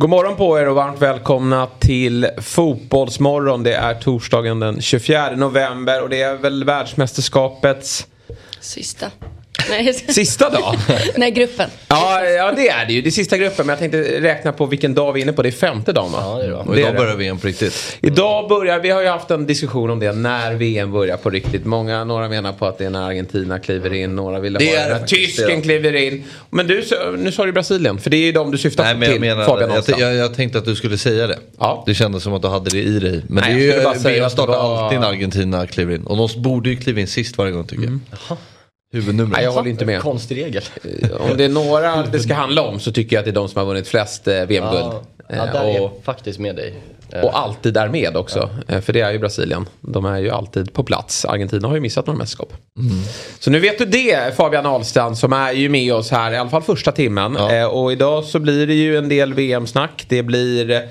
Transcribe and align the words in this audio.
God 0.00 0.10
morgon 0.10 0.36
på 0.36 0.58
er 0.58 0.68
och 0.68 0.74
varmt 0.74 1.02
välkomna 1.02 1.66
till 1.78 2.28
Fotbollsmorgon. 2.38 3.62
Det 3.62 3.74
är 3.74 3.94
torsdagen 3.94 4.60
den 4.60 4.80
24 4.80 5.30
november 5.30 6.02
och 6.02 6.08
det 6.08 6.22
är 6.22 6.36
väl 6.36 6.64
världsmästerskapets 6.64 8.06
Sista. 8.60 9.06
Nej, 9.70 9.94
sista 10.08 10.50
dag. 10.50 10.74
Nej, 11.16 11.30
gruppen. 11.30 11.70
Ja, 11.88 12.24
ja, 12.24 12.52
det 12.56 12.68
är 12.68 12.86
det 12.86 12.92
ju. 12.92 13.02
Det 13.02 13.08
är 13.08 13.10
sista 13.10 13.36
gruppen. 13.38 13.66
Men 13.66 13.72
jag 13.72 13.78
tänkte 13.78 14.20
räkna 14.20 14.52
på 14.52 14.66
vilken 14.66 14.94
dag 14.94 15.12
vi 15.12 15.20
är 15.20 15.22
inne 15.22 15.32
på. 15.32 15.42
Det 15.42 15.48
är 15.48 15.52
femte 15.52 15.92
dagen 15.92 16.12
va? 16.12 16.18
Ja, 16.22 16.38
det 16.38 16.44
är 16.44 16.48
det. 16.48 16.54
Och 16.56 16.74
Det 16.74 16.80
är 16.80 16.80
idag 16.80 16.92
det. 16.94 16.98
börjar 16.98 17.16
VM 17.16 17.38
på 17.38 17.46
riktigt. 17.46 17.98
Idag 18.00 18.48
börjar, 18.48 18.78
vi 18.80 18.90
har 18.90 19.02
ju 19.02 19.08
haft 19.08 19.30
en 19.30 19.46
diskussion 19.46 19.90
om 19.90 19.98
det, 19.98 20.12
när 20.12 20.54
VM 20.54 20.92
börjar 20.92 21.16
på 21.16 21.30
riktigt. 21.30 21.64
Många, 21.66 22.04
några 22.04 22.28
menar 22.28 22.52
på 22.52 22.66
att 22.66 22.78
det 22.78 22.84
är 22.84 22.90
när 22.90 23.06
Argentina 23.06 23.58
kliver 23.58 23.92
in, 23.94 24.16
några 24.16 24.40
vill 24.40 24.54
ha 24.54 24.58
Det 24.58 24.64
det 24.64 24.76
är 24.76 24.88
när 25.00 25.06
tysken 25.06 25.62
kliver 25.62 25.94
in. 25.94 26.24
Men 26.50 26.66
du, 26.66 26.84
nu 27.18 27.32
sa 27.32 27.46
du 27.46 27.52
Brasilien, 27.52 27.98
för 27.98 28.10
det 28.10 28.16
är 28.16 28.26
ju 28.26 28.32
de 28.32 28.50
du 28.50 28.58
syftar 28.58 28.84
Nej, 28.84 28.94
men 28.94 29.02
jag, 29.02 29.12
till, 29.12 29.20
menar, 29.20 29.44
Fabian 29.44 29.70
jag, 29.86 30.00
jag, 30.00 30.14
jag 30.14 30.34
tänkte 30.34 30.58
att 30.58 30.64
du 30.64 30.74
skulle 30.76 30.98
säga 30.98 31.26
det. 31.26 31.38
Ja. 31.58 31.82
Det 31.86 31.94
kändes 31.94 32.22
som 32.22 32.34
att 32.34 32.42
du 32.42 32.48
hade 32.48 32.70
det 32.70 32.78
i 32.82 32.98
dig. 32.98 33.22
Men 33.28 33.44
Nej, 33.44 33.54
det 33.54 33.66
är 33.66 33.70
skulle 33.70 33.84
bara 33.84 33.94
ju, 33.94 34.00
säga 34.00 34.14
VM 34.20 34.30
startar 34.30 34.52
var- 34.52 34.82
alltid 34.84 35.00
när 35.00 35.08
Argentina 35.08 35.66
kliver 35.66 35.94
in. 35.94 36.02
Och 36.02 36.16
de 36.16 36.42
borde 36.42 36.70
ju 36.70 36.76
kliva 36.76 37.00
in 37.00 37.06
sist 37.06 37.38
varje 37.38 37.52
gång 37.52 37.66
tycker 37.66 37.84
jag. 37.84 37.98
Huvudnumret. 38.92 39.32
Nej, 39.36 39.44
jag 39.44 39.52
håller 39.52 39.70
inte 39.70 39.86
med. 39.86 40.00
Konstig 40.00 40.44
regel. 40.44 40.62
Om 41.18 41.36
det 41.36 41.44
är 41.44 41.48
några 41.48 42.02
det 42.02 42.20
ska 42.20 42.34
handla 42.34 42.62
om 42.62 42.80
så 42.80 42.92
tycker 42.92 43.16
jag 43.16 43.20
att 43.20 43.24
det 43.24 43.30
är 43.30 43.34
de 43.34 43.48
som 43.48 43.58
har 43.58 43.66
vunnit 43.66 43.88
flest 43.88 44.28
eh, 44.28 44.34
VM-guld. 44.34 44.84
Ja, 44.84 44.92
ja, 44.94 45.06
Eh, 45.30 45.52
där 45.52 45.64
är 45.64 45.74
jag 45.74 45.84
och, 45.84 46.00
faktiskt 46.04 46.38
med 46.38 46.56
dig. 46.56 46.74
Eh, 47.12 47.20
och 47.24 47.38
alltid 47.38 47.76
är 47.76 47.88
med 47.88 48.16
också. 48.16 48.50
Eh, 48.68 48.80
För 48.80 48.92
det 48.92 49.00
är 49.00 49.12
ju 49.12 49.18
Brasilien. 49.18 49.68
De 49.80 50.04
är 50.04 50.18
ju 50.18 50.30
alltid 50.30 50.72
på 50.72 50.84
plats. 50.84 51.24
Argentina 51.24 51.68
har 51.68 51.74
ju 51.74 51.80
missat 51.80 52.06
några 52.06 52.18
mästerskap. 52.18 52.52
Så 53.38 53.50
nu 53.50 53.60
vet 53.60 53.78
du 53.78 53.84
det 53.84 54.36
Fabian 54.36 54.66
Ahlstrand 54.66 55.18
som 55.18 55.32
är 55.32 55.52
ju 55.52 55.68
med 55.68 55.94
oss 55.94 56.10
här 56.10 56.32
i 56.32 56.36
alla 56.36 56.50
fall 56.50 56.62
första 56.62 56.92
timmen. 56.92 57.36
Ja. 57.38 57.52
Eh, 57.54 57.64
Och 57.66 57.92
idag 57.92 58.24
så 58.24 58.38
blir 58.38 58.66
det 58.66 58.74
ju 58.74 58.98
en 58.98 59.08
del 59.08 59.34
VM-snack. 59.34 60.04
Det 60.08 60.22
blir 60.22 60.88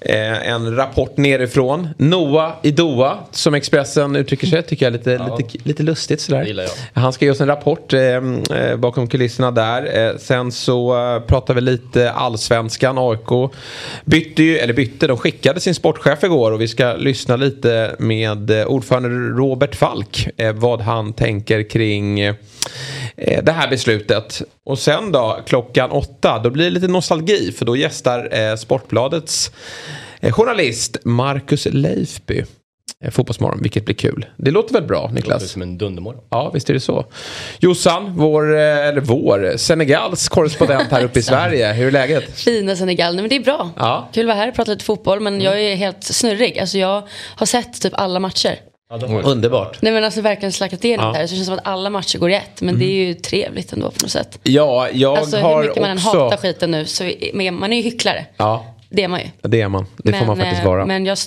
eh, 0.00 0.48
en 0.48 0.76
rapport 0.76 1.16
nerifrån. 1.16 1.88
Noah 1.96 2.52
i 2.62 2.70
Doha 2.70 3.18
som 3.30 3.54
Expressen 3.54 4.16
uttrycker 4.16 4.46
sig. 4.46 4.62
Tycker 4.62 4.86
jag 4.86 4.94
är 4.94 4.98
lite, 4.98 5.36
lite, 5.38 5.58
lite 5.68 5.82
lustigt 5.82 6.20
sådär. 6.20 6.68
Han 6.92 7.12
ska 7.12 7.24
ge 7.24 7.30
oss 7.30 7.40
en 7.40 7.46
rapport 7.46 7.92
eh, 7.92 8.00
eh, 8.00 8.76
bakom 8.76 9.08
kulisserna 9.08 9.50
där. 9.50 10.08
Eh, 10.08 10.16
sen 10.16 10.52
så 10.52 11.14
eh, 11.14 11.20
pratar 11.20 11.54
vi 11.54 11.60
lite 11.60 12.12
allsvenskan. 12.12 12.98
AIK 12.98 13.52
bytte 14.04 14.42
ju, 14.42 14.58
eller 14.58 14.74
bytte, 14.74 15.06
de 15.06 15.16
skickade 15.16 15.60
sin 15.60 15.74
sportchef 15.74 16.24
igår 16.24 16.52
och 16.52 16.60
vi 16.60 16.68
ska 16.68 16.92
lyssna 16.92 17.36
lite 17.36 17.96
med 17.98 18.66
ordförande 18.66 19.08
Robert 19.08 19.74
Falk. 19.74 20.28
Vad 20.54 20.80
han 20.80 21.12
tänker 21.12 21.70
kring 21.70 22.34
eh, 23.16 23.44
det 23.44 23.52
här 23.52 23.68
beslutet. 23.70 24.42
Och 24.66 24.78
sen 24.78 25.12
då 25.12 25.38
klockan 25.46 25.90
åtta 25.90 26.38
då 26.38 26.50
blir 26.50 26.64
det 26.64 26.70
lite 26.70 26.88
nostalgi 26.88 27.52
för 27.52 27.64
då 27.64 27.76
gästar 27.76 28.28
eh, 28.38 28.56
Sportbladets 28.56 29.50
eh, 30.20 30.32
journalist 30.32 30.96
Marcus 31.04 31.66
Leifby. 31.70 32.44
eh, 33.04 33.10
Fotbollsmorgon, 33.10 33.62
vilket 33.62 33.84
blir 33.84 33.94
kul. 33.94 34.26
Det 34.36 34.50
låter 34.50 34.74
väl 34.74 34.82
bra 34.82 34.98
Det 34.98 35.02
låter 35.06 35.14
Niklas? 35.14 35.50
som 35.50 35.62
en 35.62 35.78
dundermorgon. 35.78 36.22
Ja, 36.30 36.50
visst 36.54 36.70
är 36.70 36.74
det 36.74 36.80
så. 36.80 37.04
Jossan, 37.58 38.12
vår, 38.16 38.54
eller 38.56 39.00
vår, 39.00 39.56
Senegals 39.56 40.28
korrespondent 40.28 40.90
här 40.90 41.04
uppe 41.04 41.18
i 41.18 41.22
Sverige. 41.32 41.72
Hur 41.72 41.86
är 41.86 41.90
läget? 41.90 42.38
Fina 42.38 42.76
Senegal. 42.76 43.14
Nej, 43.14 43.22
men 43.22 43.28
det 43.28 43.36
är 43.36 43.40
bra. 43.44 43.70
Ja. 43.76 44.08
Kul 44.12 44.22
att 44.24 44.26
vara 44.26 44.36
här 44.36 44.48
och 44.48 44.54
prata 44.54 44.70
lite 44.72 44.84
fotboll. 44.84 45.20
Men 45.20 45.40
jag 45.40 45.60
är 45.62 45.74
helt 45.76 46.04
snurrig. 46.04 46.58
Alltså, 46.58 46.78
jag 46.78 47.08
har 47.36 47.46
sett 47.46 47.80
typ 47.80 47.92
alla 47.96 48.20
matcher. 48.20 48.58
Underbart. 49.24 49.78
Nej 49.82 49.92
men 49.92 50.04
alltså 50.04 50.20
verkligen 50.20 50.52
slackat 50.52 50.84
igenom 50.84 51.06
Ja. 51.06 51.12
det 51.12 51.18
här. 51.18 51.26
Så 51.26 51.30
det 51.32 51.36
känns 51.36 51.46
som 51.46 51.54
att 51.58 51.66
alla 51.66 51.90
matcher 51.90 52.18
går 52.18 52.30
i 52.30 52.34
ett. 52.34 52.60
Men 52.60 52.78
det 52.78 52.84
är 52.84 53.06
ju 53.06 53.14
trevligt 53.14 53.72
ändå 53.72 53.90
på 53.90 53.96
något 54.02 54.10
sätt. 54.10 54.38
Ja, 54.42 54.88
jag 54.92 55.18
Alltså 55.18 55.36
har 55.36 55.56
hur 55.62 55.68
mycket 55.68 55.82
man 55.82 55.90
än 55.90 55.96
också... 55.96 56.18
hatar 56.18 56.36
skiten 56.36 56.70
nu 56.70 56.84
så 56.86 57.04
är, 57.04 57.30
men 57.34 57.54
man 57.54 57.72
är 57.72 57.76
ju 57.76 57.82
hycklare. 57.82 58.26
Ja, 58.36 58.64
Det 58.88 59.02
är 59.02 59.08
man 59.08 59.20
ju. 59.20 59.26
det 59.42 59.60
är 59.60 59.68
man. 59.68 59.86
Det 59.96 60.12
får 60.12 60.26
man 60.26 60.36
faktiskt 60.36 60.60
eh, 60.62 60.66
vara. 60.66 60.86
Men 60.86 61.06
jag, 61.06 61.18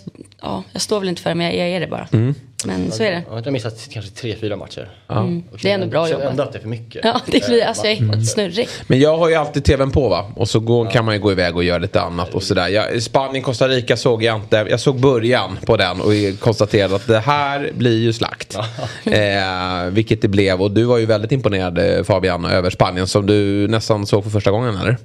ja, 0.43 0.63
jag 0.71 0.81
står 0.81 0.99
väl 0.99 1.09
inte 1.09 1.21
för 1.21 1.29
det 1.29 1.35
men 1.35 1.45
jag, 1.45 1.55
jag 1.55 1.69
är 1.69 1.79
det 1.79 1.87
bara. 1.87 2.07
Mm. 2.13 2.35
Men 2.65 2.91
så 2.91 3.03
är 3.03 3.11
det. 3.11 3.23
Jag 3.29 3.43
har 3.45 3.51
missat 3.51 3.87
kanske 3.89 4.11
tre, 4.11 4.35
fyra 4.41 4.55
matcher. 4.55 4.89
Mm. 5.09 5.43
Det 5.61 5.69
är 5.69 5.73
ändå 5.73 5.87
bra 5.87 6.01
Jag 6.01 6.11
jobbat. 6.11 6.31
ändå 6.31 6.43
att 6.43 6.51
det 6.51 6.57
är 6.57 6.61
för 6.61 6.69
mycket. 6.69 7.01
Ja, 7.05 7.21
det 7.25 7.45
blir, 7.47 7.63
alltså 7.63 7.85
jag 7.85 7.93
är 7.93 8.01
helt 8.01 8.29
snurrig. 8.29 8.67
Men 8.87 8.99
jag 8.99 9.17
har 9.17 9.29
ju 9.29 9.35
alltid 9.35 9.63
tvn 9.63 9.91
på 9.91 10.09
va. 10.09 10.31
Och 10.35 10.49
så 10.49 10.59
går, 10.59 10.89
kan 10.91 11.05
man 11.05 11.13
ju 11.13 11.21
gå 11.21 11.31
iväg 11.31 11.55
och 11.55 11.63
göra 11.63 11.77
lite 11.77 12.01
annat 12.01 12.33
och 12.33 12.43
sådär. 12.43 12.67
Jag, 12.67 13.03
Spanien, 13.03 13.43
Costa 13.43 13.67
Rica 13.67 13.97
såg 13.97 14.23
jag 14.23 14.35
inte. 14.35 14.67
Jag 14.69 14.79
såg 14.79 14.99
början 14.99 15.57
på 15.65 15.77
den 15.77 16.01
och 16.01 16.39
konstaterade 16.39 16.95
att 16.95 17.07
det 17.07 17.19
här 17.19 17.71
blir 17.73 17.97
ju 17.97 18.13
slakt. 18.13 18.55
eh, 19.05 19.89
vilket 19.91 20.21
det 20.21 20.27
blev. 20.27 20.61
Och 20.61 20.71
du 20.71 20.83
var 20.83 20.97
ju 20.97 21.05
väldigt 21.05 21.31
imponerad 21.31 21.77
eh, 21.77 22.03
Fabian 22.03 22.45
över 22.45 22.69
Spanien 22.69 23.07
som 23.07 23.25
du 23.25 23.67
nästan 23.67 24.05
såg 24.05 24.23
för 24.23 24.29
första 24.29 24.51
gången 24.51 24.77
eller? 24.77 24.97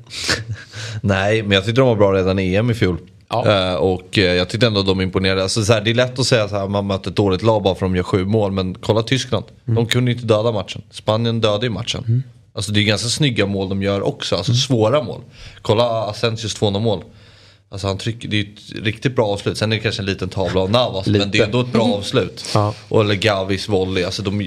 Nej, 1.01 1.43
men 1.43 1.53
jag 1.53 1.65
tyckte 1.65 1.81
de 1.81 1.89
var 1.89 1.97
bra 1.97 2.13
redan 2.13 2.39
i 2.39 2.55
EM 2.55 2.71
i 2.71 2.75
fjol. 2.75 2.97
Ja. 3.29 3.71
Eh, 3.71 3.75
och 3.75 4.19
eh, 4.19 4.35
jag 4.35 4.49
tyckte 4.49 4.67
ändå 4.67 4.83
de 4.83 5.01
imponerade. 5.01 5.43
Alltså, 5.43 5.65
så 5.65 5.73
här, 5.73 5.81
det 5.81 5.91
är 5.91 5.95
lätt 5.95 6.19
att 6.19 6.27
säga 6.27 6.47
här, 6.47 6.69
man 6.69 6.87
möter 6.87 7.11
ett 7.11 7.17
dåligt 7.17 7.43
lag 7.43 7.63
bara 7.63 7.75
för 7.75 7.87
att 7.87 7.93
de 7.93 7.97
gör 7.97 8.03
sju 8.03 8.25
mål. 8.25 8.53
Men 8.53 8.75
kolla 8.75 9.03
Tyskland. 9.03 9.45
De 9.65 9.87
kunde 9.87 10.11
inte 10.11 10.27
döda 10.27 10.53
matchen. 10.53 10.83
Spanien 10.91 11.41
dödade 11.41 11.67
ju 11.67 11.71
matchen. 11.71 12.23
Alltså 12.53 12.73
det 12.73 12.81
är 12.81 12.85
ganska 12.85 13.09
snygga 13.09 13.47
mål 13.47 13.69
de 13.69 13.83
gör 13.83 14.03
också. 14.03 14.37
Alltså 14.37 14.55
svåra 14.55 15.03
mål. 15.03 15.21
Kolla 15.63 15.85
Asensios 15.85 16.61
2-0 16.61 16.81
mål. 16.81 17.03
Alltså 17.71 17.87
han 17.87 17.99
trycker, 17.99 18.29
det 18.29 18.37
är 18.37 18.45
ju 18.45 18.53
ett 18.55 18.85
riktigt 18.85 19.17
bra 19.17 19.27
avslut. 19.27 19.59
Sen 19.59 19.73
är 19.73 19.77
det 19.77 19.83
kanske 19.83 20.03
en 20.03 20.07
liten 20.07 20.29
tavla 20.29 20.61
av 20.61 20.71
Navas. 20.71 21.07
Men 21.07 21.31
det 21.31 21.39
är 21.39 21.45
ändå 21.45 21.61
ett 21.61 21.73
bra 21.73 21.83
avslut. 21.83 22.45
Ja. 22.55 22.75
Och 22.89 23.01
eller 23.01 23.15
Gavis 23.15 23.69
volley. 23.69 24.05
Alltså 24.05 24.23
de, 24.23 24.39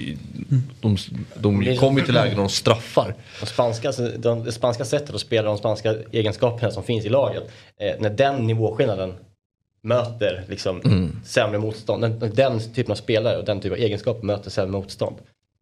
de, 0.81 0.97
de, 1.35 1.65
de 1.65 1.77
kommer 1.77 1.99
ju 1.99 2.05
till 2.05 2.13
lägen 2.13 2.33
och 2.39 2.43
de 2.43 2.49
straffar. 2.49 3.15
De 3.39 3.45
spanska, 3.45 3.91
de, 4.17 4.43
det 4.43 4.51
spanska 4.51 4.85
sättet 4.85 5.15
att 5.15 5.21
spela 5.21 5.47
de 5.47 5.57
spanska 5.57 5.95
egenskaperna 6.11 6.71
som 6.71 6.83
finns 6.83 7.05
i 7.05 7.09
laget. 7.09 7.43
Eh, 7.79 8.01
när 8.01 8.09
den 8.09 8.47
nivåskillnaden 8.47 9.13
möter 9.83 10.43
liksom 10.49 10.81
Mm. 10.81 11.19
sämre 11.25 11.59
motstånd. 11.59 12.01
När, 12.01 12.09
när 12.09 12.27
den 12.27 12.73
typen 12.73 12.91
av 12.91 12.95
spelare 12.95 13.37
och 13.37 13.45
den 13.45 13.59
typen 13.59 13.71
av 13.71 13.77
egenskaper 13.83 14.25
möter 14.25 14.49
sämre 14.49 14.71
motstånd. 14.71 15.15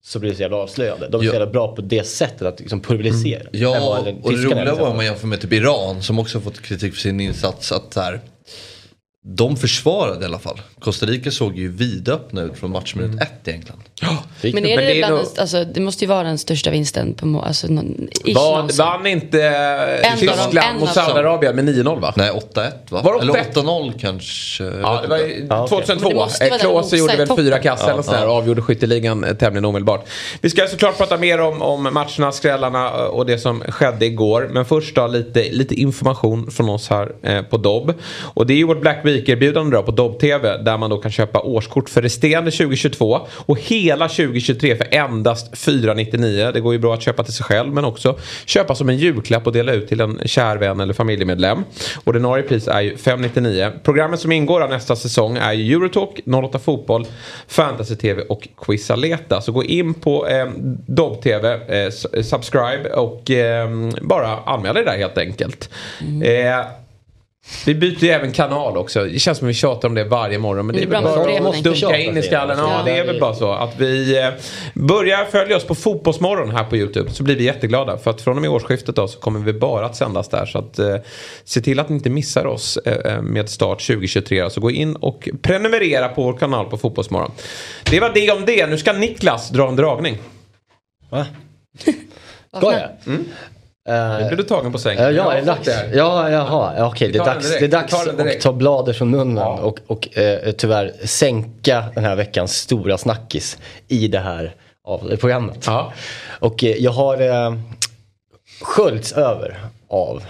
Så 0.04 0.20
blir 0.20 0.30
det 0.30 0.36
så 0.36 0.42
jävla 0.42 0.58
avslöjande. 0.58 1.08
De 1.08 1.22
är 1.22 1.26
Ja. 1.26 1.32
så 1.32 1.36
jävla 1.36 1.52
bra 1.52 1.76
på 1.76 1.82
det 1.82 2.04
sättet 2.08 2.42
att 2.42 2.60
liksom 2.60 2.82
pulverisera. 2.82 3.40
Än 3.40 3.48
Ja, 3.52 4.00
och 4.00 4.06
det 4.06 4.12
roliga 4.38 4.56
var 4.56 4.66
liksom. 4.66 4.88
om 4.88 4.96
man 4.96 5.06
jämför 5.06 5.28
med 5.28 5.42
typ 5.42 5.54
Iran 5.54 6.04
som 6.04 6.20
också 6.20 6.40
fått 6.42 6.62
kritik 6.62 6.94
för 6.94 7.02
sin 7.02 7.20
insats 7.20 7.72
att 7.72 7.94
så 7.94 8.02
här, 8.02 8.20
de 9.26 9.58
försvarade 9.58 10.22
i 10.22 10.26
alla 10.26 10.40
fall. 10.40 10.62
Costa 10.80 11.06
Rica 11.06 11.32
såg 11.32 11.58
ju 11.58 11.72
vidöppna 11.72 12.42
ut 12.42 12.58
från 12.58 12.72
matchminut 12.72 13.22
ett 13.22 13.48
egentligen. 13.48 13.80
Fick 14.40 14.54
Men 14.54 14.64
det- 14.64 14.74
är 14.74 14.78
det, 14.78 14.84
Men 14.84 14.86
det 14.86 14.92
är 14.92 14.98
bland 15.08 15.14
nog- 15.16 15.40
alltså, 15.40 15.64
det 15.64 15.80
måste 15.82 16.04
ju 16.06 16.10
vara 16.10 16.24
den 16.24 16.38
största 16.38 16.72
vinsten 16.72 17.14
på 17.14 17.26
må- 17.26 17.42
alltså, 17.42 17.68
någon, 17.68 18.08
Van, 18.36 18.70
vann 18.78 19.06
inte 19.08 19.42
eh, 20.04 20.18
Tyskland 20.20 20.80
mot. 20.80 20.90
Saudiarabien 20.90 21.56
med 21.56 21.66
9-0 21.66 22.00
va? 22.00 22.14
Nej 22.18 22.32
8-1 22.32 22.72
va? 22.90 23.02
Var 23.02 23.14
det 23.14 23.20
Eller 23.20 23.34
8-1? 23.34 23.54
8-0 23.54 23.94
kanske. 24.00 24.64
Ja, 24.64 25.00
det 25.02 25.08
var 25.08 25.18
ju 25.18 25.48
Ja, 25.50 25.64
okej. 25.64 25.70
2002. 25.86 26.10
Men 26.10 26.10
det 26.10 26.16
måste 26.20 26.44
vara 26.50 26.56
Eh, 26.56 26.60
Klose 26.62 26.98
gjorde 26.98 27.16
väl 27.16 27.28
fyra 27.38 27.60
kast 27.60 27.88
eller 27.88 28.02
sådär 28.02 28.28
och 28.28 28.34
avgjorde 28.34 28.62
skytteligan 28.62 29.24
eh, 29.24 29.34
tämligen 29.34 29.66
omedelbart. 29.66 30.06
Vi 30.42 30.50
ska 30.50 30.68
såklart 30.68 30.98
prata 30.98 31.18
mer 31.18 31.42
om, 31.42 31.62
om 31.62 31.84
matcherna, 31.84 32.32
skrällarna 32.32 32.92
och 32.92 33.26
det 33.26 33.38
som 33.38 33.62
skedde 33.62 34.06
igår. 34.06 34.50
Men 34.54 34.66
först 34.66 34.96
då 34.96 35.08
lite, 35.08 35.50
lite 35.52 35.76
information 35.76 36.52
från 36.52 36.70
oss 36.70 36.90
här 36.90 37.12
eh, 37.24 37.42
på 37.42 37.58
Dobb. 37.58 37.94
Och 38.22 38.48
det 38.48 38.54
är 38.54 38.58
ju 38.58 38.64
vårt 38.68 38.82
Black 38.82 39.04
Week-erbjudande 39.20 39.78
då 39.78 39.84
på 39.84 39.92
Dobb 39.92 40.20
TV 40.20 40.58
där 40.58 40.78
man 40.78 40.90
då 40.90 40.98
kan 40.98 41.12
köpa 41.12 41.42
årskort 41.42 41.90
för 41.90 42.02
resterande 42.02 42.52
2022 42.52 43.28
och 43.30 43.60
hela 43.60 44.08
2023 44.08 44.76
för 44.76 44.88
endast 44.92 45.58
499. 45.58 46.52
Det 46.54 46.60
går 46.60 46.74
ju 46.74 46.80
bra 46.80 46.94
att 46.94 47.02
köpa 47.02 47.24
till 47.24 47.34
sig 47.34 47.46
själv 47.46 47.74
men 47.74 47.86
också 47.86 48.18
köpa 48.46 48.76
som 48.76 48.90
en 48.90 48.98
julklapp 48.98 49.48
och 49.48 49.54
dela 49.54 49.72
ut 49.72 49.88
till 49.88 50.02
en 50.02 50.22
kär 50.26 50.58
vän 50.58 50.80
eller 50.80 50.94
familjemedlem. 50.94 51.64
Ordinarie 52.04 52.44
pris 52.44 52.68
är 52.68 52.82
ju 52.82 52.98
599. 52.98 53.72
Programmet 53.84 54.20
som 54.20 54.32
ingår 54.32 54.62
av 54.62 54.70
nästa 54.70 54.96
säsong 54.96 55.38
är 55.38 55.54
ju 55.54 55.74
Eurotalk, 55.74 56.20
08 56.26 56.60
Fotboll, 56.60 57.06
Fantasy 57.48 57.96
TV 57.96 58.22
och 58.22 58.48
Quizaleta. 58.66 59.42
Så 59.42 59.52
gå 59.52 59.64
in 59.64 59.94
på 59.94 60.28
eh, 60.28 60.48
Dobb 60.86 61.22
TV, 61.22 61.54
eh, 61.54 61.90
subscribe 62.22 62.90
och 62.90 63.32
eh, 63.32 63.70
bara 64.02 64.38
anmäl 64.38 64.76
dig 64.76 64.86
där 64.86 64.98
helt 64.98 65.18
enkelt. 65.18 65.70
Eh, 66.24 66.79
Vi 67.66 67.76
byter 67.76 68.04
ju 68.04 68.10
även 68.10 68.32
kanal 68.32 68.78
också. 68.78 69.04
Det 69.06 69.20
känns 69.20 69.38
som 69.38 69.48
vi 69.48 69.54
tjatar 69.54 69.88
om 69.88 69.96
det 69.96 70.04
varje 70.04 70.38
morgon. 70.40 70.66
Men 70.66 70.76
det 70.76 70.82
är 70.82 70.86
Det 70.86 70.96
är 70.98 71.02
väl 71.02 71.04
bara 71.04 71.20
att 71.20 71.26
förening. 71.26 71.64
dunka 71.64 71.80
Tjata 71.80 71.98
in 71.98 72.12
i 72.12 72.22
det. 72.22 72.28
skallen. 72.28 72.58
Ja, 72.60 72.78
Ja. 72.78 72.84
det 72.86 72.98
är 73.00 73.06
väl 73.06 73.20
bara 73.20 73.34
så 73.36 73.52
att 73.52 73.74
vi 73.80 74.18
eh, 74.24 74.30
börjar 74.74 75.26
följa 75.26 75.58
oss 75.58 75.64
på 75.64 75.76
Fotbollsmorgon 75.76 76.52
här 76.52 76.64
på 76.64 76.78
YouTube. 76.78 77.12
Så 77.12 77.24
blir 77.24 77.36
vi 77.36 77.44
jätteglada. 77.44 77.98
För 77.98 78.12
att 78.12 78.22
från 78.22 78.36
och 78.36 78.42
med 78.42 78.50
årsskiftet 78.52 78.96
då 78.96 79.08
så 79.08 79.20
kommer 79.20 79.40
vi 79.40 79.54
bara 79.54 79.86
att 79.86 79.96
sändas 79.96 80.30
där. 80.30 80.46
Så 80.46 80.60
att 80.60 80.80
eh, 80.80 80.96
se 81.44 81.62
till 81.62 81.80
att 81.80 81.90
ni 81.90 81.96
inte 81.96 82.10
missar 82.10 82.46
oss 82.46 82.78
eh, 82.78 83.22
med 83.22 83.50
start 83.50 83.88
2023. 83.88 84.50
Så 84.50 84.62
gå 84.62 84.72
in 84.72 84.96
och 84.96 85.30
prenumerera 85.42 86.08
på 86.10 86.24
vår 86.24 86.38
kanal 86.38 86.66
på 86.66 86.78
Fotbollsmorgon. 86.78 87.32
Det 87.92 88.00
var 88.00 88.12
det 88.14 88.32
om 88.32 88.46
det. 88.46 88.68
Nu 88.68 88.78
ska 88.78 88.94
Niklas 88.94 89.50
dra 89.50 89.68
en 89.70 89.76
dragning. 89.76 90.18
Va? 91.10 91.26
Ska 92.58 92.74
jag? 92.74 92.90
Nu 93.90 93.96
Eh, 94.22 94.28
blir 94.28 94.38
du 94.38 94.44
tagen 94.44 94.72
på 94.72 94.78
sängen. 94.78 95.04
Ja, 95.04 95.12
Jag 95.12 95.16
ja, 95.16 95.24
har 95.24 95.34
är 95.34 95.42
det. 95.66 95.90
Ja, 95.98 96.30
jaha. 96.30 96.74
Ja, 96.78 96.88
Okej, 96.88 97.12
det 97.12 97.20
är 97.20 97.26
dags, 97.26 97.60
det 97.60 97.66
är 97.66 97.68
dags 97.68 97.94
att 97.94 98.42
ta 98.42 98.54
bladet 98.54 98.98
från 98.98 99.10
munnen 99.10 99.38
Ja. 99.38 99.58
och, 99.62 99.80
och 99.88 100.18
eh, 100.18 100.52
tyvärr 100.52 100.94
sänka 101.06 101.84
den 101.96 102.04
här 102.04 102.16
veckans 102.16 102.56
stora 102.58 102.98
snackis 102.98 103.58
i 103.88 104.08
det 104.08 104.20
här 104.20 104.56
av, 104.84 105.16
programmet. 105.20 105.64
Ja. 105.68 105.94
Och 106.40 106.64
eh, 106.64 106.70
jag 106.78 106.92
har 106.92 107.22
eh, 107.22 107.54
sköljts 108.62 109.12
över 109.14 109.60
av 109.90 110.24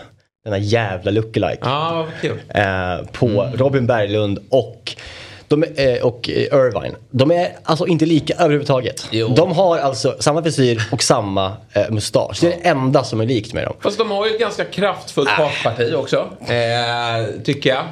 denna 0.44 0.58
jävla 0.58 1.12
lookalike. 1.12 1.60
Vad 1.62 2.06
kul. 2.22 2.38
eh, 2.50 2.98
på 3.12 3.26
Mm. 3.28 3.58
Robin 3.58 3.88
Berglund 3.88 4.40
och, 4.50 4.96
de, 5.50 5.64
eh, 5.64 6.02
och 6.06 6.30
eh, 6.30 6.36
Irvine. 6.44 6.96
De 7.12 7.32
är 7.32 7.50
alltså 7.64 7.88
inte 7.88 8.06
lika 8.06 8.34
överhuvudtaget. 8.34 9.08
Jo. 9.12 9.28
De 9.28 9.52
har 9.52 9.78
alltså 9.78 10.16
samma 10.20 10.44
frisyr 10.44 10.82
och 10.92 11.04
samma 11.04 11.54
eh, 11.74 11.90
mustasch. 11.90 12.38
Det 12.42 12.48
är 12.48 12.52
det 12.52 12.70
enda 12.70 13.04
som 13.04 13.22
är 13.22 13.26
likt 13.26 13.54
med 13.54 13.64
dem. 13.64 13.74
Fast 13.80 13.98
de 13.98 14.12
har 14.12 14.26
ju 14.28 14.34
ett 14.34 14.40
ganska 14.40 14.66
kraftfullt 14.66 15.30
bakparti 15.38 15.94
också. 15.96 16.30
Eh, 16.42 17.42
tycker 17.44 17.70
jag. 17.70 17.84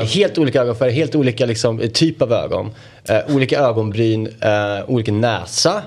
Eh, 0.00 0.06
Helt 0.06 0.38
olika 0.38 0.60
ögonfärger, 0.62 0.92
helt 0.92 1.14
olika 1.14 1.46
liksom, 1.46 1.80
eh, 1.80 1.90
typ 1.90 2.22
av 2.22 2.32
ögon. 2.32 2.70
Eh, 3.08 3.34
olika 3.34 3.58
ögonbryn, 3.58 4.26
eh, 4.40 4.50
olika 4.90 5.12
näsa. 5.12 5.82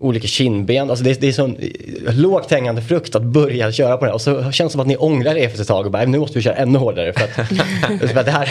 Olika 0.00 0.26
kindben, 0.28 0.90
alltså 0.90 1.04
det, 1.04 1.10
är- 1.10 1.20
det 1.20 1.28
är 1.28 1.32
sån 1.32 1.56
eh, 1.56 2.14
lågt 2.16 2.50
hängande 2.50 2.82
frukt 2.82 3.14
att 3.14 3.22
börja 3.22 3.72
köra 3.72 3.96
på 3.96 4.04
det 4.04 4.10
här. 4.10 4.14
Och 4.14 4.20
så 4.20 4.52
känns 4.52 4.56
det 4.58 4.72
som 4.72 4.80
att 4.80 4.86
ni 4.86 4.96
ångrar 4.96 5.34
er 5.34 5.46
efter 5.46 5.60
ett 5.60 5.68
tag 5.68 5.86
och 5.86 5.92
bara, 5.92 6.04
nu 6.04 6.18
måste 6.18 6.38
vi 6.38 6.42
köra 6.42 6.54
ännu 6.54 6.78
hårdare. 6.78 7.12
För 7.12 7.24
att, 7.24 7.48
för 8.10 8.18
att 8.20 8.26
det 8.26 8.32
här, 8.32 8.48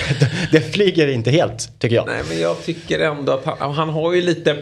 det 0.51 0.61
flyger 0.61 1.07
inte 1.07 1.31
helt, 1.31 1.71
tycker 1.79 1.95
jag. 1.95 2.05
nej 2.07 2.21
men 2.29 2.39
jag 2.39 2.63
tycker 2.65 2.99
ändå 2.99 3.31
att 3.31 3.45
han, 3.45 3.73
han 3.73 3.89
har 3.89 4.13
ju 4.13 4.21
lite, 4.21 4.55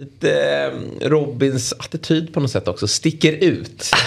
lite 0.00 0.40
eh, 1.02 1.08
Robins 1.08 1.72
attityd 1.78 2.34
på 2.34 2.40
något 2.40 2.50
sätt 2.50 2.68
också. 2.68 2.88
Sticker 2.88 3.32
ut. 3.32 3.90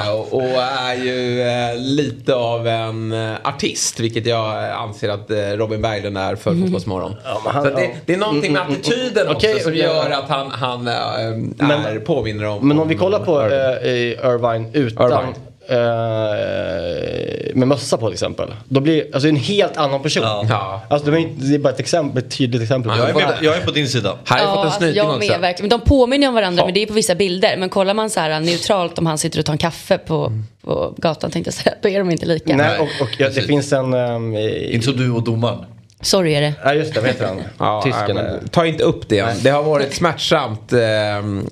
Eh, 0.00 0.10
och, 0.34 0.42
är 0.42 0.94
ju 0.94 1.40
eh, 1.42 1.76
lite 1.76 2.34
av 2.34 2.66
en 2.68 3.12
artist. 3.42 4.00
Vilket 4.00 4.26
jag 4.26 4.64
anser 4.70 5.08
att 5.08 5.30
eh, 5.30 5.36
Robin 5.36 5.82
Berglund 5.82 6.18
är 6.18 6.36
för 6.36 6.54
Fotbollsmorgon. 6.54 7.14
Ja, 7.24 7.40
men 7.44 7.54
han- 7.54 7.62
Så 7.64 7.70
det, 7.70 7.90
det 8.06 8.14
är 8.14 8.18
någonting 8.18 8.52
med 8.52 8.62
Mm, 8.62 8.72
mm, 8.74 8.80
attityden 8.82 9.22
mm. 9.26 9.36
också 9.36 9.48
Okej, 9.48 9.60
som 9.60 9.74
gör 9.74 10.10
att 10.10 10.28
han, 10.28 10.50
han 10.50 10.88
är, 10.88 11.98
påminner 12.00 12.44
om 12.46 12.68
Men 12.68 12.78
om 12.78 12.88
vi 12.88 12.94
kollar 12.94 13.18
på 13.18 13.42
Irving. 13.42 14.12
eh, 14.12 14.30
Irvine 14.34 14.70
utan 14.72 15.06
Irvine. 15.12 15.34
Eh, 15.70 17.54
med 17.54 17.68
mössa 17.68 17.96
på 17.96 18.06
till 18.06 18.12
exempel. 18.12 18.48
Då 18.68 18.80
blir 18.80 19.04
alltså 19.12 19.28
en 19.28 19.36
helt 19.36 19.76
annan 19.76 20.02
person. 20.02 20.22
Ja. 20.22 20.46
Ja. 20.48 20.82
Alltså 20.90 21.10
det, 21.10 21.16
är, 21.16 21.20
inte- 21.20 21.44
det 21.46 21.54
är 21.54 21.58
bara 21.58 21.72
ett 21.72 21.80
exempel, 21.80 22.24
ett 22.24 22.30
tydligt 22.38 22.62
exempel. 22.62 22.92
Jag 22.98 23.08
är, 23.10 23.14
med, 23.14 23.34
jag 23.42 23.56
är 23.56 23.60
på 23.60 23.70
din 23.70 23.88
sida. 23.88 24.16
Här 24.24 24.38
har 24.38 24.44
jag 24.44 24.54
fått 24.54 24.64
en 24.64 24.86
alltså, 24.86 24.98
jag 24.98 25.06
också. 25.16 25.18
med 25.18 25.40
verkligen. 25.40 25.68
Men 25.68 25.78
de 25.80 25.86
påminner 25.88 26.28
om 26.28 26.34
varandra 26.34 26.60
Ja. 26.62 26.64
men 26.66 26.74
det 26.74 26.82
är 26.82 26.86
på 26.86 26.92
vissa 26.92 27.14
bilder. 27.14 27.56
Men 27.56 27.68
kollar 27.68 27.94
man 27.94 28.10
så 28.10 28.20
här 28.20 28.40
neutralt 28.40 28.98
om 28.98 29.06
han 29.06 29.18
sitter 29.18 29.38
och 29.38 29.44
tar 29.44 29.52
en 29.52 29.58
kaffe 29.58 29.98
på, 29.98 30.32
på 30.64 30.94
gatan 30.96 31.30
tänkte 31.30 31.48
jag 31.48 31.54
säga. 31.54 31.74
Då 31.82 31.88
är 31.88 31.98
de 31.98 32.10
inte 32.10 32.26
lika. 32.26 32.56
Nej, 32.56 32.78
och, 32.78 32.84
och 33.02 33.08
ja, 33.18 33.28
det 33.28 33.42
finns 33.42 33.72
en... 33.72 33.94
Um, 33.94 34.36
Inte 34.36 34.84
som 34.84 34.96
du 34.96 35.10
och 35.10 35.22
domaren. 35.24 35.58
Sorry 36.02 36.34
är 36.34 36.40
det. 36.40 36.52
Ja 36.64 36.74
just 36.74 36.94
det, 36.94 37.00
vad 37.00 37.08
heter 37.10 37.26
han? 37.26 37.36
Ja, 37.58 37.82
Tysken. 37.84 38.16
nej, 38.16 38.24
men 38.24 38.48
ta 38.48 38.66
inte 38.66 38.84
upp 38.84 39.08
det. 39.08 39.42
Det 39.42 39.50
har 39.50 39.62
varit 39.62 39.94
smärtsamt 39.94 40.72
eh, 40.72 40.78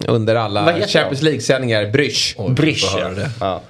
under 0.06 0.35
alla 0.35 0.75
Champions 0.87 1.23
League-sändningar. 1.23 1.87
Brysch. 2.55 2.94
Höra 2.97 3.11
det. 3.14 3.31
Ja. 3.41 3.61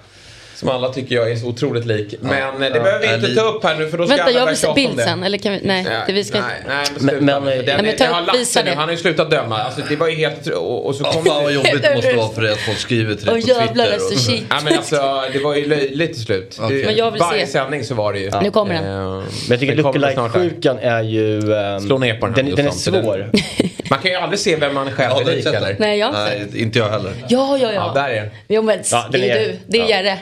Som 0.58 0.68
alla 0.68 0.88
tycker 0.88 1.14
jag 1.14 1.30
är 1.30 1.36
så 1.36 1.46
otroligt 1.46 1.86
lik. 1.86 2.14
Men 2.20 2.32
eh, 2.42 2.60
det 2.60 2.70
behöver 2.70 2.98
vi 3.00 3.06
Ja, 3.06 3.14
inte 3.14 3.34
ta 3.34 3.40
upp 3.42 3.64
här 3.64 3.76
nu 3.76 3.88
för 3.88 3.98
då 3.98 4.06
ska 4.06 4.16
Vänta, 4.16 4.22
alla 4.24 4.32
jag 4.32 4.40
börja 4.40 4.46
vill 4.46 4.56
se 4.56 4.60
tjata 4.66 4.70
om 4.70 4.74
bild 4.74 4.96
det. 4.96 5.02
sen. 5.04 5.22
Eller 5.22 5.38
kan 5.38 5.52
vi, 5.52 5.60
nej, 5.64 5.86
det 6.06 6.12
vi 6.12 6.24
ska 6.24 6.40
nej, 6.40 6.50
inte. 6.58 6.68
nej, 6.74 6.84
men 6.92 7.00
sluta. 7.00 7.24
men, 7.24 7.44
Men, 7.44 7.52
eh, 7.58 7.64
den, 7.64 7.64
Nej, 7.66 7.82
men 7.82 7.96
ta- 7.96 8.14
har 8.14 8.38
visa 8.38 8.62
nu. 8.62 8.70
Han 8.70 8.84
har 8.84 8.90
ju 8.90 8.96
slutat 8.96 9.30
döma. 9.30 9.58
Alltså, 9.58 9.80
det 9.88 9.96
var 9.96 10.08
ju 10.08 10.14
helt... 10.16 10.46
Och, 10.46 10.86
och 10.86 10.94
så 10.94 11.02
Ja, 11.04 11.12
kom 11.12 11.24
fan 11.24 11.42
vad 11.42 11.52
jobbigt 11.52 11.82
det 11.82 11.94
måste 11.94 12.12
vara 12.12 12.28
för 12.28 12.42
dig 12.42 12.52
att 12.52 12.58
folk 12.58 12.78
skriver 12.78 13.14
till 13.14 13.26
dig 13.26 13.42
på 13.42 13.48
jävlar, 13.48 13.66
Twitter. 13.66 13.92
alltså 13.92 14.14
och- 14.14 14.20
shit. 14.20 14.44
Ja 14.50 14.56
men 14.64 14.76
alltså 14.76 15.22
det 15.32 15.38
var 15.38 15.54
ju 15.56 15.68
löjligt 15.68 16.12
till 16.14 16.22
slut. 16.22 16.58
Det- 16.68 16.86
Men 16.86 16.96
jag 16.96 17.10
vill 17.10 17.20
varje 17.20 17.46
se. 17.46 17.52
sändning 17.52 17.84
så 17.84 17.94
var 17.94 18.12
det 18.12 18.18
ju. 18.18 18.30
Nu 18.42 18.50
kommer 18.50 18.74
den. 18.74 18.84
Eh, 18.84 18.90
Men 19.00 19.24
jag 19.48 19.60
tycker 19.60 19.74
lookalike-sjukan 19.76 20.78
är 20.82 21.02
ju... 21.02 21.52
ehm, 21.54 21.80
Slå 21.80 21.98
ner 21.98 22.14
på 22.14 22.26
den 22.26 22.34
här 22.46 22.56
Den, 22.56 22.66
är 22.66 22.70
svår. 22.70 23.30
Man 23.90 23.98
kan 23.98 24.10
ju 24.10 24.16
aldrig 24.16 24.38
se 24.40 24.56
vem 24.56 24.74
man 24.74 24.90
själv 24.92 25.12
Ja, 25.14 25.20
är 25.30 25.34
lik 25.34 25.44
sett 25.44 25.54
eller? 25.54 25.76
Nej, 25.78 25.98
jag 25.98 26.12
har 26.12 26.32
inte 26.32 26.46
Nej, 26.52 26.62
inte 26.62 26.78
jag 26.78 26.88
heller. 26.90 27.12
Ja, 27.28 27.58
ja, 27.60 27.72
Ja, 27.72 27.72
ja. 27.72 27.92
där 28.02 28.08
är 28.08 28.20
den. 28.22 28.30
Jo 28.48 28.62
men 28.62 28.78
Ja, 28.92 29.08
det 29.12 29.30
är 29.30 29.36
är- 29.36 29.44
du. 29.48 29.56
Det 29.66 29.78
är 29.78 29.82
ja. 29.82 29.88
Jerre. 29.88 30.18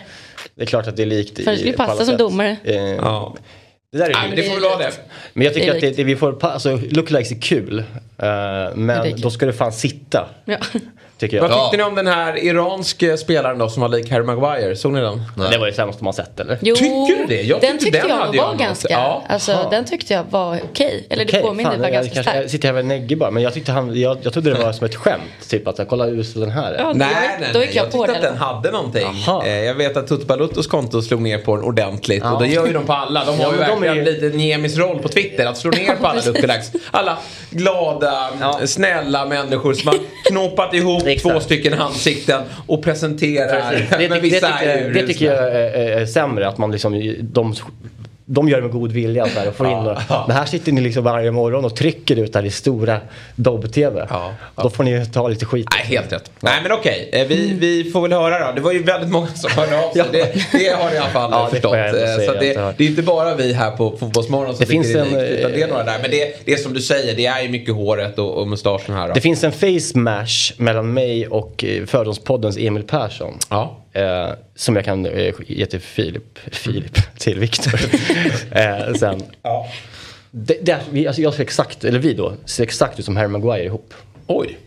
Det 0.57 0.63
är 0.63 0.67
klart 0.67 0.87
att 0.87 0.97
det 0.97 1.03
är 1.03 1.07
likt. 1.07 1.39
i- 1.39 1.45
För 1.45 1.51
det 1.53 1.59
skulle 1.59 1.73
passa 1.73 1.97
som 1.97 2.07
sätt. 2.07 2.19
domare. 2.19 2.57
Eh, 2.65 2.77
Ja. 2.77 3.35
Det 3.93 3.99
där 3.99 4.11
är 4.11 4.13
Nej, 4.15 4.33
det 4.37 4.43
får 4.43 4.55
väl 4.55 4.63
vara 4.65 4.79
det. 4.79 4.91
Men 5.33 5.45
jag 5.45 5.55
tycker 5.55 5.67
Det 5.71 5.75
att 5.75 5.81
det, 5.81 5.91
det 5.91 6.05
vi 6.05 6.17
får, 6.17 6.45
alltså 6.47 6.77
lookalikes 6.91 7.33
är 7.33 7.41
kul. 7.41 7.79
eh, 7.79 7.85
men 8.75 8.91
är 8.91 9.11
kul. 9.11 9.21
då 9.21 9.31
ska 9.31 9.47
det 9.47 9.53
fan 9.53 9.73
sitta. 9.73 10.29
Ja. 10.45 10.57
Tycker 11.19 11.41
Vad 11.41 11.51
jag. 11.51 11.63
tyckte 11.65 11.77
ni 11.77 11.83
om 11.83 11.95
den 11.95 12.07
här 12.07 12.45
iranske 12.45 13.17
spelaren 13.17 13.59
då 13.59 13.69
som 13.69 13.83
var 13.83 13.89
lik 13.89 14.11
Harry 14.11 14.23
Maguire? 14.25 14.77
Såg 14.77 14.93
ni 14.93 15.01
den? 15.01 15.23
Det 15.51 15.59
var 15.59 15.67
det 15.67 15.73
sämsta 15.73 16.05
man 16.05 16.13
sett 16.15 16.41
eller? 16.41 16.59
Jo, 16.63 16.75
Tycker 16.77 17.17
du 17.19 17.27
det? 17.27 17.43
Jag 17.43 17.61
den 17.61 17.71
tyckte 17.79 17.85
tyckte 17.85 18.01
den 18.01 18.09
jag 18.09 18.17
hade 18.17 18.27
nog 18.27 18.37
jag 18.37 18.47
var 18.47 18.55
ganska, 18.55 18.89
Ja. 18.91 19.23
alltså 19.29 19.53
Aha. 19.53 19.71
den 19.71 19.85
tyckte 19.85 20.15
jag 20.15 20.25
var 20.31 20.59
okej. 20.71 21.07
Eller 21.11 21.25
det 21.25 21.31
Okej, 21.31 21.43
påminner 21.43 21.71
fan, 21.71 21.81
var 21.81 21.87
jag, 21.87 21.93
ganska 21.95 22.15
kanske, 22.15 22.31
jag 22.31 22.37
starkt. 22.39 22.51
sitter 22.51 22.69
här 22.69 22.73
med 22.75 22.85
neggig 22.85 23.19
bara. 23.19 23.31
Men 23.31 23.43
jag, 23.43 23.55
tyckte 23.55 23.73
han, 23.73 24.01
jag, 24.01 24.19
jag 24.23 24.33
trodde 24.33 24.55
det 24.55 24.63
var 24.65 24.73
som 24.73 24.87
ett 24.87 24.95
skämt. 24.95 25.23
Typ 25.49 25.69
att 25.69 25.79
jag 25.79 25.89
kolla 25.89 26.05
hur 26.05 26.23
så 26.23 26.39
den 26.39 26.51
här 26.51 26.73
är. 26.73 26.79
Ja, 26.79 26.93
Nej, 26.95 27.09
jag- 27.13 27.41
nej, 27.41 27.51
då 27.53 27.59
nej. 27.59 27.67
gick 27.69 27.77
jag 27.77 27.85
Jag 27.85 27.93
på 27.93 27.99
tyckte 28.07 28.13
det 28.21 28.29
att 28.29 28.35
den 28.35 28.43
hade 28.43 28.71
någonting. 28.71 29.23
Jaha. 29.27 29.47
Eh, 29.47 29.53
jag 29.65 29.75
vet 29.75 29.97
att 29.97 30.07
Tutu 30.09 30.25
Baluttos 30.27 30.67
konto 30.67 31.03
slog 31.03 31.23
ner 31.23 31.39
på 31.39 31.57
den 31.57 31.65
ordentligt. 31.65 32.25
Och 32.25 32.43
det 32.43 32.47
gör 32.49 32.67
ju 32.67 32.73
de 32.73 32.85
på 32.85 32.93
alla. 32.93 33.25
De 33.25 33.37
har 33.39 33.45
Ja, 33.45 33.53
ju 33.53 33.59
verkligen 33.59 33.95
ju- 33.97 34.03
lite 34.05 34.37
Niemis 34.37 34.77
roll 34.77 34.99
på 34.99 35.09
Twitter. 35.09 35.47
Att 35.47 35.57
slå 35.59 35.71
ner 35.71 35.95
på 35.97 36.07
alla 36.07 36.21
lookalikes. 36.27 36.73
Alla 36.91 37.19
glada, 37.51 38.31
Ja. 38.41 38.61
snälla 38.67 39.27
människor 39.27 39.75
som 39.75 39.89
har 39.89 39.99
knåpat 40.31 40.75
ihop 40.75 41.06
Exakt. 41.07 41.35
två 41.35 41.41
stycken 41.41 41.75
ansikten 41.75 42.43
och 42.67 42.83
presenterar. 42.83 43.71
Precis. 43.71 43.91
Det, 43.91 43.97
det, 43.97 44.09
det, 44.09 44.21
tycker, 44.21 44.93
det 44.95 45.07
tycker 45.07 45.27
jag 45.27 45.37
är, 45.37 45.51
är, 45.51 46.01
är 46.01 46.07
sämre. 46.07 46.49
Att 46.49 46.59
man 46.59 46.73
liksom, 46.73 47.15
de, 47.21 47.55
de 48.29 48.49
gör 48.49 48.57
det 48.57 48.63
med 48.63 48.71
god 48.73 48.93
vilja. 48.93 49.27
Så 49.29 49.39
här, 49.41 49.49
och 49.49 49.55
får 49.55 49.67
in, 49.67 49.73
och, 49.73 49.99
men 50.27 50.37
här 50.37 50.45
sitter 50.45 50.73
ni 50.73 50.81
liksom 50.81 51.05
varje 51.05 51.31
morgon 51.31 51.65
och 51.65 51.77
trycker 51.77 52.17
ut 52.17 52.33
där 52.33 52.45
i 52.45 52.51
stora 52.51 53.01
Dobb-TV. 53.37 54.07
Ja. 54.11 54.33
Då 54.57 54.71
får 54.71 54.85
ni 54.85 55.07
ta 55.07 55.29
lite 55.29 55.45
skit. 55.47 55.67
Nej, 55.71 55.87
helt 55.87 56.13
rätt. 56.13 56.31
Nej, 56.41 56.61
men 56.63 56.73
okej. 56.73 57.11
Eh, 57.13 57.27
Vi, 57.27 57.57
vi 57.61 57.91
får 57.91 58.01
väl 58.03 58.13
höra 58.13 58.47
då. 58.47 58.53
Det 58.53 58.61
var 58.61 58.73
ju 58.73 58.83
väldigt 58.83 59.11
många 59.11 59.27
som 59.27 59.51
hörde 59.51 59.79
av 59.85 59.93
sig. 59.93 59.99
Ja. 59.99 60.05
Det, 60.13 60.59
det 60.59 60.69
har 60.69 60.91
ni 60.91 60.95
i 60.95 60.99
alla 60.99 61.09
fall 61.11 61.31
Ja, 61.33 61.45
det 61.45 61.51
förstått. 61.51 61.75
Eh, 61.75 61.91
säga, 61.91 62.27
Så 62.27 62.33
det, 62.33 62.75
det 62.79 62.85
är 62.85 62.89
inte 62.89 63.03
bara 63.03 63.35
vi 63.35 63.53
här 63.53 63.71
på 63.71 63.97
Fotbollsmorgon 63.97 64.55
som 64.55 64.61
Det 64.61 64.67
finns 64.67 64.93
det 64.93 64.99
är 64.99 65.03
en. 65.03 65.07
Utan 65.09 65.51
det 65.53 65.63
är 65.63 65.67
eh, 65.67 65.69
några 65.69 65.85
där. 65.85 65.99
Men 66.03 66.11
det, 66.11 66.45
det 66.45 66.53
är 66.53 66.57
som 66.57 66.73
du 66.75 66.81
säger, 66.81 67.17
det 67.17 67.27
är 67.27 67.43
ju 67.43 67.49
mycket 67.49 67.75
håret 67.75 68.19
och, 68.19 68.35
och 68.39 68.49
mustaschen 68.49 68.95
här. 68.95 69.09
Då. 69.09 69.15
Det 69.15 69.21
finns 69.21 69.45
en 69.45 69.53
face 69.53 69.99
mash 69.99 70.53
mellan 70.57 70.95
mig 70.95 71.27
och 71.29 71.65
Fördomspoddens 71.87 72.57
Emil 72.57 72.83
Persson. 72.83 73.39
Ja. 73.51 73.83
Eh, 73.97 74.31
som 74.55 74.77
jag 74.77 74.85
kan 74.85 75.07
eh, 75.07 75.35
ge 75.47 75.67
till 75.67 75.81
Filip, 75.81 76.39
Filip 76.39 76.99
till 77.19 77.39
Viktor. 77.39 77.75
eh, 78.51 78.95
sen. 78.95 79.23
Ja. 79.43 79.67
Det, 80.31 80.59
det, 80.63 80.79
vi, 80.91 81.07
alltså 81.07 81.23
jag 81.23 81.35
ser 81.35 81.43
exakt, 81.43 81.85
eller 81.85 81.99
vi 81.99 82.15
då, 82.15 82.33
ser 82.45 82.63
exakt 82.65 82.99
ut 82.99 83.05
som 83.05 83.17
Harry 83.17 83.29
Maguire 83.29 83.65
ihop. 83.65 83.95
Oj. 84.27 84.59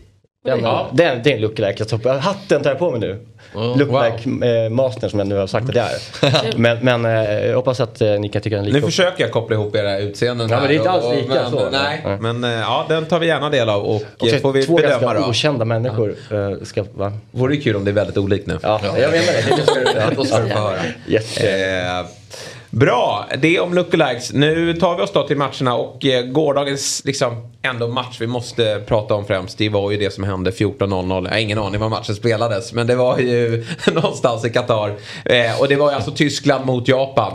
Den, 0.44 0.60
Ja. 0.60 0.90
den, 0.94 1.22
det 1.22 1.32
är 1.32 1.38
en. 1.38 1.78
Jag 1.78 1.88
tar 1.88 1.98
på, 1.98 2.08
hatten 2.08 2.62
tar 2.62 2.70
jag 2.70 2.78
på 2.78 2.90
mig 2.90 3.00
nu. 3.00 3.26
Oh, 3.54 3.78
lookalike 3.78 4.46
eh, 4.64 4.70
master 4.70 5.08
som 5.08 5.18
jag 5.18 5.28
nu 5.28 5.36
har 5.36 5.46
sagt 5.46 5.68
att 5.68 5.74
jag 5.74 5.86
är. 5.86 6.56
men 6.56 6.78
men 6.82 7.04
eh, 7.04 7.46
jag 7.46 7.56
hoppas 7.56 7.80
att 7.80 8.00
eh, 8.00 8.10
ni 8.10 8.28
kan 8.28 8.42
tycka 8.42 8.56
den 8.56 8.64
är 8.64 8.68
Nu 8.68 8.74
lika 8.74 8.86
försöker 8.86 9.24
jag 9.24 9.32
koppla 9.32 9.56
ihop 9.56 9.76
era 9.76 9.98
utseenden 9.98 10.48
Ja, 10.48 10.54
här 10.54 10.60
men 10.62 10.68
det 10.68 10.74
är 10.74 10.78
inte 10.78 10.90
alls 10.90 11.04
och- 11.04 11.14
lika 11.14 11.34
men, 11.34 11.50
så. 11.50 11.70
Nej, 11.70 12.00
Nej. 12.04 12.16
men 12.20 12.44
eh, 12.44 12.50
ja, 12.50 12.86
den 12.88 13.06
tar 13.06 13.18
vi 13.18 13.26
gärna 13.26 13.50
del 13.50 13.68
av 13.68 13.82
och, 13.82 14.02
Och 14.18 14.26
eh, 14.26 14.32
så 14.34 14.38
får 14.38 14.52
vi 14.52 14.62
två 14.62 14.76
bedöma 14.76 15.00
ganska 15.00 15.20
då. 15.20 15.28
okända 15.28 15.64
människor 15.64 16.14
eh, 16.30 16.64
ska 16.64 16.84
va? 16.94 17.12
Vore 17.30 17.54
ju 17.54 17.60
kul 17.60 17.76
om 17.76 17.84
det 17.84 17.90
är 17.90 17.92
väldigt 17.92 18.16
olikt 18.16 18.46
nu. 18.46 18.58
Ja, 18.62 18.80
jag 18.84 18.92
menar 18.92 19.10
det. 19.10 19.84
det. 19.84 19.92
ja. 20.00 20.10
Då 20.16 20.24
ska 20.24 20.38
du 20.40 20.48
få 20.48 20.58
höra. 20.58 20.76
Yes. 21.08 21.36
Eh, 21.36 22.06
bra, 22.70 23.28
det 23.38 23.60
om 23.60 23.74
lookalikes. 23.74 24.32
Nu 24.32 24.74
tar 24.74 24.96
vi 24.96 25.02
oss 25.02 25.12
då 25.12 25.26
till 25.26 25.36
matcherna 25.36 25.74
och 25.74 26.04
eh, 26.04 26.24
gårdagens 26.24 27.02
liksom, 27.04 27.52
ändå 27.62 27.88
match 27.88 28.16
vi 28.20 28.26
måste 28.26 28.82
prata 28.86 29.14
om 29.14 29.26
främst. 29.26 29.58
Det 29.58 29.68
var 29.68 29.90
ju 29.90 29.96
det 29.96 30.10
som 30.10 30.24
hände 30.24 30.50
14.00. 30.50 31.24
Jag 31.24 31.30
har 31.30 31.38
ingen 31.38 31.58
aning 31.58 31.80
var 31.80 31.88
matchen 31.88 32.14
spelades 32.14 32.72
men 32.72 32.86
det 32.86 32.94
var 32.94 33.18
ju 33.18 33.66
någonstans 33.92 34.44
i 34.44 34.50
Qatar. 34.50 34.88
Eh, 35.24 35.60
och 35.60 35.68
det 35.68 35.76
var 35.76 35.90
ju 35.90 35.96
alltså 35.96 36.10
Tyskland 36.10 36.66
mot 36.66 36.88
Japan. 36.88 37.32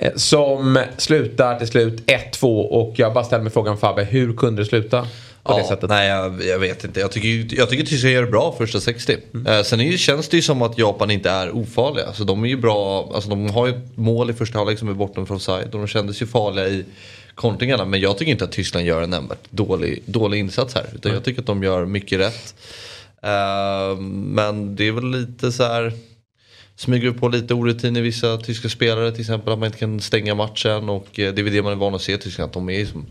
Eh, 0.00 0.12
som 0.16 0.78
slutar 0.96 1.58
till 1.58 1.68
slut 1.68 2.10
1-2 2.40 2.62
och 2.62 2.92
jag 2.96 3.14
bara 3.14 3.24
ställer 3.24 3.42
mig 3.42 3.52
frågan 3.52 3.78
Fabbe, 3.78 4.04
hur 4.04 4.36
kunde 4.36 4.62
det 4.62 4.66
sluta? 4.66 5.06
På 5.44 5.52
det 5.52 5.58
Ja, 5.60 5.68
sättet. 5.68 5.90
nej 5.90 6.08
jag, 6.08 6.44
jag 6.44 6.58
vet 6.58 6.84
inte. 6.84 7.00
Jag 7.00 7.12
tycker, 7.12 7.56
jag 7.58 7.70
tycker 7.70 7.84
Tyskland 7.84 8.14
gör 8.14 8.22
det 8.22 8.30
bra 8.30 8.54
första 8.58 8.80
60. 8.80 9.16
Mm. 9.34 9.46
Eh, 9.46 9.62
sen 9.62 9.80
är 9.80 9.96
känns 9.96 10.28
det 10.28 10.36
ju 10.36 10.42
som 10.42 10.62
att 10.62 10.78
Japan 10.78 11.10
inte 11.10 11.30
är 11.30 11.56
ofarliga. 11.56 12.06
Alltså, 12.06 12.24
de 12.24 12.44
är 12.44 12.48
ju 12.48 12.56
bra, 12.56 13.10
alltså, 13.14 13.30
de 13.30 13.50
har 13.50 13.66
ju 13.66 13.72
ett 13.72 13.96
mål 13.96 14.30
i 14.30 14.32
första 14.32 14.58
halvlek 14.58 14.78
som 14.78 14.88
är 14.88 14.94
bortom 14.94 15.26
från 15.26 15.40
side 15.40 15.64
och 15.74 15.78
de 15.78 15.86
kändes 15.86 16.22
ju 16.22 16.26
farliga 16.26 16.68
i 16.68 16.84
kontringarna. 17.34 17.84
Men 17.84 18.00
jag 18.00 18.18
tycker 18.18 18.32
inte 18.32 18.44
att 18.44 18.52
Tyskland 18.52 18.86
gör 18.86 19.02
en 19.02 19.10
nämnvärt 19.10 19.50
dålig, 19.50 20.02
dålig 20.06 20.38
insats 20.38 20.74
här. 20.74 20.86
Utan 20.94 21.12
jag 21.12 21.24
tycker 21.24 21.40
att 21.40 21.46
de 21.46 21.62
gör 21.62 21.86
mycket 21.86 22.18
rätt. 22.20 22.54
Eh, 23.22 24.00
men 24.10 24.76
det 24.76 24.88
är 24.88 24.92
väl 24.92 25.10
lite 25.10 25.52
så 25.52 25.64
här 25.64 25.92
smyger 26.76 27.10
på 27.10 27.28
lite 27.28 27.54
orutin 27.54 27.96
i 27.96 28.00
vissa 28.00 28.36
tyska 28.36 28.68
spelare 28.68 29.12
till 29.12 29.20
exempel 29.20 29.52
att 29.52 29.58
man 29.58 29.66
inte 29.66 29.78
kan 29.78 30.00
stänga 30.00 30.34
matchen 30.34 30.88
och 30.88 31.18
eh, 31.18 31.34
det 31.34 31.40
är 31.40 31.42
väl 31.42 31.52
det 31.52 31.62
man 31.62 31.72
är 31.72 31.76
van 31.76 31.94
att 31.94 32.02
se 32.02 32.12
i 32.12 32.18
Tyskland 32.18 32.48
att 32.48 32.54
de 32.54 32.70
är 32.70 32.84
som 32.86 33.06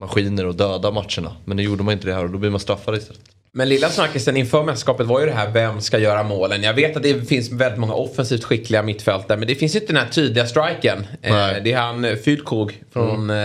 maskiner 0.00 0.46
och 0.46 0.54
döda 0.54 0.90
matcherna. 0.90 1.36
Men 1.44 1.56
nu 1.56 1.62
gjorde 1.62 1.82
man 1.82 1.92
inte 1.92 2.06
det 2.06 2.14
här 2.14 2.24
och 2.24 2.30
då 2.30 2.38
blir 2.38 2.50
man 2.50 2.60
straffad 2.60 2.96
istället. 2.96 3.22
Men 3.56 3.68
lilla 3.68 3.88
snackisen 3.88 4.36
inför 4.36 4.62
mästerskapet 4.62 5.06
var 5.06 5.20
ju 5.20 5.26
det 5.26 5.32
här 5.32 5.50
vem 5.50 5.80
ska 5.80 5.98
göra 5.98 6.22
målen. 6.22 6.62
Jag 6.62 6.74
vet 6.74 6.96
att 6.96 7.02
det 7.02 7.28
finns 7.28 7.52
väldigt 7.52 7.78
många 7.80 7.94
offensivt 7.94 8.44
skickliga 8.44 8.82
mittfältare 8.82 9.38
men 9.38 9.48
det 9.48 9.54
finns 9.54 9.74
ju 9.74 9.80
inte 9.80 9.92
den 9.92 10.02
här 10.02 10.10
tydliga 10.10 10.46
striken. 10.46 11.06
Eh, 11.22 11.32
Nej. 11.34 11.60
det 11.64 11.72
är 11.72 11.76
han 11.78 12.04
eh, 12.04 12.14
Füllkrug 12.16 12.82
från 12.92 13.30
eh, 13.30 13.36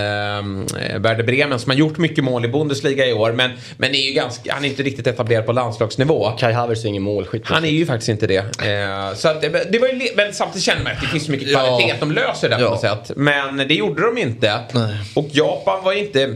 Werder 0.99 1.23
Bremen 1.23 1.59
som 1.59 1.69
har 1.69 1.77
gjort 1.77 1.97
mycket 1.97 2.23
mål 2.23 2.45
i 2.45 2.47
Bundesliga 2.47 3.05
i 3.07 3.13
år 3.13 3.31
men, 3.31 3.51
men 3.77 3.89
är 3.95 4.07
ju 4.07 4.13
ganska, 4.13 4.53
han 4.53 4.65
är 4.65 4.69
inte 4.69 4.83
riktigt 4.83 5.07
etablerad 5.07 5.45
på 5.45 5.51
landslagsnivå. 5.51 6.31
Kai 6.39 6.53
Havertz 6.53 6.83
är 6.83 6.89
ingen 6.89 7.03
målskytt. 7.03 7.41
Han 7.45 7.65
är 7.65 7.69
ju 7.69 7.85
faktiskt 7.85 8.09
inte 8.09 8.27
det. 8.27 8.37
Eh, 8.37 9.15
så 9.15 9.27
att, 9.27 9.41
det, 9.41 9.79
var 9.79 9.87
ju, 9.87 10.01
men 10.15 10.33
samtidigt 10.33 10.63
känner 10.63 10.83
man 10.83 10.91
att 10.93 11.01
det 11.01 11.07
finns 11.07 11.25
så 11.25 11.31
mycket 11.31 11.49
Ja. 11.49 11.59
kvalitet. 11.59 11.95
De 11.99 12.11
löser 12.11 12.49
det 12.49 12.55
på 12.55 12.61
Ja. 12.61 12.69
något 12.69 12.81
sätt. 12.81 13.11
Men 13.15 13.57
det 13.57 13.73
gjorde 13.73 14.01
de 14.01 14.17
inte. 14.17 14.59
Nej. 14.71 14.95
Och 15.15 15.27
Japan 15.31 15.83
var 15.83 15.93
inte... 15.93 16.35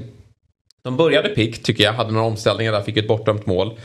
De 0.85 0.97
började 0.97 1.29
pick 1.29 1.63
tycker 1.63 1.83
jag. 1.83 1.93
Hade 1.93 2.11
några 2.11 2.25
omställningar 2.25 2.71
där. 2.71 2.81
Fick 2.81 2.97
ett 2.97 3.07
bortdömt 3.07 3.45
mål. 3.45 3.79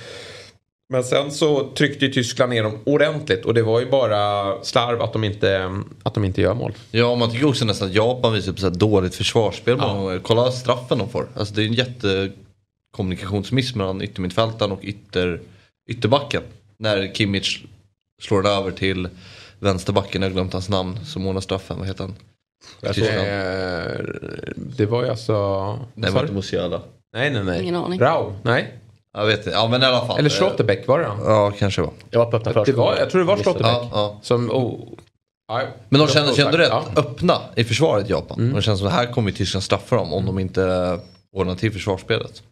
Men 0.88 1.04
sen 1.04 1.30
så 1.30 1.69
tryckte 1.69 2.07
ju 2.07 2.12
Tyskland 2.12 2.50
ner 2.50 2.62
dem 2.62 2.78
ordentligt. 2.85 3.45
Och 3.45 3.54
det 3.54 3.62
var 3.62 3.80
ju 3.80 3.87
bara 3.87 4.54
slarv 4.64 5.02
att 5.02 5.12
de 5.12 5.25
inte, 5.25 5.80
att 6.02 6.14
de 6.14 6.25
inte 6.25 6.40
gör 6.40 6.54
mål. 6.54 6.73
Ja, 6.90 7.14
man 7.14 7.30
tycker 7.30 7.49
också 7.49 7.64
nästan 7.64 7.88
att 7.88 7.95
Japan 7.95 8.33
visar 8.33 8.52
på 8.52 8.61
så 8.61 8.71
dåligt 8.71 9.14
försvarsspel. 9.14 9.76
gånger. 9.76 10.19
Kolla 10.19 10.50
straffen 10.50 10.99
de 10.99 11.09
får. 11.09 11.28
Alltså, 11.35 11.54
det 11.54 11.62
är 11.62 11.66
en 11.66 11.73
jättekommunikationsmiss 11.73 13.75
mellan 13.75 14.02
yttermittfältaren 14.02 14.73
och 14.73 14.85
ytter, 14.85 15.40
ytterbacken. 15.90 16.42
När 16.78 17.14
Kimmich 17.14 17.64
slår 18.23 18.42
den 18.42 18.52
över 18.52 18.71
till 18.71 19.09
vänsterbacken, 19.59 20.23
jag 20.23 20.28
har 20.28 20.35
glömt 20.35 20.52
hans 20.52 20.69
namn, 20.69 21.04
som 21.04 21.26
ordnar 21.26 21.40
straffen. 21.40 21.78
Vad 21.78 21.88
heter 21.88 22.04
han? 22.04 22.14
Eh, 22.82 24.00
det 24.56 24.86
var 24.86 25.02
ju 25.04 25.10
alltså... 25.10 25.34
Det 25.94 26.10
var 26.10 26.20
inte 26.20 26.32
Musiala. 26.32 26.80
nej, 27.14 27.30
nej, 27.30 27.44
nej. 27.44 27.62
Ingen 27.62 27.76
aning. 27.76 28.00
Rau? 28.00 28.32
Nej. 28.42 28.74
Jag 29.12 29.26
vet 29.26 29.38
inte, 29.38 29.50
ja 29.50 29.68
men 29.68 29.82
i 29.82 29.84
alla 29.84 30.06
fall. 30.06 30.18
Eller 30.18 30.30
Schlotterbeck 30.30 30.88
var 30.88 30.98
det 30.98 31.06
han? 31.06 31.18
Ja, 31.24 31.50
kanske 31.58 31.82
var. 31.82 31.90
Jag 32.10 32.18
var 32.18 32.30
på 32.30 32.36
öppna 32.36 32.64
Det 32.64 32.72
var, 32.72 32.96
jag 32.96 33.10
tror 33.10 33.20
det 33.20 33.26
var 33.26 33.36
Schlotterbeck. 33.36 33.72
Ja, 33.72 33.88
ja. 33.92 34.18
Som, 34.22 34.50
oh, 34.50 34.80
ja, 35.48 35.62
Men 35.88 36.00
de 36.00 36.08
kände 36.08 36.32
sig 36.34 36.44
ändå 36.44 36.58
rätt 36.58 36.68
Ja. 36.70 36.84
öppna 36.96 37.40
i 37.56 37.64
försvaret 37.64 38.08
i 38.08 38.10
Japan. 38.12 38.50
Och 38.50 38.56
det 38.56 38.62
känns 38.62 38.78
som 38.78 38.88
att 38.88 38.94
här 38.94 39.06
kommer 39.12 39.30
ju 39.30 39.36
Tyskland 39.36 39.62
straffa 39.62 39.96
dem 39.96 40.12
om 40.12 40.26
de 40.26 40.38
inte 40.38 40.98
ordnar 41.36 41.54
till 41.54 41.72
försvarsspelet. 41.72 42.42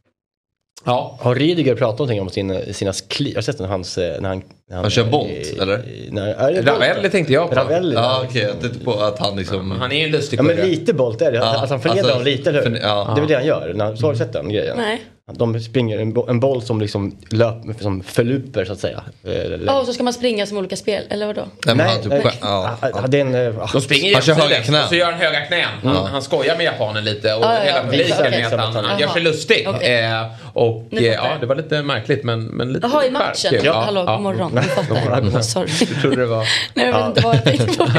Ja. 0.85 1.19
Har 1.21 1.35
Rydiger 1.35 1.75
pratat 1.75 1.99
någonting 1.99 2.21
om 2.21 2.31
sin, 2.31 2.75
sina 2.75 2.93
kliv? 3.09 3.29
Jag 3.29 3.37
har 3.37 3.43
sett 3.43 3.59
när 3.61 3.67
hans... 3.67 3.99
eh, 3.99 4.21
När 4.21 4.29
han, 4.29 4.39
när 4.69 4.77
han, 4.77 4.85
Han 4.85 4.91
kör 4.91 5.05
Bolt, 5.05 5.31
eh, 5.57 5.63
eller? 5.63 5.83
När, 6.11 6.27
är 6.35 6.53
det 6.53 6.63
Bolt? 6.63 6.69
Ravelli 6.69 7.11
tänkte 7.11 7.33
jag 7.33 7.49
på. 7.51 7.55
Ravelli. 7.55 7.95
Ja 7.95 8.23
okej, 8.29 8.43
jag 8.43 8.61
tänkte 8.61 8.85
på 8.85 8.93
att 8.93 9.19
han 9.19 9.37
liksom... 9.37 9.71
Han 9.71 9.93
är 9.93 9.97
ju 9.99 10.05
en 10.05 10.11
lustig 10.11 10.39
Ja 10.39 10.43
men 10.43 10.57
lite 10.57 10.95
Bolt 10.95 11.23
är 11.23 11.33
det. 11.33 11.39
Ja, 11.39 11.63
att 11.63 11.71
han 11.71 11.81
förnedrar 11.81 12.03
alltså, 12.03 12.15
dem 12.15 12.25
lite, 12.25 12.51
eller 12.51 12.65
hur? 12.71 12.79
ja. 12.83 13.13
Det 13.15 13.19
är 13.19 13.21
väl 13.21 13.29
det 13.29 13.35
han 13.35 13.47
gör. 13.47 13.73
När- 13.75 13.97
Så 13.97 14.07
har 14.07 14.13
du 14.13 14.19
sett 14.19 14.33
den 14.33 14.49
grejen? 14.49 14.77
Nej. 14.77 15.03
De 15.33 15.61
springer 15.61 15.99
en, 15.99 16.13
bo- 16.13 16.27
en 16.29 16.41
boll 16.41 16.63
som 16.63 16.81
liksom 16.81 17.19
löper, 17.31 17.83
som 17.83 18.03
förluper 18.03 18.65
så 18.65 18.73
att 18.73 18.79
säga. 18.79 19.03
Eh, 19.25 19.33
Ja, 19.67 19.81
och 19.81 19.87
så 19.87 19.93
ska 19.93 20.03
man 20.03 20.13
springa 20.13 20.47
som 20.47 20.57
olika 20.59 20.77
spel, 20.77 21.03
eller 21.11 21.27
vadå? 21.27 21.43
Nej, 21.67 21.75
Nej, 21.77 22.03
typ, 22.03 22.09
nej. 22.13 22.23
ja. 22.41 22.77
Ah, 22.81 23.07
Det 23.07 23.17
är 23.17 23.21
en... 23.21 23.35
eh, 23.35 23.63
ah, 23.63 23.69
De 23.73 23.81
springer 23.81 24.13
Han 24.15 24.23
kör 24.23 24.35
höga 24.35 24.45
jämsides 24.55 24.67
knän. 24.69 24.83
och 24.83 24.89
så 24.89 24.95
gör 24.95 25.05
han 25.13 25.15
höga 25.21 25.41
knän. 25.41 25.69
Han, 25.83 26.07
han 26.07 26.23
skojar 26.23 26.57
med 26.57 26.65
japanen 26.65 27.05
lite 27.05 27.35
och 27.35 27.45
Ja, 27.45 27.55
ja, 27.55 27.61
hela 27.61 27.77
ja. 27.77 27.83
publiken 27.83 28.31
med 28.31 28.47
att 28.47 28.75
han, 28.75 28.85
han 28.85 29.01
gör 29.01 29.09
sig 29.09 29.23
lustig. 29.23 29.67
Okej. 29.69 30.05
Eh, 30.05 30.27
och 30.59 30.85
eh, 30.91 31.05
ja, 31.05 31.37
det 31.41 31.47
var 31.47 31.55
lite 31.55 31.83
märkligt 31.83 32.25
men, 32.25 32.45
men 32.45 32.73
lite 32.73 32.87
Jaha, 32.93 33.05
i 33.05 33.11
matchen? 33.11 33.51
kul. 33.51 33.61
Ja, 33.65 33.81
Hallå, 33.81 34.05
god 34.05 34.21
morgon. 34.21 34.53
Nu 34.55 34.63
fattar 34.63 35.23
jag. 35.33 35.45
Sorry. 35.45 35.71
Jag 35.81 36.01
trodde 36.01 36.17
det 36.17 36.27
var... 36.27 36.45
Nej, 36.75 36.87
jag 36.87 36.99
vet 36.99 37.07
inte 37.07 37.21
vad 37.21 37.35
jag 37.37 37.45
tänkte 37.45 37.79
på. 37.79 37.85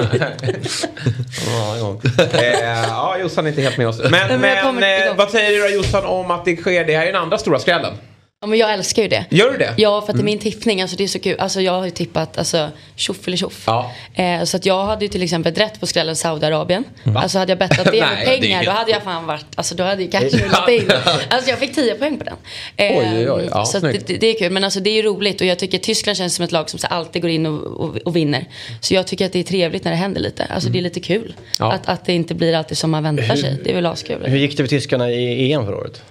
Ja, 1.47 1.99
eh, 2.39 2.87
ja, 2.87 3.17
Jossan 3.17 3.45
är 3.45 3.49
inte 3.49 3.61
helt 3.61 3.77
med 3.77 3.87
oss. 3.87 4.01
Men, 4.11 4.41
men 4.41 4.75
men 4.75 5.07
eh, 5.07 5.15
vad 5.15 5.29
säger 5.29 5.51
du 5.51 5.61
då 5.61 5.75
Jossan 5.75 6.05
om 6.05 6.31
att 6.31 6.45
det 6.45 6.55
sker? 6.55 6.85
Det 6.85 6.97
här 6.97 7.07
är 7.07 7.11
den 7.11 7.21
andra 7.21 7.37
stora 7.37 7.59
skrällen. 7.59 7.93
Ja, 8.41 8.47
men 8.47 8.59
jag 8.59 8.73
älskar 8.73 9.01
ju 9.01 9.07
det. 9.07 9.25
Gör 9.29 9.51
du 9.51 9.57
det? 9.57 9.73
Ja, 9.77 10.01
för 10.01 10.11
att 10.13 10.17
det 10.17 10.21
är 10.21 10.25
min 10.25 10.39
tippning. 10.39 10.81
Alltså 10.81 10.97
det 10.97 11.03
är 11.03 11.07
så 11.07 11.19
kul. 11.19 11.39
Alltså 11.39 11.61
jag 11.61 11.71
har 11.71 11.85
ju 11.85 11.91
tippat 11.91 12.37
alltså 12.37 12.69
tjoff 12.95 13.27
eller 13.27 13.37
tjoff. 13.37 13.63
Ja. 13.67 13.91
Eh, 14.13 14.43
så 14.43 14.57
att 14.57 14.65
jag 14.65 14.85
hade 14.85 15.05
ju 15.05 15.09
till 15.09 15.23
exempel 15.23 15.53
rätt 15.53 15.79
på 15.79 15.87
skrällen 15.87 16.15
Saudiarabien. 16.15 16.83
Alltså 17.15 17.37
hade 17.39 17.51
jag 17.51 17.59
bettat 17.59 17.85
det 17.85 17.91
med 17.99 18.17
det 18.19 18.25
pengar 18.41 18.55
helt- 18.57 18.65
då 18.65 18.71
hade 18.71 18.91
jag 18.91 19.03
fan 19.03 19.25
varit, 19.25 19.45
alltså 19.55 19.75
då 19.75 19.83
hade 19.83 20.03
ju 20.03 20.09
kanske 20.09 20.37
rullat 20.45 20.69
in. 20.69 20.91
Alltså 21.29 21.49
jag 21.49 21.59
fick 21.59 21.75
10 21.75 21.95
poäng 21.95 22.17
på 22.17 22.23
den. 22.23 22.35
Eh, 22.77 22.97
Oj, 22.97 23.07
oj, 23.19 23.31
oj. 23.31 23.47
Ja, 23.51 23.65
så 23.65 23.79
det, 23.79 24.19
det 24.19 24.27
är 24.27 24.39
kul. 24.39 24.51
Men 24.51 24.63
alltså 24.63 24.79
det 24.79 24.89
är 24.89 24.95
ju 24.95 25.01
roligt 25.01 25.41
och 25.41 25.47
jag 25.47 25.59
tycker 25.59 25.77
Tyskland 25.77 26.17
känns 26.17 26.35
som 26.35 26.45
ett 26.45 26.51
lag 26.51 26.69
som 26.69 26.79
så 26.79 26.87
alltid 26.87 27.21
går 27.21 27.31
in 27.31 27.45
och, 27.45 27.63
och, 27.63 27.97
och 27.97 28.15
vinner. 28.15 28.45
Så 28.81 28.93
jag 28.93 29.07
tycker 29.07 29.25
att 29.25 29.33
det 29.33 29.39
är 29.39 29.43
trevligt 29.43 29.83
när 29.83 29.91
det 29.91 29.97
händer 29.97 30.21
lite. 30.21 30.45
Alltså 30.45 30.69
det 30.69 30.77
är 30.79 30.81
lite 30.83 30.99
kul. 30.99 31.35
Ja. 31.59 31.71
Att, 31.73 31.89
att 31.89 32.05
det 32.05 32.13
inte 32.13 32.33
blir 32.35 32.55
alltid 32.55 32.77
som 32.77 32.91
man 32.91 33.03
väntar 33.03 33.35
sig. 33.35 33.57
Det 33.63 33.71
är 33.71 33.75
väl 33.75 33.85
askul. 33.85 34.23
Hur 34.25 34.37
gick 34.37 34.57
det 34.57 34.63
för 34.63 34.67
tyskarna 34.69 35.11
i 35.11 35.53
EM 35.53 35.65
förra 35.65 35.77
året? 35.77 36.01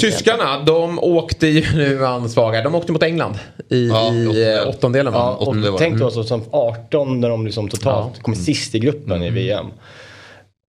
Tyskarna, 0.00 0.62
de 0.64 0.98
åkte 0.98 1.46
ju 1.46 1.76
nu 1.76 2.06
ansvaga. 2.06 2.62
De 2.62 2.74
åkte 2.74 2.92
mot 2.92 3.02
England 3.02 3.38
i, 3.70 3.88
Ja, 3.88 4.12
i 4.12 4.54
eh, 4.56 4.68
åttondelen. 4.68 5.12
Ja, 5.12 5.34
och 5.34 5.78
tänk 5.78 5.98
då 5.98 6.04
alltså, 6.04 6.24
som 6.24 6.42
18 6.50 7.20
när 7.20 7.28
de 7.28 7.44
liksom 7.46 7.68
totalt 7.68 8.22
kom 8.22 8.34
sist 8.34 8.74
i 8.74 8.78
gruppen 8.78 9.22
i 9.22 9.30
VM. 9.30 9.66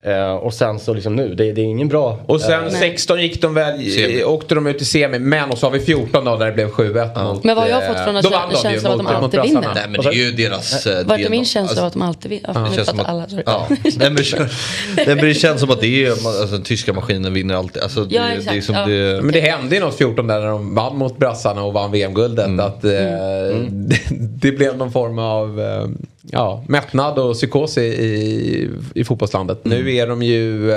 Eh, 0.05 0.31
och 0.34 0.53
sen 0.53 0.79
så 0.79 0.93
liksom 0.93 1.15
nu, 1.15 1.36
det, 1.36 1.51
det 1.51 1.62
är 1.62 1.65
ingen 1.65 1.88
bra... 1.88 2.20
Och 2.25 2.41
sen 2.41 2.65
eh, 2.67 2.72
16 2.72 3.22
gick 3.22 3.41
de 3.41 3.53
väl, 3.53 3.91
Semi. 3.91 4.24
åkte 4.24 4.55
de 4.55 4.67
ut 4.67 4.81
i 4.81 4.86
semi. 4.86 5.20
Men 5.20 5.50
och 5.51 5.58
så 5.58 5.65
har 5.65 5.72
vi 5.72 5.79
14 5.79 6.25
då 6.25 6.38
där 6.38 6.46
det 6.46 6.51
blev 6.51 6.70
7-1 6.70 7.24
mot... 7.34 7.43
Men 7.43 7.55
vad 7.55 7.63
har 7.63 7.70
jag 7.72 7.84
eh, 7.84 7.88
fått 7.93 8.03
från 8.03 8.15
att 8.17 8.24
då 8.24 8.29
kä- 8.29 8.34
vann 8.34 8.50
de 8.50 8.55
ju 8.55 8.62
känslan 8.62 8.93
av 8.93 9.00
att 9.00 9.31
de 9.31 9.39
alltid 9.39 9.41
vinner? 9.41 9.72
Nej 9.75 9.84
men 9.89 10.01
det 10.01 10.08
är 10.08 10.13
ju 10.13 10.31
deras... 10.31 10.88
eh, 10.88 11.05
Var 11.05 11.17
det 11.17 11.24
DNA. 11.24 11.29
min 11.29 11.46
känsla 11.46 11.62
Alltså, 11.70 11.81
av 11.81 11.88
att 11.88 11.93
de 11.93 12.01
alltid 12.01 12.29
vinner? 12.31 12.51
Ja, 12.53 12.60
det 12.60 12.70
nu 12.70 12.75
känns 12.75 12.88
som 12.88 12.98
fattar 12.98 13.20
att, 13.20 13.34
alla. 13.34 13.41
ja. 13.46 13.67
Nej, 13.70 13.91
men, 14.00 14.15
nej, 14.96 15.05
men 15.08 15.17
det 15.17 15.34
känns 15.34 15.60
som 15.62 15.70
att 15.72 15.81
det 15.81 16.05
är, 16.05 16.12
alltså, 16.12 16.46
den 16.46 16.63
tyska 16.63 16.93
maskinen 16.93 17.34
vinner 17.34 17.55
alltid. 17.55 17.84
Alltså, 17.84 18.03
det, 18.05 18.15
Ja, 18.15 18.22
det 18.24 18.27
är 18.34 18.38
exakt, 18.38 18.63
som 18.65 18.75
ja. 18.75 18.86
det, 18.86 19.22
Men 19.22 19.31
det 19.34 19.39
hände 19.41 19.75
ju 19.75 19.81
något 19.81 19.98
14 19.98 20.27
där 20.27 20.39
när 20.39 20.48
de 20.48 20.75
vann 20.75 20.98
mot 20.98 21.17
brassarna 21.17 21.63
och 21.63 21.74
vann 21.74 21.91
VM-guldet. 21.91 22.46
Mm. 22.48 22.65
Att 22.65 22.84
eh, 22.84 22.91
det, 23.70 24.00
det 24.12 24.51
blev 24.51 24.77
någon 24.77 24.91
form 24.91 25.20
av 25.20 25.62
eh, 25.62 25.86
ja, 26.31 26.63
mättnad 26.67 27.19
och 27.19 27.33
psykos 27.33 27.77
i, 27.77 27.81
i, 27.81 28.69
i 28.95 29.03
fotbollslandet. 29.03 29.65
Mm. 29.65 29.77
Nu 29.77 29.95
är 29.95 30.07
de 30.07 30.21
ju... 30.23 30.69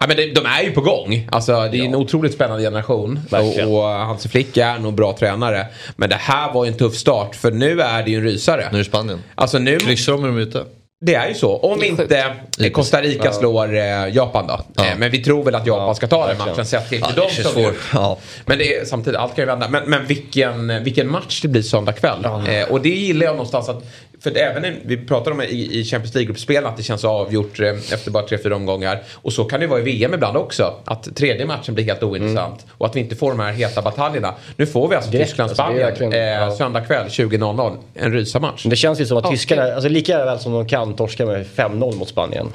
Ja, 0.00 0.06
men 0.08 0.16
de, 0.16 0.26
de 0.32 0.46
är 0.46 0.62
ju 0.62 0.70
på 0.70 0.80
gång. 0.80 1.28
Alltså, 1.32 1.68
det 1.72 1.78
är 1.78 1.84
en 1.84 1.94
otroligt 1.94 2.34
spännande 2.34 2.62
generation. 2.62 3.20
Verkligen. 3.30 3.68
Och, 3.68 3.84
och 3.84 3.88
Hansi 3.88 4.28
Flick 4.28 4.56
är 4.56 4.78
nog 4.78 4.94
bra 4.94 5.16
tränare. 5.18 5.66
Men 5.96 6.08
det 6.08 6.16
här 6.20 6.52
var 6.52 6.64
ju 6.64 6.70
en 6.72 6.78
tuff 6.78 6.94
start 6.96 7.36
för 7.36 7.50
nu 7.50 7.80
är 7.80 8.02
det 8.02 8.10
ju 8.10 8.16
en 8.16 8.22
rysare. 8.24 8.68
nu 8.72 8.78
är 8.78 8.82
det 8.82 8.84
Spanien. 8.88 9.22
Alltså 9.34 9.58
nu, 9.58 9.78
Kryssar 9.78 10.12
de 10.12 10.24
är 10.24 10.28
de 10.28 10.38
ute. 10.38 10.64
det 11.00 11.14
är 11.14 11.28
ju 11.28 11.34
så. 11.34 11.56
Om 11.56 11.78
Det 11.80 11.86
inte 11.86 12.34
eh, 12.60 12.70
Costa 12.70 13.02
Rica 13.02 13.32
slår 13.32 13.74
eh, 13.76 14.08
Japan 14.14 14.46
då. 14.46 14.60
Ja. 14.76 14.84
Eh, 14.84 14.98
men 14.98 15.10
vi 15.10 15.18
tror 15.24 15.44
väl 15.44 15.54
att 15.54 15.66
Japan 15.66 15.94
ska 15.94 16.06
ta 16.06 16.26
den 16.26 16.38
matchen 16.38 16.66
sett 16.66 16.88
till 16.88 16.98
Ja, 17.00 17.06
hur 17.06 17.14
det 17.14 17.20
de 17.20 17.30
känns 17.34 17.48
såg 17.48 17.62
ut. 17.62 17.66
svårt. 17.66 17.76
Ja. 17.94 18.18
Men 18.46 18.58
det 18.58 18.76
är, 18.76 18.84
samtidigt, 18.84 19.18
allt 19.20 19.34
kan 19.34 19.42
ju 19.42 19.46
vända. 19.46 19.68
Men, 19.68 19.82
men 19.86 20.06
vilken, 20.06 20.84
vilken 20.84 21.10
match 21.10 21.40
det 21.42 21.48
blir 21.48 21.62
söndag 21.62 21.92
kväll. 21.92 22.24
Eh, 22.24 22.70
och 22.72 22.80
det 22.80 22.88
gillar 22.88 23.26
jag 23.26 23.32
någonstans 23.32 23.68
att 23.68 23.84
för 24.24 24.38
även 24.38 24.76
vi 24.82 24.96
pratar 24.96 25.30
om 25.30 25.42
i, 25.42 25.80
i 25.80 25.84
Champions 25.84 26.14
League-gruppspelen 26.14 26.66
att 26.66 26.76
det 26.76 26.82
känns 26.82 27.04
avgjort 27.04 27.60
eh, 27.60 27.68
efter 27.68 28.10
bara 28.10 28.26
tre, 28.26 28.38
fyra 28.38 28.56
omgångar. 28.56 29.02
Och 29.14 29.32
så 29.32 29.44
kan 29.44 29.60
det 29.60 29.66
vara 29.66 29.80
i 29.80 29.82
VM 29.82 30.14
ibland 30.14 30.36
också. 30.36 30.74
Att 30.84 31.16
tredje 31.16 31.46
matchen 31.46 31.74
blir 31.74 31.84
helt 31.84 32.02
ointressant. 32.02 32.66
Och 32.70 32.86
att 32.86 32.96
vi 32.96 33.00
inte 33.00 33.16
får 33.16 33.30
de 33.30 33.40
här 33.40 33.52
heta 33.52 33.82
bataljerna. 33.82 34.34
Nu 34.56 34.66
får 34.66 34.88
vi 34.88 34.96
alltså 34.96 35.10
Tyskland-Spanien 35.10 35.86
alltså, 35.86 36.04
eh, 36.04 36.18
ja. 36.18 36.50
söndag 36.50 36.80
kväll 36.80 37.06
20.00. 37.06 37.76
En 37.94 38.12
rysarmatch. 38.12 38.66
Det 38.66 38.76
känns 38.76 39.00
ju 39.00 39.06
som 39.06 39.16
att 39.18 39.24
Ja, 39.24 39.30
tyskarna, 39.30 39.62
alltså 39.62 39.88
lika 39.88 40.24
väl 40.24 40.38
som 40.38 40.52
de 40.52 40.68
kan 40.68 40.94
torska 40.96 41.26
med 41.26 41.46
5-0 41.56 41.96
mot 41.96 42.08
Spanien. 42.08 42.52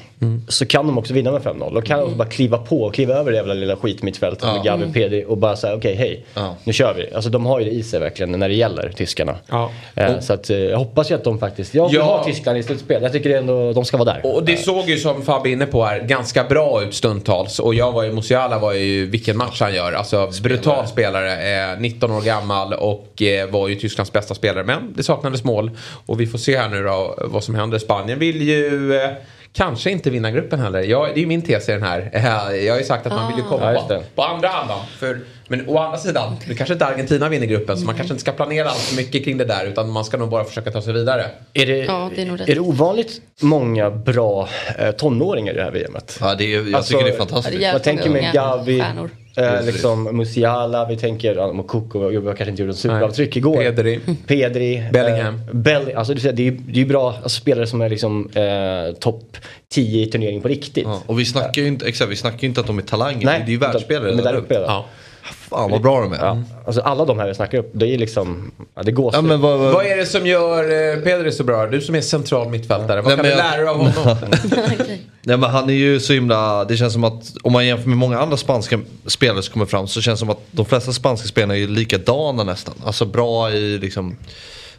Så 0.47 0.65
kan 0.65 0.88
de 0.88 0.97
också 0.97 1.13
vinna 1.13 1.31
med 1.31 1.41
5-0. 1.41 1.73
De 1.73 1.81
kan 1.81 1.99
också 1.99 2.15
bara 2.15 2.27
kliva 2.27 2.57
på 2.57 2.81
och 2.81 2.93
kliva 2.93 3.13
över 3.13 3.31
det 3.31 3.38
jävla 3.38 3.53
lilla 3.53 3.75
skitmittfältet 3.75 4.43
med 4.43 4.63
Gavi 4.63 4.93
Pedi 4.93 5.25
och 5.27 5.38
bara 5.38 5.55
säga 5.55 5.75
okej 5.75 5.95
hej, 5.95 6.25
Ja. 6.33 6.55
nu 6.63 6.73
kör 6.73 6.93
vi. 6.93 7.13
Alltså 7.15 7.29
de 7.29 7.45
har 7.45 7.59
ju 7.59 7.65
det 7.65 7.71
i 7.71 7.83
sig 7.83 7.99
verkligen 7.99 8.31
när 8.31 8.49
det 8.49 8.55
gäller 8.55 8.89
tyskarna. 8.89 9.35
Ja. 9.47 9.71
Eh, 9.95 10.19
så 10.19 10.33
att, 10.33 10.49
eh, 10.49 10.57
jag 10.57 10.77
hoppas 10.77 11.11
ju 11.11 11.15
att 11.15 11.23
de 11.23 11.39
faktiskt, 11.39 11.59
jag 11.72 11.88
vill 11.88 11.96
Ja. 11.96 12.04
ha 12.04 12.24
Tyskland 12.24 12.58
i 12.58 12.63
slutspel. 12.63 13.04
Jag 13.04 13.12
tycker 13.12 13.38
ändå 13.38 13.74
de 13.74 13.86
ska 13.86 13.98
vara 13.98 14.13
där. 14.13 14.36
Och 14.36 14.44
det 14.44 14.58
såg 14.58 14.89
ju 14.89 14.98
som 14.98 15.22
Fabbe 15.25 15.50
inne 15.50 15.66
på 15.66 15.86
här 15.86 16.00
ganska 16.00 16.44
bra 16.44 16.84
ut 16.84 16.94
stundtals. 16.96 17.60
Och 17.60 17.74
jag 17.75 17.92
var 17.92 18.04
ju, 18.04 18.12
Musiala 18.12 18.60
var 18.60 18.74
ju, 18.74 19.06
vilken 19.06 19.38
match 19.38 19.62
han 19.62 19.74
gör. 19.74 19.94
Alltså 19.94 20.30
brutal 20.44 20.88
spelare. 20.88 21.72
Eh, 21.74 21.80
19 21.80 22.12
år 22.12 22.22
gammal 22.22 22.74
och 22.74 23.22
eh, 23.22 23.50
var 23.50 23.68
ju 23.68 23.75
Tysklands 23.75 24.13
bästa 24.13 24.36
spelare. 24.36 24.63
Men 24.63 24.94
det 24.96 25.04
saknades 25.04 25.44
mål. 25.44 25.72
Och 26.06 26.22
vi 26.22 26.28
får 26.28 26.38
se 26.38 26.58
här 26.58 26.70
nu 26.70 26.84
då 26.84 27.16
vad 27.22 27.44
som 27.44 27.56
händer. 27.56 27.78
Spanien 27.80 28.20
vill 28.20 28.42
ju 28.42 28.96
eh, 28.96 29.10
kanske 29.54 29.92
inte 29.92 30.10
vinna 30.10 30.32
gruppen 30.32 30.60
heller. 30.60 30.80
Jag, 30.84 31.10
det 31.16 31.22
är 31.22 31.25
min 31.25 31.42
tes 31.42 31.70
i 31.70 31.72
den 31.72 31.84
här. 31.84 32.10
Jag 32.66 32.74
har 32.74 32.80
ju 32.80 32.86
sagt 32.86 33.06
att 33.06 33.13
man 33.13 33.28
vill 33.28 33.38
ju 33.38 33.44
komma 33.50 33.74
Ja, 33.74 33.86
på, 33.88 34.04
på 34.16 34.24
andra 34.24 34.48
halvan. 34.48 34.80
För, 35.00 35.20
men 35.50 35.70
å 35.70 35.77
andra 35.77 35.98
sidan, 35.98 36.36
nu 36.48 36.56
kanske 36.56 36.74
inte 36.74 36.86
Argentina 36.86 37.29
vinner 37.29 37.46
gruppen 37.46 37.77
så 37.77 37.86
man 37.86 37.96
kanske 37.96 38.13
inte 38.13 38.22
ska 38.22 38.32
planera 38.32 38.70
allt 38.70 38.79
för 38.79 38.96
mycket 38.96 39.24
kring 39.25 39.38
det 39.38 39.46
där 39.46 39.65
utan 39.65 39.89
man 39.89 40.06
ska 40.06 40.18
nog 40.18 40.29
bara 40.29 40.44
försöka 40.44 40.72
ta 40.72 40.82
sig 40.82 40.94
vidare. 40.94 41.25
Är 41.53 41.65
det, 41.65 41.77
Ja, 41.77 42.12
det 42.15 42.22
är 42.22 42.41
är 42.51 42.56
det 42.56 42.60
ovanligt 42.60 43.22
många 43.41 43.89
bra 43.91 44.50
eh, 44.79 44.91
tonåringar 44.91 45.53
i 45.53 45.56
det 45.56 45.63
här 45.63 45.72
VMet? 45.72 46.18
Ja, 46.22 46.36
det 46.36 46.53
är, 46.53 46.58
jag 46.65 46.74
Alltså, 46.74 46.91
tycker 46.91 47.03
det 47.06 47.10
är 47.10 47.13
Ja, 47.13 47.18
fantastiskt. 47.18 47.60
det 47.60 47.65
är 47.65 47.72
Man 47.74 47.82
tänker 47.82 48.10
med 48.10 48.34
Gavi, 48.34 48.79
stjärnor. 48.82 49.10
eh, 49.38 49.65
liksom 49.65 50.03
Musiala, 50.03 50.86
vi 50.88 50.98
tänker 50.98 51.36
ja, 51.36 51.53
Mokoko, 51.53 52.12
jag 52.12 52.24
kanske 52.24 52.50
inte 52.50 52.62
gjorde 52.62 52.72
en 52.72 52.77
superavtryck 52.77 53.36
igår. 53.36 53.58
Pedri. 53.58 54.00
Pedri. 54.27 54.84
Bellingham. 54.94 55.36
Eh, 55.36 55.53
Bell, 55.56 55.96
alltså 55.96 56.13
det 56.13 56.25
är 56.25 56.32
det 56.34 56.41
är 56.41 56.46
ju 56.46 56.51
det 56.68 56.82
är 56.82 56.86
bra 56.86 57.13
alltså, 57.24 57.29
spelare 57.41 57.68
som 57.68 57.82
är 57.82 57.89
liksom 57.89 58.29
eh, 58.34 58.96
topp 59.00 59.38
10 59.70 60.03
i 60.03 60.06
turneringen 60.12 60.41
på 60.41 60.48
riktigt. 60.48 60.84
Ja, 60.84 61.01
och 61.06 61.20
vi 61.20 61.25
snackar 61.25 61.62
ju 61.62 61.68
inte, 61.68 61.86
exakt, 61.88 62.12
vi 62.12 62.15
snackar 62.15 62.48
inte 62.48 62.62
att 62.62 62.68
de 62.68 62.77
är 62.77 62.82
talanger. 62.82 63.25
Nej, 63.25 63.39
det 63.46 63.50
är 63.50 63.53
ju 63.53 63.58
världsspelare. 63.58 64.15
Men 64.15 64.24
där 64.24 64.34
uppe. 64.36 64.53
Ja. 64.53 64.86
Fan 65.33 65.71
vad 65.71 65.81
bra 65.81 66.01
de 66.01 66.13
är. 66.13 66.17
Ja. 66.17 66.43
Alltså 66.65 66.81
alla 66.81 67.05
de 67.05 67.19
här 67.19 67.27
vi 67.27 67.33
snackar 67.36 67.57
upp, 67.57 67.71
det 67.74 67.88
är 67.93 67.98
liksom, 67.98 68.51
ja, 68.75 68.83
det 68.83 68.91
går 68.91 69.12
Ja, 69.15 69.21
men 69.21 69.41
vad, 69.41 69.59
vad, 69.59 69.74
Vad 69.74 69.86
är 69.86 69.98
det 69.98 70.05
som 70.05 70.27
gör 70.27 70.63
eh, 70.98 71.03
Pedri 71.03 71.31
så 71.31 71.43
bra? 71.43 71.67
Du 71.67 71.81
som 71.81 71.95
är 71.95 72.01
central 72.01 72.50
mittfältare. 72.50 73.01
Vad 73.01 73.05
Nej, 73.05 73.15
kan 73.15 73.25
men 73.25 73.25
du 73.25 73.29
jag- 73.29 73.51
lära 73.51 73.57
dig 73.57 73.67
av 73.67 73.77
honom? 73.77 74.17
Nej 75.21 75.38
men 75.38 75.50
han 75.50 75.69
är 75.69 75.74
ju 75.74 76.00
så 76.00 76.13
himla, 76.13 76.65
det 76.65 76.77
känns 76.77 76.93
som 76.93 77.03
att 77.03 77.33
om 77.43 77.53
man 77.53 77.67
jämför 77.67 77.89
med 77.89 77.98
många 77.98 78.19
andra 78.19 78.38
spanska 78.38 78.79
spelare 79.05 79.41
som 79.41 79.53
kommer 79.53 79.65
fram 79.65 79.88
så 79.88 80.01
känns 80.01 80.19
det 80.19 80.25
som 80.25 80.29
att 80.29 80.41
de 80.51 80.65
flesta 80.65 80.91
spanska 80.93 81.27
spelarna 81.27 81.57
är 81.57 81.67
likadana 81.67 82.43
nästan. 82.43 82.74
Alltså 82.86 83.05
bra 83.05 83.51
i 83.51 83.77
liksom 83.77 84.15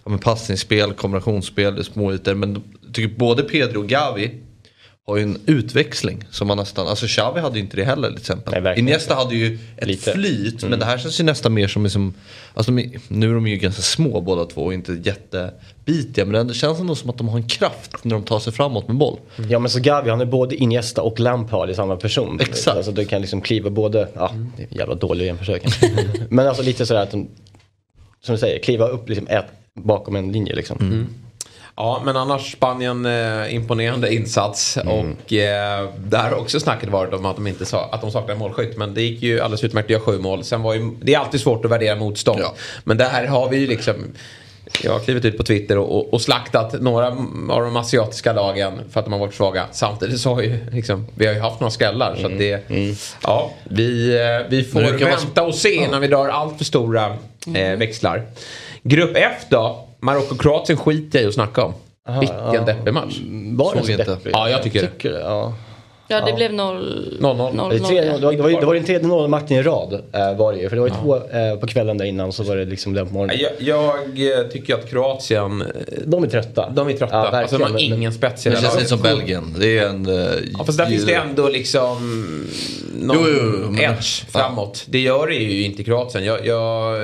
ja, 0.04 0.10
men 0.10 0.18
passningsspel, 0.18 0.92
kombinationsspel, 0.92 1.84
små 1.84 2.12
ytor. 2.12 2.34
Men 2.34 2.62
jag 2.86 2.94
tycker 2.94 3.18
både 3.18 3.42
Pedro 3.42 3.78
och 3.78 3.88
Gavi 3.88 4.30
har 5.10 5.16
ju 5.16 5.22
en 5.22 5.38
utväxling 5.46 6.24
som 6.30 6.48
man 6.48 6.56
nästan, 6.56 6.88
alltså 6.88 7.06
Xavi 7.06 7.40
hade 7.40 7.58
ju 7.58 7.64
inte 7.64 7.76
det 7.76 7.84
heller 7.84 8.08
till 8.08 8.18
exempel. 8.18 8.62
Nej. 8.62 8.78
Iniesta 8.78 9.14
hade 9.14 9.34
ju 9.34 9.58
ett 9.76 9.88
Lite. 9.88 10.12
flyt 10.12 10.64
men 10.64 10.78
det 10.78 10.84
här 10.84 10.98
känns 10.98 11.20
ju 11.20 11.24
nästan 11.24 11.54
mer 11.54 11.68
som, 11.68 11.82
liksom, 11.82 12.14
alltså 12.54 12.72
de 12.72 12.98
nu 13.08 13.30
är 13.30 13.34
de 13.34 13.46
ju 13.46 13.56
ganska 13.56 13.82
små 13.82 14.20
båda 14.20 14.44
två 14.44 14.62
och 14.62 14.74
inte 14.74 14.92
jättebitiga 14.92 16.24
men 16.24 16.46
det 16.46 16.54
känns 16.54 16.80
ändå 16.80 16.94
som 16.94 17.10
att 17.10 17.18
de 17.18 17.28
har 17.28 17.36
en 17.36 17.48
kraft 17.48 18.04
när 18.04 18.14
de 18.14 18.22
tar 18.22 18.38
sig 18.40 18.52
framåt 18.52 18.88
med 18.88 18.96
boll. 18.96 19.18
Ja 19.48 19.58
men 19.58 19.70
så 19.70 19.80
Gavi 19.80 20.10
han 20.10 20.20
är 20.20 20.24
både 20.24 20.56
Iniesta 20.56 21.02
och 21.02 21.20
Lampard 21.20 21.70
i 21.70 21.74
samma 21.74 21.96
person. 21.96 22.40
Exakt. 22.40 22.76
Alltså 22.76 22.92
du 22.92 23.04
kan 23.04 23.20
liksom 23.20 23.40
kliva 23.40 23.70
både, 23.70 24.08
ja 24.14 24.32
det 24.56 24.62
är 24.62 24.78
jävla 24.78 24.94
dålig 24.94 25.26
jämförsök. 25.26 25.62
men 26.28 26.48
alltså 26.48 26.62
lite 26.62 26.86
sådär 26.86 27.02
att 27.02 27.10
de, 27.10 27.28
som 28.22 28.34
du 28.34 28.38
säger, 28.38 28.58
kliva 28.58 28.88
upp 28.88 29.08
liksom 29.08 29.26
ett, 29.28 29.46
bakom 29.74 30.16
en 30.16 30.32
linje 30.32 30.54
liksom. 30.54 31.06
Ja, 31.76 32.02
men 32.04 32.16
annars 32.16 32.52
Spanien 32.52 33.06
eh, 33.06 33.54
imponerande 33.54 34.14
insats. 34.14 34.76
Mm. 34.76 34.88
Och 34.88 35.32
eh, 35.32 35.88
där 35.96 36.30
har 36.30 36.34
också 36.34 36.60
snacket 36.60 36.88
varit 36.88 37.14
om 37.14 37.26
att 37.26 37.36
de, 37.36 37.46
inte 37.46 37.66
sa, 37.66 37.88
att 37.92 38.00
de 38.00 38.10
saknar 38.10 38.34
målskytt. 38.34 38.76
Men 38.76 38.94
det 38.94 39.02
gick 39.02 39.22
ju 39.22 39.40
alldeles 39.40 39.64
utmärkt 39.64 39.86
att 39.86 39.90
göra 39.90 40.00
sju 40.00 40.18
mål. 40.18 40.44
Sen 40.44 40.62
var 40.62 40.74
ju, 40.74 40.90
det 41.02 41.14
är 41.14 41.18
alltid 41.18 41.40
svårt 41.40 41.64
att 41.64 41.70
värdera 41.70 41.96
motstånd. 41.96 42.40
Ja. 42.42 42.54
Men 42.84 42.96
där 42.96 43.26
har 43.26 43.48
vi 43.48 43.56
ju 43.56 43.66
liksom... 43.66 43.94
Jag 44.82 44.92
har 44.92 45.00
klivit 45.00 45.24
ut 45.24 45.36
på 45.36 45.42
Twitter 45.42 45.78
och, 45.78 45.96
och, 45.96 46.14
och 46.14 46.20
slaktat 46.20 46.80
några 46.80 47.06
av 47.50 47.62
de 47.62 47.76
asiatiska 47.76 48.32
lagen 48.32 48.80
för 48.90 49.00
att 49.00 49.06
de 49.06 49.12
har 49.12 49.20
varit 49.20 49.34
svaga. 49.34 49.66
Samtidigt 49.72 50.20
så 50.20 50.34
har 50.34 50.42
ju 50.42 50.58
liksom, 50.72 51.06
vi 51.14 51.26
har 51.26 51.34
ju 51.34 51.40
haft 51.40 51.60
några 51.60 51.70
skrällar. 51.70 52.16
Så 52.20 52.26
att 52.26 52.38
det, 52.38 52.70
ja, 53.22 53.50
vi, 53.64 54.16
eh, 54.16 54.50
vi 54.50 54.64
får 54.64 54.80
vänta 55.04 55.42
och 55.42 55.54
se 55.54 55.74
innan 55.74 56.00
vi 56.00 56.06
drar 56.06 56.28
allt 56.28 56.58
för 56.58 56.64
stora 56.64 57.16
eh, 57.54 57.76
växlar. 57.78 58.22
Grupp 58.82 59.12
F 59.14 59.42
då? 59.48 59.86
Marocko-Kroatien 60.00 60.76
skiter 60.78 61.18
jag 61.18 61.24
i 61.24 61.28
att 61.28 61.34
snacka 61.34 61.64
om. 61.64 61.72
Vilken 62.20 62.64
deppig 62.64 62.94
match. 62.94 63.20
Var 63.52 63.72
Såg 63.74 63.84
så 63.84 63.92
inte. 63.92 64.04
deppig? 64.04 64.30
Ja, 64.34 64.50
jag 64.50 64.62
tycker 64.62 64.82
det. 64.82 64.86
tycker 64.88 65.10
det. 65.12 65.20
Ja. 65.20 65.54
Ja, 66.10 66.20
det 66.26 66.32
blev 66.32 66.52
0 66.52 67.18
0-0. 67.20 68.60
Det, 68.60 68.66
var, 68.66 68.74
den 68.74 68.84
tredje 68.84 69.08
målmatchen 69.08 69.56
i 69.56 69.62
rad 69.62 69.92
eh, 70.12 70.36
var 70.36 70.52
det 70.52 70.58
ju. 70.58 70.68
För 70.68 70.76
det 70.76 70.80
var 70.80 70.88
ju 70.88 70.94
två 71.02 71.16
eh, 71.16 71.56
på 71.60 71.66
kvällen 71.66 71.98
där 71.98 72.04
innan 72.04 72.32
så 72.32 72.42
var 72.42 72.56
det 72.56 72.64
liksom 72.64 72.94
den 72.94 73.06
på 73.06 73.14
morgonen. 73.14 73.36
Jag, 73.38 73.52
jag 73.58 74.38
eh, 74.38 74.46
tycker 74.46 74.74
att 74.74 74.90
Kroatien, 74.90 75.64
De 76.04 76.24
är 76.24 76.28
trötta. 76.28 76.70
de 76.70 76.88
är 76.88 76.92
trötta. 76.92 77.16
Ja, 77.32 77.40
alltså, 77.40 77.58
de 77.58 77.72
har 77.72 77.80
ingen 77.80 78.12
spets 78.12 78.46
i 78.46 78.48
Det 78.50 78.56
det 78.56 78.62
känns 78.62 78.74
lite 78.76 78.88
som 78.88 79.00
Belgien. 79.00 79.54
Det 79.58 79.78
är 79.78 79.86
en... 79.86 80.04
Ja, 80.58 80.64
fast 80.64 80.78
där 80.78 80.86
finns 80.86 81.06
det 81.06 81.14
ändå 81.14 81.48
liksom 81.48 81.96
någon 83.00 83.16
Jo, 83.20 83.26
jo, 83.28 83.52
jo, 83.64 83.70
men- 83.70 83.80
edge 83.80 84.24
framåt. 84.30 84.86
Det 84.88 84.98
gör 84.98 85.26
det 85.26 85.34
ju 85.34 85.64
inte 85.64 85.82
i 85.82 85.84
Kroatien. 85.84 86.24
Jag, 86.24 86.46
jag, 86.46 87.00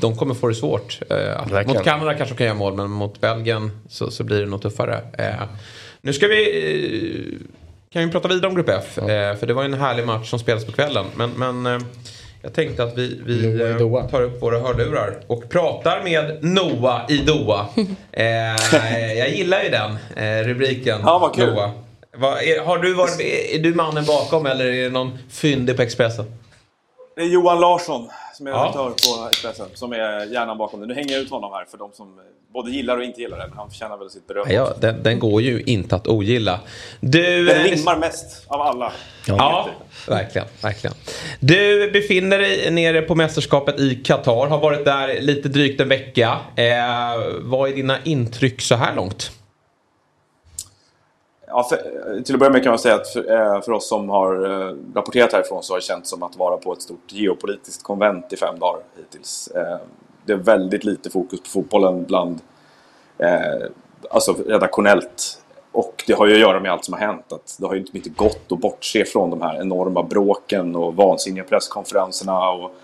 de 0.00 0.16
kommer 0.16 0.34
få 0.34 0.48
det 0.48 0.54
svårt. 0.54 1.00
Eh. 1.10 1.66
Mot 1.66 1.84
Kanada 1.84 2.14
kanske 2.14 2.34
kan 2.34 2.46
göra 2.46 2.56
mål, 2.56 2.74
men 2.74 2.90
mot 2.90 3.20
Belgien 3.20 3.70
så, 3.88 4.10
så 4.10 4.24
blir 4.24 4.40
det 4.40 4.46
nog 4.46 4.62
tuffare. 4.62 5.00
Eh, 5.18 5.46
nu 6.00 6.12
ska 6.12 6.26
vi... 6.26 7.38
Kan 7.94 8.06
vi 8.06 8.12
prata 8.12 8.28
vidare 8.28 8.46
om 8.48 8.54
Grupp 8.54 8.68
F. 8.68 8.98
Eh, 8.98 9.36
för 9.36 9.46
det 9.46 9.54
var 9.54 9.62
ju 9.62 9.66
en 9.66 9.80
härlig 9.80 10.06
match 10.06 10.30
som 10.30 10.38
spelades 10.38 10.66
på 10.66 10.72
kvällen. 10.72 11.04
Men, 11.16 11.30
men 11.30 11.66
eh, 11.66 11.86
jag 12.42 12.54
tänkte 12.54 12.84
att 12.84 12.98
vi, 12.98 13.20
vi 13.26 13.60
eh, 13.60 14.08
tar 14.08 14.22
upp 14.22 14.42
våra 14.42 14.58
hörlurar 14.58 15.20
och 15.26 15.48
pratar 15.48 16.02
med 16.02 16.44
Noah 16.44 17.12
i 17.12 17.16
Doha. 17.16 17.66
Eh, 18.12 19.18
jag 19.18 19.30
gillar 19.30 19.62
ju 19.62 19.68
den 19.68 19.96
eh, 20.16 20.46
rubriken. 20.46 21.00
Ja, 21.04 21.18
vad 21.18 21.34
kul. 21.34 21.54
Noah. 21.54 21.70
Har 22.64 22.78
du 22.78 22.94
varit, 22.94 23.20
är 23.54 23.58
du 23.58 23.74
mannen 23.74 24.04
bakom 24.04 24.46
eller 24.46 24.66
är 24.66 24.82
det 24.82 24.90
någon 24.90 25.18
fyndig 25.30 25.76
på 25.76 25.82
Expressen? 25.82 26.24
Det 27.16 27.22
är 27.22 27.26
Johan 27.26 27.60
Larsson 27.60 28.08
som 28.34 28.46
är 28.46 28.50
Ja. 28.50 28.72
på 28.72 29.26
Expressen 29.28 29.66
som 29.74 29.92
är 29.92 30.32
hjärnan 30.32 30.58
bakom 30.58 30.80
det. 30.80 30.86
Nu 30.86 30.94
hänger 30.94 31.12
jag 31.12 31.22
ut 31.22 31.30
honom 31.30 31.52
här 31.52 31.64
för 31.64 31.78
de 31.78 31.92
som 31.92 32.20
både 32.52 32.70
gillar 32.70 32.98
och 32.98 33.04
inte 33.04 33.20
gillar 33.20 33.38
det. 33.38 33.46
Men 33.48 33.58
han 33.58 33.70
förtjänar 33.70 33.96
väl 33.96 34.10
sitt 34.10 34.26
beröm. 34.26 34.46
Ja, 34.50 34.72
den, 34.80 35.02
den 35.02 35.18
går 35.18 35.42
ju 35.42 35.62
inte 35.62 35.96
att 35.96 36.06
ogilla. 36.08 36.60
Du... 37.00 37.44
Den 37.44 37.62
rimmar 37.62 37.96
mest 37.96 38.44
av 38.48 38.60
alla. 38.60 38.92
Ja, 39.26 39.68
verkligen, 40.08 40.46
verkligen. 40.62 40.96
Du 41.40 41.90
befinner 41.90 42.38
dig 42.38 42.70
nere 42.70 43.02
på 43.02 43.14
mästerskapet 43.14 43.80
i 43.80 43.94
Qatar. 43.94 44.46
Har 44.46 44.58
varit 44.60 44.84
där 44.84 45.20
lite 45.20 45.48
drygt 45.48 45.80
en 45.80 45.88
vecka. 45.88 46.38
Eh, 46.56 46.64
vad 47.40 47.70
är 47.70 47.74
dina 47.74 47.98
intryck 48.04 48.60
så 48.60 48.74
här 48.74 48.94
långt? 48.96 49.30
Ja, 51.56 51.62
för, 51.62 51.76
eh, 51.76 52.22
till 52.22 52.34
att 52.34 52.38
börja 52.38 52.52
med 52.52 52.62
kan 52.62 52.70
man 52.70 52.78
säga 52.78 52.94
att 52.94 53.08
för, 53.08 53.32
eh, 53.32 53.60
för 53.60 53.72
oss 53.72 53.88
som 53.88 54.08
har 54.08 54.44
eh, 54.44 54.74
rapporterat 54.94 55.32
härifrån 55.32 55.62
så 55.62 55.72
har 55.72 55.78
det 55.78 55.84
känts 55.84 56.10
som 56.10 56.22
att 56.22 56.36
vara 56.36 56.56
på 56.56 56.72
ett 56.72 56.82
stort 56.82 57.12
geopolitiskt 57.12 57.82
konvent 57.82 58.32
i 58.32 58.36
fem 58.36 58.58
dagar 58.58 58.80
hittills. 58.96 59.48
Det 60.26 60.32
är 60.32 60.36
väldigt 60.36 60.84
lite 60.84 61.10
fokus 61.10 61.40
på 61.40 61.48
fotbollen 61.48 62.04
bland, 62.04 62.40
alltså 64.10 64.34
redaktionellt. 64.46 65.42
Och 65.72 66.04
det 66.06 66.12
har 66.12 66.26
ju 66.26 66.34
att 66.34 66.40
göra 66.40 66.60
med 66.60 66.72
allt 66.72 66.84
som 66.84 66.94
har 66.94 67.00
hänt. 67.00 67.32
Att 67.32 67.56
det 67.60 67.66
har 67.66 67.74
ju 67.74 67.84
inte 67.94 68.08
gått 68.10 68.52
att 68.52 68.58
bortse 68.58 69.04
från 69.04 69.30
de 69.30 69.42
här 69.42 69.60
enorma 69.60 70.02
bråken 70.02 70.76
och 70.76 70.96
vansinniga 70.96 71.44
presskonferenserna 71.44 72.50
och 72.50 72.74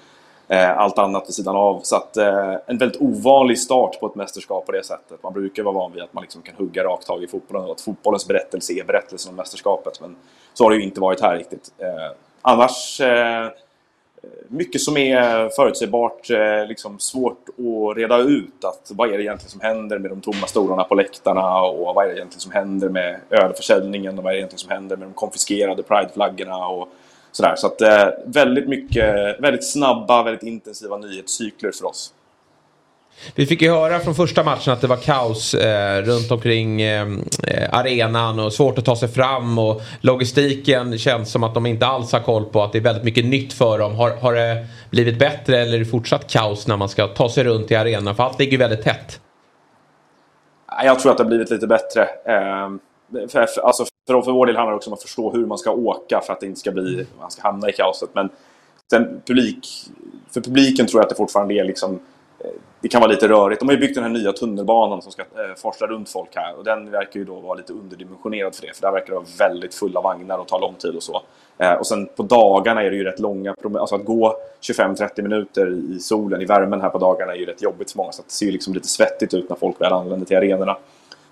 Eh, 0.53 0.79
allt 0.79 0.99
annat 0.99 1.29
vid 1.29 1.35
sidan 1.35 1.57
av. 1.57 1.81
Så 1.83 1.97
att 1.97 2.17
eh, 2.17 2.55
en 2.67 2.79
väldigt 2.79 3.03
ovanlig 3.03 3.59
start 3.59 4.01
på 4.01 4.07
ett 4.07 4.15
mästerskap 4.15 4.67
på 4.67 4.73
det 4.73 4.85
sättet. 4.85 5.23
Man 5.23 5.33
brukar 5.33 5.63
vara 5.63 5.75
van 5.75 5.93
vid 5.93 6.03
att 6.03 6.13
man 6.13 6.23
liksom 6.23 6.43
kan 6.43 6.55
hugga 6.55 6.85
rakt 6.85 7.07
tag 7.07 7.23
i 7.23 7.27
fotbollen 7.27 7.65
och 7.65 7.73
att 7.73 7.81
fotbollens 7.81 8.29
berättelse 8.29 8.73
är 8.73 8.85
berättelsen 8.85 9.31
om 9.31 9.37
mästerskapet. 9.37 10.01
Men 10.01 10.17
så 10.55 10.65
har 10.65 10.71
det 10.71 10.77
ju 10.77 10.83
inte 10.83 11.01
varit 11.01 11.21
här 11.21 11.37
riktigt. 11.37 11.73
Eh, 11.79 12.17
annars 12.43 13.01
eh, 13.01 13.49
mycket 14.49 14.81
som 14.81 14.97
är 14.97 15.49
förutsägbart, 15.49 16.31
eh, 16.31 16.67
liksom 16.69 16.99
svårt 16.99 17.49
att 17.49 17.97
reda 17.97 18.19
ut. 18.19 18.65
Att 18.65 18.91
vad 18.95 19.09
är 19.09 19.19
det 19.19 19.25
egentligen 19.25 19.51
som 19.51 19.61
händer 19.61 19.99
med 19.99 20.11
de 20.11 20.21
tomma 20.21 20.47
stolarna 20.47 20.85
på 20.85 20.95
läktarna 20.95 21.63
och 21.63 21.95
vad 21.95 22.05
är 22.05 22.09
det 22.09 22.17
egentligen 22.17 22.41
som 22.41 22.53
händer 22.53 22.89
med 22.89 23.21
ölförsäljningen 23.31 24.19
och 24.19 24.25
vad 24.25 24.33
är 24.33 24.35
det 24.35 24.39
egentligen 24.39 24.59
som 24.59 24.71
händer 24.71 24.97
med 24.97 25.09
de 25.09 25.13
konfiskerade 25.13 25.83
prideflaggorna 25.83 26.67
och 26.67 26.89
sådär. 27.33 27.55
Så 27.57 27.67
att 27.67 27.81
eh, 27.81 28.09
väldigt 28.25 28.69
mycket, 28.69 29.41
väldigt 29.41 29.73
snabba, 29.73 30.23
väldigt 30.23 30.43
intensiva 30.43 30.97
nyhetscykler 30.97 31.73
för 31.73 31.87
oss. 31.87 32.15
Vi 33.35 33.47
fick 33.47 33.63
ju 33.63 33.71
höra 33.71 33.99
från 33.99 34.15
första 34.15 34.45
matchen 34.45 34.73
att 34.73 34.81
det 34.81 34.87
var 34.87 34.97
kaos 34.97 35.55
eh, 35.55 36.03
runt 36.03 36.31
omkring 36.31 36.83
eh, 36.83 37.09
arenan 37.71 38.39
och 38.39 38.53
svårt 38.53 38.79
att 38.79 38.85
ta 38.85 38.97
sig 38.97 39.09
fram 39.09 39.59
och 39.59 39.81
logistiken 40.01 40.99
känns 40.99 41.33
som 41.33 41.45
att 41.45 41.55
de 41.55 41.67
inte 41.67 41.87
alls 41.87 42.13
har 42.13 42.21
koll 42.21 42.45
på 42.45 42.63
att 42.63 42.73
det 42.73 42.79
är 42.79 42.83
väldigt 42.83 43.05
mycket 43.05 43.25
nytt 43.25 43.53
för 43.53 43.79
dem. 43.79 43.95
Har, 43.95 44.11
har 44.11 44.35
det 44.35 44.67
blivit 44.91 45.19
bättre 45.19 45.59
eller 45.59 45.75
är 45.75 45.79
det 45.79 45.85
fortsatt 45.85 46.31
kaos 46.31 46.67
när 46.67 46.77
man 46.77 46.89
ska 46.89 47.07
ta 47.07 47.29
sig 47.29 47.45
runt 47.45 47.71
i 47.71 47.75
arenan? 47.75 48.17
För 48.17 48.23
allt 48.23 48.39
ligger 48.39 48.53
ju 48.53 48.59
väldigt 48.59 48.83
tätt. 48.83 49.21
Jag 50.85 50.99
tror 50.99 51.13
att 51.13 51.19
det 51.19 51.25
har 51.25 51.29
blivit 51.29 51.51
lite 51.51 51.67
bättre. 51.67 52.03
Eh, 52.03 52.71
för, 53.29 53.47
för, 53.47 53.61
alltså 53.61 53.85
för, 54.11 54.23
för 54.23 54.33
vår 54.33 54.47
del 54.47 54.57
handlar 54.57 54.73
det 54.73 54.77
också 54.77 54.91
om 54.91 54.95
att 54.95 55.03
förstå 55.03 55.33
hur 55.33 55.47
man 55.47 55.59
ska 55.59 55.71
åka 55.71 56.21
för 56.21 56.33
att 56.33 56.41
det 56.41 56.47
inte 56.47 56.61
ska 56.61 56.71
bli, 56.71 57.07
man 57.21 57.31
ska 57.31 57.43
hamna 57.43 57.69
i 57.69 57.73
kaoset. 57.73 58.11
Men 58.13 58.29
sen 58.91 59.23
publik, 59.27 59.69
för 60.31 60.41
publiken 60.41 60.87
tror 60.87 61.01
jag 61.01 61.05
att 61.05 61.11
det 61.11 61.17
fortfarande 61.17 61.55
är 61.55 61.65
liksom, 61.65 61.95
eh, 62.39 62.51
det 62.81 62.89
kan 62.89 63.01
vara 63.01 63.11
lite 63.11 63.29
rörigt. 63.29 63.61
De 63.61 63.69
har 63.69 63.75
ju 63.75 63.81
byggt 63.81 63.95
den 63.95 64.05
här 64.05 64.11
nya 64.11 64.33
tunnelbanan 64.33 65.03
som 65.03 65.13
ska 65.13 65.23
eh, 65.23 65.55
forsla 65.57 65.87
runt 65.87 66.11
folk 66.11 66.37
här 66.37 66.59
och 66.59 66.65
den 66.65 66.91
verkar 66.91 67.21
ju 67.21 67.25
då 67.25 67.41
vara 67.41 67.55
lite 67.55 67.73
underdimensionerad 67.73 68.55
för 68.55 68.67
det. 68.67 68.77
För 68.77 68.83
där 68.83 68.93
verkar 68.93 69.07
det 69.07 69.15
vara 69.15 69.27
väldigt 69.39 69.75
fulla 69.75 70.01
vagnar 70.01 70.39
och 70.39 70.49
ta 70.49 70.59
lång 70.59 70.75
tid 70.75 70.95
och 70.95 71.03
så. 71.03 71.23
Eh, 71.59 71.73
och 71.73 71.87
sen 71.87 72.07
på 72.17 72.23
dagarna 72.23 72.83
är 72.83 72.91
det 72.91 72.97
ju 72.97 73.05
rätt 73.05 73.19
långa 73.19 73.55
promenader. 73.55 73.81
Alltså 73.81 73.95
att 73.95 74.05
gå 74.05 74.37
25-30 74.61 75.23
minuter 75.23 75.71
i 75.97 75.99
solen, 76.01 76.41
i 76.41 76.45
värmen 76.45 76.81
här 76.81 76.91
på 76.91 76.99
dagarna 76.99 77.33
är 77.33 77.37
ju 77.37 77.47
rätt 77.47 77.63
jobbigt 77.63 77.91
för 77.91 77.99
många. 77.99 78.13
Så 78.13 78.23
att 78.23 78.29
det 78.29 78.35
ser 78.35 78.47
ju 78.47 78.53
liksom 78.53 78.75
lite 78.75 78.89
svettigt 78.89 79.35
ut 79.35 79.49
när 79.49 79.57
folk 79.57 79.81
väl 79.81 79.93
anländer 79.93 80.27
till 80.27 80.37
arenorna. 80.37 80.77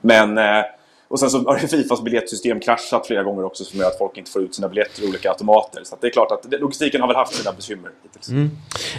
Men 0.01 0.39
eh, 0.39 0.65
och 1.09 1.21
sen 1.21 1.31
så 1.31 1.39
har 1.39 1.59
Fifas 1.59 2.03
biljettsystem 2.03 2.61
kraschat 2.61 3.07
flera 3.07 3.23
gånger 3.23 3.45
också 3.45 3.65
som 3.65 3.81
gör 3.81 3.87
att 3.87 3.99
folk 3.99 4.17
inte 4.17 4.31
får 4.31 4.43
ut 4.43 4.55
sina 4.55 4.69
biljetter 4.69 5.03
i 5.03 5.09
olika 5.09 5.31
automater. 5.31 5.81
Så 5.85 5.97
det 6.01 6.07
är 6.07 6.11
klart 6.11 6.33
att 6.33 6.61
logistiken 6.61 7.01
har 7.01 7.09
väl 7.09 7.17
haft 7.17 7.35
sina 7.35 7.53
bekymmer 7.53 7.91
hittills. 8.03 8.29
Mm. 8.29 8.51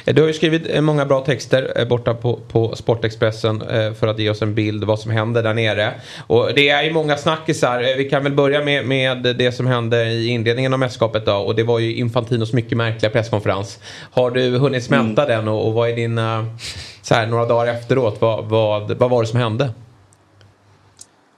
Du 0.05 0.21
har 0.21 0.27
ju 0.27 0.33
skrivit 0.33 0.69
eh, 0.69 0.81
många 0.81 1.05
bra 1.05 1.21
texter 1.21 1.73
eh, 1.75 1.87
borta 1.87 2.13
på, 2.13 2.39
på 2.47 2.75
Sportexpressen 2.75 3.61
eh, 3.61 3.93
för 3.93 4.07
att 4.07 4.19
ge 4.19 4.29
oss 4.29 4.41
en 4.41 4.55
bild 4.55 4.83
vad 4.83 4.99
som 4.99 5.11
händer 5.11 5.43
där 5.43 5.53
nere. 5.53 5.93
Och 6.27 6.53
det 6.55 6.69
är 6.69 6.83
ju 6.83 6.93
många 6.93 7.17
snackisar. 7.17 7.97
Vi 7.97 8.09
kan 8.09 8.23
väl 8.23 8.33
börja 8.33 8.63
med, 8.63 8.85
med 8.85 9.35
det 9.37 9.51
som 9.51 9.67
hände 9.67 10.05
i 10.05 10.27
inledningen 10.27 10.73
av 10.73 10.79
mästerskapet 10.79 11.25
då. 11.25 11.35
Och 11.35 11.55
det 11.55 11.63
var 11.63 11.79
ju 11.79 11.95
Infantinos 11.95 12.53
mycket 12.53 12.77
märkliga 12.77 13.11
presskonferens. 13.11 13.79
Har 14.11 14.31
du 14.31 14.57
hunnit 14.57 14.83
smälta 14.83 15.25
mm. 15.25 15.37
den 15.37 15.47
och, 15.47 15.67
och 15.67 15.73
vad 15.73 15.89
är 15.89 15.95
dina, 15.95 16.45
så 17.01 17.15
här, 17.15 17.27
några 17.27 17.45
dagar 17.45 17.73
efteråt, 17.73 18.17
vad, 18.19 18.45
vad, 18.45 18.91
vad 18.91 19.09
var 19.09 19.21
det 19.21 19.27
som 19.27 19.39
hände? 19.39 19.69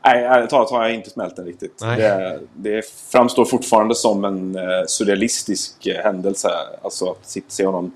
Nej, 0.03 0.23
ärligt 0.23 0.49
talat 0.49 0.71
har 0.71 0.83
jag 0.83 0.93
inte 0.93 1.09
smält 1.09 1.35
den 1.35 1.45
riktigt. 1.45 1.79
Det, 1.79 2.39
det, 2.53 2.85
framstår 3.11 3.45
fortfarande 3.45 3.95
som 3.95 4.25
en 4.25 4.55
eh, 4.55 4.85
surrealistisk 4.87 5.87
eh, 5.87 6.03
händelse. 6.03 6.49
Alltså 6.81 7.11
att 7.11 7.37
se 7.47 7.65
honom 7.65 7.91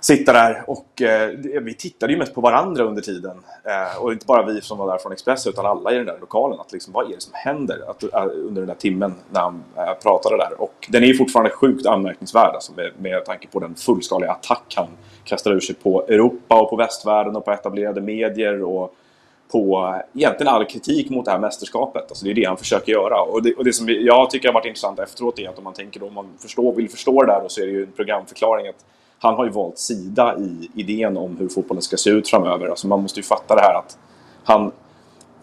sitta 0.00 0.32
där. 0.32 0.62
Och 0.66 1.02
eh, 1.02 1.30
vi 1.62 1.74
tittade 1.74 2.12
ju 2.12 2.18
mest 2.18 2.34
på 2.34 2.40
varandra 2.40 2.84
under 2.84 3.02
tiden. 3.02 3.36
Eh, 3.64 4.02
och 4.02 4.12
inte 4.12 4.26
bara 4.26 4.46
vi 4.46 4.60
som 4.60 4.78
var 4.78 4.90
där 4.90 4.98
från 4.98 5.12
Expressen 5.12 5.52
utan 5.52 5.66
alla 5.66 5.92
i 5.92 5.96
den 5.96 6.06
där 6.06 6.18
lokalen. 6.20 6.60
Att 6.60 6.72
liksom, 6.72 6.92
vad 6.92 7.10
är 7.10 7.14
det 7.14 7.22
som 7.22 7.32
händer 7.34 7.90
att, 7.90 8.04
uh, 8.04 8.10
under 8.34 8.60
den 8.60 8.66
där 8.66 8.74
timmen 8.74 9.14
när 9.30 9.40
han 9.40 9.64
uh, 9.76 9.94
pratade 10.02 10.36
där? 10.36 10.60
Och 10.60 10.88
den 10.88 11.02
är 11.02 11.06
ju 11.06 11.16
fortfarande 11.16 11.50
sjukt 11.50 11.86
anmärkningsvärd 11.86 12.54
alltså, 12.54 12.72
med, 12.72 12.90
med 12.98 13.24
tanke 13.24 13.48
på 13.48 13.60
den 13.60 13.74
fullskaliga 13.74 14.30
attack 14.30 14.74
han 14.76 14.88
kastar 15.24 15.52
ur 15.52 15.60
sig 15.60 15.74
på 15.74 16.06
Europa 16.08 16.60
och 16.60 16.70
på 16.70 16.76
västvärlden 16.76 17.36
och 17.36 17.44
på 17.44 17.52
etablerade 17.52 18.00
medier. 18.00 18.62
Och, 18.62 18.94
på 19.52 19.94
egentligen 20.14 20.52
all 20.52 20.64
kritik 20.64 21.10
mot 21.10 21.24
det 21.24 21.30
här 21.30 21.38
mästerskapet. 21.38 22.04
Alltså 22.08 22.24
det 22.24 22.30
är 22.30 22.34
det 22.34 22.44
han 22.44 22.56
försöker 22.56 22.92
göra. 22.92 23.20
Och 23.20 23.42
det, 23.42 23.54
och 23.54 23.64
det 23.64 23.72
som 23.72 23.88
jag 23.88 24.30
tycker 24.30 24.48
har 24.48 24.54
varit 24.54 24.66
intressant 24.66 24.98
efteråt 24.98 25.38
är 25.38 25.48
att 25.48 25.58
om 25.58 25.64
man 25.64 25.72
tänker 25.72 26.00
då, 26.00 26.06
om 26.06 26.14
man 26.14 26.28
förstår, 26.38 26.72
vill 26.72 26.90
förstå 26.90 27.22
det 27.22 27.32
där 27.32 27.40
då 27.42 27.48
så 27.48 27.60
är 27.60 27.66
det 27.66 27.72
ju 27.72 27.82
en 27.82 27.92
programförklaring 27.92 28.68
att 28.68 28.84
han 29.18 29.34
har 29.34 29.44
ju 29.44 29.50
valt 29.50 29.78
sida 29.78 30.36
i 30.38 30.70
idén 30.74 31.16
om 31.16 31.36
hur 31.36 31.48
fotbollen 31.48 31.82
ska 31.82 31.96
se 31.96 32.10
ut 32.10 32.28
framöver. 32.28 32.68
Alltså 32.68 32.86
man 32.86 33.02
måste 33.02 33.20
ju 33.20 33.24
fatta 33.24 33.54
det 33.54 33.60
här 33.60 33.74
att 33.74 33.98
han, 34.44 34.72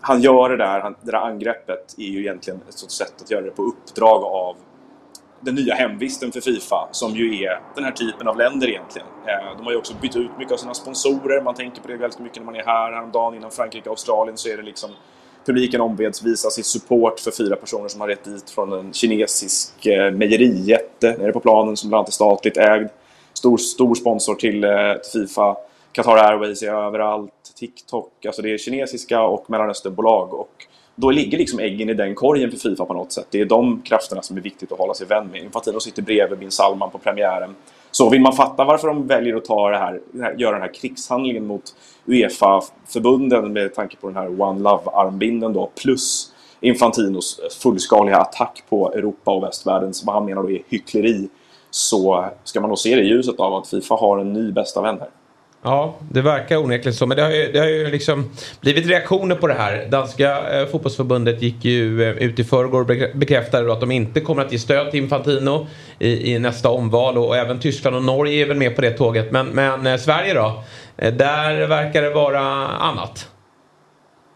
han 0.01 0.21
gör 0.21 0.49
det 0.49 0.57
där, 0.57 0.79
han, 0.79 0.95
det 1.01 1.11
där 1.11 1.17
angreppet 1.17 1.95
är 1.97 2.03
ju 2.03 2.19
egentligen 2.19 2.59
ett 2.69 2.91
sätt 2.91 3.21
att 3.21 3.31
göra 3.31 3.41
det 3.41 3.51
på 3.51 3.63
uppdrag 3.63 4.23
av 4.23 4.55
den 5.45 5.55
nya 5.55 5.73
hemvisten 5.73 6.31
för 6.31 6.41
Fifa, 6.41 6.87
som 6.91 7.15
ju 7.15 7.43
är 7.43 7.59
den 7.75 7.83
här 7.83 7.91
typen 7.91 8.27
av 8.27 8.37
länder 8.37 8.69
egentligen. 8.69 9.07
Eh, 9.27 9.57
de 9.57 9.65
har 9.65 9.71
ju 9.71 9.77
också 9.77 9.93
bytt 10.01 10.15
ut 10.15 10.31
mycket 10.37 10.53
av 10.53 10.57
sina 10.57 10.73
sponsorer, 10.73 11.41
man 11.41 11.55
tänker 11.55 11.81
på 11.81 11.87
det 11.87 11.97
väldigt 11.97 12.19
mycket 12.19 12.37
när 12.37 12.45
man 12.45 12.55
är 12.55 12.63
här. 12.65 12.91
Häromdagen 12.91 13.35
innan 13.35 13.51
Frankrike 13.51 13.89
och 13.89 13.93
Australien 13.93 14.37
så 14.37 14.49
är 14.49 14.57
det 14.57 14.63
liksom 14.63 14.89
publiken 15.45 15.81
ombeds 15.81 16.23
visa 16.23 16.49
sitt 16.49 16.65
support 16.65 17.19
för 17.19 17.31
fyra 17.31 17.55
personer 17.55 17.87
som 17.87 18.01
har 18.01 18.07
rätt 18.07 18.23
dit 18.23 18.49
från 18.49 18.73
en 18.73 18.93
kinesisk 18.93 19.85
eh, 19.85 20.11
mejerijätte 20.11 21.17
nere 21.17 21.31
på 21.31 21.39
planen 21.39 21.77
som 21.77 21.89
bland 21.89 21.99
annat 21.99 22.09
är 22.09 22.13
statligt 22.13 22.57
ägd. 22.57 22.89
Stor, 23.33 23.57
stor 23.57 23.95
sponsor 23.95 24.35
till, 24.35 24.63
eh, 24.63 24.71
till 25.11 25.21
Fifa. 25.21 25.57
Qatar 25.91 26.17
Airways 26.17 26.63
är 26.63 26.73
överallt, 26.73 27.31
TikTok, 27.55 28.25
alltså 28.25 28.41
det 28.41 28.53
är 28.53 28.57
kinesiska 28.57 29.21
och 29.21 29.49
Mellanösternbolag. 29.49 30.33
Och 30.33 30.67
då 30.95 31.11
ligger 31.11 31.37
liksom 31.37 31.59
äggen 31.59 31.89
i 31.89 31.93
den 31.93 32.15
korgen 32.15 32.51
för 32.51 32.57
Fifa 32.57 32.85
på 32.85 32.93
något 32.93 33.11
sätt. 33.11 33.27
Det 33.29 33.41
är 33.41 33.45
de 33.45 33.81
krafterna 33.81 34.21
som 34.21 34.37
är 34.37 34.41
viktigt 34.41 34.71
att 34.71 34.77
hålla 34.77 34.93
sig 34.93 35.07
vän 35.07 35.27
med. 35.27 35.43
Infantino 35.43 35.79
sitter 35.79 36.01
bredvid 36.01 36.39
bin 36.39 36.51
Salman 36.51 36.91
på 36.91 36.97
premiären. 36.97 37.55
Så 37.91 38.09
vill 38.09 38.21
man 38.21 38.33
fatta 38.33 38.63
varför 38.63 38.87
de 38.87 39.07
väljer 39.07 39.35
att 39.35 39.45
ta 39.45 39.69
det 39.69 39.77
här, 39.77 40.01
göra 40.37 40.51
den 40.51 40.61
här 40.61 40.73
krigshandlingen 40.73 41.47
mot 41.47 41.75
Uefa-förbunden 42.05 43.53
med 43.53 43.75
tanke 43.75 43.97
på 43.97 44.07
den 44.07 44.15
här 44.15 44.41
One 44.41 44.59
Love-armbinden 44.59 45.53
då, 45.53 45.71
plus 45.81 46.31
Infantinos 46.59 47.39
fullskaliga 47.61 48.17
attack 48.17 48.63
på 48.69 48.93
Europa 48.93 49.31
och 49.31 49.43
västvärlden 49.43 49.93
som 49.93 50.07
han 50.07 50.25
menar 50.25 50.43
då 50.43 50.51
är 50.51 50.61
hyckleri, 50.69 51.29
så 51.69 52.25
ska 52.43 52.61
man 52.61 52.69
nog 52.69 52.79
se 52.79 52.95
det 52.95 53.01
i 53.01 53.07
ljuset 53.07 53.39
av 53.39 53.53
att 53.53 53.67
Fifa 53.67 53.95
har 53.95 54.19
en 54.19 54.33
ny 54.33 54.51
bästa 54.51 54.81
vän 54.81 54.97
här. 54.99 55.09
Ja, 55.65 55.95
det 56.11 56.21
verkar 56.21 56.57
onekligen 56.57 56.93
så. 56.93 57.05
Men 57.05 57.17
det 57.17 57.23
har 57.23 57.31
ju, 57.31 57.51
det 57.51 57.59
har 57.59 57.67
ju 57.67 57.91
liksom 57.91 58.31
blivit 58.61 58.87
reaktioner 58.87 59.35
på 59.35 59.47
det 59.47 59.53
här. 59.53 59.87
Danska 59.89 60.59
eh, 60.59 60.67
fotbollsförbundet 60.67 61.41
gick 61.41 61.65
ju 61.65 62.03
eh, 62.03 62.09
ut 62.09 62.39
i 62.39 62.43
förrgår 62.43 62.79
och 62.79 63.17
bekräftade 63.17 63.73
att 63.73 63.79
de 63.79 63.91
inte 63.91 64.21
kommer 64.21 64.45
att 64.45 64.51
ge 64.51 64.59
stöd 64.59 64.91
till 64.91 65.03
Infantino 65.03 65.67
i, 65.99 66.33
i, 66.33 66.39
nästa 66.39 66.69
omval. 66.69 67.17
Och 67.17 67.37
även 67.37 67.59
Tyskland 67.59 67.95
och 67.95 68.03
Norge 68.03 68.41
är 68.41 68.47
väl 68.47 68.57
med 68.57 68.75
på 68.75 68.81
det 68.81 68.91
tåget. 68.91 69.31
Men, 69.31 69.47
men 69.47 69.87
eh, 69.87 69.97
Sverige 69.97 70.33
då? 70.33 70.63
Eh, 70.97 71.13
där 71.13 71.67
verkar 71.67 72.01
det 72.01 72.09
vara 72.09 72.41
annat. 72.67 73.29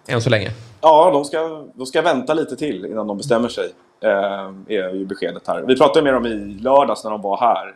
Än 0.07 0.21
så 0.21 0.29
länge. 0.29 0.51
Ja, 0.81 1.11
de 1.13 1.25
ska, 1.25 1.65
de 1.73 1.85
ska 1.85 2.01
vänta 2.01 2.33
lite 2.33 2.55
till 2.55 2.85
innan 2.85 3.07
de 3.07 3.17
bestämmer 3.17 3.49
sig. 3.49 3.69
Eh, 4.03 4.77
är 4.77 4.93
ju 4.93 5.05
beskedet 5.05 5.43
här. 5.47 5.63
Vi 5.67 5.77
pratade 5.77 6.03
med 6.03 6.13
dem 6.13 6.25
i 6.25 6.59
lördags 6.61 7.03
när 7.03 7.11
de 7.11 7.21
var 7.21 7.37
här 7.37 7.73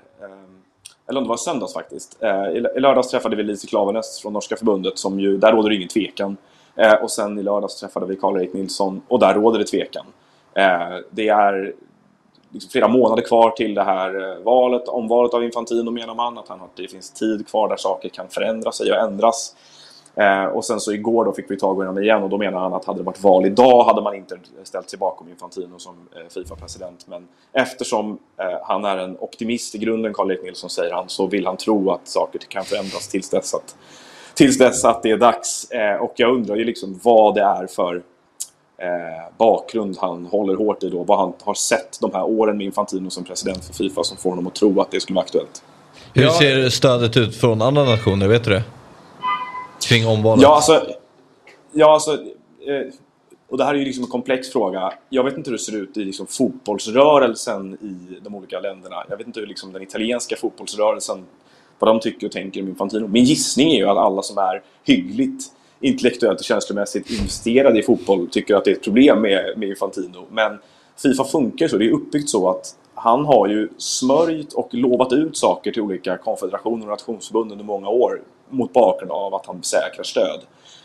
eller 1.08 1.20
om 1.20 1.24
det 1.24 1.30
var 1.30 1.38
söndags 1.38 1.74
faktiskt. 1.74 2.24
Eh, 2.24 2.48
I 2.48 2.80
lördags 2.80 3.10
träffade 3.10 3.36
vi 3.36 3.44
Lise 3.44 3.68
Klaveness 3.68 4.20
från 4.22 4.34
Norska 4.34 4.56
förbundet, 4.56 4.98
som 4.98 5.20
ju, 5.20 5.38
där 5.38 5.52
råder 5.52 5.70
det 5.70 5.76
ingen 5.76 5.90
tvekan. 5.90 6.38
Eh, 6.76 6.94
och 6.94 7.12
sen 7.12 7.40
i 7.40 7.44
lördags 7.44 7.80
träffade 7.80 8.06
vi 8.06 8.16
Karl-Erik 8.16 8.54
Nilsson, 8.54 9.02
och 9.08 9.20
där 9.20 9.34
råder 9.34 9.60
det 9.60 9.66
tvekan. 9.66 10.06
Eh, 10.54 10.98
det 11.10 11.30
är 11.30 11.74
liksom 12.50 12.72
flera 12.72 12.88
månader 12.88 13.24
kvar 13.24 13.50
till 13.50 13.74
det 13.74 13.84
här 13.84 14.44
valet, 14.44 14.88
omvalet 14.88 15.34
av 15.34 15.44
Infantino 15.44 15.92
menar 15.92 16.16
man, 16.16 16.38
att 16.38 16.48
han, 16.48 16.60
det 16.76 16.88
finns 16.88 17.12
tid 17.12 17.48
kvar 17.48 17.70
där 17.70 17.78
saker 17.78 18.10
kan 18.10 18.28
förändra 18.30 18.72
sig 18.72 18.92
och 18.92 18.98
ändras. 18.98 19.56
Eh, 20.16 20.46
och 20.46 20.66
sen 20.66 20.80
så 20.80 20.92
igår 20.92 21.26
då 21.26 21.34
fick 21.34 21.52
vi 21.52 21.58
tag 21.58 21.84
i 21.84 21.86
honom 21.86 22.04
igen 22.04 22.24
och 22.24 22.30
då 22.30 22.38
menar 22.38 22.60
han 22.60 22.74
att 22.74 22.86
hade 22.86 23.00
det 23.00 23.04
varit 23.04 23.24
val 23.24 23.46
idag 23.46 23.84
hade 23.84 24.02
man 24.02 24.16
inte 24.16 24.38
ställt 24.64 24.90
sig 24.90 25.00
bakom 25.00 25.30
Infantino 25.30 25.80
som 25.80 25.96
eh, 26.16 26.30
Fifa-president. 26.34 27.08
Men 27.08 27.28
eftersom 27.54 28.18
eh, 28.40 28.46
han 28.64 28.86
är 28.86 28.98
en 28.98 29.18
optimist 29.20 29.76
i 29.76 29.78
grunden, 29.78 30.14
Karl-Erik 30.14 30.44
Nilsson 30.44 30.70
säger 30.70 30.94
han, 30.94 31.10
så 31.10 31.28
vill 31.28 31.46
han 31.46 31.58
tro 31.58 31.92
att 31.92 32.08
saker 32.08 32.40
kan 32.40 32.64
förändras 32.64 33.08
tills 33.08 33.30
dess 33.30 33.54
att, 33.54 33.76
tills 34.34 34.58
dess 34.58 34.86
att 34.86 35.04
det 35.04 35.12
är 35.12 35.18
dags. 35.18 35.72
Eh, 35.72 35.96
och 35.96 36.14
jag 36.16 36.36
undrar 36.36 36.56
ju 36.56 36.64
liksom 36.64 37.00
vad 37.04 37.36
det 37.36 37.42
är 37.42 37.68
för 37.68 37.96
eh, 38.78 39.38
bakgrund 39.38 39.98
han 40.00 40.26
håller 40.26 40.56
hårt 40.56 40.84
i 40.84 40.90
då. 40.90 41.04
Vad 41.04 41.20
han 41.20 41.34
har 41.44 41.54
sett 41.54 41.98
de 42.02 42.12
här 42.14 42.24
åren 42.24 42.58
med 42.58 42.66
Infantino 42.66 43.10
som 43.10 43.24
president 43.24 43.66
för 43.66 43.74
Fifa 43.74 44.04
som 44.04 44.18
får 44.18 44.30
honom 44.30 44.48
att 44.48 44.56
tro 44.56 44.82
att 44.82 44.92
det 44.92 45.00
skulle 45.00 45.16
vara 45.16 45.26
aktuellt. 45.26 45.64
Hur 46.14 46.30
ser 46.30 46.70
stödet 46.70 47.18
ut 47.18 47.36
från 47.36 47.62
andra 47.62 47.84
nationer, 47.84 48.28
vet 48.28 48.44
du 48.44 48.50
det? 48.50 48.64
Kring 49.88 50.08
omvalet? 50.08 50.44
Ja, 50.44 50.56
alltså... 50.56 50.86
Ja, 51.72 51.94
alltså 51.94 52.14
eh, 52.14 52.94
och 53.54 53.58
det 53.58 53.64
här 53.64 53.74
är 53.74 53.78
ju 53.78 53.86
liksom 53.86 54.04
en 54.04 54.10
komplex 54.10 54.50
fråga. 54.50 54.94
Jag 55.10 55.24
vet 55.24 55.38
inte 55.38 55.50
hur 55.50 55.58
det 55.58 55.64
ser 55.64 55.76
ut 55.78 55.98
i 55.98 56.06
liksom 56.06 56.28
fotbollsrörelsen 56.28 57.74
i 57.74 58.20
de 58.24 58.36
olika 58.36 58.60
länderna. 58.60 58.96
Jag 59.10 59.18
vet 59.18 59.28
inte 59.28 59.40
hur 59.40 59.48
liksom 59.48 59.74
den 59.74 59.82
italienska 59.82 60.36
fotbollsrörelsen, 60.36 61.26
vad 61.80 61.90
de 61.90 62.00
tycker 62.00 62.28
och 62.28 62.34
tänker 62.34 62.62
om 62.62 62.68
Infantino. 62.68 63.08
Min 63.08 63.24
gissning 63.24 63.72
är 63.72 63.78
ju 63.78 63.90
att 63.90 63.98
alla 63.98 64.22
som 64.22 64.38
är 64.38 64.62
hyggligt 64.84 65.46
intellektuellt 65.80 66.40
och 66.40 66.46
känslomässigt 66.46 67.12
investerade 67.12 67.80
i 67.80 67.84
fotboll 67.84 68.28
tycker 68.28 68.56
att 68.56 68.66
det 68.66 68.72
är 68.72 68.76
ett 68.76 68.84
problem 68.84 69.22
med, 69.22 69.54
med 69.58 69.70
Infantino. 69.70 70.26
Men 70.32 70.60
Fifa 70.98 71.24
funkar 71.24 71.68
så. 71.68 71.78
Det 71.78 71.86
är 71.86 71.92
uppbyggt 71.92 72.30
så 72.30 72.50
att 72.50 72.76
han 72.94 73.26
har 73.26 73.48
ju 73.48 73.70
smörjt 73.78 74.54
och 74.54 74.74
lovat 74.74 75.14
ut 75.14 75.38
saker 75.38 75.72
till 75.72 75.82
olika 75.82 76.18
konfederationer 76.18 76.84
och 76.84 76.90
nationsförbund 76.90 77.52
under 77.52 77.66
många 77.66 77.90
år 77.90 78.22
mot 78.54 78.74
bakgrund 78.74 79.12
av 79.12 79.36
att 79.36 79.46
han 79.46 79.64
säkrar 79.64 80.04
stöd. 80.04 80.40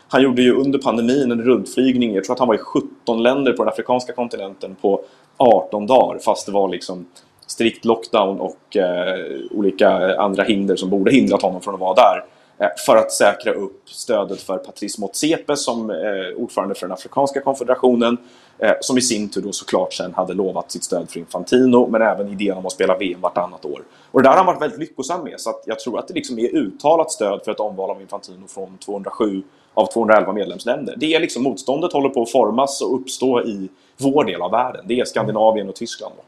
Han 0.07 0.21
gjorde 0.21 0.41
ju 0.41 0.53
under 0.53 0.79
pandemin 0.79 1.31
en 1.31 1.41
rundflygning, 1.41 2.15
jag 2.15 2.23
tror 2.23 2.33
att 2.33 2.39
han 2.39 2.47
var 2.47 2.55
i 2.55 2.57
17 2.57 3.23
länder 3.23 3.53
på 3.53 3.63
den 3.63 3.73
afrikanska 3.73 4.13
kontinenten 4.13 4.75
på 4.81 5.01
18 5.37 5.87
dagar 5.87 6.19
fast 6.19 6.45
det 6.45 6.51
var 6.51 6.69
liksom 6.69 7.05
strikt 7.47 7.85
lockdown 7.85 8.39
och 8.39 8.77
eh, 8.77 9.19
olika 9.51 10.17
andra 10.17 10.43
hinder 10.43 10.75
som 10.75 10.89
borde 10.89 11.11
hindrat 11.11 11.41
honom 11.41 11.61
från 11.61 11.73
att 11.73 11.79
vara 11.79 11.95
där. 11.95 12.25
Eh, 12.57 12.69
för 12.85 12.97
att 12.97 13.11
säkra 13.11 13.53
upp 13.53 13.89
stödet 13.89 14.41
för 14.41 14.57
Patrice 14.57 14.97
Motsepe 14.97 15.55
som 15.55 15.89
eh, 15.89 16.37
ordförande 16.37 16.75
för 16.75 16.87
den 16.87 16.93
Afrikanska 16.93 17.41
konfederationen 17.41 18.17
Eh, 18.61 18.73
som 18.81 18.97
i 18.97 19.01
sin 19.01 19.29
tur 19.29 19.41
då 19.41 19.51
såklart 19.51 19.93
sen 19.93 20.13
hade 20.13 20.33
lovat 20.33 20.71
sitt 20.71 20.83
stöd 20.83 21.09
för 21.09 21.19
Infantino 21.19 21.87
men 21.87 22.01
även 22.01 22.29
idén 22.29 22.57
om 22.57 22.65
att 22.65 22.71
spela 22.71 22.97
VM 22.97 23.21
vartannat 23.21 23.65
år. 23.65 23.83
Och 24.11 24.21
det 24.21 24.27
där 24.27 24.29
har 24.29 24.37
han 24.37 24.45
varit 24.45 24.61
väldigt 24.61 24.79
lyckosam 24.79 25.23
med 25.23 25.39
så 25.39 25.49
att 25.49 25.63
jag 25.65 25.79
tror 25.79 25.99
att 25.99 26.07
det 26.07 26.13
liksom 26.13 26.39
är 26.39 26.55
uttalat 26.55 27.11
stöd 27.11 27.41
för 27.45 27.51
ett 27.51 27.59
omval 27.59 27.89
av 27.89 28.01
Infantino 28.01 28.47
från 28.47 28.77
207 28.77 29.43
av 29.73 29.85
211 29.93 30.33
medlemsländer. 30.33 30.95
Det 30.97 31.13
är 31.13 31.19
liksom 31.19 31.43
motståndet 31.43 31.93
håller 31.93 32.09
på 32.09 32.21
att 32.21 32.31
formas 32.31 32.81
och 32.81 32.95
uppstå 32.99 33.41
i 33.41 33.69
vår 33.97 34.23
del 34.23 34.41
av 34.41 34.51
världen. 34.51 34.85
Det 34.87 34.99
är 34.99 35.05
Skandinavien 35.05 35.69
och 35.69 35.75
Tyskland. 35.75 36.13
Då. 36.17 36.23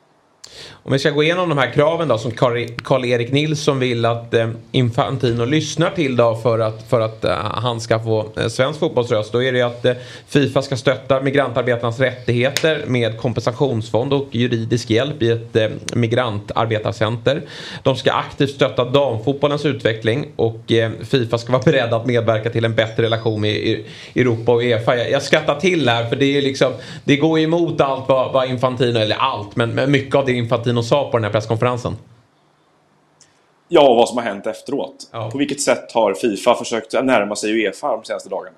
Om 0.84 0.92
vi 0.92 1.00
ska 1.00 1.10
gå 1.10 1.24
igenom 1.24 1.50
de 1.50 1.58
här 1.58 1.72
kraven 1.72 2.08
då 2.08 2.18
som 2.18 2.32
e- 2.32 2.68
Karl-Erik 2.84 3.32
Nilsson 3.32 3.80
vill 3.80 4.06
att 4.06 4.34
eh, 4.34 4.50
Infantino 4.72 5.46
lyssnar 5.46 5.90
till 5.90 6.16
då 6.16 6.36
för 6.36 6.60
att, 6.60 6.90
för 6.90 7.02
att 7.02 7.26
eh, 7.26 7.36
han 7.54 7.82
ska 7.82 8.00
få 8.00 8.26
eh, 8.38 8.48
svensk 8.48 8.80
fotbollsröst. 8.80 9.32
Då 9.32 9.44
är 9.44 9.52
det 9.52 9.62
att 9.62 9.86
eh, 9.86 9.94
Fifa 10.28 10.62
ska 10.62 10.78
stötta 10.78 11.22
migrantarbetarnas 11.22 12.00
rättigheter 12.00 12.84
med 12.88 13.18
kompensationsfond 13.18 14.14
och 14.14 14.28
juridisk 14.32 14.90
hjälp 14.90 15.22
i 15.22 15.32
ett 15.32 15.56
eh, 15.56 15.68
migrantarbetarcenter. 15.94 17.42
De 17.84 17.96
ska 17.96 18.12
aktivt 18.12 18.52
stötta 18.52 18.86
damfotbollens 18.86 19.66
utveckling 19.66 20.28
och 20.36 20.72
eh, 20.72 20.92
Fifa 21.04 21.38
ska 21.38 21.52
vara 21.52 21.64
beredda 21.64 21.96
att 21.96 22.06
medverka 22.06 22.50
till 22.50 22.66
en 22.66 22.76
bättre 22.76 23.04
relation 23.04 23.42
med 23.42 23.80
Europa 24.16 24.52
och 24.52 24.62
Uefa. 24.62 24.96
Jag, 24.98 25.12
jag 25.12 25.22
skrattar 25.22 25.60
till 25.60 25.90
här 25.90 26.06
för 26.06 26.16
det 26.16 26.38
är 26.38 26.42
liksom 26.42 26.74
det 27.04 27.16
går 27.16 27.40
emot 27.40 27.82
allt 27.82 28.10
vad, 28.10 28.34
vad 28.34 28.50
Infantino, 28.50 29.00
eller 29.00 29.16
allt, 29.16 29.56
men, 29.56 29.70
men 29.70 29.92
mycket 29.92 30.16
av 30.16 30.26
det 30.26 30.41
Infantino 30.42 30.84
sa 30.84 31.12
på 31.12 31.18
den 31.18 31.24
här 31.24 31.32
presskonferensen. 31.32 31.98
Ja, 33.68 33.94
vad 33.94 34.10
som 34.10 34.18
har 34.18 34.24
hänt 34.24 34.48
efteråt. 34.48 35.10
Ja. 35.12 35.30
På 35.32 35.38
vilket 35.38 35.62
sätt 35.62 35.92
har 35.92 36.14
Fifa 36.14 36.56
försökt 36.56 36.94
närma 36.94 37.36
sig 37.36 37.52
Uefa 37.52 37.96
de 37.96 38.04
senaste 38.04 38.30
dagarna? 38.30 38.58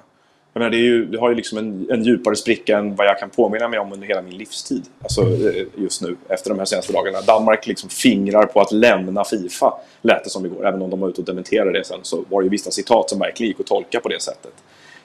Jag 0.53 0.59
menar, 0.59 0.69
det, 0.69 0.77
är 0.77 0.81
ju, 0.81 1.05
det 1.05 1.19
har 1.19 1.29
ju 1.29 1.35
liksom 1.35 1.57
en, 1.57 1.87
en 1.91 2.03
djupare 2.03 2.35
spricka 2.35 2.77
än 2.77 2.95
vad 2.95 3.07
jag 3.07 3.19
kan 3.19 3.29
påminna 3.29 3.67
mig 3.67 3.79
om 3.79 3.93
under 3.93 4.07
hela 4.07 4.21
min 4.21 4.37
livstid. 4.37 4.83
Alltså 5.01 5.21
eh, 5.21 5.65
just 5.75 6.01
nu, 6.01 6.15
efter 6.29 6.49
de 6.49 6.59
här 6.59 6.65
senaste 6.65 6.93
dagarna. 6.93 7.21
Danmark 7.21 7.67
liksom 7.67 7.89
fingrar 7.89 8.45
på 8.45 8.61
att 8.61 8.71
lämna 8.71 9.23
Fifa, 9.23 9.73
lät 10.01 10.23
det 10.23 10.29
som 10.29 10.45
igår. 10.45 10.67
Även 10.67 10.81
om 10.81 10.89
de 10.89 10.99
var 10.99 11.09
ute 11.09 11.21
och 11.21 11.27
dementerade 11.27 11.71
det 11.71 11.85
sen 11.85 11.99
så 12.01 12.23
var 12.29 12.41
det 12.41 12.45
ju 12.45 12.49
vissa 12.49 12.71
citat 12.71 13.09
som 13.09 13.19
verkligen 13.19 13.47
gick 13.47 13.59
att 13.59 13.65
tolka 13.65 13.99
på 13.99 14.09
det 14.09 14.21
sättet. 14.21 14.53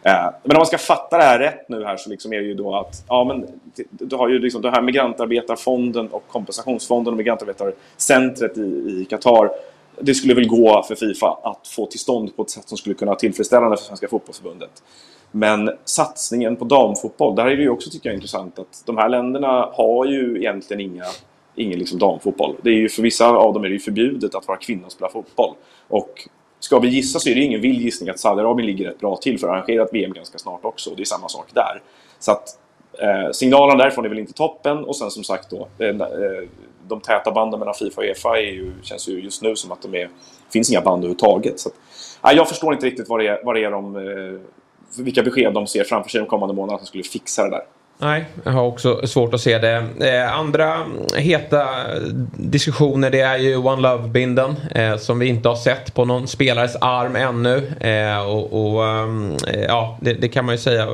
Eh, 0.03 0.31
men 0.43 0.57
om 0.57 0.59
man 0.59 0.67
ska 0.67 0.79
fatta 0.79 1.19
det 1.19 1.25
här 1.25 1.39
rätt 1.39 1.69
nu 1.69 1.85
här 1.85 1.97
så 1.97 2.11
liksom 2.11 2.33
är 2.33 2.39
det 2.39 2.47
ju 2.47 2.55
då 2.55 2.77
att 2.77 3.05
ja, 3.09 3.25
men 3.25 3.47
du 3.91 4.17
har 4.17 4.29
ju 4.29 4.39
liksom 4.39 4.63
den 4.63 4.73
här 4.73 4.83
migrantarbetarfonden 4.83 6.09
och 6.09 6.25
kompensationsfonden 6.29 7.15
och 7.15 7.19
migrantarbetarcentret 7.19 8.59
i 8.59 9.07
Qatar. 9.11 9.51
Det 10.01 10.15
skulle 10.15 10.35
väl 10.35 10.49
gå 10.49 10.83
för 10.83 10.95
Fifa 10.95 11.39
att 11.43 11.69
få 11.69 11.87
till 11.87 12.01
stånd 12.01 12.37
på 12.37 12.43
ett 12.43 12.51
sätt 12.51 12.69
som 12.69 12.79
skulle 12.79 12.95
kunna 12.95 13.11
vara 13.11 13.19
tillfredsställande 13.19 13.77
för 13.77 13.85
Svenska 13.85 14.09
fotbollsförbundet. 14.09 14.83
Men 15.31 15.71
satsningen 15.85 16.57
på 16.57 16.65
damfotboll, 16.65 17.37
där 17.37 17.47
är 17.47 17.57
det 17.57 17.63
ju 17.63 17.69
också 17.69 17.91
tycker 17.91 18.09
jag 18.09 18.17
intressant 18.17 18.59
att 18.59 18.83
de 18.87 18.97
här 18.97 19.09
länderna 19.09 19.71
har 19.73 20.07
ju 20.07 20.37
egentligen 20.37 20.81
inga 20.81 21.05
ingen 21.55 21.79
liksom 21.79 21.99
damfotboll. 21.99 22.57
Det 22.63 22.71
är 22.71 22.75
ju 22.75 22.89
för 22.89 23.03
vissa 23.03 23.27
av 23.27 23.55
dem 23.55 23.65
är 23.65 23.69
det 23.69 23.75
ju 23.75 23.81
förbjudet 23.81 24.35
att 24.35 24.49
vara 24.49 24.59
kvinna 24.59 24.87
och 24.87 24.93
spela 24.93 25.11
fotboll. 25.11 25.55
Och 25.89 26.29
Ska 26.61 26.79
vi 26.79 26.89
gissa 26.89 27.19
så 27.19 27.29
är 27.29 27.35
det 27.35 27.41
ingen 27.41 27.61
vild 27.61 27.81
gissning 27.81 28.09
att 28.09 28.19
Saudiarabien 28.19 28.67
ligger 28.67 28.85
rätt 28.85 29.01
bra 29.01 29.17
till 29.17 29.39
för 29.39 29.47
att 29.47 29.53
arrangera 29.53 29.83
ett 29.83 29.95
VM 29.95 30.13
ganska 30.13 30.39
snart 30.39 30.65
också. 30.65 30.91
Det 30.97 31.03
är 31.03 31.05
samma 31.05 31.29
sak 31.29 31.47
där. 31.55 31.83
Så 32.19 32.33
att 32.33 32.59
eh, 33.03 33.31
signalen 33.33 33.79
därifrån 33.79 34.05
är 34.05 34.09
väl 34.09 34.19
inte 34.19 34.33
toppen 34.33 34.85
och 34.85 34.97
sen 34.97 35.11
som 35.11 35.25
sagt 35.25 35.51
då 35.51 35.69
eh, 35.79 35.95
de 36.89 37.01
täta 37.01 37.33
banden 37.33 37.59
mellan 37.61 37.75
Fifa 37.75 38.01
och 38.01 38.07
Uefa 38.07 38.41
ju, 38.41 38.73
känns 38.83 39.09
ju 39.09 39.21
just 39.21 39.43
nu 39.43 39.57
som 39.57 39.73
att 39.73 39.83
de 39.83 39.95
är, 39.95 40.11
finns 40.53 40.71
inga 40.71 40.81
band 40.81 40.99
överhuvudtaget. 40.99 41.61
Så 41.61 41.69
att, 41.69 41.75
eh, 42.33 42.37
jag 42.37 42.49
förstår 42.49 42.75
inte 42.75 42.87
riktigt 42.87 43.09
vad 43.09 43.21
det 43.21 43.27
är, 43.27 43.41
vad 43.45 43.55
det 43.55 43.65
är 43.65 43.71
de, 43.71 43.97
eh, 43.97 45.03
vilka 45.05 45.23
besked 45.23 45.53
de 45.53 45.67
ser 45.67 45.85
framför 45.85 46.11
sig 46.11 46.21
de 46.21 46.27
kommande 46.27 46.55
månaderna 46.55 46.79
som 46.79 46.87
skulle 46.87 47.05
fixa 47.05 47.45
det 47.45 47.51
där. 47.51 47.63
Nej, 48.01 48.25
jag 48.45 48.53
har 48.53 48.63
också 48.63 49.07
svårt 49.07 49.35
att 49.35 49.41
se 49.41 49.59
det. 49.59 49.85
Eh, 50.01 50.39
andra 50.39 50.87
heta 51.17 51.67
diskussioner 52.33 53.11
det 53.11 53.21
är 53.21 53.39
ju 53.39 53.57
One 53.57 53.83
Love-binden 53.83 54.57
eh, 54.75 54.97
som 54.97 55.19
vi 55.19 55.27
inte 55.27 55.49
har 55.49 55.57
sett 55.57 55.95
på 55.95 56.05
någon 56.05 56.29
spelares 56.29 56.77
arm 56.81 57.17
ännu. 57.17 57.73
Eh, 57.81 58.29
och, 58.29 58.75
och 58.75 58.85
eh, 58.85 59.65
ja, 59.69 59.99
det, 60.01 60.13
det, 60.13 60.29
kan 60.29 60.45
man 60.45 60.55
ju 60.55 60.59
säga 60.59 60.83
eh, 60.83 60.89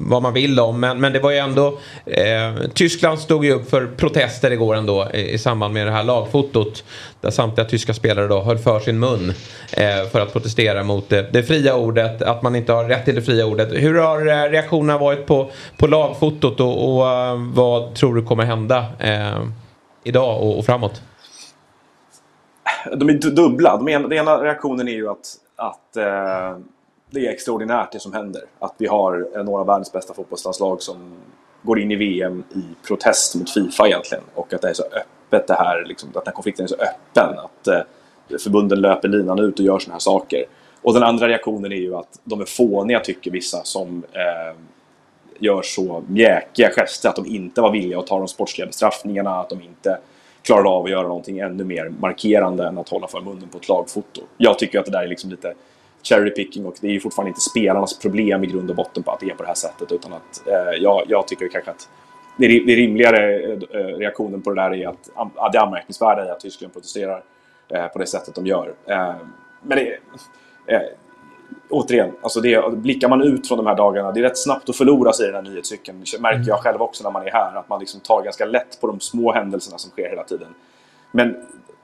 vad 0.00 0.22
man 0.22 0.32
vill 0.34 0.60
om. 0.60 0.80
Men, 0.80 1.00
men 1.00 1.12
det 1.12 1.18
var 1.18 1.30
ju 1.30 1.36
ändå... 1.36 1.78
Eh, 2.06 2.54
Tyskland 2.74 3.18
stod 3.18 3.44
ju 3.44 3.52
upp 3.52 3.70
för 3.70 3.86
protester 3.86 4.50
igår 4.50 4.76
ändå 4.76 5.10
i, 5.14 5.30
i 5.30 5.38
samband 5.38 5.74
med 5.74 5.86
det 5.86 5.92
här 5.92 6.04
lagfotot. 6.04 6.84
Där 7.20 7.30
samtliga 7.30 7.66
tyska 7.66 7.94
spelare 7.94 8.26
då 8.26 8.40
höll 8.40 8.58
för 8.58 8.80
sin 8.80 8.98
mun 8.98 9.30
eh, 9.72 10.08
för 10.12 10.20
att 10.20 10.32
protestera 10.32 10.82
mot 10.82 11.08
det, 11.08 11.32
det, 11.32 11.42
fria 11.42 11.76
ordet, 11.76 12.22
att 12.22 12.42
man 12.42 12.56
inte 12.56 12.72
har 12.72 12.84
rätt 12.84 13.04
till 13.04 13.14
det 13.14 13.22
fria 13.22 13.46
ordet. 13.46 13.72
Hur 13.72 13.94
har 13.94 14.26
eh, 14.26 14.50
reaktionerna 14.50 14.98
varit 14.98 15.26
på, 15.26 15.50
på 15.76 15.86
lagfotot 15.86 16.60
och, 16.60 16.96
och 16.96 17.02
uh, 17.02 17.54
vad 17.54 17.94
tror 17.94 18.14
du 18.14 18.22
kommer 18.22 18.44
hända 18.44 18.84
eh, 18.98 19.42
idag 20.04 20.42
och, 20.42 20.58
och, 20.58 20.64
framåt? 20.64 21.02
De 22.96 23.08
är 23.08 23.30
dubbla. 23.30 23.76
De 23.76 23.88
ena, 23.88 24.08
den 24.08 24.18
ena 24.18 24.44
reaktionen 24.44 24.88
är 24.88 24.92
ju 24.92 25.08
att, 25.08 25.34
att 25.56 25.96
eh, 25.96 26.58
det 27.10 27.26
är 27.26 27.30
extraordinärt 27.30 27.92
det 27.92 28.00
som 28.00 28.12
händer. 28.12 28.42
Att 28.58 28.74
vi 28.78 28.86
har 28.86 29.42
några 29.44 29.60
av 29.60 29.66
världens 29.66 29.92
bästa 29.92 30.14
fotbollslandslag 30.14 30.82
som 30.82 30.96
går 31.62 31.80
in 31.80 31.90
i 31.90 31.96
VM 31.96 32.44
i 32.54 32.86
protest 32.86 33.34
mot 33.34 33.50
Fifa 33.50 33.86
egentligen. 33.86 34.24
Och 34.34 34.52
att 34.52 34.62
det 34.62 34.68
är 34.68 34.74
så 34.74 34.82
öppet 34.82 35.06
det 35.30 35.54
här, 35.54 35.84
liksom, 35.84 36.08
att 36.08 36.14
den 36.14 36.22
här 36.26 36.32
konflikten 36.32 36.64
är 36.64 36.68
så 36.68 36.74
öppen. 36.74 37.38
Att 37.38 37.66
eh, 37.66 38.38
förbunden 38.38 38.80
löper 38.80 39.08
linan 39.08 39.38
ut 39.38 39.58
och 39.58 39.64
gör 39.64 39.78
sådana 39.78 39.94
här 39.94 40.00
saker. 40.00 40.44
Och 40.82 40.94
den 40.94 41.02
andra 41.02 41.28
reaktionen 41.28 41.72
är 41.72 41.76
ju 41.76 41.94
att 41.94 42.20
de 42.24 42.40
är 42.40 42.44
fåniga 42.44 43.00
tycker 43.00 43.30
vissa 43.30 43.64
som 43.64 44.02
eh, 44.12 44.56
gör 45.38 45.62
så 45.62 46.04
mjäkiga 46.08 46.70
gester 46.70 47.08
att 47.08 47.16
de 47.16 47.26
inte 47.26 47.60
var 47.60 47.70
villiga 47.70 47.98
att 47.98 48.06
ta 48.06 48.18
de 48.18 48.28
sportsliga 48.28 48.66
bestraffningarna, 48.66 49.40
att 49.40 49.50
de 49.50 49.62
inte 49.62 49.98
klarade 50.42 50.68
av 50.68 50.84
att 50.84 50.90
göra 50.90 51.08
någonting 51.08 51.38
ännu 51.38 51.64
mer 51.64 51.92
markerande 52.00 52.66
än 52.66 52.78
att 52.78 52.88
hålla 52.88 53.08
för 53.08 53.20
munnen 53.20 53.48
på 53.48 53.58
ett 53.58 53.68
lagfoto. 53.68 54.20
Jag 54.36 54.58
tycker 54.58 54.78
att 54.78 54.84
det 54.84 54.92
där 54.92 55.02
är 55.02 55.08
liksom 55.08 55.30
lite 55.30 55.54
cherry 56.02 56.30
picking 56.30 56.66
och 56.66 56.74
det 56.80 56.86
är 56.86 56.92
ju 56.92 57.00
fortfarande 57.00 57.28
inte 57.28 57.40
spelarnas 57.40 57.98
problem 57.98 58.44
i 58.44 58.46
grund 58.46 58.70
och 58.70 58.76
botten 58.76 59.02
på 59.02 59.10
att 59.10 59.20
det 59.20 59.30
är 59.30 59.34
på 59.34 59.42
det 59.42 59.48
här 59.48 59.54
sättet 59.54 59.92
utan 59.92 60.12
att 60.12 60.46
eh, 60.46 60.82
jag, 60.82 61.02
jag 61.08 61.28
tycker 61.28 61.48
kanske 61.48 61.70
att 61.70 61.88
det, 62.36 62.48
rimligare 62.76 63.42
eh, 63.52 63.78
reaktionen 63.78 64.42
på 64.42 64.50
det 64.50 64.62
där 64.62 64.74
är 64.74 64.88
att 64.88 65.52
det 65.52 65.60
anmärkningsvärda 65.60 66.24
är 66.24 66.32
att 66.32 66.40
Tyskland 66.40 66.72
protesterar 66.72 67.22
eh, 67.68 67.86
på 67.86 67.98
det 67.98 68.06
sättet 68.06 68.34
de 68.34 68.46
gör. 68.46 68.74
Eh, 68.86 69.14
men 69.62 69.78
det, 69.78 69.98
eh, 70.74 70.82
återigen, 71.68 72.12
alltså 72.22 72.40
det, 72.40 72.72
blickar 72.72 73.08
man 73.08 73.22
ut 73.22 73.48
från 73.48 73.58
de 73.58 73.66
här 73.66 73.76
dagarna, 73.76 74.12
det 74.12 74.20
är 74.20 74.22
rätt 74.22 74.38
snabbt 74.38 74.68
att 74.68 74.76
förlora 74.76 75.12
sig 75.12 75.28
i 75.28 75.32
den 75.32 75.44
här 75.44 75.52
nyhetscykeln. 75.52 76.04
Det 76.12 76.20
märker 76.20 76.48
jag 76.48 76.58
själv 76.58 76.82
också 76.82 77.04
när 77.04 77.10
man 77.10 77.26
är 77.26 77.30
här, 77.30 77.56
att 77.56 77.68
man 77.68 77.80
liksom 77.80 78.00
tar 78.00 78.22
ganska 78.22 78.44
lätt 78.44 78.80
på 78.80 78.86
de 78.86 79.00
små 79.00 79.32
händelserna 79.32 79.78
som 79.78 79.90
sker 79.90 80.08
hela 80.08 80.24
tiden. 80.24 80.48
Men 81.12 81.36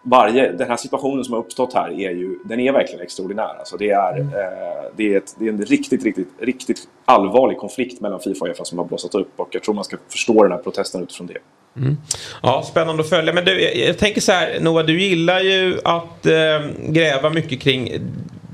varje, 0.03 0.53
den 0.53 0.69
här 0.69 0.77
situationen 0.77 1.25
som 1.25 1.35
har 1.35 1.41
uppstått 1.41 1.75
här 1.75 1.89
är 1.89 2.11
ju, 2.11 2.39
den 2.45 2.61
är 2.61 2.73
verkligen 2.73 3.01
extraordinär. 3.01 3.59
Alltså 3.59 3.77
det, 3.77 3.91
är, 3.91 4.13
mm. 4.13 4.27
eh, 4.27 4.85
det, 4.97 5.15
är 5.15 5.17
ett, 5.17 5.35
det 5.39 5.45
är 5.45 5.49
en 5.49 5.65
riktigt, 5.65 6.05
riktigt, 6.05 6.29
riktigt 6.41 6.89
allvarlig 7.05 7.59
konflikt 7.59 8.01
mellan 8.01 8.21
Fifa 8.21 8.45
och 8.45 8.49
Uefa 8.49 8.65
som 8.65 8.79
har 8.79 8.85
blossat 8.85 9.15
upp 9.15 9.33
och 9.37 9.49
jag 9.51 9.63
tror 9.63 9.75
man 9.75 9.85
ska 9.85 9.97
förstå 10.09 10.43
den 10.43 10.53
här 10.53 10.59
protesten 10.59 11.03
utifrån 11.03 11.27
det. 11.27 11.39
Mm. 11.77 11.97
Ja, 12.43 12.63
spännande 12.63 13.03
att 13.03 13.09
följa. 13.09 13.33
Men 13.33 13.45
du, 13.45 13.63
jag, 13.63 13.77
jag 13.77 13.99
tänker 13.99 14.21
så 14.21 14.33
här, 14.33 14.61
Noah, 14.61 14.87
du 14.87 15.03
gillar 15.03 15.41
ju 15.41 15.79
att 15.85 16.27
eh, 16.27 16.33
gräva 16.89 17.31
mycket 17.31 17.61
kring 17.61 17.93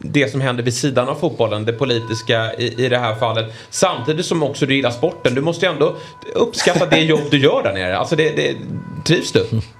det 0.02 0.30
som 0.30 0.40
händer 0.40 0.62
vid 0.62 0.74
sidan 0.74 1.08
av 1.08 1.14
fotbollen, 1.14 1.64
det 1.64 1.72
politiska 1.72 2.54
i, 2.54 2.84
i 2.84 2.88
det 2.88 2.98
här 2.98 3.14
fallet. 3.14 3.46
Samtidigt 3.70 4.26
som 4.26 4.42
också 4.42 4.66
du 4.66 4.74
gillar 4.74 4.90
sporten. 4.90 5.34
Du 5.34 5.40
måste 5.40 5.66
ju 5.66 5.72
ändå 5.72 5.96
uppskatta 6.34 6.86
det 6.86 7.00
jobb 7.00 7.20
du 7.30 7.38
gör 7.38 7.62
där 7.62 7.74
nere. 7.74 7.98
Alltså 7.98 8.16
det, 8.16 8.30
det, 8.30 8.56
trivs 9.04 9.32
du? 9.32 9.46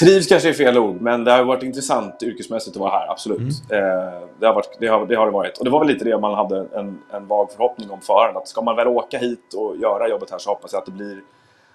Trivs 0.00 0.26
kanske 0.26 0.48
är 0.48 0.52
fel 0.52 0.78
ord, 0.78 1.00
men 1.00 1.24
det 1.24 1.32
har 1.32 1.44
varit 1.44 1.62
intressant 1.62 2.22
yrkesmässigt 2.22 2.76
att 2.76 2.80
vara 2.80 2.90
här, 2.90 3.10
absolut. 3.10 3.70
Mm. 3.70 3.84
Eh, 3.84 4.12
det, 4.38 4.46
har 4.46 4.54
varit, 4.54 4.76
det, 4.80 4.86
har, 4.86 5.06
det 5.06 5.14
har 5.14 5.26
det 5.26 5.32
varit. 5.32 5.58
Och 5.58 5.64
det 5.64 5.70
var 5.70 5.78
väl 5.78 5.88
lite 5.88 6.04
det 6.04 6.18
man 6.18 6.34
hade 6.34 6.66
en, 6.74 6.98
en 7.10 7.26
vag 7.26 7.52
förhoppning 7.52 7.90
om 7.90 8.00
förhand. 8.00 8.36
Att 8.36 8.48
ska 8.48 8.62
man 8.62 8.76
väl 8.76 8.88
åka 8.88 9.18
hit 9.18 9.54
och 9.56 9.76
göra 9.76 10.08
jobbet 10.08 10.30
här 10.30 10.38
så 10.38 10.50
hoppas 10.50 10.72
jag 10.72 10.80
att 10.80 10.86
det 10.86 10.92
blir 10.92 11.20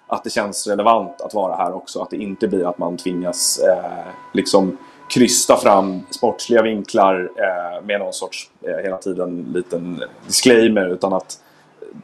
att 0.08 0.24
det 0.24 0.30
känns 0.30 0.68
relevant 0.68 1.22
att 1.22 1.34
vara 1.34 1.56
här 1.56 1.74
också. 1.74 2.02
Att 2.02 2.10
det 2.10 2.18
inte 2.18 2.48
blir 2.48 2.70
att 2.70 2.78
man 2.78 2.98
tvingas 2.98 3.60
eh, 3.60 4.08
liksom 4.34 4.78
krysta 5.10 5.58
fram 5.58 6.02
sportsliga 6.10 6.62
vinklar 6.62 7.32
eh, 7.36 7.86
med 7.86 8.00
någon 8.00 8.14
sorts 8.14 8.50
eh, 8.62 8.84
hela 8.84 8.98
tiden 8.98 9.46
liten 9.54 10.04
disclaimer. 10.28 10.90
Utan 10.90 11.14
att 11.14 11.38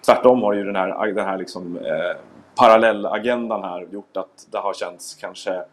tvärtom 0.05 0.41
har 0.41 0.53
ju 0.53 0.63
den 0.63 0.75
här, 0.75 1.13
den 1.13 1.25
här 1.25 1.38
liksom, 1.38 1.77
eh, 1.77 2.17
parallellagendan 2.55 3.63
här 3.63 3.88
gjort 3.91 4.17
att 4.17 4.47
det 4.51 4.57
har 4.57 4.73
känts 4.73 5.15
kanske 5.15 5.63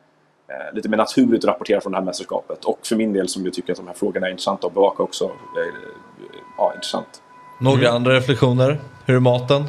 lite 0.72 0.88
mer 0.88 0.96
naturligt 0.96 1.44
att 1.44 1.50
rapportera 1.50 1.80
från 1.80 1.92
det 1.92 1.98
här 1.98 2.04
mästerskapet. 2.04 2.64
Och 2.64 2.78
för 2.82 2.96
min 2.96 3.12
del 3.12 3.28
som 3.28 3.44
jag 3.44 3.54
tycker 3.54 3.72
att 3.72 3.78
de 3.78 3.86
här 3.86 3.94
frågorna 3.94 4.26
är 4.26 4.30
intressanta 4.30 4.66
att 4.66 4.74
bevaka 4.74 5.02
också. 5.02 5.24
Eh, 5.24 5.30
ja, 6.58 6.72
intressant. 6.74 7.22
Några 7.60 7.80
mm. 7.80 7.94
andra 7.94 8.14
reflektioner? 8.14 8.78
Hur 9.06 9.16
är 9.16 9.20
maten? 9.20 9.64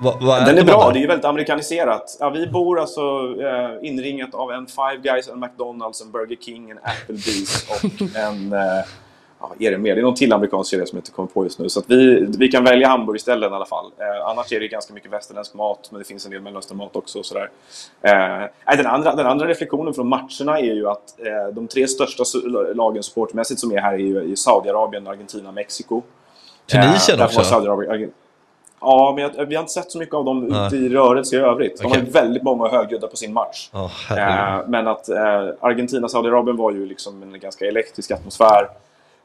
Va, 0.00 0.18
va 0.20 0.38
är 0.38 0.46
Den 0.46 0.58
är 0.58 0.64
bra, 0.64 0.86
där? 0.86 0.92
det 0.92 1.04
är 1.04 1.08
väldigt 1.08 1.24
amerikaniserat. 1.24 2.16
Ja, 2.20 2.30
vi 2.30 2.46
bor 2.46 2.80
alltså 2.80 3.00
eh, 3.40 3.88
inringat 3.88 4.34
av 4.34 4.50
en 4.50 4.66
Five 4.66 5.00
Guys, 5.02 5.28
en 5.28 5.40
McDonalds, 5.40 6.02
en 6.02 6.10
Burger 6.10 6.36
King, 6.36 6.70
en 6.70 6.78
Applebee's 6.78 7.70
och 7.70 8.16
en... 8.16 8.52
Eh, 8.52 8.84
ja, 9.40 9.52
är 9.58 9.70
det 9.70 9.78
mer? 9.78 9.94
Det 9.94 10.00
är 10.00 10.02
någon 10.02 10.14
till 10.14 10.32
amerikansk 10.32 10.70
serie 10.70 10.86
som 10.86 10.96
jag 10.96 11.00
inte 11.00 11.10
kommer 11.10 11.28
på 11.28 11.44
just 11.44 11.58
nu. 11.58 11.68
Så 11.68 11.80
att 11.80 11.84
vi, 11.88 12.26
vi 12.38 12.48
kan 12.48 12.64
välja 12.64 12.88
hamburgerställen 12.88 13.52
i 13.52 13.54
alla 13.54 13.66
fall. 13.66 13.86
Eh, 13.98 14.28
annars 14.28 14.52
är 14.52 14.60
det 14.60 14.68
ganska 14.68 14.94
mycket 14.94 15.12
västerländsk 15.12 15.54
mat, 15.54 15.88
men 15.90 15.98
det 15.98 16.04
finns 16.04 16.24
en 16.24 16.30
del 16.30 16.40
mellanösternmat 16.40 16.96
också. 16.96 17.18
Och 17.18 17.26
sådär. 17.26 17.50
Eh, 18.02 18.76
den, 18.76 18.86
andra, 18.86 19.14
den 19.14 19.26
andra 19.26 19.46
reflektionen 19.46 19.94
från 19.94 20.08
matcherna 20.08 20.58
är 20.58 20.74
ju 20.74 20.88
att 20.88 21.20
eh, 21.20 21.54
de 21.54 21.68
tre 21.68 21.88
största 21.88 22.24
lagen 22.74 23.02
supportmässigt 23.02 23.60
som 23.60 23.72
är 23.72 23.80
här 23.80 23.92
är 23.92 23.98
ju 23.98 24.36
Saudiarabien, 24.36 25.06
Argentina, 25.06 25.52
Mexiko. 25.52 26.02
Tunisien 26.66 27.20
eh, 27.20 27.24
också? 27.24 27.42
Saudiarabien, 27.42 28.12
Ja, 28.80 29.12
men 29.16 29.24
jag, 29.24 29.46
vi 29.46 29.54
har 29.54 29.62
inte 29.62 29.72
sett 29.72 29.90
så 29.90 29.98
mycket 29.98 30.14
av 30.14 30.24
dem 30.24 30.44
ute 30.44 30.76
i 30.76 30.88
rörelse 30.88 31.36
i 31.36 31.38
övrigt. 31.38 31.82
De 31.82 31.90
har 31.90 31.96
ju 31.96 32.04
väldigt 32.04 32.42
många 32.42 32.68
högljudda 32.68 33.06
på 33.06 33.16
sin 33.16 33.32
match. 33.32 33.70
Herregud. 34.08 34.60
Eh, 34.60 34.68
men 34.68 34.88
att 34.88 35.08
eh, 35.08 35.48
Argentina-Saudiarabien 35.60 36.56
var 36.56 36.72
ju 36.72 36.86
liksom 36.86 37.22
en 37.22 37.40
ganska 37.40 37.66
elektrisk 37.66 38.10
atmosfär 38.10 38.68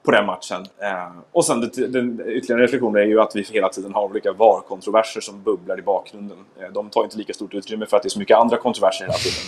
på 0.03 0.11
den 0.11 0.25
matchen. 0.25 0.65
Eh, 0.79 1.11
och 1.31 1.45
sen 1.45 1.61
det, 1.61 1.87
den 1.87 2.21
ytterligare 2.27 2.63
reflektionen 2.63 3.01
är 3.01 3.05
ju 3.05 3.21
att 3.21 3.35
vi 3.35 3.41
hela 3.41 3.69
tiden 3.69 3.93
har 3.93 4.03
olika 4.03 4.33
VAR-kontroverser 4.33 5.21
som 5.21 5.43
bubblar 5.43 5.79
i 5.79 5.81
bakgrunden. 5.81 6.37
Eh, 6.59 6.71
de 6.73 6.89
tar 6.89 7.03
inte 7.03 7.17
lika 7.17 7.33
stort 7.33 7.53
utrymme 7.53 7.85
för 7.85 7.97
att 7.97 8.03
det 8.03 8.07
är 8.07 8.09
så 8.09 8.19
mycket 8.19 8.37
andra 8.37 8.57
kontroverser 8.57 9.05
hela 9.05 9.17
tiden. 9.17 9.39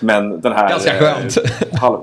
Men 0.00 0.40
den 0.40 0.52
här... 0.52 0.68
Ganska 0.68 0.98
skönt. 0.98 1.36
Eh, 1.36 1.80
halv, 1.80 1.98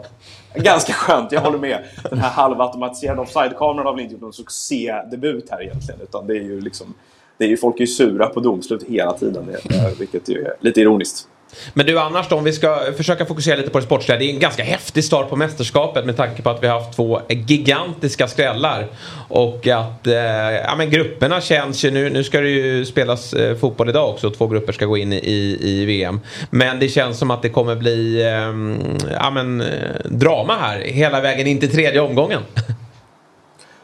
ganska 0.56 0.94
skönt, 0.94 1.32
jag 1.32 1.42
håller 1.42 1.60
med. 1.60 1.84
Den 2.10 2.20
här 2.20 2.30
halvautomatiserade 2.30 3.22
offside-kameran 3.22 3.86
har 3.86 3.94
väl 3.94 4.02
inte 4.02 4.14
gjort 4.14 4.22
någon 4.22 4.34
succédebut 4.34 5.50
här 5.50 5.62
egentligen. 5.62 6.02
Utan 6.02 6.28
det 6.28 6.34
är 6.34 6.44
ju 6.44 6.62
liksom... 6.62 6.94
Det 7.38 7.46
är 7.46 7.50
ju, 7.50 7.58
folk 7.58 7.76
är 7.76 7.82
ju 7.82 7.88
sura 7.88 8.28
på 8.28 8.40
domslut 8.40 8.84
hela 8.84 9.14
tiden, 9.14 9.50
eh, 9.50 10.00
vilket 10.00 10.30
ju 10.30 10.46
är 10.46 10.54
lite 10.60 10.82
ironiskt. 10.82 11.28
Men 11.74 11.86
du 11.86 12.00
annars 12.00 12.30
då, 12.30 12.36
om 12.36 12.44
vi 12.44 12.54
ska 12.54 12.80
försöka 12.98 13.26
fokusera 13.26 13.56
lite 13.56 13.70
på 13.70 13.80
det 13.80 13.86
sportsliga. 13.86 14.18
Det 14.18 14.26
är 14.26 14.34
en 14.34 14.40
ganska 14.40 14.64
häftig 14.64 15.04
start 15.04 15.30
på 15.30 15.36
mästerskapet 15.36 16.06
med 16.06 16.18
tanke 16.18 16.42
på 16.42 16.50
att 16.50 16.64
vi 16.64 16.68
har 16.68 16.80
haft 16.80 16.96
två 16.96 17.22
gigantiska 17.30 18.28
skrällar. 18.28 18.88
Och 19.28 19.68
att 19.68 20.08
eh, 20.08 20.14
ja, 20.14 20.76
men 20.78 20.90
grupperna 20.90 21.42
känns 21.42 21.86
ju 21.86 21.92
nu. 21.92 22.10
Nu 22.10 22.24
ska 22.24 22.42
det 22.42 22.50
ju 22.50 22.86
spelas 22.86 23.34
eh, 23.34 23.58
fotboll 23.58 23.90
idag 23.90 24.10
också. 24.10 24.32
Två 24.32 24.48
grupper 24.48 24.74
ska 24.74 24.86
gå 24.86 24.98
in 24.98 25.14
i, 25.14 25.58
i 25.62 25.86
VM. 25.86 26.20
Men 26.50 26.80
det 26.80 26.90
känns 26.90 27.18
som 27.18 27.32
att 27.32 27.42
det 27.42 27.50
kommer 27.50 27.76
bli 27.76 28.22
eh, 28.22 29.14
ja, 29.14 29.32
men, 29.32 29.62
eh, 29.62 29.68
drama 30.06 30.58
här 30.58 30.80
hela 30.80 31.22
vägen 31.22 31.48
in 31.48 31.60
till 31.60 31.72
tredje 31.72 32.02
omgången. 32.02 32.42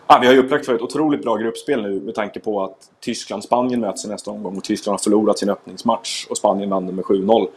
Ja, 0.09 0.17
vi 0.21 0.27
har 0.27 0.33
ju 0.33 0.39
upplagt 0.39 0.65
för 0.65 0.75
ett 0.75 0.81
otroligt 0.81 1.21
bra 1.21 1.35
gruppspel 1.35 1.81
nu 1.81 2.01
med 2.01 2.15
tanke 2.15 2.39
på 2.39 2.63
att 2.63 2.91
Tyskland-Spanien 2.99 3.79
möts 3.79 4.05
i 4.05 4.07
nästa 4.07 4.31
omgång 4.31 4.57
och 4.57 4.63
Tyskland 4.63 4.93
har 4.93 5.03
förlorat 5.03 5.39
sin 5.39 5.49
öppningsmatch 5.49 6.25
och 6.29 6.37
Spanien 6.37 6.69
vann 6.69 6.85
med 6.85 7.05
7-0. 7.05 7.47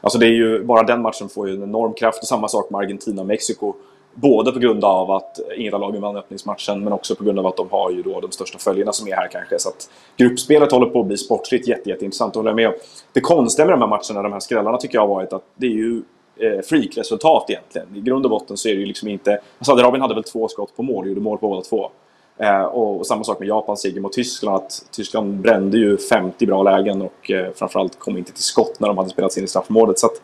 Alltså 0.00 0.18
det 0.18 0.26
är 0.26 0.32
ju, 0.32 0.64
bara 0.64 0.82
den 0.82 1.02
matchen 1.02 1.28
får 1.28 1.48
ju 1.48 1.54
en 1.54 1.62
enorm 1.62 1.92
kraft 1.92 2.18
och 2.18 2.28
samma 2.28 2.48
sak 2.48 2.70
med 2.70 2.78
Argentina-Mexiko. 2.78 3.74
Både 4.14 4.52
på 4.52 4.58
grund 4.58 4.84
av 4.84 5.10
att 5.10 5.40
inget 5.56 5.74
av 5.74 5.80
lagen 5.80 6.02
vann 6.02 6.16
öppningsmatchen 6.16 6.84
men 6.84 6.92
också 6.92 7.14
på 7.14 7.24
grund 7.24 7.38
av 7.38 7.46
att 7.46 7.56
de 7.56 7.68
har 7.70 7.90
ju 7.90 8.02
då 8.02 8.20
de 8.20 8.30
största 8.30 8.58
följarna 8.58 8.92
som 8.92 9.08
är 9.08 9.16
här 9.16 9.28
kanske. 9.32 9.58
Så 9.58 9.68
att 9.68 9.90
gruppspelet 10.16 10.72
håller 10.72 10.86
på 10.86 11.00
att 11.00 11.06
bli 11.06 11.16
sportsligt 11.16 11.68
jätte, 11.68 11.90
jätteintressant, 11.90 12.34
håller 12.34 12.50
jag 12.50 12.56
med 12.56 12.68
om. 12.68 12.74
Det 13.12 13.20
konstiga 13.20 13.66
med 13.66 13.72
de 13.72 13.80
här 13.80 13.88
matcherna, 13.88 14.22
de 14.22 14.32
här 14.32 14.40
skrällarna, 14.40 14.78
tycker 14.78 14.94
jag 14.94 15.02
har 15.02 15.14
varit 15.14 15.32
att 15.32 15.44
det 15.56 15.66
är 15.66 15.70
ju 15.70 16.02
eh, 16.40 16.60
freakresultat 16.64 17.50
egentligen. 17.50 17.96
I 17.96 18.00
grund 18.00 18.24
och 18.24 18.30
botten 18.30 18.56
så 18.56 18.68
är 18.68 18.74
det 18.74 18.80
ju 18.80 18.86
liksom 18.86 19.08
inte... 19.08 19.40
Saudiarabien 19.60 20.02
hade 20.02 20.14
väl 20.14 20.24
två 20.24 20.48
skott 20.48 20.76
på 20.76 20.82
mål, 20.82 21.08
gjorde 21.08 21.20
mål 21.20 21.38
på 21.38 21.48
båda 21.48 21.62
två. 21.62 21.90
Eh, 22.38 22.62
och, 22.62 22.98
och 22.98 23.06
samma 23.06 23.24
sak 23.24 23.38
med 23.38 23.48
Japans 23.48 23.80
seger 23.80 24.00
mot 24.00 24.12
Tyskland. 24.12 24.56
Att 24.56 24.84
Tyskland 24.90 25.34
brände 25.34 25.78
ju 25.78 25.98
50 25.98 26.46
bra 26.46 26.62
lägen 26.62 27.02
och 27.02 27.30
eh, 27.30 27.52
framförallt 27.54 27.98
kom 27.98 28.16
inte 28.16 28.32
till 28.32 28.42
skott 28.42 28.80
när 28.80 28.88
de 28.88 28.98
hade 28.98 29.10
spelats 29.10 29.38
in 29.38 29.44
i 29.44 29.46
straffområdet. 29.46 29.98
Så 29.98 30.06
att, 30.06 30.22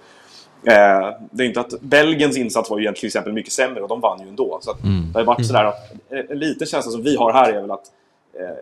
eh, 0.64 1.16
det 1.30 1.44
är 1.44 1.46
inte 1.46 1.60
att 1.60 1.80
Belgiens 1.80 2.36
insats 2.36 2.70
var 2.70 2.78
ju 2.78 2.84
egentligen 2.84 3.00
till 3.00 3.06
exempel 3.06 3.32
mycket 3.32 3.52
sämre 3.52 3.82
och 3.82 3.88
de 3.88 4.00
vann 4.00 4.20
ju 4.20 4.28
ändå. 4.28 4.58
Så 4.62 4.70
att, 4.70 4.78
det 5.12 5.18
har 5.18 5.24
varit 5.24 5.46
sådär 5.46 5.64
att 5.64 5.92
eh, 6.10 6.18
en 6.30 6.38
liten 6.38 6.66
känsla 6.66 6.92
som 6.92 7.02
vi 7.02 7.16
har 7.16 7.32
här 7.32 7.52
är 7.52 7.60
väl 7.60 7.70
att 7.70 7.92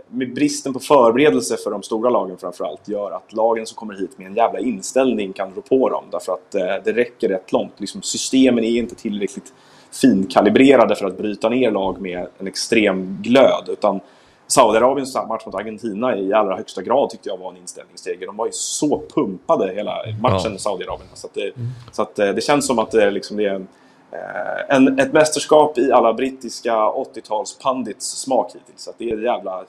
med 0.09 0.35
bristen 0.35 0.73
på 0.73 0.81
förberedelse 0.81 1.57
för 1.57 1.71
de 1.71 1.83
stora 1.83 2.11
lagen 2.11 2.37
framförallt 2.37 2.89
gör 2.89 3.11
att 3.11 3.33
lagen 3.33 3.67
som 3.67 3.77
kommer 3.77 3.95
hit 3.95 4.19
med 4.19 4.27
en 4.27 4.35
jävla 4.35 4.59
inställning 4.59 5.33
kan 5.33 5.55
rå 5.55 5.61
på 5.61 5.89
dem. 5.89 6.05
Därför 6.11 6.33
att 6.33 6.55
eh, 6.55 6.85
det 6.85 6.93
räcker 6.93 7.29
rätt 7.29 7.53
långt. 7.53 7.81
Liksom, 7.81 8.03
systemen 8.03 8.65
är 8.65 8.79
inte 8.79 8.95
tillräckligt 8.95 9.53
finkalibrerade 9.93 10.97
för 10.97 11.07
att 11.07 11.19
bryta 11.19 11.49
ner 11.49 11.71
lag 11.71 12.01
med 12.01 12.27
en 12.39 12.47
extrem 12.47 13.19
glöd. 13.23 13.69
Utan 13.69 14.01
Saudiarabiens 14.47 15.15
match 15.15 15.47
mot 15.47 15.55
Argentina 15.55 16.17
i 16.17 16.33
allra 16.33 16.57
högsta 16.57 16.83
grad 16.83 17.11
tyckte 17.11 17.29
jag 17.29 17.37
var 17.37 17.51
en 17.51 17.57
inställningsseger. 17.57 18.27
De 18.27 18.37
var 18.37 18.47
ju 18.47 18.53
så 18.53 19.03
pumpade 19.15 19.75
hela 19.75 19.95
matchen, 20.23 20.53
Ja. 20.53 20.59
Saudiarabien. 20.59 21.09
Så, 21.15 21.27
att 21.27 21.35
det, 21.35 21.53
så 21.93 22.03
att 22.03 22.19
eh, 22.19 22.29
det 22.29 22.41
känns 22.41 22.67
som 22.67 22.79
att 22.79 22.91
det, 22.91 23.11
liksom, 23.11 23.37
det 23.37 23.45
är 23.45 23.55
en, 23.55 23.63
eh, 23.63 23.67
en, 24.68 24.98
ett 24.98 25.12
mästerskap 25.12 25.79
i 25.79 25.92
alla 25.92 26.12
brittiska 26.12 26.72
80-tals 26.74 27.59
pandits 27.59 28.07
smak 28.07 28.53
hittills. 28.55 28.83
Så 28.83 28.90
att 28.90 28.98
det 28.98 29.11
är 29.11 29.22
jävla... 29.22 29.64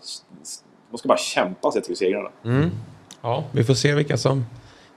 Man 0.89 0.97
ska 0.97 1.07
bara 1.07 1.17
kämpa 1.17 1.71
sig 1.71 1.81
till 1.81 1.97
segrarna. 1.97 2.29
Ja, 3.21 3.43
vi 3.51 3.63
får 3.63 3.73
se 3.73 3.93
vilka 3.93 4.17
som 4.17 4.45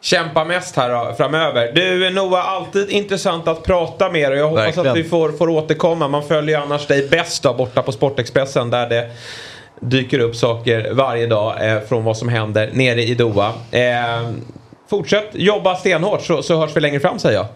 kämpar 0.00 0.44
mest 0.44 0.76
här 0.76 0.90
då, 0.90 1.14
framöver. 1.14 1.72
Du 1.72 2.10
Noah, 2.10 2.48
alltid 2.48 2.90
intressant 2.90 3.48
att 3.48 3.62
prata 3.62 4.10
med 4.10 4.32
dig 4.32 4.42
och 4.42 4.44
jag 4.44 4.48
hoppas 4.48 4.66
Verkligen. 4.66 4.90
att 4.90 4.96
vi 4.96 5.04
får, 5.04 5.32
får 5.32 5.48
återkomma. 5.48 6.08
Man 6.08 6.22
följer 6.22 6.56
ju 6.56 6.62
annars 6.64 6.86
dig 6.86 7.08
bäst 7.08 7.42
då, 7.42 7.54
borta 7.54 7.82
på 7.82 7.92
Sportexpressen 7.92 8.70
där 8.70 8.88
det 8.88 9.10
dyker 9.80 10.18
upp 10.18 10.36
saker 10.36 10.94
varje 10.94 11.26
dag 11.26 11.70
eh, 11.70 11.80
från 11.80 12.04
vad 12.04 12.16
som 12.16 12.28
händer 12.28 12.70
nere 12.72 13.02
i 13.02 13.14
Doha. 13.14 13.52
Eh, 13.70 14.30
fortsätt 14.90 15.28
jobba 15.32 15.76
stenhårt 15.76 16.22
så, 16.22 16.42
så 16.42 16.56
hörs 16.56 16.76
vi 16.76 16.80
längre 16.80 17.00
fram 17.00 17.18
säger 17.18 17.36
jag. 17.36 17.46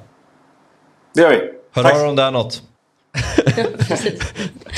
Det 1.15 1.21
gör 1.21 1.31
vi. 1.31 1.62
Hör 1.73 1.83
Tack. 1.83 1.95
av 1.95 2.07
dem 2.07 2.17
där 2.17 2.31
något. 2.31 2.63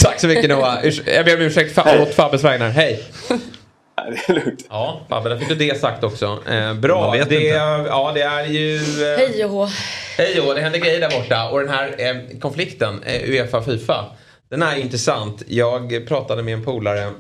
Tack 0.03 0.21
så 0.21 0.27
mycket 0.29 0.51
Noah. 0.51 0.83
Urs- 0.85 1.11
Jag 1.11 1.25
ber 1.25 1.35
om 1.37 1.43
ursäkt 1.43 1.77
fa- 1.77 2.03
åt 2.03 2.15
Fabbes 2.15 2.45
vägnar. 2.45 2.71
Hej! 2.71 3.05
Nej, 3.31 3.39
Det 4.27 4.33
är 4.33 4.35
lugnt. 4.45 4.67
Ja, 4.69 5.01
Fabbe, 5.09 5.29
där 5.29 5.39
fick 5.39 5.49
du 5.49 5.55
det 5.55 5.81
sagt 5.81 6.05
också. 6.05 6.39
Eh, 6.49 6.75
bra. 6.75 7.13
Det, 7.13 7.19
inte. 7.19 7.35
Ja, 7.35 8.13
det 8.15 8.23
är 8.23 8.45
ju... 8.47 8.77
Eh, 9.13 9.19
Hej 9.19 9.45
och 9.45 9.51
hå. 9.51 9.69
Hej 10.19 10.41
och 10.41 10.55
det 10.55 10.61
händer 10.61 10.79
grejer 10.79 11.01
där 11.01 11.11
borta. 11.11 11.49
Och 11.51 11.61
den 11.61 11.69
här 11.69 11.95
eh, 11.99 12.39
konflikten, 12.41 13.03
eh, 13.03 13.29
Uefa-Fifa, 13.31 14.05
den 14.51 14.63
är 14.63 14.77
intressant. 14.77 15.43
Jag 15.47 16.07
pratade 16.09 16.43
med 16.43 16.55
en 16.55 16.65
polare 16.65 17.11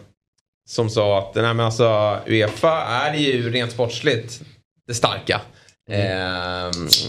som 0.68 0.90
sa 0.90 1.18
att 1.18 1.34
den 1.34 1.44
här 1.44 1.54
med 1.54 1.66
alltså, 1.66 2.18
Uefa 2.26 2.82
är 2.82 3.14
ju 3.14 3.50
rent 3.50 3.72
sportsligt 3.72 4.40
det 4.88 4.94
starka. 4.94 5.40
Eh, 5.90 6.66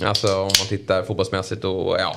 alltså 0.08 0.36
om 0.36 0.44
man 0.44 0.68
tittar 0.70 1.04
fotbollsmässigt 1.04 1.64
och 1.64 2.00
ja, 2.00 2.16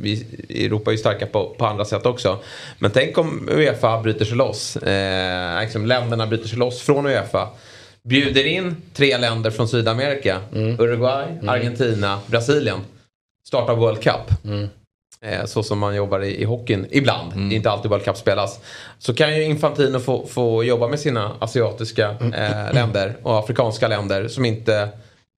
vi, 0.00 0.26
Europa 0.48 0.90
är 0.90 0.92
ju 0.92 0.98
starka 0.98 1.26
på, 1.26 1.54
på 1.58 1.66
andra 1.66 1.84
sätt 1.84 2.06
också. 2.06 2.38
Men 2.78 2.90
tänk 2.90 3.18
om 3.18 3.48
Uefa 3.52 4.02
bryter 4.02 4.24
sig 4.24 4.36
loss. 4.36 4.76
Eh, 4.76 5.60
liksom 5.60 5.86
länderna 5.86 6.26
bryter 6.26 6.48
sig 6.48 6.58
loss 6.58 6.82
från 6.82 7.06
Uefa. 7.06 7.48
Bjuder 8.02 8.46
in 8.46 8.76
tre 8.94 9.18
länder 9.18 9.50
från 9.50 9.68
Sydamerika. 9.68 10.40
Uruguay, 10.78 11.26
Argentina, 11.46 12.20
Brasilien. 12.26 12.80
Startar 13.48 13.74
World 13.74 14.02
Cup. 14.02 14.30
Eh, 15.24 15.44
så 15.44 15.62
som 15.62 15.78
man 15.78 15.94
jobbar 15.94 16.20
i, 16.20 16.40
i 16.40 16.44
hockeyn 16.44 16.86
ibland. 16.90 17.32
Det 17.34 17.54
är 17.54 17.56
inte 17.56 17.70
alltid 17.70 17.90
World 17.90 18.04
Cup 18.04 18.16
spelas. 18.16 18.60
Så 18.98 19.14
kan 19.14 19.36
ju 19.36 19.42
Infantino 19.44 19.98
få, 19.98 20.26
få 20.26 20.64
jobba 20.64 20.88
med 20.88 21.00
sina 21.00 21.36
asiatiska 21.38 22.10
eh, 22.10 22.74
länder 22.74 23.16
och 23.22 23.38
afrikanska 23.38 23.88
länder 23.88 24.28
som 24.28 24.44
inte 24.44 24.88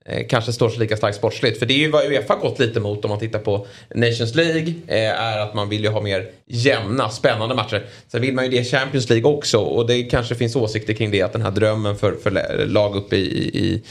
Eh, 0.08 0.26
kanske 0.28 0.52
står 0.52 0.68
sig 0.68 0.78
lika 0.78 0.96
starkt 0.96 1.16
sportsligt. 1.16 1.58
För 1.58 1.66
det 1.66 1.74
är 1.74 1.78
ju 1.78 1.90
vad 1.90 2.04
Uefa 2.04 2.36
gått 2.36 2.58
lite 2.58 2.80
mot 2.80 3.04
om 3.04 3.08
man 3.08 3.18
tittar 3.18 3.38
på 3.38 3.66
Nations 3.94 4.34
League. 4.34 4.72
Eh, 4.86 5.20
är 5.20 5.38
att 5.38 5.54
man 5.54 5.68
vill 5.68 5.84
ju 5.84 5.90
ha 5.90 6.00
mer 6.00 6.30
jämna, 6.46 7.10
spännande 7.10 7.54
matcher. 7.54 7.86
Sen 8.08 8.20
vill 8.20 8.34
man 8.34 8.44
ju 8.44 8.50
det 8.50 8.56
i 8.56 8.64
Champions 8.64 9.10
League 9.10 9.30
också. 9.30 9.58
Och 9.58 9.86
det 9.86 10.02
kanske 10.02 10.34
finns 10.34 10.56
åsikter 10.56 10.92
kring 10.92 11.10
det. 11.10 11.22
Att 11.22 11.32
den 11.32 11.42
här 11.42 11.50
drömmen 11.50 11.96
för, 11.96 12.12
för 12.22 12.66
lag 12.66 12.96
uppe 12.96 13.16
i, 13.16 13.48
i 13.54 13.82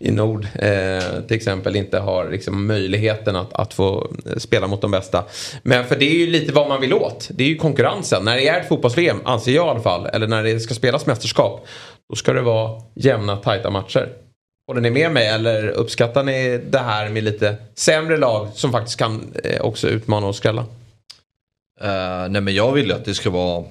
i 0.00 0.10
nord 0.10 0.46
eh, 0.54 1.20
till 1.28 1.36
exempel 1.36 1.76
inte 1.76 1.98
har 1.98 2.30
liksom, 2.30 2.66
möjligheten 2.66 3.36
att, 3.36 3.52
att 3.52 3.74
få 3.74 4.12
spela 4.36 4.66
mot 4.66 4.80
de 4.80 4.90
bästa. 4.90 5.24
Men 5.62 5.84
för 5.84 5.96
det 5.96 6.04
är 6.04 6.14
ju 6.14 6.26
lite 6.26 6.52
vad 6.52 6.68
man 6.68 6.80
vill 6.80 6.94
åt. 6.94 7.28
Det 7.30 7.44
är 7.44 7.48
ju 7.48 7.56
konkurrensen. 7.56 8.24
När 8.24 8.36
det 8.36 8.48
är 8.48 8.60
ett 8.60 8.68
fotbolls-VM, 8.68 9.20
anser 9.24 9.52
jag 9.52 9.66
i 9.66 9.70
alla 9.70 9.80
fall, 9.80 10.06
eller 10.06 10.26
när 10.26 10.42
det 10.42 10.60
ska 10.60 10.74
spelas 10.74 11.06
mästerskap, 11.06 11.66
då 12.10 12.16
ska 12.16 12.32
det 12.32 12.42
vara 12.42 12.82
jämna, 12.94 13.36
tajta 13.36 13.70
matcher. 13.70 14.08
Håller 14.68 14.80
ni 14.80 14.90
med 14.90 15.12
mig 15.12 15.26
eller 15.28 15.68
uppskattar 15.68 16.24
ni 16.24 16.60
det 16.70 16.78
här 16.78 17.08
med 17.08 17.24
lite 17.24 17.56
sämre 17.74 18.16
lag 18.16 18.48
som 18.54 18.72
faktiskt 18.72 18.98
kan 18.98 19.34
eh, 19.44 19.60
också 19.60 19.88
utmana 19.88 20.26
och 20.26 20.36
skrälla? 20.36 20.60
Eh, 21.80 22.28
nej 22.30 22.40
men 22.42 22.54
jag 22.54 22.72
vill 22.72 22.86
ju 22.86 22.92
att 22.92 23.04
det 23.04 23.14
ska 23.14 23.30
vara 23.30 23.58
eh, 23.58 23.64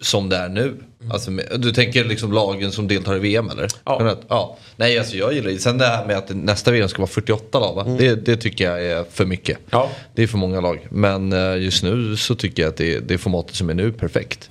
som 0.00 0.28
det 0.28 0.36
är 0.36 0.48
nu. 0.48 0.74
Alltså, 1.12 1.30
med- 1.30 1.46
du 1.60 1.72
tänker 1.72 2.04
liksom 2.04 2.32
lagen 2.32 2.72
som 2.72 2.88
deltar 2.88 3.16
i 3.16 3.18
VM 3.18 3.50
eller? 3.50 3.68
Ja. 3.84 4.16
Ja. 4.28 4.56
Nej 4.76 4.98
alltså 4.98 5.16
jag 5.16 5.32
gillar 5.32 5.50
det. 5.50 5.58
Sen 5.58 5.78
det 5.78 5.86
här 5.86 6.06
med 6.06 6.16
att 6.18 6.30
nästa 6.36 6.70
VM 6.70 6.88
ska 6.88 6.98
vara 6.98 7.10
48 7.10 7.58
lag 7.60 7.74
va? 7.74 7.84
Det, 7.98 8.14
det 8.14 8.36
tycker 8.36 8.64
jag 8.70 8.84
är 8.84 9.04
för 9.12 9.24
mycket. 9.26 9.58
Ja. 9.70 9.90
Det 10.14 10.22
är 10.22 10.26
för 10.26 10.38
många 10.38 10.60
lag. 10.60 10.86
Men 10.90 11.32
eh, 11.32 11.56
just 11.62 11.82
nu 11.82 12.16
så 12.16 12.34
tycker 12.34 12.62
jag 12.62 12.70
att 12.70 12.76
det, 12.76 12.98
det 13.00 13.18
formatet 13.18 13.56
som 13.56 13.70
är 13.70 13.74
nu 13.74 13.92
perfekt. 13.92 14.50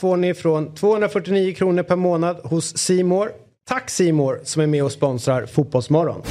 får 0.00 0.16
ni 0.16 0.34
från 0.34 0.74
249 0.74 1.54
kronor 1.54 1.82
per 1.82 1.96
månad 1.96 2.36
hos 2.44 2.78
Simor. 2.78 3.30
Tack 3.68 3.90
Simor 3.90 4.40
som 4.44 4.62
är 4.62 4.66
med 4.66 4.84
och 4.84 4.92
sponsrar 4.92 5.46
Fotbollsmorgon. 5.46 6.22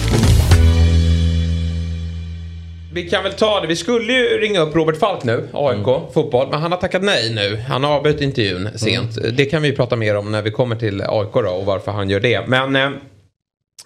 Vi 2.94 3.10
kan 3.10 3.24
väl 3.24 3.34
ta 3.34 3.62
det. 3.62 3.68
Vi 3.68 3.76
skulle 3.76 4.14
ju 4.14 4.24
ringa 4.38 4.60
upp 4.60 4.76
Robert 4.76 4.98
Falk 4.98 5.24
nu, 5.24 5.48
AIK, 5.54 5.88
Mm. 5.88 6.02
fotboll. 6.14 6.48
Men 6.52 6.62
han 6.62 6.72
har 6.72 6.80
tackat 6.80 7.04
nej 7.04 7.34
nu. 7.34 7.58
Han 7.68 7.84
har 7.84 7.92
avbrutit 7.96 8.22
intervjun 8.22 8.70
sent. 8.76 9.18
Mm. 9.18 9.36
Det 9.36 9.46
kan 9.46 9.62
vi 9.62 9.72
prata 9.76 9.96
mer 9.96 10.18
om 10.18 10.32
när 10.32 10.42
vi 10.42 10.52
kommer 10.52 10.76
till 10.76 11.02
AIK 11.02 11.34
då 11.34 11.50
och 11.50 11.66
varför 11.66 11.92
han 11.92 12.10
gör 12.10 12.20
det. 12.20 12.48
Men 12.48 12.76
eh, 12.76 12.90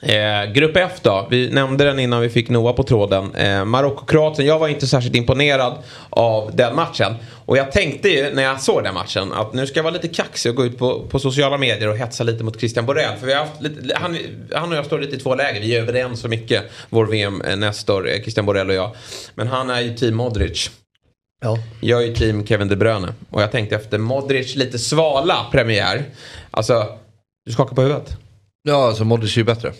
Eh, 0.02 0.52
grupp 0.54 0.78
F 0.78 0.92
då, 1.02 1.28
vi 1.30 1.50
nämnde 1.50 1.84
den 1.84 2.00
innan 2.00 2.22
vi 2.22 2.30
fick 2.30 2.50
Noah 2.50 2.76
på 2.76 2.84
tråden. 2.84 3.36
Eh, 3.36 3.66
Marocko-Kroatien, 3.66 4.48
jag 4.48 4.60
var 4.60 4.68
inte 4.68 4.88
särskilt 4.88 5.16
imponerad 5.16 5.74
av 6.10 6.56
den 6.56 6.76
matchen. 6.76 7.16
Och 7.46 7.58
jag 7.58 7.72
tänkte 7.72 8.10
ju 8.10 8.34
när 8.34 8.44
jag 8.44 8.62
såg 8.62 8.84
den 8.84 8.94
matchen 8.94 9.34
att 9.34 9.54
nu 9.54 9.68
ska 9.68 9.78
jag 9.78 9.84
vara 9.84 9.94
lite 9.94 10.08
kaxig 10.08 10.50
och 10.50 10.56
gå 10.56 10.66
ut 10.66 10.78
på, 10.78 11.08
på 11.08 11.20
sociala 11.20 11.58
medier 11.58 11.90
och 11.90 11.98
hetsa 11.98 12.24
lite 12.24 12.44
mot 12.44 12.60
Christian 12.60 12.86
Borrell. 12.86 13.18
För 13.20 13.28
vi 13.28 13.34
har 13.34 13.40
haft 13.40 13.62
lite, 13.62 13.96
han, 13.96 14.18
han 14.54 14.72
och 14.72 14.78
jag 14.78 14.86
står 14.86 15.00
lite 15.00 15.16
i 15.16 15.20
två 15.20 15.36
läger, 15.36 15.62
vi 15.62 15.76
är 15.76 15.82
överens 15.82 16.20
så 16.20 16.28
mycket, 16.28 16.64
vår 16.90 17.06
VM-nestor 17.06 18.10
eh, 18.10 18.22
Christian 18.22 18.46
Borrell 18.46 18.70
och 18.70 18.76
jag. 18.76 18.96
Men 19.36 19.48
han 19.48 19.70
är 19.70 19.82
ju 19.82 19.96
team 19.96 20.16
Modric. 20.16 20.72
Ja. 21.42 21.58
Jag 21.82 22.04
är 22.04 22.08
ju 22.08 22.16
team 22.16 22.46
Kevin 22.46 22.68
De 22.68 22.76
Bruyne. 22.76 23.14
Och 23.30 23.42
jag 23.42 23.52
tänkte 23.52 23.76
efter 23.76 23.98
Modric 23.98 24.56
lite 24.56 24.80
svala 24.80 25.46
premiär. 25.52 26.04
Alltså, 26.52 26.88
du 27.46 27.52
skakar 27.52 27.76
på 27.76 27.82
huvudet. 27.82 28.18
Ja, 28.66 28.88
alltså 28.88 29.06
Modric 29.06 29.36
är 29.36 29.38
ju 29.38 29.44
bättre. 29.44 29.74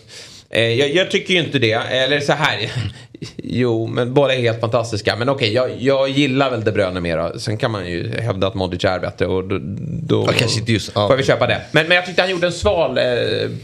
Eh, 0.50 0.62
jag, 0.62 0.94
jag 0.94 1.10
tycker 1.10 1.34
ju 1.34 1.40
inte 1.40 1.58
det. 1.58 1.72
Eller 1.72 2.20
så 2.20 2.32
här. 2.32 2.72
jo, 3.36 3.86
men 3.86 4.14
båda 4.14 4.34
är 4.34 4.38
helt 4.38 4.60
fantastiska. 4.60 5.16
Men 5.16 5.28
okej, 5.28 5.52
jag, 5.52 5.70
jag 5.78 6.08
gillar 6.08 6.50
väl 6.50 6.64
De 6.64 6.72
Bruyne 6.72 7.00
mera. 7.00 7.38
Sen 7.38 7.56
kan 7.56 7.70
man 7.70 7.86
ju 7.86 8.20
hävda 8.20 8.46
att 8.46 8.54
Modric 8.54 8.84
är 8.84 8.98
bättre. 8.98 9.26
Och 9.26 9.44
då, 9.44 9.58
då 10.02 10.26
kanske 10.26 10.60
inte 10.60 10.72
just- 10.72 10.92
får 10.92 11.16
vi 11.16 11.22
köpa 11.22 11.46
det. 11.46 11.60
Men, 11.72 11.86
men 11.88 11.96
jag 11.96 12.06
tyckte 12.06 12.22
han 12.22 12.30
gjorde 12.30 12.46
en 12.46 12.52
sval 12.52 12.98
eh, 12.98 13.04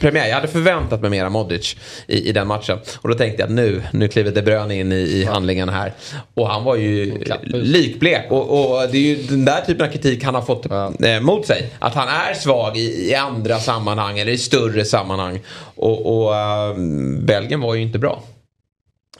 premiär. 0.01 0.27
Jag 0.29 0.35
hade 0.35 0.49
förväntat 0.49 1.01
mig 1.01 1.11
mera 1.11 1.29
Modric 1.29 1.77
i, 2.07 2.29
i 2.29 2.33
den 2.33 2.47
matchen. 2.47 2.79
Och 2.97 3.09
då 3.09 3.15
tänkte 3.15 3.43
jag 3.43 3.47
att 3.49 3.55
nu, 3.55 3.83
nu 3.93 4.09
kliver 4.09 4.31
De 4.31 4.43
Bruyne 4.43 4.75
in 4.75 4.93
i, 4.93 4.97
i 4.97 5.25
handlingen 5.25 5.69
här. 5.69 5.93
Och 6.35 6.49
han 6.49 6.65
var 6.65 6.77
ju 6.77 7.25
likblek. 7.45 8.27
Och, 8.31 8.51
och 8.73 8.89
det 8.93 8.99
är 8.99 9.03
ju 9.03 9.17
den 9.23 9.45
där 9.45 9.61
typen 9.67 9.87
av 9.87 9.91
kritik 9.93 10.25
han 10.25 10.35
har 10.35 10.43
fått 10.43 10.67
eh, 10.71 11.21
mot 11.21 11.47
sig. 11.47 11.71
Att 11.79 11.95
han 11.95 12.09
är 12.09 12.35
svag 12.35 12.77
i, 12.77 13.11
i 13.11 13.15
andra 13.15 13.59
sammanhang 13.59 14.19
eller 14.19 14.33
i 14.33 14.39
större 14.39 14.85
sammanhang. 14.85 15.41
Och, 15.77 16.25
och 16.25 16.37
eh, 16.37 16.75
Belgien 17.23 17.61
var 17.61 17.75
ju 17.75 17.83
inte 17.83 17.99
bra. 17.99 18.23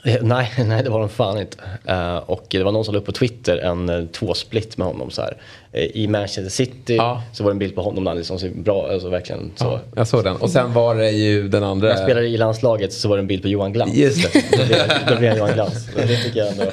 Eh, 0.03 0.15
Nej, 0.21 0.51
nej 0.57 0.83
det 0.83 0.89
var 0.89 0.99
de 0.99 1.09
fan 1.09 1.39
inte. 1.39 1.57
Eh, 1.85 2.15
och 2.17 2.45
det 2.49 2.63
var 2.63 2.71
någon 2.71 2.85
som 2.85 2.93
la 2.93 2.99
upp 2.99 3.05
på 3.05 3.11
Twitter 3.11 3.57
en 3.57 3.89
uh, 3.89 4.07
tvåsplit 4.07 4.77
med 4.77 4.87
honom 4.87 5.09
så 5.11 5.21
här. 5.21 5.37
Eh, 5.71 5.83
I 5.83 6.07
Manchester 6.07 6.49
City 6.49 6.95
Ja. 6.95 7.23
så 7.33 7.43
var 7.43 7.51
det 7.51 7.53
en 7.53 7.59
bild 7.59 7.75
på 7.75 7.81
honom 7.81 8.03
där 8.03 8.15
liksom 8.15 8.39
ser 8.39 8.49
bra, 8.49 8.89
alltså 8.91 9.09
verkligen 9.09 9.51
så. 9.55 9.79
Jag 9.95 10.07
såg 10.07 10.23
den. 10.23 10.35
Och 10.35 10.49
sen 10.49 10.73
var 10.73 10.95
det 10.95 11.09
ju 11.11 11.47
den 11.47 11.63
andra. 11.63 11.87
När 11.87 11.95
jag 11.95 12.03
spelade 12.03 12.27
i 12.27 12.37
landslaget 12.37 12.93
så 12.93 13.09
var 13.09 13.17
det 13.17 13.21
en 13.21 13.27
bild 13.27 13.41
på 13.41 13.47
Johan 13.47 13.73
Glans. 13.73 13.93
Just 13.93 14.33
det. 14.33 14.43
Då 15.07 15.15
blev, 15.15 15.23
jag 15.23 15.37
Johan 15.37 15.53
Glans. 15.53 15.85
Det 15.95 16.17
tycker 16.17 16.39
jag 16.39 16.47
ändå. 16.47 16.63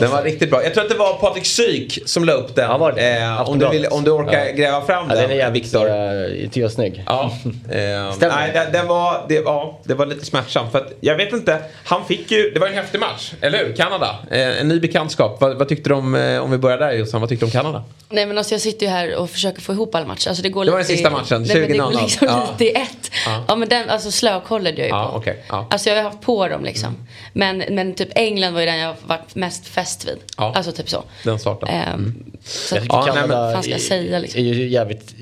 Den 0.00 0.10
var 0.10 0.22
riktigt 0.22 0.50
bra. 0.50 0.62
Jag 0.64 0.74
tror 0.74 0.84
att 0.84 0.90
det 0.90 0.96
var 0.96 1.12
Patrik 1.14 1.46
Syk 1.46 1.98
som 2.06 2.24
la 2.24 2.32
upp 2.32 2.54
den. 2.54 2.70
Ja, 2.70 2.78
var 2.78 2.92
det? 2.92 3.16
Eh, 3.18 3.50
om, 3.50 3.58
du 3.58 3.68
vill, 3.68 3.86
om 3.86 4.04
du 4.04 4.10
orkar 4.10 4.44
Ja. 4.44 4.52
gräva 4.52 4.80
fram 4.86 5.06
Ja, 5.08 5.14
den, 5.14 5.22
den 5.22 5.30
är 5.30 5.34
jävligt 5.36 5.64
Viktor. 5.64 5.86
uh, 5.88 6.44
inte 6.44 6.60
jag 6.60 6.72
snygg. 6.72 7.02
Ja, 7.06 7.32
eh, 7.70 7.78
nej, 8.20 8.50
den, 8.52 8.72
den 8.72 8.86
var, 8.86 9.24
det, 9.28 9.34
ja, 9.34 9.80
det 9.84 9.94
var 9.94 10.06
lite 10.06 10.26
smärtsamt. 10.26 10.72
För 10.72 10.78
att, 10.78 10.92
jag 11.00 11.16
vet 11.16 11.32
inte, 11.32 11.58
han 11.84 12.04
fick 12.04 12.30
ju, 12.30 12.50
det 12.50 12.60
var 12.60 12.66
en 12.68 12.74
häftig 12.74 13.00
match, 13.00 13.32
eller 13.40 13.58
hur? 13.58 13.72
Kanada, 13.76 14.18
eh, 14.30 14.60
en 14.60 14.68
ny 14.68 14.80
bekantskap. 14.80 15.40
Vad, 15.40 15.56
vad 15.58 15.68
tyckte 15.68 15.90
du 15.90 15.94
om, 15.94 16.14
eh, 16.14 16.38
om 16.42 16.50
vi 16.50 16.58
börjar 16.58 16.78
där 16.78 16.92
Jossan, 16.92 17.20
vad 17.20 17.28
tyckte 17.30 17.44
du 17.44 17.46
om 17.46 17.52
Kanada? 17.52 17.84
Nej 18.08 18.26
men 18.26 18.38
alltså 18.38 18.54
jag 18.54 18.60
sitter 18.60 18.86
ju 18.86 18.92
här 18.92 19.16
och 19.16 19.30
försöker 19.30 19.60
få 19.60 19.72
ihop 19.72 19.94
alla 19.94 20.06
matcher. 20.06 20.28
Alltså 20.28 20.42
det 20.42 20.48
går 20.48 20.64
Det 20.64 20.70
var 20.70 20.78
lite 20.78 20.92
den 20.92 20.96
sista 20.96 21.08
i- 21.08 21.12
matchen, 21.12 21.42
Nej, 21.42 21.56
men 21.60 21.68
det 21.68 21.78
går 21.78 21.90
20.00. 21.92 22.02
liksom 22.02 22.28
Ja. 22.30 22.48
lite 22.58 22.64
i 22.78 22.82
ett. 22.82 23.10
Ja. 23.26 23.44
Ja, 23.48 23.56
men 23.56 23.68
den, 23.68 23.90
alltså 23.90 24.10
slökollade 24.10 24.70
jag 24.76 24.84
ju 24.86 24.88
Ja, 24.88 25.20
på. 25.24 25.30
ja. 25.48 25.66
Alltså 25.70 25.88
jag 25.90 25.96
har 25.96 26.02
haft 26.02 26.20
på 26.20 26.48
dem 26.48 26.64
liksom. 26.64 26.96
Men, 27.32 27.58
men 27.70 27.94
typ 27.94 28.08
England 28.14 28.52
var 28.54 28.60
ju 28.60 28.66
den 28.66 28.78
jag 28.78 28.94
varit 29.06 29.34
mest 29.34 29.66
fäst 29.72 30.08
vid. 30.08 30.16
Ja. 30.36 30.52
Alltså 30.56 30.72
typ 30.72 30.88
så. 30.88 31.04
Den 31.24 31.38
starten. 31.38 31.68
Ehm, 31.68 32.14
så 32.44 32.74
Jag 32.74 32.82
tycker 32.82 32.96
Ja, 32.96 33.04
nej, 33.04 33.14
men- 33.14 33.22
Kanada 33.22 33.44
vad 33.44 33.52
fan 33.52 33.62
ska 33.62 33.72
jag 33.72 33.80
säga, 33.80 34.18
liksom? 34.18 34.40
är 34.40 34.44
ju 34.44 34.68
jävligt 34.68 35.14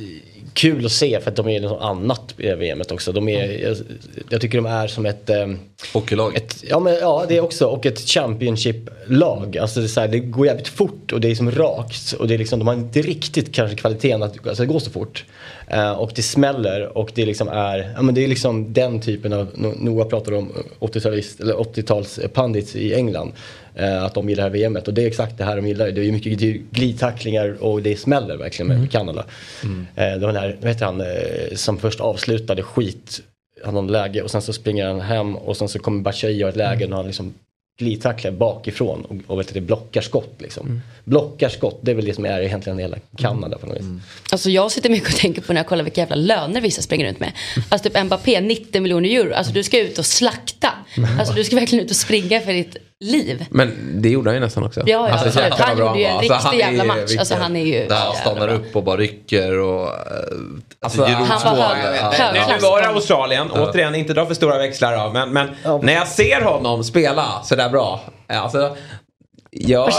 kul 0.54 0.86
att 0.86 0.92
se 0.92 1.20
för 1.20 1.30
att 1.30 1.36
de 1.36 1.48
är 1.48 1.60
något 1.60 1.82
annat 1.82 2.34
i 2.38 2.50
VMet 2.54 2.92
också. 2.92 3.12
De 3.12 3.28
är, 3.28 3.62
jag, 3.62 3.76
jag 4.28 4.40
tycker 4.40 4.58
de 4.58 4.66
är 4.66 4.86
som 4.86 5.06
ett... 5.06 5.30
ehm, 5.30 5.58
Hockeylag. 5.92 6.36
Ett, 6.36 6.64
ja, 6.68 6.80
men, 6.80 6.94
ja, 6.94 7.24
det 7.28 7.40
också. 7.40 7.66
Och 7.66 7.86
ett 7.86 7.98
Championship-lag. 8.08 9.58
Alltså, 9.58 9.80
det, 9.80 9.86
är 9.86 9.88
så 9.88 10.00
här, 10.00 10.08
det 10.08 10.18
går 10.18 10.46
jävligt 10.46 10.68
fort 10.68 11.12
och 11.12 11.20
det 11.20 11.30
är 11.30 11.34
som 11.34 11.50
rakt. 11.50 12.12
Och 12.12 12.28
det 12.28 12.34
är 12.34 12.38
liksom, 12.38 12.58
de 12.58 12.68
har 12.68 12.74
inte 12.74 13.02
riktigt 13.02 13.54
kanske 13.54 13.76
kvaliteten 13.76 14.22
att 14.22 14.46
alltså, 14.48 14.62
det 14.62 14.66
går 14.66 14.78
så 14.78 14.90
fort. 14.90 15.24
Eh, 15.68 15.92
och 15.92 16.12
det 16.14 16.22
smäller 16.22 16.98
och 16.98 17.10
det 17.14 17.26
liksom 17.26 17.48
är, 17.48 17.92
ja, 17.96 18.02
men 18.02 18.14
det 18.14 18.24
är 18.24 18.28
liksom 18.28 18.72
den 18.72 19.00
typen 19.00 19.32
av, 19.32 19.52
No- 19.54 19.74
Noah 19.84 20.08
pratar 20.08 20.32
om 20.32 20.52
80-talist, 20.80 21.40
eller 21.40 21.54
80-tals 21.54 22.20
pandits 22.32 22.76
i 22.76 22.94
England. 22.94 23.32
Eh, 23.80 24.04
att 24.04 24.14
de 24.14 24.28
gillar 24.28 24.50
det 24.50 24.58
här 24.58 24.68
VMet 24.68 24.88
och 24.88 24.94
det 24.94 25.02
är 25.02 25.06
exakt 25.06 25.38
det 25.38 25.44
här 25.44 25.56
de 25.56 25.66
gillar. 25.66 25.90
Det 25.90 26.08
är 26.08 26.12
mycket 26.12 26.38
glidtacklingar 26.70 27.62
och 27.62 27.82
det 27.82 27.96
smäller 27.96 28.36
verkligen 28.36 28.68
med 28.68 28.90
Kanada. 28.90 29.24
Eh, 29.94 30.04
det 30.04 30.18
var 30.18 30.32
den 30.32 30.42
här, 30.42 30.56
vad 30.60 30.68
heter 30.68 30.84
han, 30.84 31.00
eh, 31.00 31.06
som 31.54 31.78
först 31.78 32.00
avslutade 32.00 32.62
skit 32.62 33.20
han 33.64 33.76
har 33.76 33.82
läge 33.82 34.22
och 34.22 34.30
sen 34.30 34.42
så 34.42 34.52
springer 34.52 34.86
han 34.86 35.00
hem 35.00 35.36
och 35.36 35.56
sen 35.56 35.68
så 35.68 35.78
kommer 35.78 36.02
Batshuayi 36.02 36.42
ha 36.42 36.48
ett 36.48 36.56
läge 36.56 36.86
när 36.86 36.96
han 36.96 37.06
liksom 37.06 37.34
glidtacklar 37.78 38.30
bakifrån 38.30 39.04
och, 39.04 39.32
och 39.32 39.40
vet 39.40 39.54
du, 39.54 39.60
blockar 39.60 40.00
skott 40.00 40.34
liksom. 40.38 40.82
Blockar 41.04 41.48
skott, 41.48 41.78
det 41.82 41.90
är 41.90 41.94
väl 41.94 42.04
det 42.04 42.14
som 42.14 42.24
är 42.24 42.40
egentligen 42.40 42.78
hela 42.78 42.96
Kanada 43.16 43.58
på 43.58 43.66
något 43.66 43.76
vis. 43.76 43.84
Alltså 44.30 44.50
jag 44.50 44.72
sitter 44.72 44.90
mycket 44.90 45.08
och 45.08 45.14
tänker 45.14 45.42
på 45.42 45.52
när 45.52 45.60
jag 45.60 45.66
kollar 45.66 45.84
vilka 45.84 46.00
jävla 46.00 46.16
löner 46.16 46.60
vissa 46.60 46.82
springer 46.82 47.06
runt 47.06 47.20
med. 47.20 47.32
Alltså 47.68 47.88
typ 47.88 48.04
Mbappé, 48.04 48.40
90 48.40 48.82
miljoner 48.82 49.08
euro. 49.08 49.34
Alltså 49.34 49.52
du 49.52 49.62
ska 49.62 49.80
ut 49.80 49.98
och 49.98 50.06
slakta. 50.06 50.72
Alltså 51.18 51.34
du 51.34 51.44
ska 51.44 51.56
verkligen 51.56 51.84
ut 51.84 51.90
och 51.90 51.96
springa 51.96 52.40
för 52.40 52.52
ditt 52.52 52.76
liv. 53.00 53.46
Men 53.50 53.72
det 54.02 54.08
gjorde 54.08 54.30
han 54.30 54.34
ju 54.34 54.40
nästan 54.40 54.64
också. 54.64 54.80
Ja, 54.86 55.08
ja 55.08 55.14
Alltså, 55.18 55.40
jäklar 55.40 55.66
Han 55.66 55.76
bra 55.76 55.86
gjorde 55.86 55.98
ju 56.00 56.04
en. 56.06 56.16
Alltså, 56.16 56.32
riktig 56.32 56.44
han 56.46 56.54
är 56.54 56.58
jävla 56.58 56.84
match. 56.84 56.98
riktigt- 57.00 57.18
Alltså 57.18 57.34
han 57.34 57.56
är 57.56 57.64
ju... 57.64 57.86
Där 57.88 57.96
han 57.96 58.16
stannar 58.16 58.48
upp 58.48 58.76
och 58.76 58.84
bara 58.84 58.96
rycker 58.96 59.58
och... 59.58 59.86
eh, 59.88 59.92
Alltså, 60.82 60.98
ger 61.08 61.14
han 61.14 61.56
var 61.56 61.74
hög- 61.74 61.96
ja. 61.96 62.10
hög- 62.12 62.34
Nu 62.62 62.68
var 62.68 62.82
det 62.82 62.88
Australien, 62.88 63.50
återigen 63.50 63.94
inte 63.94 64.12
dra 64.12 64.26
för 64.26 64.34
stora 64.34 64.58
växlar 64.58 64.92
av. 64.92 65.12
Men, 65.12 65.32
men 65.32 65.48
när 65.82 65.92
jag 65.92 66.08
ser 66.08 66.40
honom 66.42 66.84
spela 66.84 67.42
sådär 67.44 67.68
bra. 67.68 68.00
Alltså, 68.28 68.76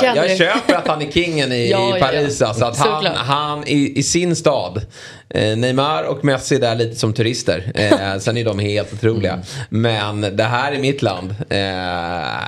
känner 0.01 0.25
jag 0.27 0.37
köper 0.37 0.73
att 0.75 0.87
han 0.87 1.01
är 1.01 1.11
kingen 1.11 1.51
i, 1.51 1.69
Ja, 1.71 1.97
i 1.97 1.99
ja. 1.99 2.05
Paris. 2.05 2.41
Alltså 2.41 2.65
att 2.65 2.77
han, 2.77 3.05
han 3.05 3.63
i, 3.67 3.93
i 3.99 4.03
sin 4.03 4.35
stad. 4.35 4.81
Eh, 5.33 5.57
Neymar 5.57 6.03
och 6.03 6.25
Messi 6.25 6.57
där 6.57 6.75
lite 6.75 6.95
som 6.95 7.13
turister. 7.13 7.71
Eh, 7.75 8.17
sen 8.19 8.37
är 8.37 8.45
de 8.45 8.59
helt 8.59 8.93
otroliga. 8.93 9.39
Men 9.69 10.21
det 10.21 10.43
här 10.43 10.71
är 10.71 10.79
mitt 10.79 11.01
land. 11.01 11.35
Eh, 11.49 11.57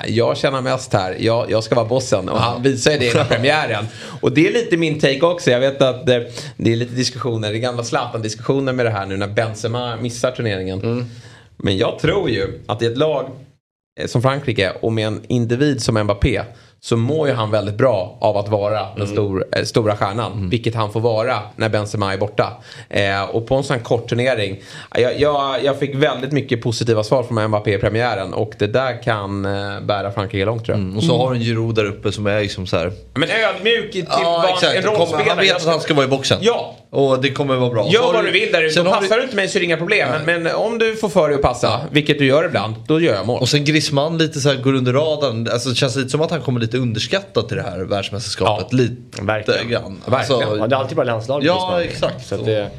jag 0.08 0.38
känner 0.38 0.62
mest 0.62 0.94
här. 0.94 1.16
Jag, 1.20 1.52
jag 1.52 1.64
ska 1.64 1.76
vara 1.76 1.86
bossen. 1.86 2.30
Och 2.30 2.40
han 2.40 2.64
visar 2.64 2.92
ju 2.92 2.98
det 2.98 3.08
i 3.08 3.12
premiären. 3.30 3.86
Och 4.22 4.32
det 4.32 4.48
är 4.48 4.54
lite 4.54 4.78
min 4.78 5.00
take 5.00 5.22
också. 5.22 5.52
Jag 5.52 5.60
vet 5.60 5.82
att 5.82 6.10
eh, 6.10 6.20
det 6.58 6.72
är 6.72 6.76
lite 6.76 6.96
diskussioner. 6.96 7.52
Det 7.52 7.58
är 7.58 7.60
gamla 7.60 7.84
Zlatan-diskussioner 7.84 8.74
med 8.74 8.86
det 8.86 8.92
här 8.92 9.06
nu 9.06 9.18
när 9.18 9.28
Benzema 9.28 9.96
missar 9.96 10.32
turneringen. 10.32 11.10
Men 11.58 11.78
jag 11.78 12.00
tror 12.00 12.30
ju 12.30 12.60
att 12.66 12.82
i 12.82 12.86
ett 12.86 12.98
lag 12.98 13.30
eh, 14.00 14.08
som 14.08 14.22
Frankrike 14.22 14.72
och 14.82 14.94
med 14.94 15.08
en 15.08 15.22
individ 15.28 15.82
som 15.82 16.04
Mbappé 16.04 16.44
så 16.86 16.98
mår 16.98 17.28
ju 17.28 17.34
han 17.34 17.52
väldigt 17.52 17.76
bra 17.76 18.18
av 18.22 18.38
att 18.38 18.50
vara 18.50 18.88
den 18.98 19.08
stor, 19.08 19.46
eh, 19.52 19.64
stora 19.64 19.96
stjärnan. 19.96 20.50
Vilket 20.50 20.76
han 20.76 20.92
får 20.92 21.00
vara 21.00 21.40
när 21.56 21.70
Benzema 21.70 22.14
är 22.14 22.18
borta. 22.18 22.58
Eh, 22.90 23.24
och 23.24 23.48
på 23.48 23.56
en 23.56 23.64
sån 23.64 23.78
här 23.78 23.84
kort 23.84 24.10
turnering. 24.10 24.62
Jag, 24.96 25.20
jag, 25.20 25.64
jag 25.64 25.80
fick 25.80 25.96
väldigt 25.96 26.32
mycket 26.32 26.62
positiva 26.62 27.04
svar 27.04 27.24
från 27.24 27.48
Mbappé 27.48 27.74
i 27.74 27.78
premiären. 27.78 28.34
Och 28.34 28.54
det 28.60 28.68
där 28.68 29.04
kan 29.04 29.46
eh, 29.46 29.82
bära 29.82 30.12
Frankrike 30.12 30.46
långt 30.46 30.66
tror 30.66 30.78
jag. 30.78 30.98
Och 30.98 31.04
så 31.04 31.18
har 31.18 31.32
du 31.32 31.38
en 31.38 31.44
Giroud 31.44 31.76
där 31.76 31.86
uppe 31.86 32.12
som 32.12 32.28
är 32.28 32.42
liksom 32.42 32.68
så 32.68 32.78
här. 32.78 32.92
Men 33.14 33.30
ödmjuk 33.30 33.92
till 33.92 34.06
Ja 34.10 34.46
exakt, 34.54 34.76
en 34.76 34.84
rollspelare. 34.84 35.26
han 35.30 35.38
vet 35.38 35.56
att 35.56 35.66
han 35.66 35.80
ska 35.82 35.94
vara 35.94 36.06
i 36.06 36.10
boxen. 36.10 36.38
Ja. 36.42 36.76
Och 36.90 37.22
det 37.22 37.30
kommer 37.32 37.56
vara 37.56 37.70
bra. 37.70 37.88
Gör 37.88 38.14
vad 38.14 38.26
du 38.26 38.32
vill 38.32 38.52
där 38.52 38.64
ute. 38.64 38.84
Passar 38.84 39.16
du- 39.16 39.16
du 39.16 39.24
inte 39.24 39.36
mig 39.36 39.48
så 39.48 39.58
är 39.58 39.60
det 39.60 39.66
inga 39.66 39.78
problem. 39.78 40.10
Men, 40.26 40.44
men 40.44 40.56
om 40.56 40.78
du 40.80 40.96
får 40.96 41.10
för 41.10 41.28
dig 41.30 41.36
att 41.36 41.42
passa, 41.42 41.82
vilket 41.92 42.20
du 42.20 42.26
gör 42.26 42.46
ibland, 42.46 42.76
då 42.88 43.00
gör 43.02 43.14
jag 43.16 43.28
mål. 43.28 43.42
Och 43.42 43.50
sen 43.50 43.66
Griezmann 43.66 44.18
lite 44.18 44.40
så 44.40 44.50
här 44.50 44.56
går 44.56 44.74
under 44.74 44.94
radarn. 44.94 45.48
Alltså 45.52 45.70
det 45.70 45.76
känns 45.76 45.96
lite 45.96 46.10
som 46.10 46.22
att 46.22 46.32
han 46.32 46.42
kommer 46.42 46.60
lite 46.60 46.73
lite 46.74 46.84
underskattat 46.84 47.52
i 47.52 47.56
det 47.56 47.62
här 47.62 47.80
världsmästerskapet. 47.80 48.68
Ja, 48.72 48.78
lite 48.78 49.22
verkligen. 49.22 49.70
grann. 49.70 50.02
Verkligen. 50.06 50.58
Ja, 50.58 50.68
det 50.68 50.76
är 50.76 50.80
alltid 50.80 50.98
bara 50.98 51.04
landslaget. 51.04 51.48
Ja, 51.48 51.82
exakt. 51.84 52.28
Så 52.28 52.36
att 52.36 52.46
det, 52.46 52.70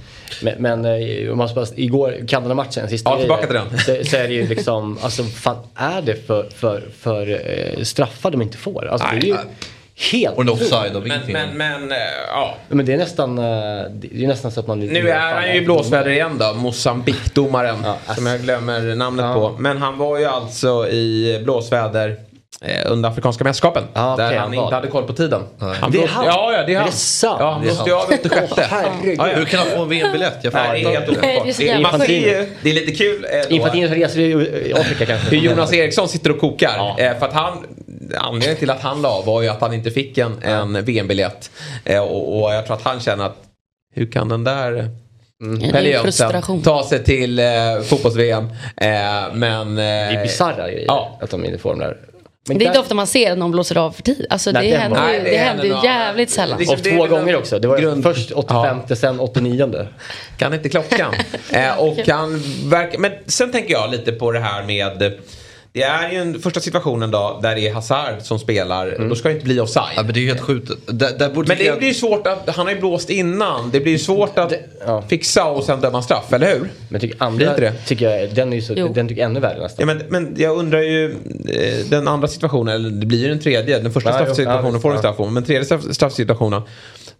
men 0.42 0.54
men 0.58 0.84
eh, 0.84 1.32
om 1.32 1.38
man 1.38 1.48
bara, 1.54 1.66
igår, 1.76 2.28
Kanada-matchen, 2.28 2.88
sista 2.88 3.10
Ja, 3.10 3.18
tillbaka 3.18 3.46
till 3.46 3.54
den. 3.54 3.78
Så, 3.78 4.10
så 4.10 4.16
är 4.16 4.28
det 4.28 4.34
ju 4.34 4.46
liksom, 4.48 4.98
alltså 5.02 5.22
fan 5.24 5.56
är 5.74 6.02
det 6.02 6.26
för, 6.26 6.48
för, 6.56 6.82
för 7.00 7.30
eh, 7.30 7.82
straffar 7.82 8.30
de 8.30 8.42
inte 8.42 8.56
får? 8.58 8.86
Alltså 8.86 9.08
det 9.12 9.16
är 9.16 9.26
ju 9.26 9.34
Nej. 9.34 9.44
helt 10.12 10.36
Och 10.36 10.42
en 10.42 10.48
offside 10.48 10.96
av 10.96 11.02
Men, 11.02 11.06
ingenting. 11.12 11.32
men, 11.32 11.56
men 11.56 11.92
eh, 11.92 11.98
ja. 12.28 12.54
Men 12.68 12.86
det 12.86 12.92
är 12.92 12.96
nästan, 12.98 13.36
det 13.36 13.42
är 14.12 14.26
nästan 14.26 14.52
så 14.52 14.60
att 14.60 14.66
man... 14.66 14.80
Nu 14.80 15.08
är 15.10 15.18
han 15.18 15.52
ju 15.54 15.54
i 15.54 15.64
blåsväder 15.64 16.10
igen 16.10 16.38
då, 16.38 16.54
Mosambik-domaren. 16.54 17.76
Ja, 17.84 17.96
som 18.04 18.10
alltså. 18.10 18.28
jag 18.28 18.40
glömmer 18.40 18.94
namnet 18.94 19.24
Ja. 19.24 19.34
på. 19.34 19.56
Men 19.58 19.78
han 19.78 19.98
var 19.98 20.18
ju 20.18 20.24
alltså 20.24 20.88
i 20.88 21.40
blåsväder 21.44 22.16
under 22.86 23.08
Afrikanska 23.08 23.44
mästerskapen. 23.44 23.84
Ja, 23.94 24.14
okej, 24.14 24.24
där 24.26 24.32
han 24.32 24.42
han 24.42 24.54
inte 24.54 24.70
det. 24.70 24.74
hade 24.74 24.88
koll 24.88 25.04
på 25.06 25.12
tiden. 25.12 25.42
Han 25.58 25.90
Det 25.90 26.02
är 26.02 26.08
han? 26.08 26.24
Ja, 26.26 26.52
ja, 26.52 26.62
det 26.62 26.72
är 26.72 26.74
Är 26.74 26.76
han. 26.80 26.86
det 26.86 26.92
sant? 26.92 27.36
Ja, 27.40 27.50
han 27.52 27.60
blåste 27.62 27.90
ju 27.90 27.96
av 27.96 28.12
efter 28.12 28.28
sjätte. 28.28 28.68
Hur 29.36 29.44
kan 29.44 29.58
han 29.60 29.68
få 29.68 29.82
en 29.82 29.88
VM-biljett? 29.88 30.38
Jag 30.42 30.52
fattar 30.52 30.72
Nej, 30.72 30.82
det 30.84 30.88
är 30.94 31.00
helt 31.00 31.08
inte. 31.08 31.20
Det 32.06 32.48
Det 32.62 32.70
är, 32.70 32.74
lite 32.74 32.92
kul. 32.92 33.26
eh. 33.48 33.54
Infantino 33.56 33.86
resor 33.94 34.20
i 34.22 34.72
Afrika 34.76 35.06
kanske. 35.06 35.36
Hur 35.36 35.38
Jonas 35.38 35.72
Eriksson 35.72 36.08
sitter 36.08 36.30
och 36.30 36.40
kokar. 36.40 36.74
Ja. 36.76 36.96
Eh, 36.98 37.18
för 37.18 37.26
att 37.26 37.32
han, 37.32 37.66
anledningen 38.18 38.56
till 38.56 38.70
att 38.70 38.80
han 38.80 39.02
la 39.02 39.22
var 39.22 39.42
ju 39.42 39.48
att 39.48 39.60
han 39.60 39.74
inte 39.74 39.90
fick 39.90 40.18
en, 40.18 40.42
en 40.42 40.84
VM-biljett. 40.84 41.50
Eh, 41.84 42.00
och, 42.02 42.42
och 42.42 42.54
jag 42.54 42.66
tror 42.66 42.76
att 42.76 42.82
han 42.82 43.00
känner 43.00 43.24
att 43.24 43.36
hur 43.94 44.12
kan 44.12 44.28
den 44.28 44.44
där 44.44 44.88
Ja, 45.38 45.46
det 45.60 45.72
Pelle 45.72 45.88
Jönsson 45.88 46.02
frustration. 46.04 46.62
ta 46.62 46.84
sig 46.88 47.04
till 47.04 47.38
eh, 47.38 47.44
fotbolls-VM. 47.84 48.44
Eh, 48.76 48.88
men... 49.34 49.74
Det 49.74 49.82
är 49.82 50.16
Eh, 50.16 50.22
bisarra 50.22 50.70
grejer 50.70 50.84
Ja. 50.86 51.18
att 51.20 51.30
de 51.30 51.44
inte 51.44 51.58
får 51.58 51.70
de 51.70 51.78
där. 51.78 51.96
Men 52.48 52.58
Det 52.58 52.64
är 52.64 52.66
inte 52.66 52.78
ofta 52.80 52.94
man 52.94 53.06
ser 53.06 53.32
att 53.32 53.38
någon 53.38 53.50
blåser 53.50 53.76
av 53.78 53.90
för 53.90 54.02
tid. 54.02 54.26
Alltså 54.30 54.50
Nej, 54.50 54.66
det 54.66 54.76
det 54.76 54.80
händer 54.80 55.00
Nej, 55.00 55.18
ju 55.18 55.24
det 55.24 55.30
det 55.30 55.36
händer 55.36 55.64
händer 55.64 55.84
jävligt 55.84 56.30
sällan. 56.30 56.58
Och 56.68 56.84
två 56.84 57.06
gånger 57.06 57.36
också. 57.36 57.58
Det 57.58 57.68
var 57.68 57.78
Grund- 57.78 58.02
först 58.02 58.30
85 58.32 58.78
sen 58.96 59.20
89. 59.20 59.86
kan 60.38 60.54
inte 60.54 60.68
klockan. 60.68 61.14
eh, 61.50 61.78
och 61.78 62.08
han 62.08 62.42
verkar, 62.64 62.98
men 62.98 63.12
sen 63.26 63.52
tänker 63.52 63.72
jag 63.72 63.90
lite 63.90 64.12
på 64.12 64.32
det 64.32 64.40
här 64.40 64.62
med 64.62 65.12
det 65.74 65.82
är 65.82 66.10
ju 66.12 66.18
en 66.18 66.40
första 66.40 66.60
situationen 66.60 67.10
då 67.10 67.38
där 67.42 67.54
det 67.54 67.68
är 67.68 67.74
Hazard 67.74 68.22
som 68.22 68.38
spelar. 68.38 69.08
Då 69.08 69.14
ska 69.14 69.28
det 69.28 69.34
inte 69.34 69.44
bli 69.44 69.60
offside. 69.60 69.92
Ja, 69.96 70.02
men 70.02 70.12
det 70.14 70.18
är 70.20 70.22
ju 70.22 70.28
helt 70.28 70.40
sjukt. 70.40 70.70
Där, 70.86 71.18
där 71.18 71.30
borde 71.30 71.48
Men 71.48 71.58
det 71.58 71.64
jag- 71.64 71.78
blir 71.78 71.88
ju 71.88 71.94
svårt 71.94 72.26
att, 72.26 72.56
han 72.56 72.66
har 72.66 72.74
ju 72.74 72.80
blåst 72.80 73.10
innan. 73.10 73.70
Det 73.70 73.80
blir 73.80 73.92
ju 73.92 73.98
svårt 73.98 74.38
att 74.38 74.52
ja. 74.86 75.02
fixa 75.08 75.44
och 75.44 75.64
sen 75.64 75.80
döma 75.80 76.02
straff, 76.02 76.32
eller 76.32 76.54
hur? 76.54 76.70
Men 76.88 77.00
tycker 77.00 77.22
andra, 77.22 77.48
inte 77.48 77.60
det? 77.60 77.72
tycker 77.86 78.10
jag, 78.10 78.34
den, 78.34 78.52
är 78.52 78.60
så, 78.60 78.74
Jo. 78.76 78.88
den 78.94 79.08
tycker 79.08 79.22
jag 79.22 79.30
ännu 79.30 79.40
värre 79.40 79.54
Ja, 79.56 79.62
nästan. 79.62 79.86
men, 79.86 80.02
men 80.08 80.34
jag 80.38 80.56
undrar 80.58 80.80
ju, 80.80 81.10
eh, 81.48 81.86
den 81.90 82.08
andra 82.08 82.28
situationen, 82.28 82.74
eller 82.74 82.90
det 82.90 83.06
blir 83.06 83.18
ju 83.22 83.28
den 83.28 83.40
tredje. 83.40 83.78
Den 83.78 83.92
första 83.92 84.10
Ja, 84.10 84.14
straffsituationen 84.14 84.74
ja, 84.74 84.80
får 84.80 84.88
en 84.88 84.94
ja. 84.94 84.98
straff 85.14 85.30
men 85.32 85.44
tredje 85.44 85.64
straff, 85.64 85.82
straffsituationen. 85.90 86.62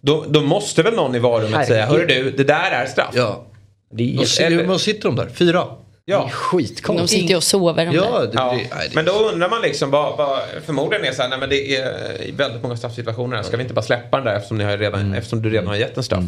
Då, 0.01 0.25
då 0.29 0.41
måste 0.41 0.83
väl 0.83 0.93
någon 0.93 1.15
i 1.15 1.19
varummet 1.19 1.67
säga, 1.67 1.85
hörru 1.85 2.05
du, 2.05 2.31
det 2.31 2.43
där 2.43 2.71
är 2.71 2.85
straff. 2.85 3.13
Ja. 3.13 3.45
det 3.93 4.15
är 4.15 4.25
sitter, 4.25 4.51
hur 4.51 4.65
många 4.65 4.79
sitter 4.79 5.09
de 5.09 5.15
där? 5.15 5.29
Fyra? 5.33 5.63
Ja. 6.07 6.17
De 6.21 6.29
skitkonstigt. 6.29 7.09
sitter 7.09 7.29
ju 7.29 7.35
och 7.35 7.43
sover. 7.43 7.85
De 7.85 7.95
Ja, 7.95 8.19
där. 8.19 8.27
det, 8.27 8.31
Ja, 8.33 8.51
det, 8.51 8.55
nej, 8.75 8.87
det, 8.89 8.95
men 8.95 9.05
då 9.05 9.11
undrar 9.11 9.49
man 9.49 9.61
liksom 9.61 9.91
vad, 9.91 10.17
vad 10.17 10.39
förmodligen 10.65 11.05
är 11.05 11.11
så 11.11 11.21
här, 11.21 11.29
nej 11.29 11.39
men 11.39 11.49
det 11.49 11.75
är 11.77 12.21
i 12.27 12.31
väldigt 12.31 12.61
många 12.63 12.77
straffsituationer. 12.77 13.43
Ska 13.43 13.57
vi 13.57 13.63
inte 13.63 13.73
bara 13.73 13.81
släppa 13.85 14.17
den 14.17 14.25
där 14.25 14.35
eftersom, 14.35 14.57
ni 14.57 14.63
har 14.63 14.77
redan, 14.77 15.13
eftersom 15.13 15.41
du 15.41 15.49
redan 15.49 15.67
har 15.67 15.75
gett 15.75 15.97
en 15.97 16.03
straff? 16.03 16.23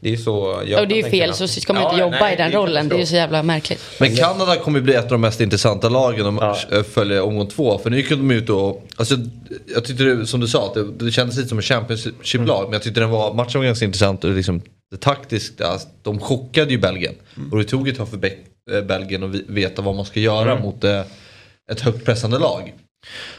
Det 0.00 0.08
är 0.08 0.12
ju 0.12 0.18
så 0.18 0.62
jag 0.66 0.80
och 0.80 0.88
det 0.88 0.94
är 1.00 1.04
ju 1.04 1.10
fel, 1.10 1.34
så 1.34 1.48
ska 1.48 1.72
man 1.72 1.82
Ja, 1.82 1.88
inte 1.90 2.00
jobba 2.00 2.16
nej, 2.20 2.34
i 2.34 2.36
den 2.36 2.50
det 2.50 2.56
är 2.56 2.60
rollen. 2.60 2.88
Det 2.88 2.94
är 2.94 2.98
ju 2.98 3.06
så 3.06 3.14
jävla 3.14 3.42
märkligt. 3.42 3.80
Men 3.98 4.16
Kanada 4.16 4.56
kommer 4.56 4.78
ju 4.78 4.84
bli 4.84 4.94
ett 4.94 5.04
av 5.04 5.10
de 5.10 5.20
mest 5.20 5.40
intressanta 5.40 5.88
lagen 5.88 6.26
om 6.26 6.38
Ja. 6.40 6.56
ja. 6.70 6.82
följer 6.82 7.22
omgång 7.22 7.46
två. 7.48 7.78
För 7.78 7.90
nu 7.90 7.96
gick 7.96 8.10
de 8.10 8.30
ut 8.30 8.50
och, 8.50 8.86
alltså, 8.96 9.14
jag 9.74 9.84
tyckte 9.84 10.04
det, 10.04 10.26
som 10.26 10.40
du 10.40 10.48
sa, 10.48 10.66
att 10.66 10.74
det, 10.74 11.04
det 11.04 11.10
kändes 11.12 11.36
lite 11.36 11.48
som 11.48 11.58
en 11.58 11.62
Championship-lag. 11.62 12.64
Men 12.64 12.72
jag 12.72 12.82
tyckte 12.82 13.00
den 13.00 13.10
var, 13.10 13.34
matchen 13.34 13.60
var 13.60 13.64
ganska 13.66 13.84
intressant 13.84 14.24
och 14.24 14.30
liksom, 14.30 14.62
det 14.90 14.96
taktiskt, 15.00 15.60
alltså, 15.60 15.88
de 16.02 16.20
chockade 16.20 16.70
ju 16.70 16.78
Belgien. 16.78 17.14
Och 17.52 17.58
det 17.58 17.64
tog 17.64 17.88
ett 17.88 17.96
tag 17.96 18.08
för 18.08 18.16
Be- 18.16 18.28
eh, 18.28 18.34
Belgien 18.82 19.22
att 19.24 19.30
vi- 19.30 19.44
veta 19.48 19.82
vad 19.82 19.94
man 19.94 20.04
ska 20.04 20.20
göra 20.20 20.60
mot 20.60 20.84
eh, 20.84 21.02
ett 21.72 21.80
högt 21.80 22.04
pressande 22.04 22.38
lag. 22.38 22.74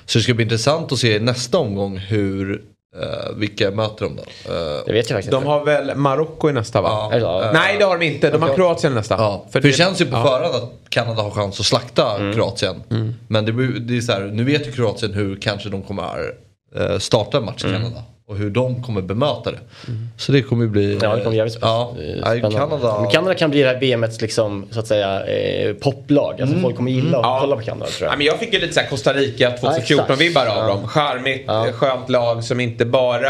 Så 0.06 0.18
det 0.18 0.24
ska 0.24 0.34
bli 0.34 0.44
intressant 0.44 0.92
att 0.92 0.98
se 1.00 1.16
i 1.16 1.20
nästa 1.20 1.58
omgång 1.58 1.98
hur, 1.98 2.62
eh, 3.02 3.36
vilka 3.36 3.72
möter 3.72 4.06
de 4.06 4.16
då? 4.16 4.22
Eh, 4.54 4.82
Det 4.86 4.94
vet 4.94 5.10
jag 5.10 5.18
faktiskt 5.18 5.32
De 5.32 5.38
inte. 5.38 5.48
har 5.50 5.66
väl 5.66 5.96
Marocko 5.96 6.50
i 6.50 6.54
nästa 6.54 6.82
va? 6.82 6.90
Ja. 7.12 7.18
Ja. 7.18 7.52
Nej 7.54 7.76
det 7.80 7.86
har 7.86 7.98
de 7.98 8.06
inte, 8.06 8.30
de 8.30 8.42
har 8.42 8.56
Kroatien 8.56 8.94
i 8.94 8.96
nästa. 8.96 9.16
Ja, 9.16 9.46
för 9.52 9.62
det, 9.62 9.72
känns 9.72 10.02
ju 10.02 10.06
på 10.06 10.12
förhand 10.12 10.56
att 10.56 10.72
Kanada 10.90 11.22
har 11.22 11.32
chans 11.32 11.60
att 11.60 11.66
slakta 11.66 12.34
Kroatien. 12.34 12.84
Men 13.28 13.46
det, 13.46 13.80
det 13.80 13.98
är 13.98 14.02
så 14.02 14.12
här, 14.12 14.22
nu 14.22 14.44
vet 14.44 14.68
ju 14.68 14.72
Kroatien 14.72 15.14
hur 15.14 15.36
kanske 15.42 15.70
de 15.70 15.82
kommer 15.82 16.34
eh, 16.76 16.98
starta 16.98 17.38
en 17.38 17.46
match 17.46 17.66
i 17.66 17.72
Kanada. 17.72 18.04
Och 18.32 18.38
hur 18.38 18.50
de 18.50 18.84
kommer 18.84 19.02
bemöta 19.02 19.52
det. 19.52 19.60
Så 20.18 20.32
det 20.32 20.42
kommer 20.42 20.64
ju 20.64 20.70
bli... 20.70 21.00
Ja, 21.02 21.16
det 21.16 21.22
kommer 21.24 21.38
jävligt 21.38 21.58
ja, 21.62 21.94
spännande. 21.96 22.38
ja, 22.44 22.50
Kanada... 22.52 23.02
Men 23.02 23.12
Kanada 23.12 23.36
kan 23.36 23.50
bli 23.52 23.62
det 23.62 23.68
här 23.68 23.80
VMets 23.80 24.22
liksom, 24.22 24.66
så 24.72 24.80
att 24.80 24.88
säga, 24.88 25.26
eh, 25.26 25.74
poplag. 25.74 26.42
Alltså 26.42 26.60
folk 26.60 26.76
kommer 26.76 26.92
gilla 26.92 27.18
att 27.18 27.24
Ja. 27.24 27.38
kolla 27.42 27.56
på 27.56 27.62
Kanada 27.62 27.86
tror 27.86 28.06
Ja, 28.08 28.12
jag. 28.12 28.18
men 28.18 28.28
jag 28.28 28.40
fick 28.40 28.54
ju 28.54 28.60
lite 28.60 28.74
så 28.74 28.80
här 28.80 28.88
Costa 28.88 29.14
Rica 29.14 29.44
Ja, 29.62 29.70
2014-vibbar 29.72 30.42
av 30.42 30.48
exakt. 30.48 30.68
dem. 30.68 30.88
Charmigt, 30.88 31.44
Ja. 31.48 31.68
eh, 31.68 31.74
skönt 31.74 32.10
lag 32.10 32.44
som 32.44 32.60
inte 32.60 32.86
bara 32.86 33.30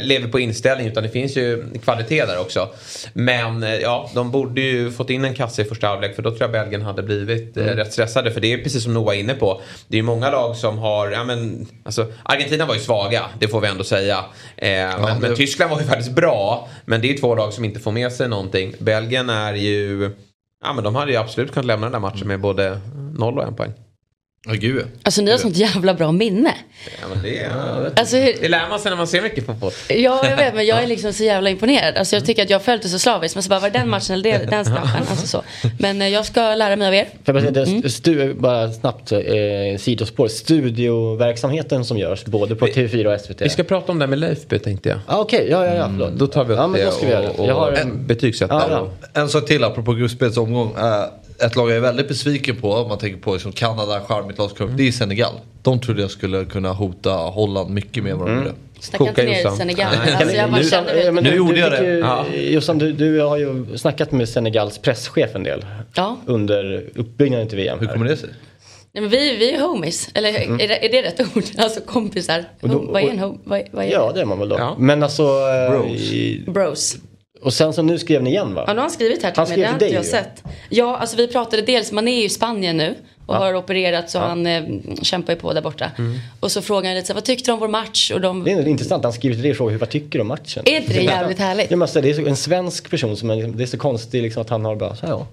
lever 0.00 0.28
på 0.28 0.40
inställning 0.40 0.86
utan 0.86 1.02
det 1.02 1.08
finns 1.08 1.36
ju 1.36 1.64
kvalitet 1.84 2.24
där 2.26 2.40
också. 2.40 2.68
Men 3.12 3.62
eh, 3.62 3.74
ja, 3.74 4.10
de 4.14 4.30
borde 4.30 4.60
ju 4.60 4.90
fått 4.90 5.10
in 5.10 5.24
en 5.24 5.34
kasse 5.34 5.62
i 5.62 5.64
första 5.64 5.86
halvlek 5.86 6.14
för 6.14 6.22
då 6.22 6.30
tror 6.30 6.42
jag 6.42 6.52
Belgien 6.52 6.82
hade 6.82 7.02
blivit 7.02 7.56
Mm. 7.56 7.68
eh, 7.68 7.76
rätt 7.76 7.92
stressade. 7.92 8.30
För 8.30 8.40
det 8.40 8.52
är 8.52 8.58
precis 8.58 8.82
som 8.84 8.94
Noah 8.94 9.16
är 9.16 9.20
inne 9.20 9.34
på. 9.34 9.60
Det 9.88 9.94
är 9.96 9.98
ju 9.98 10.02
många 10.02 10.30
lag 10.30 10.56
som 10.56 10.78
har, 10.78 11.10
ja 11.10 11.24
men, 11.24 11.66
alltså 11.84 12.06
Argentina 12.22 12.66
var 12.66 12.74
ju 12.74 12.80
svaga, 12.80 13.22
det 13.38 13.48
får 13.48 13.60
vi 13.60 13.68
ändå 13.68 13.84
säga. 13.84 14.24
Eh, 14.56 14.68
men, 14.68 15.02
det- 15.14 15.28
men 15.28 15.36
Tyskland 15.36 15.70
var 15.70 15.80
ju 15.80 15.86
faktiskt 15.86 16.10
bra. 16.12 16.68
Men 16.84 17.00
det 17.00 17.06
är 17.06 17.12
ju 17.12 17.18
två 17.18 17.34
lag 17.34 17.52
som 17.52 17.64
inte 17.64 17.80
får 17.80 17.92
med 17.92 18.12
sig 18.12 18.28
någonting. 18.28 18.74
Belgien 18.78 19.30
är 19.30 19.54
ju, 19.54 20.10
ja 20.64 20.72
men 20.72 20.84
de 20.84 20.94
hade 20.94 21.12
ju 21.12 21.18
absolut 21.18 21.52
kunnat 21.52 21.66
lämna 21.66 21.86
den 21.86 21.92
där 21.92 21.98
matchen 22.00 22.28
med 22.28 22.40
både 22.40 22.80
noll 23.14 23.38
och 23.38 23.44
en 23.44 23.54
poäng. 23.54 23.72
Ja, 24.46 24.52
gud. 24.54 24.84
Alltså 25.02 25.22
ni 25.22 25.30
har 25.30 25.38
sånt 25.38 25.56
jävla 25.56 25.94
bra 25.94 26.12
minne. 26.12 26.54
Ja, 27.00 27.06
men 27.14 27.22
det, 27.22 27.50
Alltså, 28.00 28.16
hur, 28.16 28.32
det 28.40 28.48
lär 28.48 28.68
man 28.68 28.78
sig 28.80 28.90
när 28.90 28.96
man 28.96 29.06
ser 29.06 29.22
mycket 29.22 29.46
fotboll. 29.46 29.72
ja, 29.88 30.28
jag 30.28 30.36
vet, 30.36 30.54
men 30.54 30.66
jag 30.66 30.82
är 30.82 30.86
liksom 30.94 31.12
så 31.12 31.24
jävla 31.24 31.50
imponerad. 31.50 31.96
Alltså, 31.96 32.16
jag 32.16 32.24
tycker 32.26 32.42
att 32.42 32.50
jag 32.50 32.58
har 32.58 32.62
följt 32.64 32.82
det 32.82 32.88
så 32.88 32.98
slaviskt. 32.98 33.36
Men 33.36 33.42
så 33.42 33.48
bara, 33.48 33.60
var 33.60 33.70
det 33.70 33.78
den 33.78 33.88
matchen 33.90 34.14
eller 34.14 34.22
det, 34.38 34.50
den 34.50 34.64
straffen? 34.64 35.02
Alltså, 35.10 35.26
så. 35.26 35.42
Men 35.78 36.02
eh, 36.02 36.08
jag 36.08 36.26
ska 36.26 36.54
lära 36.54 36.76
mig 36.76 36.88
av 36.88 36.94
er. 36.94 37.08
Jag 37.24 37.34
bara, 37.34 37.50
det- 37.50 37.90
stu, 37.90 38.34
bara 38.34 38.72
snabbt, 38.72 39.12
eh, 39.12 39.20
sidospår. 39.78 40.28
Studioverksamheten 40.28 41.84
som 41.84 41.98
görs 41.98 42.24
både 42.24 42.54
på 42.56 42.66
TV4 42.66 43.14
och 43.14 43.20
SVT. 43.20 43.40
Vi 43.42 43.48
ska 43.48 43.62
prata 43.62 43.92
om 43.92 43.98
det 43.98 44.06
med 44.06 44.18
Leifby 44.18 44.58
tänkte 44.58 44.88
jag. 44.88 44.98
Ah, 45.06 45.18
Okej, 45.20 45.46
ja, 45.50 45.66
ja, 45.66 45.74
ja, 45.74 45.84
förlåt. 45.86 46.12
Då 46.12 46.26
tar 46.26 46.44
vi 46.44 46.52
upp 46.52 46.58
ja, 46.58 46.66
men 46.66 46.80
det 46.80 46.86
då 46.86 46.92
ska 46.92 47.06
vi 47.06 47.26
och, 47.26 47.40
och, 47.40 47.46
Jag 47.46 47.54
har 47.54 47.72
och 47.72 47.78
en, 47.78 48.06
betygsätta. 48.06 48.54
Ja, 48.54 48.66
ja. 48.70 48.78
och- 48.78 49.18
En 49.18 49.28
sak 49.28 49.46
till 49.46 49.64
apropå 49.64 49.92
gruppspelets 49.94 50.36
omgång. 50.36 50.74
Ett 51.40 51.56
lag 51.56 51.70
jag 51.70 51.76
är 51.76 51.80
väldigt 51.80 52.08
besviken 52.08 52.56
på 52.56 52.72
om 52.72 52.88
man 52.88 52.98
tänker 52.98 53.20
på 53.20 53.32
liksom 53.32 53.52
Kanada, 53.52 54.00
charmigt 54.00 54.38
lag, 54.38 54.50
Mm. 54.60 54.76
det 54.76 54.88
är 54.88 54.92
Senegal. 54.92 55.32
De 55.62 55.80
trodde 55.80 56.00
jag 56.02 56.10
skulle 56.10 56.44
kunna 56.44 56.72
hota 56.72 57.10
Holland 57.10 57.70
mycket 57.70 58.04
mer 58.04 58.10
än 58.10 58.18
vad 58.18 58.28
de 58.28 58.36
gjorde. 58.36 58.52
Snacka 58.80 59.04
inte 59.08 59.22
ner. 59.22 59.50
Senegal. 59.56 59.94
Alltså, 60.16 60.36
jag 60.36 60.50
bara 60.50 60.60
vet, 61.12 61.24
Nu 61.24 61.30
du- 61.30 61.36
gjorde 61.36 61.58
jag 61.58 61.72
det. 61.72 62.40
Jossan, 62.50 62.78
du, 62.78 62.92
du 62.92 63.20
har 63.20 63.36
ju 63.36 63.66
snackat 63.76 64.12
med 64.12 64.28
Senegals 64.28 64.78
presschef 64.78 65.34
en 65.34 65.42
del 65.42 65.64
Ja. 65.94 66.16
under 66.26 66.84
uppbyggnaden 66.94 67.48
till 67.48 67.56
VM. 67.58 67.78
Hur 67.78 67.86
kommer 67.86 68.06
det 68.06 68.16
sig? 68.16 68.28
Nej, 68.94 69.00
men 69.02 69.10
vi, 69.10 69.36
vi 69.36 69.54
är 69.54 69.60
homies. 69.60 70.08
Eller 70.14 70.28
är, 70.28 70.68
det, 70.68 70.86
är 70.86 70.92
det 70.92 71.02
rätt 71.02 71.20
ord? 71.36 71.42
Alltså 71.58 71.80
kompisar. 71.80 72.44
Och 72.60 72.68
då- 72.68 72.74
Hom- 72.78 72.92
vad 72.92 73.02
är 73.02 73.08
en 73.10 73.18
hom? 73.18 73.40
Vad, 73.44 73.62
vad 73.70 73.84
är 73.84 73.90
Ja, 73.90 74.12
det 74.14 74.20
är 74.20 74.24
man 74.24 74.38
väl 74.38 74.48
då. 74.48 74.56
Ja. 74.58 74.76
Men 74.78 75.02
alltså... 75.02 75.22
eh, 75.22 75.70
Bros. 75.70 76.00
i- 76.12 76.44
Bros. 76.46 76.96
Och 77.42 77.54
sen 77.54 77.72
så 77.72 77.82
nu 77.82 77.98
skrev 77.98 78.22
ni 78.22 78.30
igen 78.30 78.54
va? 78.54 78.64
Ja, 78.66 78.72
nu 78.72 78.78
har 78.78 78.82
han 78.82 78.90
skrivit 78.90 79.22
här 79.22 79.30
till 79.30 79.38
Han 79.40 79.48
mig. 79.48 79.52
skrev 79.52 79.62
Det 79.64 79.68
har 79.68 79.74
inte 79.74 79.84
jag 79.94 80.02
dig 80.02 80.10
sett. 80.10 80.42
Ja, 80.68 80.96
alltså 80.96 81.16
vi 81.16 81.28
pratade 81.28 81.62
dels, 81.62 81.92
man 81.92 82.08
är 82.08 82.16
ju 82.16 82.22
i 82.24 82.28
Spanien 82.28 82.76
nu 82.76 82.94
och 83.26 83.34
Ja. 83.34 83.38
har 83.38 83.54
opererat 83.54 84.10
så 84.10 84.18
han 84.18 84.46
eh, 84.46 84.62
kämpar 85.02 85.32
ju 85.32 85.38
på 85.38 85.52
där 85.52 85.60
borta. 85.62 85.90
Och 86.40 86.52
så 86.52 86.62
frågade 86.62 86.88
han 86.88 86.94
lite 86.94 87.06
så 87.06 87.12
här, 87.12 87.14
vad 87.14 87.24
tyckte 87.24 87.50
du 87.50 87.52
om 87.52 87.58
vår 87.60 87.68
match? 87.68 88.10
Och 88.10 88.20
de... 88.20 88.44
Det 88.44 88.50
är 88.52 88.68
intressant, 88.68 89.04
han 89.04 89.12
skriver 89.12 89.34
till 89.34 89.42
dig 89.42 89.50
och 89.50 89.56
frågar 89.56 89.72
hur, 89.72 89.78
vad 89.78 89.88
tycker 89.88 90.18
du 90.18 90.20
om 90.20 90.26
matchen? 90.28 90.62
Är 90.66 90.76
inte 90.80 90.92
det 90.92 91.02
jävligt 91.02 91.38
härligt? 91.38 91.70
Jag 91.70 91.78
måste 91.78 91.92
säga, 91.92 92.02
det 92.02 92.10
är 92.20 92.24
så, 92.24 92.28
en 92.28 92.36
svensk 92.36 92.90
person 92.90 93.16
som 93.16 93.30
är, 93.30 93.34
liksom- 93.36 93.56
det 93.56 93.62
är 93.64 93.66
så 93.66 93.78
konstigt 93.78 94.22
liksom, 94.22 94.42
att 94.42 94.50
han 94.50 94.64
har 94.64 94.76
bara 94.76 94.96
så 94.96 95.06
här, 95.06 95.12
ja. 95.12 95.26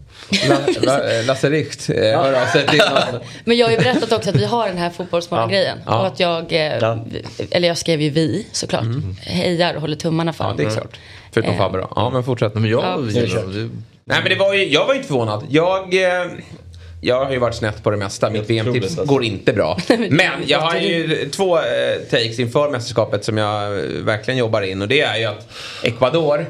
La- 0.81 0.97
La- 0.97 1.21
Lasse 1.27 1.49
Richt 1.49 1.89
eh, 1.89 1.95
hör 1.95 2.41
av 2.41 2.45
sig 2.45 2.67
till. 2.67 2.81
Men 3.45 3.57
jag 3.57 3.65
har 3.67 3.71
ju 3.71 3.77
berättat 3.77 4.11
också 4.11 4.29
att 4.29 4.35
vi 4.35 4.45
har 4.45 4.67
den 4.67 4.77
här 4.77 4.89
fotbollsmorgon-grejen. 4.89 5.77
Ja. 5.85 5.99
Och 5.99 6.07
att 6.07 6.19
jag, 6.19 6.53
eh, 6.53 6.59
Ja. 6.77 7.05
eller 7.51 7.67
jag 7.67 7.77
skrev 7.77 8.01
ju 8.01 8.09
vi 8.09 8.47
såklart, 8.51 8.85
hejar 9.21 9.73
och 9.73 9.81
håller 9.81 9.95
tummarna 9.95 10.33
för 10.33 10.43
Ja, 10.43 10.53
det 10.57 10.63
är 10.63 10.67
honom. 10.67 10.81
klart. 10.81 10.99
Förutom 11.31 11.51
Eh. 11.53 11.57
Fabbe 11.57 11.77
då. 11.77 11.91
Ja, 11.95 12.09
men 12.09 12.23
fortsätt. 12.23 12.53
Men 12.55 12.65
jag... 12.65 12.83
Ja. 12.83 12.97
det- 12.97 13.69
Nej, 14.05 14.19
men 14.23 14.29
det 14.29 14.35
var 14.35 14.53
ju, 14.53 14.65
jag 14.69 14.85
var 14.85 14.93
ju 14.93 14.97
inte 14.97 15.07
förvånad. 15.07 15.45
Jag, 15.49 15.93
eh, 15.93 16.31
jag 17.01 17.25
har 17.25 17.31
ju 17.31 17.37
varit 17.39 17.55
snett 17.55 17.83
på 17.83 17.91
det 17.91 17.97
mesta. 17.97 18.29
Mitt 18.29 18.49
VM-tips 18.49 18.85
alltså. 18.85 19.05
går 19.05 19.23
inte 19.23 19.53
bra. 19.53 19.77
Men 20.09 20.31
jag 20.45 20.59
har 20.59 20.75
ju 20.75 21.29
två 21.31 21.57
eh, 21.57 21.63
takes 22.11 22.39
inför 22.39 22.69
mästerskapet 22.69 23.25
som 23.25 23.37
jag 23.37 23.63
eh, 23.79 23.83
verkligen 24.03 24.37
jobbar 24.37 24.61
in. 24.61 24.81
Och 24.81 24.87
det 24.87 25.01
är 25.01 25.17
ju 25.17 25.25
att 25.25 25.47
Ecuador 25.83 26.45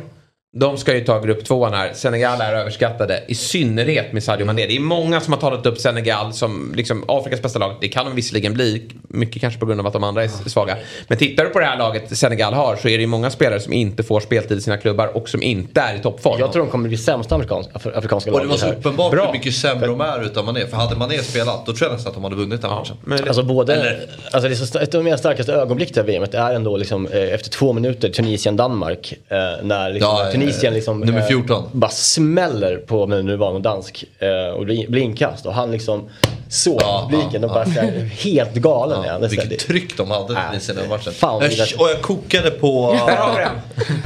De 0.51 0.77
ska 0.77 0.95
ju 0.95 1.01
ta 1.05 1.19
grupp 1.19 1.45
tvåan 1.45 1.73
här. 1.73 1.93
Senegal 1.93 2.41
är 2.41 2.53
överskattade. 2.53 3.23
I 3.27 3.35
synnerhet 3.35 4.13
med 4.13 4.23
Sadio 4.23 4.45
Mané. 4.45 4.65
Det 4.67 4.75
är 4.75 4.79
många 4.79 5.21
som 5.21 5.33
har 5.33 5.39
talat 5.39 5.65
upp 5.65 5.77
Senegal 5.77 6.33
som 6.33 6.73
liksom 6.75 7.03
Afrikas 7.07 7.41
bästa 7.41 7.59
lag. 7.59 7.75
Det 7.81 7.87
kan 7.87 8.05
de 8.05 8.15
visserligen 8.15 8.53
bli. 8.53 8.89
Mycket 9.07 9.41
kanske 9.41 9.59
på 9.59 9.65
grund 9.65 9.79
av 9.79 9.87
att 9.87 9.93
de 9.93 10.03
andra 10.03 10.23
är 10.23 10.27
svaga. 10.27 10.77
Men 11.07 11.17
tittar 11.17 11.43
du 11.43 11.49
på 11.49 11.59
det 11.59 11.65
här 11.65 11.77
laget 11.77 12.17
Senegal 12.17 12.53
har 12.53 12.75
så 12.75 12.87
är 12.87 12.97
det 12.97 13.01
ju 13.01 13.07
många 13.07 13.29
spelare 13.29 13.59
som 13.59 13.73
inte 13.73 14.03
får 14.03 14.19
speltid 14.19 14.57
i 14.57 14.61
sina 14.61 14.77
klubbar 14.77 15.07
och 15.17 15.29
som 15.29 15.43
inte 15.43 15.81
är 15.81 15.95
i 15.95 15.99
toppform. 15.99 16.39
Jag 16.39 16.51
tror 16.53 16.63
de 16.63 16.71
kommer 16.71 16.87
bli 16.89 16.97
sämsta 16.97 17.35
amerikanska, 17.35 17.73
af- 17.73 17.97
afrikanska 17.97 18.31
Och 18.31 18.39
det 18.39 18.45
var 18.45 18.49
laget 18.49 18.59
så 18.59 18.65
här. 18.65 18.73
uppenbart 18.73 19.11
Bra. 19.11 19.25
hur 19.25 19.31
mycket 19.33 19.53
sämre 19.55 19.87
de 19.87 20.01
är 20.01 20.25
utan 20.25 20.45
Mané. 20.45 20.67
För 20.67 20.77
hade 20.77 20.95
Mané 20.95 21.17
spelat 21.17 21.65
då 21.65 21.73
tror 21.73 21.89
jag 21.89 21.93
nästan 21.95 22.09
att 22.09 22.15
de 22.15 22.23
hade 22.23 22.35
vunnit 22.35 22.61
den 22.61 22.71
matchen. 22.71 22.95
Men, 23.05 23.27
Alltså 23.27 23.43
både, 23.43 23.73
Eller- 23.73 24.07
alltså 24.31 24.49
det 24.49 24.55
är 24.55 24.65
så, 24.65 24.79
ett 24.79 24.95
av 24.95 25.03
mina 25.03 25.17
starkaste 25.17 25.53
ögonblick 25.53 25.93
till 25.93 26.03
VM 26.03 26.23
är 26.33 26.53
ändå 26.53 26.77
liksom, 26.77 27.07
eh, 27.07 27.21
efter 27.33 27.49
två 27.49 27.73
minuter 27.73 28.09
Tunisien-Danmark. 28.09 29.13
Eh, 29.27 29.37
när 29.63 29.89
liksom, 29.93 30.09
Ja, 30.17 30.31
Tunisien 30.39 30.73
liksom, 30.73 30.99
nummer 30.99 31.19
eh, 31.19 31.25
14. 31.27 31.63
bara 31.71 31.91
smäller 31.91 32.77
på, 32.77 33.07
men 33.07 33.25
nu 33.25 33.35
var 33.37 33.53
någon 33.53 33.61
dansk, 33.61 34.05
eh, 34.19 34.53
och 34.53 34.65
blir 34.65 34.97
inkast. 34.97 35.45
Och 35.45 35.53
han 35.53 35.71
liksom 35.71 36.09
såg 36.49 36.81
Ja, 36.81 37.07
publiken 37.11 37.41
ja, 37.41 37.47
och 37.47 37.53
bara 37.53 37.65
så 37.65 37.71
här, 37.71 37.91
helt 38.23 38.53
galen. 38.53 39.03
Ja, 39.07 39.13
är 39.13 39.27
vilket 39.27 39.49
det- 39.49 39.55
tryck 39.55 39.97
de 39.97 40.11
hade 40.11 40.33
Äh, 40.33 40.69
i 40.69 40.73
den 40.73 40.89
matchen. 40.89 41.13
fan, 41.13 41.41
jag, 41.41 41.51
det 41.51 41.75
och 41.79 41.89
jag 41.89 42.01
kokade 42.01 42.51
på... 42.51 42.93
Där 43.07 43.15
har 43.15 43.35
vi 43.37 43.41
den. 43.43 43.55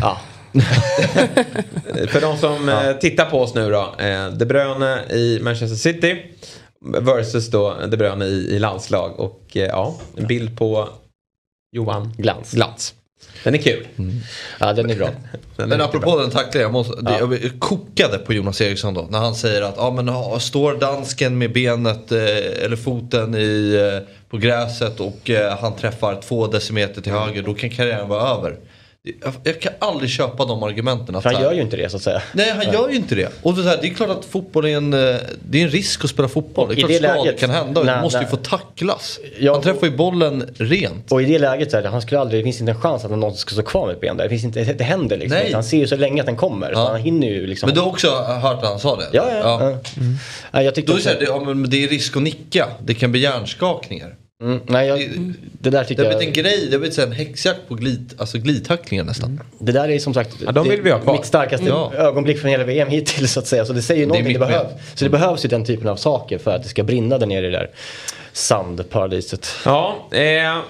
Ja. 0.02 0.18
För 2.08 2.22
de 2.22 2.38
som 2.38 2.70
eh, 2.70 2.92
tittar 2.94 3.26
på 3.26 3.40
oss 3.42 3.54
nu 3.56 3.72
då. 3.72 3.96
Eh, 4.00 4.28
De 4.28 4.46
Bruyne 4.46 5.00
i 5.10 5.40
Manchester 5.42 5.76
City. 5.78 6.22
Versus 7.02 7.48
då 7.52 7.76
De 7.88 7.98
Bruyne 7.98 8.26
i, 8.26 8.56
i 8.56 8.60
landslag. 8.60 9.20
Och 9.20 9.42
eh, 9.56 9.62
ja, 9.62 9.96
en 10.18 10.28
bild 10.28 10.58
på 10.58 10.90
Johan 11.76 12.14
Glans. 12.18 12.52
Glans. 12.52 12.94
Den 13.44 13.54
är 13.54 13.58
kul. 13.58 13.88
ja, 14.60 14.74
den 14.74 14.90
är 14.90 14.96
bra. 14.96 15.10
Den 15.56 15.70
Men 15.70 15.82
är 15.82 15.86
apropå 15.86 16.20
den 16.20 16.30
tacklingen, 16.30 16.62
jag, 16.62 16.72
måste, 16.72 17.02
det, 17.02 17.18
jag 17.20 17.60
kokade 17.60 18.18
på 18.18 18.34
Jonas 18.34 18.62
Eriksson 18.62 18.94
då. 18.94 19.08
När 19.10 19.20
han 19.20 19.36
säger 19.36 19.62
att 19.62 19.76
ja, 19.78 19.92
men, 19.92 20.08
ha, 20.08 20.40
står 20.40 20.74
dansken 20.76 21.38
med 21.38 21.54
benet 21.54 22.12
eh, 22.12 22.66
eller 22.66 22.76
foten 22.76 23.36
i, 23.36 23.74
eh, 23.94 24.10
på 24.30 24.38
gräset 24.38 25.00
och 25.00 25.30
eh, 25.30 25.58
han 25.58 25.76
träffar 25.76 26.22
två 26.22 26.48
decimeter 26.48 27.02
till 27.02 27.12
höger, 27.12 27.44
då 27.44 27.54
kan 27.54 27.70
karriären 27.70 28.10
vara 28.10 28.38
över. 28.38 28.58
Jag, 29.22 29.34
jag 29.44 29.62
kan 29.62 29.74
aldrig 29.80 30.10
köpa 30.10 30.46
de 30.46 30.64
argumenten. 30.64 31.16
Att 31.16 31.24
han 31.24 31.34
så 31.36 31.42
gör 31.42 31.54
ju 31.54 31.62
inte 31.62 31.78
det 31.78 31.90
så 31.90 31.98
att 31.98 32.04
säga. 32.04 32.22
Nej, 32.34 32.52
han 32.52 32.74
gör 32.74 32.90
ju 32.90 32.96
inte 32.96 33.16
det. 33.16 33.30
Och 33.42 33.54
det, 33.54 33.62
är 33.62 33.76
så 33.76 33.82
det 33.82 33.88
är 33.88 33.94
klart 33.94 34.10
att 34.10 34.26
fotboll 34.26 34.66
är 34.66 34.78
en, 34.78 34.94
eh, 34.94 35.16
det 35.50 35.60
är 35.60 35.64
en 35.64 35.70
risk 35.70 36.04
att 36.04 36.10
spela 36.10 36.28
fotboll. 36.28 36.68
Det 36.68 36.74
är 36.74 36.76
klart 36.76 36.92
skador 36.92 37.26
läget- 37.26 37.40
kan 37.40 37.50
hända 37.50 37.80
och 37.80 37.86
Nej, 37.86 37.96
du 37.96 38.02
måste 38.02 38.18
ju 38.18 38.22
nej. 38.22 38.30
få 38.32 38.38
tacklas. 38.38 39.20
Ja, 39.40 39.54
han 39.54 39.62
träffar 39.62 39.88
ju 39.88 39.96
bollen 39.98 40.50
rent. 40.58 41.12
Och 41.12 41.22
i 41.22 41.26
det 41.26 41.40
läget 41.40 41.72
så 41.72 41.78
här, 41.78 41.84
han 41.84 42.02
skulle 42.02 42.20
aldrig, 42.22 42.40
det 42.40 42.44
finns 42.44 42.60
inte 42.60 42.72
en 42.72 42.82
chans 42.82 43.06
att 43.06 43.12
någon 43.12 43.36
ska 43.36 43.54
stå 43.54 43.62
kvar 43.64 43.86
med 43.88 43.94
ett 43.96 44.02
ben 44.02 44.18
där. 44.18 44.24
Det, 44.24 44.30
finns 44.30 44.44
inte, 44.44 44.74
det 44.74 44.84
händer 44.84 45.18
liksom 45.18 45.38
Nej. 45.38 45.54
Han 45.54 45.64
ser 45.64 45.78
ju 45.78 45.88
så 45.88 45.96
länge 45.96 46.22
att 46.22 46.26
den 46.28 46.38
kommer. 46.38 46.74
Så 46.74 46.80
Ja. 46.80 46.92
han 46.92 47.00
hinner 47.02 47.28
ju 47.28 47.48
liksom. 47.48 47.68
Men 47.68 47.76
du 47.76 47.82
har 47.82 47.88
också 47.88 48.10
hört 48.42 48.64
att 48.64 48.70
han 48.70 48.80
sa 48.80 48.96
det? 48.96 49.08
Ja, 49.12 49.26
ja. 49.32 49.62
ja. 49.72 49.78
ja 50.52 50.62
jag 50.64 50.76
tyckte 50.76 50.92
Då 50.92 50.96
är 50.96 50.98
det, 50.98 51.04
så 51.04 51.10
här, 51.10 51.20
det, 51.20 51.26
ja, 51.26 51.40
men 51.40 51.70
det 51.70 51.84
är 51.84 51.88
risk 51.88 52.18
att 52.18 52.24
nicka. 52.24 52.68
Det 52.86 52.94
kan 52.94 53.12
bli 53.12 53.22
hjärnskakningar. 53.22 54.16
Mm, 54.44 54.60
nej, 54.68 54.88
jag, 54.88 55.00
det 55.60 55.70
där 55.70 55.80
Det 55.80 55.86
tycker 55.86 56.04
har 56.04 56.12
jag. 56.12 56.18
blivit 56.20 56.38
en 56.38 56.44
grej, 56.44 56.66
det 56.66 56.72
har 56.72 56.80
blivit 56.80 56.98
här 56.98 57.06
en 57.06 57.12
häxjakt 57.12 57.60
på 57.68 57.76
glid, 57.76 58.14
alltså 58.18 58.38
glidtacklingar 58.38 59.04
nästan. 59.04 59.40
Det 59.60 59.72
där 59.72 59.90
är 59.90 60.00
som 60.00 60.14
sagt 60.14 60.36
Ja, 60.46 60.52
de 60.52 60.68
vill 60.70 60.78
det, 60.78 60.84
vi 60.84 60.92
ha 60.92 61.00
kvar. 61.00 61.14
mitt 61.14 61.26
starkaste 61.26 61.66
Ja. 61.68 61.94
ögonblick 61.96 62.40
från 62.40 62.52
hela 62.52 62.64
VM 62.64 62.88
hittills 62.90 63.32
så 63.34 63.40
att 63.40 63.48
säga. 63.48 63.66
Så 63.66 63.74
det 63.74 63.82
säger 63.82 64.00
ju 64.02 64.06
någonting. 64.08 64.28
mitt 64.28 64.40
Det 64.40 64.46
behövs. 64.48 64.72
Så 64.96 65.06
det 65.06 65.10
behövs 65.10 65.46
ju 65.46 65.50
den 65.50 65.66
typen 65.66 65.88
av 65.88 65.96
saker 65.96 66.38
för 66.38 66.56
att 66.56 66.64
det 66.64 66.70
ska 66.70 66.84
brinna 66.84 67.18
där 67.18 67.28
nere 67.28 67.48
i 67.48 67.50
det 67.52 67.58
där 67.58 67.70
sandparadiset. 68.34 69.48
Ja, 69.66 70.08
eh, 70.12 70.18
Det 70.20 70.62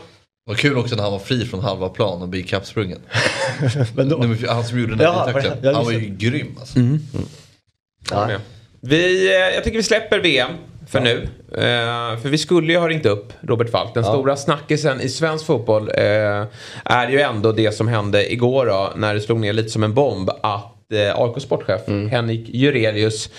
var 0.45 0.55
kul 0.55 0.77
också 0.77 0.95
när 0.95 1.03
han 1.03 1.11
var 1.11 1.19
fri 1.19 1.45
från 1.45 1.59
halva 1.59 1.89
plan 1.89 2.21
och 2.21 2.27
blev 2.29 2.41
ikappsprungen. 2.45 2.99
Men 3.95 4.09
då, 4.09 4.17
Nummer 4.17 4.35
fyra, 4.35 4.53
Han 4.53 4.63
som 4.63 4.79
gjorde 4.79 4.91
den 4.91 4.97
där 4.97 5.05
Ja, 5.05 5.23
glidtacklingen. 5.31 5.75
Han 5.75 5.85
var 5.85 5.91
ju 5.91 5.99
grym 6.17 6.57
alltså. 6.59 6.79
håller 6.79 8.27
med. 8.27 8.39
Vi, 8.81 9.27
eh, 9.27 9.33
jag 9.55 9.63
tycker 9.63 9.77
vi 9.77 9.83
släpper 9.83 10.19
VM 10.19 10.49
för 10.87 10.99
nu. 10.99 11.27
Eh, 11.51 12.19
för 12.21 12.29
vi 12.29 12.37
skulle 12.37 12.73
ju 12.73 12.79
ha 12.79 12.87
ringt 12.89 13.05
upp 13.05 13.33
Robert 13.41 13.69
Falk. 13.71 13.93
Den 13.93 14.03
stora 14.03 14.35
snackisen 14.35 15.01
i 15.01 15.09
svensk 15.09 15.45
fotboll 15.45 15.89
eh, 15.97 16.45
är 16.85 17.09
ju 17.09 17.19
ändå 17.21 17.51
det 17.51 17.71
som 17.71 17.87
hände 17.87 18.33
igår 18.33 18.65
då, 18.65 18.93
när 18.95 19.13
det 19.13 19.21
slog 19.21 19.39
ner 19.39 19.53
lite 19.53 19.69
som 19.69 19.83
en 19.83 19.93
bomb. 19.93 20.29
Att 20.43 20.91
eh, 20.93 21.19
AIK 21.21 21.41
sportchef 21.41 21.81
Henrik 22.11 22.49
Jurelius 22.49 23.29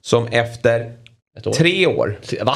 som 0.00 0.26
efter 0.26 0.92
Ett 1.38 1.46
år. 1.46 1.52
tre 1.52 1.86
år. 1.86 2.18
Va? 2.42 2.54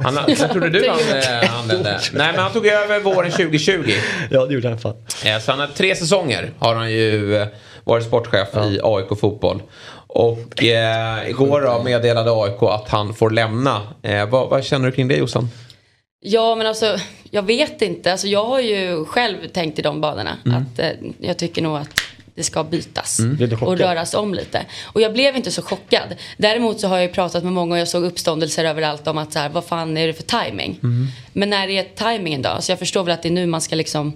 Han, 0.00 0.14
vad 0.14 0.50
trodde 0.50 0.68
du 0.70 0.88
han 1.10 1.18
eh, 1.18 1.60
använde? 1.60 2.00
Nej 2.12 2.32
men 2.32 2.40
han 2.42 2.52
tog 2.52 2.66
över 2.66 3.00
våren 3.00 3.30
2020. 3.30 3.92
ja, 4.30 4.46
det 4.46 4.54
gjorde 4.54 4.68
han 4.68 4.78
fan. 4.78 4.94
Eh, 5.24 5.38
Så 5.40 5.50
han 5.50 5.60
har 5.60 5.66
tre 5.66 5.96
säsonger 5.96 6.50
har 6.58 6.74
han 6.74 6.90
ju 6.92 7.36
eh, 7.36 7.46
varit 7.84 8.04
sportchef 8.04 8.48
i 8.56 8.80
AIK 8.82 9.20
fotboll. 9.20 9.62
Och 10.08 10.62
eh, 10.62 11.30
igår 11.30 11.60
då 11.60 11.82
meddelade 11.82 12.30
AIK 12.30 12.62
att 12.62 12.88
han 12.88 13.14
får 13.14 13.30
lämna. 13.30 13.82
Eh, 14.02 14.28
vad, 14.28 14.48
vad 14.48 14.64
känner 14.64 14.86
du 14.86 14.92
kring 14.92 15.08
det 15.08 15.16
Jossan? 15.16 15.48
Ja 16.20 16.54
men 16.54 16.66
alltså 16.66 16.98
jag 17.30 17.42
vet 17.42 17.82
inte. 17.82 18.12
Alltså, 18.12 18.26
jag 18.26 18.44
har 18.44 18.60
ju 18.60 19.04
själv 19.04 19.48
tänkt 19.48 19.78
i 19.78 19.82
de 19.82 20.00
banorna. 20.00 20.36
Mm. 20.46 20.62
Att 20.62 20.78
eh, 20.78 20.90
jag 21.18 21.38
tycker 21.38 21.62
nog 21.62 21.76
att 21.76 22.00
det 22.34 22.44
ska 22.44 22.64
bytas. 22.64 23.20
Chockad? 23.38 23.62
Och 23.62 23.78
röras 23.78 24.14
om 24.14 24.34
lite. 24.34 24.66
Och 24.84 25.00
jag 25.00 25.12
blev 25.12 25.36
inte 25.36 25.50
så 25.50 25.62
chockad. 25.62 26.14
Däremot 26.36 26.80
så 26.80 26.88
har 26.88 26.96
jag 26.96 27.06
ju 27.06 27.12
pratat 27.12 27.44
med 27.44 27.52
många 27.52 27.74
och 27.74 27.80
jag 27.80 27.88
såg 27.88 28.04
uppståndelser 28.04 28.64
överallt 28.64 29.06
om 29.06 29.18
att 29.18 29.32
så 29.32 29.38
här, 29.38 29.48
vad 29.48 29.64
fan 29.64 29.96
är 29.96 30.06
det 30.06 30.14
för 30.14 30.22
timing? 30.22 30.78
Mm. 30.82 31.06
Men 31.32 31.50
när 31.50 31.68
är 31.68 31.84
timingen 31.84 32.42
då? 32.42 32.56
Så 32.60 32.72
jag 32.72 32.78
förstår 32.78 33.04
väl 33.04 33.14
att 33.14 33.22
det 33.22 33.28
är 33.28 33.32
nu 33.32 33.46
man 33.46 33.60
ska 33.60 33.76
liksom 33.76 34.12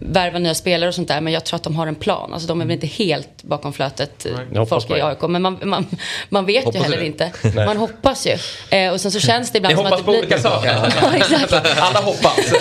värva 0.00 0.38
nya 0.38 0.54
spelare 0.54 0.88
och 0.88 0.94
sånt 0.94 1.08
där. 1.08 1.20
Men 1.20 1.32
jag 1.32 1.44
tror 1.44 1.56
att 1.56 1.62
de 1.62 1.76
har 1.76 1.86
en 1.86 1.94
plan. 1.94 2.32
Alltså 2.32 2.48
de 2.48 2.60
är 2.60 2.64
väl 2.64 2.72
inte 2.74 2.86
helt 2.86 3.42
bakom 3.42 3.72
flötet, 3.72 4.26
hoppas 4.56 4.86
folk 4.86 4.98
i. 4.98 5.02
AIK. 5.02 5.22
Men 5.22 5.42
man, 5.42 5.58
man, 5.62 5.86
man 6.28 6.46
vet 6.46 6.64
Hoppas 6.64 6.80
ju 6.80 6.84
heller 6.84 6.96
det. 6.98 7.06
inte. 7.06 7.30
Man 7.66 7.76
hoppas 7.76 8.26
ju. 8.26 8.36
Eh, 8.78 8.92
och 8.92 9.00
sen 9.00 9.12
så 9.12 9.20
känns 9.20 9.50
det 9.50 9.58
ibland 9.58 9.72
Ni 9.72 9.76
som 9.76 9.84
hoppas 9.84 10.00
att 10.00 10.06
på 10.06 10.12
det 10.12 10.18
olika 10.18 10.38
saker. 10.38 10.68
ja, 11.02 11.16
exakt. 11.16 11.52
Alla 11.80 12.00
hoppas. 12.00 12.52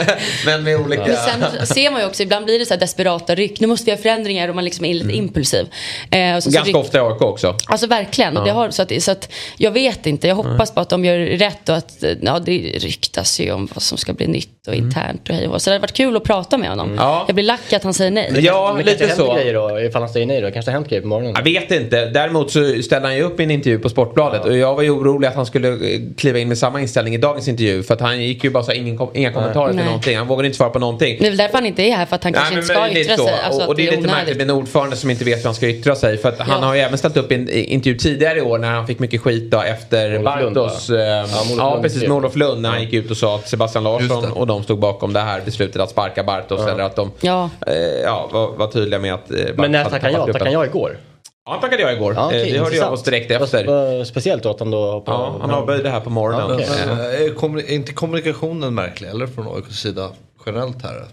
Men 0.45 0.63
med 0.63 0.77
olika... 0.77 1.05
Men 1.05 1.17
sen 1.17 1.67
ser 1.67 1.91
man 1.91 2.01
ju 2.01 2.07
också, 2.07 2.23
ibland 2.23 2.45
blir 2.45 2.59
det 2.59 2.65
så 2.65 2.73
här 2.73 2.79
desperata 2.79 3.35
ryck. 3.35 3.59
Nu 3.59 3.67
måste 3.67 3.85
vi 3.85 3.91
ha 3.91 3.97
förändringar 3.97 4.49
och 4.49 4.55
man 4.55 4.63
liksom 4.65 4.85
är 4.85 4.93
lite 4.93 5.11
impulsiv. 5.11 5.67
Eh, 6.11 6.35
och 6.35 6.43
så 6.43 6.49
Ganska 6.49 6.71
ryck- 6.71 6.77
ofta 6.79 6.97
i 6.97 7.01
AIK 7.01 7.21
också. 7.21 7.55
Alltså 7.65 7.87
verkligen. 7.87 8.33
Det 8.33 8.51
har, 8.51 8.69
så, 8.71 8.81
att, 8.81 9.03
så 9.03 9.11
att 9.11 9.31
jag 9.57 9.71
vet 9.71 10.05
inte. 10.07 10.27
Jag 10.27 10.35
hoppas 10.35 10.71
på 10.71 10.79
att 10.79 10.89
de 10.89 11.05
gör 11.05 11.17
rätt 11.17 11.69
och 11.69 11.75
att 11.75 12.03
eh, 12.03 12.11
ja, 12.21 12.39
det 12.39 12.57
ryktas 12.77 13.39
ju 13.39 13.51
om 13.51 13.69
vad 13.73 13.83
som 13.83 13.97
ska 13.97 14.13
bli 14.13 14.27
nytt 14.27 14.67
och 14.67 14.75
internt 14.75 15.29
och 15.29 15.35
hej 15.35 15.47
och. 15.47 15.61
Så 15.61 15.69
det 15.69 15.73
hade 15.73 15.81
varit 15.81 15.93
kul 15.93 16.15
att 16.17 16.23
prata 16.23 16.57
med 16.57 16.69
honom. 16.69 16.95
Ja. 16.97 17.20
Jag 17.27 17.35
blir 17.35 17.45
lack 17.45 17.73
att 17.73 17.83
han 17.83 17.93
säger 17.93 18.11
nej. 18.11 18.31
Ja, 18.39 18.73
Men 18.77 18.85
lite 18.85 19.09
så. 19.09 19.33
grejer 19.33 19.53
då, 19.53 19.79
ifall 19.81 20.01
han 20.01 20.09
säger 20.09 20.25
nej 20.25 20.41
då. 20.41 20.51
Kanske 20.51 20.71
det 20.71 20.73
har 20.73 20.79
hänt 20.79 20.89
grejer 20.89 21.01
på 21.01 21.07
morgonen. 21.07 21.33
Jag 21.35 21.43
vet 21.43 21.71
inte. 21.71 22.05
Däremot 22.05 22.51
så 22.51 22.81
ställde 22.83 23.07
han 23.07 23.15
ju 23.17 23.23
upp 23.23 23.39
i 23.39 23.43
en 23.43 23.51
intervju 23.51 23.79
på 23.79 23.89
Sportbladet. 23.89 24.45
Och 24.45 24.57
jag 24.57 24.75
var 24.75 24.83
ju 24.83 24.89
orolig 24.89 25.27
att 25.27 25.35
han 25.35 25.45
skulle 25.45 25.67
eh, 25.69 25.99
kliva 26.17 26.39
in 26.39 26.47
med 26.47 26.57
samma 26.57 26.81
inställning 26.81 27.13
i 27.15 27.17
dagens 27.17 27.47
intervju. 27.47 27.83
För 27.83 27.93
att 27.93 28.01
han 28.01 28.21
gick 28.21 28.43
ju 28.43 28.49
bara 28.49 28.63
så 28.63 28.71
här, 28.71 28.77
ingen, 28.77 28.99
inga 29.13 29.31
kommentarer 29.33 29.67
till 29.67 29.75
Nej. 29.75 29.85
någonting. 29.85 30.17
Han 30.17 30.27
vågade 30.27 30.47
inte 30.47 30.57
svara 30.57 30.69
på 30.69 30.79
någonting. 30.79 31.17
Det 31.19 31.25
är 31.25 31.29
väl 31.29 31.37
därför 31.37 31.53
han 31.53 31.65
inte 31.65 31.83
är 31.83 31.95
här, 31.95 32.05
för 32.05 32.15
att 32.15 32.23
han 32.23 32.33
kanske 32.33 32.53
inte 32.55 32.65
ska 32.67 32.89
yttra 32.91 33.17
så. 33.17 33.23
sig. 33.25 33.33
Alltså, 33.45 33.61
och, 33.61 33.67
och 33.69 33.75
det 33.75 33.81
är 33.81 33.85
lite 33.85 33.97
onödigt. 33.97 34.15
märkligt 34.15 34.37
med 34.37 34.43
en 34.43 34.55
ordförande 34.55 34.95
som 34.95 35.09
inte 35.09 35.25
vet 35.25 35.39
hur 35.39 35.43
han 35.45 35.55
ska 35.55 35.67
yttra 35.67 35.95
sig. 35.95 36.17
För 36.17 36.29
att 36.29 36.39
han 36.39 36.61
Ja. 36.61 36.67
har 36.67 36.75
ju 36.75 36.81
även 36.81 36.97
ställt 36.97 37.17
upp 37.17 37.31
i 37.31 37.35
en 37.35 37.49
intervju 37.49 37.97
tidigare 37.99 38.37
i 38.37 38.41
år 38.41 38.57
när 38.57 38.69
han 38.71 38.87
fick 38.87 38.99
mycket 38.99 39.21
skit 39.21 39.51
då 39.51 39.61
efter 39.61 40.19
Bartos. 40.19 40.89
eh, 40.89 40.97
Ja, 40.97 41.25
Ja, 41.57 41.79
precis 41.81 42.01
med 42.01 42.11
Olof 42.11 42.35
Lund 42.35 42.61
när 42.61 42.69
han 42.69 42.81
gick 42.83 42.93
ut 42.93 43.11
och 43.11 43.17
sa 43.17 43.35
att 43.35 43.49
Sebastian 43.49 43.83
Larsson 43.83 44.31
och 44.31 44.47
de 44.47 44.63
stod 44.63 44.79
bakom 44.79 45.13
det 45.13 45.19
här 45.19 45.41
beslutet 45.45 45.81
att 45.81 45.89
sparka 45.89 46.23
Bartos. 46.23 46.67
Eller 46.67 46.83
att 46.83 46.95
de 46.95 47.10
Ja. 47.21 47.49
eh, 47.67 47.75
ja, 47.75 48.29
var, 48.31 48.51
var 48.51 48.67
tydliga 48.67 48.99
med 48.99 49.13
att 49.13 49.31
eh, 49.31 49.37
Men 49.55 49.71
när 49.71 49.83
tackade 49.83 50.13
jag? 50.13 50.31
Tackade 50.31 50.51
jag 50.51 50.65
igår? 50.65 50.97
Ja, 51.45 51.51
han 51.51 51.61
tackade 51.61 51.81
jag 51.81 51.93
igår. 51.93 52.13
Ja, 52.13 52.33
eh, 52.33 52.53
det 52.53 52.59
hörde 52.59 52.75
jag 52.75 52.93
oss 52.93 53.03
direkt 53.03 53.31
efter. 53.31 54.03
Speciellt 54.03 54.43
då 54.43 54.49
att 54.49 54.59
han 54.59 54.71
då 54.71 54.91
hoppar 54.91 55.13
Ja, 55.13 55.37
han 55.41 55.51
avböjde 55.51 55.83
det 55.83 55.89
här 55.89 55.99
på 55.99 56.09
morgonen. 56.09 56.49
Ja, 56.49 56.55
okej. 56.55 56.67
Eh, 56.81 57.41
Men, 57.41 57.59
är 57.59 57.71
är 57.71 57.71
inte 57.71 57.93
kommunikationen 57.93 58.75
märklig 58.75 59.09
eller 59.09 59.27
från 59.27 59.55
AIKs 59.55 59.79
sida 59.79 60.09
generellt 60.45 60.83
här? 60.83 61.05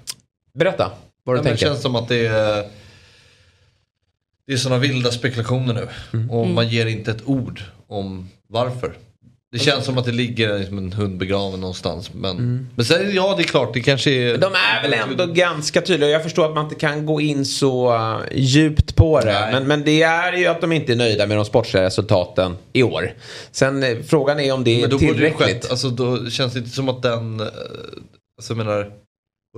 Berätta 0.59 0.91
vad 1.25 1.37
du 1.37 1.39
Ja, 1.39 1.43
men 1.43 1.43
det 1.43 1.49
tänker. 1.49 1.67
känns 1.67 1.83
som 1.83 1.97
att 1.97 2.09
det 2.09 2.27
är 2.27 2.65
Det 4.47 4.53
är 4.53 4.57
sådana 4.57 4.81
vilda 4.81 5.11
spekulationer 5.11 5.75
nu. 5.75 5.89
Mm. 6.13 6.31
Och 6.31 6.47
man 6.47 6.69
ger 6.69 6.87
inte 6.87 7.11
ett 7.11 7.23
ord 7.25 7.63
om 7.89 8.29
varför. 8.49 8.93
Det 9.53 9.59
känns 9.59 9.85
som 9.85 9.99
att 9.99 10.05
det 10.05 10.13
ligger 10.13 10.59
liksom 10.59 10.79
en 10.79 10.93
hund 10.93 11.19
begraven 11.19 11.61
någonstans. 11.61 12.11
Men, 12.15 12.31
Mm. 12.37 12.69
men 12.77 12.85
sen, 12.85 13.15
ja 13.15 13.35
det 13.37 13.43
är 13.43 13.45
klart, 13.45 13.75
det 13.75 13.81
kanske 13.81 14.11
är... 14.11 14.39
De 14.39 14.53
är 14.55 14.83
väl 14.83 14.93
ändå 14.93 15.27
ganska 15.27 15.81
tydliga. 15.81 16.11
Jag 16.11 16.23
förstår 16.23 16.45
att 16.49 16.55
man 16.55 16.65
inte 16.65 16.75
kan 16.77 17.07
gå 17.07 17.21
in 17.21 17.45
så 17.45 17.95
uh, 17.95 18.19
djupt 18.33 18.97
på 18.97 19.21
det. 19.21 19.49
Men, 19.53 19.67
men 19.67 19.85
det 19.85 20.03
är 20.03 20.33
ju 20.33 20.47
att 20.47 20.61
de 20.61 20.73
inte 20.73 20.93
är 20.93 20.97
nöjda 20.97 21.27
med 21.27 21.37
de 21.37 21.45
sportsliga 21.45 21.83
resultaten 21.85 22.57
i 22.73 22.83
år. 22.83 23.13
Sen 23.51 23.83
eh, 23.83 23.97
frågan 24.07 24.41
är 24.41 24.53
om 24.53 24.65
det 24.65 24.71
är 24.77 24.81
Men 24.81 24.91
då 24.91 24.97
borde 24.99 25.07
det 25.09 25.15
tillräckligt. 25.15 25.39
skett, 25.63 25.71
alltså 25.71 25.89
då 25.91 26.31
känns 26.31 26.53
det 26.53 26.59
inte 26.59 26.71
som 26.71 26.89
att 26.89 27.03
den, 27.03 27.41
eh, 27.41 27.47
alltså 27.47 28.51
jag 28.53 28.57
menar, 28.57 28.91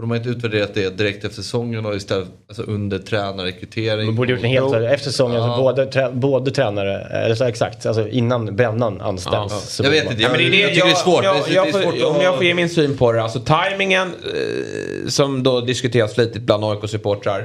borde 0.00 0.08
man 0.08 0.16
inte 0.16 0.28
utvärderat 0.30 0.74
det 0.74 0.98
direkt 0.98 1.24
efter 1.24 1.42
säsongen 1.42 1.86
och 1.86 1.94
istället 1.94 2.28
alltså 2.48 2.62
under 2.62 2.98
tränarrekrytering? 2.98 4.06
Man 4.06 4.14
borde 4.14 4.32
gjort 4.32 4.42
en 4.42 4.50
helt 4.50 4.74
efter 4.74 5.10
säsongen, 5.10 5.36
Ja. 5.36 5.56
så 5.56 5.62
både, 5.62 5.86
trä, 5.86 6.10
både 6.12 6.50
tränare, 6.50 7.00
eller 7.00 7.34
så 7.34 7.44
exakt, 7.44 7.86
alltså 7.86 8.08
innan 8.08 8.56
Brännan 8.56 9.00
anställs. 9.00 9.78
Ja. 9.78 9.84
Jag 9.84 9.90
vet 9.90 10.10
inte, 10.10 10.22
Ja, 10.22 10.28
men 10.28 10.38
det 10.38 10.46
är 10.46 10.50
det 10.50 10.56
jag 10.60 10.70
tycker 10.74 10.84
det 10.86 10.90
är 10.92 10.94
svårt. 10.94 11.24
Jag, 11.24 11.36
Det 11.36 11.50
är- 11.50 11.54
jag, 11.54 11.66
det 11.66 11.72
svårt 11.72 12.16
om 12.16 12.22
jag 12.22 12.34
får 12.36 12.44
ge 12.44 12.54
min 12.54 12.68
syn 12.68 12.96
på 12.96 13.12
det. 13.12 13.22
Alltså 13.22 13.40
tajmingen 13.40 14.08
eh, 14.08 15.08
som 15.08 15.42
då 15.42 15.60
diskuteras 15.60 16.14
flitigt 16.14 16.42
bland 16.42 16.64
AIK-supportrar. 16.64 17.44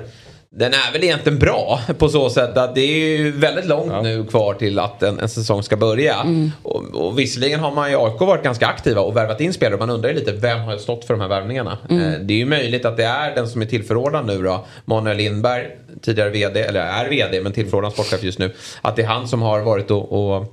Den 0.57 0.73
är 0.73 0.93
väl 0.93 1.03
egentligen 1.03 1.39
bra 1.39 1.79
på 1.97 2.09
så 2.09 2.29
sätt 2.29 2.57
att 2.57 2.75
det 2.75 2.81
är 2.81 3.17
ju 3.17 3.31
väldigt 3.31 3.65
långt 3.65 4.03
nu 4.03 4.25
kvar 4.25 4.53
till 4.53 4.79
att 4.79 5.03
en, 5.03 5.19
en 5.19 5.29
säsong 5.29 5.63
ska 5.63 5.77
börja. 5.77 6.15
Och, 6.63 6.83
och 6.93 7.19
visserligen 7.19 7.59
har 7.59 7.71
man 7.71 7.91
i 7.91 7.95
AIK 7.95 8.19
varit 8.19 8.43
ganska 8.43 8.67
aktiva 8.67 9.01
och 9.01 9.15
värvat 9.15 9.41
in 9.41 9.53
spelare. 9.53 9.79
Man 9.79 9.89
undrar 9.89 10.09
ju 10.09 10.15
lite 10.15 10.31
vem 10.31 10.59
har 10.59 10.77
stått 10.77 11.05
för 11.05 11.13
de 11.13 11.21
här 11.21 11.27
värvningarna. 11.27 11.77
Eh, 11.89 11.97
det 12.21 12.33
är 12.33 12.37
ju 12.37 12.45
möjligt 12.45 12.85
att 12.85 12.97
det 12.97 13.03
är 13.03 13.35
den 13.35 13.47
som 13.47 13.61
är 13.61 13.65
tillförordnad 13.65 14.25
nu 14.25 14.43
då, 14.43 14.65
Manuel 14.85 15.17
Lindberg, 15.17 15.67
tidigare 16.01 16.29
VD, 16.29 16.61
eller 16.61 16.79
är 16.79 17.09
VD 17.09 17.41
men 17.41 17.51
tillförordnad 17.51 17.93
sportchef 17.93 18.23
just 18.23 18.39
nu. 18.39 18.51
Att 18.81 18.95
det 18.95 19.01
är 19.01 19.07
han 19.07 19.27
som 19.27 19.41
har 19.41 19.59
varit 19.59 19.91
och, 19.91 20.11
och 20.11 20.35
eh, 20.35 20.47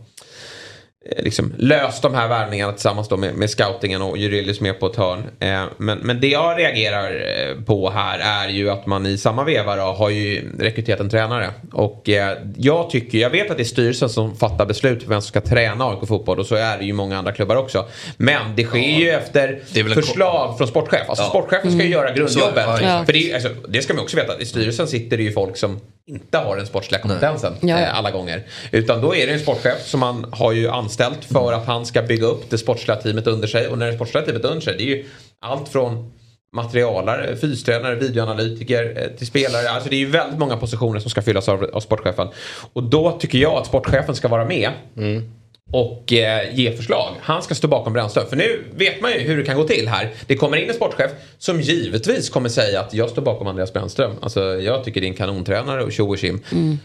liksom 1.18 1.54
löst 1.58 2.02
de 2.02 2.14
här 2.14 2.28
värvningarna 2.28 2.72
tillsammans 2.72 3.08
då 3.08 3.16
med, 3.16 3.34
med 3.34 3.50
scoutingen 3.50 4.02
och 4.02 4.18
Jurelius 4.18 4.60
med 4.60 4.80
på 4.80 4.86
ett 4.86 4.96
hörn. 4.96 5.24
Eh, 5.40 5.64
men, 5.76 5.98
men 5.98 6.20
det 6.20 6.26
jag 6.28 6.58
reagerar 6.58 7.10
eh, 7.10 7.64
på 7.64 7.90
här 7.90 8.44
är 8.44 8.48
ju 8.48 8.70
att 8.70 8.86
man 8.86 9.06
i 9.06 9.18
samma 9.18 9.44
veva 9.44 9.76
då, 9.76 9.82
har 9.82 10.10
ju 10.10 10.50
rekryterat 10.58 11.00
en 11.00 11.10
tränare. 11.10 11.50
Och 11.72 12.08
eh, 12.08 12.38
jag 12.56 12.90
tycker, 12.90 13.18
jag 13.18 13.30
vet 13.30 13.50
att 13.50 13.56
det 13.56 13.62
är 13.62 13.64
styrelsen 13.64 14.08
som 14.08 14.36
fattar 14.36 14.66
beslut 14.66 15.02
för 15.02 15.08
vem 15.08 15.20
som 15.20 15.28
ska 15.28 15.40
träna 15.40 15.84
AIK 15.90 16.08
fotboll 16.08 16.38
och 16.38 16.46
så 16.46 16.54
är 16.54 16.78
det 16.78 16.84
ju 16.84 16.92
många 16.92 17.18
andra 17.18 17.32
klubbar 17.32 17.56
också. 17.56 17.86
Men 18.16 18.56
det 18.56 18.64
sker 18.64 18.98
ju 18.98 19.10
efter 19.10 19.60
förslag 19.94 20.58
från 20.58 20.68
sportchef. 20.68 21.08
Alltså 21.08 21.24
sportchefen 21.24 21.72
ska 21.72 21.82
ju 21.82 21.90
göra 21.90 22.12
grundjobbet. 22.12 22.66
ja. 22.66 23.04
För 23.06 23.12
det, 23.12 23.34
alltså, 23.34 23.48
det 23.68 23.82
ska 23.82 23.94
man 23.94 24.02
också 24.02 24.16
veta, 24.16 24.32
att 24.32 24.40
i 24.40 24.46
styrelsen 24.46 24.88
sitter 24.88 25.16
det 25.16 25.22
ju 25.22 25.32
folk 25.32 25.56
som 25.56 25.80
inte 26.06 26.38
har 26.38 26.56
den 26.56 26.66
sportsliga 26.66 27.00
kompetensen 27.00 27.54
Ja, 27.60 27.68
ja. 27.68 27.78
eh, 27.78 27.98
alla 27.98 28.10
gånger. 28.10 28.42
Utan 28.70 29.00
då 29.00 29.16
är 29.16 29.26
det 29.26 29.32
en 29.32 29.40
sportchef 29.40 29.86
som 29.86 30.00
man 30.00 30.26
har 30.32 30.52
ju 30.52 30.68
anställt 30.92 31.24
för 31.24 31.52
att 31.52 31.66
han 31.66 31.86
ska 31.86 32.02
bygga 32.02 32.26
upp 32.26 32.50
det 32.50 32.58
sportsliga 32.58 32.96
teamet 32.96 33.26
under 33.26 33.48
sig. 33.48 33.68
Och 33.68 33.78
när 33.78 33.86
det 33.86 33.92
sportsliga 33.92 34.24
teamet 34.24 34.44
under 34.44 34.60
sig, 34.60 34.76
det 34.76 34.82
är 34.82 34.86
ju 34.86 35.04
allt 35.40 35.68
från 35.68 36.12
materialare, 36.56 37.36
fystränare, 37.36 37.94
videoanalytiker 37.94 38.94
eh, 38.96 39.18
till 39.18 39.26
spelare. 39.26 39.70
Alltså 39.70 39.90
det 39.90 39.96
är 39.96 39.98
ju 39.98 40.10
väldigt 40.10 40.38
många 40.38 40.56
positioner 40.56 41.00
som 41.00 41.10
ska 41.10 41.22
fyllas 41.22 41.48
av, 41.48 41.70
av 41.72 41.80
sportchefen. 41.80 42.28
Och 42.72 42.82
då 42.82 43.18
tycker 43.20 43.38
jag 43.38 43.52
att 43.52 43.66
sportchefen 43.66 44.14
ska 44.14 44.28
vara 44.28 44.44
med 44.44 44.70
mm 44.96 45.30
och 45.72 46.12
eh, 46.12 46.54
ge 46.54 46.76
förslag. 46.76 47.14
Han 47.20 47.42
ska 47.42 47.54
stå 47.54 47.68
bakom 47.68 47.92
Brännström. 47.92 48.26
För 48.28 48.36
nu 48.36 48.64
vet 48.74 49.00
man 49.00 49.12
ju 49.12 49.18
hur 49.18 49.36
det 49.36 49.44
kan 49.44 49.56
gå 49.56 49.64
till 49.64 49.88
här. 49.88 50.10
Det 50.26 50.36
kommer 50.36 50.56
in 50.56 50.68
en 50.68 50.74
sportchef 50.74 51.10
som 51.38 51.60
givetvis 51.60 52.30
kommer 52.30 52.48
säga 52.48 52.80
att 52.80 52.94
jag 52.94 53.10
står 53.10 53.22
bakom 53.22 53.46
Andreas 53.46 53.72
Brännström. 53.72 54.12
Alltså 54.22 54.40
jag 54.60 54.84
tycker 54.84 55.00
det 55.00 55.06
är 55.06 55.08
en 55.08 55.14
kanontränare 55.14 55.82
och 55.82 55.92
tjo 55.92 56.08
och 56.08 56.18
tjim. 56.18 56.40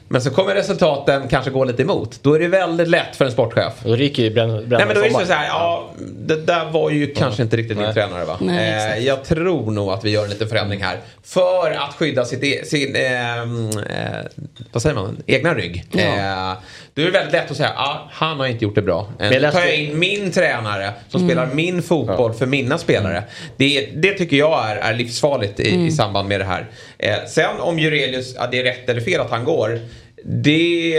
Men 0.07 0.21
så 0.21 0.29
kommer 0.29 0.55
resultaten 0.55 1.27
kanske 1.27 1.51
gå 1.51 1.63
lite 1.63 1.81
emot. 1.81 2.19
Då 2.21 2.33
är 2.33 2.39
det 2.39 2.47
väldigt 2.47 2.87
lätt 2.87 3.15
för 3.15 3.25
en 3.25 3.31
sportchef. 3.31 3.73
Då 3.83 3.95
ryker 3.95 4.23
ju 4.23 4.29
bränn, 4.29 4.49
bränna 4.49 4.77
Nej 4.77 4.85
men 4.87 4.95
då 4.95 5.01
är 5.01 5.19
det 5.19 5.25
så 5.25 5.33
här, 5.33 5.47
ja 5.47 5.89
det 6.27 6.35
där 6.35 6.71
var 6.71 6.89
ju 6.89 7.07
kanske 7.07 7.43
inte 7.43 7.57
riktigt 7.57 7.77
min 7.77 7.93
tränare 7.93 8.25
va? 8.25 8.37
Nej, 8.41 8.97
eh, 8.97 9.05
jag 9.05 9.23
tror 9.23 9.71
nog 9.71 9.89
att 9.89 10.05
vi 10.05 10.09
gör 10.09 10.23
en 10.23 10.29
liten 10.29 10.49
förändring 10.49 10.83
här. 10.83 10.99
För 11.23 11.71
att 11.71 11.93
skydda 11.93 12.25
sitt, 12.25 12.43
e- 12.43 12.65
sin, 12.65 12.95
ehm, 12.95 13.69
eh, 13.69 14.45
vad 14.71 14.81
säger 14.81 14.95
man, 14.95 15.17
egna 15.25 15.53
rygg. 15.53 15.83
Ja. 15.91 16.57
Då 16.97 17.03
är 17.03 17.05
det 17.05 17.11
väldigt 17.11 17.33
lätt 17.33 17.51
att 17.51 17.57
säga, 17.57 17.73
ah, 17.75 18.09
han 18.11 18.39
har 18.39 18.47
inte 18.47 18.65
gjort 18.65 18.75
det 18.75 18.81
bra. 18.81 19.07
Eh, 19.19 19.31
jag 19.31 19.41
då 19.41 19.51
tar 19.51 19.59
jag 19.59 19.75
in 19.75 19.99
min 19.99 20.31
tränare 20.31 20.91
som 21.09 21.27
spelar 21.27 21.47
min 21.53 21.83
fotboll 21.83 22.33
för 22.33 22.45
mina 22.45 22.77
spelare. 22.77 23.23
Det, 23.57 23.89
det 23.95 24.13
tycker 24.13 24.37
jag 24.37 24.69
är, 24.69 24.75
är 24.75 24.93
livsfarligt 24.93 25.59
i, 25.59 25.85
i 25.85 25.91
samband 25.91 26.29
med 26.29 26.39
det 26.39 26.45
här. 26.45 26.65
Eh, 26.97 27.15
sen 27.27 27.59
om 27.59 27.79
Jurelius, 27.79 28.35
ja, 28.35 28.47
det 28.51 28.59
är 28.59 28.63
rätt 28.63 28.89
eller 28.89 29.01
fel 29.01 29.21
att 29.21 29.31
han 29.31 29.43
går. 29.43 29.79
Det, 30.23 30.93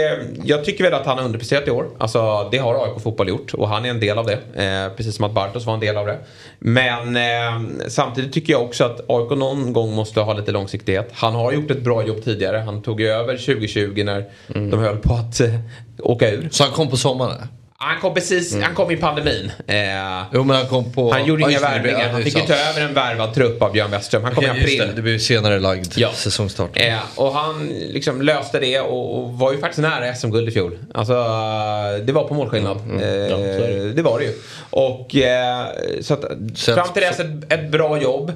jag 0.45 0.65
tycker 0.65 0.85
väl 0.85 0.95
att 0.95 1.07
han 1.07 1.19
har 1.19 1.25
underpresterat 1.25 1.69
i 1.69 1.71
år. 1.71 1.87
Alltså, 1.99 2.49
det 2.53 2.59
har 2.59 2.85
AIK 2.85 3.03
Fotboll 3.03 3.29
gjort 3.29 3.55
och 3.55 3.69
han 3.69 3.85
är 3.85 3.91
en 3.91 4.01
del 4.01 4.19
av 4.19 4.27
det. 4.27 4.65
Eh, 4.65 4.97
precis 4.97 5.17
som 5.17 5.25
att 5.25 5.33
Bartos 5.33 5.67
var 5.67 5.75
en 5.75 5.81
del 5.81 5.97
av 5.97 6.07
det. 6.07 6.19
Men 6.59 7.17
eh, 7.17 7.89
samtidigt 7.89 8.33
tycker 8.33 8.53
jag 8.53 8.63
också 8.63 8.85
att 8.85 9.01
AIK 9.09 9.31
någon 9.31 9.73
gång 9.73 9.95
måste 9.95 10.21
ha 10.21 10.33
lite 10.33 10.53
långsiktighet. 10.53 11.11
Han 11.13 11.35
har 11.35 11.53
gjort 11.53 11.71
ett 11.71 11.85
bra 11.85 12.07
jobb 12.07 12.25
tidigare. 12.25 12.57
Han 12.57 12.83
tog 12.83 13.01
ju 13.01 13.09
över 13.09 13.37
2020 13.37 14.03
när 14.05 14.25
de 14.71 14.79
höll 14.79 14.97
på 14.97 15.15
att 15.15 15.41
eh, 15.41 15.55
åka 15.99 16.31
ur. 16.31 16.49
Så 16.51 16.65
han 16.65 16.73
kom 16.73 16.91
på 16.91 16.97
sommaren? 16.97 17.49
Han 17.81 18.01
kom 18.01 18.15
precis, 18.15 18.57
han 18.63 18.75
kom 18.75 18.91
i 18.91 18.97
pandemin. 18.97 19.51
Eh, 19.67 19.77
Jo 20.33 20.45
men 20.45 20.57
han 20.57 20.67
kom 20.67 20.93
på... 20.93 21.13
han 21.13 21.25
gjorde 21.27 21.43
Ja, 21.43 21.51
inga 21.51 21.61
värvningar. 21.61 22.09
Han 22.09 22.23
fick 22.23 22.37
ju 22.37 22.43
ta 22.47 22.55
över 22.55 22.81
en 22.81 22.95
värvad 22.95 23.35
trupp 23.35 23.63
av 23.63 23.73
Björn 23.73 23.91
Westström. 23.91 24.25
Han 24.25 24.35
kom 24.35 24.45
i 24.45 24.49
Okej, 24.51 24.61
just 24.63 24.75
april. 24.75 24.89
Det, 24.89 24.95
det 24.97 25.03
blir 25.03 25.13
ju 25.13 25.19
senare 25.19 25.61
lagd 25.61 25.93
Ja. 25.97 26.13
säsongstart. 26.13 26.71
Eh, 26.75 26.99
och 27.15 27.33
han 27.33 27.67
liksom 27.69 28.23
löste 28.23 28.61
det 28.61 28.81
och, 28.81 29.19
och 29.19 29.33
var 29.39 29.53
ju 29.53 29.59
faktiskt 29.59 29.83
nära 29.83 30.15
SM-guld 30.15 30.49
i 30.49 30.51
fjol. 30.53 30.79
Alltså, 30.95 31.13
det 32.05 32.13
var 32.13 32.25
på 32.29 32.35
målskillnad. 32.35 32.77
Mm, 32.81 32.99
Eh, 32.99 33.09
Ja, 33.09 33.37
det. 33.37 33.93
det 33.93 34.03
var 34.03 34.19
det 34.19 34.25
ju. 34.25 34.35
Och 34.71 35.17
eh, 35.17 35.67
så 36.01 36.15
att, 36.15 36.25
fram 36.65 36.89
till 36.93 37.03
dess 37.03 37.21
ett, 37.21 37.53
ett 37.53 37.71
bra 37.71 38.03
jobb. 38.03 38.33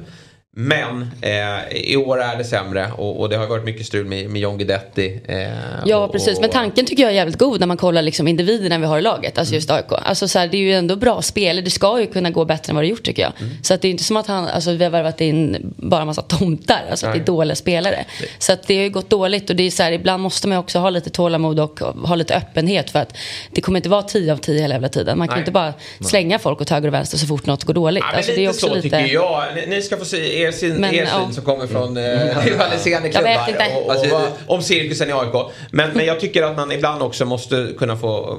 Men 0.57 1.11
eh, 1.21 1.77
i 1.77 1.97
år 1.97 2.23
är 2.23 2.37
det 2.37 2.45
sämre 2.45 2.93
och, 2.97 3.21
och 3.21 3.29
det 3.29 3.37
har 3.37 3.47
varit 3.47 3.65
mycket 3.65 3.87
strul 3.87 4.07
med, 4.07 4.31
med 4.31 4.41
John 4.41 4.59
Guidetti. 4.59 5.21
Eh, 5.29 5.49
Ja 5.87 5.97
och, 5.97 6.13
precis, 6.13 6.41
men 6.41 6.51
tanken 6.51 6.87
tycker 6.87 7.03
jag 7.03 7.13
är 7.13 7.17
jävligt 7.17 7.39
god 7.39 7.61
när 7.61 7.67
man 7.67 7.77
kollar 7.77 8.03
liksom 8.03 8.29
individerna 8.29 8.79
vi 8.79 8.87
har 8.87 8.99
i 8.99 9.03
laget, 9.03 9.39
alltså 9.39 9.55
just 9.55 9.71
AIK. 9.71 9.85
Alltså 9.89 10.29
så 10.29 10.39
här, 10.39 10.47
det 10.47 10.57
är 10.57 10.61
ju 10.61 10.73
ändå 10.73 10.97
bra 10.97 11.23
spel, 11.23 11.65
det 11.65 11.71
ska 11.71 12.01
ju 12.01 12.07
kunna 12.07 12.31
gå 12.31 12.45
bättre 12.45 12.71
än 12.71 12.75
vad 12.75 12.85
det 12.85 12.89
gjort 12.89 13.03
tycker 13.03 13.23
jag. 13.23 13.33
Så 13.63 13.75
att 13.75 13.83
det 13.83 13.89
är 13.89 13.91
inte 13.91 14.05
som 14.05 14.17
att 14.17 14.27
han, 14.27 14.49
alltså, 14.49 14.73
vi 14.73 14.85
har 14.85 14.91
värvat 14.91 15.21
in 15.21 15.73
bara 15.77 16.01
en 16.01 16.07
massa 16.07 16.23
tomtar, 16.23 16.85
alltså 16.91 17.07
att 17.07 17.13
det 17.13 17.19
är 17.21 17.25
dåliga 17.25 17.57
spelare. 17.57 18.05
Så 18.39 18.53
att 18.53 18.67
det 18.67 18.77
har 18.77 18.83
ju 18.83 18.91
gått 18.91 19.11
dåligt 19.11 19.51
och 19.51 19.57
det 19.57 19.63
är 19.63 19.71
så 19.71 19.83
här, 19.83 19.93
ibland 19.93 20.23
måste 20.23 20.49
man 20.49 20.59
också 20.59 20.79
ha 20.79 20.91
lite 20.91 21.11
tålamod 21.11 21.61
och 21.61 21.81
ha 21.81 22.15
lite 22.15 22.35
öppenhet 22.35 22.91
för 22.91 22.99
att 22.99 23.17
det 23.51 23.61
kommer 23.61 23.79
inte 23.79 23.89
vara 23.89 24.03
10 24.03 24.33
av 24.33 24.37
10 24.37 24.61
hela 24.61 24.75
jävla 24.75 24.89
tiden. 24.89 25.19
Man 25.19 25.29
kan 25.29 25.35
Nej. 25.35 25.41
inte 25.41 25.53
bara 25.53 25.75
slänga 26.01 26.39
folk 26.39 26.61
åt 26.61 26.71
höger 26.71 26.89
och 26.89 26.95
vänster 26.95 27.19
så 27.19 27.27
fort 27.27 27.47
något 27.47 27.65
går 27.65 27.75
dåligt. 27.75 28.05
Ja, 28.11 28.17
alltså, 28.17 28.31
lite 28.31 28.41
det 28.41 28.47
är 28.47 28.51
också 28.51 28.67
så 28.67 28.75
lite... 28.75 28.83
tycker 28.83 29.15
jag. 29.15 29.45
Ni, 29.55 29.67
ni 29.67 29.83
ska 29.83 29.97
få 29.97 30.05
se 30.05 30.42
er, 30.43 30.53
sin, 30.53 30.81
Men, 30.81 30.95
er 30.95 31.07
syn 31.07 31.33
som 31.35 31.45
kommer 31.45 31.67
från 31.67 31.97
eh, 31.97 32.45
rivaliserande 32.45 33.09
Jag 33.09 33.23
vet 33.23 33.45
klubbar 33.47 33.65
inte. 33.65 33.77
och, 33.77 33.87
och, 33.87 33.93
Alltså, 33.93 34.29
om 34.47 34.63
cirkusen 34.63 35.09
i 35.09 35.13
AIK. 35.13 35.53
Men, 35.71 35.91
men 35.95 36.07
jag 36.07 36.21
tycker 36.21 36.43
att 36.43 36.57
man 36.57 36.73
ibland 36.73 37.03
också 37.03 37.25
måste 37.25 37.69
kunna 37.79 37.97
få 37.97 38.39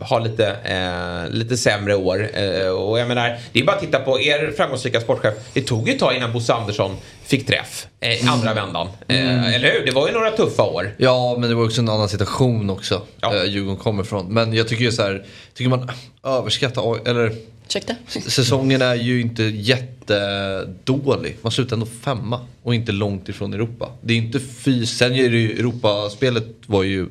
ha 0.00 0.18
lite, 0.18 0.46
eh, 0.64 1.30
lite 1.34 1.56
sämre 1.56 1.94
år. 1.94 2.28
Eh, 2.34 2.68
och 2.68 2.98
jag 2.98 3.08
menar, 3.08 3.38
det 3.52 3.60
är 3.60 3.64
bara 3.64 3.76
att 3.76 3.82
titta 3.82 3.98
på 3.98 4.20
er 4.20 4.52
framgångsrika 4.56 5.00
sportchef. 5.00 5.34
Det 5.52 5.60
tog 5.62 5.88
ju 5.88 5.94
ett 5.94 6.00
tag 6.00 6.16
innan 6.16 6.32
Bosse 6.32 6.54
Andersson 6.54 6.96
fick 7.24 7.46
träff 7.46 7.86
eh, 8.00 8.24
i 8.24 8.28
andra 8.28 8.54
vändan. 8.54 8.88
Eh, 9.08 9.54
Eller 9.54 9.72
hur? 9.72 9.86
Det 9.86 9.92
var 9.92 10.06
ju 10.08 10.12
några 10.14 10.30
tuffa 10.30 10.62
år. 10.62 10.94
Ja, 10.98 11.36
men 11.38 11.48
det 11.48 11.54
var 11.56 11.64
också 11.64 11.80
en 11.80 11.88
annan 11.88 12.08
situation 12.08 12.70
också. 12.70 13.02
Ja. 13.20 13.34
Ja. 13.34 13.44
Djurgården 13.44 13.76
kommer 13.76 14.02
ifrån. 14.02 14.26
Men 14.34 14.52
jag 14.54 14.68
tycker 14.68 14.84
ju 14.84 14.92
så 14.92 15.02
här, 15.02 15.24
tycker 15.54 15.70
man 15.70 15.90
överskattar, 16.24 17.08
eller 17.08 17.32
Ursäkta? 17.68 17.94
säsongen 18.08 18.82
är 18.82 18.94
ju 18.94 19.20
inte 19.20 19.42
jättedålig. 19.42 21.36
Man 21.42 21.52
slutar 21.52 21.76
ändå 21.76 21.86
femma 21.86 22.46
och 22.62 22.74
inte 22.74 22.92
långt 22.92 23.28
ifrån 23.28 23.54
Europa. 23.54 23.92
Det 24.00 24.14
är 24.14 24.18
inte 24.18 24.40
fys, 24.40 24.90
sen 24.90 25.12
är 25.14 25.30
det 25.30 25.38
ju 25.38 25.52
Europaspelet 25.52 26.54
var 26.66 26.82
ju 26.82 27.08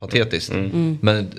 patetiskt. 0.00 0.52
Men 1.00 1.30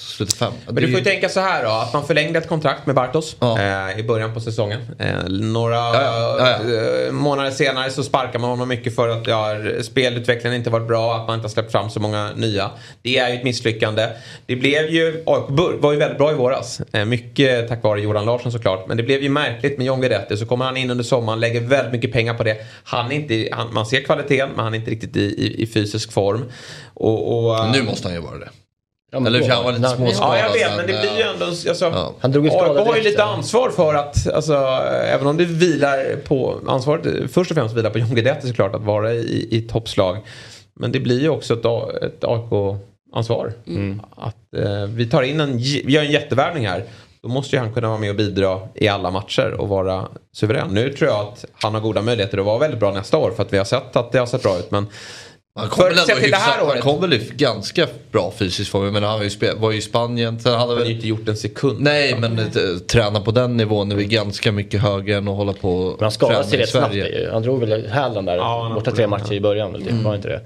slutar 0.00 0.36
fem. 0.36 0.52
Men 0.66 0.74
du 0.74 0.88
får 0.90 0.98
ju 0.98 1.04
tänka 1.04 1.28
så 1.28 1.40
här 1.40 1.64
då, 1.64 1.70
att 1.70 1.92
man 1.92 2.06
förlängde 2.06 2.38
ett 2.38 2.48
kontrakt 2.48 2.86
med 2.86 2.94
Bartos 2.94 3.36
Ja. 3.40 3.58
eh, 3.60 3.98
i 3.98 4.02
början 4.02 4.34
på 4.34 4.40
säsongen. 4.40 4.80
Eh, 4.98 5.28
några 5.28 5.74
ja, 5.74 6.36
ja, 6.38 6.54
eh, 7.06 7.12
månader 7.12 7.50
senare 7.50 7.90
så 7.90 8.02
sparkar 8.02 8.38
man 8.38 8.50
honom 8.50 8.68
mycket 8.68 8.94
för 8.94 9.08
att 9.08 9.26
ja, 9.26 9.56
spelutvecklingen 9.82 10.58
inte 10.58 10.70
varit 10.70 10.88
bra, 10.88 11.16
att 11.16 11.26
man 11.26 11.34
inte 11.34 11.44
har 11.44 11.50
släppt 11.50 11.72
fram 11.72 11.90
så 11.90 12.00
många 12.00 12.32
nya. 12.32 12.70
Det 13.02 13.18
är 13.18 13.28
ju 13.28 13.34
ett 13.34 13.44
misslyckande. 13.44 14.08
Det 14.46 14.56
blev 14.56 14.90
ju, 14.90 15.22
AIK 15.26 15.44
var 15.80 15.92
ju 15.92 15.98
väldigt 15.98 16.18
bra 16.18 16.30
i 16.30 16.34
våras. 16.34 16.80
Eh, 16.92 17.04
mycket 17.04 17.68
tack 17.68 17.82
vare 17.82 18.00
Johan 18.00 18.24
Larsson 18.24 18.52
såklart. 18.52 18.88
Men 18.88 18.96
det 18.96 19.02
blev 19.02 19.22
ju 19.22 19.28
märkligt 19.28 19.78
med 19.78 19.86
John 19.86 20.00
Guidetti. 20.00 20.36
Så 20.36 20.46
kommer 20.46 20.64
han 20.64 20.76
in 20.76 20.90
under 20.90 21.04
sommaren, 21.04 21.40
lägger 21.40 21.60
väldigt 21.60 21.92
mycket 21.92 22.12
pengar 22.12 22.34
på 22.34 22.44
det. 22.44 22.56
Han 22.84 23.12
är 23.12 23.16
inte, 23.16 23.48
han, 23.52 23.74
man 23.74 23.86
ser 23.86 24.00
kvaliteten 24.00 24.48
men 24.56 24.64
han 24.64 24.74
är 24.74 24.78
inte 24.78 24.90
riktigt 24.90 25.16
i, 25.16 25.20
i, 25.20 25.62
i 25.62 25.66
fysisk 25.66 26.12
form. 26.12 26.44
Och, 26.94 27.50
och, 27.50 27.70
nu 27.72 27.82
måste 27.82 28.08
han 28.08 28.14
ju 28.14 28.20
vara 28.22 28.38
det. 28.38 28.48
Ja, 29.12 29.20
men 29.20 29.34
Eller 29.34 29.48
han 29.50 29.64
var 29.64 29.72
lite 29.72 29.88
småskadad. 29.88 30.38
Ja, 30.38 30.38
jag 30.38 30.52
vet, 30.52 30.76
men 30.76 30.86
det 30.86 31.00
blir 31.00 31.16
ju 31.16 31.22
eh, 31.22 31.30
ändå... 31.30 31.44
Alltså, 31.44 31.84
Ja. 31.84 32.14
Han 32.20 32.32
drog 32.32 32.46
AIK 32.46 32.86
har 32.86 32.96
ju 32.96 33.02
lite 33.02 33.24
ansvar 33.24 33.70
för 33.70 33.94
att, 33.94 34.28
alltså, 34.28 34.54
även 35.04 35.26
om 35.26 35.36
det 35.36 35.44
vilar 35.44 36.16
på, 36.16 36.60
ansvaret 36.66 37.32
först 37.32 37.50
och 37.50 37.54
främst 37.56 37.76
vilar 37.76 37.90
på 37.90 37.98
John 37.98 38.14
Guidetti 38.14 38.48
såklart 38.48 38.74
att 38.74 38.82
vara 38.82 39.12
i, 39.12 39.48
i 39.50 39.62
toppslag. 39.62 40.18
Men 40.74 40.92
det 40.92 41.00
blir 41.00 41.20
ju 41.20 41.28
också 41.28 41.54
ett, 41.54 42.02
ett 42.02 42.24
AIK-ansvar. 42.24 43.52
Att 44.16 44.54
eh, 44.56 44.86
vi 44.88 45.06
tar 45.06 45.22
in 45.22 45.40
en, 45.40 45.56
vi 45.58 45.92
gör 45.92 46.02
en 46.02 46.10
jättevärvning 46.10 46.66
här. 46.66 46.84
Då 47.22 47.28
måste 47.28 47.56
ju 47.56 47.62
han 47.62 47.72
kunna 47.72 47.88
vara 47.88 47.98
med 47.98 48.10
och 48.10 48.16
bidra 48.16 48.60
i 48.74 48.88
alla 48.88 49.10
matcher 49.10 49.52
och 49.58 49.68
vara 49.68 50.08
suverän. 50.32 50.68
Nu 50.74 50.92
tror 50.92 51.10
jag 51.10 51.20
att 51.20 51.44
han 51.52 51.74
har 51.74 51.80
goda 51.80 52.02
möjligheter 52.02 52.38
att 52.38 52.44
vara 52.44 52.58
väldigt 52.58 52.80
bra 52.80 52.92
nästa 52.92 53.16
år 53.16 53.30
för 53.30 53.42
att 53.42 53.52
vi 53.52 53.58
har 53.58 53.64
sett 53.64 53.96
att 53.96 54.12
det 54.12 54.18
har 54.18 54.26
sett 54.26 54.42
bra 54.42 54.58
ut. 54.58 54.70
Men 54.70 54.86
Han 55.54 55.68
kom 55.68 55.82
För- 55.82 55.88
väl 55.90 55.98
ändå 55.98 56.06
sett 56.06 56.22
till 56.22 56.30
det 56.30 56.36
här 56.36 56.62
året. 56.62 56.72
Han 56.72 56.82
kom 56.82 57.00
väl 57.00 57.12
i 57.12 57.30
ganska 57.36 57.86
bra 58.12 58.32
fysisk 58.38 58.70
form. 58.70 58.92
Men 58.92 59.02
han 59.02 59.18
var 59.18 59.24
ju, 59.24 59.54
var 59.54 59.70
ju 59.70 59.78
i 59.78 59.80
Spanien. 59.80 60.40
Sen 60.40 60.52
hade 60.52 60.72
han 60.72 60.78
väl 60.78 60.90
inte 60.90 61.08
gjort 61.08 61.28
en 61.28 61.36
sekund. 61.36 61.80
Nej, 61.80 62.16
men 62.18 62.38
eh, 62.38 62.46
träna 62.86 63.20
på 63.20 63.30
den 63.30 63.56
nivån 63.56 63.92
är 63.92 63.96
väl 63.96 64.04
ganska 64.04 64.52
mycket 64.52 64.80
högre 64.80 65.16
än 65.16 65.28
att 65.28 65.36
hålla 65.36 65.52
på 65.52 65.84
Men 65.98 66.04
han 66.04 66.12
skadade 66.12 66.44
sig 66.44 66.50
träna 66.50 66.58
i 66.58 66.62
rätt 66.62 66.70
snabbt 66.70 66.92
Sverige. 66.94 67.30
Han 67.32 67.42
drog 67.42 67.60
väl 67.60 67.86
hälen 67.86 68.24
där 68.24 68.36
Ja, 68.36 68.70
borta 68.74 68.90
tre 68.90 69.06
matcher 69.06 69.32
i 69.32 69.40
början. 69.40 69.72
Väl, 69.72 69.82
typ. 69.82 69.92
Var 69.92 70.14
inte 70.14 70.28
det? 70.28 70.40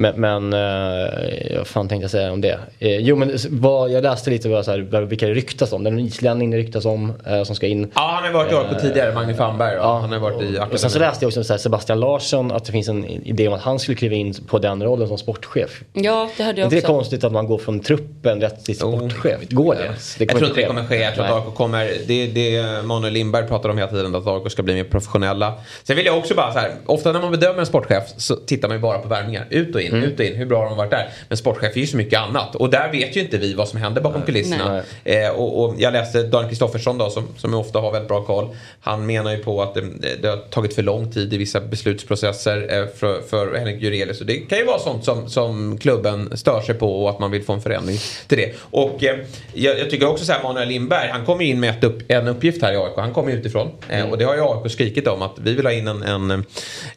Men, 0.00 0.20
men 0.20 0.52
eh, 0.52 1.58
vad 1.58 1.66
fan 1.66 1.88
tänkte 1.88 2.04
jag 2.04 2.10
säga 2.10 2.32
om 2.32 2.40
det? 2.40 2.58
Eh, 2.78 2.96
jo 2.96 3.16
men 3.16 3.38
vad, 3.50 3.90
jag 3.90 4.02
läste 4.02 4.30
lite 4.30 4.48
vad, 4.48 4.64
så 4.64 4.70
här, 4.70 5.00
vilka 5.00 5.26
det 5.26 5.34
ryktas 5.34 5.72
om. 5.72 5.84
Det 5.84 5.90
är 5.90 5.92
en 5.92 5.98
islänning 5.98 6.50
det 6.50 6.56
ryktas 6.56 6.84
om 6.84 7.12
eh, 7.26 7.42
som 7.42 7.56
ska 7.56 7.66
in. 7.66 7.90
Ja, 7.94 8.20
han 8.22 8.24
har 8.24 8.44
varit 8.44 8.52
i 8.52 8.54
AIK 8.54 8.80
tidigare, 8.80 9.14
Magnus 9.14 9.36
Famberg. 9.36 9.74
Ja. 9.74 9.98
Han 9.98 10.12
har 10.12 10.18
varit 10.18 10.42
i 10.42 10.58
Och 10.72 10.80
sen 10.80 10.90
så 10.90 10.98
läste 10.98 11.24
jag 11.24 11.28
också 11.28 11.44
så 11.44 11.52
här, 11.52 11.58
Sebastian 11.58 12.00
Larsson 12.00 12.52
att 12.52 12.64
det 12.64 12.72
finns 12.72 12.88
en 12.88 13.04
idé 13.04 13.48
om 13.48 13.54
att 13.54 13.60
han 13.60 13.78
skulle 13.78 13.96
kliva 13.96 14.14
in 14.14 14.34
på 14.46 14.58
den 14.58 14.82
rollen 14.82 15.08
som 15.08 15.18
sportchef. 15.18 15.82
Ja, 15.92 16.30
det 16.36 16.42
hörde 16.42 16.60
Är 16.60 16.62
jag 16.62 16.66
inte 16.66 16.76
det 16.76 16.80
också. 16.80 16.92
konstigt 16.92 17.24
att 17.24 17.32
man 17.32 17.46
går 17.46 17.58
från 17.58 17.80
truppen 17.80 18.40
rätt 18.40 18.64
till 18.64 18.76
sportchef? 18.76 19.40
Går 19.50 19.74
det? 19.74 19.92
det 20.18 20.24
Jag 20.24 20.28
tror 20.28 20.48
inte 20.48 20.60
det 20.60 20.66
kommer 20.66 20.84
ske. 20.84 20.96
Jag 20.96 21.14
tror 21.14 21.24
att 21.24 21.46
AIK 21.46 21.54
kommer, 21.54 21.90
det, 22.06 22.26
det 22.26 22.84
Manuel 22.84 23.12
Lindberg 23.12 23.48
pratar 23.48 23.68
om 23.68 23.78
hela 23.78 23.90
tiden, 23.90 24.14
att 24.14 24.26
AIK 24.26 24.52
ska 24.52 24.62
bli 24.62 24.74
mer 24.74 24.84
professionella. 24.84 25.54
Sen 25.82 25.96
vill 25.96 26.06
jag 26.06 26.18
också 26.18 26.34
bara 26.34 26.52
så 26.52 26.58
här, 26.58 26.72
ofta 26.86 27.12
när 27.12 27.20
man 27.20 27.30
bedömer 27.30 27.58
en 27.58 27.66
sportchef 27.66 28.04
så 28.16 28.36
tittar 28.36 28.68
man 28.68 28.76
ju 28.76 28.82
bara 28.82 28.98
på 28.98 29.08
värvningar. 29.08 29.46
Ut 29.50 29.74
och 29.74 29.80
in, 29.80 29.89
Mm. 29.92 30.04
ut 30.04 30.20
och 30.20 30.24
in, 30.24 30.36
hur 30.36 30.46
bra 30.46 30.58
har 30.58 30.68
de 30.68 30.76
varit 30.78 30.90
där? 30.90 31.08
Men 31.28 31.38
sportchef 31.38 31.76
är 31.76 31.80
ju 31.80 31.86
så 31.86 31.96
mycket 31.96 32.20
annat. 32.20 32.56
Och 32.56 32.70
där 32.70 32.92
vet 32.92 33.16
ju 33.16 33.20
inte 33.20 33.38
vi 33.38 33.54
vad 33.54 33.68
som 33.68 33.78
händer 33.80 34.00
bakom 34.00 34.22
kulisserna. 34.22 34.82
Eh, 35.04 35.28
och, 35.28 35.64
och 35.64 35.74
jag 35.78 35.92
läste 35.92 36.22
Daniel 36.22 36.48
Kristoffersson 36.48 36.98
då, 36.98 37.10
som, 37.10 37.28
som 37.36 37.54
ofta 37.54 37.78
har 37.78 37.92
väldigt 37.92 38.08
bra 38.08 38.24
koll. 38.24 38.56
Han 38.80 39.06
menar 39.06 39.30
ju 39.30 39.38
på 39.38 39.62
att 39.62 39.74
det, 39.74 39.82
det 40.22 40.28
har 40.28 40.36
tagit 40.36 40.74
för 40.74 40.82
lång 40.82 41.12
tid 41.12 41.32
i 41.32 41.36
vissa 41.36 41.60
beslutsprocesser 41.60 42.78
eh, 42.78 42.86
för, 42.96 43.22
för 43.22 43.54
Henrik 43.54 43.82
Jurelius. 43.82 44.20
Och 44.20 44.26
det 44.26 44.36
kan 44.36 44.58
ju 44.58 44.64
vara 44.64 44.78
sånt 44.78 45.04
som, 45.04 45.28
som 45.28 45.78
klubben 45.78 46.36
stör 46.36 46.60
sig 46.60 46.74
på 46.74 47.02
och 47.02 47.10
att 47.10 47.18
man 47.18 47.30
vill 47.30 47.42
få 47.42 47.52
en 47.52 47.62
förändring 47.62 47.98
till 48.26 48.38
det. 48.38 48.54
Och 48.60 49.04
eh, 49.04 49.18
jag, 49.52 49.78
jag 49.78 49.90
tycker 49.90 50.08
också 50.08 50.24
så 50.24 50.32
här, 50.32 50.42
Manuel 50.42 50.68
Lindberg, 50.68 51.08
han 51.08 51.26
kommer 51.26 51.44
ju 51.44 51.50
in 51.50 51.60
med 51.60 51.70
ett 51.70 51.84
upp, 51.84 52.02
en 52.08 52.28
uppgift 52.28 52.62
här 52.62 52.72
i 52.72 52.76
AIK. 52.76 52.92
Han 52.96 53.12
kommer 53.12 53.30
ju 53.30 53.38
utifrån. 53.38 53.70
Eh, 53.88 54.10
och 54.10 54.18
det 54.18 54.24
har 54.24 54.34
ju 54.34 54.42
AIK 54.42 54.72
skrikit 54.72 55.06
om 55.06 55.22
att 55.22 55.38
vi 55.38 55.54
vill 55.54 55.66
ha 55.66 55.72
in 55.72 55.88
en, 55.88 56.02
en, 56.02 56.44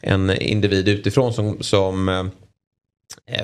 en 0.00 0.30
individ 0.42 0.88
utifrån 0.88 1.32
som, 1.32 1.62
som 1.62 2.08
eh, 2.08 2.24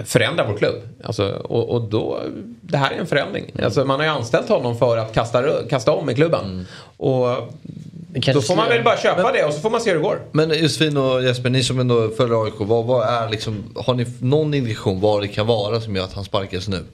förändra 0.04 0.46
vår 0.46 0.56
klubb. 0.56 0.82
Alltså, 1.04 1.28
och, 1.28 1.68
och 1.68 1.82
då, 1.82 2.20
det 2.60 2.76
här 2.76 2.90
är 2.90 2.98
en 2.98 3.06
förändring. 3.06 3.52
Alltså, 3.62 3.84
man 3.84 4.00
har 4.00 4.06
ju 4.06 4.12
anställt 4.12 4.48
honom 4.48 4.78
för 4.78 4.96
att 4.96 5.14
kasta, 5.14 5.62
kasta 5.70 5.92
om 5.92 6.10
i 6.10 6.14
klubben. 6.14 6.66
Och 6.96 7.50
då 8.34 8.40
får 8.42 8.56
man 8.56 8.68
väl 8.68 8.84
bara 8.84 8.96
köpa 8.96 9.32
det 9.32 9.44
och 9.44 9.54
så 9.54 9.60
får 9.60 9.70
man 9.70 9.80
se 9.80 9.90
hur 9.90 9.96
det 9.96 10.02
går. 10.02 10.20
Men 10.32 10.62
Josefin 10.62 10.96
och 10.96 11.22
Jesper, 11.22 11.50
ni 11.50 11.62
som 11.62 11.80
ändå 11.80 12.08
följer 12.08 12.44
AIK, 12.44 12.54
vad, 12.58 12.84
vad 12.84 13.08
är 13.08 13.28
liksom, 13.28 13.64
har 13.76 13.94
ni 13.94 14.06
någon 14.18 14.54
indikation 14.54 15.00
vad 15.00 15.22
det 15.22 15.28
kan 15.28 15.46
vara 15.46 15.80
som 15.80 15.96
gör 15.96 16.04
att 16.04 16.12
han 16.12 16.24
sparkas 16.24 16.68
nu? 16.68 16.84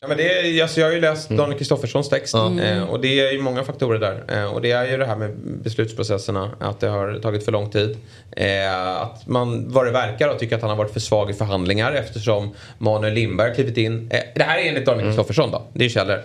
Ja, 0.00 0.08
men 0.08 0.16
det 0.16 0.62
alltså, 0.62 0.80
jag 0.80 0.86
har 0.86 0.92
ju 0.94 1.00
läst 1.00 1.28
Daniel 1.28 1.58
Kristofferssons 1.58 2.08
text 2.08 2.34
Mm. 2.34 2.88
och 2.88 3.00
det 3.00 3.20
är 3.20 3.32
ju 3.32 3.42
många 3.42 3.64
faktorer 3.64 3.98
där. 3.98 4.24
Eh, 4.28 4.54
och 4.54 4.60
det 4.62 4.70
är 4.70 4.90
ju 4.90 4.96
det 4.96 5.06
här 5.06 5.16
med 5.16 5.36
beslutsprocesserna, 5.36 6.50
att 6.60 6.80
det 6.80 6.88
har 6.88 7.18
tagit 7.22 7.44
för 7.44 7.52
lång 7.52 7.70
tid. 7.70 7.96
Eh, 8.36 9.00
att 9.02 9.26
man, 9.26 9.72
vad 9.72 9.86
det 9.86 9.90
verkar, 9.90 10.34
tycker 10.34 10.56
att 10.56 10.62
han 10.62 10.70
har 10.70 10.76
varit 10.76 10.92
för 10.92 11.00
svag 11.00 11.30
i 11.30 11.34
förhandlingar 11.34 11.92
eftersom 11.92 12.54
Manuel 12.78 13.14
Lindberg 13.14 13.54
klivit 13.54 13.76
in. 13.76 14.08
Det 14.34 14.42
här 14.42 14.58
är 14.58 14.68
enligt 14.68 14.86
Daniel 14.86 15.06
Kristoffersson 15.06 15.50
då, 15.50 15.62
det 15.72 15.84
är 15.84 15.88
källor. 15.88 16.20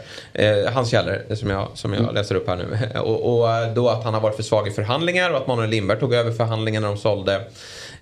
Hans 0.69 0.91
källor 0.91 1.35
som 1.35 1.49
jag, 1.49 1.67
som 1.73 1.93
jag 1.93 2.13
läser 2.13 2.35
upp 2.35 2.47
här 2.47 2.55
nu. 2.55 2.99
och, 2.99 3.39
och 3.39 3.47
då 3.75 3.89
att 3.89 4.03
han 4.03 4.13
har 4.13 4.21
varit 4.21 4.35
för 4.35 4.43
svag 4.43 4.67
i 4.67 4.71
förhandlingar 4.71 5.31
och 5.31 5.37
att 5.37 5.47
Manuel 5.47 5.69
Lindberg 5.69 5.99
tog 5.99 6.13
över 6.13 6.31
förhandlingarna 6.31 6.87
när 6.87 6.95
de 6.95 7.01
sålde 7.01 7.41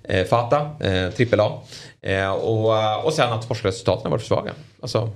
eh, 0.03 0.25
Fata, 0.25 0.69
eh, 0.79 1.09
trippel 1.09 1.39
A. 1.39 1.61
Eh, 2.03 2.31
och, 2.31 2.77
eh, 2.77 3.05
och 3.05 3.13
sen 3.13 3.33
att 3.33 3.43
sportresultaten 3.43 4.03
har 4.03 4.11
varit 4.11 4.21
för 4.21 4.27
svaga. 4.27 4.51
Alltså, 4.81 5.09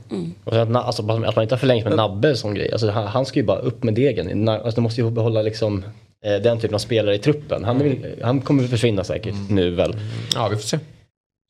sen 0.49 0.75
att, 0.75 0.85
alltså, 0.85 1.01
att 1.01 1.35
man 1.35 1.43
inte 1.43 1.55
har 1.55 1.59
förlängt 1.59 1.85
med 1.85 1.95
Nabbe 1.95 2.35
sån 2.35 2.53
grej. 2.53 2.71
Alltså, 2.71 2.89
han, 2.89 3.07
han 3.07 3.25
ska 3.25 3.39
ju 3.39 3.45
bara 3.45 3.59
upp 3.59 3.83
med 3.83 3.93
degen. 3.93 4.49
Alltså, 4.49 4.71
de 4.75 4.81
måste 4.81 5.01
ju 5.01 5.09
behålla 5.11 5.41
liksom, 5.41 5.85
eh, 6.25 6.35
den 6.41 6.59
typen 6.59 6.75
av 6.75 6.79
spelare 6.79 7.15
i 7.15 7.19
truppen. 7.19 7.63
Han, 7.63 7.79
väl- 7.79 8.15
han 8.23 8.41
kommer 8.41 8.63
försvinna 8.67 9.03
säkert 9.03 9.35
nu 9.49 9.69
väl. 9.69 9.95
Ja, 10.35 10.47
vi 10.47 10.55
får 10.55 10.63
se. 10.63 10.79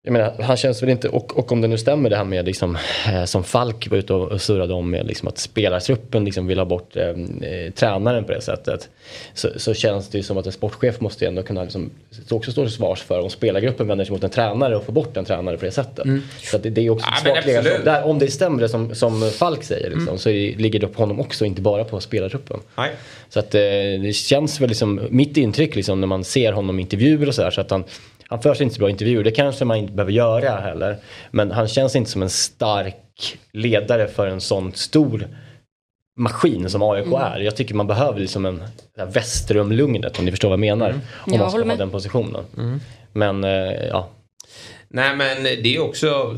Jag 0.05 0.11
menar, 0.11 0.33
han 0.39 0.57
känns 0.57 0.83
väl 0.83 0.89
inte, 0.89 1.09
och, 1.09 1.37
och 1.37 1.51
om 1.51 1.61
det 1.61 1.67
nu 1.67 1.77
stämmer 1.77 2.09
det 2.09 2.15
här 2.15 2.23
med 2.23 2.45
liksom, 2.45 2.77
eh, 3.13 3.23
som 3.25 3.43
Falk 3.43 3.87
var 3.89 3.97
ute 3.97 4.13
och 4.13 4.31
och 4.31 4.41
surrade 4.41 4.73
om 4.73 4.91
med 4.91 5.07
liksom, 5.07 5.27
att 5.27 5.37
spelartruppen 5.37 6.25
liksom 6.25 6.47
vill 6.47 6.57
ha 6.57 6.65
bort 6.65 6.95
eh, 6.95 7.07
eh, 7.49 7.71
tränaren 7.75 8.23
på 8.23 8.31
det 8.31 8.41
sättet. 8.41 8.89
Så, 9.33 9.49
så 9.55 9.73
känns 9.73 10.09
det 10.09 10.17
ju 10.17 10.23
som 10.23 10.37
att 10.37 10.45
en 10.45 10.51
sportchef 10.51 10.99
måste 10.99 11.25
ju 11.25 11.29
ändå 11.29 11.43
kunna 11.43 11.63
liksom, 11.63 11.89
också 12.29 12.51
stå 12.51 12.63
till 12.63 12.73
svars 12.73 13.01
för 13.01 13.19
om 13.19 13.29
spelargruppen 13.29 13.87
vänder 13.87 14.05
sig 14.05 14.11
mot 14.11 14.23
en 14.23 14.29
tränare 14.29 14.75
och 14.75 14.83
får 14.83 14.93
bort 14.93 15.17
en 15.17 15.25
tränare 15.25 15.57
på 15.57 15.65
det 15.65 15.71
sättet. 15.71 16.07
Så 16.43 16.55
att 16.55 16.63
det, 16.63 16.69
det 16.69 16.81
är 16.81 16.89
också 16.89 17.07
Ja, 17.25 17.31
svagt. 17.31 17.85
Där, 17.85 18.03
om 18.03 18.19
det 18.19 18.31
stämmer 18.31 18.61
det 18.61 18.69
som, 18.69 18.95
som 18.95 19.31
Falk 19.31 19.63
säger 19.63 19.89
liksom, 19.89 20.17
så 20.17 20.29
är, 20.29 20.57
ligger 20.57 20.79
det 20.79 20.87
på 20.87 21.01
honom 21.01 21.19
också, 21.19 21.45
inte 21.45 21.61
bara 21.61 21.83
på 21.83 21.99
spelartruppen. 21.99 22.59
Nej. 22.77 22.91
Så 23.29 23.39
att 23.39 23.55
eh, 23.55 23.61
det 24.01 24.15
känns 24.15 24.61
väl 24.61 24.69
liksom, 24.69 25.01
mitt 25.09 25.37
intryck 25.37 25.75
liksom 25.75 25.99
när 26.01 26.07
man 26.07 26.23
ser 26.23 26.51
honom 26.51 26.79
i 26.79 26.81
intervjuer 26.81 27.27
och 27.27 27.35
sådär 27.35 27.51
så 27.51 27.61
att 27.61 27.71
han, 27.71 27.83
han 28.35 28.41
för 28.41 28.53
sig 28.53 28.63
inte 28.63 28.75
så 28.75 28.79
bra 28.79 28.89
intervjuer, 28.89 29.23
det 29.23 29.31
kanske 29.31 29.65
man 29.65 29.77
inte 29.77 29.93
behöver 29.93 30.11
göra 30.11 30.49
heller. 30.59 30.97
Men 31.31 31.51
han 31.51 31.67
känns 31.67 31.95
inte 31.95 32.11
som 32.11 32.21
en 32.23 32.29
stark 32.29 33.37
ledare 33.51 34.07
för 34.07 34.27
en 34.27 34.41
sån 34.41 34.73
stor 34.73 35.27
maskin 36.19 36.69
som 36.69 36.81
AIK 36.81 37.07
är. 37.19 37.39
Jag 37.39 37.55
tycker 37.55 37.75
man 37.75 37.87
behöver 37.87 38.19
liksom 38.19 38.45
en 38.45 38.63
Västerrum-lugnet 39.07 40.19
om 40.19 40.25
ni 40.25 40.31
förstår 40.31 40.49
vad 40.49 40.53
jag 40.53 40.59
menar. 40.59 40.89
Om 40.93 41.01
Jag 41.33 41.39
man 41.39 41.49
ska 41.51 41.59
ha 41.59 41.65
med. 41.65 41.77
den 41.77 41.89
positionen. 41.89 42.43
Men 43.13 43.43
eh, 43.43 43.73
ja, 43.89 44.09
Nej 44.87 45.15
men 45.15 45.43
det 45.43 45.75
är 45.75 45.79
också, 45.79 46.37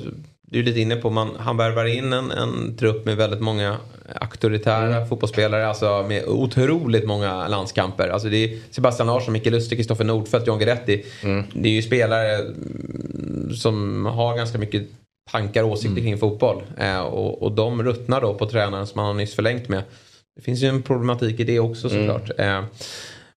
du 0.51 0.59
är 0.59 0.63
lite 0.63 0.79
inne 0.79 0.95
på, 0.95 1.09
man, 1.09 1.35
han 1.39 1.57
värvar 1.57 1.85
in 1.85 2.13
en, 2.13 2.31
en 2.31 2.77
trupp 2.77 3.05
med 3.05 3.17
väldigt 3.17 3.41
många 3.41 3.77
auktoritära 4.15 5.05
fotbollsspelare, 5.05 5.67
alltså 5.67 6.05
med 6.07 6.25
otroligt 6.27 7.05
många 7.07 7.47
landskamper. 7.47 8.09
Alltså 8.09 8.29
det 8.29 8.43
är 8.43 8.59
Sebastian 8.71 9.07
Larsson, 9.07 9.33
Micke 9.33 9.45
Lustig, 9.45 9.77
Kristoffer 9.77 10.03
Nordfeldt, 10.03 10.47
John 10.47 10.59
Guidetti. 10.59 11.05
Det 11.53 11.69
är 11.69 11.73
ju 11.73 11.81
spelare 11.81 12.35
mm, 12.35 13.53
som 13.55 14.05
har 14.05 14.37
ganska 14.37 14.57
mycket 14.57 14.87
tankar 15.31 15.63
och 15.63 15.69
åsikter 15.69 16.01
kring 16.01 16.17
fotboll. 16.17 16.63
Eh, 16.77 16.99
och, 16.99 17.43
och 17.43 17.51
de 17.51 17.83
ruttnar 17.83 18.21
då 18.21 18.33
på 18.33 18.49
tränaren 18.49 18.87
som 18.87 18.99
han 18.99 19.07
har 19.07 19.13
nyss 19.13 19.35
förlängt 19.35 19.69
med. 19.69 19.83
Det 20.35 20.41
finns 20.41 20.63
ju 20.63 20.67
en 20.67 20.81
problematik 20.81 21.39
i 21.39 21.43
det 21.43 21.59
också 21.59 21.89
såklart. 21.89 22.29
Eh, 22.37 22.63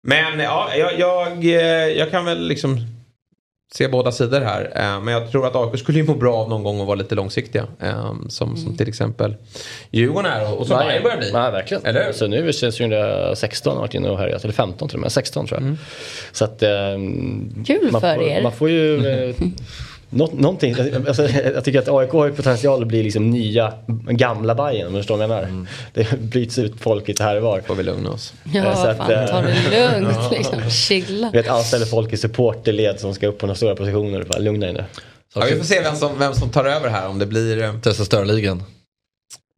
men 0.02 0.38
ja, 0.38 0.70
jag, 0.76 0.98
jag, 0.98 1.44
eh, 1.44 1.98
jag 1.98 2.11
kan 2.11 2.24
väl 2.24 2.48
liksom 2.48 2.78
se 3.75 3.89
båda 3.89 4.12
sidor 4.12 4.41
här. 4.41 4.73
Eh, 4.75 5.01
men 5.01 5.14
jag 5.14 5.31
tror 5.31 5.47
att 5.47 5.57
AIK 5.57 5.81
skulle 5.81 5.99
ju 5.99 6.05
må 6.05 6.14
bra 6.14 6.37
av 6.37 6.49
någon 6.49 6.62
gång 6.62 6.81
att 6.81 6.87
vara 6.87 6.95
lite 6.95 7.14
långsiktiga. 7.14 7.66
Eh, 7.81 8.14
som, 8.29 8.57
som 8.57 8.77
till 8.77 8.89
exempel 8.89 9.37
Djurgården 9.91 10.33
är 10.33 10.53
och, 10.53 10.59
och 10.59 10.66
som 10.66 10.79
Bayern 10.79 11.03
börjar 11.03 11.18
bli. 11.18 11.33
Nej, 11.33 11.53
verkligen. 11.53 11.87
Eller? 11.87 12.12
Så 12.12 12.27
nu 12.27 12.37
är 12.37 12.43
det 12.43 12.53
2016 12.53 13.75
har 13.75 13.81
varit 13.81 13.95
inne 13.95 14.09
och 14.09 14.18
härjat, 14.18 14.45
eller 14.45 14.55
15 14.55 14.89
tror 14.89 15.03
jag, 15.03 15.12
16 15.12 15.47
tror 15.47 15.61
jag. 15.61 15.66
Mm. 15.66 15.79
Så 16.33 16.45
att... 16.45 16.62
ehm, 16.62 17.64
Kul 17.66 17.93
man 17.93 18.01
för 18.01 18.14
får, 18.14 18.25
er. 18.25 18.43
Man 18.43 18.53
får 18.53 18.71
ju... 18.71 19.07
Eh, 19.07 19.35
Nå, 20.12 20.30
någonting, 20.32 20.74
alltså, 21.08 21.28
jag 21.28 21.64
tycker 21.64 21.78
att 21.78 21.88
AIK 21.88 22.11
har 22.12 22.30
potential 22.30 22.82
att 22.82 22.88
bli 22.88 23.02
liksom 23.02 23.30
nya 23.30 23.72
gamla 24.11 24.54
Bayern 24.54 24.86
om 24.86 24.92
du 24.92 24.98
förstår 24.98 25.16
vad 25.16 25.22
jag 25.22 25.28
menar. 25.30 25.66
Det 25.94 26.20
bryts 26.20 26.58
ut 26.58 26.72
folk 26.80 27.08
lite 27.08 27.22
här 27.24 27.36
och 27.36 27.42
var. 27.42 27.61
Får 27.61 27.74
vi 27.74 27.82
lugna 27.82 28.11
oss. 28.11 28.34
Ja, 28.52 28.76
Så 28.76 28.86
att, 28.86 28.96
fan, 28.96 29.11
eh, 29.11 29.26
ta 29.26 29.42
det 29.42 30.00
lugnt 30.00 30.18
liksom. 30.30 30.70
Chilla. 30.70 31.30
Vet, 31.30 31.48
anställer 31.48 31.86
folk 31.86 32.12
i 32.12 32.16
supporterled 32.16 33.00
som 33.00 33.14
ska 33.14 33.26
upp 33.26 33.38
på 33.38 33.46
några 33.46 33.56
stora 33.56 33.76
positioner. 33.76 34.22
Bara, 34.24 34.38
lugna 34.38 34.66
dig 34.66 34.74
nu. 34.74 34.84
Ja, 35.34 35.46
vi 35.50 35.56
får 35.56 35.64
se 35.64 35.80
vem 35.82 35.96
som, 35.96 36.18
vem 36.18 36.34
som 36.34 36.50
tar 36.50 36.64
över 36.64 36.88
här 36.88 37.08
om 37.08 37.18
det 37.18 37.26
blir... 37.26 37.62
eh, 37.62 37.74
Testa 37.80 38.04
störligan. 38.04 38.62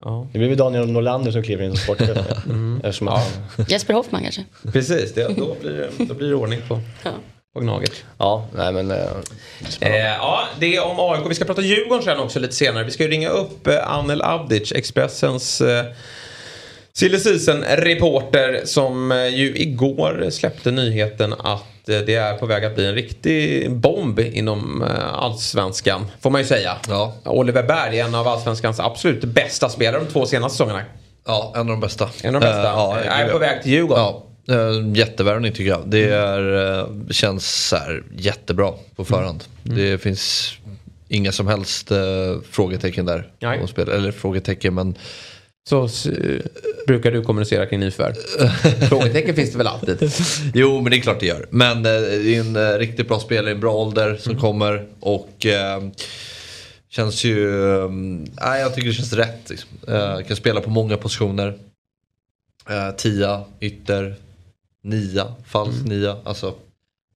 Ja. 0.04 0.26
Det 0.32 0.38
blir 0.38 0.48
väl 0.48 0.58
Daniel 0.58 0.88
Norlander 0.90 1.30
som 1.30 1.42
kliver 1.42 1.64
in 1.64 1.70
som 1.70 1.78
sportchef. 1.78 2.18
Eftersom 2.82 3.08
att, 3.08 3.40
ja. 3.58 3.64
Jesper 3.68 3.94
Hoffman 3.94 4.22
kanske. 4.22 4.44
Precis, 4.72 5.14
det, 5.14 5.28
då, 5.36 5.56
blir 5.60 5.70
det, 5.98 6.04
då 6.04 6.14
blir 6.14 6.28
det 6.28 6.34
ordning 6.34 6.60
på, 6.68 6.80
Ja. 7.04 7.10
På 7.54 7.60
Gnaget. 7.60 8.04
ja, 8.18 8.46
nej 8.54 8.72
men... 8.72 8.90
Eh, 8.90 8.96
Eh, 9.80 9.96
ja, 9.96 10.44
det 10.58 10.76
är 10.76 10.84
om 10.84 10.96
AIK. 10.98 11.30
Vi 11.30 11.34
ska 11.34 11.44
prata 11.44 11.62
Djurgården 11.62 12.04
sen 12.04 12.18
också 12.18 12.38
lite 12.38 12.54
senare. 12.54 12.84
Vi 12.84 12.90
ska 12.90 13.02
ju 13.02 13.10
ringa 13.10 13.28
upp 13.28 13.66
eh, 13.66 13.92
Anel 13.92 14.22
Avdic, 14.22 14.72
Expressens 14.72 15.60
eh, 15.60 15.84
silly 16.92 17.18
reporter 17.76 18.62
som 18.64 19.12
eh, 19.12 19.26
ju 19.26 19.56
igår 19.56 20.30
släppte 20.30 20.70
nyheten 20.70 21.32
att 21.32 21.88
eh, 21.88 21.98
det 21.98 22.14
är 22.14 22.38
på 22.38 22.46
väg 22.46 22.64
att 22.64 22.74
bli 22.74 22.86
en 22.86 22.94
riktig 22.94 23.70
bomb 23.70 24.20
inom 24.20 24.84
allsvenskan. 25.12 26.06
Får 26.20 26.30
man 26.30 26.40
ju 26.40 26.46
säga. 26.46 26.76
Ja. 26.88 27.14
Oliver 27.24 27.62
Berg 27.62 28.00
är 28.00 28.04
en 28.04 28.14
av 28.14 28.28
allsvenskans 28.28 28.80
absolut 28.80 29.24
bästa 29.24 29.68
spelare 29.68 30.04
de 30.04 30.12
två 30.12 30.26
senaste 30.26 30.56
säsongerna. 30.56 30.82
Ja, 31.26 31.52
en 31.54 31.60
av 31.60 31.66
de 31.66 31.80
bästa. 31.80 32.08
En 32.22 32.34
av 32.34 32.40
de 32.40 32.46
bästa. 32.46 32.68
Eh, 32.68 32.74
ja, 32.74 32.98
är 32.98 33.28
på 33.28 33.38
väg 33.38 33.62
till 33.62 33.72
Djurgården. 33.72 34.04
Ja, 34.04 34.26
jättevärvning 34.94 35.52
tycker 35.52 35.70
jag. 35.70 35.82
Det 35.86 36.04
är, 36.04 36.78
eh, 36.80 36.88
känns 37.10 37.68
så 37.68 37.76
här, 37.76 38.02
jättebra 38.16 38.72
på 38.96 39.04
förhand. 39.04 39.44
Det 39.62 39.98
finns 39.98 40.52
inga 41.08 41.32
som 41.32 41.46
helst 41.46 41.90
eh, 41.90 41.98
frågetecken 42.50 43.06
där. 43.06 43.30
Om 43.60 43.68
spel, 43.68 43.88
eller 43.88 44.12
frågetecken 44.12 44.74
men 44.74 44.94
Så 45.68 45.84
s- 45.84 46.06
brukar 46.86 47.10
du 47.10 47.22
kommunicera 47.22 47.66
kring 47.66 47.80
nyförvärv. 47.80 48.14
Frågetecken 48.88 49.34
finns 49.34 49.52
det 49.52 49.58
väl 49.58 49.66
alltid. 49.66 50.12
Jo 50.54 50.80
men 50.80 50.90
det 50.90 50.96
är 50.96 51.00
klart 51.00 51.20
det 51.20 51.26
gör. 51.26 51.46
Men 51.50 51.76
eh, 51.76 51.82
det 51.92 52.36
är 52.36 52.40
en 52.40 52.56
eh, 52.56 52.78
riktigt 52.78 53.08
bra 53.08 53.20
spelare 53.20 53.50
i 53.50 53.54
en 53.54 53.60
bra 53.60 53.74
ålder 53.74 54.16
som 54.20 54.36
kommer. 54.36 54.86
Och 55.00 55.46
eh, 55.46 55.82
känns 56.90 57.24
ju, 57.24 57.68
eh, 57.78 57.88
nej 58.42 58.60
jag 58.60 58.74
tycker 58.74 58.88
det 58.88 58.94
känns 58.94 59.12
rätt. 59.12 59.50
Liksom. 59.50 59.68
Eh, 59.88 60.20
kan 60.20 60.36
spela 60.36 60.60
på 60.60 60.70
många 60.70 60.96
positioner. 60.96 61.58
Eh, 62.70 62.90
tia, 62.96 63.44
ytter, 63.60 64.14
nia, 64.82 65.34
falsk 65.44 65.84
nia. 65.84 66.16
Alltså 66.24 66.54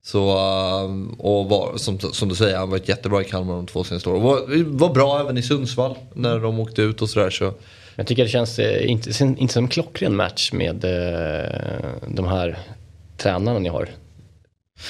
Så, 0.02 0.38
um, 0.84 1.08
och 1.18 1.48
var, 1.48 1.76
som, 1.76 1.98
som 1.98 2.28
du 2.28 2.34
säger, 2.34 2.56
han 2.56 2.70
var 2.70 2.80
jättebra 2.84 3.20
i 3.20 3.24
Kalmar 3.24 3.54
de 3.54 3.66
två 3.66 3.84
senaste 3.84 4.08
åren. 4.08 4.22
Var, 4.22 4.64
var 4.78 4.94
bra 4.94 5.20
även 5.20 5.38
i 5.38 5.42
Sundsvall 5.42 5.94
när 6.14 6.38
de 6.38 6.60
åkte 6.60 6.82
ut 6.82 7.02
och 7.02 7.10
sådär. 7.10 7.30
Så. 7.30 7.54
Jag 7.96 8.06
tycker 8.06 8.22
det 8.22 8.28
känns 8.28 8.58
eh, 8.58 8.90
inte, 8.90 9.24
inte 9.24 9.52
som 9.52 9.64
en 9.64 9.70
klockren 9.70 10.16
match 10.16 10.52
med 10.52 10.84
eh, 10.84 11.90
de 12.08 12.26
här 12.26 12.58
tränarna 13.16 13.58
ni 13.58 13.68
har. 13.68 13.88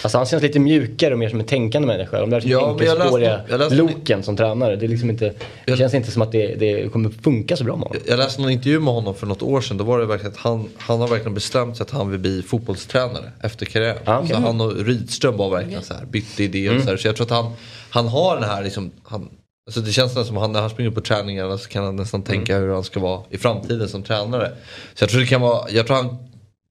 Alltså 0.02 0.18
han 0.18 0.26
känns 0.26 0.42
lite 0.42 0.58
mjukare 0.58 1.12
och 1.12 1.18
mer 1.18 1.28
som 1.28 1.40
en 1.40 1.46
tänkande 1.46 1.88
människa. 1.88 2.20
De 2.20 2.30
där 2.30 2.42
Ja, 2.44 2.60
jag 2.60 2.80
läste- 2.80 2.92
enkelspåriga 2.92 3.40
loken 3.70 4.22
som 4.22 4.36
tränare. 4.36 4.76
Det, 4.76 4.86
är 4.86 4.88
liksom 4.88 5.10
inte, 5.10 5.32
det 5.66 5.76
känns 5.76 5.94
inte 5.94 6.10
som 6.10 6.22
att 6.22 6.32
det, 6.32 6.54
det 6.54 6.92
kommer 6.92 7.10
funka 7.10 7.56
så 7.56 7.64
bra 7.64 7.76
med 7.76 7.86
honom. 7.88 8.02
Jag 8.06 8.18
läste 8.18 8.40
någon 8.42 8.50
intervju 8.50 8.80
med 8.80 8.94
honom 8.94 9.14
för 9.14 9.26
något 9.26 9.42
år 9.42 9.60
sedan. 9.60 9.76
Då 9.76 9.84
var 9.84 9.98
det 9.98 10.06
verkligen 10.06 10.32
att 10.32 10.38
han, 10.38 10.68
han 10.78 11.00
har 11.00 11.08
verkligen 11.08 11.34
bestämt 11.34 11.76
sig 11.76 11.84
att 11.84 11.90
han 11.90 12.10
vill 12.10 12.20
bli 12.20 12.42
fotbollstränare 12.42 13.32
efter 13.40 13.66
karriären. 13.66 13.98
Ah, 14.04 14.18
okej. 14.18 14.28
Så 14.36 14.40
han 14.40 14.60
och 14.60 14.76
Rydström 14.76 15.36
var 15.36 15.50
verkligen 15.50 15.82
så 15.82 15.94
här, 15.94 16.04
bytte 16.04 16.44
idéer 16.44 16.76
och 16.76 16.82
så, 16.82 16.88
här. 16.90 16.96
så 16.96 17.08
jag 17.08 17.16
tror 17.16 17.24
att 17.26 17.30
han, 17.30 17.52
han 17.90 18.08
har 18.08 18.34
den 18.40 18.44
här 18.50 18.64
liksom, 18.64 18.90
han, 19.02 19.28
alltså 19.66 19.80
det 19.80 19.92
känns 19.92 20.10
nästan 20.10 20.24
som 20.24 20.36
att 20.38 20.50
när 20.50 20.60
han 20.60 20.70
springer 20.70 20.90
på 20.90 21.00
träningarna 21.00 21.58
så 21.58 21.68
kan 21.68 21.84
han 21.84 21.96
nästan 21.96 22.22
tänka 22.22 22.58
hur 22.58 22.72
han 22.74 22.84
ska 22.84 23.00
vara 23.00 23.22
i 23.30 23.38
framtiden 23.38 23.88
som 23.88 24.02
tränare. 24.02 24.52
Så 24.94 25.02
jag 25.02 25.10
tror 25.10 25.20
det 25.20 25.26
kan 25.26 25.40
vara, 25.40 25.70
jag 25.70 25.86
tror 25.86 25.96
han, 25.96 26.08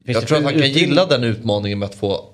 Finns 0.05 0.16
jag 0.18 0.28
tror 0.28 0.38
att 0.38 0.43
han 0.43 0.53
kan 0.53 0.72
gilla 0.72 1.05
den 1.05 1.24
utmaningen 1.24 1.80
med 1.80 1.86
att 1.86 1.95
få 1.95 2.26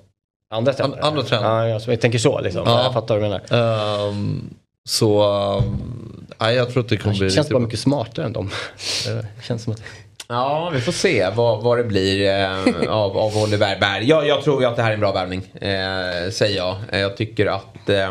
Andra 0.52 0.72
tränare? 0.72 1.00
An- 1.00 1.08
andra 1.08 1.22
tränare. 1.22 1.68
Ja, 1.68 1.72
ja, 1.74 1.80
så 1.80 1.90
jag 1.90 2.00
tänker 2.00 2.18
så 2.18 2.40
liksom. 2.40 2.62
Ja. 2.66 2.82
Jag 2.82 2.92
fattar 2.92 3.18
vad 3.18 3.24
du 3.24 3.28
menar. 3.28 4.08
Ehm, 4.08 4.54
så, 4.84 5.32
um, 5.58 6.26
nej, 6.40 6.56
jag 6.56 6.72
tror 6.72 6.82
att 6.82 6.88
det 6.88 6.96
kommer 6.96 7.14
bli 7.14 7.24
Han 7.26 7.30
känns 7.30 7.48
bara 7.50 7.58
mycket 7.58 7.80
smartare 7.80 8.26
än 8.26 8.32
dem. 8.32 8.50
Det 9.06 9.44
känns 9.46 9.64
som 9.64 9.72
att... 9.72 9.82
Ja, 10.28 10.70
vi 10.74 10.80
får 10.80 10.92
se 10.92 11.28
vad, 11.34 11.62
vad 11.62 11.78
det 11.78 11.84
blir 11.84 12.30
eh, 12.30 12.90
av, 12.90 13.18
av 13.18 13.36
Oliver 13.38 13.80
Berg. 13.80 14.08
Jag, 14.08 14.26
jag 14.26 14.42
tror 14.42 14.62
ju 14.62 14.68
att 14.68 14.76
det 14.76 14.82
här 14.82 14.90
är 14.90 14.94
en 14.94 15.00
bra 15.00 15.12
värvning, 15.12 15.40
eh, 15.54 16.30
säger 16.30 16.56
jag. 16.56 16.76
Jag 16.92 17.16
tycker 17.16 17.46
att 17.46 17.88
eh, 17.88 18.08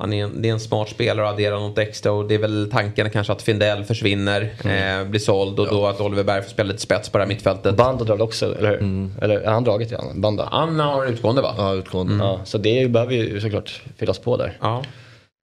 han 0.00 0.12
är 0.12 0.24
en, 0.24 0.42
det 0.42 0.48
är 0.48 0.52
en 0.52 0.60
smart 0.60 0.88
spelare 0.88 1.26
och 1.26 1.32
adderar 1.32 1.56
något 1.60 1.78
extra. 1.78 2.12
Och 2.12 2.28
det 2.28 2.34
är 2.34 2.38
väl 2.38 2.68
tanken 2.72 3.10
kanske 3.10 3.32
att 3.32 3.42
Findell 3.42 3.84
försvinner, 3.84 4.54
Mm. 4.64 5.00
eh, 5.00 5.10
blir 5.10 5.20
såld 5.20 5.58
och 5.58 5.66
då 5.68 5.86
att 5.86 6.00
Oliver 6.00 6.24
Berg 6.24 6.42
får 6.42 6.50
spela 6.50 6.66
lite 6.68 6.80
spets 6.82 7.08
på 7.08 7.18
det 7.18 7.24
här 7.24 7.28
mittfältet. 7.28 7.76
Banda 7.76 8.04
drar 8.04 8.22
också, 8.22 8.56
eller 8.58 8.70
hur? 8.70 9.10
Eller 9.24 9.44
har 9.44 9.52
han 9.52 9.64
dragit 9.64 9.90
igen? 9.92 10.20
Banda? 10.20 10.48
Han 10.52 10.80
har 10.80 11.06
utgående 11.06 11.42
va? 11.42 11.54
Ja, 11.58 11.74
utgående. 11.74 12.14
Ja, 12.24 12.40
så 12.44 12.58
det 12.58 12.90
behöver 12.90 13.12
ju 13.14 13.40
såklart 13.40 13.82
fyllas 13.98 14.18
på 14.18 14.36
där. 14.36 14.58
Ja. 14.60 14.84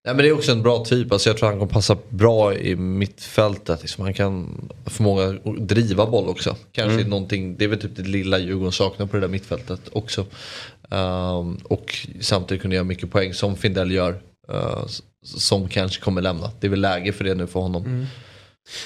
Nej, 0.06 0.16
men 0.16 0.24
det 0.24 0.30
är 0.30 0.34
också 0.34 0.52
en 0.52 0.62
bra 0.64 0.86
typ. 0.86 1.12
Alltså, 1.12 1.30
jag 1.30 1.38
tror 1.38 1.50
han 1.50 1.60
kommer 1.60 1.72
passa 1.72 1.98
bra 2.10 2.54
i 2.56 2.76
mittfältet. 2.76 3.82
Liksom, 3.82 4.04
han 4.04 4.14
kan 4.14 4.62
förmåga 4.86 5.24
att 5.30 5.68
driva 5.68 6.06
boll 6.06 6.28
också. 6.30 6.56
Kanske 6.72 6.94
Mm. 6.94 7.10
någonting, 7.10 7.56
det 7.58 7.64
är 7.64 7.68
väl 7.68 7.80
typ 7.82 7.96
det 7.96 8.04
lilla 8.04 8.38
Djurgården 8.40 8.72
saknar 8.72 9.06
på 9.06 9.16
det 9.16 9.22
där 9.22 9.28
mittfältet 9.28 9.82
också. 9.92 10.26
Ehm, 10.92 11.58
och 11.64 11.96
samtidigt 12.20 12.62
kunna 12.62 12.76
göra 12.76 12.84
mycket 12.84 13.12
poäng 13.12 13.34
som 13.34 13.56
Findell 13.56 13.92
gör. 13.92 14.16
Eh, 14.52 14.86
som 15.24 15.68
kanske 15.68 16.02
kommer 16.02 16.22
lämna. 16.22 16.52
Det 16.60 16.68
är 16.68 16.72
väl 16.72 16.82
läge 16.82 17.14
för 17.14 17.24
det 17.24 17.34
nu 17.36 17.48
för 17.48 17.60
honom. 17.60 17.86
Mm. 17.86 18.06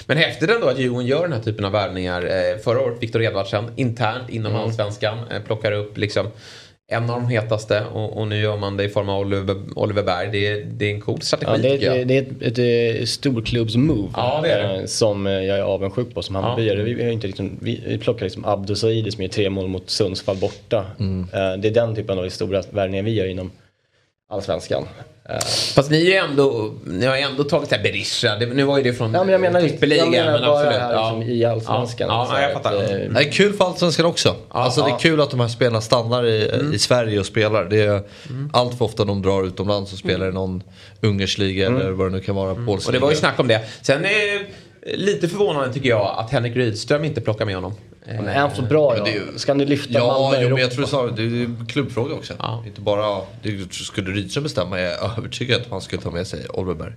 Men 0.05 0.18
häftigt 0.18 0.49
ändå 0.49 0.68
att 0.68 0.80
Djurgården 0.80 1.08
gör 1.08 1.22
den 1.22 1.34
här 1.34 1.41
typen 1.41 1.66
av 1.66 1.72
värvningar. 1.72 2.22
Eh, 2.22 2.58
förra 2.64 2.80
året 2.82 2.97
Viktor 3.03 3.22
Edvardsen 3.24 3.72
internt 3.76 4.30
inom 4.30 4.51
Mm. 4.51 4.64
allsvenskan. 4.64 5.18
Eh, 5.32 5.41
plockar 5.41 5.72
upp 5.72 5.97
liksom 5.97 6.28
en 6.91 7.03
av 7.10 7.22
de 7.22 7.28
hetaste 7.28 7.84
och, 7.93 8.18
och 8.18 8.28
nu 8.28 8.39
gör 8.41 8.58
man 8.58 8.78
det 8.78 8.84
i 8.84 8.89
form 8.89 9.10
av 9.10 9.20
Oliver, 9.22 9.55
Oliver 9.76 10.03
Berg. 10.03 10.30
Det 10.32 10.47
är, 10.47 10.66
det 10.66 10.86
är 10.86 10.93
en 10.93 11.01
cool 11.01 11.22
strategi 11.22 11.51
Ja, 11.86 11.93
det, 11.93 11.99
är 11.99 12.05
det 12.05 12.18
är 12.18 12.22
ett, 12.22 12.41
ett, 12.41 12.60
ett 13.01 13.10
storklubbs-move. 13.10 14.10
Ja, 14.14 14.82
Som 14.88 15.26
jag 15.26 15.58
är 15.58 15.62
avundsjuk 15.62 16.14
på 16.14 16.22
som 16.22 16.36
Hammarbyare. 16.36 16.84
Vi, 16.84 16.93
vi, 16.93 17.03
har 17.03 17.12
inte 17.12 17.28
liksom, 17.28 17.58
vi, 17.62 17.84
vi 17.88 17.97
plockar 17.97 18.26
liksom 18.26 18.45
Abdo 18.45 18.76
Saidi 18.76 19.12
som 19.12 19.24
gör 19.24 19.30
tre 19.30 19.49
mål 19.49 19.68
mot 19.68 19.89
Sundsvall 19.89 20.38
borta. 20.38 20.86
Mm. 20.99 21.28
Det 21.62 21.68
är 21.68 21.74
den 21.74 21.95
typen 21.95 22.20
av 22.20 22.30
stora 22.30 22.62
värvningar 22.72 23.03
vi 23.03 23.14
gör 23.14 23.26
inom 23.28 23.51
allsvenskan. 24.30 24.86
Eh, 25.30 25.40
Fast 25.76 25.90
ni, 25.92 26.02
är 26.02 26.06
ju 26.06 26.14
ändå, 26.14 26.74
ni 26.86 27.06
har 27.06 27.16
ju 27.16 27.22
ändå 27.22 27.44
tagit 27.44 27.72
här 27.72 27.84
Berisha. 27.84 28.36
Det, 28.36 28.46
nu 28.46 28.64
var 28.64 28.78
ju 28.78 28.84
det 28.84 28.94
från 28.94 29.14
Ja 29.14 29.24
men 29.24 29.32
jag 29.32 29.42
menar, 29.42 29.62
Tippeligan, 29.62 30.14
jag 30.14 30.26
menar 30.26 30.40
men 30.40 30.42
bara 30.50 30.60
absolut. 30.60 30.80
här 30.82 31.14
liksom, 31.18 31.24
i 31.36 31.46
allsvenskan. 31.46 32.08
Ja, 32.10 32.28
ja, 32.32 32.42
jag 32.42 32.48
att, 32.52 32.64
fattar. 32.64 32.74
eh, 32.76 33.10
Det 33.14 33.20
är 33.20 33.32
kul 33.32 33.54
för 33.54 33.66
Allsvenskan 33.66 34.06
också. 34.06 34.36
alltså 34.50 34.82
det 34.82 34.88
är 34.88 34.92
ja. 34.92 34.98
kul 34.98 35.22
att 35.22 35.32
de 35.32 35.40
här 35.40 35.48
spelarna 35.48 35.82
stannar 35.82 36.26
i, 36.26 36.52
i 36.74 36.80
Sverige 36.80 37.20
och 37.20 37.26
spelar. 37.26 37.66
Det 37.66 37.82
är 37.82 38.02
allt 38.54 38.78
för 38.78 38.86
ofta 38.86 39.06
de 39.06 39.22
drar 39.22 39.44
utomlands 39.48 39.94
och 39.94 40.00
spelar 40.00 40.30
i 40.30 40.32
någon 40.32 40.64
ungersk 41.02 41.38
liga 41.38 41.68
eller 41.68 41.90
vad 41.92 42.08
det 42.08 42.12
nu 42.18 42.20
kan 42.24 42.36
vara. 42.36 42.56
Polsk 42.66 42.88
Och 42.88 42.94
det 42.94 43.00
var 43.00 43.10
ju 43.10 43.16
snack 43.16 43.40
om 43.40 43.48
det. 43.48 43.62
Sen 43.82 44.06
är 44.06 44.48
lite 44.96 45.28
förvånande 45.28 45.74
tycker 45.74 45.90
jag 45.90 46.16
att 46.18 46.32
Henrik 46.32 46.56
Rydström 46.56 47.06
inte 47.06 47.22
plockar 47.22 47.46
med 47.46 47.56
honom. 47.56 47.74
Men 48.08 48.28
är 48.28 48.39
han 48.39 48.55
så 48.55 48.62
bra 48.62 48.95
då? 48.97 49.08
ju- 49.08 49.38
Ska 49.38 49.53
ni 49.53 49.66
lyfta 49.66 49.93
Ja, 49.93 50.08
Malmö 50.08 50.41
jo, 50.43 50.49
men 50.49 50.58
jag 50.58 50.72
tror 50.72 50.86
det. 51.16 51.22
Är 51.24 51.26
en 51.45 51.66
klubbfråga 51.70 52.16
också. 52.16 52.34
Ja. 52.39 52.64
Inte 52.68 52.82
bara, 52.82 53.22
det, 53.43 53.74
skulle 53.74 54.12
Rydström 54.12 54.43
bestämma 54.43 54.80
är 54.80 54.84
jag 54.84 55.18
övertygad 55.18 55.62
att 55.62 55.68
han 55.70 55.82
skulle 55.82 56.01
ta 56.01 56.12
med 56.12 56.28
sig 56.28 56.45
Oliver 56.49 56.76
Berg. 56.76 56.93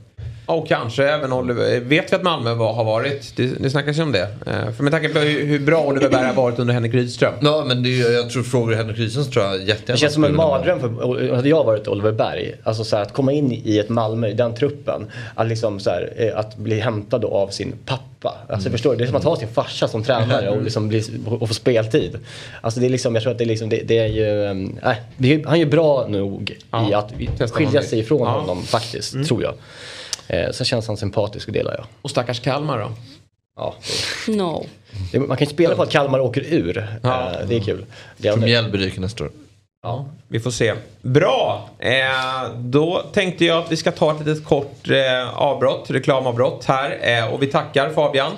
Och 0.50 0.68
kanske 0.68 1.08
även 1.08 1.32
Oliver. 1.32 1.80
Vet 1.80 2.12
vi 2.12 2.16
att 2.16 2.22
Malmö 2.22 2.54
var, 2.54 2.72
har 2.72 2.84
varit? 2.84 3.32
Det, 3.36 3.46
det 3.46 3.70
snackas 3.70 3.98
ju 3.98 4.02
om 4.02 4.12
det. 4.12 4.28
Eh, 4.46 4.72
För 4.76 4.82
med 4.82 4.92
tanke 4.92 5.08
på 5.08 5.18
hur, 5.18 5.46
hur 5.46 5.58
bra 5.58 5.80
Oliver 5.84 6.08
Berg 6.08 6.26
har 6.26 6.34
varit 6.34 6.58
under 6.58 6.74
Henrik 6.74 6.94
Rydström. 6.94 7.34
Ja, 7.40 7.64
men 7.66 7.82
det 7.82 7.88
jag 7.90 8.30
tror 8.30 8.42
frågar 8.42 8.76
Henrik 8.76 8.98
Rydström 8.98 9.24
tror 9.24 9.44
jag 9.44 9.54
jättegärna 9.58 9.78
Det 9.94 9.96
känns 9.96 10.14
som 10.14 10.24
en 10.24 10.36
mardröm 10.36 10.80
för, 10.80 11.34
hade 11.34 11.48
jag 11.48 11.64
varit 11.64 11.88
Oliver 11.88 12.12
Berg, 12.12 12.54
alltså 12.64 12.84
så 12.84 12.96
här, 12.96 13.02
att 13.02 13.12
komma 13.12 13.32
in 13.32 13.52
i 13.64 13.78
ett 13.78 13.88
Malmö, 13.88 14.28
i 14.28 14.32
den 14.32 14.54
truppen, 14.54 15.06
att, 15.34 15.48
liksom 15.48 15.80
så 15.80 15.90
här, 15.90 16.12
eh, 16.16 16.38
att 16.38 16.56
bli 16.56 16.80
hämtad 16.80 17.20
då 17.20 17.28
av 17.28 17.48
sin 17.48 17.72
pappa. 17.86 18.34
Alltså 18.48 18.68
Mm. 18.68 18.72
förstår 18.72 18.90
du? 18.90 18.96
Det 18.96 19.04
är 19.04 19.06
som 19.06 19.16
att 19.16 19.24
ha 19.24 19.36
sin 19.36 19.48
farsa 19.48 19.88
som 19.88 20.04
tränare 20.04 20.50
och, 20.50 20.62
liksom 20.62 20.88
bli, 20.88 21.02
och 21.26 21.48
få 21.48 21.54
speltid. 21.54 22.18
Alltså 22.60 22.80
det 22.80 22.86
är 22.86 22.90
liksom, 22.90 23.14
jag 23.14 23.22
tror 23.22 23.32
att 23.32 23.38
det 23.38 23.44
är 23.44 23.46
liksom, 23.46 23.68
det, 23.68 23.82
det 23.84 23.98
är 23.98 24.06
ju, 24.06 24.54
nej, 24.84 25.00
det 25.16 25.34
är, 25.34 25.44
han 25.44 25.54
är 25.54 25.58
ju 25.58 25.66
bra 25.66 26.06
nog 26.08 26.50
i 26.50 26.56
Ja, 26.70 26.98
att 26.98 27.12
vi- 27.16 27.30
testar 27.38 27.56
skilja 27.58 27.82
sig 27.82 27.98
ifrån 27.98 28.18
Ja. 28.20 28.28
Mm. 28.34 28.40
honom 28.40 28.62
faktiskt, 28.62 29.26
tror 29.28 29.42
jag. 29.42 29.54
Eh, 30.32 30.50
så 30.52 30.64
känns 30.64 30.86
han 30.86 30.96
sympatisk 30.96 31.46
och 31.48 31.54
delar 31.54 31.74
jag. 31.74 31.84
Och 32.02 32.10
stackars 32.10 32.40
Kalmar 32.40 32.78
då? 32.78 32.90
Ja, 33.56 33.74
No. 34.28 34.66
det, 35.12 35.18
man 35.18 35.36
kan 35.36 35.46
ju 35.46 35.50
spela 35.54 35.74
på 35.76 35.82
att 35.82 35.90
Kalmar 35.90 36.18
åker 36.20 36.40
ur. 36.54 36.88
Ja. 37.02 37.30
Eh, 37.40 37.46
det 37.48 37.56
är 37.56 37.60
kul. 37.60 37.86
Det 38.16 38.28
är 38.28 38.32
För 38.32 38.40
Mjällby 38.40 38.78
ryker 38.78 39.00
nästa 39.00 39.24
år. 39.24 39.30
Ja, 39.82 40.06
vi 40.28 40.40
får 40.40 40.50
se. 40.50 40.74
Bra! 41.02 41.68
Eh, 41.78 42.50
då 42.56 43.02
tänkte 43.12 43.44
jag 43.44 43.58
att 43.64 43.72
vi 43.72 43.76
ska 43.76 43.92
ta 43.92 44.12
ett 44.12 44.26
litet 44.26 44.44
kort 44.44 44.90
eh, 44.90 45.38
avbrott, 45.38 45.90
reklamavbrott 45.90 46.64
här. 46.64 46.98
Eh, 47.02 47.32
och 47.34 47.42
vi 47.42 47.46
tackar 47.46 47.90
Fabian 47.90 48.32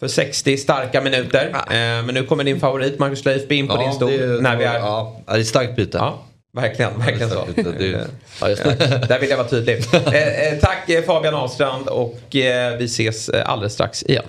för 0.00 0.08
60 0.08 0.56
starka 0.56 1.00
minuter. 1.00 1.48
Eh, 1.54 1.74
men 2.04 2.06
nu 2.06 2.24
kommer 2.26 2.44
din 2.44 2.60
favorit 2.60 2.98
Marcus 2.98 3.24
Leifby 3.24 3.54
in 3.54 3.68
på 3.68 3.76
din 3.76 3.92
stol. 3.92 4.10
det, 4.10 4.26
när 4.42 4.56
vi 4.56 4.64
är... 4.64 4.78
ja, 4.78 5.20
det 5.26 5.32
är 5.32 5.38
ett 5.38 5.46
starkt 5.46 5.76
byte. 5.76 5.98
Ja, 5.98 6.18
verkligen. 6.54 6.98
verkligen 6.98 7.30
så. 7.30 7.46
Ja. 7.56 7.64
Där 9.08 9.18
vill 9.20 9.30
jag 9.30 9.36
vara 9.36 9.48
tydlig. 9.48 9.84
Eh, 9.92 10.52
eh, 10.52 10.58
tack 10.60 10.90
eh, 10.90 11.02
Fabian 11.02 11.34
Ahlstrand 11.34 11.88
och 11.88 12.18
vi 12.78 12.84
ses 12.84 13.28
alldeles 13.28 13.72
strax 13.72 14.02
igen. 14.02 14.24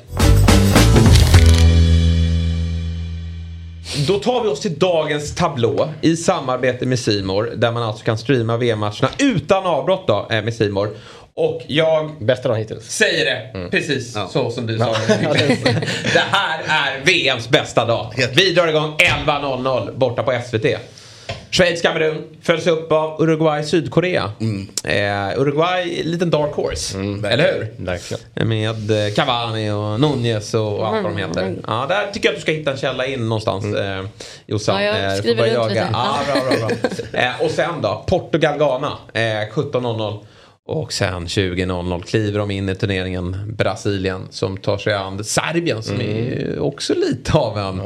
Då 4.07 4.19
tar 4.19 4.43
vi 4.43 4.49
oss 4.49 4.59
till 4.59 4.79
dagens 4.79 5.35
tablå 5.35 5.89
i 6.01 6.15
samarbete 6.15 6.85
med 6.85 6.99
Simor 6.99 7.53
där 7.55 7.71
man 7.71 7.83
alltså 7.83 8.03
kan 8.03 8.17
streama 8.17 8.57
VM-matcherna 8.57 9.09
utan 9.19 9.65
avbrott 9.65 10.07
då, 10.07 10.27
med 10.29 10.53
Simor. 10.53 10.89
Och 11.33 11.61
jag 11.67 12.11
Bästa 12.19 12.47
dagen 12.47 12.59
hittills. 12.59 12.83
säger 12.89 13.25
det 13.25 13.69
precis 13.71 14.17
så 14.31 14.51
som 14.51 14.67
du 14.67 14.77
sa. 14.77 14.95
det 16.13 16.23
här 16.31 16.59
är 16.67 17.01
VMs 17.03 17.49
bästa 17.49 17.85
dag. 17.85 18.13
Vi 18.35 18.53
drar 18.53 18.67
igång 18.67 18.95
11.00 19.25 19.97
borta 19.97 20.23
på 20.23 20.41
SVT. 20.45 20.65
Schweiz, 21.51 21.81
Kamerun 21.81 22.23
följs 22.41 22.67
upp 22.67 22.91
av 22.91 23.21
Uruguay, 23.21 23.63
Sydkorea. 23.63 24.31
Eh, 24.83 25.39
Uruguay, 25.39 26.03
liten 26.03 26.29
dark 26.29 26.51
horse. 26.55 26.97
Eller 27.29 27.53
hur? 27.53 27.85
Verkligen. 27.85 28.47
Med 28.47 29.07
eh, 29.07 29.13
Cavani 29.13 29.71
och 29.71 29.99
Nunez 29.99 30.53
och 30.53 30.87
allt 30.87 31.03
vad 31.03 31.11
de 31.11 31.17
heter. 31.17 31.55
Ja, 31.67 31.85
där 31.89 32.11
tycker 32.13 32.29
jag 32.29 32.33
att 32.33 32.37
du 32.37 32.41
ska 32.41 32.51
hitta 32.51 32.71
en 32.71 32.77
källa 32.77 33.05
in 33.05 33.29
någonstans 33.29 33.65
eh, 33.75 34.05
Jossan. 34.45 34.83
Ja, 34.83 34.97
jag 34.97 35.13
Eh, 35.13 35.19
skriver 35.19 35.41
börja 35.41 35.59
runt 35.59 35.69
lite. 35.69 35.81
jaga. 35.81 35.89
Ja, 35.93 36.17
bra, 36.33 36.57
bra, 36.57 36.67
bra. 37.11 37.19
eh, 37.21 37.41
och 37.45 37.51
sen 37.51 37.81
då, 37.81 38.03
Portugal-Ghana. 38.07 38.91
Eh, 39.13 39.19
17.00. 39.21 40.19
Och 40.67 40.93
sen 40.93 41.27
20.00 41.27 42.01
kliver 42.01 42.39
de 42.39 42.51
in 42.51 42.69
i 42.69 42.75
turneringen 42.75 43.55
Brasilien 43.57 44.27
som 44.29 44.57
tar 44.57 44.77
sig 44.77 44.93
an 44.93 45.23
Serbien 45.23 45.83
som 45.83 46.01
är 46.01 46.59
också 46.59 46.93
lite 46.93 47.33
av 47.33 47.57
en 47.57 47.77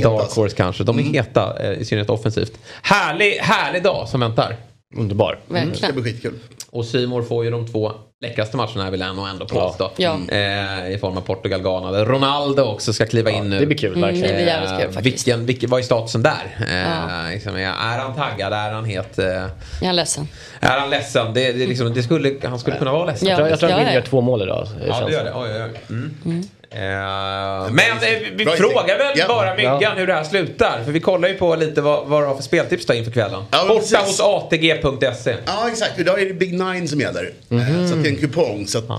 dark 0.00 0.30
horse 0.30 0.56
kanske. 0.56 0.84
De 0.84 0.98
är 0.98 1.02
heta, 1.02 1.58
eh, 1.60 1.80
i 1.80 1.84
synnerhet 1.84 2.10
offensivt. 2.10 2.58
Härlig, 2.82 3.32
härlig 3.32 3.82
dag 3.82 4.08
som 4.08 4.20
väntar. 4.20 4.56
Underbar. 4.96 5.38
Verkligen. 5.48 5.94
Det 5.94 6.00
blir 6.00 6.12
skitkul. 6.12 6.34
Och 6.70 6.84
Simor 6.84 7.22
får 7.22 7.44
ju 7.44 7.50
de 7.50 7.66
två 7.66 7.92
läckraste 8.22 8.56
matcherna 8.56 8.90
vill 8.90 9.00
jag 9.00 9.16
nog 9.16 9.28
ändå 9.28 9.46
påstå. 9.46 9.90
Ja. 9.96 10.18
Eh, 10.28 10.90
I 10.92 10.98
form 11.00 11.16
av 11.16 11.20
Portugal-Ghana. 11.20 11.90
Där 11.92 12.06
Ronaldo 12.06 12.62
också 12.62 12.92
ska 12.92 13.06
kliva 13.06 13.30
in 13.30 13.50
nu. 13.50 13.58
det 13.60 13.66
blir 13.66 13.76
kul, 13.78 13.88
Mm, 13.96 14.00
verkligen. 14.00 14.28
det 14.28 14.34
blir 14.34 14.46
jävligt 14.46 14.70
kul 14.70 14.80
Eh, 14.80 14.84
faktiskt. 14.92 15.06
vilken, 15.26 15.46
vilken, 15.46 15.70
vad 15.70 15.80
är 15.80 15.84
statusen 15.84 16.22
där? 16.22 16.56
Eh, 16.68 16.78
Ja. 16.78 17.30
liksom, 17.32 17.56
är, 17.56 17.66
han 17.98 18.14
taggad? 18.14 18.52
Är 18.52 18.72
han 18.72 18.84
het? 18.84 19.18
Eh, 19.18 19.26
Jag 19.26 19.48
är 19.82 19.92
ledsen. 19.92 20.28
är 20.60 20.78
han 20.80 20.90
ledsen? 20.90 21.34
Det, 21.34 21.52
det, 21.52 21.66
liksom, 21.66 21.94
det 21.94 22.02
skulle, 22.02 22.34
han 22.44 22.58
skulle 22.58 22.76
kunna 22.76 22.92
vara 22.92 23.04
ledsen. 23.06 23.28
Ja. 23.28 23.32
Jag 23.32 23.38
tror, 23.38 23.48
jag 23.50 23.58
tror 23.58 23.70
att 23.72 23.86
ja. 23.86 23.92
gör 23.92 24.00
två 24.02 24.20
mål 24.20 24.42
idag. 24.42 24.66
Ja, 24.86 25.04
det 25.06 25.12
gör 25.12 25.24
det. 25.24 25.32
Oj, 25.34 25.48
oj, 25.54 25.62
oj. 25.62 25.80
Mm. 25.90 26.38
Eh, 26.38 26.44
men 26.70 27.78
eh, 27.78 28.28
vi 28.36 28.44
Bra 28.44 28.56
frågar 28.56 28.98
väl 28.98 29.18
Ja. 29.18 29.28
bara 29.28 29.54
Myggan 29.54 29.78
Ja. 29.80 29.92
hur 29.96 30.06
det 30.06 30.12
här 30.14 30.24
slutar. 30.24 30.82
För 30.84 30.92
vi 30.92 31.00
kollar 31.00 31.28
ju 31.28 31.34
på 31.34 31.56
lite 31.56 31.80
vad, 31.80 32.06
vad 32.06 32.22
du 32.22 32.26
har 32.26 32.34
för 32.34 32.42
speltips 32.42 32.86
då 32.86 32.94
inför 32.94 33.10
kvällen. 33.12 33.42
Ja, 33.50 33.64
Borta 33.68 33.80
precis. 33.80 33.98
hos 33.98 34.20
ATG.se. 34.20 35.36
Ja, 35.46 35.68
exakt. 35.72 35.98
Idag 35.98 36.22
är 36.22 36.26
det 36.26 36.34
Big 36.34 36.52
Nine 36.52 36.88
som 36.88 37.00
gäller. 37.00 37.32
Eh, 37.50 37.58
Så 37.88 37.94
att 37.94 38.02
det 38.02 38.08
är 38.08 38.12
en 38.12 38.16
kupong. 38.16 38.66
Så 38.66 38.78
att, 38.78 38.88
eh, 38.90 38.96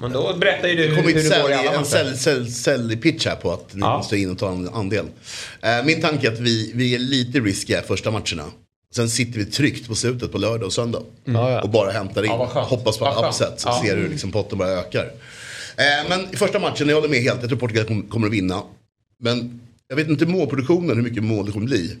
Men 0.00 0.12
då 0.12 0.34
berättar 0.36 0.68
ju 0.68 0.74
du 0.74 0.82
hur, 0.82 0.96
hur 1.02 1.14
det 1.30 1.42
går 1.42 1.50
i 1.50 1.54
alla 1.54 1.70
en 1.70 1.76
matcher. 1.76 1.84
sälj, 1.84 2.16
sälj, 2.16 2.50
sälj 2.50 2.96
pitch 2.96 3.26
här 3.26 3.36
på 3.36 3.52
att 3.52 3.74
ni 3.74 3.80
Ja. 3.80 3.96
måste 3.96 4.16
in 4.16 4.30
och 4.30 4.38
ta 4.38 4.48
en 4.50 4.68
andel. 4.68 5.06
Eh, 5.62 5.84
Min 5.84 6.00
tanke 6.00 6.26
är 6.28 6.32
att 6.32 6.40
vi, 6.40 6.72
vi 6.74 6.94
är 6.94 6.98
lite 6.98 7.38
riskiga 7.40 7.82
första 7.82 8.10
matcherna. 8.10 8.44
Sen 8.94 9.08
sitter 9.10 9.38
vi 9.38 9.44
tryggt 9.44 9.88
på 9.88 9.94
slutet 9.94 10.32
på 10.32 10.38
lördag 10.38 10.66
och 10.66 10.72
söndag. 10.72 11.00
Ja, 11.24 11.50
ja. 11.50 11.60
Och 11.62 11.68
bara 11.68 11.90
hämtar 11.90 12.22
in. 12.24 12.30
Ja. 12.30 12.44
Hoppas 12.68 12.98
på 12.98 13.06
en 13.06 13.24
upset. 13.24 13.60
Så 13.60 13.68
Ja. 13.68 13.82
ser 13.84 13.96
du 13.96 14.02
hur 14.02 14.08
liksom 14.08 14.32
potten 14.32 14.58
bara 14.58 14.68
ökar. 14.68 15.10
Eh, 15.76 16.08
Men 16.08 16.34
i 16.34 16.36
första 16.36 16.58
matchen, 16.58 16.88
jag 16.88 16.96
håller 16.96 17.08
med 17.08 17.20
helt. 17.20 17.40
Jag 17.40 17.48
tror 17.48 17.58
Portugal 17.58 17.84
kom- 17.86 18.02
kommer 18.02 18.26
att 18.26 18.32
vinna. 18.32 18.62
Men 19.22 19.60
jag 19.88 19.96
vet 19.96 20.08
inte 20.08 20.26
målproduktionen, 20.26 20.96
hur 20.96 21.02
mycket 21.02 21.24
mål 21.24 21.46
det 21.46 21.52
kommer 21.52 21.66
bli. 21.66 21.96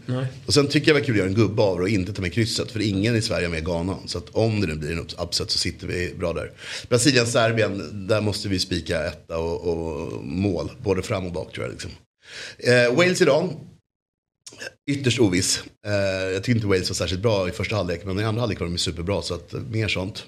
Och 0.46 0.54
sen 0.54 0.68
tycker 0.68 0.88
jag 0.88 0.96
det 0.96 1.00
var 1.00 1.06
kul 1.06 1.14
att 1.14 1.18
göra 1.18 1.28
en 1.28 1.34
gubbe 1.34 1.62
av 1.62 1.76
det 1.76 1.82
och 1.82 1.88
inte 1.88 2.12
ta 2.12 2.22
med 2.22 2.32
krysset. 2.32 2.70
För 2.70 2.80
ingen 2.80 3.16
i 3.16 3.22
Sverige 3.22 3.46
är 3.46 3.50
med 3.50 3.64
Ghana. 3.64 3.96
Så 4.06 4.18
att 4.18 4.28
om 4.32 4.60
det 4.60 4.66
nu 4.66 4.74
blir 4.74 4.92
en 4.92 4.98
upset 5.18 5.50
så 5.50 5.58
sitter 5.58 5.86
vi 5.86 6.14
bra 6.18 6.32
där. 6.32 6.52
Brasilien, 6.88 7.26
Serbien, 7.26 8.06
där 8.08 8.20
måste 8.20 8.48
vi 8.48 8.58
spika 8.58 9.04
etta 9.04 9.38
och, 9.38 9.60
och 9.68 10.24
mål. 10.24 10.70
Både 10.82 11.02
fram 11.02 11.26
och 11.26 11.32
bak 11.32 11.52
tror 11.52 11.64
jag. 11.66 11.72
Liksom. 11.72 11.90
Eh, 12.58 12.94
Wales, 12.96 13.20
Iran. 13.20 13.50
Ytterst 14.90 15.20
oviss. 15.20 15.62
Eh, 15.86 15.92
jag 16.32 16.42
tycker 16.44 16.56
inte 16.56 16.66
Wales 16.66 16.90
var 16.90 16.94
särskilt 16.94 17.22
bra 17.22 17.48
i 17.48 17.52
första 17.52 17.76
halvlek. 17.76 18.04
Men 18.04 18.20
i 18.20 18.24
andra 18.24 18.40
halvlek 18.40 18.60
var 18.60 18.66
de 18.66 18.78
superbra. 18.78 19.22
Så 19.22 19.34
att, 19.34 19.54
eh, 19.54 19.60
mer 19.60 19.88
sånt. 19.88 20.24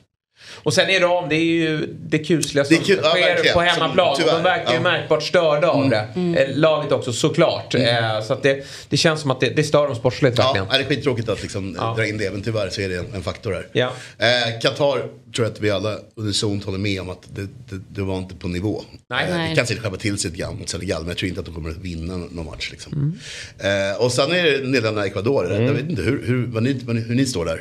Och 0.62 0.74
sen 0.74 0.90
Iran, 0.90 1.28
det 1.28 1.34
är 1.36 1.44
ju 1.44 1.94
det 2.08 2.18
kusliga 2.18 2.64
som 2.64 2.76
Det 2.76 2.82
är 2.82 2.84
kul- 2.84 3.00
ja, 3.02 3.10
sker 3.10 3.20
verkligen. 3.20 3.54
på 3.54 3.60
hemmaplan. 3.60 4.16
Som- 4.16 4.26
de 4.26 4.42
verkar 4.42 4.64
ju 4.64 4.64
ja. 4.66 4.70
Mm. 4.80 4.82
märkbart 4.82 5.22
störda 5.22 5.68
av 5.68 5.88
det. 5.90 6.08
Eh, 6.16 6.56
Laget 6.56 6.92
också 6.92 7.12
såklart. 7.12 7.74
Eh, 7.74 8.22
Så 8.26 8.32
att 8.32 8.42
det, 8.42 8.66
det 8.88 8.96
känns 8.96 9.20
som 9.20 9.30
att 9.30 9.40
det, 9.40 9.48
det 9.56 9.62
stör 9.62 9.86
dem 9.86 9.96
sportsligt 9.96 10.38
verkligen. 10.38 10.66
Ja, 10.70 10.76
det 10.78 10.84
är 10.84 10.88
skittråkigt 10.88 11.28
att 11.28 11.42
liksom 11.42 11.76
Ja. 11.78 11.94
dra 11.96 12.06
in 12.06 12.18
det. 12.18 12.30
Men 12.32 12.42
tyvärr 12.42 12.68
så 12.68 12.80
är 12.80 12.88
det 12.88 12.96
en, 12.96 13.06
en 13.14 13.22
faktor 13.22 13.52
här. 13.52 13.66
Ja. 13.72 13.92
Eh, 14.18 14.60
Qatar 14.62 14.76
tror 14.96 15.08
jag 15.36 15.46
att 15.46 15.60
vi 15.60 15.70
alla 15.70 15.96
unisont 16.16 16.64
håller 16.64 16.78
med 16.78 17.00
om 17.00 17.10
att 17.10 17.22
det, 17.34 17.42
det, 17.42 17.80
det 17.88 18.02
var 18.02 18.18
inte 18.18 18.34
på 18.34 18.48
nivå. 18.48 18.82
Nej. 19.10 19.26
Eh, 19.30 19.36
Nej. 19.36 19.50
Det 19.50 19.56
kan 19.56 19.66
säkert 19.66 19.82
skärpa 19.82 19.96
till 19.96 20.18
sig 20.18 20.30
lite 20.30 20.42
grann 20.42 20.58
mot 20.58 20.68
Senegal. 20.68 21.00
Men 21.00 21.08
jag 21.08 21.16
tror 21.16 21.28
inte 21.28 21.40
att 21.40 21.46
de 21.46 21.54
kommer 21.54 21.70
att 21.70 21.76
vinna 21.76 22.16
någon 22.16 22.46
match. 22.46 22.68
Liksom. 22.70 22.92
Mm. 22.92 23.90
Eh, 23.92 23.96
och 24.02 24.12
sen 24.12 24.32
är 24.32 24.42
det 24.44 24.58
Nederländerna-Ecuador. 24.66 25.52
Jag 25.52 25.72
vet 25.72 25.90
inte 25.90 26.02
hur, 26.02 26.22
hur, 26.26 26.60
ni, 26.60 26.72
vad 26.84 26.94
ni, 26.94 27.00
hur 27.00 27.14
ni 27.14 27.26
står 27.26 27.44
där. 27.44 27.60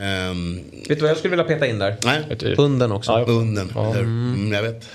Ehm, 0.00 0.60
Vet 0.88 0.88
du 0.88 0.94
vad 1.02 1.10
jag 1.10 1.16
skulle 1.16 1.30
vilja 1.30 1.44
peta 1.44 1.66
in 1.66 1.78
där? 1.78 1.96
nej, 2.04 2.54
Hunden 2.56 2.92
också. 2.92 3.12
Ja, 3.12 3.24
Unden. 3.24 3.70
eller- 3.76 4.00
Mm, 4.00 4.52
jag 4.52 4.62
vet. 4.62 4.88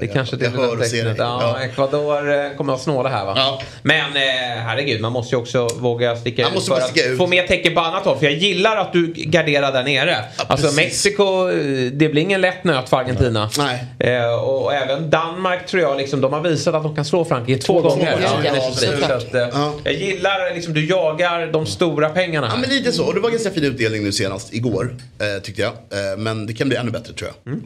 Det 0.00 0.06
jag, 0.06 0.14
kanske 0.14 0.36
det 0.36 0.44
jag 0.44 0.54
är 0.54 0.58
hör 0.58 0.78
och 0.78 0.84
ser. 0.86 1.06
Ja, 1.06 1.14
Ja. 1.18 1.58
Ecuador 1.64 2.32
eh, 2.32 2.50
kommer 2.56 2.74
att 2.74 2.80
snåla 2.80 3.08
här 3.08 3.24
va? 3.24 3.32
Ja. 3.36 3.62
Men 3.82 4.16
eh, 4.16 4.22
herregud, 4.66 5.00
man 5.00 5.12
måste 5.12 5.34
ju 5.34 5.40
också 5.40 5.68
våga 5.78 6.16
sticka 6.16 6.42
Man 6.48 6.56
ut 6.56 6.64
för 6.66 6.74
att 6.76 6.96
ut. 6.96 7.18
få 7.18 7.26
mer 7.26 7.46
tecken 7.46 7.74
på 7.74 7.80
annat 7.80 8.04
håll. 8.04 8.18
För 8.18 8.24
jag 8.24 8.34
gillar 8.34 8.76
att 8.76 8.92
du 8.92 9.12
garderar 9.16 9.72
där 9.72 9.82
nere. 9.84 10.24
Ja, 10.38 10.44
alltså 10.46 10.66
precis. 10.66 10.76
Mexiko, 10.76 11.50
eh, 11.50 11.56
det 11.92 12.08
blir 12.08 12.18
ingen 12.22 12.40
lätt 12.40 12.64
nöt 12.64 12.88
för 12.88 12.96
Argentina. 12.96 13.50
Nej. 13.58 13.84
Eh, 13.98 14.34
och, 14.34 14.74
även 14.74 15.10
Danmark 15.10 15.66
tror 15.66 15.82
jag, 15.82 15.96
liksom, 15.98 16.20
de 16.20 16.32
har 16.32 16.40
visat 16.40 16.74
att 16.74 16.82
de 16.82 16.96
kan 16.96 17.04
slå 17.04 17.24
Frankrike 17.24 17.60
två, 17.62 17.80
Två 17.82 17.88
gånger. 17.88 18.10
gånger, 18.12 18.22
Ja, 18.22 18.40
ja, 18.44 18.52
ja, 18.54 18.70
så 18.72 19.12
att, 19.12 19.34
eh, 19.34 19.40
Ja. 19.52 19.72
Jag 19.84 19.94
gillar, 19.94 20.54
liksom, 20.54 20.74
du 20.74 20.86
jagar 20.86 21.46
de 21.52 21.66
stora 21.66 22.08
pengarna 22.08 22.46
Ja 22.46 22.50
här. 22.54 22.60
men 22.60 22.70
lite 22.70 22.92
så. 22.92 23.04
Och 23.04 23.14
det 23.14 23.20
var 23.20 23.30
ganska 23.30 23.50
fin 23.50 23.64
utdelning 23.64 24.04
nu 24.04 24.12
senast, 24.12 24.54
igår, 24.54 24.96
eh, 25.18 25.42
tyckte 25.42 25.62
jag. 25.62 25.72
Men 26.18 26.46
det 26.46 26.52
kan 26.52 26.68
bli 26.68 26.76
ännu 26.76 26.90
bättre 26.90 27.12
tror 27.12 27.30
jag. 27.44 27.52
Mm. 27.52 27.64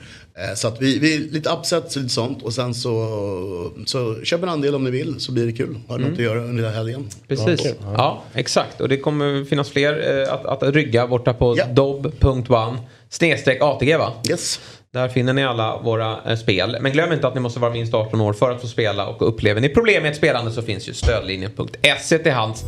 Så 0.56 0.68
att 0.68 0.82
vi, 0.82 0.98
vi 0.98 1.18
lite 1.18 1.50
upsets 1.50 1.96
och 1.96 2.02
lite 2.02 2.13
sånt. 2.14 2.42
Och 2.42 2.52
sen 2.52 2.74
så, 2.74 3.70
så 3.86 4.14
köp 4.24 4.42
en 4.42 4.48
andel 4.48 4.74
om 4.74 4.84
ni 4.84 4.90
vill 4.90 5.20
så 5.20 5.32
blir 5.32 5.46
det 5.46 5.52
kul. 5.52 5.76
Har 5.88 5.96
Mm. 5.96 6.08
något 6.10 6.18
att 6.18 6.24
göra 6.24 6.38
under 6.40 6.64
här 6.64 6.70
helgen. 6.74 7.08
Precis. 7.28 7.74
Ja, 7.96 8.22
exakt. 8.34 8.80
Och 8.80 8.88
det 8.88 8.96
kommer 8.96 9.44
finnas 9.44 9.70
fler 9.70 10.22
eh, 10.22 10.32
att, 10.34 10.62
att 10.62 10.74
rygga 10.74 11.06
borta 11.06 11.34
på 11.34 11.54
Ja. 11.58 11.66
dob.one 11.66 12.78
snedstreck 13.10 13.58
ATG 13.62 13.96
va? 13.96 14.12
Yes. 14.30 14.60
Där 14.92 15.08
finner 15.08 15.32
ni 15.32 15.44
alla 15.44 15.78
våra 15.82 16.18
eh, 16.30 16.36
spel. 16.36 16.76
Men 16.80 16.92
glöm 16.92 17.12
inte 17.12 17.28
att 17.28 17.34
ni 17.34 17.40
måste 17.40 17.60
vara 17.60 17.70
minst 17.72 17.94
18 17.94 18.20
år 18.20 18.32
för 18.32 18.50
att 18.50 18.60
få 18.60 18.66
spela 18.66 19.06
och 19.06 19.28
upplever 19.28 19.60
ni 19.60 19.68
problem 19.68 20.02
med 20.02 20.10
ett 20.10 20.16
spelande 20.18 20.50
så 20.50 20.62
finns 20.62 20.88
ju 20.88 20.92
stödlinjen.se 20.94 22.18
till 22.18 22.32
hands. 22.32 22.64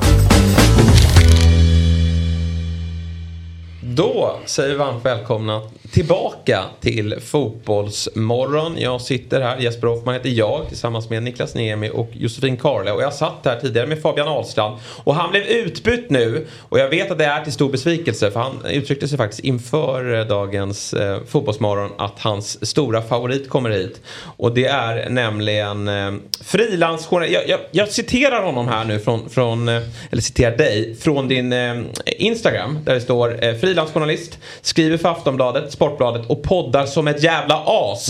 Då 3.82 4.36
säger 4.46 4.68
vi 4.70 4.74
varmt 4.76 5.04
välkomna 5.04 5.62
tillbaka 5.96 6.64
till 6.80 7.20
Fotbollsmorgon. 7.20 8.78
Jag 8.78 9.00
sitter 9.00 9.40
här, 9.40 9.58
Jesper 9.58 9.86
Hoffman 9.86 10.14
heter 10.14 10.28
jag 10.28 10.68
tillsammans 10.68 11.10
med 11.10 11.22
Niklas 11.22 11.54
Niemi 11.54 11.90
och 11.94 12.10
Josefin 12.12 12.56
Karle. 12.56 12.92
Och 12.92 13.02
jag 13.02 13.14
satt 13.14 13.40
här 13.44 13.60
tidigare 13.60 13.86
med 13.86 14.02
Fabian 14.02 14.28
Ahlstrand 14.28 14.78
och 15.04 15.14
han 15.14 15.30
blev 15.30 15.42
utbytt 15.42 16.10
nu. 16.10 16.46
Och 16.68 16.78
jag 16.78 16.88
vet 16.88 17.10
att 17.10 17.18
det 17.18 17.24
är 17.24 17.44
till 17.44 17.52
stor 17.52 17.70
besvikelse 17.70 18.30
för 18.30 18.40
han 18.40 18.64
uttryckte 18.70 19.08
sig 19.08 19.18
faktiskt 19.18 19.44
inför 19.44 20.24
dagens 20.24 20.94
eh, 20.94 21.18
Fotbollsmorgon 21.28 21.90
att 21.98 22.18
hans 22.18 22.66
stora 22.66 23.02
favorit 23.02 23.48
kommer 23.48 23.70
hit. 23.70 24.00
Och 24.36 24.54
det 24.54 24.66
är 24.66 25.10
nämligen 25.10 25.88
eh, 25.88 26.12
frilansjournalist. 26.44 27.34
Jag, 27.34 27.48
jag, 27.48 27.60
jag 27.70 27.88
citerar 27.88 28.42
honom 28.42 28.68
här 28.68 28.84
nu 28.84 28.98
från, 28.98 29.30
från 29.30 29.68
eh, 29.68 29.82
eller 30.10 30.22
citerar 30.22 30.56
dig, 30.56 30.96
från 31.00 31.28
din 31.28 31.52
eh, 31.52 31.76
Instagram 32.04 32.78
där 32.84 32.94
det 32.94 33.00
står 33.00 33.44
eh, 33.44 33.54
frilansjournalist, 33.54 34.38
skriver 34.60 34.96
för 34.96 35.08
Aftonbladet, 35.08 35.72
Sportbladet 35.86 36.26
och 36.30 36.42
poddar 36.42 36.86
som 36.86 37.08
ett 37.08 37.22
jävla 37.22 37.62
as 37.66 38.08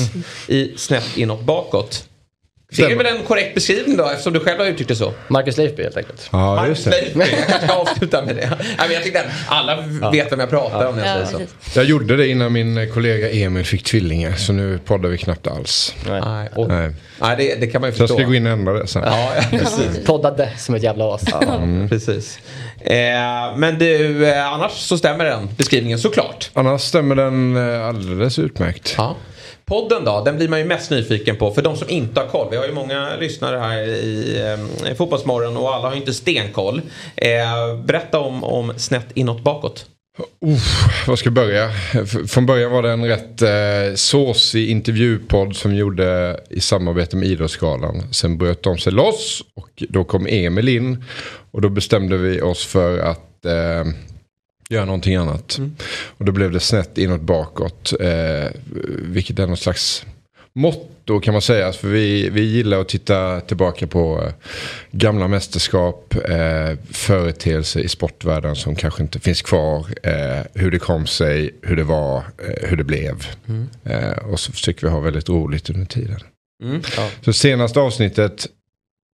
i 0.49 0.72
snett 0.77 1.16
inåt 1.16 1.41
bakåt. 1.43 2.05
Det 2.77 2.83
är 2.83 2.97
väl 2.97 3.07
en 3.07 3.22
korrekt 3.22 3.55
beskrivning 3.55 3.97
då 3.97 4.05
eftersom 4.11 4.33
du 4.33 4.41
själv 4.41 4.59
har 4.59 4.66
uttryckt 4.66 4.89
det 4.89 4.97
så? 4.97 5.12
Marcus 5.29 5.57
Leifby 5.57 5.83
helt 5.83 5.97
enkelt. 5.97 6.29
Ja, 6.33 6.66
just 6.66 6.85
det. 6.85 6.91
Leif, 6.91 7.16
Jag 7.16 7.47
kanske 7.49 7.66
ska 7.66 7.77
avsluta 7.77 8.22
med 8.22 8.37
det. 8.37 8.47
Nej, 8.59 8.77
men 8.79 8.91
jag 8.93 9.03
tyckte 9.03 9.20
att 9.20 9.27
alla 9.49 9.85
vet 10.12 10.33
vem 10.33 10.41
jag 10.41 10.51
pratar 10.51 10.87
om 10.87 10.97
när 10.97 11.07
jag 11.07 11.20
Ja, 11.22 11.27
säger 11.27 11.47
så. 11.47 11.79
Jag 11.79 11.85
gjorde 11.87 12.16
det 12.16 12.29
innan 12.29 12.53
min 12.53 12.91
kollega 12.95 13.31
Emil 13.31 13.64
fick 13.64 13.85
tvillingar. 13.85 14.33
Så 14.33 14.53
nu 14.53 14.79
poddar 14.85 15.09
vi 15.09 15.18
knappt 15.18 15.47
alls. 15.47 15.95
Nej, 16.09 16.49
och, 16.55 16.68
Nej. 16.68 16.91
nej 17.20 17.37
det, 17.39 17.55
det 17.61 17.66
kan 17.66 17.81
man 17.81 17.91
ju 17.91 17.97
Så 17.97 18.03
jag 18.03 18.09
förstå. 18.09 18.18
ska 18.20 18.27
gå 18.29 18.35
in 18.35 18.47
och 18.47 18.53
ändra 18.53 18.72
det 18.72 18.87
sen. 18.87 19.03
Ja, 19.07 19.33
ja, 19.37 19.59
precis. 19.59 20.05
Poddade 20.07 20.51
som 20.59 20.74
ett 20.74 20.83
jävla 20.83 21.14
as. 21.14 21.24
precis. 21.89 22.39
Eh, 22.87 23.57
men 23.57 23.78
du, 23.78 24.26
eh, 24.28 24.53
annars 24.53 24.72
så 24.72 24.99
stämmer 24.99 25.24
den 25.24 25.49
beskrivningen 25.57 25.99
såklart. 25.99 26.51
Annars 26.53 26.80
stämmer 26.80 27.14
den 27.14 27.57
eh, 27.57 27.89
alldeles 27.89 28.39
utmärkt. 28.39 28.95
Ja. 28.99 29.16
Podden 29.64 30.05
då, 30.05 30.22
den 30.24 30.37
blir 30.37 30.49
man 30.49 30.59
ju 30.59 30.64
mest 30.64 30.91
nyfiken 30.91 31.37
på. 31.37 31.51
För 31.51 31.62
de 31.62 31.76
som 31.76 31.91
inte 31.91 32.20
har 32.20 32.26
koll. 32.26 32.49
Vi 32.51 32.57
har 32.57 32.66
ju 32.66 32.72
många 32.72 33.16
lyssnare 33.16 33.59
här 33.59 33.78
i 33.82 34.41
eh, 34.89 34.95
Fotbollsmorgon 34.95 35.57
och 35.57 35.74
alla 35.74 35.89
har 35.89 35.95
ju 35.95 36.01
inte 36.01 36.14
stenkoll. 36.14 36.82
Eh, 37.16 37.76
berätta 37.84 38.20
om, 38.20 38.45
om 38.45 38.72
snett 38.76 39.07
inåt 39.14 39.43
bakåt. 39.43 39.87
Uff, 40.40 41.06
vad 41.06 41.18
ska 41.18 41.26
jag 41.26 41.34
börja? 41.34 41.70
Från 42.28 42.46
början 42.46 42.72
var 42.72 42.82
det 42.82 42.90
en 42.90 43.04
rätt 43.04 43.42
eh, 43.42 43.94
såsig 43.94 44.70
intervjupodd 44.70 45.56
som 45.56 45.74
gjorde 45.74 46.40
i 46.50 46.60
samarbete 46.60 47.16
med 47.16 47.28
Idrottsgalan. 47.28 48.12
Sen 48.12 48.38
bröt 48.38 48.62
de 48.62 48.78
sig 48.78 48.92
loss 48.92 49.44
och 49.54 49.82
då 49.88 50.04
kom 50.04 50.26
Emil 50.26 50.68
in. 50.68 51.04
Och 51.50 51.60
då 51.60 51.68
bestämde 51.68 52.16
vi 52.16 52.40
oss 52.40 52.66
för 52.66 52.98
att 52.98 53.44
eh, 53.44 53.84
göra 54.70 54.84
någonting 54.84 55.16
annat. 55.16 55.58
Och 56.06 56.24
då 56.24 56.32
blev 56.32 56.50
det 56.50 56.60
snett 56.60 56.98
inåt 56.98 57.20
bakåt. 57.20 57.92
Eh, 58.00 58.50
vilket 59.02 59.38
är 59.38 59.46
någon 59.46 59.56
slags 59.56 60.06
motto 60.57 61.20
kan 61.20 61.34
man 61.34 61.42
säga. 61.42 61.72
För 61.72 61.88
vi, 61.88 62.30
vi 62.30 62.40
gillar 62.40 62.80
att 62.80 62.88
titta 62.88 63.40
tillbaka 63.40 63.86
på 63.86 64.22
eh, 64.22 64.32
gamla 64.90 65.28
mästerskap, 65.28 66.14
eh, 66.28 66.78
företeelser 66.90 67.80
i 67.80 67.88
sportvärlden 67.88 68.57
som 68.57 68.74
kanske 68.74 69.02
inte 69.02 69.20
finns 69.20 69.42
kvar. 69.42 69.86
Eh, 70.02 70.44
hur 70.54 70.70
det 70.70 70.78
kom 70.78 71.07
sig, 71.07 71.50
hur 71.62 71.76
det 71.76 71.84
var, 71.84 72.16
eh, 72.18 72.68
hur 72.68 72.76
det 72.76 72.84
blev. 72.84 73.26
Eh, 73.84 74.11
och 74.11 74.40
så 74.40 74.52
försöker 74.52 74.86
vi 74.86 74.92
ha 74.92 75.00
väldigt 75.00 75.28
roligt 75.28 75.70
under 75.70 75.86
tiden. 75.86 76.20
Mm. 76.62 76.82
Så 77.20 77.32
senaste 77.32 77.80
avsnittet, 77.80 78.46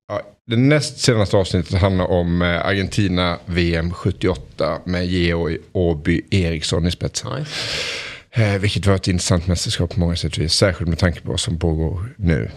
ja, 0.08 0.22
det 0.46 0.56
näst 0.56 0.98
senaste 0.98 1.36
avsnittet 1.36 1.80
handlar 1.80 2.06
om 2.06 2.42
eh, 2.42 2.66
Argentina 2.66 3.38
VM 3.46 3.92
78 3.92 4.78
med 4.84 5.06
Georg 5.06 5.58
Åby 5.72 6.22
Eriksson 6.30 6.86
i 6.86 6.90
spetsen. 6.90 7.38
Nice. 7.38 7.50
Eh, 8.32 8.58
vilket 8.58 8.86
var 8.86 8.94
ett 8.94 9.08
intressant 9.08 9.46
mästerskap 9.46 9.90
på 9.94 10.00
många 10.00 10.16
sätt 10.16 10.32
och 10.36 10.42
vis. 10.42 10.52
Särskilt 10.52 10.88
med 10.88 10.98
tanke 10.98 11.20
på 11.20 11.30
vad 11.30 11.40
som 11.40 11.58
pågår 11.58 12.14
nu. 12.18 12.50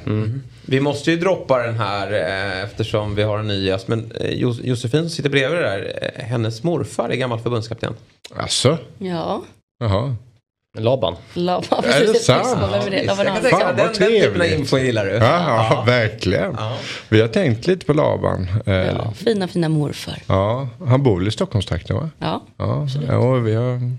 Vi 0.65 0.79
måste 0.79 1.11
ju 1.11 1.17
droppa 1.17 1.57
den 1.67 1.75
här 1.75 2.11
eh, 2.13 2.63
eftersom 2.63 3.15
vi 3.15 3.23
har 3.23 3.39
en 3.39 3.47
ny 3.47 3.65
gäst. 3.65 3.87
Men 3.87 4.11
eh, 4.11 4.29
Jo- 4.33 4.55
Josefin 4.63 5.01
som 5.01 5.09
sitter 5.09 5.29
bredvid 5.29 5.57
det 5.59 5.63
där, 5.65 6.11
eh, 6.17 6.25
hennes 6.25 6.63
morfar 6.63 7.09
är 7.09 7.15
gammal 7.15 7.39
förbundskapten. 7.39 7.93
Alltså, 8.35 8.77
Ja, 8.97 9.43
jaha. 9.79 10.15
Laban. 10.79 11.15
Laban, 11.33 11.83
Är 11.85 11.99
det 11.99 12.13
sant? 12.19 12.57
Vad 12.61 12.87
är 12.87 12.89
det? 12.91 13.03
Laban 13.03 13.05
Jag 13.05 13.17
kan 13.17 13.27
Arne. 13.27 13.41
tänka 13.41 13.57
Fan, 13.57 13.67
vad 13.67 13.77
den, 13.77 13.85
den 13.85 13.93
typen 13.93 14.27
av 14.27 14.35
trevligt. 14.35 14.59
info 14.59 14.77
gillar 14.77 15.05
du. 15.05 15.11
Ja, 15.11 15.67
ja, 15.69 15.83
verkligen. 15.87 16.57
Vi 17.09 17.21
har 17.21 17.27
tänkt 17.27 17.67
lite 17.67 17.85
på 17.85 17.93
Laban. 17.93 18.47
Eh, 18.65 18.73
Ja, 18.75 19.11
fina, 19.15 19.47
fina 19.47 19.69
morfar. 19.69 20.17
Ja, 20.27 20.67
han 20.87 21.03
bor 21.03 21.19
väl 21.19 21.27
i 21.27 21.31
Stockholmstrakten 21.31 21.95
va? 21.95 22.09
Ja. 22.19 22.41
Ja, 22.57 22.87
ja, 23.09 23.31
vi 23.33 23.55
har 23.55 23.91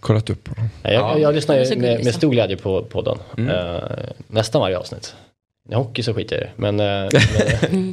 kollat 0.00 0.30
upp 0.30 0.48
honom. 0.48 0.70
Nej, 0.82 0.94
Jag, 0.94 1.20
jag 1.20 1.34
lyssnar 1.34 1.56
Ja, 1.56 1.76
med, 1.76 2.04
med 2.04 2.14
stor 2.14 2.30
glädje 2.30 2.56
på 2.56 2.82
podden. 2.82 3.18
Eh, 3.38 3.78
nästan 4.26 4.60
varje 4.60 4.78
avsnitt. 4.78 5.14
När 5.68 5.76
hockey 5.76 6.02
så 6.02 6.14
skiter 6.14 6.36
jag 6.36 6.42
i 6.42 6.46
det. 6.46 6.52
Men, 6.56 6.80
eh, 6.80 7.08
men, 7.70 7.90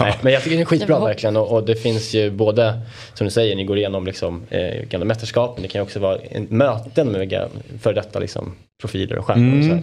nej, 0.00 0.14
men 0.22 0.32
jag 0.32 0.42
tycker 0.42 0.56
det 0.56 0.62
är 0.62 0.66
skitbra 0.66 0.98
verkligen. 1.04 1.36
Och, 1.36 1.52
och 1.52 1.64
det 1.66 1.74
finns 1.76 2.14
ju 2.14 2.30
både, 2.30 2.80
som 3.14 3.24
du 3.24 3.30
säger, 3.30 3.56
ni 3.56 3.64
går 3.64 3.78
igenom 3.78 4.06
liksom, 4.06 4.42
eh, 4.50 4.84
gamla 4.84 5.04
mästerskapen. 5.04 5.62
Det 5.62 5.68
kan 5.68 5.78
ju 5.78 5.82
också 5.82 5.98
vara 6.00 6.18
en, 6.30 6.46
möten 6.50 7.08
med 7.08 7.48
före 7.80 7.94
detta 7.94 8.18
liksom, 8.18 8.54
profiler 8.80 9.18
och 9.18 9.24
stjärnor. 9.26 9.58
och 9.58 9.64
så 9.64 9.70
här. 9.70 9.82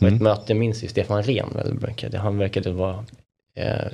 Och 0.00 0.08
ett 0.08 0.22
möte 0.22 0.54
minns 0.54 0.84
ju 0.84 0.88
Stefan 0.88 1.22
Rehn. 1.22 1.46
Väl, 1.54 1.78
verkade- 1.78 2.18
han 2.18 2.38
verkade 2.38 2.70
vara 2.70 3.04
eh, 3.56 3.86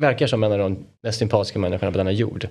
Verkar 0.00 0.26
som 0.26 0.44
en 0.44 0.52
av 0.52 0.58
de 0.58 0.78
mest 1.02 1.18
sympatiska 1.18 1.58
människorna 1.58 1.92
på 1.92 1.98
denna 1.98 2.12
jord. 2.12 2.48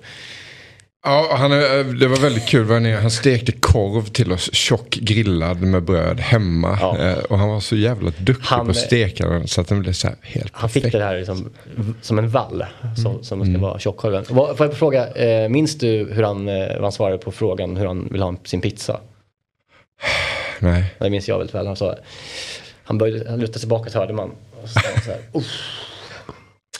Ja, 1.04 1.28
han, 1.38 1.52
är- 1.52 1.84
det 2.00 2.08
var 2.08 2.16
väldigt 2.16 2.46
kul. 2.46 2.94
Han, 2.94 3.10
stekte 3.10 3.52
korv 3.52 4.04
till 4.04 4.32
oss, 4.32 4.54
tjock 4.54 4.90
grillad 4.90 5.60
med 5.62 5.82
bröd 5.82 6.20
hemma. 6.20 6.78
Ja. 6.80 6.98
Eh, 6.98 7.18
Och 7.18 7.38
han 7.38 7.48
var 7.48 7.60
så 7.60 7.76
jävla 7.76 8.10
duktig 8.18 8.44
Han- 8.46 8.64
på 8.66 8.70
att 8.70 8.76
steka 8.76 9.28
den 9.28 9.48
så 9.48 9.60
att 9.60 9.68
den 9.68 9.80
blev 9.80 9.92
så 9.92 10.06
här 10.08 10.16
helt 10.22 10.50
Han 10.52 10.70
fick 10.70 10.82
perfekt. 10.82 10.98
det 10.98 11.04
här 11.04 11.16
liksom, 11.18 11.50
som 12.02 12.18
en 12.18 12.28
vall 12.28 12.64
som, 13.02 13.24
som 13.24 13.44
ska 13.54 13.58
vara 13.62 13.78
tjockkorven. 13.78 14.24
Får 14.24 14.56
jag 14.58 14.76
fråga, 14.76 15.08
eh, 15.14 15.48
minns 15.48 15.78
du 15.78 15.88
hur 16.12 16.22
han, 16.22 16.48
eh, 16.48 16.68
vad 16.74 16.82
han 16.82 16.92
svarade 16.92 17.18
på 17.18 17.32
frågan 17.32 17.76
hur 17.76 17.86
han 17.86 18.08
vill 18.10 18.22
ha 18.22 18.34
sin 18.44 18.60
pizza? 18.60 19.00
Nej. 20.58 20.84
Det 20.98 21.10
minns 21.10 21.28
jag 21.28 21.38
väldigt 21.38 21.54
väl. 21.54 21.66
Han, 21.66 21.76
sa, 21.76 21.94
han, 22.84 22.98
började, 22.98 23.30
han 23.30 23.40
lutade 23.40 23.58
sig 23.58 23.68
bakåt 23.68 23.92
hörde 23.94 24.12
man. 24.12 24.30
Och 24.62 24.68
så 24.68 24.80
så 24.80 25.10
här, 25.10 25.20
Uff. 25.32 25.46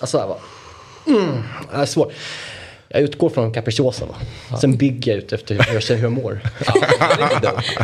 Alltså 0.01 0.17
det 0.17 0.23
här 0.23 0.29
var, 0.29 0.39
mm, 1.21 1.43
det 1.73 1.77
är 1.77 1.87
svårt. 1.87 2.13
Jag 2.93 3.03
utgår 3.03 3.31
från 3.31 3.53
capricciosa 3.53 4.07
va. 4.07 4.15
Sen 4.61 4.77
bygger 4.77 5.13
jag 5.13 5.19
ut 5.19 5.33
efter 5.33 5.55
hur 5.55 5.75
jag 5.75 5.83
känner 5.83 6.01
hur 6.01 6.07
jag 6.07 6.13
mår. 6.13 6.41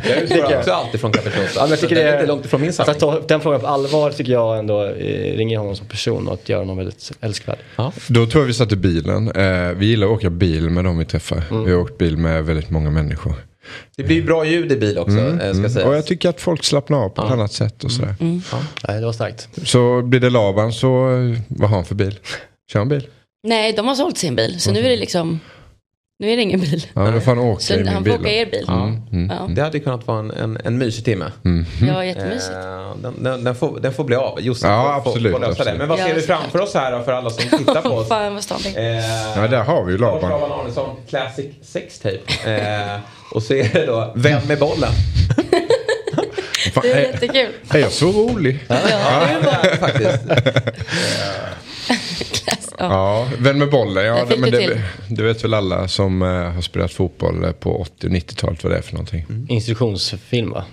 Jag 0.04 0.22
utgår 0.22 0.56
också 0.58 0.70
alltid 0.72 1.00
från 1.00 1.12
Capricciosa. 1.12 1.52
Ja, 1.54 1.60
men 1.62 1.70
jag 1.70 1.80
tycker 1.80 1.94
det 1.94 2.02
är 2.02 2.14
inte 2.14 2.26
långt 2.26 2.44
ifrån 2.44 2.60
min 2.60 2.70
Att 2.70 2.76
sanning. 2.76 3.00
ta 3.00 3.20
den 3.20 3.40
frågan 3.40 3.60
på 3.60 3.66
allvar 3.66 4.10
tycker 4.10 4.32
jag 4.32 4.58
ändå 4.58 4.84
eh, 4.84 5.36
ringer 5.36 5.58
honom 5.58 5.76
som 5.76 5.86
person 5.86 6.28
och 6.28 6.34
att 6.34 6.48
göra 6.48 6.60
honom 6.60 6.76
väldigt 6.76 7.12
älskvärd. 7.20 7.58
Då 8.08 8.26
tror 8.26 8.42
jag 8.42 8.46
vi 8.46 8.54
satt 8.54 8.72
i 8.72 8.76
bilen. 8.76 9.30
Eh, 9.30 9.68
vi 9.76 9.86
gillar 9.86 10.06
att 10.06 10.12
åka 10.12 10.30
bil 10.30 10.70
med 10.70 10.84
dem 10.84 10.98
vi 10.98 11.04
träffar. 11.04 11.42
Mm. 11.50 11.64
Vi 11.64 11.72
har 11.72 11.80
åkt 11.80 11.98
bil 11.98 12.16
med 12.16 12.44
väldigt 12.44 12.70
många 12.70 12.90
människor. 12.90 13.34
Det 13.96 14.02
blir 14.02 14.22
bra 14.22 14.44
ljud 14.46 14.72
i 14.72 14.76
bil 14.76 14.98
också, 14.98 15.18
eh, 15.18 15.36
ska 15.36 15.68
sägas. 15.68 15.76
Och 15.76 15.96
jag 15.96 16.06
tycker 16.06 16.28
att 16.28 16.40
folk 16.40 16.64
slappnar 16.64 16.98
av 16.98 17.08
på 17.08 17.22
ett 17.24 17.30
annat 17.30 17.52
sätt 17.52 17.84
och 17.84 17.90
sådär. 17.90 18.14
Nej, 18.88 19.00
det 19.00 19.06
var 19.06 19.12
starkt. 19.12 19.48
Så 19.64 20.02
blir 20.02 20.20
det 20.20 20.30
Laban 20.30 20.72
så, 20.72 20.88
vad 21.48 21.70
har 21.70 21.76
han 21.76 21.84
för 21.84 21.94
bil? 21.94 22.18
Kör 22.72 22.78
han 22.80 22.88
bil? 22.88 23.06
Nej, 23.47 23.73
de 23.73 23.86
har 23.89 23.94
sålt 23.94 24.18
sin 24.18 24.36
bil. 24.36 24.60
Så 24.60 24.73
nu 24.73 24.78
är 24.78 24.89
det 24.89 24.97
liksom, 24.97 25.40
nu 26.18 26.31
är 26.31 26.36
det 26.36 26.43
ingen 26.43 26.60
bil. 26.60 26.86
Ja, 26.94 27.10
då 27.10 27.20
får 27.20 27.35
han 27.35 27.39
åka 27.39 27.60
Så 27.60 27.74
i 27.74 27.77
min 27.77 27.89
han 27.89 28.02
bil. 28.02 28.12
får 28.12 28.20
åka 28.20 28.31
er 28.32 28.47
bil. 28.47 28.66
Mm. 28.68 29.31
Ja, 29.31 29.47
Det 29.55 29.62
hade 29.62 29.81
kunnat 29.81 30.06
vara 30.06 30.18
en, 30.18 30.31
en, 30.31 30.59
en 30.64 30.78
mysig 30.78 31.05
timme. 31.05 31.32
ja 31.89 32.05
jättemysigt. 32.05 32.52
Eh, 32.56 32.97
Den, 33.02 33.23
den, 33.23 33.44
den, 33.44 33.55
får, 33.55 33.81
den 33.81 33.93
får 33.94 34.05
bli 34.05 34.16
av. 34.16 34.40
Josef 34.40 34.68
Ja, 34.68 35.01
får, 35.05 35.10
absolut, 35.10 35.32
får 35.32 35.40
lösa 35.40 35.52
det. 35.52 35.60
absolut. 35.60 35.78
Men 35.78 35.89
vad 35.89 35.98
ser 35.98 36.09
Ja, 36.09 36.14
vi 36.14 36.20
framför 36.23 36.60
oss 36.60 36.74
här 36.74 36.93
då 36.93 37.02
för 37.05 37.12
alla 37.12 37.31
som 37.31 37.59
tittar 37.59 37.82
på 37.82 37.89
oss? 37.89 38.09
Fan 38.09 38.35
vad 38.35 38.43
ståndpunkt. 38.44 38.78
Eh, 38.78 38.85
Ja, 39.36 39.48
där 39.51 39.62
har 39.64 39.85
vi 39.85 39.93
ju 39.93 39.98
Laban. 39.98 40.31
Lars 40.31 40.51
Arnesson, 40.60 40.97
Classic 41.09 41.47
Sextape. 41.62 42.18
Eh, 42.44 43.01
och 43.32 43.43
så 43.43 43.55
är 43.55 43.68
det 43.73 43.86
då 43.86 44.12
Vem 44.16 44.43
med 44.48 44.59
bollen? 44.59 44.93
Fan, 46.74 46.82
Det 46.82 46.93
är 46.93 47.01
jättekul. 47.12 47.48
är 47.70 47.78
jag 47.78 47.93
så 47.93 48.06
rolig? 48.12 48.59
Ja, 48.68 48.74
det 48.86 48.93
är 48.93 49.43
bara 49.43 49.77
Faktiskt. 49.77 50.23
Ja. 52.78 52.86
Ja, 52.90 53.28
vän 53.38 53.58
med 53.58 53.70
bollen. 53.70 54.04
Ja, 54.06 54.26
men 54.28 54.40
du 54.40 54.50
det, 54.50 54.82
det 55.10 55.22
vet 55.22 55.44
väl 55.44 55.54
alla 55.54 55.88
som 55.88 56.22
eh, 56.22 56.28
har 56.28 56.60
spelat 56.62 56.92
fotboll 56.92 57.44
eh, 57.44 57.52
på 57.52 57.80
80 57.80 58.06
och 58.06 58.12
90-talet 58.12 58.62
vad 58.64 58.72
det 58.72 58.78
är 58.78 58.82
för 58.82 58.92
någonting. 58.94 59.46
Instruktionsfilm 59.48 60.50
va? 60.50 60.64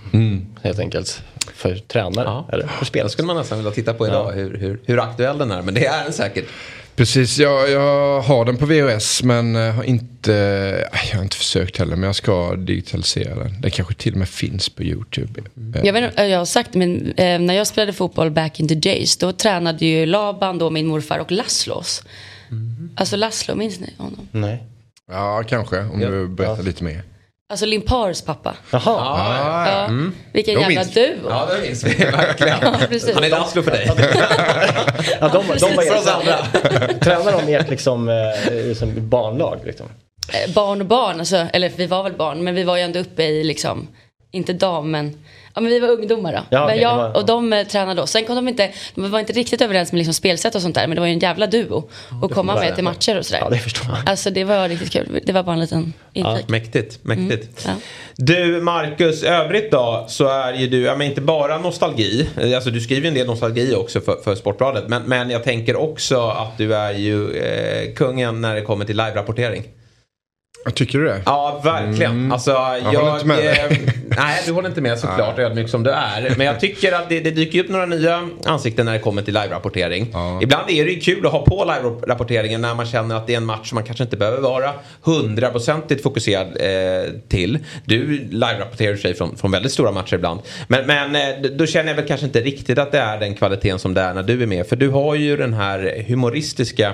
Helt 0.63 0.79
enkelt. 0.79 1.21
För 1.55 1.75
tränare 1.75 2.25
Ja. 2.25 2.49
eller 2.53 2.67
för 2.67 2.79
Det 2.79 2.85
spelare. 2.85 3.09
skulle 3.09 3.25
man 3.25 3.35
nästan 3.37 3.57
vilja 3.57 3.71
titta 3.71 3.93
på 3.93 4.07
idag, 4.07 4.31
hur, 4.31 4.57
hur, 4.57 4.79
hur 4.85 4.99
aktuell 4.99 5.37
den 5.37 5.51
är. 5.51 5.61
Men 5.61 5.73
det 5.73 5.85
är 5.85 6.03
den 6.03 6.13
säkert. 6.13 6.45
Precis, 6.95 7.37
jag, 7.39 7.69
jag 7.69 8.21
har 8.21 8.45
den 8.45 8.57
på 8.57 8.65
VHS 8.65 9.23
men 9.23 9.55
eh, 9.55 9.73
har 9.73 9.83
inte, 9.83 10.33
eh, 10.93 10.99
jag 11.11 11.17
har 11.17 11.23
inte 11.23 11.35
försökt 11.37 11.77
heller 11.77 11.95
men 11.95 12.03
jag 12.07 12.15
ska 12.15 12.55
digitalisera 12.55 13.35
den. 13.35 13.61
Den 13.61 13.71
kanske 13.71 13.93
till 13.93 14.11
och 14.13 14.19
med 14.19 14.29
finns 14.29 14.69
på 14.69 14.83
YouTube. 14.83 15.41
Eh, 15.75 15.85
Jag 15.85 15.93
vet 15.93 16.03
inte, 16.11 16.23
jag 16.23 16.37
har 16.37 16.45
sagt 16.45 16.73
men 16.73 17.13
eh, 17.17 17.39
när 17.39 17.53
jag 17.53 17.67
spelade 17.67 17.93
fotboll 17.93 18.31
back 18.31 18.59
in 18.59 18.67
the 18.67 18.75
days 18.75 19.17
då 19.17 19.31
tränade 19.31 19.85
ju 19.85 20.05
Laban, 20.05 20.57
då 20.57 20.69
min 20.69 20.87
morfar 20.87 21.19
och 21.19 21.31
Laszlos. 21.31 22.03
Alltså 22.95 23.15
Laszlo, 23.15 23.55
minns 23.55 23.79
ni 23.79 23.93
honom? 23.97 24.27
Nej. 24.31 24.63
Ja, 25.11 25.43
kanske 25.47 25.79
om 25.79 25.99
du 25.99 26.27
berättar 26.27 26.63
lite 26.63 26.83
mer. 26.83 27.03
Alltså 27.53 27.65
Limpars 27.65 28.21
pappa. 28.21 28.55
Jaha. 28.71 28.81
Ja, 28.85 29.89
Vilken 30.33 30.55
Då 30.55 30.61
jävla 30.61 30.79
minns 30.81 30.93
duo. 30.93 31.29
Ja, 31.29 31.49
det 31.55 31.61
minns 31.61 31.83
vi 31.83 32.05
verkligen. 32.05 32.57
Ja, 32.61 32.75
precis. 32.89 33.15
Han 33.15 33.23
är 33.23 33.29
Laszlo 33.29 33.63
för 33.63 33.71
dig. 33.71 33.85
Ja, 35.19 35.27
de, 35.27 35.43
de 35.59 35.75
var 35.75 35.83
För 35.83 35.97
oss 35.97 36.07
andra. 36.07 36.37
Tränar 36.99 37.45
de 37.45 37.53
ert 37.53 37.69
liksom, 37.69 38.29
liksom 38.51 39.09
barnlag? 39.09 39.59
Liksom? 39.65 39.85
Eh, 40.33 40.53
Barn 40.53 40.81
och 40.81 40.87
barn, 40.87 41.19
alltså, 41.19 41.35
eller 41.53 41.71
vi 41.75 41.87
var 41.87 42.03
väl 42.03 42.13
barn, 42.13 42.43
men 42.43 42.55
vi 42.55 42.63
var 42.63 42.77
ju 42.77 42.83
ändå 42.83 42.99
uppe 42.99 43.23
i 43.23 43.43
liksom, 43.43 43.87
inte 44.31 44.53
dam 44.53 44.91
men, 44.91 45.17
ja 45.55 45.61
men 45.61 45.71
vi 45.71 45.79
var 45.79 45.89
ungdomar 45.89 46.33
då. 46.33 46.39
Ja, 46.49 46.65
okej, 46.65 46.79
jag, 46.81 46.95
var- 46.97 47.17
och 47.17 47.25
de 47.25 47.53
eh, 47.53 47.67
tränade 47.67 48.01
då. 48.01 48.07
Sen 48.07 48.25
kom 48.25 48.35
de 48.35 48.47
inte, 48.47 48.71
de 48.95 49.11
var 49.11 49.19
inte 49.19 49.33
riktigt 49.33 49.61
överens 49.61 49.91
med 49.91 49.97
liksom 49.97 50.13
spelsätt 50.13 50.55
och 50.55 50.61
sånt 50.61 50.75
där, 50.75 50.87
men 50.87 50.95
det 50.95 50.99
var 51.01 51.07
ju 51.07 51.13
en 51.13 51.19
jävla 51.19 51.47
duo. 51.47 51.89
Och 52.21 52.31
komma 52.31 52.55
med 52.55 52.75
till 52.75 52.83
matcher 52.83 53.17
och 53.17 53.25
sådär. 53.25 53.41
Ja, 53.41 53.49
det 53.49 53.57
förstår 53.57 53.87
man. 53.87 53.97
Alltså 54.05 54.29
det 54.29 54.43
var 54.43 54.69
riktigt 54.69 54.91
kul. 54.91 55.19
Det 55.25 55.31
var 55.33 55.43
bara 55.43 55.53
en 55.53 55.59
liten 55.59 55.93
inflik. 56.13 56.47
Mäktigt, 56.49 56.99
mäktigt. 57.03 57.63
Ja. 57.65 57.71
Du 58.15 58.61
Marcus, 58.61 59.23
övrigt 59.23 59.71
då 59.71 60.05
så 60.09 60.27
är 60.27 60.53
ju 60.53 60.67
du, 60.67 60.81
ja 60.81 60.95
men 60.95 61.07
inte 61.07 61.21
bara 61.21 61.57
nostalgi, 61.57 62.29
eh, 62.41 62.55
alltså 62.55 62.69
du 62.69 62.81
skriver 62.81 63.01
ju 63.01 63.07
en 63.07 63.13
del 63.13 63.27
nostalgi 63.27 63.75
också 63.75 64.01
för, 64.01 64.15
för 64.23 64.35
Sportbladet, 64.35 64.83
men, 64.87 65.03
men 65.03 65.29
jag 65.29 65.43
tänker 65.43 65.75
också 65.75 66.27
att 66.29 66.57
du 66.57 66.75
är 66.75 66.93
ju 66.93 67.37
eh, 67.37 67.93
kungen 67.93 68.41
när 68.41 68.55
det 68.55 68.61
kommer 68.61 68.85
till 68.85 68.97
live-rapportering. 68.97 69.63
Jag 70.63 70.75
tycker 70.75 70.99
du 70.99 71.05
det? 71.05 71.21
Ja, 71.25 71.61
verkligen. 71.63 72.31
Alltså, 72.31 72.51
jag, 72.51 72.99
håller 72.99 73.13
inte 73.13 73.27
med 73.27 73.71
eh, 73.71 73.77
nej, 74.17 74.41
du 74.45 74.51
håller 74.51 74.69
inte 74.69 74.81
med 74.81 74.99
såklart, 74.99 75.39
ödmjuk 75.39 75.69
som 75.69 75.83
du 75.83 75.91
är. 75.91 76.33
Men 76.37 76.47
jag 76.47 76.59
tycker 76.59 76.91
att 76.91 77.09
det, 77.09 77.19
det 77.19 77.31
dyker 77.31 77.59
upp 77.59 77.69
några 77.69 77.85
nya 77.85 78.29
ansikten 78.45 78.85
när 78.85 78.93
det 78.93 78.99
kommer 78.99 79.21
till 79.21 79.33
live-rapportering. 79.33 80.07
Ja. 80.13 80.39
Ibland 80.41 80.69
är 80.69 80.85
det 80.85 80.91
ju 80.91 80.99
kul 80.99 81.25
att 81.25 81.31
ha 81.31 81.45
på 81.45 81.65
live-rapporteringen 81.65 82.61
när 82.61 82.75
man 82.75 82.85
känner 82.85 83.15
att 83.15 83.27
det 83.27 83.33
är 83.33 83.37
en 83.37 83.45
match 83.45 83.69
som 83.69 83.75
man 83.75 83.83
kanske 83.83 84.03
inte 84.03 84.17
behöver 84.17 84.41
vara 84.41 84.71
hundraprocentigt 85.01 86.03
fokuserad 86.03 86.47
eh, 86.47 87.11
till. 87.27 87.59
Du 87.85 88.27
live-rapporterar 88.31 88.95
sig 88.95 89.13
från, 89.13 89.37
från 89.37 89.51
väldigt 89.51 89.71
stora 89.71 89.91
matcher 89.91 90.15
ibland. 90.15 90.39
Men, 90.67 90.87
men 90.87 91.15
eh, 91.15 91.51
då 91.51 91.65
känner 91.65 91.89
jag 91.89 91.95
väl 91.95 92.07
kanske 92.07 92.25
inte 92.25 92.41
riktigt 92.41 92.77
att 92.77 92.91
det 92.91 92.99
är 92.99 93.19
den 93.19 93.35
kvaliteten 93.35 93.79
som 93.79 93.93
det 93.93 94.01
är 94.01 94.13
när 94.13 94.23
du 94.23 94.43
är 94.43 94.47
med. 94.47 94.67
För 94.67 94.75
du 94.75 94.89
har 94.89 95.15
ju 95.15 95.37
den 95.37 95.53
här 95.53 96.05
humoristiska 96.07 96.93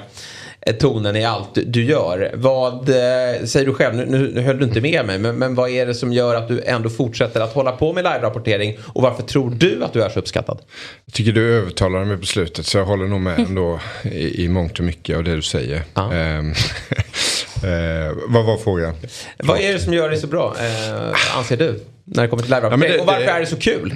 tonen 0.80 1.15
i 1.15 1.26
allt 1.26 1.49
du- 1.65 1.84
gör. 1.84 2.31
Vad 2.34 2.90
eh, 2.90 3.45
säger 3.45 3.65
du 3.65 3.73
själv, 3.73 3.95
nu, 3.95 4.31
nu 4.36 4.41
höll 4.41 4.57
du 4.60 4.65
inte 4.65 4.81
med 4.81 5.06
mig, 5.06 5.19
men, 5.19 5.36
men 5.40 5.56
vad 5.56 5.69
är 5.69 5.86
det 5.86 5.94
som 5.94 6.14
gör 6.14 6.36
att 6.36 6.48
du 6.48 6.61
ändå 6.65 6.90
fortsätter 6.90 7.41
att 7.41 7.53
hålla 7.53 7.72
på 7.72 7.94
med 7.94 8.03
live-rapportering 8.03 8.77
och 8.94 9.02
varför 9.02 9.23
tror 9.23 9.49
du 9.49 9.84
att 9.84 9.94
du 9.94 10.03
är 10.03 10.10
så 10.10 10.19
uppskattad? 10.19 10.60
Jag 11.06 11.14
tycker 11.14 11.31
du 11.31 11.53
övertalade 11.57 12.06
mig 12.06 12.18
på 12.18 12.26
slutet 12.26 12.65
så 12.65 12.77
jag 12.77 12.86
håller 12.86 13.07
nog 13.07 13.22
med 13.22 13.40
ändå 13.48 13.80
i, 14.03 14.44
i 14.45 14.49
mångt 14.49 14.80
och 14.80 14.86
mycket 14.86 15.18
av 15.18 15.23
det 15.23 15.36
du 15.36 15.41
säger. 15.41 15.81
Ehm, 15.95 16.52
eh, 17.64 18.15
vad 18.27 18.45
var 18.45 18.57
frågan? 18.57 18.94
Vad 19.38 19.60
är 19.60 19.73
det 19.73 19.80
som 19.80 19.94
gör 19.94 20.10
dig 20.10 20.18
så 20.19 20.27
bra, 20.27 20.56
eh, 20.60 21.38
anser 21.38 21.57
du? 21.57 21.84
När 22.03 22.23
det 22.23 22.30
kommer 22.30 22.44
till 22.44 22.52
live-rapportering? 22.53 22.91
Ja, 22.91 22.94
det- 22.95 22.99
och 22.99 23.06
varför 23.07 23.22
det- 23.22 23.31
är 23.31 23.40
det 23.40 23.45
så 23.45 23.56
kul? 23.57 23.94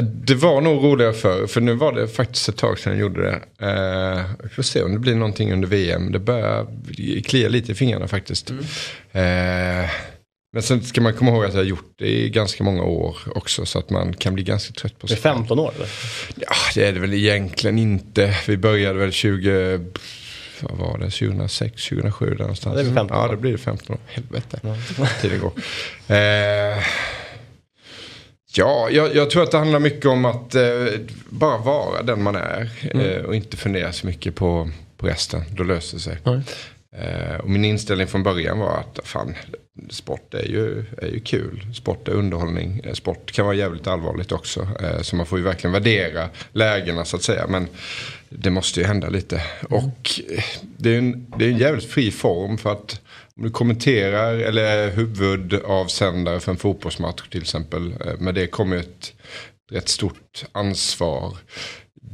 Det 0.00 0.34
var 0.34 0.60
nog 0.60 0.84
roligare 0.84 1.12
förr, 1.12 1.46
för 1.46 1.60
nu 1.60 1.72
var 1.74 1.92
det 1.92 2.08
faktiskt 2.08 2.48
ett 2.48 2.56
tag 2.56 2.78
sedan 2.78 2.92
jag 2.92 3.00
gjorde 3.00 3.22
det. 3.22 3.66
Eh, 3.66 4.22
vi 4.42 4.48
får 4.48 4.62
se 4.62 4.82
om 4.82 4.92
det 4.92 4.98
blir 4.98 5.14
någonting 5.14 5.52
under 5.52 5.68
VM. 5.68 6.12
Det 6.12 6.18
börjar 6.18 6.66
klia 7.24 7.48
lite 7.48 7.72
i 7.72 7.74
fingrarna 7.74 8.08
faktiskt. 8.08 8.50
Eh, 8.50 9.90
men 10.52 10.62
sen 10.62 10.82
ska 10.82 11.00
man 11.00 11.12
komma 11.14 11.30
ihåg 11.30 11.44
att 11.44 11.52
jag 11.52 11.60
har 11.60 11.64
gjort 11.66 11.92
det 11.98 12.06
i 12.08 12.30
ganska 12.30 12.64
många 12.64 12.82
år 12.82 13.16
också. 13.34 13.66
Så 13.66 13.78
att 13.78 13.90
man 13.90 14.12
kan 14.12 14.34
bli 14.34 14.42
ganska 14.44 14.72
trött 14.72 14.98
på 14.98 15.06
Det 15.06 15.12
är 15.12 15.14
sig. 15.14 15.22
15 15.22 15.58
år 15.58 15.72
eller? 15.76 15.88
Ja, 16.36 16.52
det 16.74 16.84
är 16.86 16.92
det 16.92 17.00
väl 17.00 17.14
egentligen 17.14 17.78
inte. 17.78 18.36
Vi 18.46 18.56
började 18.56 18.98
väl 18.98 19.12
20... 19.12 19.80
Vad 20.60 20.78
var 20.78 20.98
det? 20.98 21.10
2006, 21.10 21.88
2007 21.88 22.26
där 22.30 22.36
någonstans. 22.38 22.76
Ja, 22.76 22.82
det 22.82 22.88
väl 22.88 22.94
15 22.94 23.16
Ja, 23.16 23.26
då. 23.26 23.30
det 23.32 23.36
blir 23.38 23.52
det 23.52 23.58
15 23.58 23.94
år. 23.94 24.00
Helvete. 24.06 24.60
Tiden 25.22 25.40
går. 25.40 25.52
Eh, 26.16 26.84
ja, 28.56 28.88
jag, 28.90 29.14
jag 29.14 29.30
tror 29.30 29.42
att 29.42 29.50
det 29.50 29.58
handlar 29.58 29.80
mycket 29.80 30.06
om 30.06 30.24
att 30.24 30.54
eh, 30.54 30.86
bara 31.28 31.58
vara 31.58 32.02
den 32.02 32.22
man 32.22 32.36
är. 32.36 32.70
Mm. 32.92 33.06
Eh, 33.06 33.22
och 33.22 33.34
inte 33.34 33.56
fundera 33.56 33.92
så 33.92 34.06
mycket 34.06 34.34
på, 34.34 34.70
på 34.96 35.06
resten. 35.06 35.42
Då 35.50 35.64
löser 35.64 35.96
det 35.96 36.02
sig. 36.02 36.18
Eh, 36.96 37.36
och 37.36 37.50
min 37.50 37.64
inställning 37.64 38.06
från 38.06 38.22
början 38.22 38.58
var 38.58 38.76
att 38.78 39.00
fan, 39.04 39.34
sport 39.90 40.34
är 40.34 40.48
ju, 40.48 40.84
är 41.02 41.08
ju 41.08 41.20
kul. 41.20 41.66
Sport 41.74 42.08
är 42.08 42.12
underhållning. 42.12 42.80
Eh, 42.84 42.92
Sport 42.92 43.32
kan 43.32 43.44
vara 43.44 43.56
jävligt 43.56 43.86
allvarligt 43.86 44.32
också. 44.32 44.68
Eh, 44.82 45.00
så 45.00 45.16
man 45.16 45.26
får 45.26 45.38
ju 45.38 45.44
verkligen 45.44 45.72
värdera 45.72 46.28
lägena 46.52 47.04
så 47.04 47.16
att 47.16 47.22
säga. 47.22 47.46
Men 47.46 47.68
det 48.28 48.50
måste 48.50 48.80
ju 48.80 48.86
hända 48.86 49.08
lite. 49.08 49.42
Och 49.68 50.20
eh, 50.30 50.44
det 50.76 50.94
är 50.94 50.98
en, 50.98 51.32
det 51.38 51.44
är 51.44 51.48
en 51.48 51.58
jävligt 51.58 51.90
fri 51.90 52.10
form 52.10 52.58
för 52.58 52.72
att 52.72 53.00
om 53.36 53.42
du 53.42 53.50
kommenterar 53.50 54.34
eller 54.34 54.62
är 54.64 54.90
huvudavsändare 54.90 56.40
för 56.40 56.52
en 56.52 56.58
fotbollsmatch 56.58 57.28
till 57.28 57.40
exempel. 57.42 57.92
Eh, 58.06 58.18
Med 58.18 58.34
det 58.34 58.46
kommer 58.46 58.76
ett 58.76 59.12
rätt 59.70 59.88
stort 59.88 60.44
ansvar. 60.52 61.36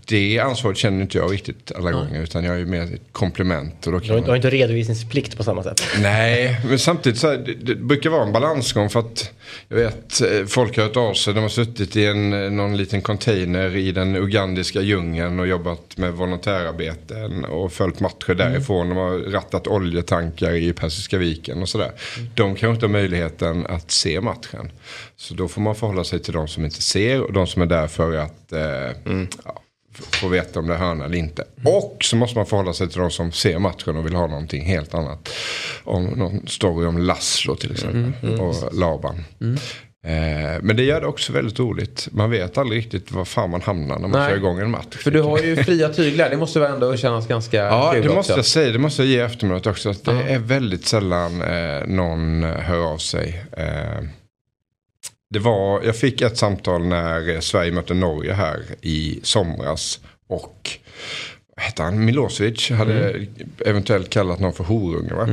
Det 0.06 0.38
ansvaret 0.38 0.76
känner 0.76 1.02
inte 1.02 1.18
jag 1.18 1.32
riktigt 1.32 1.72
alla 1.76 1.92
gånger 1.92 2.22
utan 2.22 2.44
jag 2.44 2.54
är 2.54 2.58
ju 2.58 2.66
mer 2.66 2.82
ett 2.82 3.00
komplement. 3.12 3.86
Och 3.86 3.92
då 3.92 3.98
Du 3.98 4.08
har, 4.08 4.14
man... 4.14 4.24
du 4.24 4.30
har 4.30 4.36
inte 4.36 4.50
redovisningsplikt 4.50 5.36
på 5.36 5.44
samma 5.44 5.62
sätt. 5.62 5.82
Nej, 6.02 6.60
men 6.68 6.78
samtidigt 6.78 7.18
så 7.18 7.28
här, 7.28 7.36
det, 7.38 7.54
det 7.54 7.74
brukar 7.74 8.10
vara 8.10 8.22
en 8.22 8.32
balansgång 8.32 8.90
för 8.90 9.00
att 9.00 9.30
jag 9.68 9.76
vet 9.76 10.20
eh, 10.20 10.46
folk 10.46 10.76
har 10.76 10.84
hört 10.84 10.96
av 10.96 11.14
sig. 11.14 11.34
De 11.34 11.40
har 11.40 11.48
suttit 11.48 11.96
i 11.96 12.06
en, 12.06 12.32
eh, 12.44 12.50
någon 12.50 12.76
liten 12.76 13.02
container 13.02 13.76
i 13.76 13.92
den 13.92 14.16
ugandiska 14.16 14.80
djungeln 14.80 15.40
och 15.40 15.46
jobbat 15.46 15.96
med 15.96 16.12
volontärarbeten 16.12 17.44
och 17.44 17.72
följt 17.72 18.00
matcher 18.00 18.34
därifrån. 18.34 18.88
De 18.88 18.96
har 18.98 19.18
rattat 19.18 19.66
oljetankar 19.66 20.54
i 20.54 20.72
Persiska 20.72 21.18
viken 21.18 21.62
och 21.62 21.68
sådär. 21.68 21.92
De 22.34 22.54
kanske 22.56 22.68
inte 22.74 22.86
har 22.86 22.90
möjligheten 22.92 23.66
att 23.66 23.90
se 23.90 24.20
matchen. 24.20 24.70
Så 25.16 25.34
då 25.34 25.48
får 25.48 25.60
man 25.60 25.74
förhålla 25.74 26.04
sig 26.04 26.18
till 26.18 26.32
de 26.32 26.48
som 26.48 26.64
inte 26.64 26.82
ser 26.82 27.20
och 27.20 27.32
de 27.32 27.46
som 27.46 27.62
är 27.62 27.66
där 27.66 27.86
för 27.86 28.16
att 28.16 28.52
eh, 28.52 28.60
ja, 28.60 28.92
f- 29.04 29.36
få 30.00 30.28
veta 30.28 30.60
om 30.60 30.66
det 30.66 30.74
är 30.74 30.78
hörna 30.78 31.04
eller 31.04 31.16
inte. 31.16 31.44
Och 31.64 31.96
så 32.00 32.16
måste 32.16 32.38
man 32.38 32.46
förhålla 32.46 32.72
sig 32.72 32.88
till 32.88 33.00
de 33.00 33.10
som 33.10 33.32
ser 33.32 33.58
matchen 33.58 33.96
och 33.96 34.06
vill 34.06 34.14
ha 34.14 34.26
någonting 34.26 34.64
helt 34.64 34.94
annat. 34.94 35.28
Om 35.84 36.04
någon 36.04 36.46
story 36.46 36.86
om 36.86 36.98
Laszlo 36.98 37.56
till 37.56 37.72
exempel. 37.72 38.40
Och 38.40 38.54
Laban. 38.74 39.24
Eh, 40.04 40.62
men 40.62 40.76
det 40.76 40.82
gör 40.82 41.00
det 41.00 41.06
också 41.06 41.32
väldigt 41.32 41.58
roligt. 41.58 42.08
Man 42.12 42.30
vet 42.30 42.58
aldrig 42.58 42.78
riktigt 42.78 43.12
var 43.12 43.24
fan 43.24 43.50
man 43.50 43.62
hamnar 43.62 43.98
när 43.98 44.08
man 44.08 44.20
Nej. 44.20 44.30
kör 44.30 44.36
igång 44.36 44.58
en 44.58 44.70
match. 44.70 44.96
För 44.96 45.10
du 45.10 45.20
har 45.22 45.38
ju 45.38 45.56
fria 45.56 45.88
tyglar. 45.88 46.30
Det 46.30 46.36
måste 46.36 46.60
väl 46.60 46.72
ändå 46.72 46.96
kännas 46.96 47.26
ganska 47.26 47.56
Ja, 47.56 47.92
det 47.94 48.02
måste 48.02 48.18
också. 48.18 48.32
jag 48.36 48.44
säga. 48.44 48.72
Det 48.72 48.78
måste 48.78 49.02
jag 49.02 49.10
ge 49.10 49.18
eftermiddaget 49.20 49.66
också. 49.66 49.90
Att 49.90 50.04
det 50.04 50.12
är 50.12 50.38
väldigt 50.38 50.86
sällan 50.86 51.42
eh, 51.42 51.86
någon 51.86 52.44
eh, 52.44 52.50
hör 52.50 52.92
av 52.92 52.98
sig. 52.98 53.44
Eh, 53.52 54.04
det 55.30 55.38
var, 55.38 55.82
jag 55.82 55.96
fick 55.96 56.20
ett 56.20 56.38
samtal 56.38 56.86
när 56.86 57.34
eh, 57.34 57.40
Sverige 57.40 57.72
mötte 57.72 57.94
Norge 57.94 58.32
här 58.32 58.60
i 58.80 59.20
somras. 59.22 60.00
Och 60.28 60.70
vad 61.56 61.64
hette 61.64 61.82
han? 61.82 62.04
Milosevic 62.04 62.70
hade 62.70 63.26
eventuellt 63.66 64.10
kallat 64.10 64.40
någon 64.40 64.52
för 64.52 64.64
horunge 64.64 65.14
va? 65.14 65.28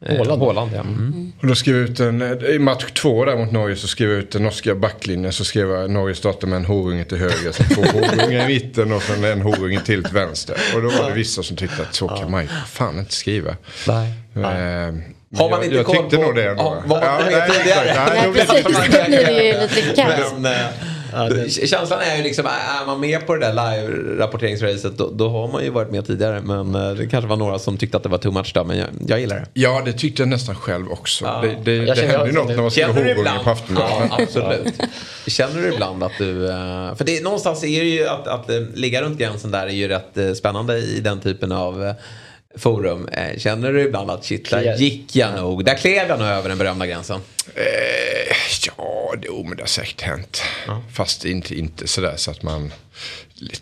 Eh, 0.00 0.16
Håland. 0.16 0.42
Håland 0.42 0.70
ja. 0.74 0.80
Mm. 0.80 1.32
Och 1.40 1.46
då 1.46 1.54
skrev 1.54 1.76
jag 1.76 1.88
ut 1.88 2.00
en, 2.00 2.22
i 2.44 2.58
match 2.58 2.84
två 2.84 3.24
där 3.24 3.36
mot 3.36 3.52
Norge 3.52 3.76
så 3.76 3.88
skrev 3.88 4.10
jag 4.10 4.18
ut 4.18 4.30
den 4.30 4.42
norska 4.42 4.74
backlinjen. 4.74 5.32
Så 5.32 5.44
skrev 5.44 5.70
jag 5.70 5.90
Norge 5.90 6.14
startar 6.14 6.48
med 6.48 6.56
en 6.56 6.64
horunge 6.64 7.04
till 7.04 7.18
höger. 7.18 7.52
Så 7.52 7.64
två 7.64 7.82
horungar 7.82 8.50
i 8.50 8.54
mitten 8.54 8.92
och 8.92 9.02
sen 9.02 9.24
en 9.24 9.42
horunge 9.42 9.80
till 9.80 10.04
till 10.04 10.14
vänster. 10.14 10.56
Och 10.74 10.82
då 10.82 10.88
var 10.88 11.08
det 11.08 11.14
vissa 11.14 11.42
som 11.42 11.56
tyckte 11.56 11.82
att 11.82 11.94
så 11.94 12.08
kan 12.08 12.30
man 12.30 12.42
ju 12.42 12.48
fan 12.66 12.98
inte 12.98 13.14
skriva. 13.14 13.56
Nej. 13.88 14.12
Eh, 14.34 14.94
Har 15.38 15.50
man 15.50 15.58
jag, 15.58 15.64
inte 15.64 15.76
jag 15.76 15.86
koll 15.86 15.96
tyckte 15.96 16.16
på- 16.16 16.22
nog 16.22 16.34
det 16.34 16.44
ändå. 16.50 16.62
Ja, 16.62 16.82
vad 16.86 17.00
man 17.02 17.20
inte 17.20 17.30
vet 17.34 17.48
nej, 17.48 17.58
tidigare. 17.58 18.06
Nej, 18.14 18.30
det- 18.34 18.40
precis, 18.46 18.64
då 18.64 18.70
blir 19.08 19.26
det 19.26 19.42
ju 19.44 19.60
lite 19.60 20.02
kaos. 20.02 20.44
Eh, 20.46 21.66
Känslan 21.66 22.00
är 22.00 22.16
ju 22.16 22.22
liksom, 22.22 22.46
är 22.46 22.86
man 22.86 23.00
med 23.00 23.26
på 23.26 23.34
det 23.34 23.40
där 23.46 23.52
live-rapporteringsracet 23.52 24.96
då, 24.98 25.10
då 25.10 25.28
har 25.28 25.48
man 25.48 25.64
ju 25.64 25.70
varit 25.70 25.90
med 25.90 26.06
tidigare. 26.06 26.40
Men 26.40 26.74
eh, 26.74 26.90
det 26.90 27.06
kanske 27.06 27.28
var 27.28 27.36
några 27.36 27.58
som 27.58 27.76
tyckte 27.76 27.96
att 27.96 28.02
det 28.02 28.08
var 28.08 28.18
too 28.18 28.32
much 28.32 28.50
då, 28.54 28.64
men 28.64 28.78
jag, 28.78 28.86
jag 29.08 29.20
gillar 29.20 29.36
det. 29.36 29.46
Ja, 29.54 29.82
det 29.84 29.92
tyckte 29.92 30.22
jag 30.22 30.28
nästan 30.28 30.54
själv 30.54 30.92
också. 30.92 31.24
Det, 31.42 31.48
det, 31.64 31.84
det 31.84 31.96
känner 31.96 32.08
händer 32.08 32.26
ju 32.26 32.32
något 32.32 32.48
det. 32.48 32.54
när 32.54 32.62
man 32.62 32.70
skriver 32.70 32.88
Känner 32.88 33.04
du 33.04 33.08
horunge 33.14 33.20
ibland? 33.20 33.44
på 33.44 33.50
Aftonbladet. 33.50 34.08
Ja, 34.10 34.18
absolut. 34.22 34.74
Känner 35.26 35.62
du 35.62 35.72
ibland 35.74 36.02
att 36.04 36.12
du... 36.18 36.48
eh, 36.50 36.94
För 36.94 37.04
det, 37.04 37.22
någonstans 37.22 37.64
är 37.64 37.80
det 37.80 37.88
ju 37.90 38.08
att, 38.08 38.26
att 38.26 38.50
ligga 38.74 39.02
runt 39.02 39.18
gränsen 39.18 39.50
där 39.50 39.66
är 39.66 39.70
ju 39.70 39.88
rätt 39.88 40.36
spännande 40.36 40.78
i 40.78 41.00
den 41.00 41.20
typen 41.20 41.52
av 41.52 41.94
forum. 42.56 43.08
Eh, 43.08 43.38
Känner 43.38 43.72
du 43.72 43.82
ibland 43.82 44.10
att 44.10 44.24
shit, 44.24 44.50
där 44.50 44.76
gick 44.76 45.16
jag 45.16 45.34
nog. 45.34 45.64
Där 45.64 45.74
klev 45.74 46.08
jag 46.08 46.18
nog 46.18 46.28
över 46.28 46.48
den 46.48 46.58
berömda 46.58 46.86
gränsen. 46.86 47.20
Eh, 47.54 48.36
ja, 48.66 49.14
det, 49.22 49.28
oh, 49.28 49.48
men 49.48 49.56
det 49.56 49.62
har 49.62 49.68
säkert 49.68 50.00
hänt. 50.00 50.42
Fast 50.92 51.24
inte, 51.24 51.54
inte 51.54 51.86
sådär 51.88 52.14
så 52.16 52.30
att 52.30 52.42
man... 52.42 52.72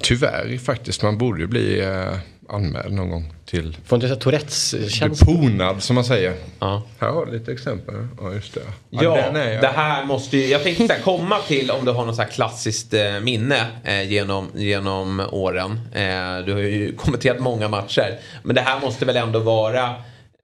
Tyvärr 0.00 0.58
faktiskt, 0.58 1.02
man 1.02 1.18
borde 1.18 1.40
ju 1.40 1.46
bli 1.46 1.80
eh, 1.80 2.16
anmäld 2.48 2.94
någon 2.94 3.10
gång 3.10 3.32
till... 3.44 3.76
Får 3.84 3.96
inte 3.96 4.08
här 4.08 4.14
Tourettes-känsla? 4.14 5.26
Beponad 5.26 5.82
som 5.82 5.94
man 5.94 6.04
säger. 6.04 6.34
Ja. 6.58 6.82
Här 7.00 7.08
har 7.08 7.26
du 7.26 7.32
lite 7.32 7.52
exempel. 7.52 7.94
Ja, 8.20 8.32
just 8.32 8.54
det. 8.54 8.60
Ja, 8.90 9.16
den 9.16 9.36
är 9.36 9.52
jag. 9.52 9.62
det 9.62 9.68
här 9.68 10.04
måste 10.04 10.36
ju... 10.36 10.46
Jag 10.46 10.62
tänkte 10.62 10.86
så 10.86 10.92
här, 10.92 11.00
komma 11.04 11.38
till 11.38 11.70
om 11.70 11.84
du 11.84 11.90
har 11.90 12.06
något 12.06 12.16
så 12.16 12.22
här 12.22 12.28
klassiskt 12.28 12.94
eh, 12.94 13.20
minne 13.20 13.66
eh, 13.84 14.10
genom, 14.10 14.48
genom 14.54 15.22
åren. 15.32 15.80
Eh, 15.92 16.46
du 16.46 16.52
har 16.52 16.60
ju 16.60 16.96
kommenterat 16.96 17.40
många 17.40 17.68
matcher. 17.68 18.18
Men 18.42 18.54
det 18.54 18.60
här 18.60 18.80
måste 18.80 19.04
väl 19.04 19.16
ändå 19.16 19.38
vara 19.38 19.94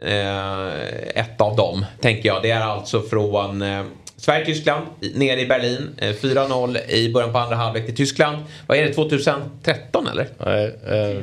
eh, 0.02 0.66
ett 1.14 1.40
av 1.40 1.56
dem, 1.56 1.85
tänker 2.01 2.28
jag. 2.28 2.43
Det 2.43 2.51
är 2.51 2.60
alltså 2.60 3.02
från 3.02 3.62
eh, 3.62 3.82
Sverige-Tyskland, 4.16 4.86
nere 5.14 5.40
i 5.40 5.47
Berlin. 5.47 5.89
Eh, 5.98 6.09
4-0 6.09 6.90
i 6.90 7.12
början 7.12 7.32
på 7.32 7.39
andra 7.39 7.56
halvlek 7.56 7.86
till 7.86 7.97
Tyskland. 7.97 8.44
Vad 8.66 8.78
är 8.78 8.85
det, 8.85 8.94
2013 8.94 10.06
eller? 10.06 10.28
Nej, 10.39 10.64
eh, 10.86 11.22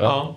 Ja. 0.00 0.36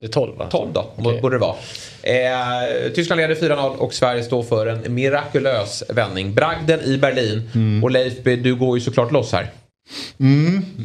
det 0.00 0.06
är 0.06 0.10
12 0.10 0.36
va? 0.36 0.46
12 0.50 0.72
då, 0.72 0.90
Okej. 0.96 1.20
borde 1.20 1.36
det 1.36 1.40
vara. 1.40 1.56
Eh, 2.02 2.92
Tyskland 2.94 3.20
leder 3.20 3.34
4-0 3.34 3.76
och 3.76 3.94
Sverige 3.94 4.22
står 4.22 4.42
för 4.42 4.66
en 4.66 4.94
mirakulös 4.94 5.82
vändning. 5.88 6.34
Bragden 6.34 6.80
i 6.80 6.98
Berlin. 6.98 7.50
Mm. 7.54 7.84
Och 7.84 7.90
Leif, 7.90 8.14
du 8.24 8.54
går 8.54 8.78
ju 8.78 8.84
såklart 8.84 9.12
loss 9.12 9.32
här. 9.32 9.50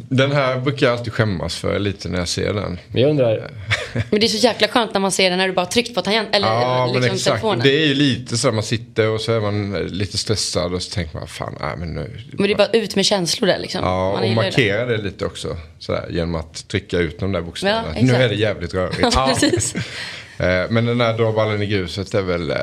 Den 0.08 0.32
här 0.32 0.60
brukar 0.60 0.86
jag 0.86 0.98
alltid 0.98 1.12
skämmas 1.12 1.56
för 1.56 1.78
lite 1.78 2.08
när 2.08 2.18
jag 2.18 2.28
ser 2.28 2.54
den. 2.54 2.78
Men 2.88 3.02
jag 3.02 3.10
undrar, 3.10 3.50
Men 4.10 4.20
det 4.20 4.26
är 4.26 4.28
så 4.28 4.36
jäkla 4.36 4.68
skönt 4.68 4.92
när 4.94 5.00
man 5.00 5.12
ser 5.12 5.30
den 5.30 5.38
när 5.38 5.46
du 5.48 5.52
bara 5.54 5.66
tryckt 5.66 5.94
på 5.94 6.02
tangent 6.02 6.28
eller 6.32 6.46
Ja, 6.48 6.84
men 6.86 6.94
liksom 6.94 7.14
exakt. 7.14 7.24
telefonen. 7.24 7.60
Det 7.62 7.82
är 7.82 7.86
ju 7.86 7.94
lite 7.94 8.38
så 8.38 8.48
att 8.48 8.54
man 8.54 8.62
sitter 8.62 9.08
och 9.08 9.20
så 9.20 9.32
är 9.32 9.40
man 9.40 9.72
lite 9.72 10.18
stressad 10.18 10.74
och 10.74 10.82
så 10.82 10.90
tänker 10.94 11.18
man 11.18 11.28
fan, 11.28 11.56
nej 11.60 11.76
men 11.76 11.94
nu. 11.94 12.20
Men 12.32 12.46
det 12.46 12.52
är 12.52 12.56
bara 12.56 12.68
ut 12.72 12.96
med 12.96 13.04
känslor 13.04 13.46
där 13.48 13.58
liksom. 13.58 13.80
Ja, 13.84 14.12
Man 14.12 14.22
och 14.22 14.28
det. 14.28 14.34
markera 14.34 14.86
det 14.86 14.96
lite 14.96 15.26
också. 15.26 15.56
Sådär, 15.78 16.06
genom 16.10 16.34
att 16.34 16.68
trycka 16.68 16.98
ut 16.98 17.18
de 17.20 17.32
där 17.32 17.40
bokstäverna. 17.40 17.88
Ja, 17.96 18.02
nu 18.02 18.14
är 18.14 18.28
det 18.28 18.34
jävligt 18.34 18.74
rörigt. 18.74 18.98
Ja, 19.14 19.36
precis. 19.40 19.74
Eh, 20.38 20.64
Men 20.70 20.84
den 20.86 20.98
där 20.98 21.18
dra 21.18 21.32
ballen 21.32 21.62
i 21.62 21.66
gruset 21.66 22.14
är 22.14 22.22
väl, 22.22 22.50
eh, 22.50 22.56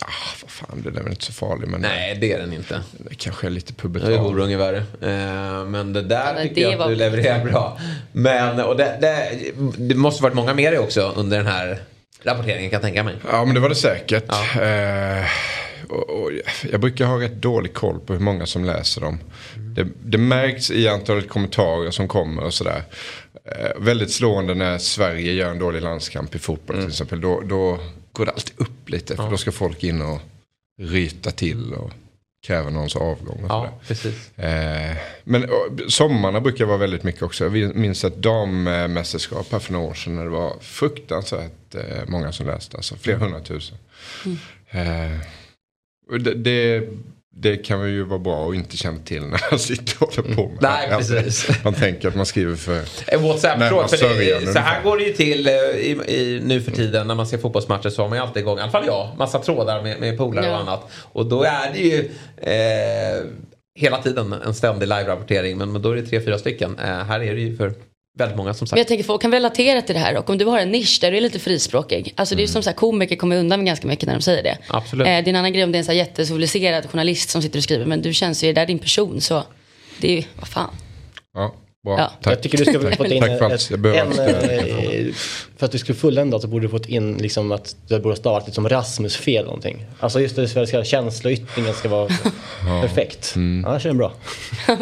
ja 0.00 0.06
vad 0.42 0.50
fan 0.50 0.82
den 0.84 0.96
är 0.96 1.00
väl 1.02 1.10
inte 1.12 1.24
så 1.24 1.32
farlig. 1.32 1.68
Men 1.68 1.80
Nej, 1.80 2.18
det 2.20 2.32
är 2.32 2.38
den 2.38 2.52
inte. 2.52 2.80
det 2.98 3.14
kanske 3.14 3.46
är 3.46 3.50
lite 3.50 3.72
Det 3.72 3.78
är 3.78 3.82
pubertal. 3.82 4.12
horunge 4.18 4.56
värre. 4.56 4.76
Eh, 4.78 5.64
men 5.66 5.92
det 5.92 6.02
där 6.02 6.34
Ja, 6.36 6.42
tycker 6.42 6.54
det 6.54 6.60
jag 6.60 6.72
att 6.72 6.78
var- 6.78 6.88
du 6.88 6.94
levererar 6.94 7.44
bra. 7.44 7.78
Men 8.12 8.60
och 8.60 8.76
det, 8.76 8.98
det, 9.00 9.28
det 9.78 9.94
måste 9.94 10.22
varit 10.22 10.34
många 10.34 10.54
med 10.54 10.72
dig 10.72 10.78
också 10.80 11.12
under 11.16 11.36
den 11.36 11.46
här 11.46 11.78
rapporteringen 12.22 12.70
kan 12.70 12.76
jag 12.76 12.82
tänka 12.82 13.02
mig. 13.02 13.14
Ja 13.30 13.44
men 13.44 13.54
det 13.54 13.60
var 13.60 13.68
det 13.68 13.74
säkert. 13.74 14.30
Eh, 14.30 15.24
och, 15.90 16.10
och 16.10 16.30
jag 16.70 16.80
brukar 16.80 17.06
ha 17.06 17.20
rätt 17.20 17.42
dålig 17.42 17.74
koll 17.74 18.00
på 18.00 18.12
hur 18.12 18.20
många 18.20 18.46
som 18.46 18.64
läser 18.64 19.00
dem. 19.00 19.18
Det, 19.56 19.88
det 20.04 20.18
märks 20.18 20.70
i 20.70 20.88
antalet 20.88 21.28
kommentarer 21.28 21.90
som 21.90 22.08
kommer 22.08 22.42
och 22.42 22.54
sådär. 22.54 22.82
Eh, 23.44 23.80
väldigt 23.80 24.10
slående 24.10 24.54
när 24.54 24.78
Sverige 24.78 25.32
gör 25.32 25.50
en 25.50 25.58
dålig 25.58 25.82
landskamp 25.82 26.34
i 26.34 26.38
fotboll 26.38 26.76
till 26.76 26.88
exempel. 26.88 27.20
Då, 27.20 27.40
då 27.40 27.78
går 28.12 28.26
det 28.26 28.32
alltid 28.32 28.54
upp 28.56 28.88
lite. 28.88 29.16
För 29.16 29.30
då 29.30 29.36
ska 29.36 29.52
folk 29.52 29.84
in 29.84 30.02
och 30.02 30.20
ryta 30.80 31.30
till 31.30 31.74
och 31.74 31.92
kräva 32.46 32.70
någons 32.70 32.96
avgång. 32.96 33.44
Och. 33.44 33.50
Ja. 33.50 33.72
Eh, 34.36 34.96
men 35.24 35.44
och, 35.44 35.92
sommarna 35.92 36.40
brukar 36.40 36.64
vara 36.64 36.76
väldigt 36.76 37.02
mycket 37.02 37.22
också. 37.22 37.44
Jag 37.44 37.76
minns 37.76 38.04
ett 38.04 38.16
dammästerskap 38.16 39.52
här 39.52 39.58
för 39.58 39.72
några 39.72 39.86
år 39.86 39.94
sedan 39.94 40.16
när 40.16 40.24
det 40.24 40.30
var 40.30 40.56
fruktansvärt 40.60 41.74
eh, 41.74 42.06
många 42.06 42.32
som 42.32 42.46
läste. 42.46 42.76
Alltså 42.76 42.96
flera 42.96 43.18
hundratusen. 43.18 43.78
Eh, 44.70 44.82
och 44.82 45.47
det, 46.08 46.34
det, 46.34 46.88
det 47.36 47.56
kan 47.56 47.90
ju 47.90 48.04
vara 48.04 48.18
bra 48.18 48.48
att 48.48 48.54
inte 48.54 48.76
känna 48.76 48.98
till 48.98 49.22
när 49.22 49.40
man 49.50 49.58
sitter 49.58 50.02
och 50.02 50.14
håller 50.14 50.34
på 50.34 50.48
med 50.48 50.58
Nej, 50.60 50.88
det. 50.88 50.94
Alltså, 50.94 51.12
precis. 51.14 51.64
Man 51.64 51.74
tänker 51.74 52.08
att 52.08 52.16
man 52.16 52.26
skriver 52.26 52.56
för... 52.56 52.82
En 53.06 53.22
WhatsApp-tråd. 53.22 53.84
Det, 53.90 53.96
sörjan 53.96 54.40
så 54.40 54.40
ungefär. 54.40 54.60
här 54.60 54.82
går 54.82 54.96
det 54.98 55.04
ju 55.04 55.12
till 55.12 55.46
eh, 55.46 55.52
i, 55.54 55.90
i, 56.08 56.40
nu 56.44 56.60
för 56.60 56.70
tiden 56.70 57.06
när 57.06 57.14
man 57.14 57.26
ser 57.26 57.38
fotbollsmatcher 57.38 57.88
så 57.90 58.02
har 58.02 58.08
man 58.08 58.18
ju 58.18 58.22
alltid 58.22 58.40
igång, 58.42 58.58
i 58.58 58.60
alla 58.60 58.70
fall 58.70 58.86
jag, 58.86 59.08
massa 59.18 59.38
trådar 59.38 59.82
med, 59.82 60.00
med 60.00 60.18
polare 60.18 60.46
Ja. 60.46 60.52
och 60.52 60.58
annat. 60.60 60.90
Och 61.12 61.26
då 61.26 61.42
är 61.42 61.72
det 61.72 61.78
ju 61.80 62.10
eh, 62.36 63.24
hela 63.78 64.02
tiden 64.02 64.32
en 64.32 64.54
ständig 64.54 64.86
live-rapportering. 64.88 65.56
Men, 65.58 65.72
men 65.72 65.82
då 65.82 65.90
är 65.90 65.96
det 65.96 66.02
tre, 66.06 66.20
fyra 66.20 66.38
stycken. 66.38 66.78
Eh, 66.78 66.84
här 66.84 67.20
är 67.20 67.34
det 67.34 67.40
ju 67.40 67.56
för 67.56 67.72
väldigt 68.18 68.36
många 68.36 68.54
som 68.54 68.64
Men 68.64 68.68
sagt. 68.68 68.78
jag 68.78 68.88
tänker 68.88 69.04
folk 69.04 69.22
kan 69.22 69.32
relatera 69.32 69.82
till 69.82 69.94
det 69.94 70.00
här 70.00 70.16
och 70.16 70.30
om 70.30 70.38
du 70.38 70.44
har 70.44 70.58
en 70.58 70.70
nisch 70.70 70.98
där 71.00 71.10
du 71.10 71.16
är 71.16 71.20
lite 71.20 71.38
frispråkig. 71.38 72.12
Alltså 72.16 72.34
det 72.34 72.40
är 72.40 72.44
ju 72.46 72.48
som 72.52 72.62
så 72.62 72.70
här, 72.70 72.76
komiker 72.76 73.16
kommer 73.16 73.36
undan 73.36 73.58
med 73.60 73.66
ganska 73.66 73.86
mycket 73.86 74.06
när 74.06 74.14
de 74.14 74.22
säger 74.22 74.42
det. 74.42 74.58
Absolut. 74.68 75.06
Eh, 75.06 75.10
det 75.10 75.16
är 75.16 75.28
en 75.28 75.36
annan 75.36 75.52
grej 75.52 75.64
om 75.64 75.72
det 75.72 75.76
är 75.76 75.80
en 75.80 75.84
så 75.84 75.92
här 75.92 75.98
jättesoveliserad 75.98 76.90
journalist 76.90 77.30
som 77.30 77.42
sitter 77.42 77.58
och 77.58 77.62
skriver 77.64 77.86
men 77.86 78.02
du 78.02 78.14
känns 78.14 78.44
ju, 78.44 78.52
det 78.52 78.60
är 78.60 78.66
din 78.66 78.78
person 78.78 79.20
så 79.20 79.42
det 80.00 80.08
är 80.12 80.16
ju, 80.16 80.22
vad 80.36 80.48
fan. 80.48 80.70
Ja. 81.34 81.54
Bra, 81.84 81.98
Ja. 81.98 82.10
tack. 82.22 82.32
Jag 82.32 82.42
tycker 82.42 82.58
du 82.58 82.64
skulle 82.64 82.96
fått 82.96 83.06
in 83.06 83.22
Tack 83.22 83.38
för 83.38 83.44
allt. 83.44 83.70
Jag 83.70 83.80
behöver 83.80 84.00
en, 84.06 84.12
stöd. 84.12 84.44
eh, 84.50 85.14
för 85.56 85.66
att 85.66 85.72
du 85.72 85.78
skulle 85.78 85.98
fullända 85.98 86.38
så 86.40 86.46
borde 86.48 86.64
du 86.64 86.70
fått 86.70 86.86
in 86.86 87.16
liksom 87.16 87.52
att 87.52 87.76
det 87.88 87.98
borde 88.00 88.08
ha 88.12 88.16
stavat 88.16 88.42
lite 88.46 88.54
som 88.54 88.68
Rasmus-fel 88.68 89.34
eller 89.36 89.44
någonting. 89.44 89.86
Alltså 90.00 90.20
just 90.20 90.36
det, 90.36 90.48
ska, 90.66 90.84
känsloyttringen 90.84 91.74
ska 91.74 91.88
vara 91.88 92.08
perfekt. 92.82 93.34
Annars 93.36 93.84
är 93.84 93.88
den 93.90 93.98
bra. 93.98 94.12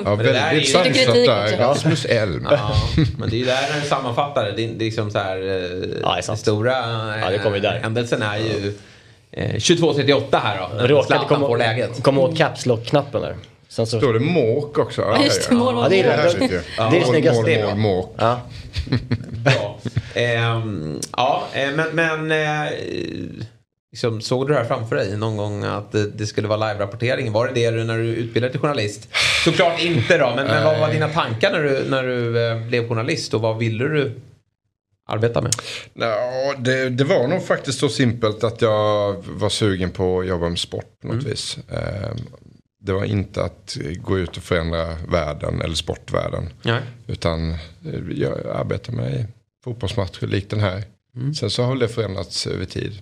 Ja, 0.05 0.15
väldigt 0.15 0.69
sansat 0.69 1.15
där. 1.15 1.57
Rasmus 1.59 2.05
Elm. 2.05 2.47
Ja, 2.51 2.71
men 3.19 3.31
det 3.31 3.37
är 3.37 3.39
ju 3.39 3.45
där 3.45 3.73
när 3.75 3.81
du 3.81 3.87
sammanfattar 3.87 4.45
det. 4.45 4.53
Det 4.53 4.65
är 4.65 4.79
liksom 4.79 5.11
så 5.11 5.19
här, 5.19 5.37
eh, 5.37 5.89
Ja, 6.03 6.17
det 6.17 6.23
den 6.27 6.37
stora 6.37 6.73
Ja, 7.21 7.31
det 7.31 7.39
kommer 7.39 7.57
ju 7.57 7.63
där. 7.63 7.77
eh, 7.77 7.83
händelsen 7.83 8.23
är 8.23 8.37
ju 8.39 8.75
eh, 9.33 9.55
22.38 9.55 10.39
här 10.43 10.59
då. 10.81 10.87
Råkade 10.87 11.25
komma, 11.29 11.89
komma 12.03 12.21
åt 12.21 12.39
caps 12.39 12.67
lock-knappen 12.67 13.23
där. 13.23 13.37
Sen 13.77 13.87
så, 13.87 13.99
Står 13.99 14.13
det 14.13 14.21
måk 14.21 14.79
också? 14.79 15.03
Ja, 15.03 15.25
just 15.25 15.49
det, 15.49 15.55
mål, 15.55 15.75
mål, 15.75 15.83
Ja, 15.85 15.89
det 15.89 16.01
är 16.01 16.05
Det 16.05 16.11
härligt 16.13 16.43
ju. 16.43 16.49
Det 16.49 16.83
är 16.83 16.91
det 16.91 16.99
Mål, 17.01 17.09
snyggaste. 17.09 17.65
mål, 17.67 17.77
måk. 17.77 18.15
ja. 18.19 18.41
Bra. 19.45 19.79
Ehm, 20.15 21.01
ja, 21.17 21.47
eh, 21.55 21.71
men, 21.75 21.87
men 21.93 22.31
eh, 22.65 22.73
liksom, 23.93 24.21
såg 24.21 24.47
du 24.47 24.53
det 24.53 24.59
här 24.59 24.67
framför 24.67 24.97
dig 24.97 25.17
någon 25.17 25.37
gång 25.37 25.65
att 25.65 25.93
det, 25.93 26.11
det 26.11 26.27
skulle 26.27 26.49
vara 26.49 26.59
live-rapportering? 26.59 27.33
Var 27.33 27.47
det 27.47 27.53
det 27.55 27.71
du 27.71 27.85
när 27.85 27.99
du 27.99 28.05
utbildade 28.05 28.51
till 28.53 28.61
journalist? 28.61 29.09
Såklart 29.45 29.83
inte 29.83 30.19
då, 30.19 30.33
men, 30.37 30.47
men 30.47 30.65
vad 30.65 30.81
var 30.81 30.93
dina 30.93 31.09
tankar 31.09 31.53
när 31.53 31.63
du, 31.63 31.85
när 31.91 32.03
du 32.03 32.47
eh, 32.51 32.67
blev 32.67 32.89
journalist 32.89 33.35
och 33.35 33.41
vad 33.41 33.59
ville 33.59 33.85
du 33.85 34.13
arbeta 35.09 35.41
med? 35.43 35.53
Ja, 35.95 36.55
det, 36.59 36.89
det 36.89 37.05
var 37.05 37.29
nog 37.29 37.47
faktiskt 37.47 37.79
så 37.79 37.89
simpelt 37.89 38.45
att 38.45 38.63
jag 38.63 39.17
var 39.27 39.49
sugen 39.49 39.91
på 39.91 40.21
att 40.21 40.27
jobba 40.27 40.49
med 40.49 40.59
sport 40.59 41.01
på 41.03 41.09
något 41.09 41.25
vis. 41.25 41.59
Ehm, 41.71 42.17
Det 42.87 42.93
var 42.93 43.05
inte 43.05 43.45
att 43.45 43.77
gå 44.01 44.19
ut 44.19 44.37
och 44.37 44.43
förändra 44.43 44.87
världen 45.09 45.61
eller 45.63 45.75
sportvärlden. 45.75 46.49
Nej. 46.63 46.81
Utan 47.07 47.51
eh, 47.51 47.59
jag 48.15 48.33
arbetar 48.55 48.93
med 48.93 49.27
fotbollsmatcher 49.65 50.27
likt 50.27 50.51
den 50.51 50.61
här. 50.61 50.83
Sen 51.41 51.51
så 51.51 51.63
har 51.63 51.77
det 51.77 51.89
förändrats 51.89 52.47
över 52.47 52.65
tid. 52.65 52.93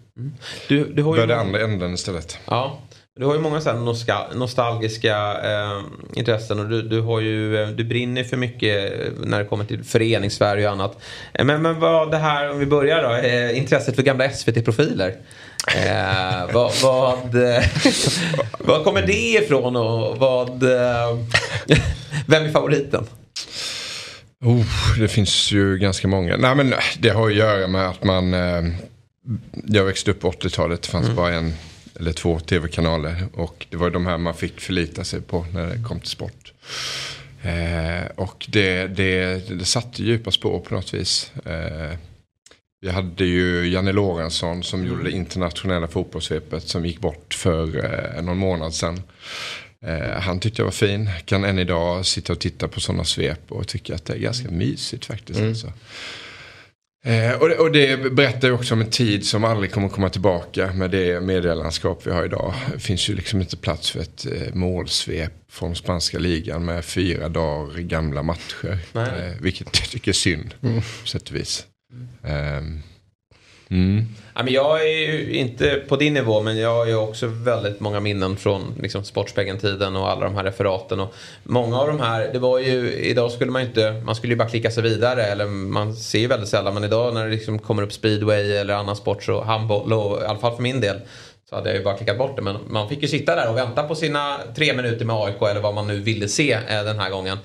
Du, 0.69 0.85
du 0.85 1.03
har 1.03 1.15
ju 1.17 1.21
Började 1.27 1.45
många- 1.45 1.59
andra 1.59 1.61
änden 1.73 1.95
istället. 1.95 2.39
Ja, 2.47 2.79
du 3.17 3.27
har 3.27 3.35
ju 3.35 3.41
många 3.41 3.61
så 3.61 3.95
nostalgiska 4.35 5.17
eh, 5.45 5.81
intressen 6.15 6.59
och 6.61 6.69
du, 6.69 6.83
du, 6.83 7.01
har 7.01 7.21
ju, 7.21 7.63
eh, 7.63 7.69
du 7.69 7.85
brinner 7.85 8.25
för 8.25 8.37
mycket 8.37 8.93
eh, 8.93 9.13
när 9.25 9.39
det 9.39 9.45
kommer 9.45 9.65
till 9.65 9.85
föreningssverige 9.85 10.67
och 10.67 10.73
annat. 10.73 11.03
Men, 11.45 11.63
men 11.63 11.81
vad 11.81 12.11
det 12.11 12.17
här, 12.17 12.51
om 12.51 12.59
vi 12.59 12.67
börjar 12.67 13.03
då, 13.03 13.15
eh, 13.29 13.59
intresset 13.59 13.97
för 13.97 14.03
gamla 14.03 14.31
SVT-profiler. 14.31 15.15
Eh, 15.67 16.53
vad, 16.53 16.73
vad, 16.83 17.35
eh, 17.35 17.65
vad 18.59 18.85
kommer 18.85 19.03
det 19.07 19.33
ifrån 19.33 19.77
och 19.77 20.19
vad, 20.19 20.63
eh, 20.63 21.19
vem 22.27 22.45
är 22.45 22.51
favoriten? 22.51 23.07
Oh, 24.41 24.99
det 24.99 25.09
finns 25.09 25.53
ju 25.53 25.79
ganska 25.79 26.09
många. 26.09 26.37
Nej 26.37 26.55
men 26.55 26.75
det 26.99 27.11
har 27.11 27.29
att 27.31 27.35
göra 27.35 27.67
med 27.67 27.89
att 27.89 28.05
man... 28.05 28.35
Eh, 28.35 28.63
jag 29.67 29.85
växte 29.85 30.11
upp 30.11 30.21
på 30.21 30.31
80-talet. 30.31 30.83
Det 30.83 30.89
fanns 30.89 31.11
bara 31.11 31.33
en 31.33 31.55
eller 32.01 32.13
två 32.13 32.41
tv-kanaler. 32.41 33.25
Och 33.35 33.67
det 33.71 33.77
var 33.77 33.91
de 33.91 34.07
här 34.07 34.19
man 34.19 34.35
fick 34.35 34.61
förlita 34.61 35.05
sig 35.05 35.21
på 35.21 35.47
när 35.53 35.67
det 35.67 35.83
kom 35.89 36.01
till 36.01 36.11
sport. 36.11 36.53
Eh, 37.43 38.07
och 38.15 38.47
det, 38.49 38.87
det, 38.87 39.49
det 39.59 39.65
satte 39.65 40.03
djupa 40.03 40.31
spår 40.31 40.61
på 40.61 40.75
något 40.75 40.95
vis. 40.95 41.33
Eh, 41.45 41.99
vi 42.85 42.91
hade 42.91 43.25
ju 43.25 43.69
Janne 43.69 43.93
Lorentzon 43.93 44.63
som 44.63 44.87
gjorde 44.87 45.03
det 45.03 45.11
internationella 45.11 45.89
fotbollssvepet 45.89 46.69
som 46.69 46.87
gick 46.87 47.01
bort 47.01 47.35
för 47.35 47.85
eh, 47.85 48.23
någon 48.23 48.39
månad 48.39 48.75
sedan. 48.75 49.03
Eh, 49.87 50.21
han 50.21 50.41
tyckte 50.41 50.63
jag 50.63 50.65
var 50.65 50.73
fin. 50.73 51.11
Kan 51.25 51.45
än 51.45 51.59
idag 51.59 52.07
sitta 52.07 52.33
och 52.33 52.41
titta 52.41 52.69
på 52.69 52.81
sådana 52.81 53.05
svep 53.05 53.41
och 53.49 53.69
tycka 53.69 53.95
att 53.95 54.05
det 54.05 54.13
är 54.13 54.19
ganska 54.19 54.51
mysigt 54.51 55.05
faktiskt. 55.05 55.41
Alltså. 55.41 55.73
Eh, 57.05 57.33
och, 57.33 57.49
det, 57.49 57.57
och 57.59 57.73
det 57.73 58.13
berättar 58.13 58.49
ju 58.49 58.55
också 58.55 58.75
om 58.75 58.81
en 58.81 58.91
tid 58.91 59.27
som 59.27 59.45
aldrig 59.45 59.73
kommer 59.73 59.89
komma 59.89 60.09
tillbaka 60.09 60.73
med 60.73 60.91
det 60.91 61.21
medielandskap 61.21 62.07
vi 62.07 62.11
har 62.11 62.25
idag. 62.25 62.55
Det 62.73 62.81
finns 62.81 63.11
ju 63.11 63.15
liksom 63.15 63.41
inte 63.41 63.57
plats 63.57 63.91
för 63.91 64.01
ett 64.01 64.27
eh, 64.27 64.55
målsvep 64.55 65.33
från 65.51 65.77
spanska 65.77 66.19
ligan 66.19 66.65
med 66.65 66.85
fyra 66.85 67.29
dagar 67.29 67.79
gamla 67.79 68.23
matcher. 68.23 68.79
Eh, 68.95 69.41
vilket 69.41 69.67
jag 69.81 69.91
tycker 69.91 70.11
är 70.11 70.13
synd 70.13 70.55
på 70.61 71.09
sätt 71.09 71.29
och 71.29 71.37
vis. 71.37 71.67
Ehm, 72.27 72.83
mm. 73.69 74.05
Ja, 74.35 74.43
men 74.43 74.53
jag 74.53 74.81
är 74.81 74.87
ju 74.87 75.35
inte 75.35 75.83
på 75.89 75.97
din 75.97 76.15
nivå 76.15 76.43
men 76.43 76.59
jag 76.59 76.75
har 76.75 76.87
ju 76.87 76.95
också 76.95 77.27
väldigt 77.27 77.81
många 77.81 78.01
minnen 78.01 78.37
från 78.37 78.75
liksom, 78.81 79.05
Sportspegeln-tiden 79.05 79.97
och 79.97 80.11
alla 80.11 80.25
de 80.25 80.35
här 80.35 80.45
referaten. 80.45 81.01
Och 81.01 81.15
många 81.43 81.79
av 81.79 81.87
de 81.87 82.01
här, 82.01 82.31
det 82.33 82.39
var 82.39 82.59
ju, 82.59 82.93
idag 82.93 83.33
skulle 83.33 83.51
man 83.51 83.63
ju 83.63 83.69
inte, 83.69 84.03
man 84.07 84.15
skulle 84.15 84.33
ju 84.33 84.37
bara 84.37 84.49
klicka 84.49 84.71
sig 84.71 84.83
vidare 84.83 85.23
eller 85.23 85.47
man 85.47 85.95
ser 85.95 86.19
ju 86.19 86.27
väldigt 86.27 86.49
sällan 86.49 86.75
men 86.75 86.85
idag 86.85 87.15
när 87.15 87.25
det 87.25 87.31
liksom 87.31 87.59
kommer 87.59 87.83
upp 87.83 87.93
speedway 87.93 88.53
eller 88.53 88.75
annan 88.75 88.97
sport 88.97 89.23
så 89.23 89.43
handboll 89.43 89.93
och 89.93 90.23
i 90.23 90.25
alla 90.25 90.39
fall 90.39 90.57
för 90.57 90.63
min 90.63 90.81
del 90.81 91.01
så 91.51 91.57
hade 91.57 91.69
jag 91.69 91.79
ju 91.79 91.85
bara 91.85 91.97
klickat 91.97 92.19
bort 92.19 92.37
det 92.37 92.43
men 92.43 92.57
man 92.69 92.89
fick 92.89 93.03
ju 93.03 93.09
sitta 93.09 93.35
där 93.35 93.51
och 93.51 93.57
vänta 93.57 93.83
på 93.83 93.95
sina 93.95 94.39
tre 94.57 94.73
minuter 94.77 95.05
med 95.05 95.17
AIK 95.17 95.43
eller 95.43 95.61
vad 95.61 95.75
man 95.75 95.87
nu 95.87 96.01
ville 96.01 96.29
se 96.29 96.53
eh, 96.53 96.85
den 96.85 96.99
här 96.99 97.11
gången. 97.11 97.39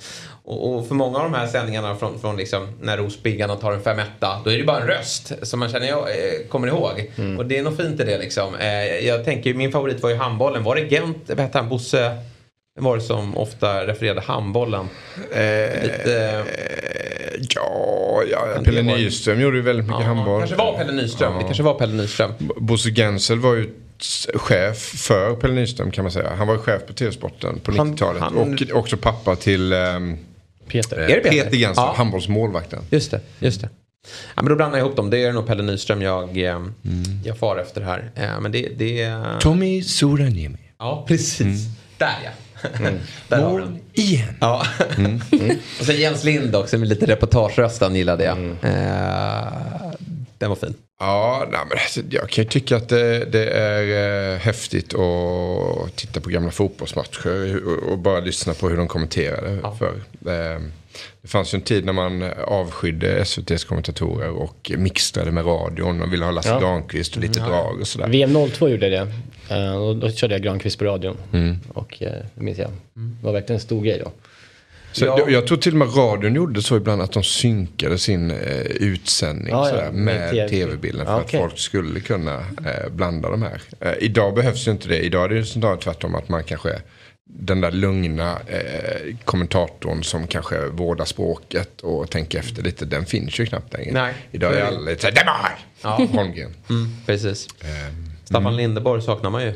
Och, 0.49 0.75
och 0.75 0.87
för 0.87 0.95
många 0.95 1.17
av 1.17 1.23
de 1.31 1.37
här 1.37 1.47
sändningarna 1.47 1.95
från, 1.95 2.19
från 2.19 2.37
liksom, 2.37 2.67
när 2.81 2.97
Rospiggarna 2.97 3.55
tar 3.55 3.71
en 3.73 3.81
5 3.81 3.97
då 4.43 4.51
är 4.51 4.57
det 4.57 4.63
bara 4.63 4.81
en 4.81 4.87
röst 4.87 5.33
som 5.41 5.59
man 5.59 5.69
känner 5.69 5.87
jag 5.87 5.99
eh, 5.99 6.47
kommer 6.49 6.67
ihåg. 6.67 7.11
Och 7.37 7.45
det 7.45 7.57
är 7.57 7.63
nog 7.63 7.77
fint 7.77 7.99
i 7.99 8.03
det 8.03 8.17
liksom. 8.17 8.55
Eh, 8.55 8.67
jag 9.07 9.25
tänker, 9.25 9.53
min 9.53 9.71
favorit 9.71 10.03
var 10.03 10.09
ju 10.09 10.15
handbollen. 10.15 10.63
Var 10.63 10.75
det 10.75 10.81
Gent, 10.81 11.17
vad 11.27 11.39
hette 11.39 11.57
han, 11.57 11.69
Bosse? 11.69 12.17
Var 12.79 12.95
det 12.95 13.01
som 13.01 13.37
ofta 13.37 13.87
refererade 13.87 14.21
handbollen? 14.21 14.87
Lite, 15.83 16.43
Eh, 17.33 17.45
ja, 17.55 18.21
ja, 18.31 18.39
Kan 18.55 18.63
Pelle 18.63 18.77
det 18.81 18.83
Nyström 18.97 19.41
gjorde 19.41 19.57
ju 19.57 19.63
väldigt 19.63 19.85
mycket 19.85 20.01
ja, 20.01 20.07
handboll. 20.07 20.39
kanske 20.39 20.55
var 20.55 20.77
Pelle 20.77 20.91
Nyström. 20.91 21.33
Det 21.33 21.39
Ja. 21.39 21.45
kanske 21.45 21.63
var 21.63 21.73
Pelle 21.73 21.93
Nyström. 21.93 22.31
Bosse 22.57 22.89
Gensel 22.89 23.39
var 23.39 23.55
ju 23.55 23.69
chef 24.35 24.77
för 24.77 25.35
Pelle 25.35 25.53
Nyström 25.53 25.91
kan 25.91 26.03
man 26.03 26.11
säga. 26.11 26.29
Han 26.37 26.47
var 26.47 26.57
chef 26.57 26.81
på 26.87 26.93
TV-sporten 26.93 27.59
på 27.59 27.71
Han- 27.77 27.93
90-talet. 27.93 28.21
han- 28.21 28.37
Och 28.73 28.77
också 28.79 28.97
pappa 28.97 29.35
till 29.35 29.73
ehm, 29.73 30.17
Peter. 30.69 30.97
eh, 30.97 31.03
Är 31.03 31.07
det 31.07 31.13
Peter? 31.15 31.43
Peter 31.43 31.57
Gensel, 31.57 31.83
Ja. 31.87 31.93
handbollsmålvakten. 31.97 32.79
Just 32.89 33.11
det, 33.11 33.19
just 33.39 33.61
det. 33.61 33.69
Ja, 34.35 34.41
men 34.41 34.49
då 34.49 34.55
blandar 34.55 34.77
jag 34.79 34.85
ihop 34.85 34.95
dem. 34.95 35.09
Det 35.09 35.23
är 35.23 35.31
nog 35.33 35.47
Pelle 35.47 35.63
Nyström 35.63 36.01
jag, 36.01 36.37
eh, 36.37 36.59
jag 37.25 37.37
far 37.37 37.57
efter 37.57 37.81
här. 37.81 38.11
Eh, 38.15 38.39
men 38.41 38.51
det, 38.51 38.69
det, 38.77 39.13
Tommy 39.39 39.81
Soraniemi. 39.83 40.57
Ja, 40.79 41.05
precis. 41.07 41.65
Där 41.97 42.15
ja. 42.23 42.29
Där 43.27 43.41
har 43.41 43.55
vi 43.57 43.61
den. 43.63 43.79
Igen. 43.93 44.33
Ja. 44.39 44.63
Och 45.79 45.85
sen 45.85 45.95
Jens 45.97 46.23
Lind 46.23 46.55
också 46.55 46.77
med 46.77 46.87
lite 46.87 47.05
reportagerösten 47.05 47.95
gillade 47.95 48.23
jag. 48.23 48.37
Eh, 48.61 49.88
den 50.39 50.49
var 50.49 50.55
fin. 50.55 50.73
Ja, 50.99 51.47
nej, 51.51 51.59
men 51.69 51.77
alltså, 51.77 52.01
jag 52.09 52.29
kan 52.29 52.43
ju 52.43 52.49
tycka 52.49 52.77
att 52.77 52.89
det, 52.89 53.25
det 53.25 53.49
är 53.49 54.33
eh, 54.33 54.39
häftigt 54.39 54.93
att 54.93 55.95
titta 55.95 56.21
på 56.21 56.29
gamla 56.29 56.51
fotbollsmatcher 56.51 57.65
och, 57.67 57.91
och 57.91 57.97
bara 57.97 58.19
lyssna 58.19 58.53
på 58.53 58.69
hur 58.69 58.77
de 58.77 58.87
kommenterade. 58.87 59.59
Ja. 59.63 59.75
För, 59.75 59.93
eh, 60.31 60.61
det 61.21 61.27
fanns 61.27 61.53
ju 61.53 61.55
en 61.55 61.61
tid 61.61 61.85
när 61.85 61.93
man 61.93 62.23
avskydde 62.47 63.19
SVTs 63.19 63.63
kommentatorer 63.63 64.29
och 64.29 64.71
mixtrade 64.77 65.31
med 65.31 65.45
radion 65.45 66.01
och 66.01 66.13
ville 66.13 66.25
ha 66.25 66.31
Lasse 66.31 66.49
Ja. 66.49 66.59
Granqvist 66.59 67.15
och 67.15 67.21
lite 67.21 67.39
drag 67.39 67.79
och 67.79 67.87
sådär. 67.87 68.07
VM 68.07 68.49
02 68.51 68.69
gjorde 68.69 68.89
det. 68.89 69.07
Eh, 69.49 69.75
och 69.75 69.95
då 69.95 70.11
körde 70.11 70.33
jag 70.33 70.43
Granqvist 70.43 70.79
på 70.79 70.85
radion. 70.85 71.17
Mm. 71.33 71.57
Och 71.73 72.03
eh, 72.03 72.13
det 72.35 72.43
minns 72.43 72.57
jag. 72.57 72.69
Det 72.93 73.25
var 73.25 73.33
verkligen 73.33 73.55
en 73.55 73.61
stor 73.61 73.81
grej 73.81 74.01
då. 74.03 74.11
Så 74.91 75.05
Ja. 75.05 75.19
jag, 75.19 75.31
jag 75.31 75.47
tror 75.47 75.57
till 75.57 75.71
och 75.71 75.77
med 75.77 75.97
radion 75.97 76.35
gjorde 76.35 76.61
så 76.61 76.77
ibland 76.77 77.01
att 77.01 77.11
de 77.11 77.23
synkade 77.23 77.97
sin 77.97 78.31
eh, 78.31 78.61
utsändning 78.61 79.49
Ja, 79.49 79.65
sådär, 79.65 79.91
med 79.91 80.03
med 80.15 80.29
TV. 80.31 80.49
tv-bilden 80.49 81.05
för 81.05 81.13
Ja, 81.13 81.19
att 81.21 81.31
folk 81.31 81.59
skulle 81.59 81.99
kunna 81.99 82.35
eh, 82.39 82.89
blanda 82.91 83.29
de 83.29 83.41
här. 83.41 83.61
Eh, 83.79 83.93
idag 83.99 84.35
behövs 84.35 84.67
ju 84.67 84.71
inte 84.71 84.87
det. 84.87 84.97
Idag 84.99 85.23
är 85.25 85.29
det 85.29 85.35
ju 85.35 85.45
snarare 85.45 85.77
tvärtom 85.77 86.15
att 86.15 86.29
man 86.29 86.43
kanske 86.43 86.81
den 87.31 87.61
där 87.61 87.71
lugna 87.71 88.37
eh, 88.47 89.15
kommentatorn 89.25 90.03
som 90.03 90.27
kanske 90.27 90.65
vårdar 90.65 91.05
språket 91.05 91.81
och 91.81 92.09
tänker 92.11 92.39
efter 92.39 92.63
lite, 92.63 92.85
den 92.85 93.05
finns 93.05 93.39
ju 93.39 93.45
knappt 93.45 93.73
längre. 93.73 93.91
Nej. 93.93 94.13
Idag 94.31 94.53
är 94.53 94.61
alla 94.65 94.79
lite 94.79 95.01
såhär, 95.01 95.25
var 95.25 95.49
Ja. 95.81 96.05
Holmgren. 96.11 96.53
Mm, 96.69 96.87
precis. 97.05 97.47
Ehm, 97.61 98.11
Staffan 98.25 98.55
Lindeborg 98.57 99.01
saknar 99.01 99.29
man 99.29 99.43
ju. 99.43 99.53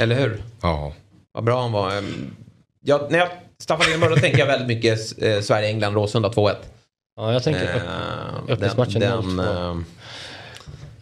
Eller 0.00 0.16
hur? 0.20 0.42
ja. 0.62 0.92
Vad 1.32 1.44
bra 1.44 1.62
han 1.62 1.72
var. 1.72 1.96
Ehm, 1.98 2.30
Ja, 2.80 3.06
när 3.10 3.18
jag, 3.18 3.28
Staffan 3.62 3.86
Lindeborg, 3.90 4.14
då 4.14 4.20
tänker 4.20 4.38
jag 4.38 4.46
väldigt 4.46 4.68
mycket 4.68 5.22
eh, 5.22 5.40
Sverige-England, 5.40 5.94
Råsunda 5.94 6.28
2-1. 6.28 6.54
Ja, 7.16 7.32
jag 7.32 7.42
tänker 7.42 7.64
Eh, 7.74 8.52
öppningsmatchen 8.52 9.00
den, 9.00 9.12
0-2. 9.22 9.36
den, 9.36 9.84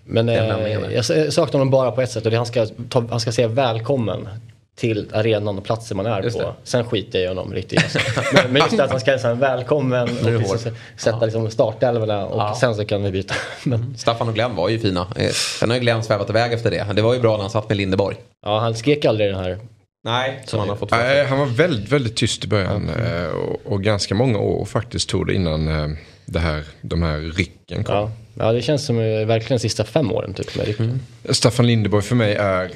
Men 0.04 0.26
Den 0.26 0.50
eh, 0.64 0.92
jag 0.94 1.04
saknar 1.34 1.52
honom 1.52 1.70
bara 1.70 1.90
på 1.92 2.02
ett 2.02 2.10
sätt 2.10 2.24
och 2.24 2.30
det 2.30 2.34
är 2.34 2.38
han 2.38 2.46
ska, 2.46 2.66
ta, 2.88 3.04
han 3.10 3.20
ska 3.20 3.32
säga 3.32 3.48
välkommen 3.48 4.28
till 4.76 5.08
arenan 5.14 5.58
och 5.58 5.64
platsen 5.64 5.96
man 5.96 6.06
är 6.06 6.22
Just 6.22 6.36
på. 6.38 6.42
det. 6.42 6.52
Sen 6.64 6.84
skiter 6.84 7.18
jag 7.18 7.24
i 7.24 7.28
honom 7.28 7.52
riktigt. 7.54 7.82
Alltså. 7.82 7.98
men, 8.34 8.52
men 8.52 8.62
just 8.62 8.76
det 8.76 8.84
att 8.84 8.90
han 8.90 9.00
ska 9.00 9.18
säga 9.18 9.34
välkommen 9.34 10.08
och 10.24 10.30
liksom, 10.30 10.58
sätta 10.96 11.24
liksom 11.24 11.50
startelvorna 11.50 12.26
och 12.26 12.40
Ja. 12.40 12.56
sen 12.60 12.74
så 12.74 12.84
kan 12.84 13.02
vi 13.02 13.10
byta. 13.10 13.34
Men, 13.64 13.94
Staffan 13.98 14.28
och 14.28 14.34
Glenn 14.34 14.56
var 14.56 14.68
ju 14.68 14.78
fina. 14.78 15.06
Eh, 15.16 15.30
Sen 15.30 15.70
har 15.70 15.76
ju 15.76 15.80
Glenn 15.82 16.02
svävat 16.04 16.30
iväg 16.30 16.52
efter 16.52 16.70
det. 16.70 16.86
Det 16.94 17.02
var 17.02 17.14
ju 17.14 17.20
bra 17.20 17.32
när 17.32 17.40
han 17.42 17.50
satt 17.50 17.68
med 17.68 17.76
Lindeborg. 17.76 18.16
ja, 18.46 18.58
han 18.58 18.74
skrek 18.74 19.04
aldrig 19.04 19.28
den 19.30 19.38
här 19.44 19.58
Nej, 20.06 20.42
som 20.46 20.60
han 20.60 20.68
har 20.68 20.76
fått 20.76 20.90
Nej, 20.90 21.26
han 21.26 21.38
var 21.38 21.46
väldigt, 21.46 21.92
väldigt 21.92 22.16
tyst 22.16 22.44
i 22.44 22.48
början. 22.48 22.88
eh, 22.88 23.26
Och, 23.26 23.72
och 23.72 23.82
ganska 23.82 24.14
många 24.14 24.38
år 24.38 24.64
faktiskt 24.64 25.08
tog 25.08 25.26
det 25.26 25.34
innan 25.34 25.68
eh, 25.68 25.88
det 26.26 26.38
här, 26.38 26.64
de 26.80 27.02
här 27.02 27.18
rycken 27.18 27.84
kom. 27.84 27.94
Ja. 27.94 28.12
ja, 28.34 28.52
det 28.52 28.62
känns 28.62 28.86
som 28.86 28.98
eh, 28.98 29.26
verkligen 29.26 29.56
de 29.56 29.58
sista 29.58 29.84
fem 29.84 30.12
åren 30.12 30.34
typ. 30.34 30.56
Med 30.56 30.80
mm. 30.80 31.00
Staffan 31.30 31.66
Lindeborg 31.66 32.02
för 32.02 32.14
mig 32.16 32.34
är 32.34 32.70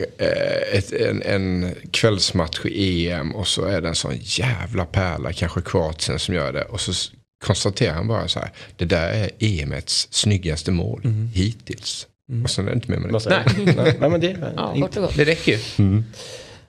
ett, 0.72 0.92
en, 0.92 1.22
en 1.22 1.74
kvällsmatch 1.90 2.64
i 2.64 3.10
EM 3.10 3.34
och 3.34 3.46
så 3.46 3.64
är 3.64 3.80
det 3.80 3.88
en 3.88 3.94
sån 3.94 4.14
jävla 4.20 4.84
pärla, 4.84 5.32
kanske 5.32 5.60
Kroatien 5.60 6.18
som 6.18 6.34
gör 6.34 6.52
det. 6.52 6.64
Och 6.64 6.80
så 6.80 6.92
konstaterar 7.44 7.94
han 7.94 8.08
bara 8.08 8.28
så 8.28 8.38
här, 8.38 8.50
det 8.76 8.84
där 8.84 9.12
är 9.12 9.30
EMets 9.38 10.08
snyggaste 10.10 10.70
mål 10.70 11.02
hittills. 11.34 12.06
Och 12.44 12.50
sen 12.50 12.64
är 12.64 12.70
det 12.70 12.74
inte 12.74 12.90
mer 12.90 12.98
med 12.98 13.12
det. 13.12 13.74
Nej. 13.76 13.96
Nej, 14.00 14.10
men 14.10 14.20
det, 14.20 14.52
Ja, 14.56 14.74
gott. 14.76 15.16
Det 15.16 15.24
räcker 15.24 15.52
ju. 15.52 15.58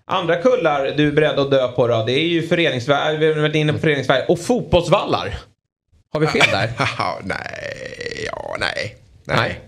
Andra 0.06 0.36
kullar 0.38 0.94
du 0.98 1.08
är 1.08 1.12
beredd 1.12 1.40
att 1.40 1.52
dö 1.52 1.68
på 1.68 1.88
då, 1.88 2.04
det 2.06 2.12
är 2.14 2.28
ju 2.28 2.48
föreningsvärld, 2.48 3.20
vi 3.20 3.34
har 3.34 3.42
varit 3.42 3.56
inne 3.56 3.74
på 3.74 3.80
föreningsvärld 3.80 4.26
och 4.28 4.40
fotbollsvallar. 4.40 5.36
Har 6.14 6.20
vi 6.20 6.28
fel 6.28 6.48
där? 6.52 6.70
Nej, 7.24 7.38
ja, 8.26 8.56
nej. 8.60 8.96
Nej. 9.26 9.60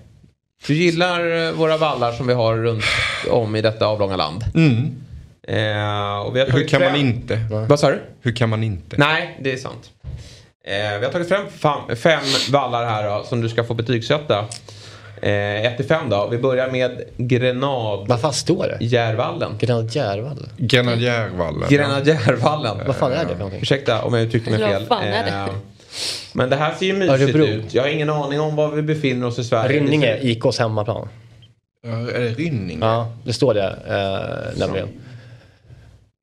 Du 0.68 0.74
gillar 0.74 1.48
eh, 1.48 1.52
våra 1.52 1.78
vallar 1.78 2.12
som 2.12 2.28
vi 2.28 2.34
har 2.34 2.56
runt 2.58 2.84
om 3.30 3.56
i 3.56 3.62
detta 3.62 3.86
avlånga 3.86 4.16
land. 4.16 4.44
Eh, 5.48 5.56
vi 6.34 6.40
har 6.40 6.48
Hur 6.52 6.68
kan 6.68 6.82
man 6.82 6.90
fram- 6.92 7.00
inte? 7.00 7.40
Vad 7.70 7.80
sa 7.80 7.90
du? 7.92 8.02
Hur 8.22 8.36
kan 8.36 8.50
man 8.50 8.64
inte? 8.64 8.96
Nej, 8.98 9.38
det 9.42 9.54
är 9.54 9.58
sant. 9.58 9.90
Eh, 10.66 11.00
vi 11.00 11.06
har 11.06 11.12
tagit 11.12 11.28
fram 11.30 11.48
fem, 11.50 11.96
fem 11.96 12.24
vallar 12.52 12.86
här 12.86 13.04
då, 13.10 13.24
som 13.24 13.42
du 13.42 13.50
ska 13.50 13.64
få 13.64 13.74
betygsätta. 13.74 14.46
Eh, 15.22 15.66
1 15.66 15.78
till 15.78 15.86
5 15.86 16.10
då. 16.10 16.28
Vi 16.32 16.38
börjar 16.38 16.72
med 16.72 17.04
Grenad... 17.18 18.08
Vad 18.08 18.22
fan 18.22 18.34
står 18.34 18.68
det? 18.80 18.86
Järvallen. 18.86 19.58
Grenadjärvall? 19.60 20.48
Grenadjärvallen. 20.58 21.70
Grenadjärvallen. 21.70 22.78
Vad 22.88 22.96
fan 22.96 23.12
är 23.12 23.20
det 23.24 23.28
för 23.28 23.36
någonting? 23.36 23.62
Ursäkta 23.62 24.04
om 24.04 24.14
jag 24.14 24.24
uttryckte 24.24 24.50
mig 24.52 24.60
Vad 24.62 24.70
fel. 24.70 24.86
fan 24.86 25.04
är 25.04 25.24
det? 25.24 25.30
Eh, 25.30 25.48
Men 26.34 26.50
det 26.50 26.56
här 26.56 26.74
ser 26.76 26.86
ju 26.86 26.94
mysigt 26.94 27.22
Örebro. 27.24 27.46
ut. 27.46 27.74
Jag 27.74 27.84
har 27.84 27.90
ingen 27.90 28.10
aning 28.10 28.40
om 28.40 28.56
var 28.56 28.72
vi 28.72 28.82
befinner 28.82 29.28
oss 29.28 29.40
i 29.40 29.44
Sverige. 29.44 29.80
Rynninge, 29.80 30.18
IKs 30.22 30.60
hemmaplan. 30.60 31.08
Ja, 31.86 31.92
är 31.92 32.20
det 32.20 32.30
Rynninge? 32.30 32.86
Ja, 32.86 33.12
det 33.26 33.34
står 33.34 33.54
det 33.54 33.76
eh, 33.88 34.60
nämligen. 34.60 34.88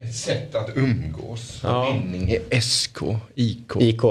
Ett 0.04 0.14
sätt 0.14 0.54
att 0.54 0.68
umgås. 0.76 1.60
Ja. 1.62 1.86
Rynninge, 1.92 2.38
SK, 2.60 2.98
IK. 3.34 3.72
IK. 3.80 4.00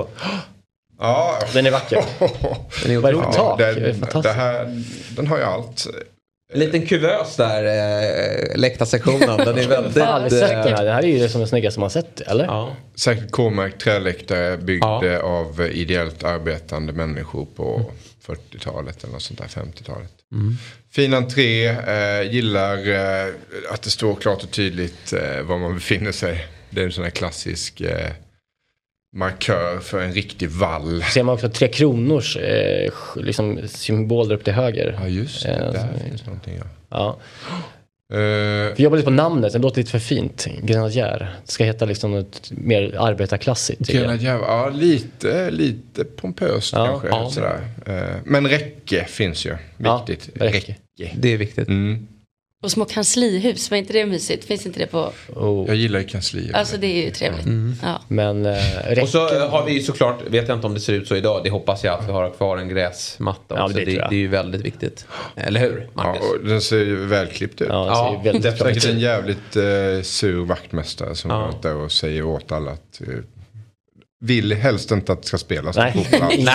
Ja, 0.99 1.39
Den 1.53 1.65
är 1.65 1.71
vacker. 1.71 2.03
Den 2.83 2.91
är 2.91 2.97
Vad 2.99 3.11
är 3.13 3.15
det 3.17 3.23
för 3.23 3.29
otrolig. 3.29 3.33
tak? 3.35 3.57
Det 3.57 3.65
är 3.65 3.75
den, 3.75 3.93
fantastiskt. 3.99 4.23
det 4.23 4.31
här, 4.41 4.83
den 5.15 5.27
har 5.27 5.37
ju 5.37 5.43
allt. 5.43 5.87
En 6.53 6.59
liten 6.59 6.85
kuvös 6.85 7.35
där, 7.35 7.63
eh, 7.63 8.57
läktarsektionen. 8.57 9.37
Den 9.37 9.57
är 9.57 9.61
Jag 9.61 9.69
har 9.69 9.75
aldrig 9.77 9.93
väldigt... 10.03 10.39
sett 10.39 10.49
den 10.63 10.73
här. 10.75 10.83
Den 10.85 10.93
här 10.93 11.03
är 11.03 11.07
ju 11.07 11.29
som 11.29 11.41
det 11.41 11.47
snyggaste 11.47 11.79
man 11.79 11.89
sett, 11.89 12.21
eller? 12.21 12.45
Ja. 12.45 12.75
Säkert 12.95 13.31
K-märkt 13.31 13.81
träläktare 13.81 14.57
byggd 14.57 14.83
Ja. 14.83 15.05
eh, 15.05 15.19
av 15.19 15.61
ideellt 15.71 16.23
arbetande 16.23 16.93
människor 16.93 17.45
på 17.55 17.91
40-talet 18.27 19.03
eller 19.03 19.13
något 19.13 19.21
sånt 19.21 19.39
där, 19.39 19.47
50-talet. 19.61 20.11
Fin 20.91 21.13
entré, 21.13 21.67
eh, 21.67 22.21
gillar 22.31 22.89
eh, 22.89 23.33
att 23.71 23.81
det 23.81 23.89
står 23.89 24.15
klart 24.15 24.43
och 24.43 24.51
tydligt 24.51 25.13
eh, 25.13 25.41
var 25.41 25.57
man 25.57 25.73
befinner 25.73 26.11
sig. 26.11 26.47
Det 26.69 26.81
är 26.81 26.85
en 26.85 26.91
sån 26.91 27.03
här 27.03 27.11
klassisk 27.11 27.81
eh, 27.81 28.09
markör 29.15 29.79
för 29.79 29.99
en 30.01 30.13
riktig 30.13 30.49
vall. 30.49 31.03
Ser 31.03 31.23
man 31.23 31.35
också 31.35 31.49
Tre 31.49 31.67
Kronors 31.67 32.37
eh, 32.37 32.91
liksom, 33.15 33.59
symbol 33.67 34.27
där 34.27 34.35
uppe 34.35 34.43
till 34.43 34.53
höger. 34.53 34.97
Ja 35.01 35.07
just 35.07 35.43
det, 35.43 35.49
Eh, 35.49 35.71
där 35.71 35.87
finns 36.09 36.25
någonting 36.25 36.53
ja. 36.57 36.65
Ja. 36.89 37.17
Eh, 38.13 38.73
Vi 38.77 38.83
jobbar 38.83 38.97
lite 38.97 39.05
på 39.05 39.11
namnet, 39.11 39.53
det 39.53 39.59
låter 39.59 39.77
lite 39.77 39.91
för 39.91 39.99
fint. 39.99 40.47
Grenadjär. 40.63 41.35
Det 41.45 41.51
ska 41.51 41.63
heta 41.63 41.85
liksom 41.85 42.11
något 42.11 42.51
mer 42.51 42.95
arbetarklassigt. 42.99 43.87
Grenadjär, 43.87 44.35
ja 44.39 44.69
lite, 44.69 45.51
lite 45.51 46.03
pompöst 46.05 46.73
Ja, 46.73 46.85
kanske. 46.87 47.07
ja. 47.07 47.29
Sådär. 47.29 47.59
Eh, 47.85 48.15
men 48.25 48.47
räcke 48.47 49.05
finns 49.05 49.45
ju, 49.45 49.55
Ja, 49.77 50.05
viktigt. 50.07 50.41
räcke. 50.41 50.75
Det 51.15 51.33
är 51.33 51.37
viktigt. 51.37 51.67
Mm. 51.67 52.07
Och 52.63 52.71
små 52.71 52.85
kanslihus, 52.85 53.71
var 53.71 53.77
inte 53.77 53.93
det 53.93 54.05
mysigt? 54.05 54.45
Finns 54.45 54.65
inte 54.65 54.79
det 54.79 54.87
på... 54.87 55.11
Oh. 55.35 55.67
Jag 55.67 55.75
gillar 55.75 55.99
ju 55.99 56.05
kanslier. 56.05 56.55
Alltså 56.55 56.77
det 56.77 56.87
är 56.87 57.05
ju 57.05 57.11
trevligt. 57.11 57.45
Ja. 57.81 58.01
Men 58.07 58.45
eh. 58.45 59.01
Och 59.01 59.09
så 59.09 59.19
har 59.47 59.65
vi 59.65 59.71
ju 59.73 59.79
såklart, 59.79 60.21
vet 60.27 60.47
jag 60.47 60.57
inte 60.57 60.67
om 60.67 60.73
det 60.73 60.79
ser 60.79 60.93
ut 60.93 61.07
så 61.07 61.15
idag, 61.15 61.41
det 61.43 61.49
hoppas 61.49 61.83
jag 61.83 61.99
att 61.99 62.07
vi 62.07 62.11
har 62.11 62.29
kvar 62.29 62.57
en 62.57 62.69
gräsmatta 62.69 63.55
Ja, 63.57 63.63
också. 63.65 63.77
det 63.77 63.85
det, 63.85 63.91
det, 63.91 64.15
är 64.15 64.19
ju 64.19 64.27
väldigt 64.27 64.61
viktigt. 64.61 65.05
Eller 65.35 65.59
hur, 65.59 65.89
ja, 65.95 66.03
Marcus? 66.03 66.21
och 66.31 66.45
den 66.47 66.61
ser 66.61 66.77
ju 66.85 67.05
välklippt 67.05 67.61
ut. 67.61 67.67
Ja, 67.69 67.75
det 67.83 67.87
Ja, 67.89 68.17
ser 68.23 68.29
ju 68.29 68.33
väldigt 68.33 68.59
bra 68.59 68.67
Säkert 68.67 68.85
ut. 68.85 68.91
en 68.91 68.99
jävligt 68.99 69.55
eh, 69.55 70.01
sur 70.03 70.45
vaktmästare 70.45 71.15
som 71.15 71.31
Ja. 71.31 71.37
går 71.39 71.49
ut 71.49 71.61
där 71.61 71.75
och 71.75 71.91
säger 71.91 72.23
åt 72.25 72.51
alla 72.51 72.71
att 72.71 73.01
eh, 73.01 73.07
vill 74.21 74.53
helst 74.53 74.91
inte 74.91 75.11
att 75.11 75.21
det 75.21 75.27
ska 75.27 75.37
spelas 75.37 75.75
Nej. 75.75 75.93
fotboll 75.93 76.31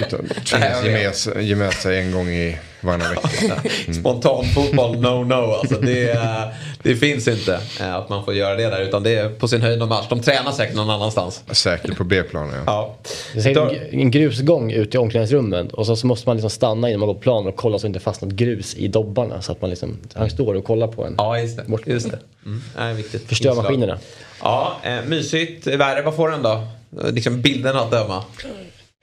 Utan 0.00 0.26
tvingas 0.44 0.84
ge 0.84 0.90
med, 0.90 1.14
sig- 1.14 1.44
ge 1.44 1.54
med 1.56 1.72
sig 1.72 1.98
en 1.98 2.12
gång 2.12 2.28
i 2.28 2.56
varannan 2.80 3.10
vecka. 3.10 3.62
Spontan 3.92 4.44
fotboll, 4.54 5.00
no 5.00 5.24
no. 5.24 5.34
Alltså 5.34 5.80
det, 5.80 6.10
eh, 6.10 6.42
det 6.82 6.96
finns 6.96 7.28
inte 7.28 7.60
eh, 7.80 7.94
att 7.94 8.08
man 8.08 8.24
får 8.24 8.34
göra 8.34 8.54
det 8.56 8.62
där. 8.70 8.80
Utan 8.80 9.02
det 9.02 9.14
är 9.14 9.28
på 9.28 9.48
sin 9.48 9.62
höjd 9.62 9.78
någon 9.78 9.88
match. 9.88 10.06
De 10.08 10.20
tränar 10.22 10.52
säkert 10.52 10.76
någon 10.76 10.90
annanstans. 10.90 11.42
Säkert 11.50 11.96
på 11.96 12.04
B-planen 12.04 12.54
ja. 12.54 12.62
Ja. 12.66 12.96
Det 13.32 13.38
är 13.38 13.42
säkert 13.42 13.92
en, 13.92 14.10
grusgång 14.10 14.72
ut 14.72 14.94
i 14.94 14.98
omklädningsrummet 14.98 15.72
och 15.72 15.86
så, 15.86 15.96
så 15.96 16.06
måste 16.06 16.28
man 16.28 16.36
liksom 16.36 16.50
stanna 16.50 16.88
innan 16.88 17.00
man 17.00 17.06
går 17.06 17.14
på 17.14 17.20
planen 17.20 17.48
och 17.48 17.56
kolla 17.56 17.78
så 17.78 17.82
det 17.82 17.86
inte 17.88 18.00
fastnat 18.00 18.30
grus 18.30 18.74
i 18.74 18.88
dobbarna. 18.88 19.42
Så 19.42 19.52
att 19.52 19.60
man 19.60 19.70
liksom, 19.70 19.96
han 20.14 20.30
står 20.30 20.54
och 20.54 20.64
kollar 20.64 20.86
på 20.88 21.04
en. 21.04 21.14
Ja, 21.18 21.38
just 21.38 21.56
det. 21.56 21.62
Bort. 21.64 21.86
Just 21.86 22.10
det. 22.10 22.18
Mm. 22.46 22.62
Nej, 22.78 22.94
viktigt. 22.94 23.28
Förstör 23.28 23.48
Inslag. 23.50 23.64
maskinerna. 23.64 23.98
Ja, 24.42 24.76
eh, 24.82 25.04
mysigt. 25.06 25.66
Värre, 25.66 26.02
vad 26.02 26.16
får 26.16 26.30
den 26.30 26.42
då? 26.42 26.66
Liksom 27.10 27.40
bilden 27.42 27.76
att 27.76 27.90
döma. 27.90 28.24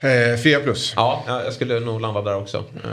Eh, 0.02 0.40
Fyra 0.42 0.60
plus. 0.60 0.92
Ja, 0.96 1.24
ja, 1.26 1.44
jag 1.44 1.52
skulle 1.52 1.80
nog 1.80 2.00
landa 2.00 2.22
där 2.22 2.36
också. 2.36 2.56
Eh, 2.84 2.90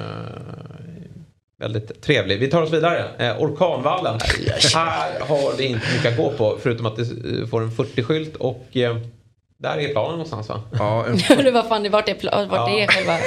väldigt 1.59 2.01
trevlig. 2.01 2.39
Vi 2.39 2.47
tar 2.47 2.61
oss 2.61 2.73
vidare. 2.73 3.05
Eh, 3.19 3.41
Orkanvallen. 3.41 4.19
Här 4.76 5.19
har 5.19 5.57
vi 5.57 5.63
inte 5.65 5.85
mycket 5.95 6.11
att 6.11 6.17
gå 6.17 6.31
på 6.31 6.57
förutom 6.63 6.85
att 6.85 6.95
det 6.95 7.01
eh, 7.01 7.47
får 7.47 7.61
en 7.61 7.72
40-skylt 7.72 8.35
och 8.35 8.65
eh, 8.77 8.97
där 9.57 9.77
är 9.77 9.88
planen 9.93 10.11
någonstans 10.11 10.49
va? 10.49 10.61
Ja, 10.80 11.05
en 11.05 11.17
det 11.43 11.51
var 11.51 11.63
fan, 11.63 11.91
vart 11.91 12.09
är, 12.09 12.13
pla- 12.13 12.47
vart 12.49 12.69
Ja. 12.72 12.80
är 12.80 12.88
själva... 12.88 13.17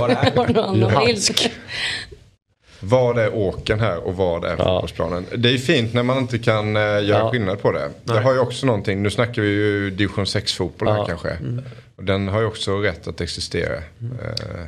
Var 0.00 0.08
är 0.08 0.36
Var 0.36 0.46
någon 0.48 0.56
annan 0.64 0.80
Luhansk. 0.80 1.50
Vad 2.80 3.18
är 3.18 3.34
åken 3.34 3.80
här 3.80 3.98
och 4.06 4.16
vad 4.16 4.44
är 4.44 4.56
fotbollsplanen? 4.56 5.26
Det 5.36 5.48
är 5.54 5.58
fint 5.58 5.94
när 5.94 6.02
man 6.02 6.18
inte 6.18 6.38
kan 6.38 6.76
eh, 6.76 6.82
göra 6.82 7.02
Ja. 7.04 7.30
skillnad 7.30 7.62
på 7.62 7.72
det. 7.72 7.90
Det 8.04 8.20
har 8.20 8.32
ju 8.32 8.38
också 8.38 8.66
någonting, 8.66 9.02
nu 9.02 9.10
snackar 9.10 9.42
vi 9.42 9.48
ju 9.48 9.90
division 9.90 10.26
6 10.26 10.54
fotboll 10.54 10.88
här 10.88 10.96
Ja. 10.96 11.04
kanske. 11.06 11.38
Och 11.96 12.04
den 12.04 12.28
har 12.28 12.40
ju 12.40 12.46
också 12.46 12.78
rätt 12.78 13.08
att 13.08 13.20
existera. 13.20 13.76
Eh, 13.76 14.66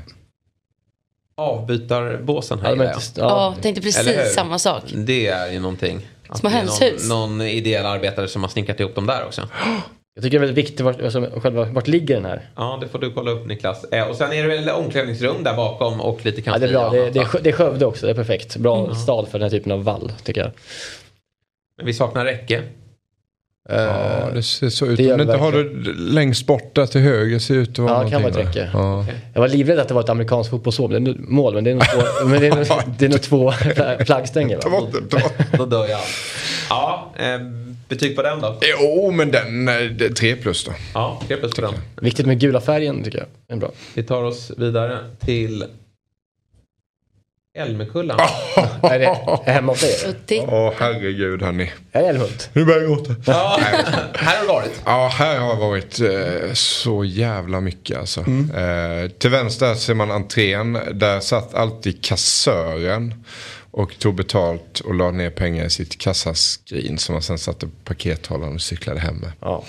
Avbytarbåsen 1.37 2.59
här 2.61 2.77
Ja, 2.77 2.85
Ja, 2.85 3.01
ja. 3.16 3.55
tänkte 3.62 3.82
precis 3.82 4.35
samma 4.35 4.59
sak. 4.59 4.82
Det 4.95 5.27
är 5.27 5.53
ju 5.53 5.61
någonting. 5.61 6.09
Små 6.35 6.49
hönshus. 6.49 7.09
Någon, 7.09 7.39
någon 7.39 7.47
ideell 7.47 7.87
arbetare 7.87 8.28
som 8.28 8.43
har 8.43 8.51
snickrat 8.51 8.81
ihop 8.81 8.95
dem 8.95 9.07
där 9.07 9.24
också. 9.27 9.43
Jag 10.21 10.25
tycker 10.25 10.39
det 10.39 10.45
är 10.45 10.47
väldigt 10.47 10.65
viktigt 10.65 10.81
vart, 10.81 11.01
alltså, 11.01 11.31
själva, 11.41 11.65
vart 11.65 11.89
ligger 11.89 12.15
den 12.15 12.25
här? 12.25 12.49
Ja, 12.57 12.79
det 12.81 12.89
får 12.89 12.99
du 12.99 13.13
kolla 13.13 13.31
upp 13.31 13.47
Niklas. 13.47 13.85
Eh, 13.85 14.09
och 14.09 14.17
sen 14.17 14.33
är 14.33 14.43
det 14.43 14.49
väl 14.49 14.69
omklädningsrum 14.69 15.45
där 15.45 15.57
bakom 15.57 16.01
och 16.01 16.25
lite 16.25 16.41
Ja, 16.41 16.45
kansli 16.45 16.67
det 16.67 16.73
är 16.73 16.79
bra, 16.79 16.91
det, 16.91 17.11
det, 17.11 17.21
är, 17.21 17.43
det 17.43 17.51
är 17.51 17.53
Skövde 17.53 17.87
också, 17.87 18.07
det 18.07 18.13
är 18.13 18.17
perfekt. 18.17 18.57
Bra 18.57 18.95
stad 18.95 19.29
för 19.29 19.39
den 19.39 19.43
här 19.43 19.51
typen 19.51 19.73
av 19.73 19.85
vall 19.85 20.13
tycker 20.25 20.41
jag. 20.41 20.51
Men 21.77 21.87
vi 21.87 21.95
saknar 21.95 22.25
räcke. 22.25 22.63
Ja, 23.77 24.29
det 24.35 24.43
ser 24.43 24.69
så 24.69 24.87
ut. 24.87 24.97
det 24.97 25.17
du 25.17 25.23
inte 25.23 25.37
har 25.37 25.53
det 25.53 25.93
längst 25.99 26.47
bort 26.47 26.75
där 26.75 26.87
till 26.87 27.01
höger 27.01 27.39
ser 27.39 27.55
ut 27.55 27.71
att 27.71 27.79
vara 27.79 27.93
Ja, 27.99 28.05
det 28.05 28.11
kan 28.11 28.23
vara 28.23 28.31
ett 28.31 28.37
va? 28.37 28.43
räcke. 28.43 28.71
Ja. 28.73 29.07
Jag 29.35 29.41
var 29.41 29.49
livrädd 29.49 29.79
att 29.79 29.89
det 29.89 29.95
var 29.95 30.01
ett 30.03 30.09
amerikanskt 30.09 30.51
fotbollsmål, 30.51 30.91
men 30.91 31.05
det 31.05 31.11
är 31.11 31.15
nog- 31.15 31.29
mål, 31.29 31.55
men 31.55 31.65
det 31.65 31.71
är 31.71 31.75
nog 31.75 31.85
två, 31.85 32.01
men 32.27 32.41
det 32.41 32.47
är 32.47 32.57
nog, 32.57 32.67
det 32.99 33.05
är 33.05 33.09
nog 33.09 33.23
två 33.23 33.51
fla- 33.51 34.05
flaggstänger. 34.05 34.59
Ta 34.59 34.69
Va? 34.69 34.81
bort 34.81 34.93
det, 34.93 35.17
ta 35.17 35.23
bort. 35.23 35.33
Då 35.59 35.67
dör 35.67 35.89
jag. 35.89 36.01
Ja, 36.71 37.13
eh, 37.17 37.39
betyg 37.89 38.17
på 38.17 38.23
den 38.23 38.41
då? 38.41 38.57
Jo, 38.81 39.11
men 39.11 39.31
den, 39.31 39.69
eh, 39.69 40.09
tre 40.19 40.37
plus 40.37 40.65
då. 40.65 40.73
Ja, 40.95 41.21
tre 41.29 41.37
plus 41.37 41.53
på 41.55 41.61
den. 41.61 41.73
Viktigt 42.01 42.27
med 42.27 42.41
gula 42.41 42.61
färgen 42.61 43.03
tycker 43.05 43.19
jag. 43.19 43.57
Är 43.57 43.61
bra. 43.61 43.71
Vi 43.95 44.03
tar 44.03 44.23
oss 44.23 44.51
vidare 44.57 44.99
till 45.25 45.65
Älmekulla. 47.59 48.14
Är 48.82 48.98
det 48.98 49.52
hemma 49.52 49.72
hos? 49.72 50.05
Utti. 50.05 50.44
Åh 50.48 50.72
herregud 50.78 51.43
hörni. 51.43 51.72
Är 51.93 52.02
det 52.02 52.09
Älmhult? 52.09 52.51
Nu 52.52 52.64
börjar 52.64 52.81
jag 52.81 52.89
gråta. 52.90 53.14
Ja, 53.27 53.59
här 54.14 54.36
har 54.36 54.43
du 54.43 54.48
varit. 54.48 54.82
Ja, 54.85 55.10
här 55.14 55.39
har 55.39 55.56
varit 55.56 56.01
eh, 56.01 56.52
så 56.52 57.05
jävla 57.05 57.60
mycket 57.60 57.98
alltså. 57.98 58.20
Eh, 58.20 59.10
till 59.18 59.31
vänster 59.31 59.74
ser 59.74 59.94
man 59.94 60.10
entrén. 60.10 60.78
Där 60.93 61.20
satt 61.20 61.55
alltid 61.55 62.05
kassören 62.05 63.24
Och 63.73 63.99
tog 63.99 64.15
betalt 64.15 64.81
och 64.81 64.95
la 64.95 65.11
ner 65.11 65.31
pengar 65.31 65.65
i 65.65 65.71
sitt 65.71 65.99
kassaskrin 65.99 66.99
som 66.99 67.15
han 67.15 67.23
sen 67.23 67.39
satte 67.39 67.67
på 67.67 67.73
pakethållaren 67.85 68.55
och 68.55 68.61
cyklade 68.61 69.01
hem 69.01 69.17
med. 69.17 69.33
Ja. 69.41 69.65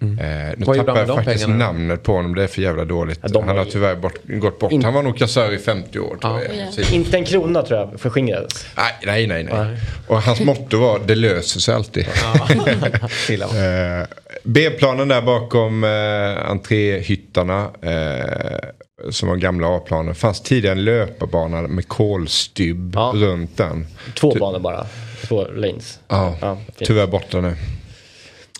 Eh, 0.00 0.06
nu 0.08 0.54
Vad 0.58 0.76
tappar 0.76 0.98
jag 0.98 1.08
faktiskt 1.24 1.44
pengarna? 1.44 1.64
namnet 1.66 2.02
på 2.02 2.12
honom, 2.12 2.34
det 2.34 2.42
är 2.42 2.46
för 2.46 2.62
jävla 2.62 2.84
dåligt. 2.84 3.20
Ja, 3.22 3.42
han 3.46 3.56
har 3.58 3.64
tyvärr 3.64 3.96
bort, 3.96 4.14
gått 4.24 4.58
bort. 4.58 4.72
In- 4.72 4.84
Han 4.84 4.94
var 4.94 5.02
nog 5.02 5.18
kassör 5.18 5.52
i 5.52 5.58
50 5.58 5.98
år 5.98 6.16
tror 6.16 6.40
jag. 6.42 6.56
Ja. 6.56 6.72
Så- 6.72 6.94
Inte 6.94 7.16
en 7.16 7.24
krona 7.24 7.62
tror 7.62 7.78
jag 7.80 8.00
förskingrades. 8.00 8.66
Nej, 8.76 8.92
nej, 9.06 9.26
nej. 9.26 9.44
nej. 9.52 9.76
Och 10.06 10.22
hans 10.22 10.40
motto 10.40 10.78
var 10.80 11.00
det 11.06 11.14
löser 11.14 11.60
sig 11.60 11.74
alltid. 11.74 12.06
Eh, 13.40 14.06
B-planen 14.44 15.08
där 15.08 15.22
bakom 15.22 15.84
eh, 15.84 16.50
entréhyttarna. 16.50 17.70
Eh, 17.82 18.58
som 19.10 19.28
var 19.28 19.36
gamla 19.36 19.76
A-planen. 19.76 20.14
Fanns 20.14 20.40
tidigare 20.40 20.72
en 20.78 20.84
löparbana 20.84 21.62
med 21.62 21.88
kolstybb 21.88 22.92
Ja. 22.94 23.12
runt 23.14 23.56
den. 23.56 23.86
Två 24.14 24.34
banor 24.34 24.58
bara. 24.58 24.86
Två 25.28 25.44
lanes. 25.44 25.98
Ja, 26.08 26.36
Ja, 26.40 26.58
tyvärr 26.78 27.06
borta 27.06 27.40
nu. 27.40 27.56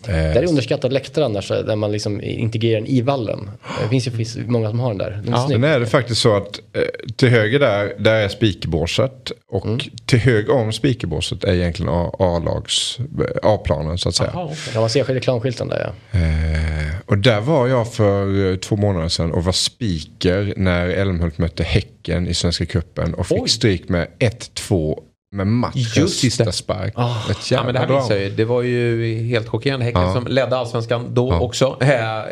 Det 0.06 0.12
är 0.12 0.48
underskattad 0.48 0.92
läktare 0.92 1.24
annars, 1.24 1.48
där 1.48 1.76
man 1.76 1.92
liksom 1.92 2.20
integrerar 2.22 2.80
den 2.80 2.86
i 2.88 3.00
vallen. 3.00 3.50
Det 3.82 3.88
finns 3.88 4.06
ju 4.06 4.10
finns 4.10 4.36
många 4.46 4.68
som 4.70 4.80
har 4.80 4.88
den 4.88 4.98
där. 4.98 5.10
Den 5.24 5.34
är 5.34 5.38
snygg. 5.38 5.54
Sen 5.54 5.64
är 5.64 5.80
det 5.80 5.86
faktiskt 5.86 6.20
så 6.20 6.36
att 6.36 6.60
eh, 6.72 6.82
till 7.16 7.28
höger 7.28 7.58
där, 7.58 7.92
där 7.98 8.14
är 8.14 8.28
spikerbåset. 8.28 9.32
Och 9.48 9.66
Mm. 9.66 9.78
till 10.06 10.18
höger 10.18 10.52
om 10.54 10.72
spikerbåset 10.72 11.44
är 11.44 11.54
egentligen 11.54 11.92
A-lags, 12.18 12.98
A-planen 13.42 13.98
så 13.98 14.08
att 14.08 14.14
säga. 14.14 14.30
Jaha, 14.34 14.50
Ja, 14.74 14.80
man 14.80 14.90
ser 14.90 15.04
reklamskylten 15.04 15.68
där 15.68 15.92
ja. 16.12 16.18
Eh, 16.18 16.94
och 17.06 17.18
där 17.18 17.40
var 17.40 17.66
jag 17.68 17.92
för 17.92 18.50
eh, 18.50 18.56
två 18.56 18.76
månader 18.76 19.08
sedan 19.08 19.32
och 19.32 19.44
var 19.44 19.52
speaker 19.52 20.54
när 20.56 20.88
Älmhult 20.88 21.38
mötte 21.38 21.62
Häcken 21.62 22.26
i 22.28 22.34
Svenska 22.34 22.66
Cupen 22.66 23.14
och 23.14 23.26
fick 23.26 23.42
Oj. 23.42 23.48
stryk 23.48 23.88
med 23.88 24.06
1-2 24.18 24.98
med 25.32 25.46
matchens 25.46 25.96
Just 25.96 26.20
sista 26.20 26.44
det. 26.44 26.52
spark. 26.52 26.94
Ett 27.30 27.50
Ja, 27.50 27.64
men 27.64 27.74
det 27.74 27.80
här 27.80 27.88
minns 27.88 28.10
jag 28.10 28.20
ju. 28.20 28.30
Det 28.30 28.44
var 28.44 28.62
ju 28.62 29.14
helt 29.24 29.48
chockerande. 29.48 29.84
Häcken 29.84 30.02
Ja. 30.02 30.12
som 30.14 30.26
ledde 30.26 30.56
allsvenskan 30.56 31.14
då 31.14 31.28
Ja. 31.28 31.40
också. 31.40 31.76
Äh, 31.80 31.90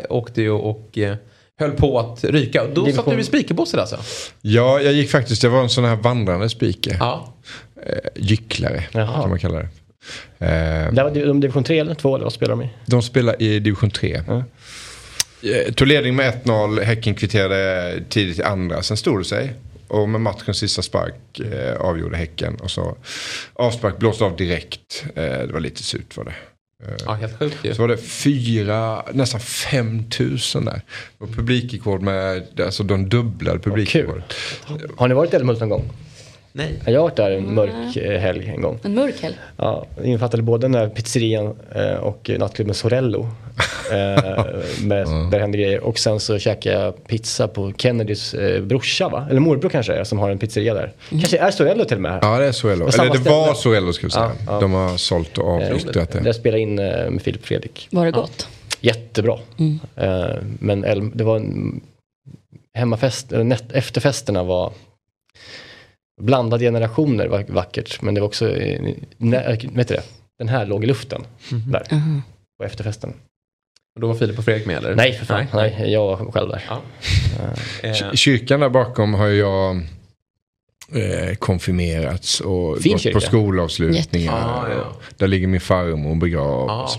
åkte 0.09 0.41
ju 0.41 0.51
och 0.51 0.97
eh, 0.97 1.15
höll 1.59 1.71
på 1.71 1.99
att 1.99 2.23
ryka. 2.23 2.65
Då 2.73 2.81
Division- 2.85 2.95
satt 2.95 3.05
du 3.15 3.19
i 3.19 3.23
speakerbåset 3.23 3.79
alltså? 3.79 3.97
Ja, 4.41 4.81
jag 4.81 4.93
gick 4.93 5.09
faktiskt, 5.11 5.43
jag 5.43 5.49
var 5.49 5.61
en 5.63 5.69
sån 5.69 5.83
här 5.85 5.95
vandrande 5.95 6.49
speaker. 6.49 6.97
Ja. 6.99 7.33
Eh, 7.85 7.93
gycklare 8.15 8.83
Jaha. 8.91 9.21
kan 9.21 9.29
man 9.29 9.39
kalla 9.39 9.57
det. 9.59 9.67
Eh, 10.39 10.93
Där 10.93 11.03
var 11.03 11.11
de 11.11 11.39
division 11.39 11.63
3 11.63 11.79
eller 11.79 11.93
2 11.95 12.15
eller 12.15 12.23
vad 12.25 12.33
spelar 12.33 12.55
de 12.55 12.61
i? 12.63 12.69
de 12.85 13.01
spelar 13.01 13.41
i 13.41 13.59
division 13.59 13.91
3. 13.91 14.21
Ja. 14.27 14.43
Eh, 15.49 15.73
Tog 15.73 15.87
ledning 15.87 16.15
med 16.15 16.33
1-0, 16.45 16.81
Häcken 16.81 17.15
kvitterade 17.15 17.93
tidigt 18.09 18.39
i 18.39 18.43
andra, 18.43 18.81
sen 18.81 18.97
stod 18.97 19.19
det 19.19 19.25
sig. 19.25 19.53
Och 19.89 20.09
med 20.09 20.21
matchens 20.21 20.57
sista 20.57 20.81
spark 20.81 21.39
eh, 21.39 21.75
avgjorde 21.81 22.17
Häcken. 22.17 22.55
Och 22.55 22.71
så 22.71 22.97
avspark 23.53 23.97
blåste 23.97 24.23
av 24.23 24.35
direkt. 24.35 25.05
Eh, 25.15 25.23
det 25.23 25.53
var 25.53 25.59
lite 25.59 25.83
surt 25.83 26.17
var 26.17 26.23
det. 26.23 26.35
Eh, 26.83 26.95
ja, 27.05 27.13
helt 27.13 27.39
sjukt 27.39 27.57
ju. 27.65 27.73
Så 27.73 27.81
var 27.81 27.87
det 27.87 27.97
fyra, 27.97 29.03
nästan 29.13 29.39
5000 29.39 30.65
där. 30.65 30.81
Och 31.17 31.35
publikrekord 31.35 32.01
med, 32.01 32.59
alltså 32.59 32.83
de 32.83 33.09
dubblade 33.09 33.59
publikrekord. 33.59 34.21
Har 34.97 35.07
ni 35.07 35.13
varit 35.13 35.33
i 35.33 35.35
Älmhult 35.35 35.59
någon 35.59 35.69
gång? 35.69 35.91
Nej. 36.59 36.73
Ja, 36.85 36.91
Jag 36.91 36.99
har 36.99 37.03
varit 37.03 37.15
där 37.15 37.31
en 37.31 37.53
mörk 37.53 37.97
eh, 37.97 38.19
helg 38.19 38.47
en 38.55 38.61
gång. 38.61 38.79
En 38.83 38.95
mörk 38.95 39.21
helg. 39.21 39.35
Ja, 39.57 39.85
det 40.01 40.07
innefattade 40.07 40.43
både 40.43 40.67
den 40.67 40.75
här 40.75 40.89
pizzerian 40.89 41.55
eh, 41.75 41.93
och 41.93 42.29
nattklubben 42.39 42.75
Sorello. 42.75 43.27
Eh, 43.91 43.95
med, 44.83 45.07
Där 45.07 45.31
det 45.31 45.39
hände 45.39 45.57
grejer. 45.57 45.79
Och 45.79 45.99
sen 45.99 46.19
så 46.19 46.37
käkade 46.39 46.75
jag 46.75 47.07
pizza 47.07 47.47
på 47.47 47.73
Kennedys 47.77 48.33
eh, 48.33 48.61
brorsa 48.61 49.09
va? 49.09 49.27
Eller 49.29 49.39
morbror 49.39 49.69
kanske 49.69 49.93
är 49.93 50.03
som 50.03 50.19
har 50.19 50.29
en 50.29 50.37
pizzeria 50.37 50.73
där. 50.73 50.91
Kanske 51.09 51.37
är 51.37 51.51
Sorello 51.51 51.85
till 51.85 51.95
och 51.97 52.01
med 52.01 52.11
här. 52.11 52.19
Ja 52.23 52.39
det 52.39 52.45
är 52.45 52.51
samma 52.51 52.73
Eller 52.73 52.85
det 52.85 52.91
ställe. 52.91 53.29
var 53.29 53.53
Soello 53.53 53.93
ska 53.93 54.07
vi 54.07 54.11
säga. 54.11 54.31
Ja, 54.45 54.53
ja. 54.53 54.59
De 54.59 54.71
har 54.73 54.97
sålt 54.97 55.37
och 55.37 55.47
avyttrat 55.47 56.11
Där 56.11 56.19
det. 56.21 56.25
jag 56.25 56.35
spelade 56.35 56.61
in 56.61 56.79
eh, 56.79 57.09
med 57.09 57.21
Filip 57.21 57.45
Fredrik. 57.45 57.87
Var 57.91 58.05
det 58.05 58.11
gott? 58.11 58.47
Jättebra. 58.81 59.39
Eh, 59.95 60.25
men 60.59 61.11
det 61.15 61.23
var 61.23 61.35
en 61.35 61.81
hemmafest, 62.73 63.31
eller 63.31 63.43
net, 63.43 63.71
efterfesterna 63.71 64.43
var 64.43 64.71
blandade 66.19 66.63
generationer 66.65 67.27
var 67.27 67.43
vackert. 67.47 68.01
Men 68.01 68.13
det 68.13 68.21
var 68.21 68.27
också, 68.27 68.55
eh, 68.57 68.93
nä, 69.17 69.57
vet 69.71 69.87
du 69.87 69.95
det? 69.95 70.03
Den 70.39 70.47
här 70.49 70.65
låg 70.65 70.83
i 70.83 70.87
luften 70.87 71.23
där 71.49 71.83
Aha. 71.91 72.21
på 72.57 72.63
efterfesten. 72.63 73.13
Och 73.95 74.01
då 74.01 74.07
var 74.07 74.15
Filip 74.15 74.37
och 74.37 74.45
Fredrik 74.45 74.67
med 74.67 74.77
eller? 74.77 74.95
Nej 74.95 75.13
för 75.13 75.25
fan, 75.25 75.45
nej, 75.53 75.91
jag 75.91 76.05
var 76.07 76.31
själv 76.31 76.49
där. 76.49 76.63
Ja. 76.69 76.81
Eh, 77.83 77.93
K- 77.99 78.15
Kyrkan 78.15 78.59
där 78.59 78.69
bakom 78.69 79.13
har 79.13 79.27
jag 79.27 79.75
eh, 80.95 81.35
konfirmerats 81.35 82.39
och 82.41 82.77
Fin 82.77 82.91
gått 82.91 83.01
kyrka. 83.01 83.13
på 83.13 83.21
skolavslutningar. 83.21 84.33
Ah, 84.33 84.69
ja. 84.69 84.95
Där 85.17 85.27
ligger 85.27 85.47
min 85.47 85.61
farmor 85.61 86.15
begravd. 86.15 86.69
Ja, 86.69 86.89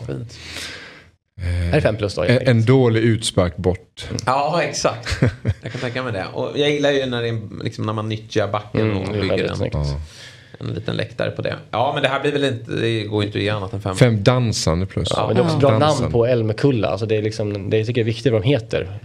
Här 1.42 1.76
är 1.76 1.80
fem 1.80 1.96
plus 1.96 2.14
då. 2.14 2.22
En, 2.22 2.38
en 2.46 2.64
dålig 2.64 3.00
utspark 3.00 3.56
bort. 3.56 4.08
Ja, 4.26 4.62
exakt. 4.62 5.22
Jag 5.62 5.72
kan 5.72 5.80
tänka 5.80 6.02
mig 6.02 6.12
det. 6.12 6.26
Och 6.34 6.58
jag 6.58 6.70
gillar 6.70 6.90
ju 6.90 7.06
när, 7.06 7.22
det 7.22 7.40
liksom, 7.64 7.86
när 7.86 7.92
man 7.92 8.08
nyttjar 8.08 8.48
backen 8.48 8.80
Mm, 8.80 8.96
och 8.96 9.06
det 9.06 9.20
bygger 9.20 9.28
väldigt 9.28 9.50
en, 9.50 9.56
snyggt. 9.56 9.74
Ja. 9.74 10.00
en 10.60 10.66
liten 10.66 10.96
läktare 10.96 11.30
på 11.30 11.42
det. 11.42 11.56
Ja, 11.70 11.90
men 11.94 12.02
det 12.02 12.08
här 12.08 12.20
blir 12.20 12.32
väl 12.32 12.44
inte, 12.44 12.72
det 12.72 13.04
går 13.04 13.22
ju 13.22 13.26
inte 13.26 13.38
att 13.38 13.44
ge 13.44 13.50
annat 13.50 13.72
än 13.72 13.80
fem. 13.82 13.96
Fem 13.96 14.22
dansande 14.24 14.86
plus. 14.86 15.08
Ja, 15.16 15.26
men 15.26 15.36
det 15.36 15.42
är 15.42 15.44
också 15.44 15.58
bra 15.58 15.70
Dansen. 15.78 16.02
namn 16.02 16.12
på 16.12 16.26
Älmekulla. 16.26 16.88
Alltså 16.88 17.06
det 17.06 17.16
är 17.16 17.22
liksom, 17.22 17.70
det 17.70 17.76
jag 17.78 17.86
tycker 17.86 18.00
jag 18.00 18.04
är 18.04 18.12
viktigt 18.12 18.32
vad 18.32 18.42
de 18.42 18.48
heter. 18.48 18.98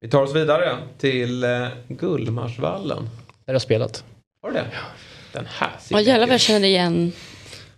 Vi 0.00 0.08
tar 0.10 0.22
oss 0.22 0.34
vidare 0.34 0.76
till 0.98 1.44
eh, 1.44 1.66
Gullmarsvallen. 1.88 3.02
Där 3.02 3.08
har 3.46 3.54
jag 3.54 3.62
spelat. 3.62 4.04
Har 4.42 4.50
du 4.50 4.54
det? 4.54 4.64
Den 5.32 5.46
här 5.58 5.70
Ja 5.88 6.00
jävlar 6.00 6.26
vad 6.26 6.34
jag 6.34 6.40
känner 6.40 6.68
igen 6.68 7.12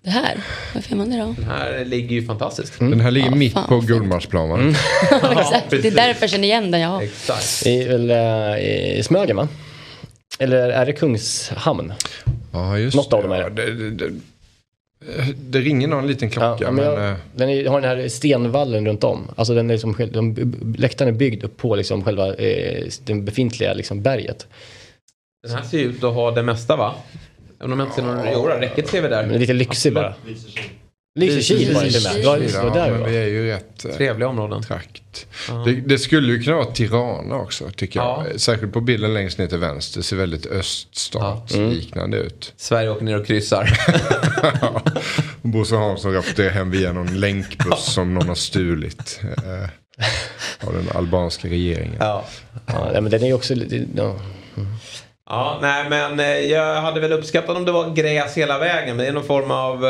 det 0.09 0.13
här. 0.13 0.37
Varför 0.75 0.91
gör 0.91 0.97
man 0.97 1.11
det 1.11 1.17
då? 1.19 1.35
Den 1.39 1.45
här 1.45 1.85
ligger 1.85 2.15
ju 2.17 2.27
fantastiskt. 2.27 2.79
Den 2.79 3.01
här 3.01 3.11
ligger 3.11 3.29
Ja, 3.29 3.35
mitt 3.35 3.53
fan, 3.53 3.69
på. 3.69 3.81
Gullmarsplan 3.81 4.49
va? 4.49 4.59
Exakt, 4.61 5.71
det 5.71 5.77
är 5.77 5.81
precis. 5.81 5.95
därför 5.95 6.23
jag 6.23 6.31
känner 6.31 6.45
igen 6.45 6.71
den 6.71 6.81
jag 6.81 6.89
har. 6.89 7.03
Exakt. 7.03 7.65
Det 7.65 7.83
är 7.83 7.89
väl 7.89 8.11
eh, 8.11 8.99
i 8.99 9.03
Smögen 9.03 9.37
va? 9.37 9.49
Eller 10.39 10.69
är 10.69 10.87
det 10.87 10.93
Kungshamn? 10.93 11.93
Ja, 12.53 12.79
just 12.79 12.97
Något 12.97 13.13
av 13.13 13.23
dem 13.23 13.33
är 13.33 13.37
det. 13.39 13.43
Ja, 13.43 13.51
det, 13.51 13.91
det, 13.91 13.91
det. 13.91 14.15
Det 15.51 15.61
ringer 15.61 15.89
någon 15.89 16.07
liten 16.07 16.31
klocka. 16.31 16.65
Ja, 16.65 16.71
men, 16.71 16.85
men 16.85 16.95
jag, 16.95 17.11
eh, 17.11 17.17
den 17.35 17.49
är, 17.49 17.69
har 17.69 17.81
den 17.81 17.91
här 17.99 18.09
stenvallen 18.09 18.87
runt 18.87 19.05
om. 19.05 19.31
Alltså 19.37 19.55
den 19.55 19.71
är 19.71 19.75
liksom, 19.75 19.97
de, 20.13 20.55
läktaren 20.79 21.15
är 21.15 21.19
byggd 21.19 21.45
upp 21.45 21.57
på 21.57 21.75
liksom 21.77 22.05
själva 22.05 22.35
eh, 22.35 22.85
den 23.05 23.25
befintliga 23.25 23.73
liksom 23.75 24.03
berget. 24.03 24.47
Den 25.43 25.57
här 25.57 25.63
ser 25.63 25.79
ut 25.79 26.05
att 26.05 26.15
ha 26.15 26.31
det 26.31 26.43
mesta 26.43 26.77
va? 26.77 26.95
Om 27.61 27.71
jag 27.71 27.81
inte 27.81 27.95
ser 27.95 28.03
någon... 28.03 28.27
Jo, 28.33 28.47
räcket 28.47 28.89
ser 28.89 29.03
vi 29.03 29.09
där. 29.09 29.27
Men 29.27 29.35
är 29.35 29.39
lite 29.39 29.53
lyxig 29.53 29.95
bara. 29.95 30.15
Lysekil 31.19 31.75
var 31.75 31.85
det 31.85 31.91
till 31.91 32.07
och 32.07 32.13
med. 32.15 32.51
Ja, 32.55 32.71
där 32.75 32.91
men 32.91 33.05
vi 33.05 33.13
det. 33.13 33.19
är 33.19 33.27
ju 33.27 33.47
rätt 33.47 33.85
eh, 33.85 33.91
Trevliga 33.91 34.29
områden. 34.29 34.63
trakt. 34.63 35.27
Det, 35.65 35.73
det 35.73 35.99
skulle 35.99 36.33
ju 36.33 36.43
kunna 36.43 36.57
vara 36.57 36.67
Tirana 36.67 37.35
också 37.37 37.71
tycker 37.77 38.01
jag. 38.01 38.27
Ja. 38.33 38.39
Särskilt 38.39 38.73
på 38.73 38.81
bilden 38.81 39.15
längst 39.15 39.39
ner 39.39 39.47
till 39.47 39.59
vänster. 39.59 39.99
Det 39.99 40.05
ser 40.05 40.17
väldigt 40.17 40.47
öststatsliknande 40.47 42.17
ut. 42.17 42.53
Sverige 42.57 42.91
åker 42.91 43.05
ner 43.05 43.21
och 43.21 43.27
kryssar. 43.27 43.79
Och 45.43 45.49
Bosse 45.49 45.77
Hansson 45.77 46.13
rapporterar 46.13 46.51
hem 46.51 46.71
via 46.71 46.93
någon 46.93 47.21
länkbuss 47.21 47.85
som 47.85 48.15
någon 48.15 48.29
har 48.29 48.35
stulit. 48.35 49.21
Eh, 49.23 49.69
av 50.69 50.75
den 50.75 50.89
albanska 50.95 51.49
regeringen. 51.49 51.97
ja. 51.99 52.25
Men 52.93 53.11
den 53.11 53.23
är 53.23 53.27
ju 53.27 53.33
också. 53.33 53.55
Ja. 53.95 54.17
Ja, 55.29 55.59
nej 55.63 55.87
men 55.91 56.21
eh, 56.21 56.27
jag 56.27 56.81
hade 56.81 57.01
väl 57.01 57.13
uppskattat 57.13 57.57
om 57.57 57.65
det 57.65 57.73
var 57.73 57.91
gräs 57.95 58.37
hela 58.37 58.59
vägen. 58.59 58.97
Men 58.97 59.05
det 59.05 59.07
är 59.11 59.13
någon 59.13 59.25
form 59.25 59.51
av... 59.51 59.81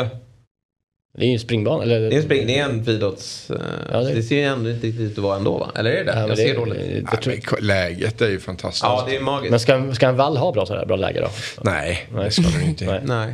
Det 1.17 1.23
är 1.23 1.27
ju 1.27 1.33
en 1.33 1.39
springbana. 1.39 1.83
Eller, 1.83 1.99
Det 1.99 2.15
är 2.15 2.17
en 2.17 2.23
spring, 2.23 2.47
det 2.47 2.59
är 2.59 2.63
en 2.65 2.85
friidrotts... 2.85 3.49
eh, 3.51 3.57
Ja, 3.91 3.97
det- 3.99 4.13
det... 4.13 4.23
ser 4.23 4.35
ju 4.35 4.43
ändå 4.43 4.69
inte 4.69 4.87
riktigt 4.87 5.01
ut 5.11 5.17
att 5.17 5.23
vara 5.23 5.35
ändå 5.37 5.57
va? 5.57 5.71
Eller 5.75 5.91
är 5.91 6.05
det? 6.05 6.11
Ja, 6.11 6.19
jag 6.19 6.29
det- 6.29 6.35
ser 6.35 6.55
dåligt. 6.55 6.77
Nej, 6.77 7.03
jag 7.11 7.21
tror, 7.21 7.61
läget 7.61 8.21
är 8.21 8.29
ju 8.29 8.39
fantastiskt. 8.39 8.83
Ja, 8.83 9.03
det 9.09 9.15
är 9.15 9.21
magiskt. 9.21 9.51
men 9.51 9.59
ska, 9.59 9.93
ska 9.93 10.07
en 10.07 10.15
vall 10.17 10.37
ha 10.37 10.51
bra, 10.51 10.65
sådär, 10.65 10.85
bra 10.85 10.95
läge 10.95 11.21
då? 11.21 11.27
Nej, 11.61 12.07
det 12.15 12.31
ska 12.31 12.43
du 12.59 12.63
inte. 12.65 12.85
Nej. 12.85 12.99
Nej. 13.03 13.33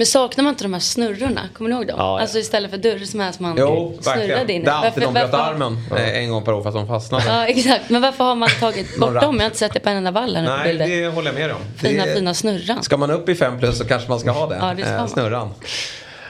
Men 0.00 0.06
saknar 0.06 0.44
man 0.44 0.50
inte 0.52 0.64
de 0.64 0.72
här 0.72 0.80
snurrorna? 0.80 1.48
Kommer 1.54 1.70
ni 1.70 1.76
ihåg 1.76 1.86
dem? 1.86 1.96
Ja, 1.98 2.04
ja. 2.04 2.20
Alltså 2.20 2.38
istället 2.38 2.70
för 2.70 2.78
dörr 2.78 2.98
som 2.98 3.20
är 3.20 3.32
som 3.32 3.42
man 3.46 3.56
Jo, 3.58 3.98
snurrade 4.02 4.20
verkligen. 4.26 4.50
in. 4.50 4.64
Det 4.64 4.70
är 4.70 4.74
alltid 4.74 5.02
de 5.02 5.14
bröt 5.14 5.34
armen 5.34 5.78
eh, 5.96 6.16
en 6.18 6.30
gång 6.30 6.44
per 6.44 6.52
år 6.52 6.62
fast 6.62 6.74
de 6.76 6.86
fastnade. 6.86 7.24
Ja 7.26 7.46
exakt, 7.46 7.90
men 7.90 8.02
varför 8.02 8.24
har 8.24 8.34
man 8.34 8.48
tagit 8.60 8.96
bort 9.00 9.14
dem? 9.14 9.34
Jag 9.36 9.40
har 9.40 9.44
inte 9.44 9.58
sett 9.58 9.72
det 9.72 9.80
på 9.80 9.88
en 9.88 9.96
enda 9.96 10.10
vall 10.10 10.36
här 10.36 10.42
nu 10.42 10.48
på 10.48 10.56
Nej, 10.56 10.68
bilder. 10.68 10.86
det 10.88 11.06
håller 11.14 11.28
jag 11.32 11.34
med 11.40 11.50
om. 11.52 11.60
Fina 11.76 12.06
Det- 12.06 12.14
fina 12.14 12.34
snurran. 12.34 12.82
Ska 12.82 12.96
man 12.96 13.10
upp 13.10 13.28
i 13.28 13.34
fem 13.34 13.58
plus 13.58 13.78
så 13.78 13.84
kanske 13.84 14.08
man 14.08 14.20
ska 14.20 14.30
ha 14.30 14.46
det. 14.48 14.56
Ja, 14.60 14.74
det 14.76 14.82
ska 14.82 14.92
eh. 14.94 15.06
Snurran. 15.06 15.50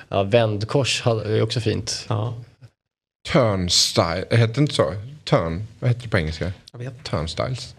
Ja, 0.09 0.23
vändkors 0.23 1.03
har- 1.03 1.23
är 1.25 1.43
också 1.43 1.61
fint. 1.61 2.05
Ja. 2.09 2.35
Turnstyle, 3.33 4.25
heter 4.31 4.47
det 4.55 4.61
inte 4.61 4.75
så? 4.75 4.95
Turn, 5.25 5.67
vad 5.81 5.89
heter 5.91 6.03
det 6.03 6.09
på 6.09 6.19
engelska? 6.19 6.53
Jag 6.73 6.79
vet. 6.79 7.05
Turnstiles? 7.05 7.75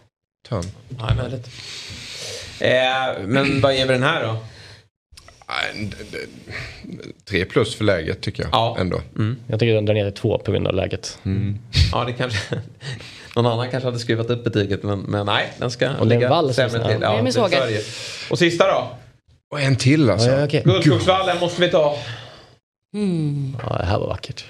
Turn. 0.50 0.64
Nej, 0.90 1.16
möjligt. 1.16 1.48
Eh, 2.60 3.24
men 3.26 3.62
vad 3.62 3.76
ger 3.76 3.86
vi 3.86 3.94
den 3.94 4.04
här 4.04 4.24
då? 4.24 4.38
Tre 7.26 7.46
plus 7.46 7.76
för 7.76 7.84
läget 7.84 8.22
tycker 8.22 8.44
jag 8.44 8.50
Ja. 8.52 8.78
ändå. 8.80 9.02
Jag 9.48 9.60
tycker 9.60 9.74
den 9.74 9.86
drar 9.86 9.94
ner 9.94 10.12
till 10.12 10.22
två 10.22 10.38
på 10.38 10.52
grund 10.52 10.68
av 10.68 10.76
läget. 10.76 11.18
Ja, 11.92 12.04
det 12.06 12.14
kanske... 12.14 12.56
Någon 13.36 13.46
annan 13.46 13.72
kanske 13.72 13.88
hade 13.88 14.00
skruvat 14.00 14.30
upp 14.30 14.44
betyget 14.44 14.84
men, 14.84 15.00
men 15.00 15.26
nej, 15.26 15.54
den 15.58 15.72
ska 15.72 15.96
Och 15.96 16.08
ligga 16.08 16.54
sämre 16.54 16.82
ja. 16.82 16.88
till. 16.88 17.00
Det 17.00 17.72
ju. 17.72 17.80
Och 18.30 18.40
sista 18.40 18.68
då? 18.68 18.88
Och 19.52 19.62
en 19.62 19.76
till 19.76 20.10
alltså. 20.10 20.30
Ja, 20.30 20.44
okej. 20.46 20.62
Guldskogsvallen 20.66 21.40
måste 21.40 21.62
vi 21.62 21.70
ta. 21.70 21.98
Mm. 22.94 23.58
Ja, 23.64 23.78
det 23.78 23.86
här 23.86 24.00
var 24.00 24.08
vackert. 24.08 24.46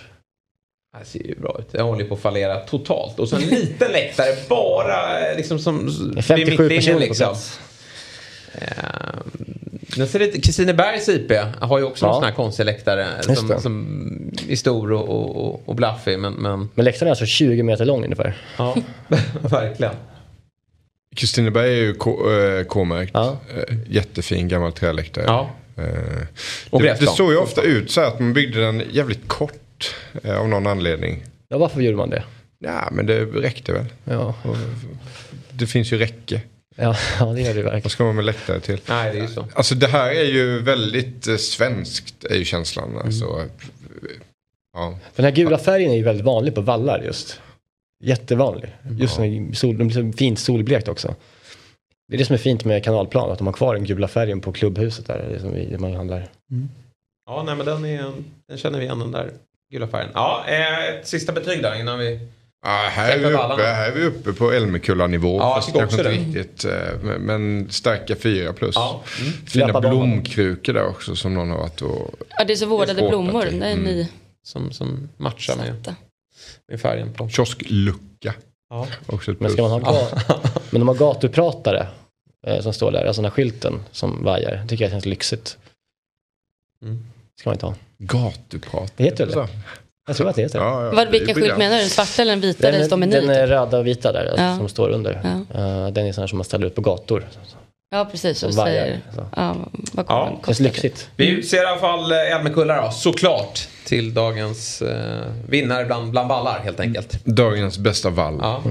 Det 0.92 0.98
här 0.98 1.06
ser 1.06 1.28
ju 1.28 1.36
bra 1.36 1.58
ut. 1.60 1.68
Jag 1.72 1.84
håller 1.84 2.06
på 2.06 2.14
att 2.14 2.20
fallera 2.22 2.60
totalt. 2.60 3.20
Och 3.20 3.30
så 3.30 3.36
en 3.36 3.42
liten 3.42 3.92
läktare 3.92 4.36
bara 4.50 5.30
eh, 5.30 5.38
liksom 5.38 5.60
som... 5.60 5.86
Det 5.86 5.92
är 5.92 6.16
vid 6.16 6.24
57 6.24 6.64
mittlinjen, 6.64 6.70
personer 6.70 6.94
på 6.94 7.00
liksom. 7.00 7.28
plats. 7.28 7.60
Ehm, 8.54 9.61
Den 9.96 10.08
ser 10.08 10.20
lite, 10.20 10.42
Kristinebergs 10.42 11.10
IP 11.10 11.32
har 11.60 11.80
ju 11.80 11.84
också 11.86 12.06
Ja. 12.06 12.10
en 12.10 12.16
sån 12.16 12.24
här 12.24 12.32
konstig 12.32 12.66
läktare 12.66 13.08
som, 13.36 13.48
det. 13.48 13.60
som 13.62 14.32
är 14.50 14.56
stor 14.56 14.92
och, 14.92 15.10
och, 15.46 15.62
och, 15.70 15.76
blaffig. 15.76 16.20
Men, 16.20 16.34
men 16.34 16.70
Men 16.76 16.86
läktaren 16.86 17.08
är 17.08 17.12
alltså 17.12 17.26
20 17.26 17.64
meter 17.64 17.86
lång 17.86 18.04
ungefär. 18.04 18.38
ja, 18.58 18.76
verkligen. 19.42 19.94
Kristineberg 21.16 21.70
är 21.74 21.76
ju 21.78 21.90
eh, 21.90 22.66
K-märkt. 22.66 23.12
Ja. 23.14 23.38
Eh, 23.56 23.76
Jättefin 23.88 24.48
gammal 24.48 24.72
träläktare. 24.72 25.24
Ja. 25.28 25.50
Eh, 25.78 25.84
Och 26.70 26.82
det, 26.82 26.98
det 27.00 27.08
såg 27.08 27.32
ju 27.32 27.38
ofta 27.38 27.62
ut 27.62 27.92
så 27.92 28.02
här 28.02 28.08
att 28.08 28.20
man 28.20 28.34
byggde 28.34 28.62
den 28.62 28.84
jävligt 28.92 29.28
kort. 29.28 29.96
Av 30.24 30.50
någon 30.50 30.68
anledning. 30.68 31.24
Ja, 31.50 31.58
varför 31.58 31.82
gjorde 31.82 31.98
man 31.98 32.10
det? 32.10 32.24
Ja 32.60 32.90
men 32.92 33.06
det 33.06 33.26
räckte 33.26 33.74
väl. 33.74 33.86
Ja, 34.04 34.36
Det 35.52 35.68
finns 35.68 35.94
ju 35.94 35.98
räcke. 35.98 36.42
Ja, 36.76 36.96
ja 37.20 37.26
det 37.26 37.42
gör 37.42 37.54
det 37.54 37.62
verkligen. 37.62 37.82
Vad 37.82 37.92
ska 37.92 38.04
man 38.04 38.16
med 38.16 38.26
läktare 38.26 38.60
till? 38.60 38.82
Nej, 38.90 39.12
det 39.12 39.18
är 39.18 39.22
ju 39.22 39.28
så. 39.28 39.48
Alltså 39.54 39.76
det 39.76 39.88
här 39.88 40.12
är 40.12 40.24
ju 40.26 40.60
väldigt 40.62 41.28
eh, 41.28 41.36
svenskt 41.36 42.24
är 42.24 42.36
ju 42.36 42.46
känslan. 42.46 42.90
Mm. 42.90 43.06
Alltså, 43.06 43.26
ja. 44.74 45.00
Den 45.16 45.26
här 45.26 45.32
gula 45.32 45.58
färgen 45.58 45.92
är 45.92 45.96
ju 45.96 46.04
väldigt 46.04 46.26
vanlig 46.26 46.56
på 46.56 46.62
vallar 46.62 47.04
just. 47.04 47.42
Jättevanlig. 48.04 48.70
Just 49.00 49.18
Ja. 49.18 49.24
när 49.24 49.54
sol, 49.54 49.78
de 49.78 49.88
blir 49.88 50.12
så 50.12 50.18
fint 50.18 50.40
solblekt 50.40 50.88
också. 50.88 51.16
Det 52.08 52.16
är 52.16 52.18
det 52.18 52.26
som 52.26 52.34
är 52.34 52.38
fint 52.38 52.66
med 52.66 52.84
kanalplan, 52.84 53.32
att 53.32 53.38
de 53.38 53.48
har 53.48 53.54
kvar 53.54 53.76
den 53.76 53.84
gula 53.84 54.08
färgen 54.08 54.42
på 54.42 54.52
klubbhuset 54.52 55.08
där, 55.08 55.30
det 55.34 55.40
som 55.40 55.54
vi, 55.54 55.66
där 55.66 55.78
man 55.78 55.94
handlar. 55.94 56.28
Ja, 57.26 57.44
nej 57.46 57.56
men 57.56 57.66
den, 57.66 57.86
är, 57.86 58.12
den 58.48 58.58
känner 58.58 58.80
vi 58.80 58.86
igen 58.86 59.00
den 59.00 59.12
där 59.12 59.32
gula 59.72 59.88
färgen. 59.88 60.10
Ja, 60.14 60.44
eh, 60.48 60.86
ett 60.88 61.08
sista 61.08 61.32
betyg 61.32 61.64
då 61.64 61.76
innan 61.76 62.00
vi... 62.00 62.20
Ja, 62.64 62.88
här, 62.92 63.12
är 63.12 63.18
vi 63.20 63.26
uppe, 63.34 63.64
här 63.64 63.88
är 63.92 63.96
vi 63.96 64.06
uppe 64.06 64.34
på 64.34 64.52
Älmekulla-nivå. 64.52 65.38
Ja, 65.40 65.56
fast 65.56 65.74
kanske 65.74 65.84
också 66.02 66.12
inte 66.12 66.32
det. 66.32 66.40
riktigt. 66.40 66.66
eh, 66.66 66.72
Men, 67.04 67.22
men 67.22 67.70
starka 67.72 68.16
fyra 68.16 68.54
plus. 68.54 68.76
Ja. 68.76 69.04
Mm. 69.22 69.32
Fina 69.48 69.68
Löpa 69.68 69.82
banan. 69.82 69.98
blomkrukor 69.98 70.74
där 70.74 70.86
också 70.88 71.16
som 71.16 71.34
någon 71.34 71.50
har 71.50 71.58
varit 71.58 71.82
och... 71.82 72.16
Ja, 72.38 72.44
det 72.44 72.54
är 72.54 72.58
så 72.58 72.66
vårdade 72.66 73.08
blommor. 73.10 73.46
Det 73.46 73.66
är 73.66 73.72
mm. 73.72 73.84
ni 73.84 74.10
Som, 74.44 74.72
som 74.72 75.10
matchar 75.18 75.56
med, 75.56 75.96
med 76.68 76.82
färgen 76.82 77.14
på. 77.14 77.30
Kiosklucka. 77.30 78.34
Ja. 78.70 78.88
Också 79.06 79.32
ett 79.32 79.40
Men 79.40 79.48
plus. 79.48 79.54
ska 79.54 79.62
man 79.80 79.84
ha 79.84 80.08
Men 80.70 80.82
de 80.82 80.88
har 80.88 80.96
gatupratare 80.96 81.88
eh, 82.48 82.62
som 82.62 82.74
står 82.74 82.92
där, 82.92 83.06
alltså 83.06 83.22
den 83.22 83.32
här 83.32 83.36
skylten 83.36 83.80
som 83.92 84.24
vajar. 84.24 84.66
tycker 84.68 84.84
jag 84.84 84.92
känns 84.92 85.06
lyxigt. 85.06 85.58
Mm. 86.82 87.06
Ska 87.40 87.50
man 87.50 87.56
inte 87.56 87.66
ha. 87.66 87.76
Gatuprat. 87.98 88.94
Det 88.98 89.04
heter 89.04 89.26
det. 89.26 89.48
Jag 90.08 90.16
tror 90.16 90.30
att 90.30 90.36
det 90.36 90.42
heter. 90.42 90.60
Ja, 90.60 90.86
ja, 90.86 90.92
Vad, 90.96 91.08
det 91.08 91.12
vilka 91.12 91.34
skylt 91.34 91.58
menar 91.58 91.76
du? 91.76 91.82
Den 91.82 91.90
svarta 91.90 92.22
eller 92.22 92.32
den 92.32 92.42
vita 92.42 92.72
där 92.72 92.80
det 92.80 92.86
står 92.86 92.98
Den, 92.98 93.10
meny? 93.10 93.28
den 93.28 93.30
är 93.30 93.48
röda 93.48 93.78
och 93.78 93.88
vita 93.88 94.12
där, 94.12 94.26
alltså, 94.26 94.44
Ja. 94.44 94.58
som 94.58 94.70
står 94.70 94.90
under. 94.90 95.22
Ja. 95.24 95.60
Eh, 95.60 95.88
den 95.88 96.06
är 96.08 96.12
sån 96.12 96.22
här 96.22 96.28
som 96.28 96.38
man 96.38 96.46
ställer 96.46 96.68
ut 96.68 96.76
på 96.76 96.82
gator. 96.82 97.28
Ja, 97.94 98.08
precis. 98.12 98.44
Och 98.44 98.54
säger, 98.54 99.00
Så. 99.16 99.26
ja, 99.36 99.56
vad 99.92 100.06
Ja. 100.10 100.26
kommer 100.26 100.32
den 100.32 100.44
Känns 100.46 100.60
lyxigt. 100.60 101.10
Vi 101.16 101.30
utser 101.30 101.64
i 101.64 101.66
alla 101.66 101.80
fall 101.80 102.12
eh, 102.12 102.36
Älmekulla 102.36 102.82
då, 102.86 102.92
såklart. 102.92 103.68
Till 103.86 104.14
dagens 104.14 104.82
eh, 104.82 105.22
vinnare 105.50 105.86
bland, 105.86 106.12
bland 106.12 106.28
ballar 106.28 106.60
helt 106.60 106.80
enkelt. 106.80 107.26
Dagens 107.26 107.78
bästa 107.78 108.10
vall. 108.10 108.38
Ja. 108.42 108.62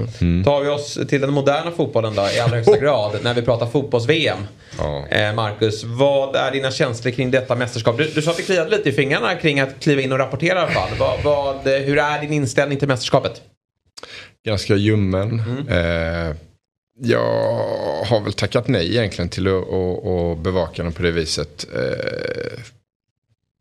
Tar 0.45 0.61
vi 0.63 0.69
oss 0.69 0.99
till 1.09 1.21
den 1.21 1.33
moderna 1.33 1.71
fotbollen 1.71 2.15
då 2.15 2.21
i 2.21 2.39
allra 2.39 2.55
högsta 2.55 2.77
grad 2.77 3.19
när 3.23 3.33
vi 3.33 3.41
pratar 3.41 3.65
fotbolls-VM. 3.67 4.37
Ja. 4.77 5.07
Eh, 5.07 5.33
Marcus, 5.33 5.83
vad 5.83 6.35
är 6.35 6.51
dina 6.51 6.71
känslor 6.71 7.11
kring 7.11 7.31
detta 7.31 7.55
mästerskap? 7.55 7.97
Du, 7.97 8.03
du 8.15 8.21
sa 8.21 8.31
att 8.31 8.37
det 8.37 8.43
kliade 8.43 8.69
lite 8.69 8.89
i 8.89 8.91
fingrarna 8.91 9.35
kring 9.35 9.59
att 9.59 9.79
kliva 9.79 10.01
in 10.01 10.11
och 10.11 10.17
rapportera 10.17 10.59
i 10.59 10.61
alla 10.61 10.71
fall. 10.71 10.89
Vad, 10.99 11.23
vad, 11.23 11.67
eh, 11.67 11.79
hur 11.81 11.97
är 11.97 12.21
din 12.21 12.33
inställning 12.33 12.79
till 12.79 12.87
mästerskapet? 12.87 13.41
Ganska 14.45 14.75
ljummen. 14.75 15.39
Mm. 15.67 16.29
Eh, 16.29 16.35
jag 17.03 18.03
har 18.05 18.19
väl 18.23 18.33
tackat 18.33 18.67
nej 18.67 18.89
egentligen 18.97 19.29
till 19.29 19.47
att, 19.47 19.53
att, 19.53 20.05
att 20.05 20.37
bevaka 20.37 20.83
den 20.83 20.93
på 20.93 21.03
det 21.03 21.11
viset. 21.11 21.67
Eh, 21.75 22.59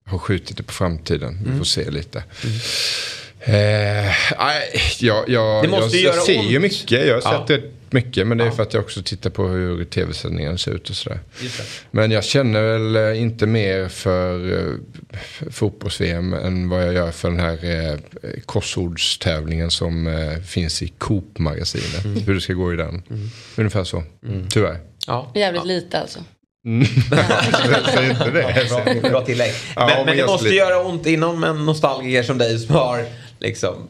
har 0.05 0.19
skjutit 0.19 0.57
det 0.57 0.63
på 0.63 0.73
framtiden. 0.73 1.39
Vi 1.43 1.47
Mm. 1.47 1.59
får 1.59 1.65
se 1.65 1.91
lite. 1.91 2.25
Eh, 3.43 4.07
jag, 5.01 5.29
jag, 5.29 5.65
Det 5.65 5.69
måste 5.69 5.97
jag, 5.99 6.15
jag 6.17 6.23
ser 6.23 6.39
ont. 6.39 6.51
ju 6.51 6.59
mycket. 6.59 7.07
Jag 7.07 7.15
har 7.15 7.23
Ja. 7.25 7.47
sett 7.47 7.63
det 7.63 7.71
mycket. 7.97 8.27
Men 8.27 8.39
det 8.39 8.45
är 8.45 8.47
Ja. 8.47 8.53
för 8.53 8.63
att 8.63 8.75
jag 8.75 8.83
också 8.83 9.03
tittar 9.03 9.31
på 9.31 9.47
hur 9.49 9.85
tv-sändningen 9.85 10.59
ser 10.59 10.71
ut 10.73 10.91
och 10.91 10.97
sådär. 10.97 11.19
Men 11.91 12.11
jag 12.11 12.25
känner 12.25 12.63
väl 12.63 12.97
eh, 12.97 13.23
inte 13.23 13.47
mer 13.47 13.89
för 13.89 14.53
eh, 14.59 14.75
fotbolls-VM 15.51 16.35
än 16.35 16.69
vad 16.69 16.87
jag 16.87 16.95
gör 16.95 17.11
för 17.11 17.31
den 17.31 17.41
här 17.41 17.59
eh, 17.93 17.99
korsordstävlingen 18.47 19.71
som 19.71 20.07
eh, 20.07 20.39
finns 20.43 20.83
i 20.83 20.89
Coop-magasinet. 20.89 22.05
Mm. 22.05 22.23
Hur 22.23 22.35
det 22.35 22.41
ska 22.41 22.53
gå 22.53 22.73
i 22.73 22.77
den. 22.77 23.03
Ungefär 23.57 23.85
så. 23.85 24.03
Tyvärr. 24.51 24.77
Ja. 25.07 25.33
Jävligt 25.35 25.65
lite 25.65 25.99
alltså. 26.01 26.19
Säg 27.95 28.11
inte 28.11 28.31
det. 28.31 28.69
Bra, 29.03 29.11
bra 29.11 29.21
tillägg. 29.25 29.53
Ja, 29.77 29.87
men, 29.87 29.97
men 29.97 30.07
men 30.07 30.17
det 30.17 30.27
måste 30.27 30.45
lite. 30.45 30.57
göra 30.57 30.83
ont 30.83 31.07
inom 31.07 31.45
en 31.45 31.67
nostalgiker 31.67 32.23
som 32.23 32.39
dig 32.39 32.59
som 32.59 32.75
har 32.75 33.05
liksom 33.41 33.89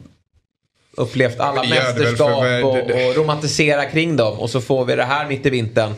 upplevt 0.97 1.39
alla 1.39 1.61
väl 1.61 1.69
mästerskap 1.69 2.63
och, 2.63 2.77
och 2.77 3.15
romantisera 3.15 3.85
kring 3.85 4.15
dem. 4.15 4.39
Och 4.39 4.49
så 4.49 4.61
får 4.61 4.85
vi 4.85 4.95
det 4.95 5.03
här 5.03 5.27
mitt 5.27 5.45
i 5.45 5.49
vintern 5.49 5.93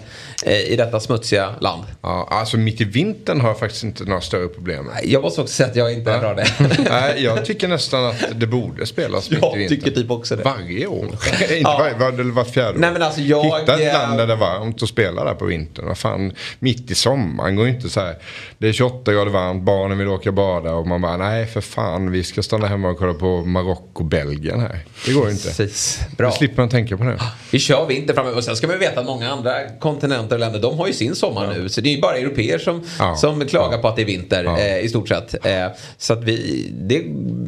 i 0.51 0.75
detta 0.75 0.99
smutsiga 0.99 1.49
land. 1.61 1.83
Ja, 2.01 2.27
alltså 2.31 2.57
mitt 2.57 2.81
i 2.81 2.83
vintern 2.83 3.41
har 3.41 3.47
jag 3.49 3.59
faktiskt 3.59 3.83
inte 3.83 4.03
några 4.05 4.21
större 4.21 4.47
problem. 4.47 4.89
Jag 5.03 5.21
måste 5.21 5.41
också 5.41 5.53
säga 5.53 5.69
att 5.69 5.75
jag 5.75 5.93
inte 5.93 6.17
drar 6.19 6.35
det. 6.35 6.45
Nej, 6.89 7.23
jag 7.23 7.45
tycker 7.45 7.67
nästan 7.67 8.05
att 8.05 8.15
det 8.35 8.47
borde 8.47 8.85
spelas 8.85 9.29
mitt 9.29 9.39
i 9.39 9.41
Jag 9.41 9.57
vintern. 9.57 9.77
tycker 9.79 9.91
typ 10.01 10.11
också 10.11 10.35
det. 10.35 10.43
Varje 10.43 10.87
år. 10.87 11.05
inte 11.41 11.55
Ja. 11.61 11.75
varje, 11.79 11.97
var, 11.97 12.07
eller 12.19 12.31
vart 12.31 12.49
fjärde 12.49 12.69
år. 12.69 12.75
Nej, 12.81 12.91
men 12.93 13.01
alltså 13.01 13.21
jag- 13.21 13.43
Hitta 13.59 13.79
ett 13.81 13.93
land 13.93 14.17
där 14.17 14.27
det 14.27 14.33
är 14.33 14.37
varmt 14.37 14.81
och 14.81 14.89
spela 14.89 15.23
där 15.23 15.33
på 15.33 15.45
vintern. 15.45 15.85
Vad 15.87 15.97
fan, 15.97 16.33
mitt 16.59 16.91
i 16.91 16.95
sommaren 16.95 17.55
går 17.55 17.67
ju 17.67 17.73
inte 17.73 17.89
så 17.89 17.99
här. 17.99 18.15
Det 18.57 18.67
är 18.67 18.73
28 18.73 19.13
grader 19.13 19.31
varmt, 19.31 19.63
barnen 19.63 19.97
vill 19.97 20.07
åka 20.07 20.29
och 20.29 20.33
bada 20.33 20.71
och 20.73 20.87
man 20.87 21.01
bara 21.01 21.17
nej 21.17 21.45
för 21.45 21.61
fan 21.61 22.11
vi 22.11 22.23
ska 22.23 22.43
stanna 22.43 22.67
hemma 22.67 22.89
och 22.89 22.97
kolla 22.97 23.13
på 23.13 23.25
Marocko-Belgien 23.45 24.59
här. 24.59 24.79
Det 25.05 25.13
går 25.13 25.25
ju 25.25 25.31
inte. 25.31 25.43
Precis. 25.47 25.99
Då 26.09 26.15
Bra. 26.17 26.31
slipper 26.31 26.61
man 26.61 26.69
tänka 26.69 26.97
på 26.97 27.03
det. 27.03 27.17
Vi 27.51 27.59
kör 27.59 27.85
vinter 27.85 28.13
framöver. 28.13 28.37
Och 28.37 28.43
sen 28.43 28.55
ska 28.55 28.67
man 28.67 28.79
veta 28.79 28.99
att 28.99 29.05
många 29.05 29.29
andra 29.31 29.53
kontinenter 29.79 30.32
och 30.33 30.39
länder 30.39 30.59
de 30.59 30.77
har 30.77 30.87
ju 30.87 30.93
sin 30.93 31.15
sommar 31.15 31.53
nu. 31.57 31.69
Så 31.69 31.81
det 31.81 31.89
är 31.89 31.95
ju 31.95 32.01
bara 32.01 32.17
europeer 32.17 32.57
som, 32.57 32.83
Ja. 32.99 33.15
som 33.15 33.47
klagar 33.47 33.77
på 33.77 33.87
att 33.87 33.95
det 33.95 34.01
är 34.01 34.05
vinter 34.05 34.43
Ja. 34.43 34.59
eh, 34.59 34.79
i 34.79 34.89
stort 34.89 35.07
sett. 35.07 35.45
Eh, 35.45 35.67
så 35.97 36.13
att 36.13 36.23
vi, 36.23 36.67
det, 36.73 37.03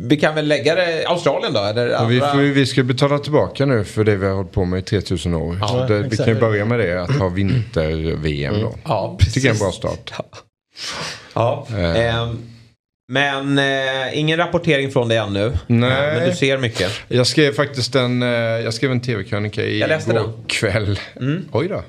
vi 0.09 0.17
kan 0.17 0.35
väl 0.35 0.47
lägga 0.47 0.75
det 0.75 1.05
Australien 1.07 1.53
då? 1.53 1.59
Eller 1.63 2.03
Och 2.03 2.11
vi, 2.11 2.15
andra... 2.21 2.31
får, 2.33 2.39
vi 2.39 2.65
ska 2.65 2.83
betala 2.83 3.19
tillbaka 3.19 3.65
nu 3.65 3.83
för 3.83 4.03
det 4.03 4.15
vi 4.15 4.25
har 4.27 4.33
hållit 4.35 4.51
på 4.51 4.65
med 4.65 4.79
i 4.79 4.83
3000 4.83 5.33
år. 5.33 5.57
Ja, 5.61 5.67
Så 5.67 5.93
det, 5.93 5.99
vi 6.09 6.17
kan 6.17 6.27
ju 6.27 6.35
börja 6.35 6.65
med 6.65 6.79
det, 6.79 7.01
att 7.01 7.15
ha 7.15 7.29
vinter-VM 7.29 8.59
då. 8.61 8.75
Ja, 8.85 9.15
precis. 9.19 9.33
Tycker 9.33 9.47
jag 9.47 9.55
är 9.55 9.59
en 9.59 9.65
bra 9.65 9.71
start. 9.71 10.13
Ja. 11.33 11.67
Eh. 11.69 12.05
Eh, 12.05 12.31
men 13.11 13.57
eh, 13.57 14.19
ingen 14.19 14.37
rapportering 14.37 14.91
från 14.91 15.07
dig 15.07 15.17
ännu. 15.17 15.53
Nej. 15.67 16.15
Men 16.17 16.29
du 16.29 16.35
ser 16.35 16.57
mycket. 16.57 16.91
Jag 17.07 17.27
skrev 17.27 17.53
faktiskt 17.53 17.95
en, 17.95 18.23
eh, 18.23 18.29
jag 18.29 18.73
skrev 18.73 18.91
en 18.91 19.01
tv-krönika 19.01 19.63
igår 19.65 20.47
kväll. 20.47 20.99
Mm. 21.15 21.45
Oj 21.51 21.67
då. 21.67 21.83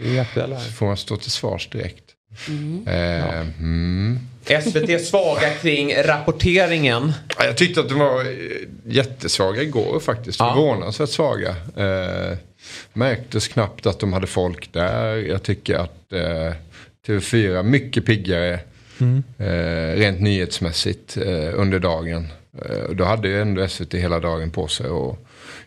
Vi 0.00 0.18
är 0.18 0.22
aktuella 0.22 0.56
här. 0.56 0.70
Får 0.70 0.86
man 0.86 0.96
stå 0.96 1.16
till 1.16 1.30
svars 1.30 1.68
direkt. 1.68 2.04
Eh, 2.86 3.40
mm. 3.40 4.18
SVT 4.62 5.06
svaga 5.06 5.50
kring 5.54 5.94
rapporteringen. 5.94 7.12
Ja, 7.38 7.44
Jag 7.44 7.56
tyckte 7.56 7.80
att 7.80 7.88
de 7.88 7.98
var 7.98 8.20
eh, 8.20 8.56
jättesvaga 8.84 9.62
igår 9.62 10.00
faktiskt. 10.00 10.40
Ja. 10.40 10.54
Förvånansvärt 10.54 11.08
svaga. 11.08 11.56
Eh, 11.76 12.38
märktes 12.92 13.48
knappt 13.48 13.86
att 13.86 14.00
de 14.00 14.12
hade 14.12 14.26
folk 14.26 14.72
där. 14.72 15.16
Jag 15.16 15.42
tycker 15.42 15.74
att 15.74 16.12
eh, 16.12 16.52
TV4 17.06 17.62
mycket 17.62 18.06
piggare. 18.06 18.60
Eh, 19.38 19.96
rent 19.96 20.20
nyhetsmässigt 20.20 21.16
eh, 21.16 21.50
under 21.54 21.78
dagen. 21.78 22.28
Eh, 22.64 22.90
då 22.94 23.04
hade 23.04 23.28
ju 23.28 23.42
ändå 23.42 23.68
SVT 23.68 23.94
hela 23.94 24.20
dagen 24.20 24.50
på 24.50 24.68
sig 24.68 24.86
att 24.86 25.18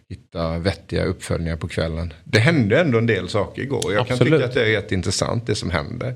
hitta 0.10 0.57
vettiga 0.57 1.03
uppföljningar 1.03 1.56
på 1.57 1.68
kvällen. 1.68 2.14
Det 2.23 2.40
hände 2.40 2.82
ändå 2.82 2.98
en 2.98 3.06
del 3.06 3.30
saker 3.30 3.61
igår. 3.61 3.94
Jag 3.94 4.07
kan 4.07 4.14
Absolut. 4.14 4.34
tycka 4.34 4.45
att 4.45 4.53
det 4.53 4.61
är 4.61 4.82
rätt 4.82 4.91
intressant 4.91 5.48
det 5.48 5.56
som 5.56 5.69
händer. 5.69 6.14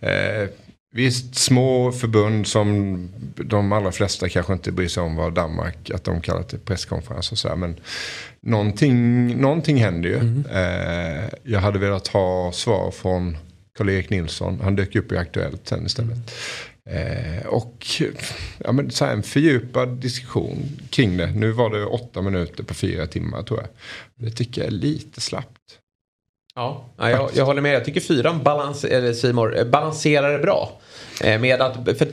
Eh, 0.00 0.48
visst, 0.92 1.34
små 1.34 1.92
förbund 1.92 2.46
som 2.46 3.08
de 3.36 3.72
allra 3.72 3.92
flesta 3.92 4.28
kanske 4.28 4.52
inte 4.52 4.72
bryr 4.72 4.88
sig 4.88 5.02
om 5.02 5.16
vad 5.16 5.34
Danmark, 5.34 5.90
att 5.90 6.04
de 6.04 6.20
kallar 6.20 6.42
till 6.42 6.58
presskonferens 6.58 7.32
och 7.32 7.38
sådär. 7.38 7.56
Men 7.56 7.76
någonting, 8.42 9.26
någonting 9.36 9.76
händer 9.76 10.08
ju. 10.08 10.42
Eh, 10.50 11.24
jag 11.42 11.60
hade 11.60 11.78
velat 11.78 12.08
ha 12.08 12.52
svar 12.52 12.90
från 12.90 13.36
Karl-Erik 13.78 14.10
Nilsson. 14.10 14.60
Han 14.62 14.76
dök 14.76 14.96
upp 14.96 15.12
i 15.12 15.16
Aktuellt 15.16 15.68
sen 15.68 15.86
istället. 15.86 16.34
Eh, 16.92 17.46
och 17.46 17.86
ja, 18.58 18.72
men 18.72 18.90
så 18.90 19.04
en 19.04 19.22
fördjupad 19.22 19.88
diskussion 19.88 20.68
kring 20.90 21.16
det. 21.16 21.26
Nu 21.26 21.52
var 21.52 21.70
det 21.70 21.84
åtta 21.84 22.22
minuter 22.22 22.62
på 22.62 22.74
fyra 22.74 23.06
timmar 23.06 23.42
tror 23.42 23.60
jag. 23.60 23.68
Det 24.14 24.36
tycker 24.36 24.60
jag 24.60 24.68
är 24.68 24.74
lite 24.74 25.20
slappt. 25.20 25.60
Ja, 26.54 26.84
ja 26.96 27.10
jag, 27.10 27.30
jag 27.34 27.44
håller 27.44 27.62
med. 27.62 27.74
Jag 27.74 27.84
tycker 27.84 28.00
fyran 28.00 28.42
balans, 28.42 28.84
eller 28.84 29.12
Simor, 29.12 29.58
eh, 29.58 29.64
balanserar 29.64 30.32
det 30.32 30.38
bra. 30.38 30.72
Eh, 31.24 31.40
med 31.40 31.60
att, 31.60 31.98
för 31.98 32.08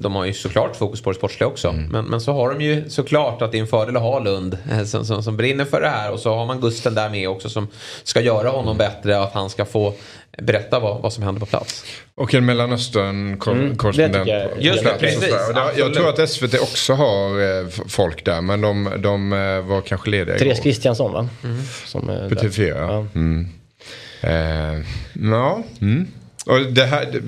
de 0.00 0.14
har 0.14 0.24
ju 0.24 0.32
såklart 0.32 0.76
fokus 0.76 1.02
på 1.02 1.12
det 1.12 1.18
sportsliga 1.18 1.48
också. 1.48 1.68
Mm. 1.68 1.88
Men, 1.88 2.04
men 2.04 2.20
så 2.20 2.32
har 2.32 2.54
de 2.54 2.64
ju 2.64 2.90
såklart 2.90 3.42
att 3.42 3.52
det 3.52 3.58
är 3.58 3.60
en 3.60 3.66
fördel 3.66 3.96
att 3.96 4.02
ha 4.02 4.18
Lund 4.18 4.58
eh, 4.70 4.84
som, 4.84 5.04
som, 5.04 5.22
som 5.22 5.36
brinner 5.36 5.64
för 5.64 5.80
det 5.80 5.88
här. 5.88 6.12
Och 6.12 6.20
så 6.20 6.34
har 6.34 6.46
man 6.46 6.60
Gusten 6.60 6.94
där 6.94 7.10
med 7.10 7.28
också 7.28 7.48
som 7.48 7.68
ska 8.02 8.20
göra 8.20 8.48
honom 8.48 8.76
bättre. 8.76 9.18
och 9.18 9.24
Att 9.24 9.34
han 9.34 9.50
ska 9.50 9.64
få 9.64 9.94
berätta 10.42 10.78
vad, 10.80 11.02
vad 11.02 11.12
som 11.12 11.22
händer 11.24 11.40
på 11.40 11.46
plats. 11.46 11.84
Och 12.14 12.34
en 12.34 12.44
Mellanöstern-korrespondent. 12.46 14.14
Mm, 14.28 14.28
jag- 14.28 14.62
Just 14.62 14.84
det, 14.84 14.96
precis. 15.00 15.32
Absolut. 15.32 15.78
Jag 15.78 15.94
tror 15.94 16.08
att 16.08 16.30
SVT 16.30 16.54
också 16.60 16.92
har 16.94 17.40
eh, 17.60 17.68
folk 17.88 18.24
där. 18.24 18.40
Men 18.40 18.60
de, 18.60 18.92
de 18.98 19.32
eh, 19.32 19.60
var 19.60 19.80
kanske 19.80 20.10
lediga 20.10 20.38
Therese 20.38 20.52
igår. 20.58 20.62
Kristiansson 20.62 21.12
va? 21.12 21.28
Som, 21.86 22.08
är 22.08 22.28
På 22.28 22.34
där. 22.34 22.42
TV4. 22.42 22.68
Ja. 22.78 23.06
Mm. 23.14 23.48
Eh, 24.20 24.84
ja. 25.30 25.62
Mm. 25.80 26.06
Och 26.46 26.60
det 26.72 26.84
här, 26.84 27.22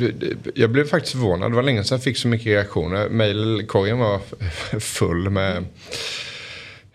jag 0.54 0.70
blev 0.70 0.88
faktiskt 0.88 1.12
förvånad. 1.12 1.50
Det 1.52 1.56
var 1.56 1.62
länge 1.62 1.84
sedan 1.84 1.96
jag 1.96 2.02
fick 2.04 2.16
så 2.16 2.28
mycket 2.28 2.46
reaktioner. 2.46 3.08
Mailkorgen 3.08 3.98
var 3.98 4.20
full 4.80 5.30
med 5.30 5.56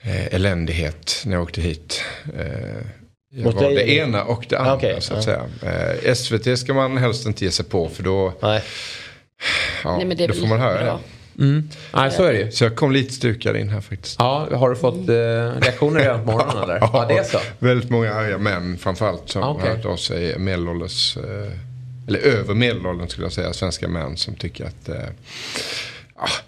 eh, 0.02 0.34
eländighet 0.36 1.22
när 1.26 1.34
jag 1.34 1.44
åkte 1.44 1.62
hit. 1.62 2.02
Jag 3.36 3.44
Mot 3.46 3.56
var 3.56 3.62
dig, 3.64 3.76
det 3.76 3.82
eller? 3.82 3.94
ena 4.04 4.24
och 4.24 4.46
det 4.50 4.56
Ah, 4.56 4.60
andra 4.60 4.74
okej, 4.76 4.98
så 5.02 5.14
att 5.14 5.28
ja. 5.28 5.48
säga. 5.62 5.94
Eh, 6.06 6.14
SVT 6.14 6.60
ska 6.60 6.74
man 6.74 6.98
helst 6.98 7.26
inte 7.26 7.46
ge 7.46 7.52
sig 7.52 7.66
på 7.66 7.90
för 7.90 8.04
då, 8.04 8.34
Nej. 8.42 8.62
ja, 9.84 9.98
Nej, 9.98 10.06
men 10.06 10.18
det 10.18 10.28
då 10.28 10.34
får 10.34 10.48
man 10.48 10.60
höra 10.60 10.84
bra. 10.84 11.00
det. 11.38 11.44
Mm. 11.44 11.70
Nej, 11.94 12.12
så 12.12 12.24
är 12.24 12.34
det 12.34 12.40
ju. 12.40 12.52
Så 12.52 12.64
jag 12.64 12.76
kom 12.76 12.92
lite 12.92 13.14
stukad 13.14 13.56
in 13.58 13.70
här 13.70 13.82
faktiskt. 13.82 14.16
Ja, 14.20 14.48
har 14.54 14.70
du 14.70 14.76
fått 14.76 15.10
eh, 15.10 15.14
reaktioner 15.62 16.00
redan 16.00 16.26
på 16.26 16.32
morgonen 16.32 16.64
eller? 16.64 16.78
Ja, 16.94 17.06
det 17.08 17.18
är 17.18 17.24
så. 17.24 17.40
Väldigt 17.60 17.90
många 17.90 18.14
arga 18.14 18.38
män 18.38 18.78
framförallt 18.78 19.30
som 19.30 19.44
Ah, 19.44 19.50
okej. 19.50 19.70
har 19.70 19.76
hört 19.76 19.86
av 19.86 19.98
sig 19.98 20.40
medelålders, 20.40 21.18
eh, 21.18 21.52
eller 22.08 22.20
över 22.20 22.54
medelåldern 22.54 23.08
skulle 23.08 23.26
jag 23.26 23.34
säga, 23.34 23.54
svenska 23.54 23.88
män 23.88 24.18
som 24.18 24.36
tycker 24.36 24.66
att 24.66 24.90
eh, 24.90 24.96
ah, 24.96 25.00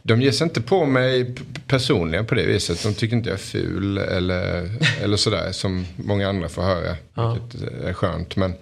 de 0.04 0.22
ger 0.22 0.32
sig 0.32 0.46
inte 0.46 0.62
på 0.62 0.86
mig 0.86 1.36
personligen 1.68 2.26
på 2.26 2.36
det 2.36 2.46
viset. 2.46 2.84
De 2.84 2.94
tycker 2.94 3.16
inte 3.16 3.30
jag 3.30 3.40
är 3.40 3.44
ful 3.44 3.98
eller, 3.98 4.70
eller 5.02 5.18
sådär 5.18 5.52
som 5.52 5.86
många 5.96 6.30
andra 6.30 6.50
får 6.50 6.62
höra. 6.62 6.96
Vilket 7.34 7.72
är 7.84 7.94
skönt. 7.94 8.36
Men 8.36 8.54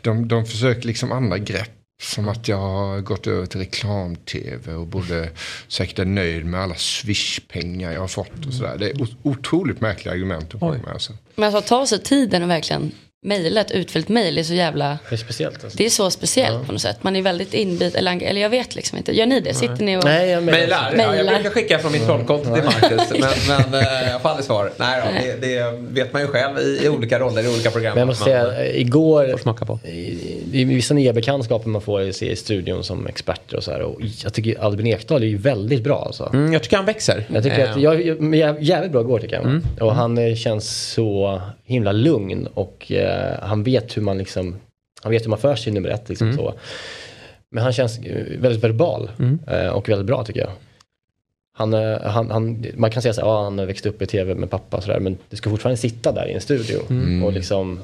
de, 0.00 0.28
de 0.28 0.46
försöker 0.46 0.86
liksom 0.86 1.12
andra 1.12 1.38
grepp. 1.38 1.70
Som 2.02 2.28
att 2.28 2.48
jag 2.48 2.56
har 2.56 3.00
gått 3.00 3.26
över 3.26 3.46
till 3.46 3.60
reklam-tv 3.60 4.74
och 4.74 4.86
borde 4.86 5.28
säkert 5.68 5.98
är 5.98 6.04
nöjd 6.04 6.46
med 6.46 6.60
alla 6.60 6.74
swish-pengar 6.74 7.92
jag 7.92 8.00
har 8.00 8.08
fått 8.08 8.46
och 8.46 8.54
sådär. 8.54 8.76
Det 8.78 8.90
är 8.90 9.06
otroligt 9.22 9.80
märkliga 9.80 10.14
argument 10.14 10.54
att 10.54 10.60
komma 10.60 10.72
med. 10.72 10.92
Alltså. 10.92 11.12
Men 11.34 11.44
alltså 11.44 11.58
att 11.58 11.66
ta 11.66 11.86
sig 11.86 12.02
tiden 12.02 12.42
och 12.42 12.50
verkligen 12.50 12.92
mejla 13.24 13.60
ett 13.60 13.70
utfyllt 13.70 14.08
mejl 14.08 14.38
är 14.38 14.42
så 14.42 14.54
jävla... 14.54 14.98
Det 15.08 15.14
är 15.14 15.16
speciellt 15.16 15.64
alltså. 15.64 15.78
Det 15.78 15.86
är 15.86 15.90
så 15.90 16.10
speciellt 16.10 16.66
på 16.66 16.72
något 16.72 16.82
sätt. 16.82 16.96
Man 17.02 17.16
är 17.16 17.22
väldigt 17.22 17.54
inbit, 17.54 17.94
eller, 17.94 18.22
eller 18.22 18.40
jag 18.40 18.50
vet 18.50 18.74
liksom 18.74 18.98
inte. 18.98 19.12
Gör 19.12 19.26
ni 19.26 19.40
det? 19.40 19.54
Sitter 19.54 19.84
ni 19.84 19.96
och... 19.96 20.04
Nej, 20.04 20.30
jag. 20.30 20.42
Mejlar. 20.42 20.94
Ja, 20.98 21.16
jag 21.16 21.26
brukar 21.26 21.50
skicka 21.50 21.78
från 21.78 21.92
mitt 21.92 22.06
trollkonto 22.06 22.54
till 22.54 22.64
Marcus. 22.64 23.12
Men, 23.20 23.30
men 23.70 23.80
eh, 23.80 24.10
jag 24.10 24.22
får 24.22 24.28
aldrig 24.28 24.46
svar. 24.46 24.72
Nej, 24.76 25.02
då, 25.04 25.20
det, 25.20 25.46
det 25.46 25.78
vet 25.80 26.12
man 26.12 26.22
ju 26.22 26.28
själv 26.28 26.58
i, 26.58 26.80
i 26.84 26.88
olika 26.88 27.18
roller, 27.18 27.42
i 27.44 27.48
olika 27.48 27.70
program. 27.70 27.92
Men 27.94 27.98
jag 27.98 28.06
måste 28.06 28.30
Man 28.30 28.52
säga, 28.52 28.72
igår, 28.74 29.30
får 29.30 29.38
smaka 29.38 29.64
på. 29.64 29.78
i, 29.84 30.18
i 30.52 30.64
vissa 30.64 30.94
nya 30.94 31.12
bekantskaper 31.12 31.68
man 31.68 31.82
får 31.82 32.12
se 32.12 32.32
i 32.32 32.36
studion 32.36 32.84
som 32.84 33.06
experter 33.06 33.56
och 33.56 33.64
så 33.64 33.70
här. 33.70 33.82
Och 33.82 34.00
jag 34.24 34.34
tycker 34.34 34.60
Albin 34.60 34.86
Ekdal 34.86 35.22
är 35.22 35.26
ju 35.26 35.36
väldigt 35.36 35.84
bra 35.84 36.04
alltså. 36.06 36.30
Mm, 36.32 36.52
jag 36.52 36.62
tycker 36.62 36.76
han 36.76 36.86
växer. 36.86 37.24
Jag 37.28 37.42
tycker 37.42 37.64
att 37.64 37.74
Eh, 37.76 37.82
jag, 37.82 38.34
jag 38.34 38.62
jävligt 38.62 38.92
bra 38.92 39.00
igår 39.00 39.18
tycker 39.18 39.36
jag. 39.36 39.44
Mm. 39.44 39.62
Och 39.80 39.94
han 39.94 40.18
eh, 40.18 40.34
känns 40.34 40.92
så 40.92 41.40
himla 41.64 41.92
lugn 41.92 42.46
och 42.54 42.92
eh, 42.92 43.38
han 43.42 43.62
vet 43.62 43.96
hur 43.96 44.02
man 44.02 44.18
liksom, 44.18 44.56
han 45.02 45.12
vet 45.12 45.24
hur 45.24 45.30
man 45.30 45.38
för 45.38 45.56
sig 45.56 45.72
nummer 45.72 45.88
ett 45.88 46.08
liksom 46.08 46.26
Mm. 46.26 46.36
så. 46.38 46.54
Men 47.50 47.62
han 47.62 47.72
känns 47.72 47.98
väldigt 48.38 48.64
verbal 48.64 49.10
eh, 49.46 49.68
och 49.68 49.88
väldigt 49.88 50.06
bra 50.06 50.24
tycker 50.24 50.40
jag. 50.40 50.50
Han, 51.56 51.74
eh, 51.74 52.00
han, 52.02 52.30
han, 52.30 52.66
man 52.76 52.90
kan 52.90 53.02
säga 53.02 53.14
här, 53.14 53.22
ja, 53.22 53.44
han 53.44 53.58
har 53.58 53.66
växt 53.66 53.86
upp 53.86 54.02
i 54.02 54.06
tv 54.06 54.34
med 54.34 54.50
pappa 54.50 54.76
och 54.76 54.82
sådär 54.82 55.00
men 55.00 55.18
du 55.30 55.36
ska 55.36 55.50
fortfarande 55.50 55.76
sitta 55.76 56.12
där 56.12 56.26
i 56.26 56.32
en 56.32 56.40
studio 56.40 56.78
och 57.24 57.32
liksom 57.32 57.80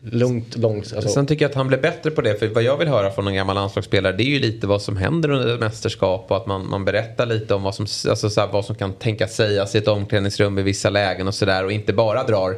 lugnt, 0.00 0.56
långt. 0.56 0.92
Alltså, 0.94 1.10
Sen 1.10 1.26
tycker 1.26 1.44
jag 1.44 1.50
att 1.50 1.54
han 1.54 1.68
blir 1.68 1.78
bättre 1.78 2.10
på 2.10 2.20
det. 2.20 2.34
För 2.38 2.48
vad 2.48 2.62
jag 2.62 2.76
vill 2.76 2.88
höra 2.88 3.10
från 3.10 3.28
en 3.28 3.34
gammal 3.34 3.54
landslagsspelare 3.54 4.12
det 4.16 4.22
är 4.22 4.28
ju 4.28 4.38
lite 4.38 4.66
vad 4.66 4.82
som 4.82 4.96
händer 4.96 5.30
under 5.30 5.54
ett 5.54 5.60
mästerskap. 5.60 6.30
Och 6.30 6.36
att 6.36 6.46
man, 6.46 6.68
man 6.68 6.84
berättar 6.84 7.26
lite 7.26 7.54
om 7.54 7.62
vad 7.62 7.74
som, 7.74 7.86
alltså 8.10 8.30
så 8.30 8.40
här, 8.40 8.48
vad 8.52 8.64
som 8.64 8.74
kan 8.74 8.92
tänkas 8.92 9.34
sägas 9.34 9.74
i 9.74 9.78
ett 9.78 9.88
omklädningsrum 9.88 10.58
i 10.58 10.62
vissa 10.62 10.90
lägen 10.90 11.28
och 11.28 11.34
sådär. 11.34 11.64
Och 11.64 11.72
inte 11.72 11.92
bara 11.92 12.24
drar 12.24 12.56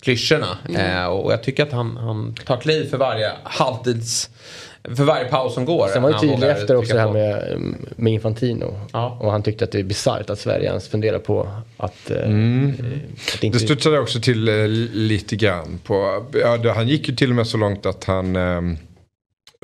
klyschorna. 0.00 0.58
Eh, 0.78 1.06
och 1.06 1.32
jag 1.32 1.42
tycker 1.42 1.62
att 1.62 1.72
han, 1.72 1.96
han 1.96 2.34
tar 2.46 2.56
kliv 2.56 2.90
för 2.90 2.96
varje 2.96 3.32
halvtids... 3.42 4.30
För 4.96 5.04
varje 5.04 5.24
paus 5.24 5.54
som 5.54 5.64
går. 5.64 5.88
Sen 5.88 6.02
var 6.02 6.12
tydligt 6.12 6.38
vågar 6.38 6.48
efter 6.48 6.76
också 6.76 6.94
det 6.94 7.00
här 7.00 7.12
med, 7.12 7.58
med 7.96 8.12
Infantino. 8.12 8.80
Ja. 8.92 9.18
Och 9.20 9.32
han 9.32 9.42
tyckte 9.42 9.64
att 9.64 9.72
det 9.72 9.78
är 9.78 9.82
bisarrt 9.82 10.30
att 10.30 10.38
Sverige 10.38 10.68
ens 10.68 10.88
funderar 10.88 11.18
på 11.18 11.48
att, 11.76 12.10
eh, 12.10 12.16
Mm. 12.24 12.74
att 13.34 13.44
inte... 13.44 13.58
Det 13.58 13.64
studsade 13.64 13.98
också 13.98 14.20
till 14.20 14.48
eh, 14.48 14.66
lite 14.92 15.36
grann 15.36 15.80
på, 15.84 16.26
ja, 16.32 16.56
det, 16.56 16.72
han 16.72 16.88
gick 16.88 17.08
ju 17.08 17.16
till 17.16 17.30
och 17.30 17.36
med 17.36 17.46
så 17.46 17.56
långt 17.56 17.86
att 17.86 18.04
han 18.04 18.36
eh, 18.36 18.60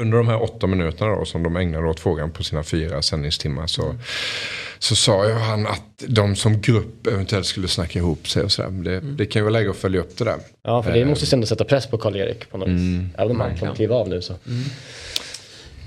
under 0.00 0.18
de 0.18 0.28
här 0.28 0.42
åtta 0.42 0.66
minuterna 0.66 1.16
då, 1.16 1.24
som 1.24 1.42
de 1.42 1.56
ägnade 1.56 1.86
åt 1.86 2.00
frågan 2.00 2.30
på 2.30 2.44
sina 2.44 2.62
fyra 2.62 3.02
sändningstimmar 3.02 3.66
så, 3.66 3.94
så 4.78 4.96
sa 4.96 5.26
ju 5.26 5.32
han 5.32 5.66
att 5.66 5.82
de 6.06 6.36
som 6.36 6.60
grupp 6.60 7.06
eventuellt 7.06 7.46
skulle 7.46 7.68
snacka 7.68 7.98
ihop 7.98 8.28
sig 8.28 8.42
och 8.42 8.52
sådär. 8.52 8.70
Det, 8.70 9.00
det 9.00 9.26
kan 9.26 9.40
ju 9.40 9.44
vara 9.44 9.52
läge 9.52 9.70
att 9.70 9.76
följa 9.76 10.00
upp 10.00 10.18
det 10.18 10.24
där. 10.24 10.38
Ja, 10.62 10.82
för 10.82 10.92
det 10.92 11.04
måste 11.04 11.24
ju 11.26 11.34
ändå 11.34 11.46
sätta 11.46 11.64
press 11.64 11.86
på 11.86 11.98
Karl-Erik 11.98 12.50
på 12.50 12.58
något 12.58 12.68
vis. 12.68 13.00
Även 13.18 13.30
om 13.30 13.40
han 13.40 13.58
kommer 13.58 13.74
kliva 13.74 13.94
av 13.94 14.08
nu 14.08 14.22
så. 14.22 14.34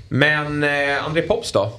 Men 0.08 0.62
eh, 0.62 1.04
André 1.06 1.22
Pops 1.22 1.52
då? 1.52 1.72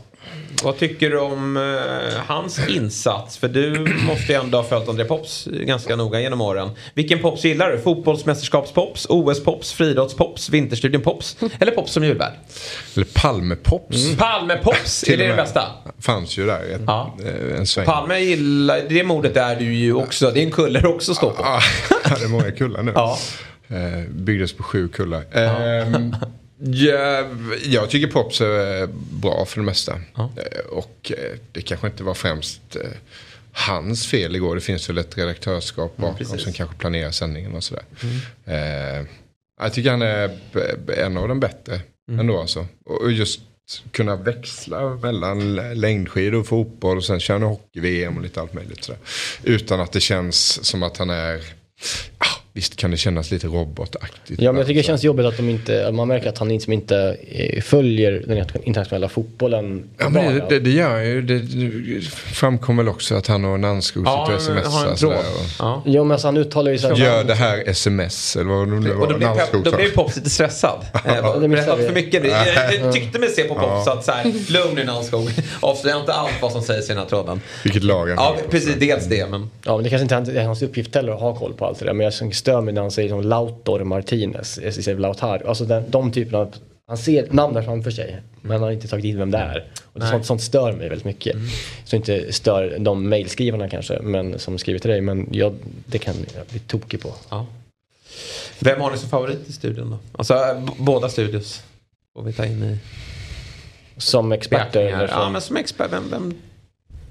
Vad 0.63 0.77
tycker 0.77 1.09
du 1.09 1.19
om 1.19 1.57
eh, 1.57 2.19
hans 2.27 2.67
insats? 2.69 3.37
För 3.37 3.47
du 3.47 3.79
måste 4.07 4.31
ju 4.33 4.39
ändå 4.39 4.57
ha 4.57 4.63
följt 4.63 4.89
André 4.89 5.05
Pops 5.05 5.45
ganska 5.51 5.95
noga 5.95 6.19
genom 6.21 6.41
åren. 6.41 6.69
Vilken 6.93 7.19
Pops 7.19 7.43
gillar 7.43 7.69
du? 7.71 7.79
Fotbollsmästerskapspops, 7.79 9.05
OS-pops, 9.09 9.73
friidrottspops, 9.73 10.49
Vinterstudien-pops 10.49 11.35
eller 11.59 11.71
Pops 11.71 11.91
som 11.91 12.03
julvärd? 12.03 12.33
Eller 12.95 13.05
Palmepops. 13.13 14.15
Palme-Pops, 14.17 15.03
är 15.09 15.17
det 15.17 15.27
det 15.27 15.35
bästa? 15.35 15.63
Fanns 15.99 16.37
ju 16.37 16.45
där 16.45 16.75
ett, 16.75 16.81
Ja. 16.87 17.17
eh, 17.25 17.59
en 17.59 17.67
sväng. 17.67 17.85
Palme 17.85 18.19
gillar, 18.19 18.81
det 18.89 19.03
modet 19.03 19.37
är 19.37 19.55
du 19.55 19.73
ju 19.73 19.93
också, 19.93 20.31
det 20.31 20.39
är 20.39 20.43
en 20.43 20.51
kulle 20.51 20.79
du 20.79 20.87
också 20.87 21.13
står 21.15 21.31
på. 21.31 21.43
Ah, 21.43 21.61
det 22.19 22.23
är 22.25 22.29
många 22.29 22.51
kullar 22.51 22.83
nu. 22.83 22.91
Ja. 22.95 23.17
Eh, 23.67 24.09
byggdes 24.09 24.53
på 24.53 24.63
sju 24.63 24.87
kullar. 24.87 25.23
Ehm, 25.37 26.15
ja, 26.63 27.27
jag 27.63 27.89
tycker 27.89 28.07
Pops 28.07 28.41
är 28.41 28.87
bra 29.21 29.45
för 29.45 29.59
det 29.59 29.65
mesta. 29.65 30.01
Eh, 30.17 30.65
och 30.69 31.11
eh, 31.17 31.37
det 31.51 31.61
kanske 31.61 31.87
inte 31.87 32.03
var 32.03 32.13
främst 32.13 32.75
eh, 32.75 32.81
hans 33.51 34.07
fel 34.07 34.35
igår. 34.35 34.55
Det 34.55 34.61
finns 34.61 34.89
väl 34.89 34.97
ett 34.97 35.17
redaktörskap 35.17 35.97
bakom 35.97 36.17
precis. 36.17 36.41
som 36.41 36.53
kanske 36.53 36.75
planerar 36.75 37.11
sändningen 37.11 37.55
och 37.55 37.63
sådär. 37.63 37.83
Eh, 38.45 39.05
jag 39.61 39.73
tycker 39.73 39.91
han 39.91 40.01
är 40.01 40.37
en 40.97 41.17
av 41.17 41.27
de 41.27 41.39
bättre 41.39 41.79
ändå 42.19 42.39
alltså. 42.39 42.67
Och 42.85 43.11
just 43.11 43.41
kunna 43.91 44.15
växla 44.15 44.95
mellan 44.95 45.55
längdskidor 45.55 46.39
och 46.39 46.47
fotboll 46.47 46.97
och 46.97 47.03
sen 47.03 47.19
köra 47.19 47.45
hockey-VM 47.45 48.17
och 48.17 48.23
lite 48.23 48.41
allt 48.41 48.53
möjligt 48.53 48.83
sådär. 48.83 48.99
Utan 49.43 49.79
att 49.79 49.91
det 49.91 49.99
känns 49.99 50.65
som 50.65 50.83
att 50.83 50.97
han 50.97 51.09
är, 51.09 51.41
ah, 52.17 52.40
visst 52.53 52.75
kan 52.75 52.91
det 52.91 52.97
kännas 52.97 53.31
lite 53.31 53.47
robotaktigt. 53.47 54.41
Ja, 54.41 54.51
men 54.51 54.59
jag 54.59 54.67
tycker 54.67 54.79
det 54.81 54.87
känns 54.87 55.03
jobbigt 55.03 55.25
att 55.25 55.37
de 55.37 55.49
inte, 55.49 55.91
man 55.91 56.07
märker 56.07 56.29
att 56.29 56.37
han 56.37 56.49
liksom 56.49 56.73
inte 56.73 57.17
eh, 57.27 57.61
följer 57.61 58.11
den 58.27 58.37
internationella 58.63 59.09
fotbollen. 59.09 59.83
Ja, 59.97 60.09
men 60.09 60.35
det, 60.35 60.45
det, 60.49 60.59
det 60.59 60.69
gör 60.69 60.99
ju. 60.99 61.21
Det, 61.21 61.39
det 61.39 62.01
framkom 62.11 62.77
väl 62.77 62.87
också 62.89 63.15
att 63.15 63.27
han 63.27 63.45
och 63.45 63.59
Nannskog 63.59 64.03
Ja, 64.07 64.25
sitter 64.39 64.57
och 64.59 64.65
smsar. 64.65 64.95
sådär 64.95 65.15
och- 65.17 65.21
Ja. 65.59 65.83
Jo, 65.85 66.03
men 66.03 66.11
alltså 66.11 66.27
han 66.27 66.37
uttalar 66.37 66.71
ju 66.71 66.77
så 66.77 66.87
här. 66.87 66.95
Gör 66.95 67.23
det 67.23 67.33
här 67.35 67.63
sms 67.69 68.35
eller 68.35 68.49
vad 68.49 68.67
det 68.67 68.79
nu 68.79 68.91
Och 68.93 69.11
var 69.11 69.19
Nannskog 69.19 69.63
då 69.63 69.71
blev 69.75 69.91
Pops 69.95 70.15
lite 70.15 70.29
stressad. 70.29 70.85
Eh, 71.05 71.39
det 71.39 71.47
Berättat 71.47 71.79
för 71.85 71.93
mycket. 71.93 72.23
Jag, 72.27 72.47
jag 72.81 72.93
tyckte 72.93 73.19
mig 73.19 73.29
se 73.29 73.43
på 73.43 73.55
Pops 73.55 73.87
att 73.87 74.05
så 74.05 74.11
här, 74.11 74.51
lugn 74.51 74.75
nu 74.75 74.83
Nannskog. 74.83 75.29
Avslöja 75.59 75.97
inte 75.99 76.13
allt 76.13 76.41
vad 76.41 76.51
som 76.51 76.61
sägs 76.61 76.85
i 76.85 76.87
den 76.87 76.97
här 76.97 77.05
tråden. 77.05 77.41
Vilket 77.63 77.83
lag 77.83 78.07
han 78.07 78.15
Ja, 78.17 78.35
precis. 78.49 78.75
Dels 78.79 79.05
det, 79.05 79.29
men... 79.29 79.49
Ja, 79.63 79.75
men 79.75 79.83
det 79.83 79.89
kanske 79.89 80.17
inte 80.17 80.39
är 80.39 80.45
hans 80.45 80.61
uppgift 80.61 80.95
heller 80.95 81.11
att 81.13 81.19
ha 81.19 81.35
koll 81.35 81.53
på 81.53 81.65
allt 81.65 81.79
det 81.79 81.85
där. 81.85 81.93
Men 81.93 82.03
jag 82.03 82.13
stör 82.41 82.61
mig 82.61 82.73
när 82.73 82.81
han 82.81 82.91
säger 82.91 83.09
som 83.09 83.21
Lautor 83.21 83.83
Martinez, 83.83 84.57
istället 84.57 85.01
Lautaro. 85.01 85.47
Alltså 85.47 85.65
den, 85.65 85.83
de 85.89 86.11
typerna 86.11 86.37
av, 86.37 86.55
han 86.87 86.97
ser 86.97 87.27
namnet 87.31 87.65
framför 87.65 87.91
sig, 87.91 88.21
men 88.41 88.51
han 88.51 88.61
har 88.61 88.71
inte 88.71 88.87
tagit 88.87 89.05
in 89.05 89.17
vem 89.17 89.31
det 89.31 89.37
är. 89.37 89.65
Och 89.93 89.99
det, 89.99 90.07
sånt, 90.07 90.25
sånt 90.25 90.41
stör 90.41 90.71
mig 90.73 90.89
väldigt 90.89 91.05
mycket. 91.05 91.35
Så 91.85 91.95
inte 91.95 92.33
stör 92.33 92.77
de 92.79 93.09
mejlskrivarna 93.09 93.69
kanske, 93.69 93.99
men, 94.01 94.39
som 94.39 94.57
skriver 94.57 94.79
till 94.79 94.91
dig. 94.91 95.01
Men 95.01 95.27
jag, 95.31 95.55
det 95.85 95.97
kan 95.97 96.15
jag 96.35 96.45
bli 96.49 96.59
tokig 96.59 97.01
på. 97.01 97.13
Ja. 97.29 97.45
Vem 98.59 98.81
har 98.81 98.91
ni 98.91 98.97
som 98.97 99.09
favorit 99.09 99.49
i 99.49 99.53
studion 99.53 99.89
då? 99.89 99.97
Alltså 100.17 100.33
b- 100.67 100.73
båda 100.77 101.09
studios. 101.09 101.63
Får 102.15 102.23
vi 102.23 102.33
ta 102.33 102.45
in 102.45 102.63
i 102.63 102.77
Som 103.97 104.31
experter. 104.31 105.07
Ja, 105.09 105.29
men 105.29 105.41
som 105.41 105.57
expert. 105.57 105.91
Vem, 105.91 106.09
vem 106.11 106.33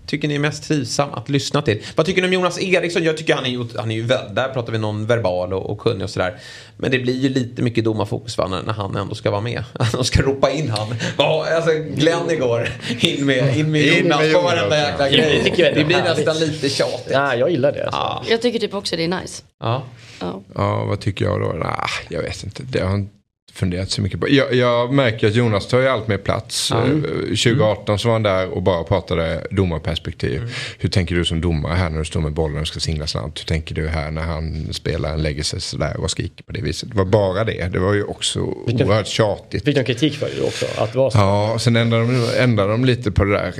tycker 0.06 0.28
ni 0.28 0.34
är 0.34 0.38
mest 0.38 0.64
trivsam 0.64 1.14
att 1.14 1.28
lyssna 1.28 1.62
till? 1.62 1.82
Vad 1.96 2.06
tycker 2.06 2.22
ni 2.22 2.28
om 2.28 2.32
Jonas 2.32 2.62
Eriksson? 2.62 3.04
Jag 3.04 3.16
tycker 3.16 3.34
han 3.34 3.44
är 3.44 3.50
ju, 3.50 3.64
han 3.76 3.90
är 3.90 3.94
ju 3.94 4.02
väl, 4.02 4.34
där 4.34 4.48
pratar 4.48 4.72
vi 4.72 4.78
någon 4.78 5.06
verbal 5.06 5.52
och, 5.52 5.70
och 5.70 5.78
kunnig 5.78 6.04
och 6.04 6.10
sådär. 6.10 6.38
Men 6.76 6.90
det 6.90 6.98
blir 6.98 7.16
ju 7.16 7.28
lite 7.28 7.62
mycket 7.62 7.84
domarfokus 7.84 8.38
va, 8.38 8.48
när, 8.48 8.62
när 8.62 8.72
han 8.72 8.96
ändå 8.96 9.14
ska 9.14 9.30
vara 9.30 9.40
med. 9.40 9.64
De 9.92 10.04
ska 10.04 10.22
ropa 10.22 10.50
in 10.50 10.70
han. 10.70 10.94
Ja, 11.18 11.46
alltså 11.56 11.70
Glenn 11.72 12.30
igår, 12.30 12.68
in 13.00 13.26
med, 13.26 13.56
in 13.56 13.70
med 13.72 13.98
Jonas 13.98 14.32
på 14.32 14.40
varenda 14.40 14.78
jäkla 14.78 15.04
Det 15.04 15.50
grej. 15.56 15.72
Det 15.74 15.84
blir 15.84 16.02
nästan 16.02 16.38
lite 16.38 16.68
tjatigt. 16.68 17.12
Ja, 17.12 17.34
jag 17.34 17.50
gillar 17.50 17.72
det. 17.72 17.84
Alltså. 17.84 18.00
Ja. 18.00 18.24
Jag 18.28 18.42
tycker 18.42 18.58
typ 18.58 18.74
också 18.74 18.96
det 18.96 19.04
är 19.04 19.20
nice. 19.20 19.42
Ja. 19.60 19.82
Ja. 20.20 20.42
Ja, 20.54 20.84
vad 20.84 21.00
tycker 21.00 21.24
jag 21.24 21.40
då? 21.40 21.46
Nah, 21.46 21.88
jag 22.08 22.22
vet 22.22 22.44
inte. 22.44 22.62
Det 22.62 22.80
har 22.80 22.94
inte 22.94 23.19
funderat 23.54 23.90
så 23.90 24.02
mycket 24.02 24.20
på. 24.20 24.26
Jag, 24.30 24.54
jag 24.54 24.92
märker 24.92 25.26
att 25.26 25.34
Jonas 25.34 25.66
tar 25.68 25.80
ju 25.80 25.88
allt 25.88 26.08
mer 26.08 26.16
plats. 26.18 26.72
Eh, 26.72 26.78
2018 27.26 27.98
så 27.98 28.08
var 28.08 28.12
han 28.12 28.22
där 28.22 28.48
och 28.48 28.62
bara 28.62 28.84
pratade 28.84 29.46
domarperspektiv. 29.50 30.54
Hur 30.78 30.88
tänker 30.88 31.14
du 31.14 31.24
som 31.24 31.40
domare 31.40 31.74
här 31.74 31.90
när 31.90 31.98
du 31.98 32.04
står 32.04 32.20
med 32.20 32.32
bollen 32.32 32.60
och 32.60 32.66
ska 32.66 32.80
singla 32.80 33.06
slant? 33.06 33.40
Hur 33.40 33.44
tänker 33.44 33.74
du 33.74 33.88
här 33.88 34.10
när 34.10 34.22
han 34.22 34.72
spelar, 34.72 35.16
lägger 35.16 35.42
sig 35.42 35.60
sådär 35.60 35.96
och 36.00 36.10
skriker 36.10 36.44
på 36.44 36.52
det 36.52 36.60
viset? 36.60 36.88
Det 36.90 36.96
var 36.96 37.04
bara 37.04 37.44
det. 37.44 37.68
Det 37.72 37.78
var 37.78 37.94
ju 37.94 38.04
också 38.04 38.40
oerhört 38.40 39.06
tjatigt. 39.06 39.64
Fick 39.64 39.76
de 39.76 39.84
kritik 39.84 40.14
för 40.16 40.28
det 40.36 40.42
också? 40.46 40.66
Att 40.78 40.92
det 40.92 40.98
var 40.98 41.10
så? 41.10 41.18
Ja, 41.18 41.56
sen 41.60 41.76
ändrade 41.76 42.04
de, 42.04 42.28
ändrade 42.42 42.72
de 42.72 42.84
lite 42.84 43.10
på 43.10 43.24
det 43.24 43.32
där. 43.32 43.52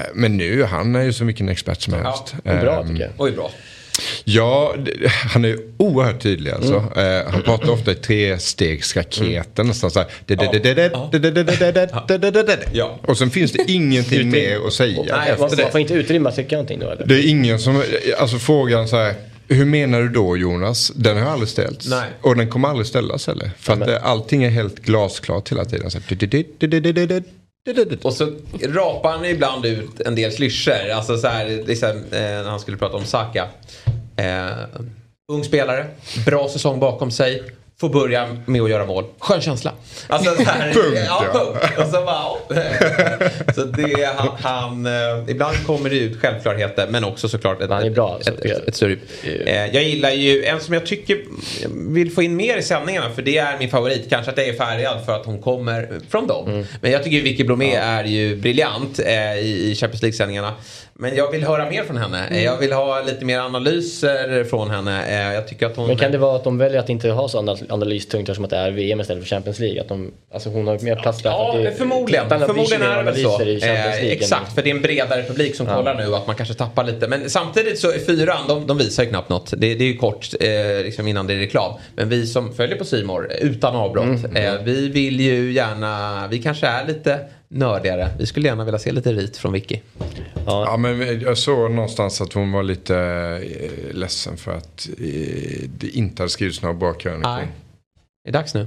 Eh, 0.00 0.06
Men 0.14 0.36
nu, 0.36 0.64
han 0.64 0.96
är 0.96 1.02
ju 1.02 1.12
så 1.12 1.24
mycket 1.24 1.40
en 1.40 1.48
expert 1.48 1.82
som 1.82 1.92
helst. 1.94 2.34
Är 2.44 2.60
bra 2.60 2.80
Ehm, 2.80 2.88
tycker 2.88 3.02
jag. 3.02 3.10
Oj, 3.18 3.32
bra. 3.32 3.50
Ja, 4.24 4.74
han 5.32 5.44
är 5.44 5.58
oerhört 5.76 6.22
tydlig 6.22 6.50
alltså. 6.50 6.74
Eh, 6.96 7.32
han 7.32 7.42
pratar 7.42 7.70
ofta 7.70 7.92
i 7.92 7.94
trestegsraketen 7.94 9.66
nästan 9.66 9.90
så. 9.90 10.04
Ja. 12.72 12.98
Och 13.02 13.18
sen 13.18 13.30
finns 13.30 13.52
det 13.52 13.70
ingenting 13.70 14.30
mer 14.30 14.66
att 14.66 14.72
säga 14.72 15.02
Nej, 15.08 15.36
Man, 15.38 15.70
får 15.72 15.80
inte 15.80 15.94
utrymma 15.94 16.30
tycka 16.30 16.56
någonting 16.56 16.80
då 16.80 16.90
eller? 16.90 17.06
Det 17.06 17.14
är 17.14 17.28
ingen 17.28 17.58
som, 17.58 17.82
alltså 18.18 18.38
frågan 18.38 18.88
så 18.88 18.96
här. 18.96 19.14
Hur 19.48 19.64
menar 19.64 20.00
du 20.00 20.08
då 20.08 20.36
Jonas? 20.36 20.92
Den 20.94 21.16
har 21.16 21.30
aldrig 21.30 21.48
ställts. 21.48 21.86
Nej. 21.86 22.08
Och 22.20 22.36
den 22.36 22.50
kommer 22.50 22.68
aldrig 22.68 22.86
ställas 22.86 23.26
heller. 23.26 23.50
För 23.58 23.72
att 23.72 23.88
eh, 23.88 24.06
allting 24.06 24.44
är 24.44 24.50
helt 24.50 24.82
glasklart 24.82 25.52
hela 25.52 25.64
tiden. 25.64 25.90
Så 25.90 25.98
här. 25.98 27.22
Och 28.02 28.12
så 28.12 28.32
rapar 28.62 29.10
han 29.10 29.24
ibland 29.24 29.66
ut 29.66 30.00
en 30.00 30.14
del 30.14 30.32
klyschor. 30.32 30.90
Alltså 30.94 31.16
så 31.16 31.28
här, 31.28 31.62
liksom, 31.66 31.88
eh, 31.88 32.02
när 32.10 32.50
han 32.50 32.60
skulle 32.60 32.76
prata 32.76 32.96
om 32.96 33.04
Saka. 33.04 33.48
Eh, 34.16 34.50
ung 35.32 35.44
spelare, 35.44 35.86
bra 36.26 36.48
säsong 36.48 36.80
bakom 36.80 37.10
sig. 37.10 37.42
Får 37.82 37.88
börja 37.88 38.36
med 38.46 38.62
att 38.62 38.70
göra 38.70 38.86
mål. 38.86 39.04
Skön 39.18 39.40
känsla. 39.40 39.72
Alltså, 40.08 40.34
så 40.34 40.42
här, 40.42 40.72
Punkt, 40.74 41.00
ja. 41.06 41.24
ja. 41.34 41.40
punkt. 41.40 41.78
Och 41.78 41.86
så 41.86 41.96
ja. 41.96 42.38
Så 43.54 43.64
det, 43.64 44.14
han, 44.16 44.28
han, 44.40 44.86
eh, 44.86 45.30
ibland 45.30 45.66
kommer 45.66 45.90
det 45.90 45.96
ut 45.96 46.20
självklarheter 46.20 46.86
men 46.90 47.04
också 47.04 47.28
såklart 47.28 47.62
ett, 47.62 47.70
Han 47.70 47.82
är 47.82 47.90
bra, 47.90 48.14
alltså. 48.14 48.30
ett, 48.30 48.44
ett, 48.44 48.68
ett 48.68 48.76
större 48.76 48.96
eh, 49.22 49.66
Jag 49.74 49.82
gillar 49.82 50.10
ju 50.10 50.44
en 50.44 50.60
som 50.60 50.74
jag 50.74 50.86
tycker 50.86 51.18
vill 51.92 52.12
få 52.12 52.22
in 52.22 52.36
mer 52.36 52.56
i 52.56 52.62
sändningarna 52.62 53.10
för 53.10 53.22
det 53.22 53.38
är 53.38 53.58
min 53.58 53.70
favorit. 53.70 54.10
Kanske 54.10 54.30
att 54.30 54.38
jag 54.38 54.48
är 54.48 54.52
färgad 54.52 55.04
för 55.06 55.12
att 55.12 55.26
hon 55.26 55.42
kommer 55.42 56.00
från 56.10 56.26
dem. 56.26 56.48
Mm. 56.48 56.64
Men 56.80 56.90
jag 56.90 57.04
tycker 57.04 57.22
Vicky 57.22 57.44
Blomé 57.44 57.74
är 57.74 58.04
ju 58.04 58.36
briljant 58.36 58.98
eh, 58.98 59.34
i, 59.38 59.70
i 59.70 59.74
Champions 59.74 60.02
League-sändningarna. 60.02 60.54
Men 60.94 61.16
jag 61.16 61.30
vill 61.30 61.44
höra 61.44 61.70
mer 61.70 61.84
från 61.84 61.96
henne. 61.96 62.26
Mm. 62.26 62.42
Jag 62.44 62.58
vill 62.58 62.72
ha 62.72 63.02
lite 63.02 63.24
mer 63.24 63.38
analyser 63.38 64.44
från 64.44 64.70
henne. 64.70 65.04
Eh, 65.28 65.34
jag 65.34 65.48
tycker 65.48 65.66
att 65.66 65.76
hon... 65.76 65.86
Men 65.86 65.96
kan 65.96 66.12
det 66.12 66.18
vara 66.18 66.36
att 66.36 66.44
de 66.44 66.58
väljer 66.58 66.80
att 66.80 66.88
inte 66.88 67.10
ha 67.10 67.28
så 67.28 67.38
anal- 67.38 67.66
analystungt 67.72 68.28
eftersom 68.28 68.44
att 68.44 68.50
det 68.50 68.56
är 68.56 68.70
VM 68.70 69.00
istället 69.00 69.22
för 69.22 69.28
Champions 69.30 69.58
League? 69.58 69.80
Att 69.80 69.88
de, 69.88 70.12
alltså 70.32 70.48
hon 70.48 70.66
har 70.66 70.78
mer 70.78 70.96
plats 70.96 71.22
där. 71.22 71.30
för 71.30 71.36
Ja, 71.38 71.56
att 71.58 71.64
det- 71.64 71.72
förmodligen. 71.72 72.28
Förmodligen 72.28 72.82
är 72.82 72.96
det 72.96 73.02
väl 73.02 73.22
så. 73.22 73.42
Eh, 73.42 74.02
exakt, 74.12 74.54
för 74.54 74.62
det 74.62 74.70
är 74.70 74.74
en 74.74 74.82
bredare 74.82 75.22
publik 75.22 75.54
som 75.56 75.66
kollar 75.66 75.94
nu 75.94 76.06
och 76.06 76.16
att 76.16 76.26
man 76.26 76.36
kanske 76.36 76.54
tappar 76.54 76.84
lite. 76.84 77.08
Men 77.08 77.30
samtidigt 77.30 77.78
så 77.78 77.92
är 77.92 77.98
fyran, 77.98 78.38
de, 78.48 78.66
de 78.66 78.78
visar 78.78 79.02
ju 79.02 79.08
knappt 79.08 79.28
något. 79.28 79.50
Det, 79.56 79.74
det 79.74 79.84
är 79.84 79.88
ju 79.88 79.96
kort 79.96 80.28
eh, 80.40 80.84
liksom 80.84 81.08
innan 81.08 81.26
det 81.26 81.34
är 81.34 81.38
reklam. 81.38 81.74
Men 81.96 82.08
vi 82.08 82.26
som 82.26 82.52
följer 82.54 82.76
på 82.76 82.84
Simor 82.84 83.30
utan 83.40 83.76
avbrott, 83.76 84.24
eh, 84.34 84.52
vi 84.64 84.88
vill 84.88 85.20
ju 85.20 85.52
gärna, 85.52 86.26
vi 86.30 86.38
kanske 86.42 86.66
är 86.66 86.86
lite 86.86 87.18
nördigare. 87.52 88.08
Vi 88.18 88.26
skulle 88.26 88.48
gärna 88.48 88.64
vilja 88.64 88.78
se 88.78 88.92
lite 88.92 89.12
rit 89.12 89.36
från 89.36 89.52
Vicky. 89.52 89.80
Ja, 90.46 90.76
men 90.76 91.20
jag 91.20 91.38
såg 91.38 91.70
någonstans 91.70 92.20
att 92.20 92.32
hon 92.32 92.52
var 92.52 92.62
lite 92.62 92.96
eh, 92.96 93.94
ledsen 93.94 94.36
för 94.36 94.56
att 94.56 94.88
eh, 94.98 95.68
det 95.78 95.88
inte 95.88 96.22
hade 96.22 96.30
skrivits 96.30 96.62
några 96.62 96.74
bra 96.74 96.92
krönikor. 96.92 97.30
Nej. 97.30 97.48
Är 98.24 98.32
det 98.32 98.38
dags 98.38 98.54
nu? 98.54 98.66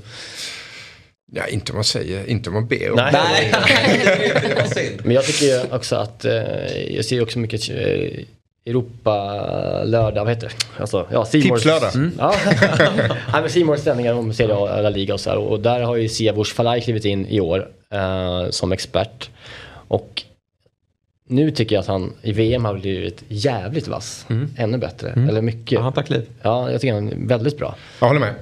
Ja, 1.32 1.48
inte 1.48 1.72
om 1.72 1.76
man 1.76 1.84
säger, 1.84 2.30
inte 2.30 2.50
om 2.50 2.54
man 2.54 2.68
ber 2.68 2.90
om 2.90 2.96
Nej. 2.96 3.12
Nej, 3.14 3.52
det 4.56 4.70
synd. 4.76 5.02
Men 5.04 5.16
jag 5.16 5.26
tycker 5.26 5.46
ju 5.46 5.76
också 5.76 5.96
att, 5.96 6.26
eh, 6.26 6.96
jag 6.96 7.06
ser 7.06 7.22
också 7.22 7.40
mycket 7.40 7.70
eh, 7.70 8.26
Europa-lördag, 8.66 10.26
vad 10.26 10.34
heter 10.34 10.48
det? 10.48 10.82
Alltså, 10.82 11.08
ja, 11.12 11.26
Tipslördag. 11.26 12.12
Ja, 12.18 12.36
ja 13.34 13.42
men 13.42 13.50
Simors 13.50 13.80
sändningar 13.80 14.14
om 14.14 14.34
Serie 14.34 14.56
A, 14.56 14.82
La 14.82 14.90
Liga 14.90 15.14
och 15.14 15.20
så 15.20 15.30
här. 15.30 15.38
Och 15.38 15.60
där 15.60 15.82
har 15.82 15.96
ju 15.96 16.10
Siavush 16.10 16.56
Falai 16.56 16.82
klivit 16.82 17.06
in 17.06 17.28
i 17.28 17.40
år 17.40 17.68
eh, 17.96 18.50
som 18.50 18.72
expert. 18.72 19.30
Och 19.88 20.24
nu 21.28 21.52
tycker 21.52 21.76
jag 21.76 21.82
att 21.82 21.88
han 21.88 22.14
i 22.22 22.32
VM 22.32 22.66
har 22.66 22.74
blivit 22.74 23.24
jävligt 23.28 23.88
vass. 23.88 24.26
Ännu 24.58 24.78
bättre, 24.78 25.10
eller 25.30 25.42
mycket. 25.42 25.72
Ja, 25.72 25.82
han 25.82 25.94
tar 25.94 26.02
kliv. 26.04 26.30
Ja, 26.42 26.72
jag 26.72 26.82
tycker 26.82 26.94
han 26.94 27.08
är 27.12 27.28
väldigt 27.28 27.58
bra. 27.58 27.76
Jag 28.00 28.08
håller 28.08 28.20
med. 28.20 28.34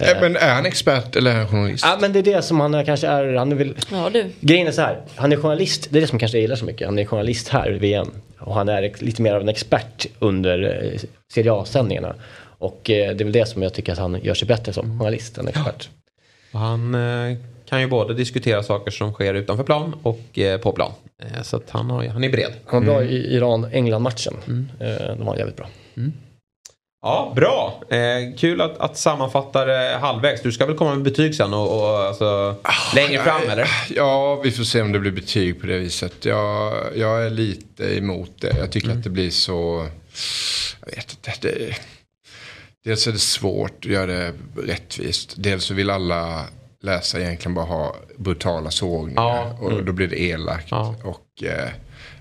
Eh, 0.00 0.20
Men 0.20 0.36
är 0.36 0.54
han 0.54 0.66
expert 0.66 1.16
eller 1.16 1.30
är 1.30 1.34
han 1.34 1.48
journalist? 1.48 1.84
Ja, 1.86 1.98
men 2.00 2.12
det 2.12 2.18
är 2.18 2.22
det 2.22 2.42
som 2.42 2.60
han 2.60 2.74
är, 2.74 2.84
kanske 2.84 3.06
är, 3.06 3.34
han 3.34 3.52
är 3.52 3.56
väl 3.56 3.74
Ja 3.92 4.10
du. 4.12 4.26
Grejen 4.40 4.66
är 4.66 4.72
så 4.72 4.80
här, 4.80 5.00
han 5.16 5.32
är 5.32 5.36
journalist, 5.36 5.88
det 5.90 5.98
är 5.98 6.00
det 6.00 6.06
som 6.06 6.18
kanske 6.18 6.38
jag 6.38 6.42
gillar 6.42 6.56
så 6.56 6.64
mycket. 6.64 6.86
Han 6.86 6.98
är 6.98 7.04
journalist 7.04 7.48
här 7.48 7.74
i 7.74 7.78
VM. 7.78 8.10
Och 8.38 8.54
han 8.54 8.68
är 8.68 8.92
lite 8.98 9.22
mer 9.22 9.34
av 9.34 9.40
en 9.42 9.48
expert 9.48 10.06
under 10.18 10.84
eh, 10.92 11.00
Serie 11.32 11.52
A-sändningarna. 11.52 12.14
Och 12.58 12.90
eh, 12.90 13.14
det 13.16 13.22
är 13.22 13.24
väl 13.24 13.32
det 13.32 13.46
som 13.48 13.62
jag 13.62 13.74
tycker 13.74 13.92
att 13.92 13.98
han 13.98 14.20
gör 14.22 14.34
sig 14.34 14.48
bättre 14.48 14.72
som 14.72 14.98
journalist 14.98 15.38
än 15.38 15.48
expert. 15.48 15.88
Och 16.52 16.60
Han 16.60 16.94
eh, 16.94 17.36
kan 17.68 17.80
ju 17.80 17.86
både 17.86 18.14
diskutera 18.14 18.62
saker 18.62 18.90
som 18.90 19.12
sker 19.12 19.34
utanför 19.34 19.64
plan 19.64 19.96
och 20.02 20.38
eh, 20.38 20.60
på 20.60 20.72
plan. 20.72 20.92
Eh, 21.22 21.42
så 21.42 21.56
att 21.56 21.70
han, 21.70 21.90
har, 21.90 22.04
han 22.04 22.24
är 22.24 22.30
bred. 22.30 22.52
Han 22.66 22.86
var 22.86 22.94
bra 22.94 23.04
i 23.04 23.34
Iran-England-matchen. 23.34 24.34
Eh, 24.80 25.16
de 25.16 25.26
var 25.26 25.36
jävligt 25.36 25.56
bra. 25.56 25.68
Ja, 27.02 27.32
bra. 27.36 27.82
Eh, 27.90 28.36
kul 28.38 28.60
att, 28.60 28.78
att 28.78 28.96
sammanfatta 28.96 29.64
det 29.64 29.98
halvvägs. 30.00 30.42
Du 30.42 30.52
ska 30.52 30.66
väl 30.66 30.76
komma 30.76 30.94
med 30.94 31.02
betyg 31.02 31.34
sen 31.34 31.54
och, 31.54 31.78
och 31.78 31.98
alltså, 31.98 32.56
längre 32.94 33.22
fram 33.22 33.42
eller? 33.50 33.68
Ja, 33.96 34.40
vi 34.44 34.50
får 34.50 34.64
se 34.64 34.82
om 34.82 34.92
det 34.92 34.98
blir 34.98 35.12
betyg 35.12 35.60
på 35.60 35.66
det 35.66 35.78
viset. 35.78 36.24
Jag, 36.24 36.74
jag 36.96 37.26
är 37.26 37.30
lite 37.30 37.98
emot 37.98 38.30
det. 38.40 38.56
Jag 38.58 38.72
tycker 38.72 38.90
att 38.90 39.04
det 39.04 39.10
blir 39.10 39.30
så... 39.30 39.86
Jag 40.80 40.96
vet 40.96 41.12
inte. 41.12 41.32
Det, 41.40 41.76
dels 42.84 43.06
är 43.06 43.12
det 43.12 43.18
svårt 43.18 43.84
att 43.84 43.84
göra 43.84 44.06
det 44.06 44.32
rättvist. 44.56 45.34
Dels 45.36 45.64
så 45.64 45.74
vill 45.74 45.90
alla 45.90 46.46
läsare 46.82 47.22
egentligen 47.22 47.54
bara 47.54 47.64
ha 47.64 47.96
brutala 48.16 48.70
sågningar. 48.70 49.22
Ja. 49.22 49.56
Och 49.60 49.84
då 49.84 49.92
blir 49.92 50.08
det 50.08 50.20
elakt. 50.20 50.66
Ja. 50.70 50.94
Och 51.04 51.42
eh, 51.42 51.68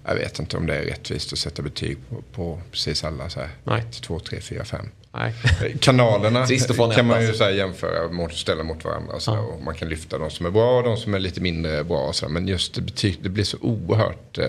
jag 0.05 0.15
vet 0.15 0.39
inte 0.39 0.57
om 0.57 0.67
det 0.67 0.75
är 0.75 0.83
rättvist 0.83 1.33
att 1.33 1.39
sätta 1.39 1.61
betyg 1.61 1.97
på, 2.09 2.21
på 2.33 2.61
precis 2.71 3.03
alla 3.03 3.29
så 3.29 3.39
här. 3.39 3.49
Nej. 3.63 3.79
1, 3.79 4.01
2, 4.01 4.19
3, 4.19 4.41
4, 4.41 4.65
5. 4.65 4.85
Nej. 5.13 5.33
Kanalerna 5.79 6.47
få 6.75 6.83
en 6.85 6.91
kan 6.91 7.05
man 7.05 7.21
ju 7.21 7.33
så 7.33 7.49
jämföra 7.49 8.11
mot, 8.11 8.33
ställa 8.33 8.63
mot 8.63 8.85
varandra. 8.85 9.13
Och 9.13 9.21
så 9.21 9.31
där, 9.31 9.53
och 9.53 9.61
man 9.61 9.75
kan 9.75 9.89
lyfta 9.89 10.17
de 10.17 10.29
som 10.29 10.45
är 10.45 10.51
bra 10.51 10.77
och 10.77 10.83
de 10.83 10.97
som 10.97 11.13
är 11.13 11.19
lite 11.19 11.41
mindre 11.41 11.83
bra. 11.83 12.07
Och 12.07 12.15
så. 12.15 12.29
Men 12.29 12.47
just 12.47 12.73
det, 12.73 12.81
betyg, 12.81 13.19
det 13.21 13.29
blir 13.29 13.43
så 13.43 13.57
oerhört 13.61 14.37
eh, 14.37 14.47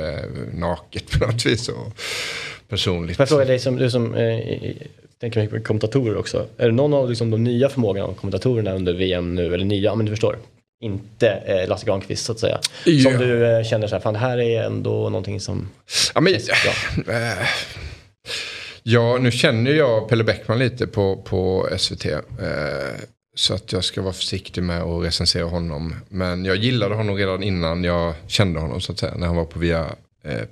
naket 0.53 1.11
på 1.11 1.27
något 1.27 1.47
vis. 1.47 1.69
Och 1.69 1.93
personligt. 2.69 3.17
Får 3.17 3.23
jag 3.23 3.29
fråga 3.29 3.45
dig 3.45 3.59
som, 3.59 3.77
du 3.77 3.91
som 3.91 4.15
eh, 4.15 4.73
tänker 5.21 5.41
mycket 5.41 5.57
på 5.59 5.65
kommentatorer 5.65 6.17
också. 6.17 6.47
Är 6.57 6.67
det 6.67 6.73
någon 6.73 6.95
av 6.95 7.09
liksom, 7.09 7.31
de 7.31 7.45
nya 7.45 7.69
förmågorna 7.69 8.05
av 8.07 8.15
kommentatorerna 8.15 8.75
under 8.75 8.93
VM 8.93 9.35
nu, 9.35 9.55
eller 9.55 9.65
nya, 9.65 9.95
men 9.95 10.07
du 10.07 10.13
förstår. 10.13 10.39
Inte 10.83 11.29
eh, 11.31 11.69
Lasse 11.69 11.87
Granqvist 11.87 12.25
så 12.27 12.33
att 12.33 12.39
säga. 12.39 12.61
Ja. 12.85 13.11
Som 13.11 13.21
du 13.21 13.47
eh, 13.47 13.65
känner 13.65 13.87
så 13.87 13.95
här, 13.95 14.01
fan 14.03 14.13
det 14.15 14.21
här 14.21 14.39
är 14.39 14.63
ändå 14.63 14.91
någonting 14.91 15.41
som... 15.41 15.69
Ja, 16.15 16.21
men, 16.21 16.33
Ja. 16.33 17.13
eh, 17.15 17.47
ja, 18.83 19.19
nu 19.21 19.31
känner 19.31 19.71
jag 19.71 20.09
Pelle 20.09 20.25
Bäckman 20.25 20.59
lite 20.59 20.87
på, 20.87 21.17
på 21.17 21.69
SVT. 21.79 22.05
Eh, 22.07 22.19
så 23.37 23.55
att 23.55 23.73
jag 23.73 23.85
ska 23.85 24.03
vara 24.03 24.13
försiktig 24.13 24.63
med 24.63 24.83
att 24.83 25.05
recensera 25.05 25.45
honom. 25.45 25.95
Men 26.09 26.45
jag 26.45 26.57
gillade 26.57 26.95
honom 26.95 27.17
redan 27.17 27.43
innan 27.43 27.85
jag 27.85 28.15
kände 28.27 28.61
honom 28.61 28.81
så 28.81 28.93
att 28.93 28.99
säga. 28.99 29.15
När 29.17 29.27
han 29.27 29.37
var 29.37 29.45
på 29.45 29.59
via 29.59 29.87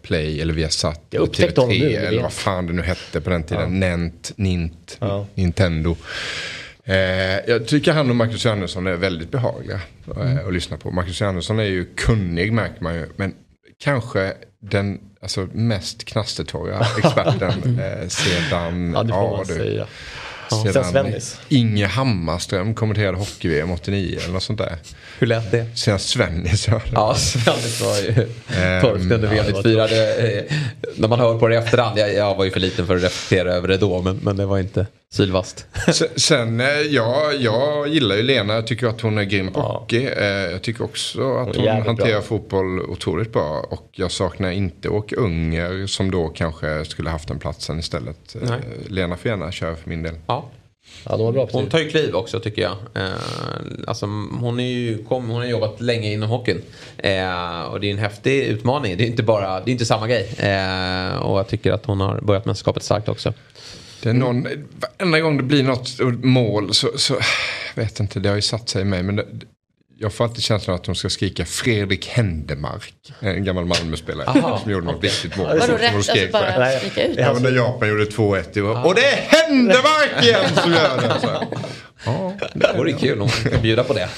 Play 0.03 0.41
eller 0.41 0.55
via 0.55 0.69
Satt. 0.69 1.03
Jag 1.11 1.21
upptäckte 1.21 1.61
honom 1.61 1.77
nu, 1.79 1.89
det 1.89 1.97
Eller 1.97 2.23
vad 2.23 2.33
fan 2.33 2.67
det 2.67 2.73
nu 2.73 2.83
hette 2.83 3.21
på 3.21 3.31
den 3.31 3.43
tiden. 3.43 3.81
Nent, 3.81 4.33
Nint, 4.37 4.97
Ja. 5.01 5.27
Nintendo. 5.35 5.97
Eh, 6.85 6.97
jag 7.47 7.67
tycker 7.67 7.93
han 7.93 8.11
och 8.11 8.17
Marcus 8.17 8.45
Johansson 8.45 8.87
är 8.87 8.93
väldigt 8.97 9.31
behagliga 9.31 9.81
eh, 10.17 10.21
Mm. 10.33 10.47
att 10.47 10.53
lyssna 10.55 10.77
på. 10.77 10.91
Marcus 10.91 11.21
Johansson 11.21 11.59
är 11.59 11.63
ju 11.65 11.85
kunnig 11.85 12.53
märker 12.53 12.83
man 12.83 12.95
ju. 12.95 13.07
Men 13.17 13.35
kanske 13.83 14.33
den 14.61 15.01
alltså, 15.23 15.49
mest 15.53 16.05
knastertorra 16.05 16.81
experten 16.99 17.79
eh, 17.81 18.09
sedan... 18.09 18.93
Ja, 18.95 19.03
det 19.03 19.13
får 19.13 19.37
man 19.37 19.47
du. 19.47 19.55
säga. 19.55 19.87
Sedan 20.49 20.85
Svennis. 20.93 21.39
Inge 21.49 21.87
Hammarström 21.87 22.75
kommenterade 22.75 23.19
hockey-VM 23.19 23.71
89 23.71 24.19
eller 24.23 24.33
något 24.33 24.43
sånt 24.43 24.59
där. 24.59 24.77
Hur 25.19 25.27
lät 25.27 25.51
det? 25.51 25.67
Sen 25.75 25.99
Svennis 25.99 26.67
hörde 26.67 26.85
Ja, 26.93 27.15
Svennis 27.15 27.81
var 27.81 27.97
ju 27.97 28.29
Ehm, 28.57 28.81
torsk 28.83 29.03
under 29.03 29.35
ja, 29.37 29.43
VM 29.43 29.47
94. 29.53 29.87
Det, 29.87 30.39
eh, 30.39 30.55
när 30.97 31.09
man 31.09 31.21
hör 31.21 31.39
på 31.39 31.49
det 31.49 31.55
i 31.55 31.59
efterhand, 31.59 31.99
jag, 31.99 32.15
jag 32.15 32.35
var 32.35 32.45
ju 32.45 32.51
för 32.51 32.61
liten 32.61 32.87
för 32.87 32.97
att 32.97 33.03
reflektera 33.03 33.53
över 33.55 33.69
det 33.69 33.77
då, 33.77 34.03
men, 34.03 34.17
men 34.23 34.37
det 34.37 34.47
var 34.47 34.59
inte 34.59 34.87
sylvast. 35.13 35.67
Sen, 36.17 36.61
eh, 36.61 36.67
ja, 36.69 37.33
jag 37.41 37.89
gillar 37.89 38.17
ju 38.17 38.23
Lena. 38.23 38.55
Jag 38.55 38.67
tycker 38.67 38.87
att 38.87 39.01
hon 39.01 39.19
är 39.19 39.25
grym 39.25 39.53
på 39.53 39.61
hockey. 39.61 40.07
Eh, 40.07 40.27
Jag 40.27 40.63
tycker 40.63 40.85
också 40.85 41.33
att 41.37 41.57
hon 41.57 41.65
jävligt 41.65 41.87
hanterar 41.87 42.11
bra. 42.13 42.21
fotboll 42.23 42.81
otroligt 42.81 43.33
bra. 43.33 43.67
Och 43.71 43.89
jag 43.93 44.11
saknar 44.11 44.51
inte 44.51 44.89
Åke 44.89 45.17
Unger 45.17 45.87
som 45.87 46.11
då 46.11 46.29
kanske 46.29 46.85
skulle 46.85 47.11
haft 47.11 47.29
den 47.29 47.39
platsen 47.39 47.79
istället. 47.79 48.35
Eh, 48.35 48.49
Nej. 48.49 48.61
Lena 48.89 49.17
får 49.17 49.29
gärna 49.31 49.53
köra 49.53 49.77
för 49.77 49.89
min 49.91 50.03
del. 50.03 50.15
Ja. 50.27 50.51
Ja, 51.05 51.17
de 51.17 51.25
var 51.25 51.33
bra 51.33 51.49
Hon 51.53 51.67
tar 51.69 51.79
ju 51.79 51.89
kliv 51.91 52.15
också 52.15 52.41
tycker 52.41 52.63
jag. 52.63 52.77
Eh, 52.95 53.13
alltså, 53.87 54.07
hon, 54.41 54.61
är 54.61 54.65
ju, 54.69 55.05
kom, 55.05 55.29
hon 55.29 55.37
har 55.37 55.45
jobbat 55.47 55.81
länge 55.81 56.13
inom 56.13 56.29
hockeyn. 56.29 56.63
Eh, 56.99 57.63
och 57.63 57.81
det 57.81 57.87
är 57.87 57.91
en 57.91 57.99
häftig 57.99 58.43
utmaning. 58.43 58.97
Det 58.97 59.05
är 59.05 59.07
inte, 59.07 59.23
bara, 59.23 59.61
det 59.61 59.71
är 59.71 59.73
inte 59.73 59.85
samma 59.87 60.09
grej. 60.09 60.35
Eh, 60.39 61.17
och 61.17 61.39
jag 61.39 61.49
tycker 61.49 61.73
att 61.73 61.87
hon 61.87 62.01
har 62.01 62.21
börjat 62.21 62.45
mästerskapet 62.47 62.83
starkt 62.83 63.09
också. 63.09 63.33
Det 64.03 64.09
är 64.09 64.15
någon, 64.15 64.49
varenda 64.99 65.21
gång 65.21 65.37
det 65.37 65.43
blir 65.43 65.63
något 65.63 65.99
mål 66.25 66.75
så, 66.75 66.99
så 66.99 67.15
jag 67.75 67.83
vet 67.83 68.01
inte, 68.01 68.21
det 68.21 68.29
har 68.29 68.37
ju 68.37 68.43
satt 68.43 68.69
sig 68.69 68.83
i 68.83 68.85
mig. 68.85 69.03
Men 69.03 69.17
det, 69.17 69.25
jag 70.01 70.13
får 70.13 70.25
alltid 70.25 70.43
känslan 70.43 70.77
att 70.77 70.85
de 70.85 70.95
ska 70.95 71.11
skrika 71.11 71.45
Fredrik 71.45 72.09
Händemark. 72.09 72.95
En 73.21 73.45
gammal 73.45 73.65
Malmöspelare 73.65 74.27
Aha, 74.27 74.61
som 74.63 74.73
gjorde 74.73 74.87
något 74.87 75.05
viktigt 75.05 75.37
mål. 75.37 75.47
Vadå 75.47 75.73
rätt? 75.73 75.81
de 75.81 75.87
Alltså 75.97 76.33
bara 76.33 76.71
skrika 76.79 77.05
ut? 77.05 77.19
Ja, 77.19 77.35
men 77.35 77.43
när 77.43 77.53
Japan 77.53 77.89
gjorde 77.89 78.05
2-1 78.05 78.45
det 78.53 78.61
var, 78.61 78.87
och 78.87 78.95
det 78.95 79.05
är 79.05 79.17
Händemark 79.17 80.25
igen 80.25 80.55
som 80.55 80.73
gör 80.73 80.97
det. 80.97 81.21
Så. 81.21 81.27
här. 81.27 81.47
Ja, 82.05 82.35
Det 82.55 82.75
vore 82.77 82.93
kul 82.93 83.21
om 83.21 83.29
kan 83.29 83.63
bjuda 83.63 83.85
på 83.85 83.93
det. 83.93 84.09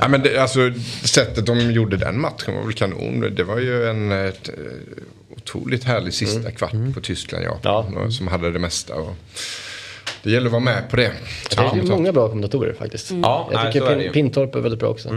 Ja, 0.00 0.08
men 0.08 0.22
det, 0.22 0.38
alltså, 0.38 0.72
sättet 1.04 1.46
de 1.46 1.72
gjorde 1.72 1.96
den 1.96 2.20
matchen 2.20 2.54
var 2.54 2.62
väl 2.62 2.72
kanon. 2.72 3.34
Det 3.34 3.44
var 3.44 3.58
ju 3.58 3.88
en 3.90 4.12
ett, 4.12 4.50
otroligt 5.42 5.84
härlig 5.84 6.14
sista 6.14 6.50
kvart 6.50 6.72
på 6.94 7.00
Tyskland-Japan. 7.00 7.96
och 7.96 8.12
Som 8.12 8.28
hade 8.28 8.52
det 8.52 8.58
mesta. 8.58 8.94
Och 8.94 9.14
det 10.22 10.30
gäller 10.30 10.46
att 10.46 10.52
vara 10.52 10.62
med 10.62 10.90
på 10.90 10.96
det. 10.96 11.12
Det 11.50 11.58
är 11.58 11.76
ju 11.76 11.82
många 11.82 12.12
bra 12.12 12.28
kommentatorer 12.28 12.72
faktiskt. 12.72 13.10
Ja, 13.10 13.48
Jag 13.52 13.62
nej, 13.64 13.72
tycker. 13.72 13.98
Pin, 13.98 14.12
Pintorp 14.12 14.54
är 14.54 14.60
väldigt 14.60 14.80
bra 14.80 14.88
också. 14.88 15.08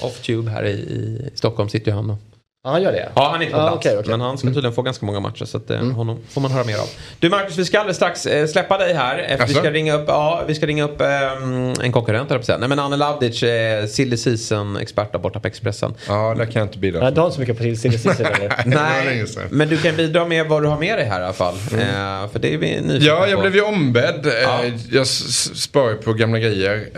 Off-tube 0.00 0.50
här 0.50 0.64
i, 0.64 0.70
i 0.70 1.30
Stockholm 1.34 1.68
sitter 1.68 1.90
ju 1.90 1.94
han 1.96 2.08
då. 2.08 2.18
Ja, 2.64 2.70
han 2.70 2.82
gör 2.82 2.92
det? 2.92 3.08
Ja, 3.14 3.28
han 3.30 3.40
är 3.40 3.44
inte 3.44 3.54
på 3.56 3.60
Ah, 3.60 3.66
plats. 3.68 3.86
okej, 3.86 3.98
okej. 3.98 4.10
Men 4.10 4.20
han 4.20 4.38
ska 4.38 4.46
tydligen 4.48 4.72
få 4.72 4.82
ganska 4.82 5.06
många 5.06 5.20
matcher. 5.20 5.44
Så 5.44 5.56
att, 5.56 5.70
eh, 5.70 5.90
honom 5.90 6.18
får 6.30 6.40
man 6.40 6.50
höra 6.50 6.64
mer 6.64 6.78
av. 6.78 6.86
Du 7.20 7.28
Marcus, 7.28 7.56
vi 7.58 7.64
ska 7.64 7.78
alldeles 7.78 7.96
strax 7.96 8.26
eh, 8.26 8.46
släppa 8.46 8.78
dig 8.78 8.94
här. 8.94 9.26
Eh, 9.38 9.46
vi 9.46 9.54
ska 9.54 9.70
ringa 9.70 9.94
upp, 9.94 10.04
ja, 10.08 10.42
vi 10.46 10.54
ska 10.54 10.66
ringa 10.66 10.84
upp 10.84 11.00
ehm, 11.00 11.72
en 11.82 11.92
konkurrent, 11.92 12.30
på. 12.30 12.60
Nej 12.60 12.68
men 12.68 12.78
Anne 12.78 12.96
Lavdic, 12.96 13.42
eh, 13.42 13.86
silly 13.86 14.16
season-expert 14.16 15.12
där 15.12 15.18
borta 15.18 15.40
på 15.40 15.48
Expressen. 15.48 15.94
Ja, 16.08 16.34
där 16.38 16.44
kan 16.44 16.60
jag 16.60 16.66
inte 16.68 16.78
bidra. 16.78 17.00
Nej, 17.00 17.12
du 17.12 17.20
har 17.20 17.26
inte 17.26 17.34
så 17.34 17.40
mycket 17.40 17.56
på 17.58 17.62
silly 17.76 17.98
season 17.98 18.26
eller? 18.26 18.62
Nej, 18.66 19.24
men 19.50 19.68
du 19.68 19.76
kan 19.76 19.96
bidra 19.96 20.24
med 20.24 20.46
vad 20.46 20.62
du 20.62 20.68
har 20.68 20.78
med 20.78 20.98
dig 20.98 21.06
här 21.06 21.20
i 21.20 21.24
alla 21.24 21.32
fall. 21.32 21.54
Eh, 21.54 22.30
för 22.32 22.38
det 22.38 22.54
är 22.54 22.58
vi 22.58 22.80
nyfikna 22.80 22.96
Ja, 23.06 23.26
jag 23.26 23.34
på. 23.36 23.40
blev 23.40 23.54
ju 23.54 23.62
ombedd. 23.62 24.26
Eh, 24.26 24.32
Ja. 24.32 24.60
Jag 24.92 25.02
s- 25.02 25.24
s- 25.28 25.62
sparar 25.62 25.90
ju 25.90 25.96
på 25.96 26.12
gamla 26.12 26.38
grejer. 26.38 26.88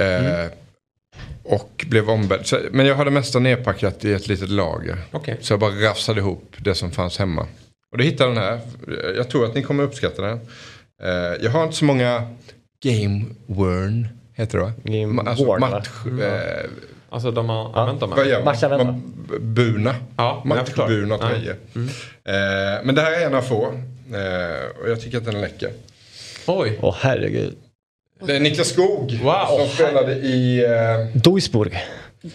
Och 1.43 1.85
blev 1.89 2.11
ombedd. 2.11 2.47
Så, 2.47 2.59
men 2.71 2.87
jag 2.87 2.95
hade 2.97 3.11
mesta 3.11 3.39
nedpackat 3.39 4.05
i 4.05 4.13
ett 4.13 4.29
litet 4.29 4.49
lager. 4.51 4.97
Okej. 5.13 5.37
Så 5.41 5.53
jag 5.53 5.61
bara 5.61 5.71
rafsade 5.71 6.21
ihop 6.21 6.55
det 6.59 6.75
som 6.75 6.91
fanns 6.91 7.19
hemma. 7.19 7.47
Och 7.93 7.99
då 7.99 8.05
hittade 8.05 8.31
jag 8.31 8.37
den 8.37 8.45
här. 8.45 8.61
Jag 9.17 9.29
tror 9.31 9.45
att 9.45 9.55
ni 9.55 9.63
kommer 9.63 9.83
uppskatta 9.85 10.23
den. 10.23 10.41
Eh, 11.03 11.11
Jag 11.45 11.51
har 11.51 11.65
inte 11.65 11.77
så 11.77 11.85
många 11.85 12.23
game 12.85 13.25
worn. 13.47 14.09
Heter 14.35 14.59
det 14.59 14.65
va? 14.65 14.73
Game 14.85 15.23
alltså 15.31 15.45
worn, 15.45 15.61
match... 15.61 15.89
Eh, 16.23 16.71
Alltså 17.13 17.31
de 17.31 17.49
har 17.49 17.79
använt 17.79 18.01
dem 18.01 18.11
vad 18.11 18.27
gör 18.27 18.85
man? 18.85 19.03
Buna. 19.41 19.95
Ja. 20.17 20.43
Matchbuna 20.45 21.19
Ja. 21.21 21.29
tröjor. 21.29 21.57
Eh, 22.25 22.85
Men 22.85 22.95
det 22.95 23.03
här 23.03 23.13
är 23.23 23.27
en 23.27 23.35
av 23.35 23.43
få. 23.43 23.65
Eh, 23.65 24.83
Och 24.83 24.91
jag 24.91 25.01
tycker 25.01 25.19
att 25.19 25.25
den 25.25 25.37
är 25.37 25.41
läcker. 25.41 25.71
Oj. 26.47 26.79
Åh 26.83 26.97
herregud. 27.01 27.55
Det 28.27 28.37
är 28.37 28.41
Niklas 28.41 28.69
Skog 28.69 29.19
Wow. 29.23 29.59
som 29.59 29.69
spelade 29.69 30.13
i 30.13 30.67
uh, 30.67 31.17
Duisburg. 31.17 31.79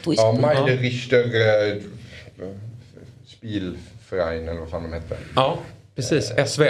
ja, 0.06 0.32
Meile 0.32 0.76
Richter 0.76 1.24
uh, 1.26 1.82
Spielverein 3.28 4.50
eller 4.50 4.60
vad 4.60 4.70
fan 4.70 4.84
de 4.84 4.94
hette. 4.94 5.18
Ja, 5.36 5.58
precis. 5.96 6.34
SV. 6.46 6.64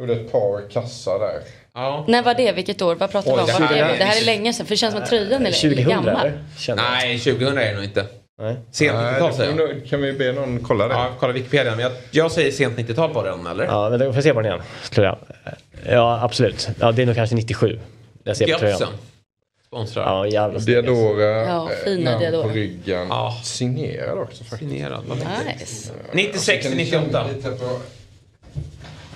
Gjorde 0.00 0.12
ett 0.12 0.32
par 0.32 0.70
kassar 0.70 1.18
där. 1.18 1.40
Ja. 1.74 2.04
När 2.08 2.22
var 2.22 2.34
det? 2.34 2.52
Vilket 2.52 2.82
år? 2.82 2.94
Vad 2.94 3.10
pratar 3.10 3.34
vi 3.36 3.40
om? 3.40 3.46
Det 3.46 3.52
här 3.52 3.74
är 3.74 3.98
det 3.98 4.04
här 4.04 4.20
är 4.22 4.24
länge 4.24 4.52
sedan. 4.52 4.66
För 4.66 4.72
det 4.72 4.76
känns 4.76 4.94
som 4.94 5.02
att 5.02 5.08
tröjan 5.08 5.46
är 5.46 5.52
2000 5.52 5.88
gammal. 5.88 6.30
Nej, 6.76 7.18
2000 7.18 7.58
är 7.58 7.64
det 7.64 7.74
nog 7.74 7.84
inte. 7.84 8.06
Nej. 8.42 8.56
Sent 8.70 8.94
Nej, 8.94 9.14
90-tal 9.14 9.30
det 9.30 9.36
säger 9.36 9.60
jag. 9.60 9.86
kan 9.86 10.00
vi 10.02 10.12
be 10.12 10.32
någon 10.32 10.60
kolla 10.60 10.88
det? 10.88 10.94
Ja, 10.94 11.10
kolla 11.20 11.32
Wikipedia. 11.32 11.70
Men 11.70 11.80
jag, 11.80 11.92
jag 12.10 12.32
säger 12.32 12.50
sent 12.50 12.78
90-tal 12.78 13.14
på 13.14 13.22
den, 13.22 13.46
eller? 13.46 13.64
Ja, 13.64 13.90
men 13.90 13.98
då 13.98 14.06
får 14.06 14.14
jag 14.14 14.24
se 14.24 14.34
på 14.34 14.40
den 14.40 14.52
igen. 14.52 14.62
Tror 14.90 15.06
jag. 15.06 15.18
Ja, 15.88 16.18
absolut. 16.22 16.68
Ja, 16.80 16.92
det 16.92 17.02
är 17.02 17.06
nog 17.06 17.14
kanske 17.14 17.36
97. 17.36 17.78
Jag 18.24 18.36
ser 18.36 18.52
på 18.52 18.58
tröjan. 18.58 18.88
Sponsrar. 19.66 20.02
Ja, 20.04 20.26
jävla 20.26 20.60
snygg, 20.60 20.76
alltså. 20.78 20.92
Diadora, 20.94 21.24
Ja, 21.44 21.70
eh, 21.70 21.76
fina 21.84 22.10
namn 22.10 22.20
Diadora. 22.22 22.42
på 22.42 22.48
ryggen. 22.48 23.06
Ja. 23.08 23.40
Signerad 23.44 24.18
också 24.18 24.44
faktiskt. 24.44 24.70
Signerad. 24.70 25.04
Nice. 25.58 25.92
96 26.12 26.66
till 26.66 26.76
98. 26.76 27.26
Lite 27.34 27.50
på- 27.50 27.80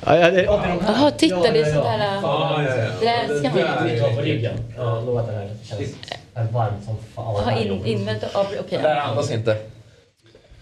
Ja, 0.07 0.17
ja, 0.19 0.31
det, 0.31 0.43
ja, 0.43 0.65
Jaha, 0.87 1.11
titta 1.11 1.53
det 1.53 1.61
är 1.61 1.73
sånt 1.73 1.85
där... 1.85 1.99
äh, 1.99 2.19
Ja, 2.23 2.63
ja, 2.63 2.77
ja. 2.77 2.91
Det 3.01 3.07
där 3.07 3.25
älskar 3.25 4.03
man. 4.07 4.17
på 4.17 4.23
ryggen. 4.23 4.57
Ja, 4.77 5.01
lova 5.01 5.21
att 5.21 5.27
det 5.27 5.33
här 5.33 5.51
känns 5.65 6.53
varmt 6.53 6.85
som 6.85 6.97
fan. 7.15 7.35
Jaha, 7.47 7.59
in, 7.61 7.87
invänt 7.87 8.25
ja, 8.35 8.47
Okej. 8.61 8.65
Det 8.71 8.79
där 8.79 8.97
andas 8.97 9.31
inte. 9.31 9.57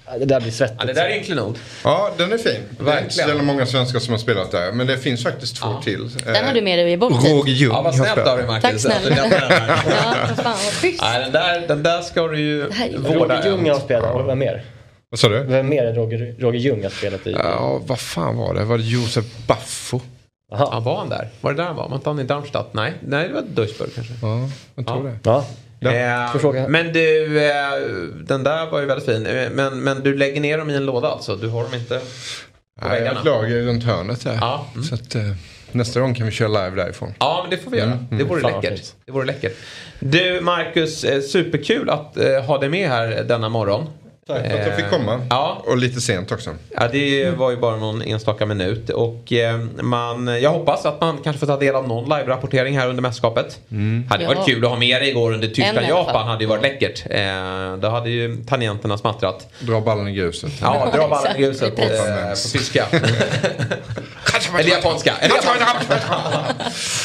Ja, 0.09 0.19
Det 0.19 0.24
där 0.24 0.41
blir 0.41 0.51
svettigt. 0.53 0.77
Ja, 0.81 0.87
det 0.87 0.93
där 0.93 1.05
är 1.05 1.11
en 1.19 1.24
klenod. 1.24 1.59
Ja, 1.85 2.11
den 2.16 2.33
är 2.33 2.39
fin. 2.39 2.61
Det 2.85 2.91
är 2.93 3.01
inte 3.03 3.15
så 3.15 3.20
jävla 3.20 3.43
många 3.43 3.66
svenskar 3.66 3.99
som 3.99 4.12
har 4.12 4.19
spelat 4.19 4.51
där. 4.51 4.73
Men 4.73 4.87
det 4.87 4.99
finns 4.99 5.23
faktiskt 5.23 5.57
två 5.57 5.69
till. 5.85 6.09
Den 6.24 6.45
har 6.45 6.55
du 6.55 6.62
med 6.62 6.78
dig 6.78 6.91
ger 6.91 6.97
bort 6.97 7.12
hit. 7.24 7.33
Roger 7.33 7.53
Ljung 7.53 7.73
Ja, 7.73 7.83
vad 7.83 7.95
snällt 7.95 8.19
av 8.27 8.37
dig. 8.39 8.47
Marcus. 8.47 8.83
Tack 8.83 9.01
snälla. 9.03 9.16
Ja, 9.27 10.16
vad 10.28 10.37
fan 10.37 10.45
vad 10.45 10.73
schysst. 10.74 11.03
Nej, 11.03 11.23
den 11.23 11.33
där, 11.33 11.69
den 11.69 11.83
där 11.83 12.03
ska 12.03 12.27
du 12.28 12.41
ju 12.41 12.62
vårda. 12.99 13.37
Roger 13.37 13.47
Ljung 13.51 13.70
har 13.70 13.78
spelat. 13.81 14.15
Och 14.15 14.28
vem 14.28 14.39
mer? 14.39 14.65
Vad 15.11 15.19
sa 15.20 15.28
du? 15.28 15.43
Vem 15.43 15.69
mer 15.69 15.85
än 15.87 15.95
Roger, 15.95 16.35
Roger 16.39 16.61
Ljung 16.61 16.83
har 16.83 16.91
spelat 16.91 17.27
i? 17.27 17.33
Ja, 17.33 17.81
vad 17.87 18.01
fan 18.01 18.37
var 18.37 18.55
det? 18.55 18.65
Var 18.65 18.78
det 18.78 18.85
Josef 18.85 19.24
Baffo? 19.47 20.01
Ja, 20.51 20.57
Jaha. 20.73 20.81
var 20.81 20.97
han 20.99 21.09
där? 21.09 21.28
Var 21.41 21.53
det 21.53 21.57
där 21.62 21.65
han 21.66 21.77
var? 21.77 21.89
Var 21.89 21.97
inte 21.97 22.09
han 22.11 22.20
i 22.20 22.24
Darmstadt? 22.24 22.74
Nej, 22.74 22.93
nej 23.01 23.28
det 23.28 23.35
var 23.35 23.43
Duisburg 23.43 23.91
kanske. 23.95 24.12
Ja, 24.23 24.49
jag 24.74 24.87
tror 24.87 25.07
Ja. 25.07 25.12
det. 25.12 25.19
Ja. 25.31 25.45
Eh, 25.81 26.32
får 26.32 26.39
fråga. 26.39 26.69
men 26.69 26.93
du, 26.93 27.40
eh, 27.47 27.53
den 28.27 28.44
där 28.44 28.70
var 28.70 28.81
ju 28.81 28.86
väldigt 28.86 29.07
fin. 29.07 29.27
Eh, 29.27 29.51
Men, 29.51 29.81
men 29.81 30.03
du 30.03 30.15
lägger 30.16 30.40
ner 30.40 30.59
dem 30.59 30.70
i 30.70 30.74
en 30.77 30.86
låda 30.86 31.09
alltså? 31.09 31.36
Du 31.36 31.48
har 31.48 31.62
dem 31.65 31.74
inte 31.74 31.98
på 31.98 32.05
Nej, 32.89 32.90
jag 32.90 32.90
väggarna? 33.01 33.19
ett 33.19 33.24
lager 33.27 33.62
runt 33.62 33.85
hörnet 33.85 34.24
där. 34.24 34.39
Ja, 34.40 34.66
mm. 34.74 34.85
Så 34.85 34.94
att, 34.94 35.15
eh, 35.15 35.23
nästa 35.73 36.01
gång 36.01 36.15
kan 36.15 36.27
vi 36.27 36.32
köra 36.32 36.48
live 36.48 36.82
därifrån. 36.85 37.15
Ja, 37.19 37.40
men 37.43 37.51
det 37.51 37.65
får 37.65 37.70
vi 37.70 37.78
göra. 37.78 37.98
Det 38.11 38.24
vore 38.24 38.40
Fan, 38.40 38.53
vad 38.53 38.65
läckert. 38.65 38.93
Det 39.07 39.12
vore 39.12 39.27
läckert. 39.27 39.57
Du, 40.01 40.40
Marcus, 40.40 41.05
eh, 41.05 41.20
superkul 41.20 41.90
att 41.90 42.16
eh, 42.16 42.40
ha 42.44 42.59
dig 42.59 42.69
med 42.69 42.89
här 42.89 43.24
denna 43.24 43.48
morgon. 43.48 43.86
Tack 44.28 44.47
för 44.51 44.59
att 44.61 44.66
jag 44.66 44.77
fick 44.77 44.90
komma. 44.90 45.27
Ja, 45.31 45.62
Och 45.66 45.77
lite 45.77 46.01
sent 46.01 46.32
också. 46.32 46.51
Ja, 46.74 46.89
det 46.93 47.31
var 47.31 47.51
ju 47.51 47.57
bara 47.57 47.77
någon 47.77 48.03
enstaka 48.03 48.47
minut. 48.47 48.90
Och 48.90 49.32
eh, 49.32 49.59
man, 49.81 50.27
jag 50.43 50.51
hoppas 50.51 50.86
att 50.86 51.01
man 51.01 51.19
kanske 51.24 51.40
får 51.40 51.47
ta 51.47 51.57
del 51.57 51.74
av 51.74 51.89
någon 51.89 52.05
live-rapportering 52.05 52.78
här 52.78 52.89
under 52.89 53.03
mästerskapet. 53.03 53.59
Hade 54.11 54.23
Ja. 54.24 54.28
varit 54.35 54.47
kul 54.47 54.65
att 54.65 54.70
ha 54.70 54.78
med 54.78 55.03
dig 55.03 55.09
igår 55.11 55.32
under. 55.32 55.48
Tyskland-Japan. 55.48 56.27
hade 56.28 56.44
ju 56.44 56.48
varit 56.48 56.62
läckert. 56.62 57.05
Eh, 57.11 57.77
då 57.81 57.89
hade 57.89 58.11
ju 58.11 58.44
tangenterna 58.48 58.98
smattrat. 58.98 59.48
Dra 59.61 59.81
ballen 59.81 60.09
i 60.09 60.12
gruset. 60.12 60.53
Ja, 60.61 60.89
dra 60.94 61.09
ballen 61.09 61.36
i 61.36 61.40
gruset 61.43 61.78
eh, 61.78 61.85
på 61.89 62.35
tyska. 62.53 62.86
Eller 64.59 64.71
japanska. 64.71 65.15
Eller 65.21 65.35
japanska. 65.35 65.95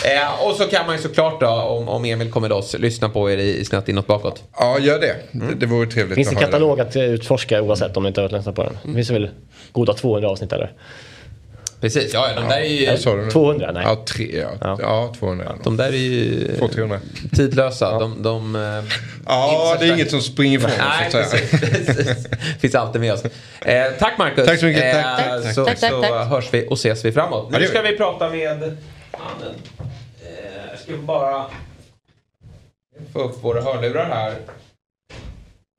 eh, 0.10 0.48
och 0.48 0.56
så 0.56 0.66
kan 0.66 0.86
man 0.86 0.96
ju 0.96 1.02
såklart 1.02 1.40
då, 1.40 1.48
om, 1.48 1.90
om 1.90 2.06
Emil 2.06 2.32
kommer 2.32 2.50
loss, 2.50 2.76
lyssna 2.80 3.10
på 3.10 3.32
er 3.32 3.38
i, 3.38 3.66
snett 3.66 3.90
inåt 3.90 4.08
bakåt. 4.08 4.44
Ja, 4.60 4.80
gör 4.80 5.00
det. 5.00 5.16
Det, 5.32 5.56
det 5.56 5.66
vore 5.66 5.88
trevligt 5.88 6.16
Finns 6.16 6.30
det 6.30 6.36
en 6.36 6.42
katalog 6.42 6.80
att 6.80 6.96
eh, 6.96 7.04
utforska 7.04 7.62
oavsett 7.62 7.98
om 7.98 8.04
ni 8.04 8.08
inte 8.08 8.22
har 8.22 8.30
lyssnat 8.30 8.56
på 8.56 8.64
den? 8.64 8.78
Det 8.84 8.94
finns 8.94 9.10
väl 9.10 9.30
goda 9.72 9.94
200 9.94 10.30
avsnitt 10.30 10.54
eller? 10.54 10.72
Precis, 11.82 12.14
ja, 12.14 12.28
de 12.36 12.48
där 12.50 12.58
är 12.60 12.66
ju, 12.66 12.92
nu? 13.26 13.32
200? 13.32 13.72
Nej. 13.72 13.84
Ja, 13.86 14.04
tre, 14.06 14.40
ja. 14.42 14.50
Ja. 14.62 14.78
ja. 14.82 15.14
200. 15.20 15.56
de 15.64 15.78
där 15.78 15.88
är 15.88 15.92
ju 15.92 16.48
200-300. 16.48 17.00
tidlösa. 17.36 18.00
De, 18.00 18.24
de, 18.24 18.56
eh, 18.56 18.62
Ja, 19.26 19.76
det 19.80 19.86
är 19.86 19.88
Inte 19.88 19.88
så 19.88 19.94
inget 19.96 20.10
som 20.12 20.22
springer 20.22 20.58
ifrån 20.58 20.72
oss 20.72 20.78
så 20.78 20.84
Nej, 20.84 21.24
att 21.24 21.30
säga. 21.30 21.48
precis. 21.52 21.86
precis. 21.98 22.28
Finns 22.60 22.76
alltid 22.76 23.02
med 23.02 23.14
oss. 23.14 23.26
Eh, 23.62 23.84
tack 24.00 24.18
Marcus. 24.18 24.46
Tack 24.48 24.60
så 24.60 24.66
mycket. 24.66 24.96
Eh, 24.96 25.02
Tack, 25.02 25.18
tack, 25.18 25.44
tack. 25.44 25.56
Så, 25.56 25.66
Tack, 25.66 25.78
så 25.80 26.02
tack. 26.02 26.28
hörs 26.28 26.48
vi 26.52 26.68
och 26.70 26.74
ses 26.78 27.06
vi 27.06 27.12
framåt. 27.12 27.50
Ja, 27.52 27.60
Nu 27.60 27.68
ska 27.68 27.82
vi. 27.82 27.98
prata 27.98 28.30
med 28.30 28.58
mannen. 28.60 28.76
Eh, 30.22 30.70
jag 30.72 30.80
ska 30.80 30.98
bara 30.98 31.46
få 33.14 33.20
upp 33.20 33.44
våra 33.44 33.62
hörlurar 33.62 34.06
här. 34.10 34.36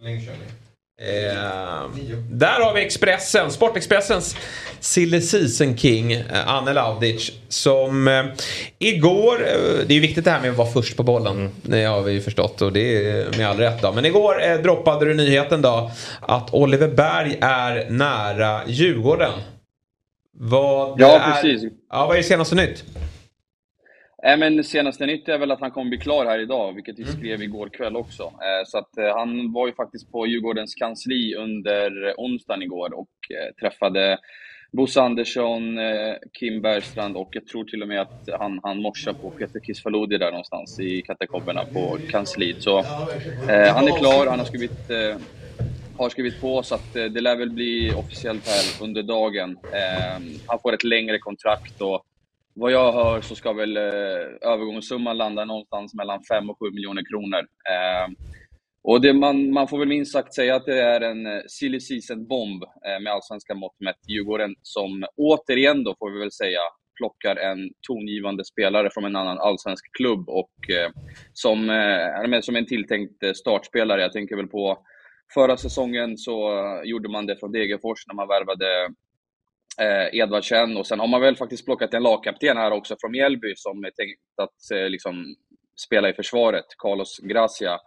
Länge 0.03 0.21
kör 0.21 0.33
ni? 0.33 0.39
Eh, 1.01 1.91
där 2.31 2.61
har 2.61 2.75
vi 2.75 2.81
Expressen, 2.81 3.51
Sportexpressens 3.51 4.37
silly 4.81 5.21
season 5.21 5.77
king, 5.77 6.13
eh, 6.13 6.49
Anne 6.49 6.73
Laudic. 6.73 7.33
Som 7.49 8.09
eh, 8.09 8.25
igår, 8.79 9.35
eh, 9.41 9.87
det 9.87 9.93
är 9.93 9.95
ju 9.95 10.01
viktigt 10.01 10.25
det 10.25 10.31
här 10.31 10.41
med 10.41 10.51
att 10.51 10.57
vara 10.57 10.69
först 10.69 10.97
på 10.97 11.03
bollen. 11.03 11.37
Mm. 11.37 11.53
Det 11.63 11.85
har 11.85 12.03
vi 12.03 12.13
ju 12.13 12.21
förstått 12.21 12.63
och 12.63 12.73
det 12.73 13.09
är 13.11 13.39
med 13.39 13.49
all 13.49 13.57
rätt. 13.57 13.83
Då. 13.83 13.93
Men 13.93 14.05
igår 14.05 14.43
eh, 14.43 14.57
droppade 14.57 15.05
du 15.05 15.15
nyheten 15.15 15.63
då 15.63 15.91
att 16.21 16.55
Oliver 16.55 16.89
Berg 16.89 17.39
är 17.41 17.91
nära 17.91 18.61
Djurgården. 18.67 19.33
Vad 20.39 21.01
ja, 21.01 21.19
är, 21.19 21.33
precis. 21.33 21.73
Ja, 21.91 22.07
vad 22.07 22.17
är 22.17 22.23
senaste 22.23 22.55
nytt? 22.55 22.85
Äh, 24.27 24.37
men 24.39 24.65
senaste 24.65 25.07
nytt 25.07 25.29
är 25.29 25.39
väl 25.39 25.51
att 25.51 25.61
han 25.61 25.71
kommer 25.71 25.89
bli 25.89 25.99
klar 25.99 26.27
här 26.27 26.39
idag, 26.39 26.73
vilket 26.73 26.99
vi 26.99 27.03
mm. 27.03 27.15
skrev 27.15 27.43
igår 27.43 27.69
kväll 27.69 27.97
också. 27.97 28.23
Eh, 28.23 28.65
så 28.67 28.79
att 28.79 28.99
eh, 28.99 29.17
han 29.17 29.53
var 29.53 29.67
ju 29.67 29.73
faktiskt 29.75 30.13
på 30.13 30.27
Djurgårdens 30.27 30.75
kansli 30.75 31.35
under 31.35 32.15
onsdagen 32.17 32.63
igår 32.63 32.95
och 32.95 33.09
eh, 33.31 33.55
träffade 33.61 34.19
Bosse 34.73 35.01
Andersson, 35.01 35.79
eh, 35.79 36.15
Kim 36.33 36.63
Bergstrand 36.63 37.17
och 37.17 37.29
jag 37.33 37.47
tror 37.47 37.65
till 37.65 37.83
och 37.83 37.89
med 37.89 38.01
att 38.01 38.29
han, 38.39 38.61
han 38.63 38.83
morsar 38.83 39.13
på 39.13 39.31
Peter 39.31 39.61
Kisfalodi 39.61 40.19
där 40.19 40.31
någonstans 40.31 40.81
i 40.81 41.03
katakomberna 41.03 41.65
på 41.65 41.99
kansliet. 42.11 42.63
Så 42.63 42.79
eh, 42.79 43.75
han 43.75 43.89
är 43.89 43.99
klar, 43.99 44.27
han 44.27 44.39
har 44.39 44.47
skrivit, 44.47 44.91
eh, 44.91 45.17
har 45.97 46.09
skrivit 46.09 46.41
på 46.41 46.63
så 46.63 46.75
att 46.75 46.93
det 46.93 47.21
lär 47.21 47.37
väl 47.37 47.51
bli 47.51 47.93
officiellt 47.97 48.49
här 48.49 48.85
under 48.85 49.03
dagen. 49.03 49.59
han 50.47 50.59
får 50.59 50.75
ett 50.75 50.85
längre 50.85 51.19
kontrakt 51.19 51.81
och 51.81 52.07
vad 52.55 52.73
jag 52.73 52.93
hör 52.93 53.21
så 53.21 53.35
ska 53.35 53.53
väl 53.53 53.77
eh, 53.77 53.83
övergångssumman 54.41 55.17
landa 55.17 55.45
någonstans 55.45 55.95
mellan 55.95 56.23
5 56.25 56.51
och 56.51 56.59
7 56.59 56.71
miljoner 56.71 57.03
kronor. 57.11 57.39
Eh, 57.39 58.15
och 58.85 59.01
det, 59.01 59.13
man, 59.13 59.53
man 59.53 59.69
får 59.69 59.79
väl 59.79 59.89
minst 59.89 60.13
sagt 60.13 60.35
säga 60.35 60.57
att 60.57 60.67
det 60.67 60.81
är 60.81 61.01
en 61.01 61.27
eh, 61.27 61.43
silly 61.49 61.81
season-bomb 61.81 62.63
eh, 62.63 63.03
med 63.03 63.13
allsvenska 63.13 63.55
mått 63.55 63.81
mätt. 63.81 64.09
Djurgården 64.09 64.55
som 64.63 65.05
återigen 65.17 65.85
då, 65.85 65.95
får 65.99 66.11
vi 66.11 66.19
väl 66.19 66.33
säga, 66.33 66.61
plockar 66.97 67.37
en 67.37 67.71
tongivande 67.89 68.45
spelare 68.45 68.91
från 68.91 69.05
en 69.05 69.17
annan 69.17 69.39
allsvensk 69.39 69.97
klubb 69.97 70.29
och 70.29 70.71
eh, 70.71 70.91
som, 71.33 71.71
eh, 71.71 72.41
som 72.41 72.57
en 72.57 72.67
tilltänkt 72.67 73.23
eh, 73.23 73.33
startspelare. 73.33 74.03
Jag 74.03 74.13
tänker 74.13 74.37
väl 74.37 74.47
på 74.47 74.79
förra 75.35 75.57
säsongen 75.57 76.19
så 76.19 76.59
eh, 76.59 76.83
gjorde 76.85 77.09
man 77.09 77.27
det 77.27 77.37
från 77.37 77.53
Degerfors 77.53 78.07
när 78.07 78.15
man 78.15 78.29
värvade 78.29 78.89
eh, 79.81 80.21
Edvardsen 80.21 80.77
och 80.77 80.87
sen 80.87 81.01
har 81.01 81.07
man 81.07 81.21
väl 81.21 81.37
faktiskt 81.37 81.65
plockat 81.65 81.95
en 81.95 82.03
lagkapten 82.03 82.57
här 82.57 82.71
också 82.73 82.97
från 83.01 83.13
Mjällby 83.13 83.53
som 83.57 83.85
är 83.85 83.91
tänkt 83.91 84.21
att 84.43 84.79
eh, 84.79 84.89
liksom 84.89 85.35
spela 85.87 86.09
i 86.09 86.13
försvaret, 86.13 86.65
Carlos 86.79 87.19
Gracia. 87.19 87.79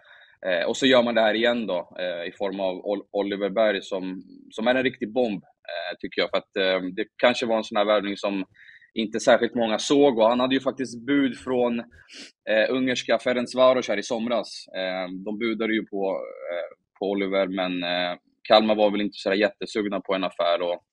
Eh, 0.45 0.67
och 0.67 0.77
så 0.77 0.85
gör 0.85 1.03
man 1.03 1.15
det 1.15 1.21
här 1.21 1.33
igen 1.33 1.67
då 1.67 1.95
eh, 1.99 2.27
i 2.29 2.31
form 2.31 2.59
av 2.59 2.81
Oliver 3.11 3.49
Berg 3.49 3.81
som, 3.81 4.23
som 4.51 4.67
är 4.67 4.75
en 4.75 4.83
riktig 4.83 5.13
bomb, 5.13 5.43
eh, 5.43 5.97
tycker 5.99 6.21
jag. 6.21 6.29
För 6.29 6.37
att 6.37 6.55
eh, 6.57 6.87
det 6.95 7.05
kanske 7.17 7.45
var 7.45 7.57
en 7.57 7.63
sån 7.63 7.77
här 7.77 7.85
värvning 7.85 8.17
som 8.17 8.45
inte 8.93 9.19
särskilt 9.19 9.55
många 9.55 9.79
såg 9.79 10.19
och 10.19 10.29
han 10.29 10.39
hade 10.39 10.55
ju 10.55 10.61
faktiskt 10.61 11.05
bud 11.05 11.37
från 11.37 11.79
eh, 12.49 12.65
ungerska 12.69 13.19
Ferencvaros 13.19 13.87
här 13.87 13.97
i 13.97 14.03
somras. 14.03 14.65
Eh, 14.77 15.11
de 15.25 15.39
budade 15.39 15.73
ju 15.73 15.85
på, 15.85 16.21
eh, 16.51 16.77
på 16.99 17.09
Oliver 17.09 17.47
men 17.47 17.83
eh, 17.83 18.17
Kalmar 18.43 18.75
var 18.75 18.91
väl 18.91 19.01
inte 19.01 19.17
så 19.17 19.33
jättesugna 19.33 19.99
på 19.99 20.15
en 20.15 20.23
affär 20.23 20.61
och 20.61 20.83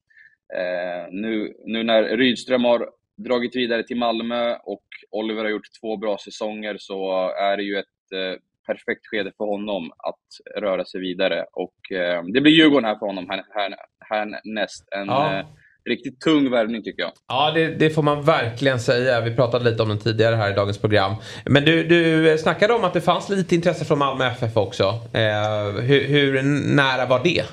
nu, 1.10 1.54
nu 1.64 1.82
när 1.82 2.02
Rydström 2.02 2.64
har 2.64 2.88
dragit 3.16 3.56
vidare 3.56 3.82
till 3.82 3.96
Malmö 3.96 4.56
och 4.64 4.82
Oliver 5.10 5.42
har 5.44 5.50
gjort 5.50 5.80
två 5.80 5.96
bra 5.96 6.18
säsonger 6.18 6.76
så 6.78 7.30
är 7.30 7.56
det 7.56 7.62
ju 7.62 7.78
ett 7.78 8.12
eh, 8.14 8.40
perfekt 8.66 9.06
skede 9.06 9.32
för 9.36 9.44
honom 9.44 9.90
att 9.98 10.62
röra 10.62 10.84
sig 10.84 11.00
vidare. 11.00 11.44
Och 11.52 11.92
eh, 11.92 12.24
det 12.24 12.40
blir 12.40 12.52
Djurgården 12.52 12.84
här 12.84 12.98
för 12.98 13.06
honom 13.06 13.26
här, 13.30 13.44
här, 13.54 13.74
härnäst. 14.00 14.88
En 14.90 15.06
ja. 15.06 15.38
eh, 15.38 15.46
riktigt 15.84 16.20
tung 16.20 16.50
värvning 16.50 16.82
tycker 16.82 17.02
jag. 17.02 17.12
Ja, 17.28 17.50
det, 17.54 17.68
det, 17.68 17.90
får 17.90 18.02
man 18.02 18.22
verkligen 18.22 18.80
säga. 18.80 19.20
Vi 19.20 19.36
pratade 19.36 19.70
lite 19.70 19.82
om 19.82 19.88
den 19.88 19.98
tidigare 19.98 20.36
här 20.36 20.50
i 20.50 20.54
dagens 20.54 20.78
program. 20.78 21.14
Men 21.46 21.64
du, 21.64 21.84
du 21.84 22.38
snackade 22.38 22.74
om 22.74 22.84
att 22.84 22.94
det 22.94 23.00
fanns 23.00 23.28
lite 23.28 23.54
intresse 23.54 23.84
från 23.84 23.98
Malmö 23.98 24.26
FF 24.26 24.56
också. 24.56 24.84
Eh, 25.12 25.82
hur, 25.82 26.04
hur 26.04 26.42
nära 26.76 27.06
var 27.06 27.20
det? 27.24 27.44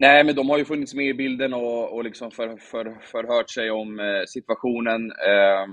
Nej, 0.00 0.24
men 0.24 0.34
de 0.34 0.50
har 0.50 0.58
ju 0.58 0.64
funnits 0.64 0.94
med 0.94 1.06
i 1.06 1.14
bilden 1.14 1.54
och, 1.54 1.94
och 1.94 2.04
liksom 2.04 2.30
för, 2.30 2.56
för, 2.56 2.98
förhört 3.00 3.50
sig 3.50 3.70
om 3.70 4.00
eh, 4.00 4.22
situationen. 4.26 5.10
Eh, 5.10 5.66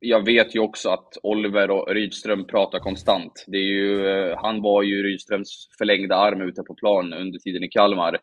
jag 0.00 0.24
vet 0.24 0.54
ju 0.54 0.60
också 0.60 0.90
att 0.90 1.18
Oliver 1.22 1.70
och 1.70 1.94
Rydström 1.94 2.46
pratar 2.46 2.78
konstant. 2.78 3.44
Det 3.46 3.56
är 3.56 3.62
ju, 3.62 4.08
eh, 4.08 4.38
han 4.42 4.62
var 4.62 4.82
ju 4.82 5.02
Rydströms 5.02 5.68
förlängda 5.78 6.16
arm 6.16 6.40
ute 6.40 6.62
på 6.62 6.74
plan 6.74 7.12
under 7.12 7.38
tiden 7.38 7.64
i 7.64 7.68
Kalmar. 7.68 8.18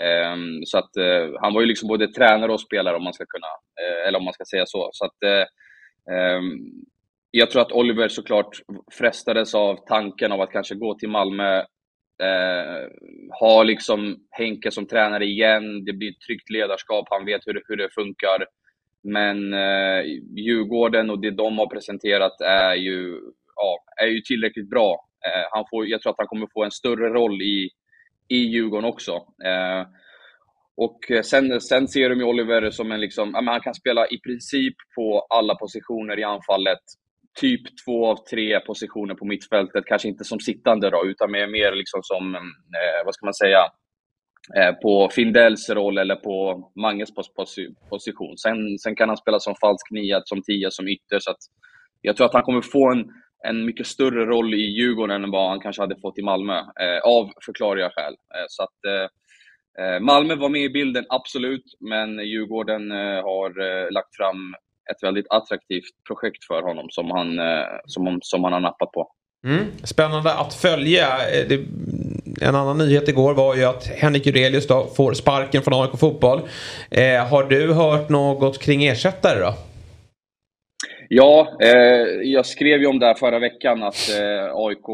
Ehm, 0.00 0.64
så 0.64 0.78
att 0.78 0.96
eh, 0.96 1.40
han 1.40 1.54
var 1.54 1.60
ju 1.60 1.66
liksom 1.66 1.88
både 1.88 2.08
tränare 2.08 2.52
och 2.52 2.60
spelare 2.60 2.96
om 2.96 3.04
man 3.04 3.14
ska 3.14 3.24
kunna, 3.26 3.52
eh, 3.80 4.08
eller 4.08 4.18
om 4.18 4.24
man 4.24 4.34
ska 4.34 4.44
säga 4.44 4.66
så. 4.66 4.90
Så 4.92 5.04
att 5.04 5.22
eh, 5.22 5.44
ehm, 6.16 6.58
jag 7.30 7.50
tror 7.50 7.62
att 7.62 7.72
Oliver 7.72 8.08
såklart 8.08 8.56
frestades 8.92 9.54
av 9.54 9.76
tanken 9.88 10.32
av 10.32 10.40
att 10.40 10.52
kanske 10.52 10.74
gå 10.74 10.94
till 10.94 11.08
Malmö 11.08 11.62
Eh, 12.22 12.88
ha 13.40 13.62
liksom 13.62 14.16
Henke 14.30 14.70
som 14.70 14.86
tränare 14.86 15.24
igen, 15.24 15.84
det 15.84 15.92
blir 15.92 16.10
ett 16.10 16.20
tryggt 16.20 16.50
ledarskap, 16.50 17.06
han 17.10 17.24
vet 17.26 17.40
hur, 17.46 17.62
hur 17.68 17.76
det 17.76 17.94
funkar. 17.94 18.46
Men 19.02 19.54
eh, 19.54 20.04
Djurgården 20.36 21.10
och 21.10 21.20
det 21.20 21.30
de 21.30 21.58
har 21.58 21.66
presenterat 21.66 22.40
är 22.40 22.74
ju, 22.74 23.20
ja, 23.56 23.78
är 24.02 24.06
ju 24.06 24.20
tillräckligt 24.20 24.70
bra. 24.70 25.08
Eh, 25.26 25.48
han 25.50 25.64
får, 25.70 25.86
jag 25.86 26.02
tror 26.02 26.10
att 26.12 26.18
han 26.18 26.26
kommer 26.26 26.48
få 26.52 26.64
en 26.64 26.70
större 26.70 27.08
roll 27.08 27.42
i, 27.42 27.70
i 28.28 28.36
Djurgården 28.36 28.88
också. 28.88 29.12
Eh, 29.44 29.86
och 30.76 30.98
sen, 31.24 31.60
sen 31.60 31.88
ser 31.88 32.10
de 32.10 32.18
ju 32.18 32.24
Oliver 32.24 32.70
som 32.70 32.92
en 32.92 33.00
liksom, 33.00 33.34
han 33.34 33.60
kan 33.60 33.74
spela 33.74 34.06
i 34.06 34.18
princip 34.18 34.74
på 34.94 35.26
alla 35.30 35.54
positioner 35.54 36.18
i 36.18 36.24
anfallet 36.24 36.80
typ 37.40 37.62
två 37.84 38.06
av 38.06 38.16
tre 38.30 38.60
positioner 38.60 39.14
på 39.14 39.24
mittfältet, 39.24 39.84
kanske 39.86 40.08
inte 40.08 40.24
som 40.24 40.40
sittande 40.40 40.90
då, 40.90 41.06
utan 41.06 41.30
mer, 41.30 41.46
mer 41.46 41.72
liksom 41.72 42.00
som, 42.02 42.34
eh, 42.34 43.04
vad 43.04 43.14
ska 43.14 43.26
man 43.26 43.34
säga, 43.34 43.60
eh, 44.56 44.72
på 44.72 45.08
Findells 45.12 45.70
roll 45.70 45.98
eller 45.98 46.16
på 46.16 46.70
Manges 46.76 47.14
pos 47.14 47.34
pos 47.34 47.56
position. 47.90 48.38
Sen, 48.38 48.78
sen 48.78 48.96
kan 48.96 49.08
han 49.08 49.16
spela 49.16 49.40
som 49.40 49.54
falsk 49.60 49.90
nia, 49.90 50.22
som 50.24 50.42
tia, 50.42 50.70
som 50.70 50.88
ytter, 50.88 51.18
så 51.18 51.30
att 51.30 51.42
jag 52.00 52.16
tror 52.16 52.26
att 52.26 52.34
han 52.34 52.42
kommer 52.42 52.60
få 52.60 52.92
en, 52.92 53.04
en 53.48 53.64
mycket 53.64 53.86
större 53.86 54.26
roll 54.26 54.54
i 54.54 54.66
Djurgården 54.78 55.24
än 55.24 55.30
vad 55.30 55.48
han 55.48 55.60
kanske 55.60 55.82
hade 55.82 56.00
fått 56.00 56.18
i 56.18 56.22
Malmö, 56.22 56.58
eh, 56.58 57.00
av 57.04 57.30
förklarliga 57.44 57.90
skäl. 57.90 58.12
Eh, 58.12 58.46
så 58.48 58.62
att, 58.62 58.84
eh, 58.84 59.08
eh 59.84 60.00
Malmö 60.00 60.34
var 60.34 60.48
med 60.48 60.60
i 60.60 60.70
bilden, 60.70 61.04
absolut, 61.08 61.64
men 61.80 62.18
Djurgården 62.18 62.92
eh, 62.92 63.22
har 63.22 63.50
eh, 63.60 63.90
lagt 63.90 64.16
fram 64.16 64.54
ett 64.90 65.02
väldigt 65.02 65.26
attraktivt 65.30 65.94
projekt 66.08 66.44
för 66.44 66.62
honom 66.62 66.86
som 66.90 67.10
han, 67.10 67.38
eh, 67.38 67.66
som, 67.86 68.18
som 68.22 68.44
han 68.44 68.52
har 68.52 68.60
nappat 68.60 68.92
på. 68.92 69.12
Mm. 69.46 69.64
Spännande 69.84 70.34
att 70.34 70.54
följa. 70.54 71.06
Eh, 71.06 71.48
det, 71.48 71.60
en 72.40 72.54
annan 72.54 72.78
nyhet 72.78 73.08
igår 73.08 73.34
var 73.34 73.56
ju 73.56 73.64
att 73.64 73.86
Henrik 73.86 74.26
Jurelius 74.26 74.66
då 74.66 74.86
får 74.96 75.12
sparken 75.12 75.62
från 75.62 75.82
AIK 75.82 76.00
Fotboll. 76.00 76.40
Eh, 76.90 77.26
har 77.26 77.44
du 77.44 77.72
hört 77.72 78.08
något 78.08 78.58
kring 78.58 78.84
ersättare 78.84 79.40
då? 79.40 79.54
Ja, 81.08 81.58
eh, 81.62 82.06
jag 82.22 82.46
skrev 82.46 82.80
ju 82.80 82.86
om 82.86 82.98
det 82.98 83.06
här 83.06 83.14
förra 83.14 83.38
veckan 83.38 83.82
att 83.82 84.08
eh, 84.20 84.54
AIK 84.54 84.86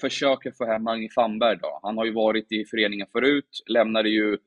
försöker 0.00 0.52
få 0.58 0.66
hem 0.66 0.82
Magnus 0.82 1.14
Famberg. 1.14 1.58
Då. 1.62 1.80
Han 1.82 1.98
har 1.98 2.04
ju 2.04 2.12
varit 2.12 2.52
i 2.52 2.64
föreningen 2.70 3.06
förut, 3.12 3.50
lämnade 3.66 4.08
ju 4.08 4.38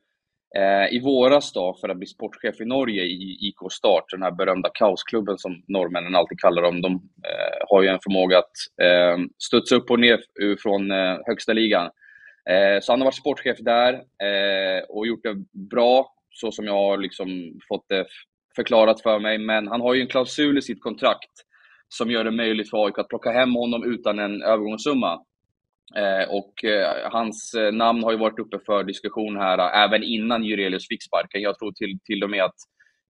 Eh, 0.57 0.95
I 0.95 0.99
våras 0.99 1.53
då, 1.53 1.77
för 1.81 1.89
att 1.89 1.97
bli 1.97 2.07
sportchef 2.07 2.61
i 2.61 2.65
Norge 2.65 3.03
i 3.03 3.47
IK 3.47 3.71
Start, 3.71 4.03
den 4.11 4.23
här 4.23 4.31
berömda 4.31 4.69
kaosklubben 4.73 5.37
som 5.37 5.63
norrmännen 5.67 6.15
alltid 6.15 6.39
kallar 6.39 6.61
dem, 6.61 6.81
de 6.81 6.93
eh, 6.93 7.65
har 7.69 7.81
ju 7.83 7.87
en 7.87 7.99
förmåga 8.03 8.37
att 8.37 8.55
eh, 8.81 9.17
studsa 9.37 9.75
upp 9.75 9.91
och 9.91 9.99
ner 9.99 10.19
från 10.63 10.91
eh, 10.91 11.17
högsta 11.25 11.53
ligan. 11.53 11.85
Eh, 12.49 12.79
så 12.81 12.91
han 12.91 13.01
har 13.01 13.05
varit 13.05 13.15
sportchef 13.15 13.57
där 13.59 13.93
eh, 13.93 14.83
och 14.89 15.07
gjort 15.07 15.23
det 15.23 15.35
bra, 15.69 16.13
så 16.29 16.51
som 16.51 16.65
jag 16.65 16.73
har 16.73 16.97
liksom 16.97 17.59
fått 17.67 17.85
det 17.89 18.05
förklarat 18.55 19.01
för 19.01 19.19
mig. 19.19 19.37
Men 19.37 19.67
han 19.67 19.81
har 19.81 19.93
ju 19.93 20.01
en 20.01 20.07
klausul 20.07 20.57
i 20.57 20.61
sitt 20.61 20.81
kontrakt 20.81 21.31
som 21.89 22.11
gör 22.11 22.23
det 22.23 22.31
möjligt 22.31 22.69
för 22.69 22.85
AIK 22.85 22.99
att 22.99 23.09
plocka 23.09 23.31
hem 23.31 23.55
honom 23.55 23.93
utan 23.93 24.19
en 24.19 24.41
övergångssumma. 24.41 25.19
Eh, 25.95 26.29
och 26.29 26.63
eh, 26.63 27.11
hans 27.11 27.53
eh, 27.53 27.73
namn 27.73 28.03
har 28.03 28.11
ju 28.11 28.17
varit 28.17 28.39
uppe 28.39 28.59
för 28.65 28.83
diskussion 28.83 29.37
här 29.37 29.85
även 29.85 30.03
innan 30.03 30.43
Jurelius 30.43 30.87
fick 30.87 31.03
sparken. 31.03 31.41
Jag 31.41 31.59
tror 31.59 31.71
till, 31.71 31.99
till 32.05 32.23
och 32.23 32.29
med 32.29 32.43
att 32.43 32.55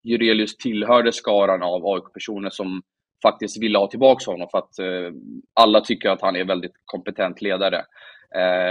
Jurelius 0.05 0.57
tillhörde 0.57 1.13
skaran 1.13 1.63
av 1.63 1.87
AIK-personer 1.87 2.51
som 2.51 2.83
faktiskt 3.23 3.63
ville 3.63 3.79
ha 3.79 3.91
tillbaka 3.91 4.31
honom 4.31 4.49
för 4.51 4.59
att 4.59 4.75
alla 5.61 5.81
tycker 5.81 6.11
att 6.11 6.23
han 6.23 6.37
är 6.37 6.45
väldigt 6.45 6.73
kompetent 6.85 7.43
ledare. 7.43 7.85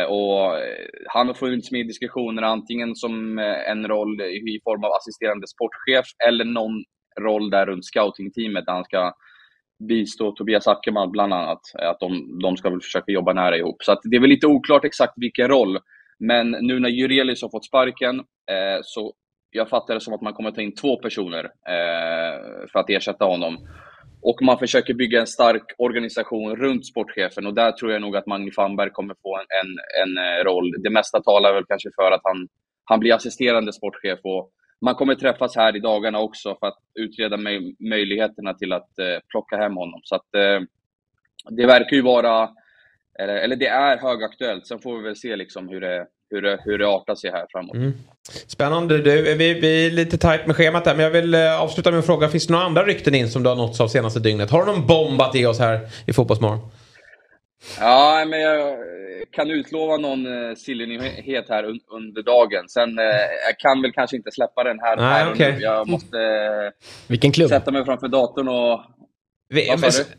och 0.08 0.60
han 1.08 1.28
har 1.28 1.34
funnits 1.34 1.72
med 1.72 1.82
i 1.82 1.84
diskussionerna 1.84 2.48
antingen 2.48 2.96
som 2.96 3.40
en 3.68 3.88
roll 3.88 4.22
i 4.22 4.60
form 4.64 4.84
av 4.84 4.92
assisterande 4.92 5.48
sportchef 5.48 6.06
eller 6.28 6.46
någon 6.46 6.84
roll 7.22 7.50
där 7.50 7.66
runt 7.66 7.86
scoutingteamet 7.86 8.66
där 8.66 8.74
han 8.74 8.84
ska 8.84 9.14
bistå 9.88 10.32
Tobias 10.32 10.68
Ackerman 10.68 11.12
bland 11.12 11.34
annat. 11.34 11.60
Att 11.74 12.00
de, 12.00 12.40
de 12.40 12.58
ska 12.58 12.70
väl 12.70 12.82
försöka 12.82 13.12
jobba 13.12 13.34
nära 13.34 13.58
ihop. 13.58 13.84
Så 13.84 13.92
att 13.92 14.00
det 14.04 14.16
är 14.16 14.22
väl 14.22 14.30
lite 14.30 14.48
oklart 14.48 14.86
exakt 14.86 15.14
vilken 15.16 15.48
roll. 15.48 15.80
Men 16.20 16.52
nu 16.52 16.80
när 16.80 16.90
Jurelius 16.90 17.42
har 17.42 17.50
fått 17.50 17.66
sparken 17.66 18.20
eh, 18.20 18.80
så 18.84 19.14
jag 19.52 19.70
fattar 19.70 19.94
det 19.94 20.02
som 20.02 20.14
att 20.14 20.22
man 20.22 20.34
kommer 20.34 20.52
ta 20.52 20.62
in 20.62 20.76
två 20.76 20.98
personer 20.98 21.44
eh, 21.46 22.68
för 22.72 22.80
att 22.80 22.90
ersätta 22.90 23.26
honom. 23.26 23.58
Och 24.22 24.42
man 24.42 24.60
försöker 24.60 24.94
bygga 24.94 25.20
en 25.20 25.28
stark 25.28 25.64
organisation 25.78 26.56
runt 26.56 26.86
sportchefen 26.86 27.48
och 27.48 27.54
där 27.54 27.72
tror 27.72 27.92
jag 27.92 28.02
nog 28.02 28.16
att 28.16 28.28
Magni 28.28 28.52
Fanberg 28.52 28.90
kommer 28.90 29.16
få 29.22 29.38
en, 29.38 29.46
en, 29.62 29.72
en 30.04 30.18
eh, 30.26 30.44
roll. 30.44 30.72
Det 30.84 30.90
mesta 30.90 31.22
talar 31.22 31.54
väl 31.54 31.66
kanske 31.68 31.90
för 31.96 32.12
att 32.12 32.22
han, 32.24 32.48
han 32.86 33.00
blir 33.00 33.14
assisterande 33.14 33.74
sportchef 33.74 34.20
och 34.24 34.52
man 34.84 34.96
kommer 34.96 35.16
träffas 35.16 35.56
här 35.56 35.76
i 35.76 35.80
dagarna 35.80 36.20
också 36.20 36.58
för 36.60 36.68
att 36.68 36.78
utreda 37.00 37.38
möj 37.38 37.76
möjligheterna 37.80 38.54
till 38.54 38.74
att 38.74 39.00
eh, 39.00 39.20
plocka 39.30 39.58
hem 39.58 39.78
honom. 39.78 40.02
Så 40.04 40.16
att, 40.16 40.36
eh, 40.36 40.62
det 41.50 41.66
verkar 41.66 41.96
ju 41.96 42.02
vara, 42.02 42.50
eller, 43.20 43.36
eller 43.36 43.56
det 43.56 43.68
är 43.68 43.98
högaktuellt. 43.98 44.68
Sen 44.68 44.80
får 44.80 44.98
vi 44.98 45.04
väl 45.04 45.16
se 45.16 45.36
liksom 45.36 45.70
hur, 45.70 45.82
det, 45.82 46.06
hur, 46.30 46.42
det, 46.42 46.60
hur 46.66 46.78
det 46.78 46.88
artar 46.88 47.16
sig 47.16 47.32
här 47.32 47.46
framåt. 47.52 47.76
Mm. 47.76 47.94
Spännande. 48.48 48.98
Du, 48.98 49.36
vi, 49.36 49.54
vi 49.54 49.88
är 49.88 49.92
lite 49.92 50.18
tajt 50.18 50.48
med 50.48 50.56
schemat 50.56 50.86
där, 50.86 50.96
men 50.96 51.04
jag 51.04 51.12
vill 51.12 51.34
eh, 51.34 51.62
avsluta 51.62 51.92
med 51.92 51.98
en 51.98 52.04
fråga. 52.04 52.28
Finns 52.30 52.48
det 52.48 52.54
några 52.54 52.66
andra 52.66 52.86
rykten 52.86 53.16
in 53.16 53.30
som 53.30 53.44
du 53.44 53.50
har 53.50 53.56
nåtts 53.56 53.82
av 53.82 53.88
senaste 53.88 54.20
dygnet? 54.20 54.52
Har 54.52 54.66
du 54.66 54.72
någon 54.72 54.88
bomb 54.88 55.22
att 55.22 55.36
ge 55.36 55.46
oss 55.46 55.60
här 55.60 55.80
i 56.08 56.14
Fotbollsmorgon? 56.14 56.60
Ja, 57.80 58.26
men 58.28 58.42
jag 58.42 58.78
kan 59.32 59.52
utlova 59.52 59.98
någon 59.98 60.26
uh, 60.26 60.56
sillenighet 60.56 61.46
här 61.50 61.64
un 61.64 61.80
under 61.88 62.24
dagen. 62.24 62.70
Sen 62.70 63.00
uh, 63.00 63.06
jag 63.48 63.60
kan 63.60 63.82
väl 63.82 63.92
kanske 63.92 64.18
inte 64.18 64.32
släppa 64.32 64.64
den 64.64 64.80
här. 64.80 64.98
Nej, 64.98 65.06
här 65.06 65.32
okay. 65.32 65.60
Jag 65.60 65.88
måste 65.88 66.18
Vilken 67.08 67.32
klubb? 67.32 67.50
sätta 67.50 67.72
mig 67.72 67.86
framför 67.86 68.08
datorn 68.08 68.48
och... 68.48 68.82
Vi, 69.50 69.70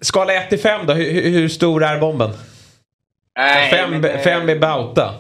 skala 0.00 0.34
1 0.34 0.48
till 0.48 0.58
5 0.58 0.86
då, 0.86 0.92
hur, 0.92 1.30
hur 1.30 1.48
stor 1.48 1.84
är 1.84 2.00
bomben? 2.00 2.30
Nej, 3.38 3.70
fem, 3.70 3.90
men, 3.90 4.18
fem 4.18 4.48
är 4.48 4.58
Bauta. 4.58 5.14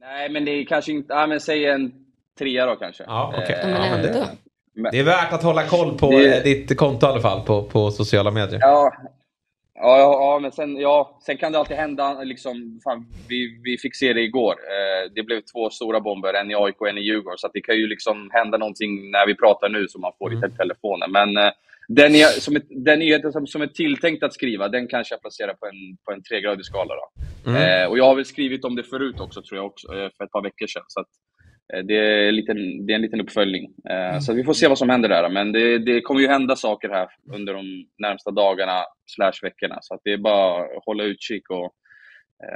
Nej, 0.00 0.28
men 0.28 0.44
det 0.44 0.50
är 0.50 0.64
kanske 0.64 0.92
inte... 0.92 1.14
Ja, 1.14 1.26
men 1.26 1.40
säg 1.40 1.66
en 1.66 1.92
trea 2.38 2.66
då 2.66 2.76
kanske. 2.76 3.04
Ja, 3.06 3.34
okay. 3.42 3.56
men 3.64 4.04
ändå. 4.04 4.24
Det 4.92 4.98
är 4.98 5.04
värt 5.04 5.32
att 5.32 5.42
hålla 5.42 5.66
koll 5.66 5.98
på 5.98 6.10
det... 6.10 6.44
ditt 6.44 6.76
konto 6.76 7.06
i 7.06 7.08
alla 7.08 7.20
fall 7.20 7.40
på, 7.40 7.62
på 7.62 7.90
sociala 7.90 8.30
medier. 8.30 8.60
Ja, 8.60 8.92
Ja, 9.80 9.98
ja, 9.98 10.38
men 10.42 10.52
sen, 10.52 10.76
ja, 10.76 11.18
sen 11.26 11.36
kan 11.36 11.52
det 11.52 11.58
alltid 11.58 11.76
hända. 11.76 12.22
Liksom, 12.22 12.80
fan, 12.84 13.06
vi, 13.28 13.60
vi 13.64 13.78
fick 13.78 13.96
se 13.96 14.12
det 14.12 14.20
igår. 14.20 14.52
Eh, 14.52 15.12
det 15.14 15.22
blev 15.22 15.40
två 15.40 15.70
stora 15.70 16.00
bomber, 16.00 16.34
en 16.34 16.50
i 16.50 16.54
AIK 16.54 16.80
och 16.80 16.88
en 16.88 16.98
i 16.98 17.00
Djurgården. 17.00 17.38
Så 17.38 17.50
det 17.54 17.60
kan 17.60 17.76
ju 17.76 17.86
liksom 17.86 18.30
hända 18.32 18.58
någonting 18.58 19.10
när 19.10 19.26
vi 19.26 19.34
pratar 19.34 19.68
nu 19.68 19.88
som 19.88 20.00
man 20.00 20.12
får 20.18 20.32
mm. 20.32 20.50
i 20.50 20.56
telefonen. 20.56 21.12
Men 21.12 21.36
eh, 21.36 21.52
den, 21.88 22.14
är, 22.14 22.24
som 22.24 22.56
ett, 22.56 22.66
den 22.68 22.98
nyheten 22.98 23.32
som, 23.32 23.46
som 23.46 23.62
är 23.62 23.66
tilltänkt 23.66 24.22
att 24.22 24.34
skriva, 24.34 24.68
den 24.68 24.88
kanske 24.88 25.14
jag 25.14 25.20
placerar 25.20 25.54
på 25.54 25.66
en, 25.66 25.96
på 26.04 26.12
en 26.12 26.22
tregradig 26.22 26.64
skala. 26.64 26.94
Då. 26.94 27.10
Mm. 27.50 27.82
Eh, 27.82 27.88
och 27.88 27.98
jag 27.98 28.04
har 28.04 28.14
väl 28.14 28.24
skrivit 28.24 28.64
om 28.64 28.76
det 28.76 28.82
förut 28.82 29.20
också, 29.20 29.42
tror 29.42 29.58
jag, 29.58 29.66
också, 29.66 29.86
eh, 29.88 30.08
för 30.16 30.24
ett 30.24 30.32
par 30.32 30.42
veckor 30.42 30.66
sedan. 30.66 30.84
Så 30.88 31.00
att, 31.00 31.08
det 31.84 31.96
är, 31.96 32.32
liten, 32.32 32.86
det 32.86 32.92
är 32.92 32.94
en 32.94 33.02
liten 33.02 33.20
uppföljning. 33.20 33.70
Eh, 33.90 34.08
mm. 34.08 34.20
Så 34.20 34.32
vi 34.32 34.44
får 34.44 34.52
se 34.52 34.68
vad 34.68 34.78
som 34.78 34.90
händer 34.90 35.08
där. 35.08 35.28
Men 35.28 35.52
det, 35.52 35.78
det, 35.78 36.00
kommer 36.00 36.20
ju 36.20 36.28
hända 36.28 36.56
saker 36.56 36.88
här 36.88 37.08
under 37.34 37.54
de 37.54 37.86
närmsta 37.98 38.30
dagarna 38.30 38.80
slash 39.06 39.32
veckorna. 39.42 39.78
Så 39.80 39.98
det 40.04 40.12
är 40.12 40.18
bara 40.18 40.62
att 40.62 40.84
hålla 40.86 41.04
utkik. 41.04 41.50
Och, 41.50 41.72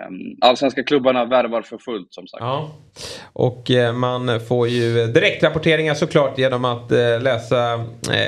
um, 0.08 0.36
allsvenska 0.40 0.82
klubbarna 0.82 1.24
värvar 1.24 1.62
för 1.62 1.78
fullt 1.78 2.08
som 2.10 2.26
sagt. 2.26 2.40
Ja. 2.40 2.70
Och 3.32 3.70
eh, 3.70 3.92
man 3.92 4.40
får 4.40 4.68
ju 4.68 5.06
direktrapporteringar 5.06 5.94
såklart 5.94 6.38
genom 6.38 6.64
att 6.64 6.90
läsa 7.22 7.84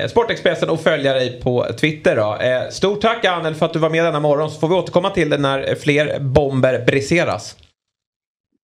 Sportexpressen 0.09 0.69
och 0.69 0.79
följa 0.79 1.13
dig 1.13 1.41
på 1.41 1.65
Twitter. 1.79 2.15
Då. 2.15 2.37
Stort 2.71 3.01
tack 3.01 3.25
Anel 3.25 3.55
för 3.55 3.65
att 3.65 3.73
du 3.73 3.79
var 3.79 3.89
med 3.89 4.05
denna 4.05 4.19
morgon. 4.19 4.49
Så 4.49 4.59
får 4.59 4.67
vi 4.67 4.75
återkomma 4.75 5.09
till 5.09 5.29
det 5.29 5.37
när 5.37 5.75
fler 5.75 6.19
bomber 6.19 6.85
briseras. 6.85 7.64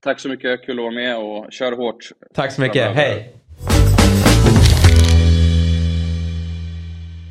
Tack 0.04 0.20
så 0.20 0.30
mycket, 0.30 0.66
kul 0.66 0.80
att 0.80 0.84
vara 0.84 0.92
med 0.92 1.18
och 1.18 1.48
kör 1.52 1.72
hårt. 1.72 2.10
Tack 2.34 2.52
så 2.52 2.62
mycket, 2.62 2.96
hej! 2.96 3.34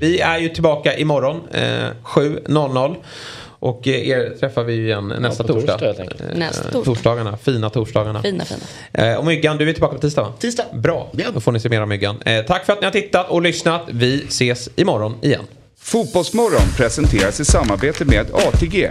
Vi 0.00 0.20
är 0.20 0.38
ju 0.38 0.48
tillbaka 0.48 0.96
imorgon 0.96 1.40
eh, 1.52 1.60
7.00. 2.04 2.96
Och 3.42 3.88
eh, 3.88 4.08
er 4.08 4.36
träffar 4.40 4.64
vi 4.64 4.74
igen 4.74 5.08
nästa 5.20 5.44
ja, 5.48 5.52
torsdag. 5.54 5.78
torsdag 5.78 6.04
eh, 6.04 6.38
nästa 6.38 6.62
torsdag. 6.62 6.84
Torsdagarna, 6.84 7.36
fina 7.36 7.70
torsdagarna. 7.70 8.22
Fina, 8.22 8.44
fina. 8.44 9.10
Eh, 9.12 9.18
och 9.18 9.26
Myggan, 9.26 9.56
du 9.56 9.68
är 9.68 9.72
tillbaka 9.72 9.94
på 9.94 10.00
tisdag 10.00 10.22
va? 10.22 10.32
Tisdag. 10.38 10.64
Bra, 10.72 11.10
yeah. 11.16 11.34
då 11.34 11.40
får 11.40 11.52
ni 11.52 11.60
se 11.60 11.68
mer 11.68 11.82
om 11.82 11.88
Myggan. 11.88 12.22
Eh, 12.22 12.44
tack 12.44 12.66
för 12.66 12.72
att 12.72 12.80
ni 12.80 12.84
har 12.84 12.92
tittat 12.92 13.30
och 13.30 13.42
lyssnat. 13.42 13.82
Vi 13.90 14.24
ses 14.28 14.68
imorgon 14.76 15.14
igen. 15.22 15.44
Fotbollsmorgon 15.78 16.76
presenteras 16.76 17.40
i 17.40 17.44
samarbete 17.44 18.04
med 18.04 18.26
ATG. 18.34 18.90